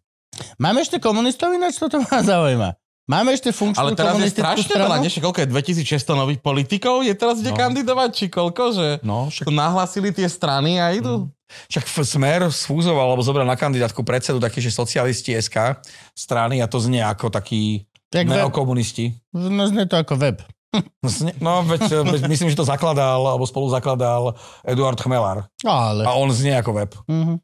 Máme 0.56 0.80
ešte 0.80 0.96
komunistov 0.96 1.50
ináč, 1.50 1.76
toto 1.76 2.00
ma 2.00 2.22
zaujíma. 2.22 2.70
Máme 3.04 3.32
ešte 3.32 3.48
funkčnú 3.50 3.80
Ale 3.82 3.92
teraz 3.92 4.16
je 4.16 4.28
strašne 4.30 4.68
stranu? 4.68 4.84
veľa, 4.86 4.96
než 5.00 5.16
koľko 5.16 5.40
je 5.40 5.48
2600 5.50 6.12
nových 6.14 6.40
politikov, 6.40 7.00
je 7.02 7.12
teraz 7.12 7.40
ide 7.40 7.50
No. 7.50 7.56
kandidovať, 7.58 8.10
či 8.10 8.24
koľko, 8.26 8.62
že 8.70 8.86
No, 9.00 9.26
však 9.26 9.44
to 9.44 9.54
nahlasili 9.54 10.12
tie 10.12 10.24
strany 10.24 10.76
a 10.76 10.92
idú. 10.92 11.28
Však 11.66 11.84
f- 11.88 12.04
Smer 12.06 12.44
sfúzoval 12.46 13.08
alebo 13.08 13.20
zobral 13.22 13.44
na 13.44 13.56
kandidátku 13.56 14.00
predsedu 14.02 14.36
taký, 14.38 14.60
že 14.60 14.68
socialisti 14.70 15.32
SK 15.34 15.80
strany 16.12 16.60
a 16.60 16.66
to 16.66 16.76
znie 16.78 17.00
ako 17.00 17.28
taký 17.30 17.88
web. 18.10 18.28
neokomunisti. 18.28 19.16
No 19.30 19.64
znie 19.64 19.84
to 19.84 19.96
ako 19.96 20.12
web. 20.14 20.44
No, 20.74 21.08
znie- 21.08 21.36
No, 21.38 21.62
veď, 21.62 21.80
veď 22.04 22.22
myslím, 22.28 22.48
že 22.48 22.56
to 22.56 22.62
zakladal, 22.62 23.24
alebo 23.24 23.42
spolu 23.42 23.68
zakladal 23.68 24.36
Eduard 24.62 24.96
Chmelár. 24.96 25.48
Ale. 25.62 26.04
A 26.04 26.12
on 26.12 26.28
znie 26.28 26.52
ako 26.52 26.72
web. 26.74 26.90
Mhm. 27.08 27.40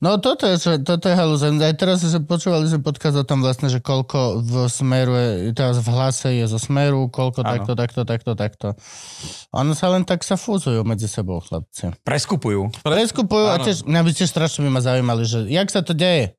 No 0.00 0.18
toto 0.18 0.50
je, 0.50 0.58
toto 0.82 1.06
je 1.06 1.14
halúzem. 1.14 1.62
Aj 1.62 1.70
teraz 1.72 2.02
že 2.02 2.18
počúvali 2.18 2.66
sme 2.66 2.82
podcast 2.82 3.14
o 3.14 3.22
tom 3.22 3.38
vlastne, 3.38 3.70
že 3.70 3.78
koľko 3.78 4.42
v 4.42 4.54
smeru 4.66 5.14
je, 5.14 5.26
teraz 5.54 5.78
v 5.78 5.88
hlase 5.88 6.28
je 6.34 6.44
zo 6.44 6.58
smeru, 6.58 7.06
koľko 7.06 7.46
Áno. 7.46 7.62
takto, 7.62 7.72
takto, 7.76 8.00
takto, 8.02 8.30
takto. 8.34 8.66
Ono 9.54 9.70
sa 9.72 9.94
len 9.94 10.02
tak 10.02 10.26
sa 10.26 10.34
fúzujú 10.34 10.82
medzi 10.82 11.06
sebou, 11.06 11.38
chlapci. 11.38 11.94
Preskupujú. 12.02 12.82
Preskupujú 12.82 13.46
a 13.46 13.56
Áno. 13.56 13.62
tiež, 13.62 13.86
mňa 13.86 14.00
by 14.00 14.10
tiež 14.10 14.26
strašne 14.26 14.66
by 14.66 14.70
ma 14.72 14.80
zaujímali, 14.80 15.22
že 15.22 15.46
jak 15.46 15.70
sa 15.70 15.80
to 15.80 15.94
deje? 15.94 16.34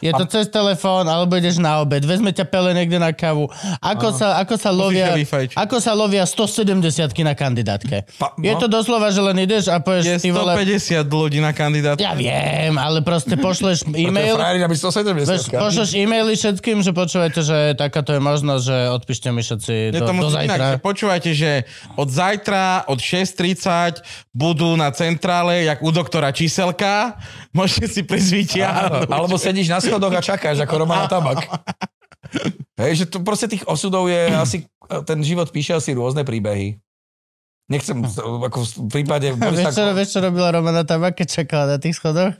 Je 0.00 0.10
to 0.10 0.24
cez 0.26 0.48
telefón, 0.50 1.06
alebo 1.06 1.36
ideš 1.38 1.62
na 1.62 1.78
obed, 1.78 2.02
vezme 2.02 2.34
ťa 2.34 2.46
pele 2.48 2.74
niekde 2.74 2.98
na 2.98 3.14
kávu. 3.14 3.46
Ako 3.78 4.10
sa, 4.10 4.40
ako 4.42 4.54
sa 4.58 4.70
lovia, 4.74 5.14
ako 5.54 5.76
sa 5.78 5.92
lovia 5.94 6.26
170 6.26 6.82
na 7.22 7.34
kandidátke? 7.36 8.08
Pa- 8.18 8.34
Je 8.40 8.50
no. 8.50 8.58
to 8.58 8.66
doslova, 8.66 9.14
že 9.14 9.22
len 9.22 9.38
ideš 9.42 9.70
a 9.70 9.78
Je 9.78 9.84
povieš, 9.84 10.06
vole, 10.32 10.54
150 10.58 11.06
ľudí 11.06 11.38
na 11.38 11.52
kandidát. 11.54 12.00
ja 12.00 12.16
viem, 12.18 12.74
ale 12.80 13.04
proste 13.04 13.38
pošleš 13.38 13.86
je 13.94 14.08
e-mail, 14.08 14.34
frajerina 14.34 14.66
by 14.66 14.76
170. 14.78 15.28
Vieš, 15.28 15.42
pošleš 15.50 15.90
e-maily 15.98 16.32
všetkým, 16.34 16.82
že 16.82 16.90
počúvajte, 16.90 17.40
že 17.42 17.58
takáto 17.78 18.10
je 18.16 18.20
možnosť, 18.22 18.62
že 18.62 18.76
odpíšte 18.96 19.28
mi 19.30 19.42
všetci 19.42 19.74
Je 19.90 20.00
do, 20.00 20.06
to 20.06 20.14
do 20.14 20.18
musí 20.18 20.38
inak, 20.46 20.58
že 20.58 20.66
zajtra. 20.70 20.82
počúvajte, 20.82 21.30
že 21.34 21.50
od 21.98 22.08
zajtra, 22.08 22.64
od 22.86 22.98
6.30 23.02 24.02
budú 24.32 24.72
na 24.78 24.88
centrále, 24.94 25.66
jak 25.66 25.82
u 25.82 25.90
doktora 25.92 26.32
Číselka. 26.32 27.18
Môžete 27.52 27.86
si 27.90 28.00
prísť 28.00 28.64
Alebo 29.12 29.36
sedíš 29.36 29.68
na 29.68 29.81
schodoch 29.82 30.14
a 30.14 30.22
čakáš 30.22 30.62
ako 30.62 30.86
Romana 30.86 31.10
Tabak. 31.10 31.42
Hej, 32.78 33.04
že 33.04 33.04
to 33.10 33.20
proste 33.20 33.50
tých 33.50 33.66
osudov 33.68 34.08
je 34.08 34.30
asi, 34.32 34.64
ten 35.04 35.20
život 35.20 35.50
píše 35.50 35.76
asi 35.76 35.92
rôzne 35.92 36.22
príbehy. 36.22 36.80
Nechcem, 37.70 38.04
ako 38.04 38.58
v 38.84 38.90
prípade... 38.90 39.32
Vieš 39.38 39.72
čo, 39.72 39.82
Borisa- 39.84 39.96
vieš, 39.96 40.08
čo 40.12 40.20
robila 40.20 40.52
Romana 40.52 40.82
Tabak, 40.84 41.16
keď 41.16 41.28
čakala 41.42 41.64
na 41.76 41.78
tých 41.80 41.96
schodoch? 41.96 42.34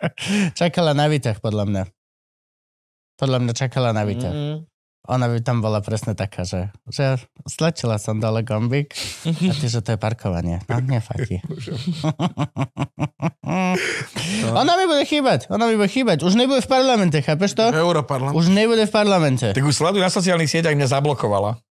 čakala 0.60 0.92
na 0.92 1.06
výťah, 1.08 1.38
podľa 1.40 1.64
mňa. 1.64 1.82
Podľa 3.16 3.38
mňa 3.40 3.52
čakala 3.56 3.90
na 3.96 4.02
výťah. 4.04 4.34
Mm. 4.34 4.58
Ona 5.06 5.30
by 5.30 5.38
tam 5.42 5.62
bola 5.62 5.78
presne 5.82 6.18
taká, 6.18 6.42
že, 6.42 6.74
že 6.90 7.22
stlačila 7.46 7.98
som 8.02 8.18
dole 8.18 8.42
gombík 8.42 8.90
a 9.26 9.52
ty, 9.54 9.66
že 9.70 9.82
to 9.82 9.94
je 9.94 9.98
parkovanie. 9.98 10.62
No, 10.66 10.82
nefakí. 10.82 11.42
Ona 14.60 14.72
mi 14.74 14.84
bude 14.90 15.04
chýbať, 15.06 15.46
ona 15.46 15.70
mi 15.70 15.78
bude 15.78 15.86
chýbať. 15.86 16.26
Už 16.26 16.34
nebude 16.34 16.58
v 16.62 16.70
parlamente, 16.70 17.18
chápeš 17.22 17.54
to? 17.54 17.70
Europarlament. 17.70 18.34
Už 18.34 18.50
nebude 18.50 18.82
v 18.86 18.92
parlamente. 18.92 19.46
Tak 19.54 19.62
už 19.62 19.74
sleduj 19.74 20.02
na 20.02 20.10
sociálnych 20.10 20.50
sieťach, 20.50 20.74
mňa 20.74 20.88
zablokovala. 20.90 21.65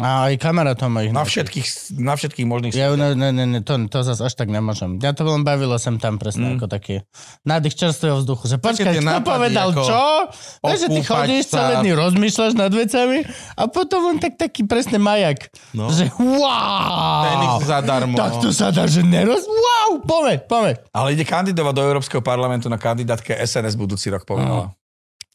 A 0.00 0.32
aj 0.32 0.40
kamarátom 0.40 0.88
ma 0.88 1.04
ich 1.04 1.12
Na 1.12 1.20
všetkých, 1.20 2.00
na 2.00 2.16
všetkých 2.16 2.48
možných... 2.48 2.72
Ja, 2.72 2.96
ne, 2.96 3.12
ne, 3.12 3.28
ne, 3.28 3.44
ne, 3.44 3.60
to, 3.60 3.76
to 3.92 4.00
zase 4.00 4.24
až 4.24 4.32
tak 4.40 4.48
nemôžem. 4.48 4.96
Ja 5.04 5.12
to 5.12 5.28
len 5.28 5.44
bavilo 5.44 5.76
sem 5.76 6.00
tam 6.00 6.16
presne 6.16 6.48
mm. 6.48 6.52
ako 6.56 6.66
taký 6.72 7.04
nádych 7.44 7.76
čerstvého 7.76 8.24
vzduchu. 8.24 8.48
Že 8.48 8.56
počkaj, 8.64 8.94
kto 9.04 9.20
povedal 9.20 9.68
čo? 9.76 10.32
Vieš, 10.64 10.78
že 10.80 10.88
ty 10.96 11.00
chodíš 11.04 11.44
sa. 11.52 11.68
celé 11.68 11.72
dny, 11.84 11.90
rozmýšľaš 11.92 12.52
nad 12.56 12.72
vecami 12.72 13.28
a 13.52 13.62
potom 13.68 14.00
len 14.08 14.16
tak 14.16 14.40
taký 14.40 14.64
presne 14.64 14.96
majak. 14.96 15.52
No. 15.76 15.92
Že 15.92 16.08
wow! 16.16 17.28
Tenis 17.28 17.54
zadarmo. 17.68 18.16
Tak 18.16 18.40
to 18.40 18.48
sa 18.48 18.72
dá, 18.72 18.88
že 18.88 19.04
neroz... 19.04 19.44
Wow! 19.44 20.08
Pomeď, 20.08 20.48
pomeď. 20.48 20.88
Ale 20.96 21.12
ide 21.12 21.28
kandidovať 21.28 21.74
do 21.76 21.84
Európskeho 21.84 22.24
parlamentu 22.24 22.72
na 22.72 22.80
kandidátke 22.80 23.36
SNS 23.36 23.76
budúci 23.76 24.08
rok, 24.08 24.24
povedala. 24.24 24.72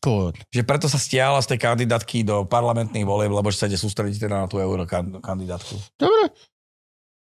Good. 0.01 0.37
Že 0.53 0.61
preto 0.63 0.85
sa 0.85 1.01
stiahla 1.01 1.41
z 1.41 1.55
tej 1.55 1.59
kandidátky 1.65 2.21
do 2.21 2.45
parlamentných 2.45 3.07
volieb, 3.07 3.33
lebo 3.33 3.49
že 3.49 3.59
sa 3.61 3.67
ide 3.69 3.81
sústrediť 3.81 4.29
teda 4.29 4.45
na 4.45 4.47
tú 4.47 4.61
eurokandidátku. 4.61 5.73
Dobre. 5.97 6.33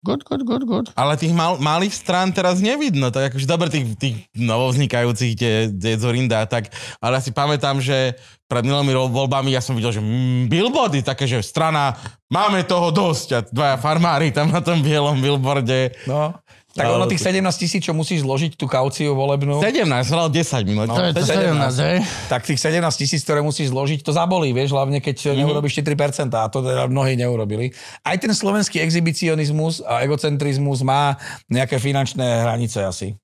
Good, 0.02 0.26
good, 0.26 0.42
good, 0.42 0.64
good. 0.66 0.86
Ale 0.98 1.14
tých 1.14 1.30
mal, 1.30 1.62
malých 1.62 1.94
strán 1.94 2.34
teraz 2.34 2.58
nevidno, 2.58 3.14
tak 3.14 3.30
akože 3.30 3.46
dobre 3.46 3.70
tých, 3.70 3.94
tých 3.94 4.16
novovznikajúcich, 4.34 5.38
tie, 5.38 5.70
tie 5.70 5.94
Zorinda, 5.94 6.42
tak, 6.50 6.74
ale 6.98 7.18
ja 7.18 7.22
si 7.22 7.30
pamätám, 7.30 7.78
že 7.78 8.18
pred 8.50 8.66
minulými 8.66 8.98
voľbami 8.98 9.54
ja 9.54 9.62
som 9.62 9.78
videl, 9.78 9.94
že 9.94 10.02
mm, 10.02 10.50
billboardy, 10.50 11.06
také, 11.06 11.30
že 11.30 11.38
strana, 11.46 11.94
máme 12.26 12.66
toho 12.66 12.90
dosť 12.90 13.28
a 13.30 13.38
dvaja 13.46 13.76
farmári 13.78 14.34
tam 14.34 14.50
na 14.50 14.58
tom 14.58 14.82
bielom 14.82 15.22
billboarde. 15.22 15.94
No. 16.10 16.34
Tak 16.72 16.88
ono 16.88 17.04
tých 17.04 17.20
17 17.20 17.44
tisíc, 17.60 17.84
čo 17.84 17.92
musíš 17.92 18.24
zložiť 18.24 18.56
tú 18.56 18.64
kauciu 18.64 19.12
volebnú, 19.12 19.60
17, 19.60 19.84
som 20.08 20.16
dal 20.24 20.32
10 20.32 20.64
minút. 20.64 20.88
To 20.88 21.04
je 21.04 21.12
to 21.12 21.24
17, 21.28 21.52
hej? 21.84 21.96
tak 22.32 22.48
tých 22.48 22.56
17 22.56 22.80
tisíc, 22.96 23.20
ktoré 23.28 23.44
musíš 23.44 23.68
zložiť, 23.76 24.00
to 24.00 24.16
zabolí, 24.16 24.56
vieš, 24.56 24.72
hlavne 24.72 25.04
keď 25.04 25.32
mm-hmm. 25.32 25.38
neurobíš 25.44 25.84
4% 25.84 26.32
a 26.32 26.48
to 26.48 26.64
teda 26.64 26.88
mnohí 26.88 27.12
neurobili. 27.12 27.76
Aj 28.00 28.16
ten 28.16 28.32
slovenský 28.32 28.80
exhibicionizmus 28.80 29.84
a 29.84 30.00
egocentrizmus 30.00 30.80
má 30.80 31.20
nejaké 31.52 31.76
finančné 31.76 32.24
hranice 32.40 32.80
asi. 32.80 33.20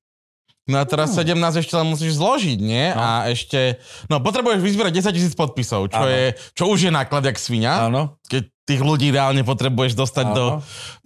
No 0.68 0.76
a 0.76 0.84
teraz 0.84 1.16
17 1.16 1.32
ešte 1.64 1.72
len 1.72 1.88
musíš 1.88 2.20
zložiť, 2.20 2.58
nie? 2.60 2.92
No. 2.92 3.00
A 3.00 3.08
ešte, 3.32 3.80
no 4.12 4.20
potrebuješ 4.20 4.60
vyzbierať 4.60 5.00
10 5.00 5.16
tisíc 5.16 5.32
podpisov, 5.32 5.88
čo, 5.88 6.04
Áno. 6.04 6.12
je, 6.12 6.36
čo 6.52 6.68
už 6.68 6.78
je 6.84 6.92
náklad 6.92 7.24
jak 7.24 7.40
svinia. 7.40 7.88
Áno. 7.88 8.20
Keď 8.28 8.52
tých 8.68 8.84
ľudí 8.84 9.08
reálne 9.08 9.40
potrebuješ 9.48 9.96
dostať 9.96 10.26
Áno. 10.28 10.36
do, 10.36 10.46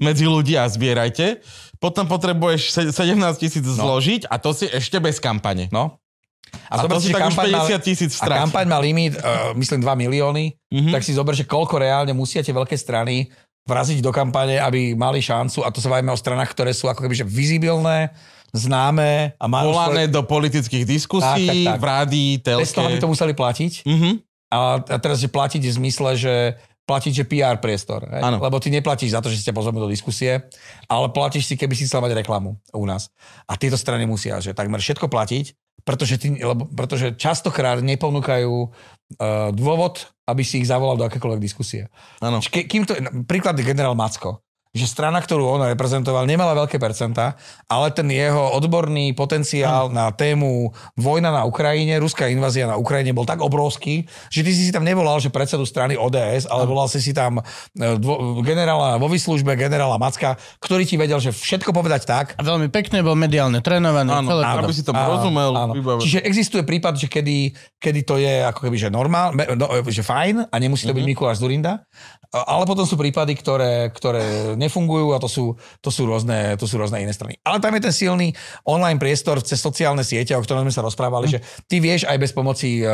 medzi 0.03 0.27
ľudí 0.27 0.59
a 0.59 0.67
zbierajte. 0.67 1.39
Potom 1.83 2.07
potrebuješ 2.07 2.63
se- 2.71 2.93
17 2.95 3.19
tisíc 3.37 3.67
no. 3.67 3.75
zložiť 3.75 4.31
a 4.31 4.39
to 4.39 4.55
si 4.55 4.71
ešte 4.71 5.03
bez 5.03 5.19
kampane. 5.19 5.67
No. 5.69 5.99
A 6.71 6.79
to 6.79 7.01
si 7.01 7.11
tak 7.11 7.27
už 7.27 7.35
50 7.35 7.81
tisíc 7.81 8.13
v 8.15 8.23
a 8.23 8.45
kampaň 8.45 8.69
má 8.69 8.79
limit, 8.79 9.17
uh, 9.17 9.51
myslím, 9.53 9.83
2 9.83 9.99
milióny, 9.99 10.45
Mhm. 10.71 10.71
mm-hmm. 10.71 10.93
tak 10.95 11.03
si 11.03 11.11
zober, 11.11 11.35
že 11.35 11.43
koľko 11.43 11.77
reálne 11.77 12.13
musia 12.13 12.41
tie 12.41 12.53
veľké 12.53 12.77
strany 12.77 13.27
vraziť 13.63 13.99
do 13.99 14.11
kampane, 14.11 14.59
aby 14.59 14.93
mali 14.93 15.19
šancu, 15.19 15.63
a 15.63 15.71
to 15.71 15.79
sa 15.79 15.89
bavíme 15.89 16.11
o 16.11 16.19
stranách, 16.19 16.51
ktoré 16.51 16.71
sú 16.71 16.87
ako 16.87 17.03
keby 17.03 17.15
že 17.15 17.27
vizibilné, 17.27 18.11
známe 18.53 19.33
a 19.35 19.45
majú 19.49 19.73
Volané 19.73 20.07
svoj... 20.07 20.13
do 20.13 20.23
politických 20.23 20.85
diskusí, 20.85 21.25
Tak, 21.25 21.49
tak, 21.49 21.65
tak. 21.65 21.79
v 21.79 21.85
rádii, 21.85 22.31
telke. 22.39 22.63
Bez 22.63 22.75
toho, 22.75 22.87
aby 22.87 22.99
to 22.99 23.09
museli 23.09 23.33
platiť. 23.33 23.73
Mhm. 23.89 24.11
A, 24.53 24.59
a 24.77 24.97
teraz, 25.01 25.17
že 25.17 25.33
platiť 25.33 25.65
v 25.65 25.73
zmysle, 25.73 26.11
že 26.13 26.35
platiť, 26.83 27.13
že 27.23 27.25
PR 27.29 27.57
priestor. 27.63 28.05
hej? 28.11 28.23
Áno. 28.23 28.43
Lebo 28.43 28.59
ty 28.59 28.69
neplatíš 28.69 29.15
za 29.15 29.23
to, 29.23 29.31
že 29.31 29.39
si 29.41 29.47
ťa 29.49 29.57
pozveme 29.57 29.79
do 29.79 29.91
diskusie, 29.91 30.51
ale 30.91 31.07
platíš 31.15 31.47
si, 31.47 31.55
keby 31.55 31.75
si 31.79 31.87
chcel 31.87 32.03
mať 32.03 32.19
reklamu 32.19 32.59
u 32.75 32.85
nás. 32.85 33.11
A 33.47 33.55
tieto 33.55 33.79
strany 33.79 34.05
musia, 34.05 34.43
že 34.43 34.55
takmer 34.55 34.83
všetko 34.83 35.07
platiť, 35.07 35.55
pretože, 35.83 36.19
ty, 36.19 36.39
lebo, 36.39 36.67
pretože 36.71 37.19
častokrát 37.19 37.83
neponúkajú 37.83 38.55
uh, 38.55 39.51
dôvod, 39.51 40.11
aby 40.31 40.43
si 40.47 40.63
ich 40.63 40.71
zavolal 40.71 40.95
do 40.95 41.07
akékoľvek 41.07 41.43
diskusie. 41.43 41.91
Ke, 42.51 42.71
kým 42.71 42.87
to, 42.87 42.95
príklad 43.27 43.59
generál 43.59 43.99
Macko 43.99 44.43
že 44.73 44.89
strana, 44.89 45.21
ktorú 45.21 45.45
on 45.45 45.69
reprezentoval, 45.69 46.25
nemala 46.25 46.57
veľké 46.57 46.81
percentá, 46.81 47.37
ale 47.69 47.93
ten 47.93 48.09
jeho 48.09 48.57
odborný 48.57 49.13
potenciál 49.13 49.93
na 49.93 50.09
tému 50.09 50.73
vojna 50.97 51.29
na 51.29 51.45
Ukrajine, 51.45 52.01
ruská 52.01 52.33
invázia 52.33 52.65
na 52.65 52.81
Ukrajine 52.81 53.13
bol 53.13 53.29
tak 53.29 53.45
obrovský, 53.45 54.09
že 54.33 54.41
ty 54.41 54.49
si 54.57 54.65
si 54.65 54.73
tam 54.73 54.89
nevolal, 54.89 55.21
že 55.21 55.29
predsedu 55.29 55.69
strany 55.69 55.93
ODS, 56.01 56.49
ale 56.49 56.65
volal 56.65 56.89
si 56.89 57.05
si 57.05 57.13
tam 57.13 57.45
e, 57.77 58.01
dvo, 58.01 58.41
generála 58.41 58.97
vo 58.97 59.13
výslužbe, 59.13 59.61
generála 59.61 60.01
Macka, 60.01 60.41
ktorý 60.65 60.89
ti 60.89 60.97
vedel, 60.97 61.21
že 61.21 61.37
všetko 61.37 61.77
povedať 61.77 62.09
tak, 62.09 62.27
A 62.41 62.43
veľmi 62.43 62.73
pekne 62.73 63.05
bol 63.05 63.13
mediálne 63.13 63.61
trénovaný. 63.61 64.09
Áno, 64.09 64.33
celé 64.33 64.43
aby 64.57 64.73
to. 64.73 64.79
si 64.81 64.83
to 64.89 64.97
Áno, 64.97 65.21
rozumel. 65.21 65.53
áno. 65.53 65.73
Čiže 66.01 66.25
existuje 66.25 66.65
prípad, 66.65 66.97
že 66.97 67.13
kedy, 67.13 67.53
kedy 67.77 68.01
to 68.09 68.17
je 68.17 68.41
ako 68.49 68.65
keby, 68.65 68.77
že 68.81 68.89
normál, 68.89 69.37
no, 69.37 69.69
že 69.85 70.01
fajn 70.01 70.49
a 70.49 70.55
nemusí 70.57 70.89
to 70.89 70.97
byť 70.97 71.05
Mikuláš 71.05 71.45
Zurinda, 71.45 71.85
ale 72.33 72.65
potom 72.65 72.89
sú 72.89 72.97
prípady, 72.97 73.37
ktoré, 73.37 73.93
ktoré 73.93 74.57
nefungujú 74.63 75.13
a 75.13 75.19
to 75.19 75.27
sú, 75.27 75.59
to, 75.83 75.91
sú 75.91 76.07
rôzne, 76.07 76.55
to 76.55 76.71
sú 76.71 76.79
rôzne 76.79 77.03
iné 77.03 77.11
strany. 77.11 77.37
Ale 77.43 77.59
tam 77.59 77.75
je 77.75 77.83
ten 77.83 77.95
silný 77.95 78.31
online 78.63 79.03
priestor 79.03 79.43
cez 79.43 79.59
sociálne 79.59 80.07
siete, 80.07 80.33
o 80.39 80.43
ktorom 80.43 80.63
sme 80.65 80.75
sa 80.75 80.87
rozprávali, 80.87 81.27
že 81.27 81.39
ty 81.67 81.83
vieš 81.83 82.07
aj 82.07 82.17
bez 82.23 82.31
pomoci, 82.31 82.81
eh, 82.81 82.89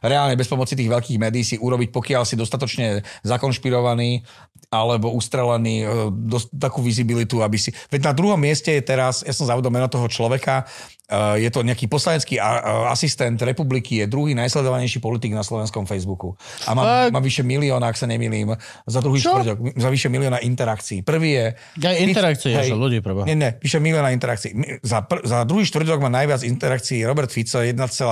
reálne 0.00 0.34
bez 0.34 0.48
pomoci 0.48 0.72
tých 0.72 0.88
veľkých 0.88 1.20
médií 1.20 1.44
si 1.44 1.56
urobiť, 1.60 1.92
pokiaľ 1.92 2.22
si 2.24 2.40
dostatočne 2.40 3.04
zakonšpirovaný 3.22 4.24
alebo 4.70 5.10
ustrelený, 5.10 5.82
eh, 5.82 5.88
dos- 6.14 6.46
takú 6.54 6.78
vizibilitu, 6.78 7.42
aby 7.42 7.58
si... 7.58 7.74
Veď 7.90 8.06
na 8.06 8.12
druhom 8.14 8.38
mieste 8.38 8.70
je 8.70 8.82
teraz, 8.86 9.26
ja 9.26 9.34
som 9.34 9.42
zavodol 9.42 9.74
meno 9.74 9.90
toho 9.90 10.06
človeka, 10.06 10.62
eh, 11.10 11.42
je 11.42 11.50
to 11.50 11.66
nejaký 11.66 11.90
poslanecký 11.90 12.38
a- 12.38 12.62
a- 12.62 12.62
asistent 12.94 13.34
republiky, 13.42 13.98
je 13.98 14.06
druhý 14.06 14.30
najsledovanejší 14.38 15.02
politik 15.02 15.34
na 15.34 15.42
slovenskom 15.42 15.90
Facebooku. 15.90 16.38
A 16.70 16.78
má, 16.78 16.82
Fakt? 16.86 17.10
má 17.10 17.18
vyše 17.18 17.42
milióna, 17.42 17.90
ak 17.90 17.98
sa 17.98 18.06
nemýlim, 18.06 18.54
za 18.86 19.02
druhý 19.02 19.18
štvrťok, 19.18 19.74
za 19.74 19.88
vyše 19.90 20.06
milióna 20.06 20.38
interakcií. 20.38 21.02
Prvý 21.02 21.34
je... 21.34 21.46
Ja 21.82 21.90
interakcie, 21.98 22.54
Hej. 22.54 22.70
ľudí 22.70 23.02
preboha. 23.02 23.26
Nie, 23.26 23.34
nie, 23.34 23.50
vyše 23.58 23.82
milióna 23.82 24.14
interakcií. 24.14 24.54
Za, 24.86 25.02
pr- 25.02 25.26
za 25.26 25.42
druhý 25.42 25.66
štvrťok 25.66 25.98
má 25.98 26.14
najviac 26.14 26.46
interakcií 26.46 27.02
Robert 27.02 27.34
Fico, 27.34 27.58
1,3 27.58 28.06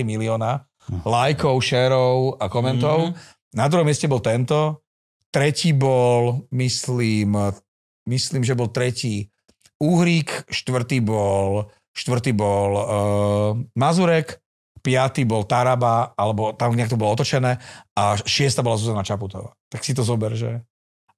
milióna 0.00 0.64
lajkov, 1.04 1.60
šerov 1.60 2.40
a 2.40 2.48
komentov. 2.48 3.12
Mm-hmm. 3.12 3.54
Na 3.60 3.66
druhom 3.68 3.84
mieste 3.84 4.08
bol 4.08 4.22
tento. 4.24 4.79
Tretí 5.30 5.70
bol, 5.70 6.50
myslím, 6.50 7.38
myslím, 8.10 8.42
že 8.42 8.58
bol 8.58 8.68
tretí 8.74 9.30
Uhrík, 9.80 10.50
štvrtý 10.50 11.00
bol, 11.00 11.70
štvrtý 11.96 12.36
bol 12.36 12.70
uh, 12.76 12.84
Mazurek, 13.78 14.42
piatý 14.84 15.24
bol 15.24 15.48
Taraba, 15.48 16.12
alebo 16.18 16.52
tam 16.52 16.76
nejak 16.76 16.92
to 16.92 17.00
bolo 17.00 17.16
otočené 17.16 17.56
a 17.96 18.18
šiesta 18.20 18.60
bola 18.60 18.76
Zuzana 18.76 19.06
Čaputová. 19.06 19.56
Tak 19.72 19.80
si 19.86 19.96
to 19.96 20.04
zober, 20.04 20.36
že... 20.36 20.60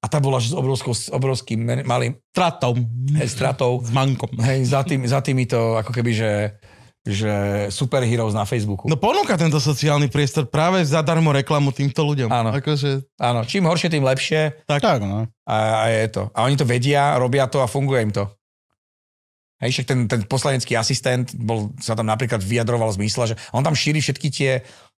A 0.03 0.11
tá 0.11 0.19
bola 0.19 0.39
s, 0.39 0.51
obrovskou, 0.51 0.91
obrovským 1.15 1.87
malým 1.87 2.19
Stratou. 2.35 2.75
hej, 3.15 3.29
stratou. 3.31 3.79
S 3.79 3.91
mankom. 3.95 4.27
Hej, 4.35 4.67
za, 4.67 4.83
tým, 4.83 5.07
za 5.07 5.23
týmito 5.23 5.79
ako 5.79 5.95
keby, 5.95 6.11
že, 6.11 6.31
že 7.03 7.67
superheroes 7.67 8.31
na 8.31 8.47
Facebooku. 8.47 8.87
No 8.87 8.95
ponúka 8.95 9.35
tento 9.35 9.59
sociálny 9.59 10.07
priestor 10.07 10.47
práve 10.47 10.79
zadarmo 10.87 11.35
reklamu 11.35 11.75
týmto 11.75 11.99
ľuďom. 11.99 12.31
Áno. 12.31 12.55
Akože, 12.55 13.03
Áno, 13.19 13.43
čím 13.43 13.67
horšie, 13.67 13.91
tým 13.91 14.07
lepšie 14.07 14.63
Tak, 14.63 15.03
no. 15.03 15.27
a, 15.43 15.55
a 15.83 15.85
je 15.91 16.07
to. 16.07 16.31
A 16.31 16.47
oni 16.47 16.55
to 16.55 16.63
vedia, 16.63 17.19
robia 17.19 17.43
to 17.51 17.59
a 17.59 17.67
funguje 17.67 18.07
im 18.07 18.15
to. 18.15 18.23
Hej, 19.59 19.79
však 19.79 19.85
ten, 19.87 19.99
ten 20.11 20.21
poslanecký 20.27 20.75
asistent 20.75 21.31
bol, 21.39 21.71
sa 21.79 21.95
tam 21.95 22.07
napríklad 22.07 22.43
vyjadroval 22.43 22.91
v 22.91 23.03
zmysle, 23.03 23.31
že 23.31 23.35
on 23.55 23.63
tam 23.63 23.75
šíri 23.75 24.03
všetky 24.03 24.27
tie 24.27 24.51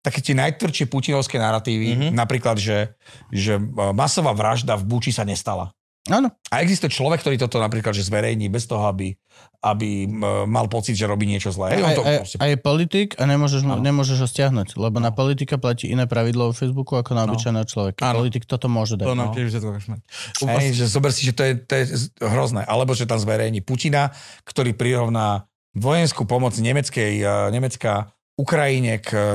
také 0.05 0.21
tie 0.21 0.37
najtvrdšie 0.37 0.85
putinovské 0.93 1.41
narratívy, 1.41 1.89
Mhm. 1.89 1.97
mm-hmm. 1.97 2.13
napríklad, 2.13 2.61
že, 2.61 2.93
že 3.33 3.57
e, 3.57 3.63
masová 3.97 4.37
vražda 4.37 4.77
v 4.77 4.85
Buči 4.85 5.09
sa 5.09 5.25
nestala. 5.25 5.73
Áno. 6.13 6.29
A 6.53 6.61
existuje 6.61 6.93
človek, 6.93 7.25
ktorý 7.25 7.41
toto 7.41 7.57
napríklad 7.57 7.97
že 7.97 8.05
zverejní 8.05 8.53
bez 8.53 8.69
toho, 8.69 8.85
aby, 8.85 9.17
aby 9.65 10.05
mal 10.45 10.69
pocit, 10.69 10.93
že 11.01 11.09
robí 11.09 11.25
niečo 11.25 11.49
zlé. 11.49 11.81
Aj, 11.81 11.97
to 11.97 12.05
aj, 12.05 12.17
proste- 12.21 12.39
aj 12.45 12.53
politik 12.61 13.09
a 13.17 13.25
nemôžeš, 13.25 13.65
Áno. 13.65 13.81
nemôžeš 13.81 14.19
ho 14.21 14.29
stiahnuť, 14.29 14.77
lebo 14.77 15.01
na 15.01 15.17
politika 15.17 15.57
platí 15.57 15.89
iné 15.89 16.05
pravidlo 16.05 16.53
vo 16.53 16.55
Facebooku 16.55 17.01
ako 17.01 17.17
na 17.17 17.25
No. 17.25 17.33
obyčajného 17.33 17.65
človeka. 17.65 18.05
Áno. 18.05 18.21
Politik 18.21 18.45
toto 18.45 18.69
môže 18.69 19.01
dať. 19.01 19.07
to 19.09 19.17
no. 19.17 19.33
tiež 19.33 19.49
kašmať. 19.57 20.01
Hej, 20.45 20.77
že 20.77 20.85
zober 20.93 21.09
si, 21.09 21.25
že 21.25 21.33
to 21.33 21.41
je, 21.41 21.53
to 21.65 21.73
je 21.73 21.85
hrozné. 22.21 22.69
Alebo 22.69 22.93
že 22.93 23.09
tam 23.09 23.17
zverejní 23.17 23.65
Putina, 23.65 24.13
ktorý 24.45 24.77
prirovná 24.77 25.49
vojenskú 25.73 26.29
pomoc 26.29 26.53
nemeckej, 26.61 27.25
eh, 27.25 27.29
Nemecka 27.49 28.13
Ukrajine 28.37 29.01
k 29.01 29.09
eh, 29.11 29.27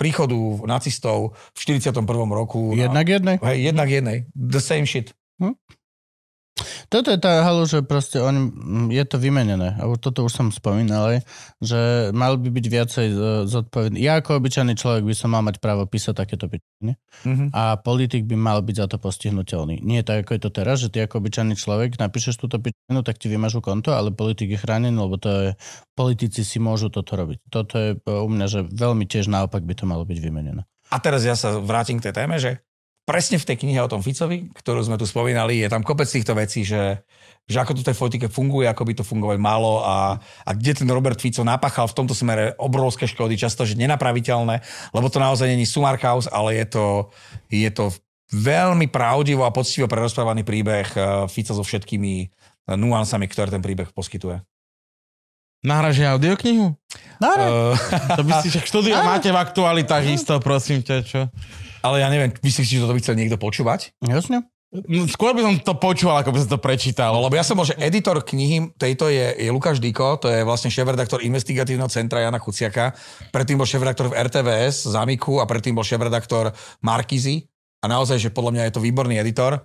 príchodu 0.00 0.64
nacistov 0.64 1.36
v 1.52 1.58
41. 1.60 2.08
roku. 2.32 2.72
Jednak 2.72 3.04
jednej. 3.04 3.36
Hej, 3.36 3.58
jednak 3.68 3.88
jednej. 3.92 4.18
The 4.32 4.64
same 4.64 4.88
shit. 4.88 5.12
Toto 6.88 7.12
je 7.12 7.20
tá 7.20 7.44
halu, 7.44 7.68
že 7.68 7.84
proste 7.84 8.16
on, 8.16 8.48
je 8.88 9.04
to 9.04 9.20
vymenené. 9.20 9.76
A 9.76 9.84
toto 10.00 10.24
už 10.24 10.32
som 10.32 10.48
spomínal, 10.48 11.20
že 11.60 12.08
mal 12.16 12.40
by 12.40 12.48
byť 12.48 12.66
viacej 12.72 13.06
e, 13.12 13.16
zodpovedný. 13.44 14.00
Ja 14.00 14.16
ako 14.16 14.40
obyčajný 14.40 14.72
človek 14.72 15.04
by 15.04 15.12
som 15.12 15.36
mal 15.36 15.44
mať 15.44 15.60
právo 15.60 15.84
písať 15.84 16.16
takéto 16.16 16.48
pičiny. 16.48 16.96
Mhm. 17.28 17.52
A 17.52 17.76
politik 17.76 18.24
by 18.24 18.40
mal 18.40 18.64
byť 18.64 18.76
za 18.80 18.86
to 18.88 18.96
postihnutelný. 18.96 19.84
Nie 19.84 20.00
tak, 20.00 20.24
ako 20.24 20.30
je 20.32 20.42
to 20.48 20.50
teraz, 20.50 20.80
že 20.80 20.88
ty 20.88 21.04
ako 21.04 21.20
obyčajný 21.20 21.60
človek 21.60 22.00
napíšeš 22.00 22.40
túto 22.40 22.56
pičinu, 22.56 23.04
tak 23.04 23.20
ti 23.20 23.28
vymažú 23.28 23.60
konto, 23.60 23.92
ale 23.92 24.16
politik 24.16 24.56
je 24.56 24.58
chránený, 24.58 24.96
lebo 24.96 25.20
to 25.20 25.28
je, 25.28 25.50
politici 25.92 26.40
si 26.40 26.56
môžu 26.56 26.88
toto 26.88 27.20
robiť. 27.20 27.52
Toto 27.52 27.76
je 27.76 27.90
e, 27.94 28.08
u 28.08 28.28
mňa, 28.32 28.46
že 28.48 28.60
veľmi 28.64 29.04
tiež 29.04 29.28
naopak 29.28 29.60
by 29.60 29.76
to 29.76 29.84
malo 29.84 30.08
byť 30.08 30.18
vymenené. 30.24 30.64
A 30.88 30.96
teraz 31.02 31.26
ja 31.26 31.34
sa 31.34 31.58
vrátim 31.58 31.98
k 32.00 32.08
tej 32.08 32.14
téme, 32.14 32.40
že 32.40 32.62
presne 33.06 33.38
v 33.38 33.46
tej 33.46 33.56
knihe 33.62 33.78
o 33.78 33.88
tom 33.88 34.02
Ficovi, 34.02 34.50
ktorú 34.50 34.82
sme 34.82 34.98
tu 34.98 35.06
spomínali, 35.06 35.62
je 35.62 35.70
tam 35.70 35.86
kopec 35.86 36.10
týchto 36.10 36.34
vecí, 36.34 36.66
že, 36.66 37.06
že 37.46 37.56
ako 37.62 37.78
to 37.78 37.80
v 37.86 37.88
tej 37.88 37.96
politike 37.96 38.26
funguje, 38.26 38.66
ako 38.66 38.82
by 38.82 38.92
to 38.98 39.04
fungovať 39.06 39.38
malo 39.38 39.86
a, 39.86 40.18
a 40.18 40.50
kde 40.50 40.82
ten 40.82 40.90
Robert 40.90 41.22
Fico 41.22 41.46
napáchal 41.46 41.86
v 41.86 41.96
tomto 42.02 42.18
smere 42.18 42.58
obrovské 42.58 43.06
škody, 43.06 43.38
často 43.38 43.62
že 43.62 43.78
nenapraviteľné, 43.78 44.60
lebo 44.90 45.06
to 45.06 45.22
naozaj 45.22 45.46
není 45.46 45.64
sumar 45.64 45.94
chaos, 46.02 46.26
ale 46.26 46.58
je 46.58 46.66
to, 46.66 46.86
je 47.46 47.70
to 47.70 47.94
veľmi 48.34 48.90
pravdivo 48.90 49.46
a 49.46 49.54
poctivo 49.54 49.86
prerozprávaný 49.86 50.42
príbeh 50.42 50.88
eh, 50.98 51.02
Fica 51.30 51.54
so 51.54 51.62
všetkými 51.62 52.14
eh, 52.18 52.28
nuansami, 52.74 53.30
ktoré 53.30 53.54
ten 53.54 53.62
príbeh 53.62 53.94
poskytuje. 53.94 54.42
Aj 55.66 56.14
audioknihu? 56.14 56.78
No. 57.18 57.28
Uh, 57.34 57.74
To 58.14 58.22
by 58.22 58.32
si, 58.44 58.54
však 58.54 58.64
štúdio 58.70 58.94
máte 59.02 59.28
v 59.34 59.38
aktualitách 59.40 60.04
isto, 60.06 60.38
prosím 60.38 60.86
ťa, 60.86 60.96
čo? 61.02 61.20
ale 61.86 62.02
ja 62.02 62.08
neviem, 62.10 62.34
myslíš, 62.34 62.82
že 62.82 62.82
to 62.82 62.94
by 62.94 63.00
chcel 63.02 63.14
niekto 63.14 63.38
počúvať? 63.38 63.94
Jasne. 64.02 64.46
No, 64.74 65.06
skôr 65.06 65.30
by 65.30 65.46
som 65.46 65.54
to 65.62 65.78
počúval, 65.78 66.20
ako 66.20 66.34
by 66.34 66.38
som 66.42 66.50
to 66.58 66.60
prečítal. 66.60 67.14
No, 67.14 67.22
lebo 67.22 67.38
ja 67.38 67.46
som 67.46 67.54
bol, 67.54 67.64
že 67.64 67.78
editor 67.78 68.18
knihy 68.18 68.74
tejto 68.74 69.06
je, 69.08 69.38
je 69.38 69.48
Lukáš 69.54 69.78
Diko, 69.78 70.18
to 70.18 70.26
je 70.26 70.42
vlastne 70.42 70.68
šéf-redaktor 70.74 71.22
investigatívneho 71.22 71.86
centra 71.86 72.26
Jana 72.26 72.42
Kuciaka. 72.42 72.92
Predtým 73.30 73.56
bol 73.56 73.64
šéf-redaktor 73.64 74.10
v 74.10 74.18
RTVS, 74.26 74.90
Zamiku 74.90 75.38
a 75.38 75.46
predtým 75.46 75.72
bol 75.72 75.86
šéf-redaktor 75.86 76.50
Markizy. 76.82 77.46
A 77.80 77.86
naozaj, 77.86 78.18
že 78.18 78.34
podľa 78.34 78.58
mňa 78.58 78.62
je 78.68 78.74
to 78.74 78.82
výborný 78.82 79.22
editor. 79.22 79.62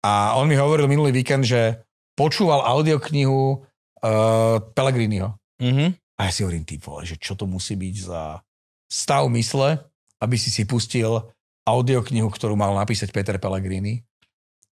A 0.00 0.34
on 0.40 0.48
mi 0.48 0.56
hovoril 0.56 0.88
minulý 0.88 1.12
víkend, 1.12 1.44
že 1.44 1.84
počúval 2.16 2.64
audioknihu 2.64 3.67
uh, 4.02 4.56
Pellegriniho. 4.72 5.34
Mhm. 5.62 5.94
A 6.18 6.26
ja 6.26 6.32
si 6.34 6.42
hovorím, 6.42 6.66
ty 6.66 6.82
vole, 6.82 7.06
že 7.06 7.14
čo 7.14 7.38
to 7.38 7.46
musí 7.46 7.78
byť 7.78 7.94
za 8.10 8.42
stav 8.90 9.30
mysle, 9.30 9.78
aby 10.18 10.34
si 10.34 10.50
si 10.50 10.66
pustil 10.66 11.14
audioknihu, 11.62 12.26
ktorú 12.26 12.58
mal 12.58 12.74
napísať 12.74 13.14
Peter 13.14 13.38
Pellegrini 13.38 14.02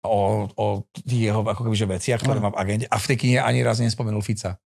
o, 0.05 0.45
o 0.53 0.67
jeho 1.09 1.41
ako 1.41 1.65
kebyže 1.65 1.89
veciach, 1.89 2.21
ktoré 2.21 2.45
má 2.45 2.53
v 2.53 2.61
agende. 2.61 2.87
A 2.93 3.01
v 3.01 3.09
tej 3.09 3.17
knihe 3.25 3.39
ani 3.41 3.65
raz 3.65 3.81
nespomenul 3.81 4.21
Fica. 4.21 4.61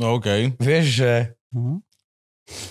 No, 0.00 0.16
OK. 0.16 0.56
Vieš, 0.56 0.86
že 0.88 1.10
Mhm. 1.54 1.83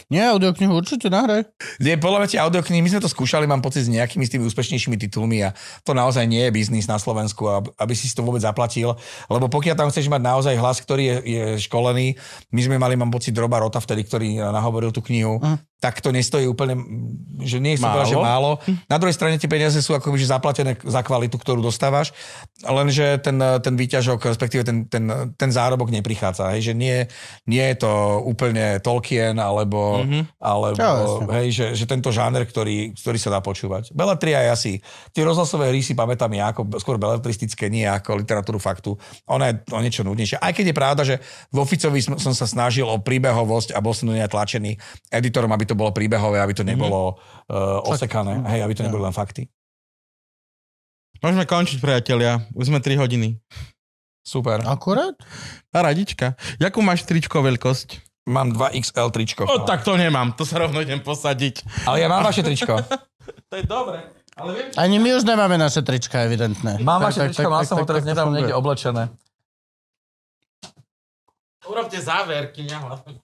Nie, 0.06 0.30
audioknihu 0.30 0.70
určite 0.70 1.10
nahraj. 1.10 1.50
Nie, 1.82 1.98
podľa 1.98 2.22
mňa 2.22 2.30
tie 2.30 2.40
audioknihy, 2.40 2.80
my 2.80 2.92
sme 2.94 3.02
to 3.02 3.10
skúšali, 3.10 3.50
mám 3.50 3.60
pocit, 3.60 3.82
s 3.82 3.90
nejakými 3.90 4.22
s 4.22 4.30
tými 4.30 4.46
úspešnejšími 4.46 5.02
titulmi 5.02 5.42
a 5.42 5.50
to 5.82 5.98
naozaj 5.98 6.24
nie 6.24 6.46
je 6.46 6.54
biznis 6.54 6.86
na 6.86 7.02
Slovensku, 7.02 7.42
ab- 7.50 7.74
aby 7.76 7.94
si 7.94 8.06
to 8.08 8.22
vôbec 8.22 8.38
zaplatil, 8.40 8.94
lebo 9.28 9.50
pokiaľ 9.50 9.74
tam 9.74 9.90
chceš 9.90 10.08
mať 10.08 10.22
naozaj 10.22 10.54
hlas, 10.56 10.78
ktorý 10.78 11.04
je, 11.04 11.16
je 11.26 11.44
školený, 11.66 12.14
my 12.50 12.62
sme 12.62 12.78
mali, 12.78 12.94
mám 12.94 13.10
pocit, 13.10 13.34
Roba 13.34 13.58
Rota 13.58 13.82
vtedy, 13.82 14.06
ktorý 14.06 14.46
nahovoril 14.46 14.94
tú 14.94 15.02
knihu, 15.02 15.42
Mhm. 15.42 15.58
Tak 15.84 16.00
to 16.00 16.16
nestojí 16.16 16.48
úplne, 16.48 16.80
že 17.44 17.60
nie 17.60 17.76
som 17.76 17.92
povedal, 17.92 18.08
že 18.08 18.16
málo. 18.16 18.56
Na 18.88 18.96
druhej 18.96 19.20
strane 19.20 19.36
tie 19.36 19.52
peniaze 19.52 19.76
sú 19.84 19.92
ako 19.92 20.16
že 20.16 20.32
zaplatené 20.32 20.80
za 20.80 21.04
kvalitu, 21.04 21.36
ktorú 21.36 21.60
dostávaš, 21.60 22.16
lenže 22.64 23.20
ten, 23.20 23.36
ten 23.36 23.76
výťažok, 23.76 24.32
respektíve 24.32 24.64
ten, 24.64 24.88
ten, 24.88 25.04
ten 25.36 25.50
zárobok 25.52 25.92
neprichádza. 25.92 26.56
Hej, 26.56 26.72
že 26.72 26.74
nie, 26.74 27.04
nie 27.52 27.66
je 27.76 27.84
to 27.84 28.24
úplne 28.24 28.80
Tolkien 28.80 29.36
alebo, 29.36 30.08
mm-hmm. 30.08 30.40
alebo 30.40 31.28
hej, 31.36 31.52
že, 31.52 31.66
že 31.76 31.84
tento 31.84 32.16
žáner, 32.16 32.48
ktorý, 32.48 32.96
ktorý 32.96 33.20
sa 33.20 33.36
dá 33.36 33.44
počúvať. 33.44 33.92
Beletria 33.92 34.40
je 34.48 34.50
asi, 34.56 34.74
tie 35.12 35.28
rozhlasové 35.28 35.68
hry 35.68 35.84
si 35.84 35.92
pamätám 36.00 36.32
ja 36.32 36.56
ako 36.56 36.80
skôr 36.80 36.96
beletristické, 36.96 37.68
nie 37.68 37.84
ako 37.84 38.24
literatúru 38.24 38.56
faktu. 38.56 38.96
Ona 39.28 39.52
je 39.52 39.54
o 39.76 39.84
niečo 39.84 40.08
nudnejšia. 40.08 40.40
Aj 40.40 40.56
keď 40.56 40.72
je 40.72 40.80
pravda, 40.80 41.02
že 41.04 41.16
vo 41.52 41.68
Ficovi 41.68 42.00
som, 42.00 42.16
som 42.16 42.32
sa 42.32 42.48
snažil 42.48 42.88
o 42.88 43.04
príbehovosť 43.04 43.76
a 43.76 43.84
bol 43.84 43.92
som 43.92 44.08
do 44.08 44.16
nej 44.16 44.24
tlačený 44.32 44.80
editorom, 45.12 45.52
aby 45.52 45.68
to 45.68 45.73
bolo 45.74 45.92
príbehové, 45.92 46.40
aby 46.40 46.54
to 46.54 46.64
nebolo 46.64 47.18
uh, 47.50 47.84
osekané, 47.84 48.42
hej, 48.50 48.62
aby 48.62 48.74
to 48.74 48.84
neboli 48.84 49.04
len 49.04 49.12
fakty. 49.12 49.48
Môžeme 51.20 51.48
končiť, 51.48 51.80
priatelia. 51.80 52.44
Už 52.52 52.68
sme 52.68 52.84
3 52.84 53.00
hodiny. 53.00 53.40
Super. 54.24 54.64
Akurát? 54.64 55.16
Radička. 55.72 56.36
Jakú 56.60 56.80
máš 56.80 57.04
tričko 57.04 57.40
veľkosť? 57.40 58.04
Mám 58.24 58.56
2XL 58.56 59.12
tričko. 59.12 59.44
O, 59.44 59.64
tak 59.64 59.84
to 59.84 59.96
nemám. 59.96 60.32
To 60.36 60.48
sa 60.48 60.64
rovno 60.64 60.80
idem 60.80 61.00
posadiť. 61.00 61.88
Ale 61.88 62.00
ja 62.00 62.08
mám 62.08 62.24
vaše 62.24 62.44
tričko. 62.44 62.76
To 63.24 63.56
je 63.56 63.64
dobre. 63.64 64.04
Ale 64.36 64.50
viem, 64.52 64.68
Ani 64.76 64.98
my 65.00 65.16
už 65.16 65.24
nemáme 65.24 65.56
naše 65.56 65.80
trička, 65.80 66.28
evidentné. 66.28 66.76
Mám 66.84 67.00
Tak- 67.00 67.08
vaše 67.08 67.20
tak- 67.20 67.28
tričko, 67.32 67.48
tak- 67.48 67.54
mal 67.54 67.62
tak- 67.64 67.70
som 67.72 67.78
ho 67.80 67.86
teraz 67.88 68.04
to 68.04 68.10
nedávno 68.12 68.34
niekde 68.36 68.52
oblečené. 68.52 69.04
urobte 71.64 71.96
záver, 71.96 72.52
kým 72.52 72.68
ja 72.68 72.84
hlasím. 72.84 73.16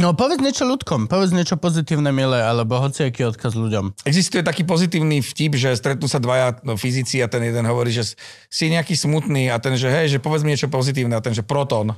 No 0.00 0.16
povedz 0.16 0.40
niečo 0.40 0.64
ľudkom, 0.64 1.12
povedz 1.12 1.36
niečo 1.36 1.60
pozitívne, 1.60 2.08
milé, 2.08 2.40
alebo 2.40 2.80
hociaký 2.80 3.28
odkaz 3.28 3.52
ľuďom. 3.52 4.08
Existuje 4.08 4.40
taký 4.40 4.64
pozitívny 4.64 5.20
vtip, 5.20 5.60
že 5.60 5.76
stretnú 5.76 6.08
sa 6.08 6.16
dvaja 6.16 6.56
no, 6.64 6.80
fyzici 6.80 7.20
a 7.20 7.28
ten 7.28 7.44
jeden 7.44 7.68
hovorí, 7.68 7.92
že 7.92 8.16
si 8.48 8.72
nejaký 8.72 8.96
smutný 8.96 9.52
a 9.52 9.60
ten, 9.60 9.76
že 9.76 9.92
hej, 9.92 10.16
že 10.16 10.18
povedz 10.24 10.40
mi 10.40 10.56
niečo 10.56 10.72
pozitívne 10.72 11.20
a 11.20 11.20
ten, 11.20 11.36
že 11.36 11.44
proton. 11.44 11.92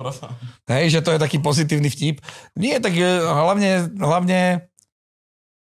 Hej, 0.67 0.99
že 0.99 1.01
to 1.07 1.15
je 1.15 1.23
taký 1.23 1.39
pozitívny 1.39 1.87
vtip. 1.95 2.19
Nie, 2.59 2.83
tak 2.83 2.91
e, 2.99 3.07
hlavne, 3.23 3.95
hlavne 3.95 4.67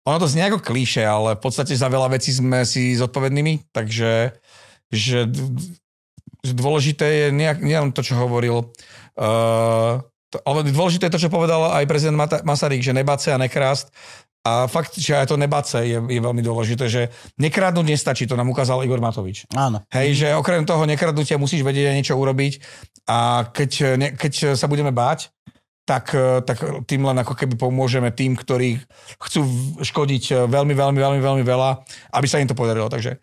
ono 0.09 0.17
to 0.17 0.25
znie 0.25 0.49
ako 0.49 0.65
klíše, 0.65 1.05
ale 1.05 1.37
v 1.37 1.45
podstate 1.45 1.77
za 1.77 1.93
veľa 1.93 2.09
vecí 2.17 2.33
sme 2.33 2.65
si 2.65 2.97
zodpovednými, 2.97 3.69
takže 3.69 4.33
že, 4.89 5.29
že 6.41 6.53
dôležité 6.57 7.05
je 7.05 7.27
nejak, 7.37 7.61
nie 7.61 7.77
len 7.77 7.93
to, 7.93 8.01
čo 8.01 8.17
hovoril 8.17 8.73
uh, 9.21 10.01
ale 10.47 10.67
dôležité 10.71 11.11
je 11.11 11.15
to, 11.19 11.23
čo 11.27 11.31
povedal 11.33 11.75
aj 11.75 11.91
prezident 11.91 12.19
Masaryk, 12.47 12.85
že 12.87 12.95
sa 12.95 13.35
a 13.35 13.43
nekrást. 13.43 13.91
A 14.41 14.65
fakt, 14.73 14.97
že 14.97 15.13
aj 15.13 15.29
to 15.29 15.37
nebáce 15.37 15.77
je, 15.85 16.01
je 16.01 16.21
veľmi 16.21 16.41
dôležité, 16.41 16.89
že 16.89 17.13
nekradnúť 17.37 17.93
nestačí, 17.93 18.25
to 18.25 18.41
nám 18.41 18.49
ukázal 18.49 18.81
Igor 18.81 18.97
Matovič. 18.97 19.45
Áno. 19.53 19.85
Hej, 19.93 20.17
že 20.17 20.27
okrem 20.33 20.65
toho 20.65 20.89
nekradnutia 20.89 21.37
musíš 21.37 21.61
vedieť 21.61 21.93
aj 21.93 21.97
niečo 22.01 22.15
urobiť 22.17 22.57
a 23.05 23.45
keď, 23.53 24.01
ne, 24.01 24.09
keď 24.17 24.57
sa 24.57 24.65
budeme 24.65 24.97
báť, 24.97 25.29
tak, 25.85 26.15
tak 26.47 26.57
tým 26.89 27.03
len 27.05 27.21
ako 27.21 27.37
keby 27.37 27.59
pomôžeme 27.59 28.15
tým, 28.15 28.33
ktorí 28.33 28.81
chcú 29.21 29.45
škodiť 29.83 30.49
veľmi, 30.49 30.73
veľmi, 30.73 30.99
veľmi, 31.03 31.21
veľmi 31.21 31.45
veľa, 31.45 31.71
aby 32.15 32.27
sa 32.31 32.41
im 32.41 32.49
to 32.49 32.57
podarilo. 32.57 32.89
Takže 32.89 33.21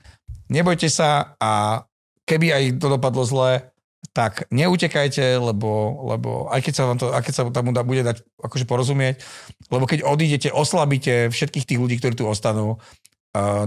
nebojte 0.54 0.92
sa 0.92 1.34
a 1.40 1.82
keby 2.28 2.52
aj 2.52 2.64
to 2.78 2.92
dopadlo 2.92 3.24
zle, 3.24 3.72
tak 4.18 4.50
neutekajte, 4.50 5.38
lebo, 5.38 6.02
lebo 6.10 6.50
aj 6.50 6.66
keď 6.66 6.74
sa 6.74 6.84
vám 6.90 6.98
to, 6.98 7.14
aj 7.14 7.22
keď 7.22 7.34
sa 7.38 7.44
tam 7.54 7.70
bude 7.70 8.02
dať 8.02 8.26
akože 8.42 8.66
porozumieť, 8.66 9.22
lebo 9.70 9.86
keď 9.86 10.02
odídete, 10.02 10.50
oslabíte 10.50 11.30
všetkých 11.30 11.70
tých 11.70 11.78
ľudí, 11.78 12.02
ktorí 12.02 12.18
tu 12.18 12.26
ostanú, 12.26 12.82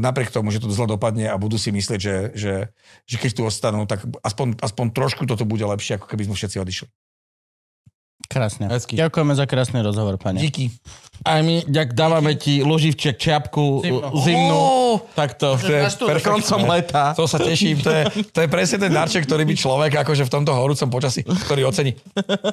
napriek 0.02 0.34
tomu, 0.34 0.50
že 0.50 0.58
to 0.58 0.66
zle 0.74 0.90
dopadne 0.90 1.30
a 1.30 1.38
budú 1.38 1.54
si 1.54 1.70
myslieť, 1.70 2.00
že, 2.02 2.16
že, 2.34 2.54
že 3.06 3.16
keď 3.22 3.30
tu 3.30 3.42
ostanú, 3.46 3.86
tak 3.86 4.02
aspoň, 4.26 4.58
aspoň 4.58 4.86
trošku 4.90 5.22
toto 5.30 5.46
bude 5.46 5.62
lepšie, 5.62 6.02
ako 6.02 6.10
keby 6.10 6.26
sme 6.26 6.34
všetci 6.34 6.58
odišli. 6.58 6.88
Krásne. 8.28 8.68
Hezky. 8.70 8.94
Ďakujeme 8.98 9.32
za 9.34 9.46
krásny 9.46 9.80
rozhovor, 9.80 10.18
pane. 10.20 10.38
Díky. 10.38 10.70
Aj 11.20 11.44
my, 11.44 11.68
ďak 11.68 11.92
dávame 11.92 12.32
ti 12.32 12.64
loživček, 12.64 13.20
čiapku 13.20 13.84
Zimnú. 13.84 14.08
zimnú, 14.24 14.56
Ó, 14.56 15.04
takto, 15.12 15.52
to 15.60 15.68
je 15.68 15.84
perfektné. 15.84 16.24
koncom 16.24 16.60
leta. 16.64 17.12
To 17.12 17.28
sa 17.28 17.36
teším, 17.36 17.76
to 17.84 17.92
je, 17.92 18.02
to 18.32 18.38
je 18.40 18.48
presne 18.48 18.80
ten 18.80 18.88
darček, 18.88 19.28
ktorý 19.28 19.44
by 19.44 19.52
človek 19.52 19.92
akože 20.00 20.24
v 20.24 20.32
tomto 20.32 20.56
horúcom 20.56 20.88
počasí, 20.88 21.20
ktorý 21.20 21.68
ocení. 21.68 21.92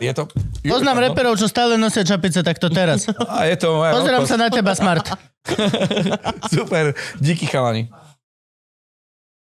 Je 0.03 0.11
to... 0.11 0.27
Poznám 0.67 0.99
reperov, 0.99 1.39
čo 1.39 1.47
stále 1.47 1.79
nosia 1.79 2.03
čapice 2.03 2.43
takto 2.43 2.67
teraz. 2.67 3.07
A 3.31 3.47
je 3.47 3.55
to 3.55 3.79
moja 3.79 3.95
Pozerám 3.95 4.27
sa 4.27 4.35
na 4.35 4.51
teba, 4.51 4.75
Smart. 4.75 5.07
Super, 6.53 6.91
díky 7.23 7.47
chalani. 7.47 7.87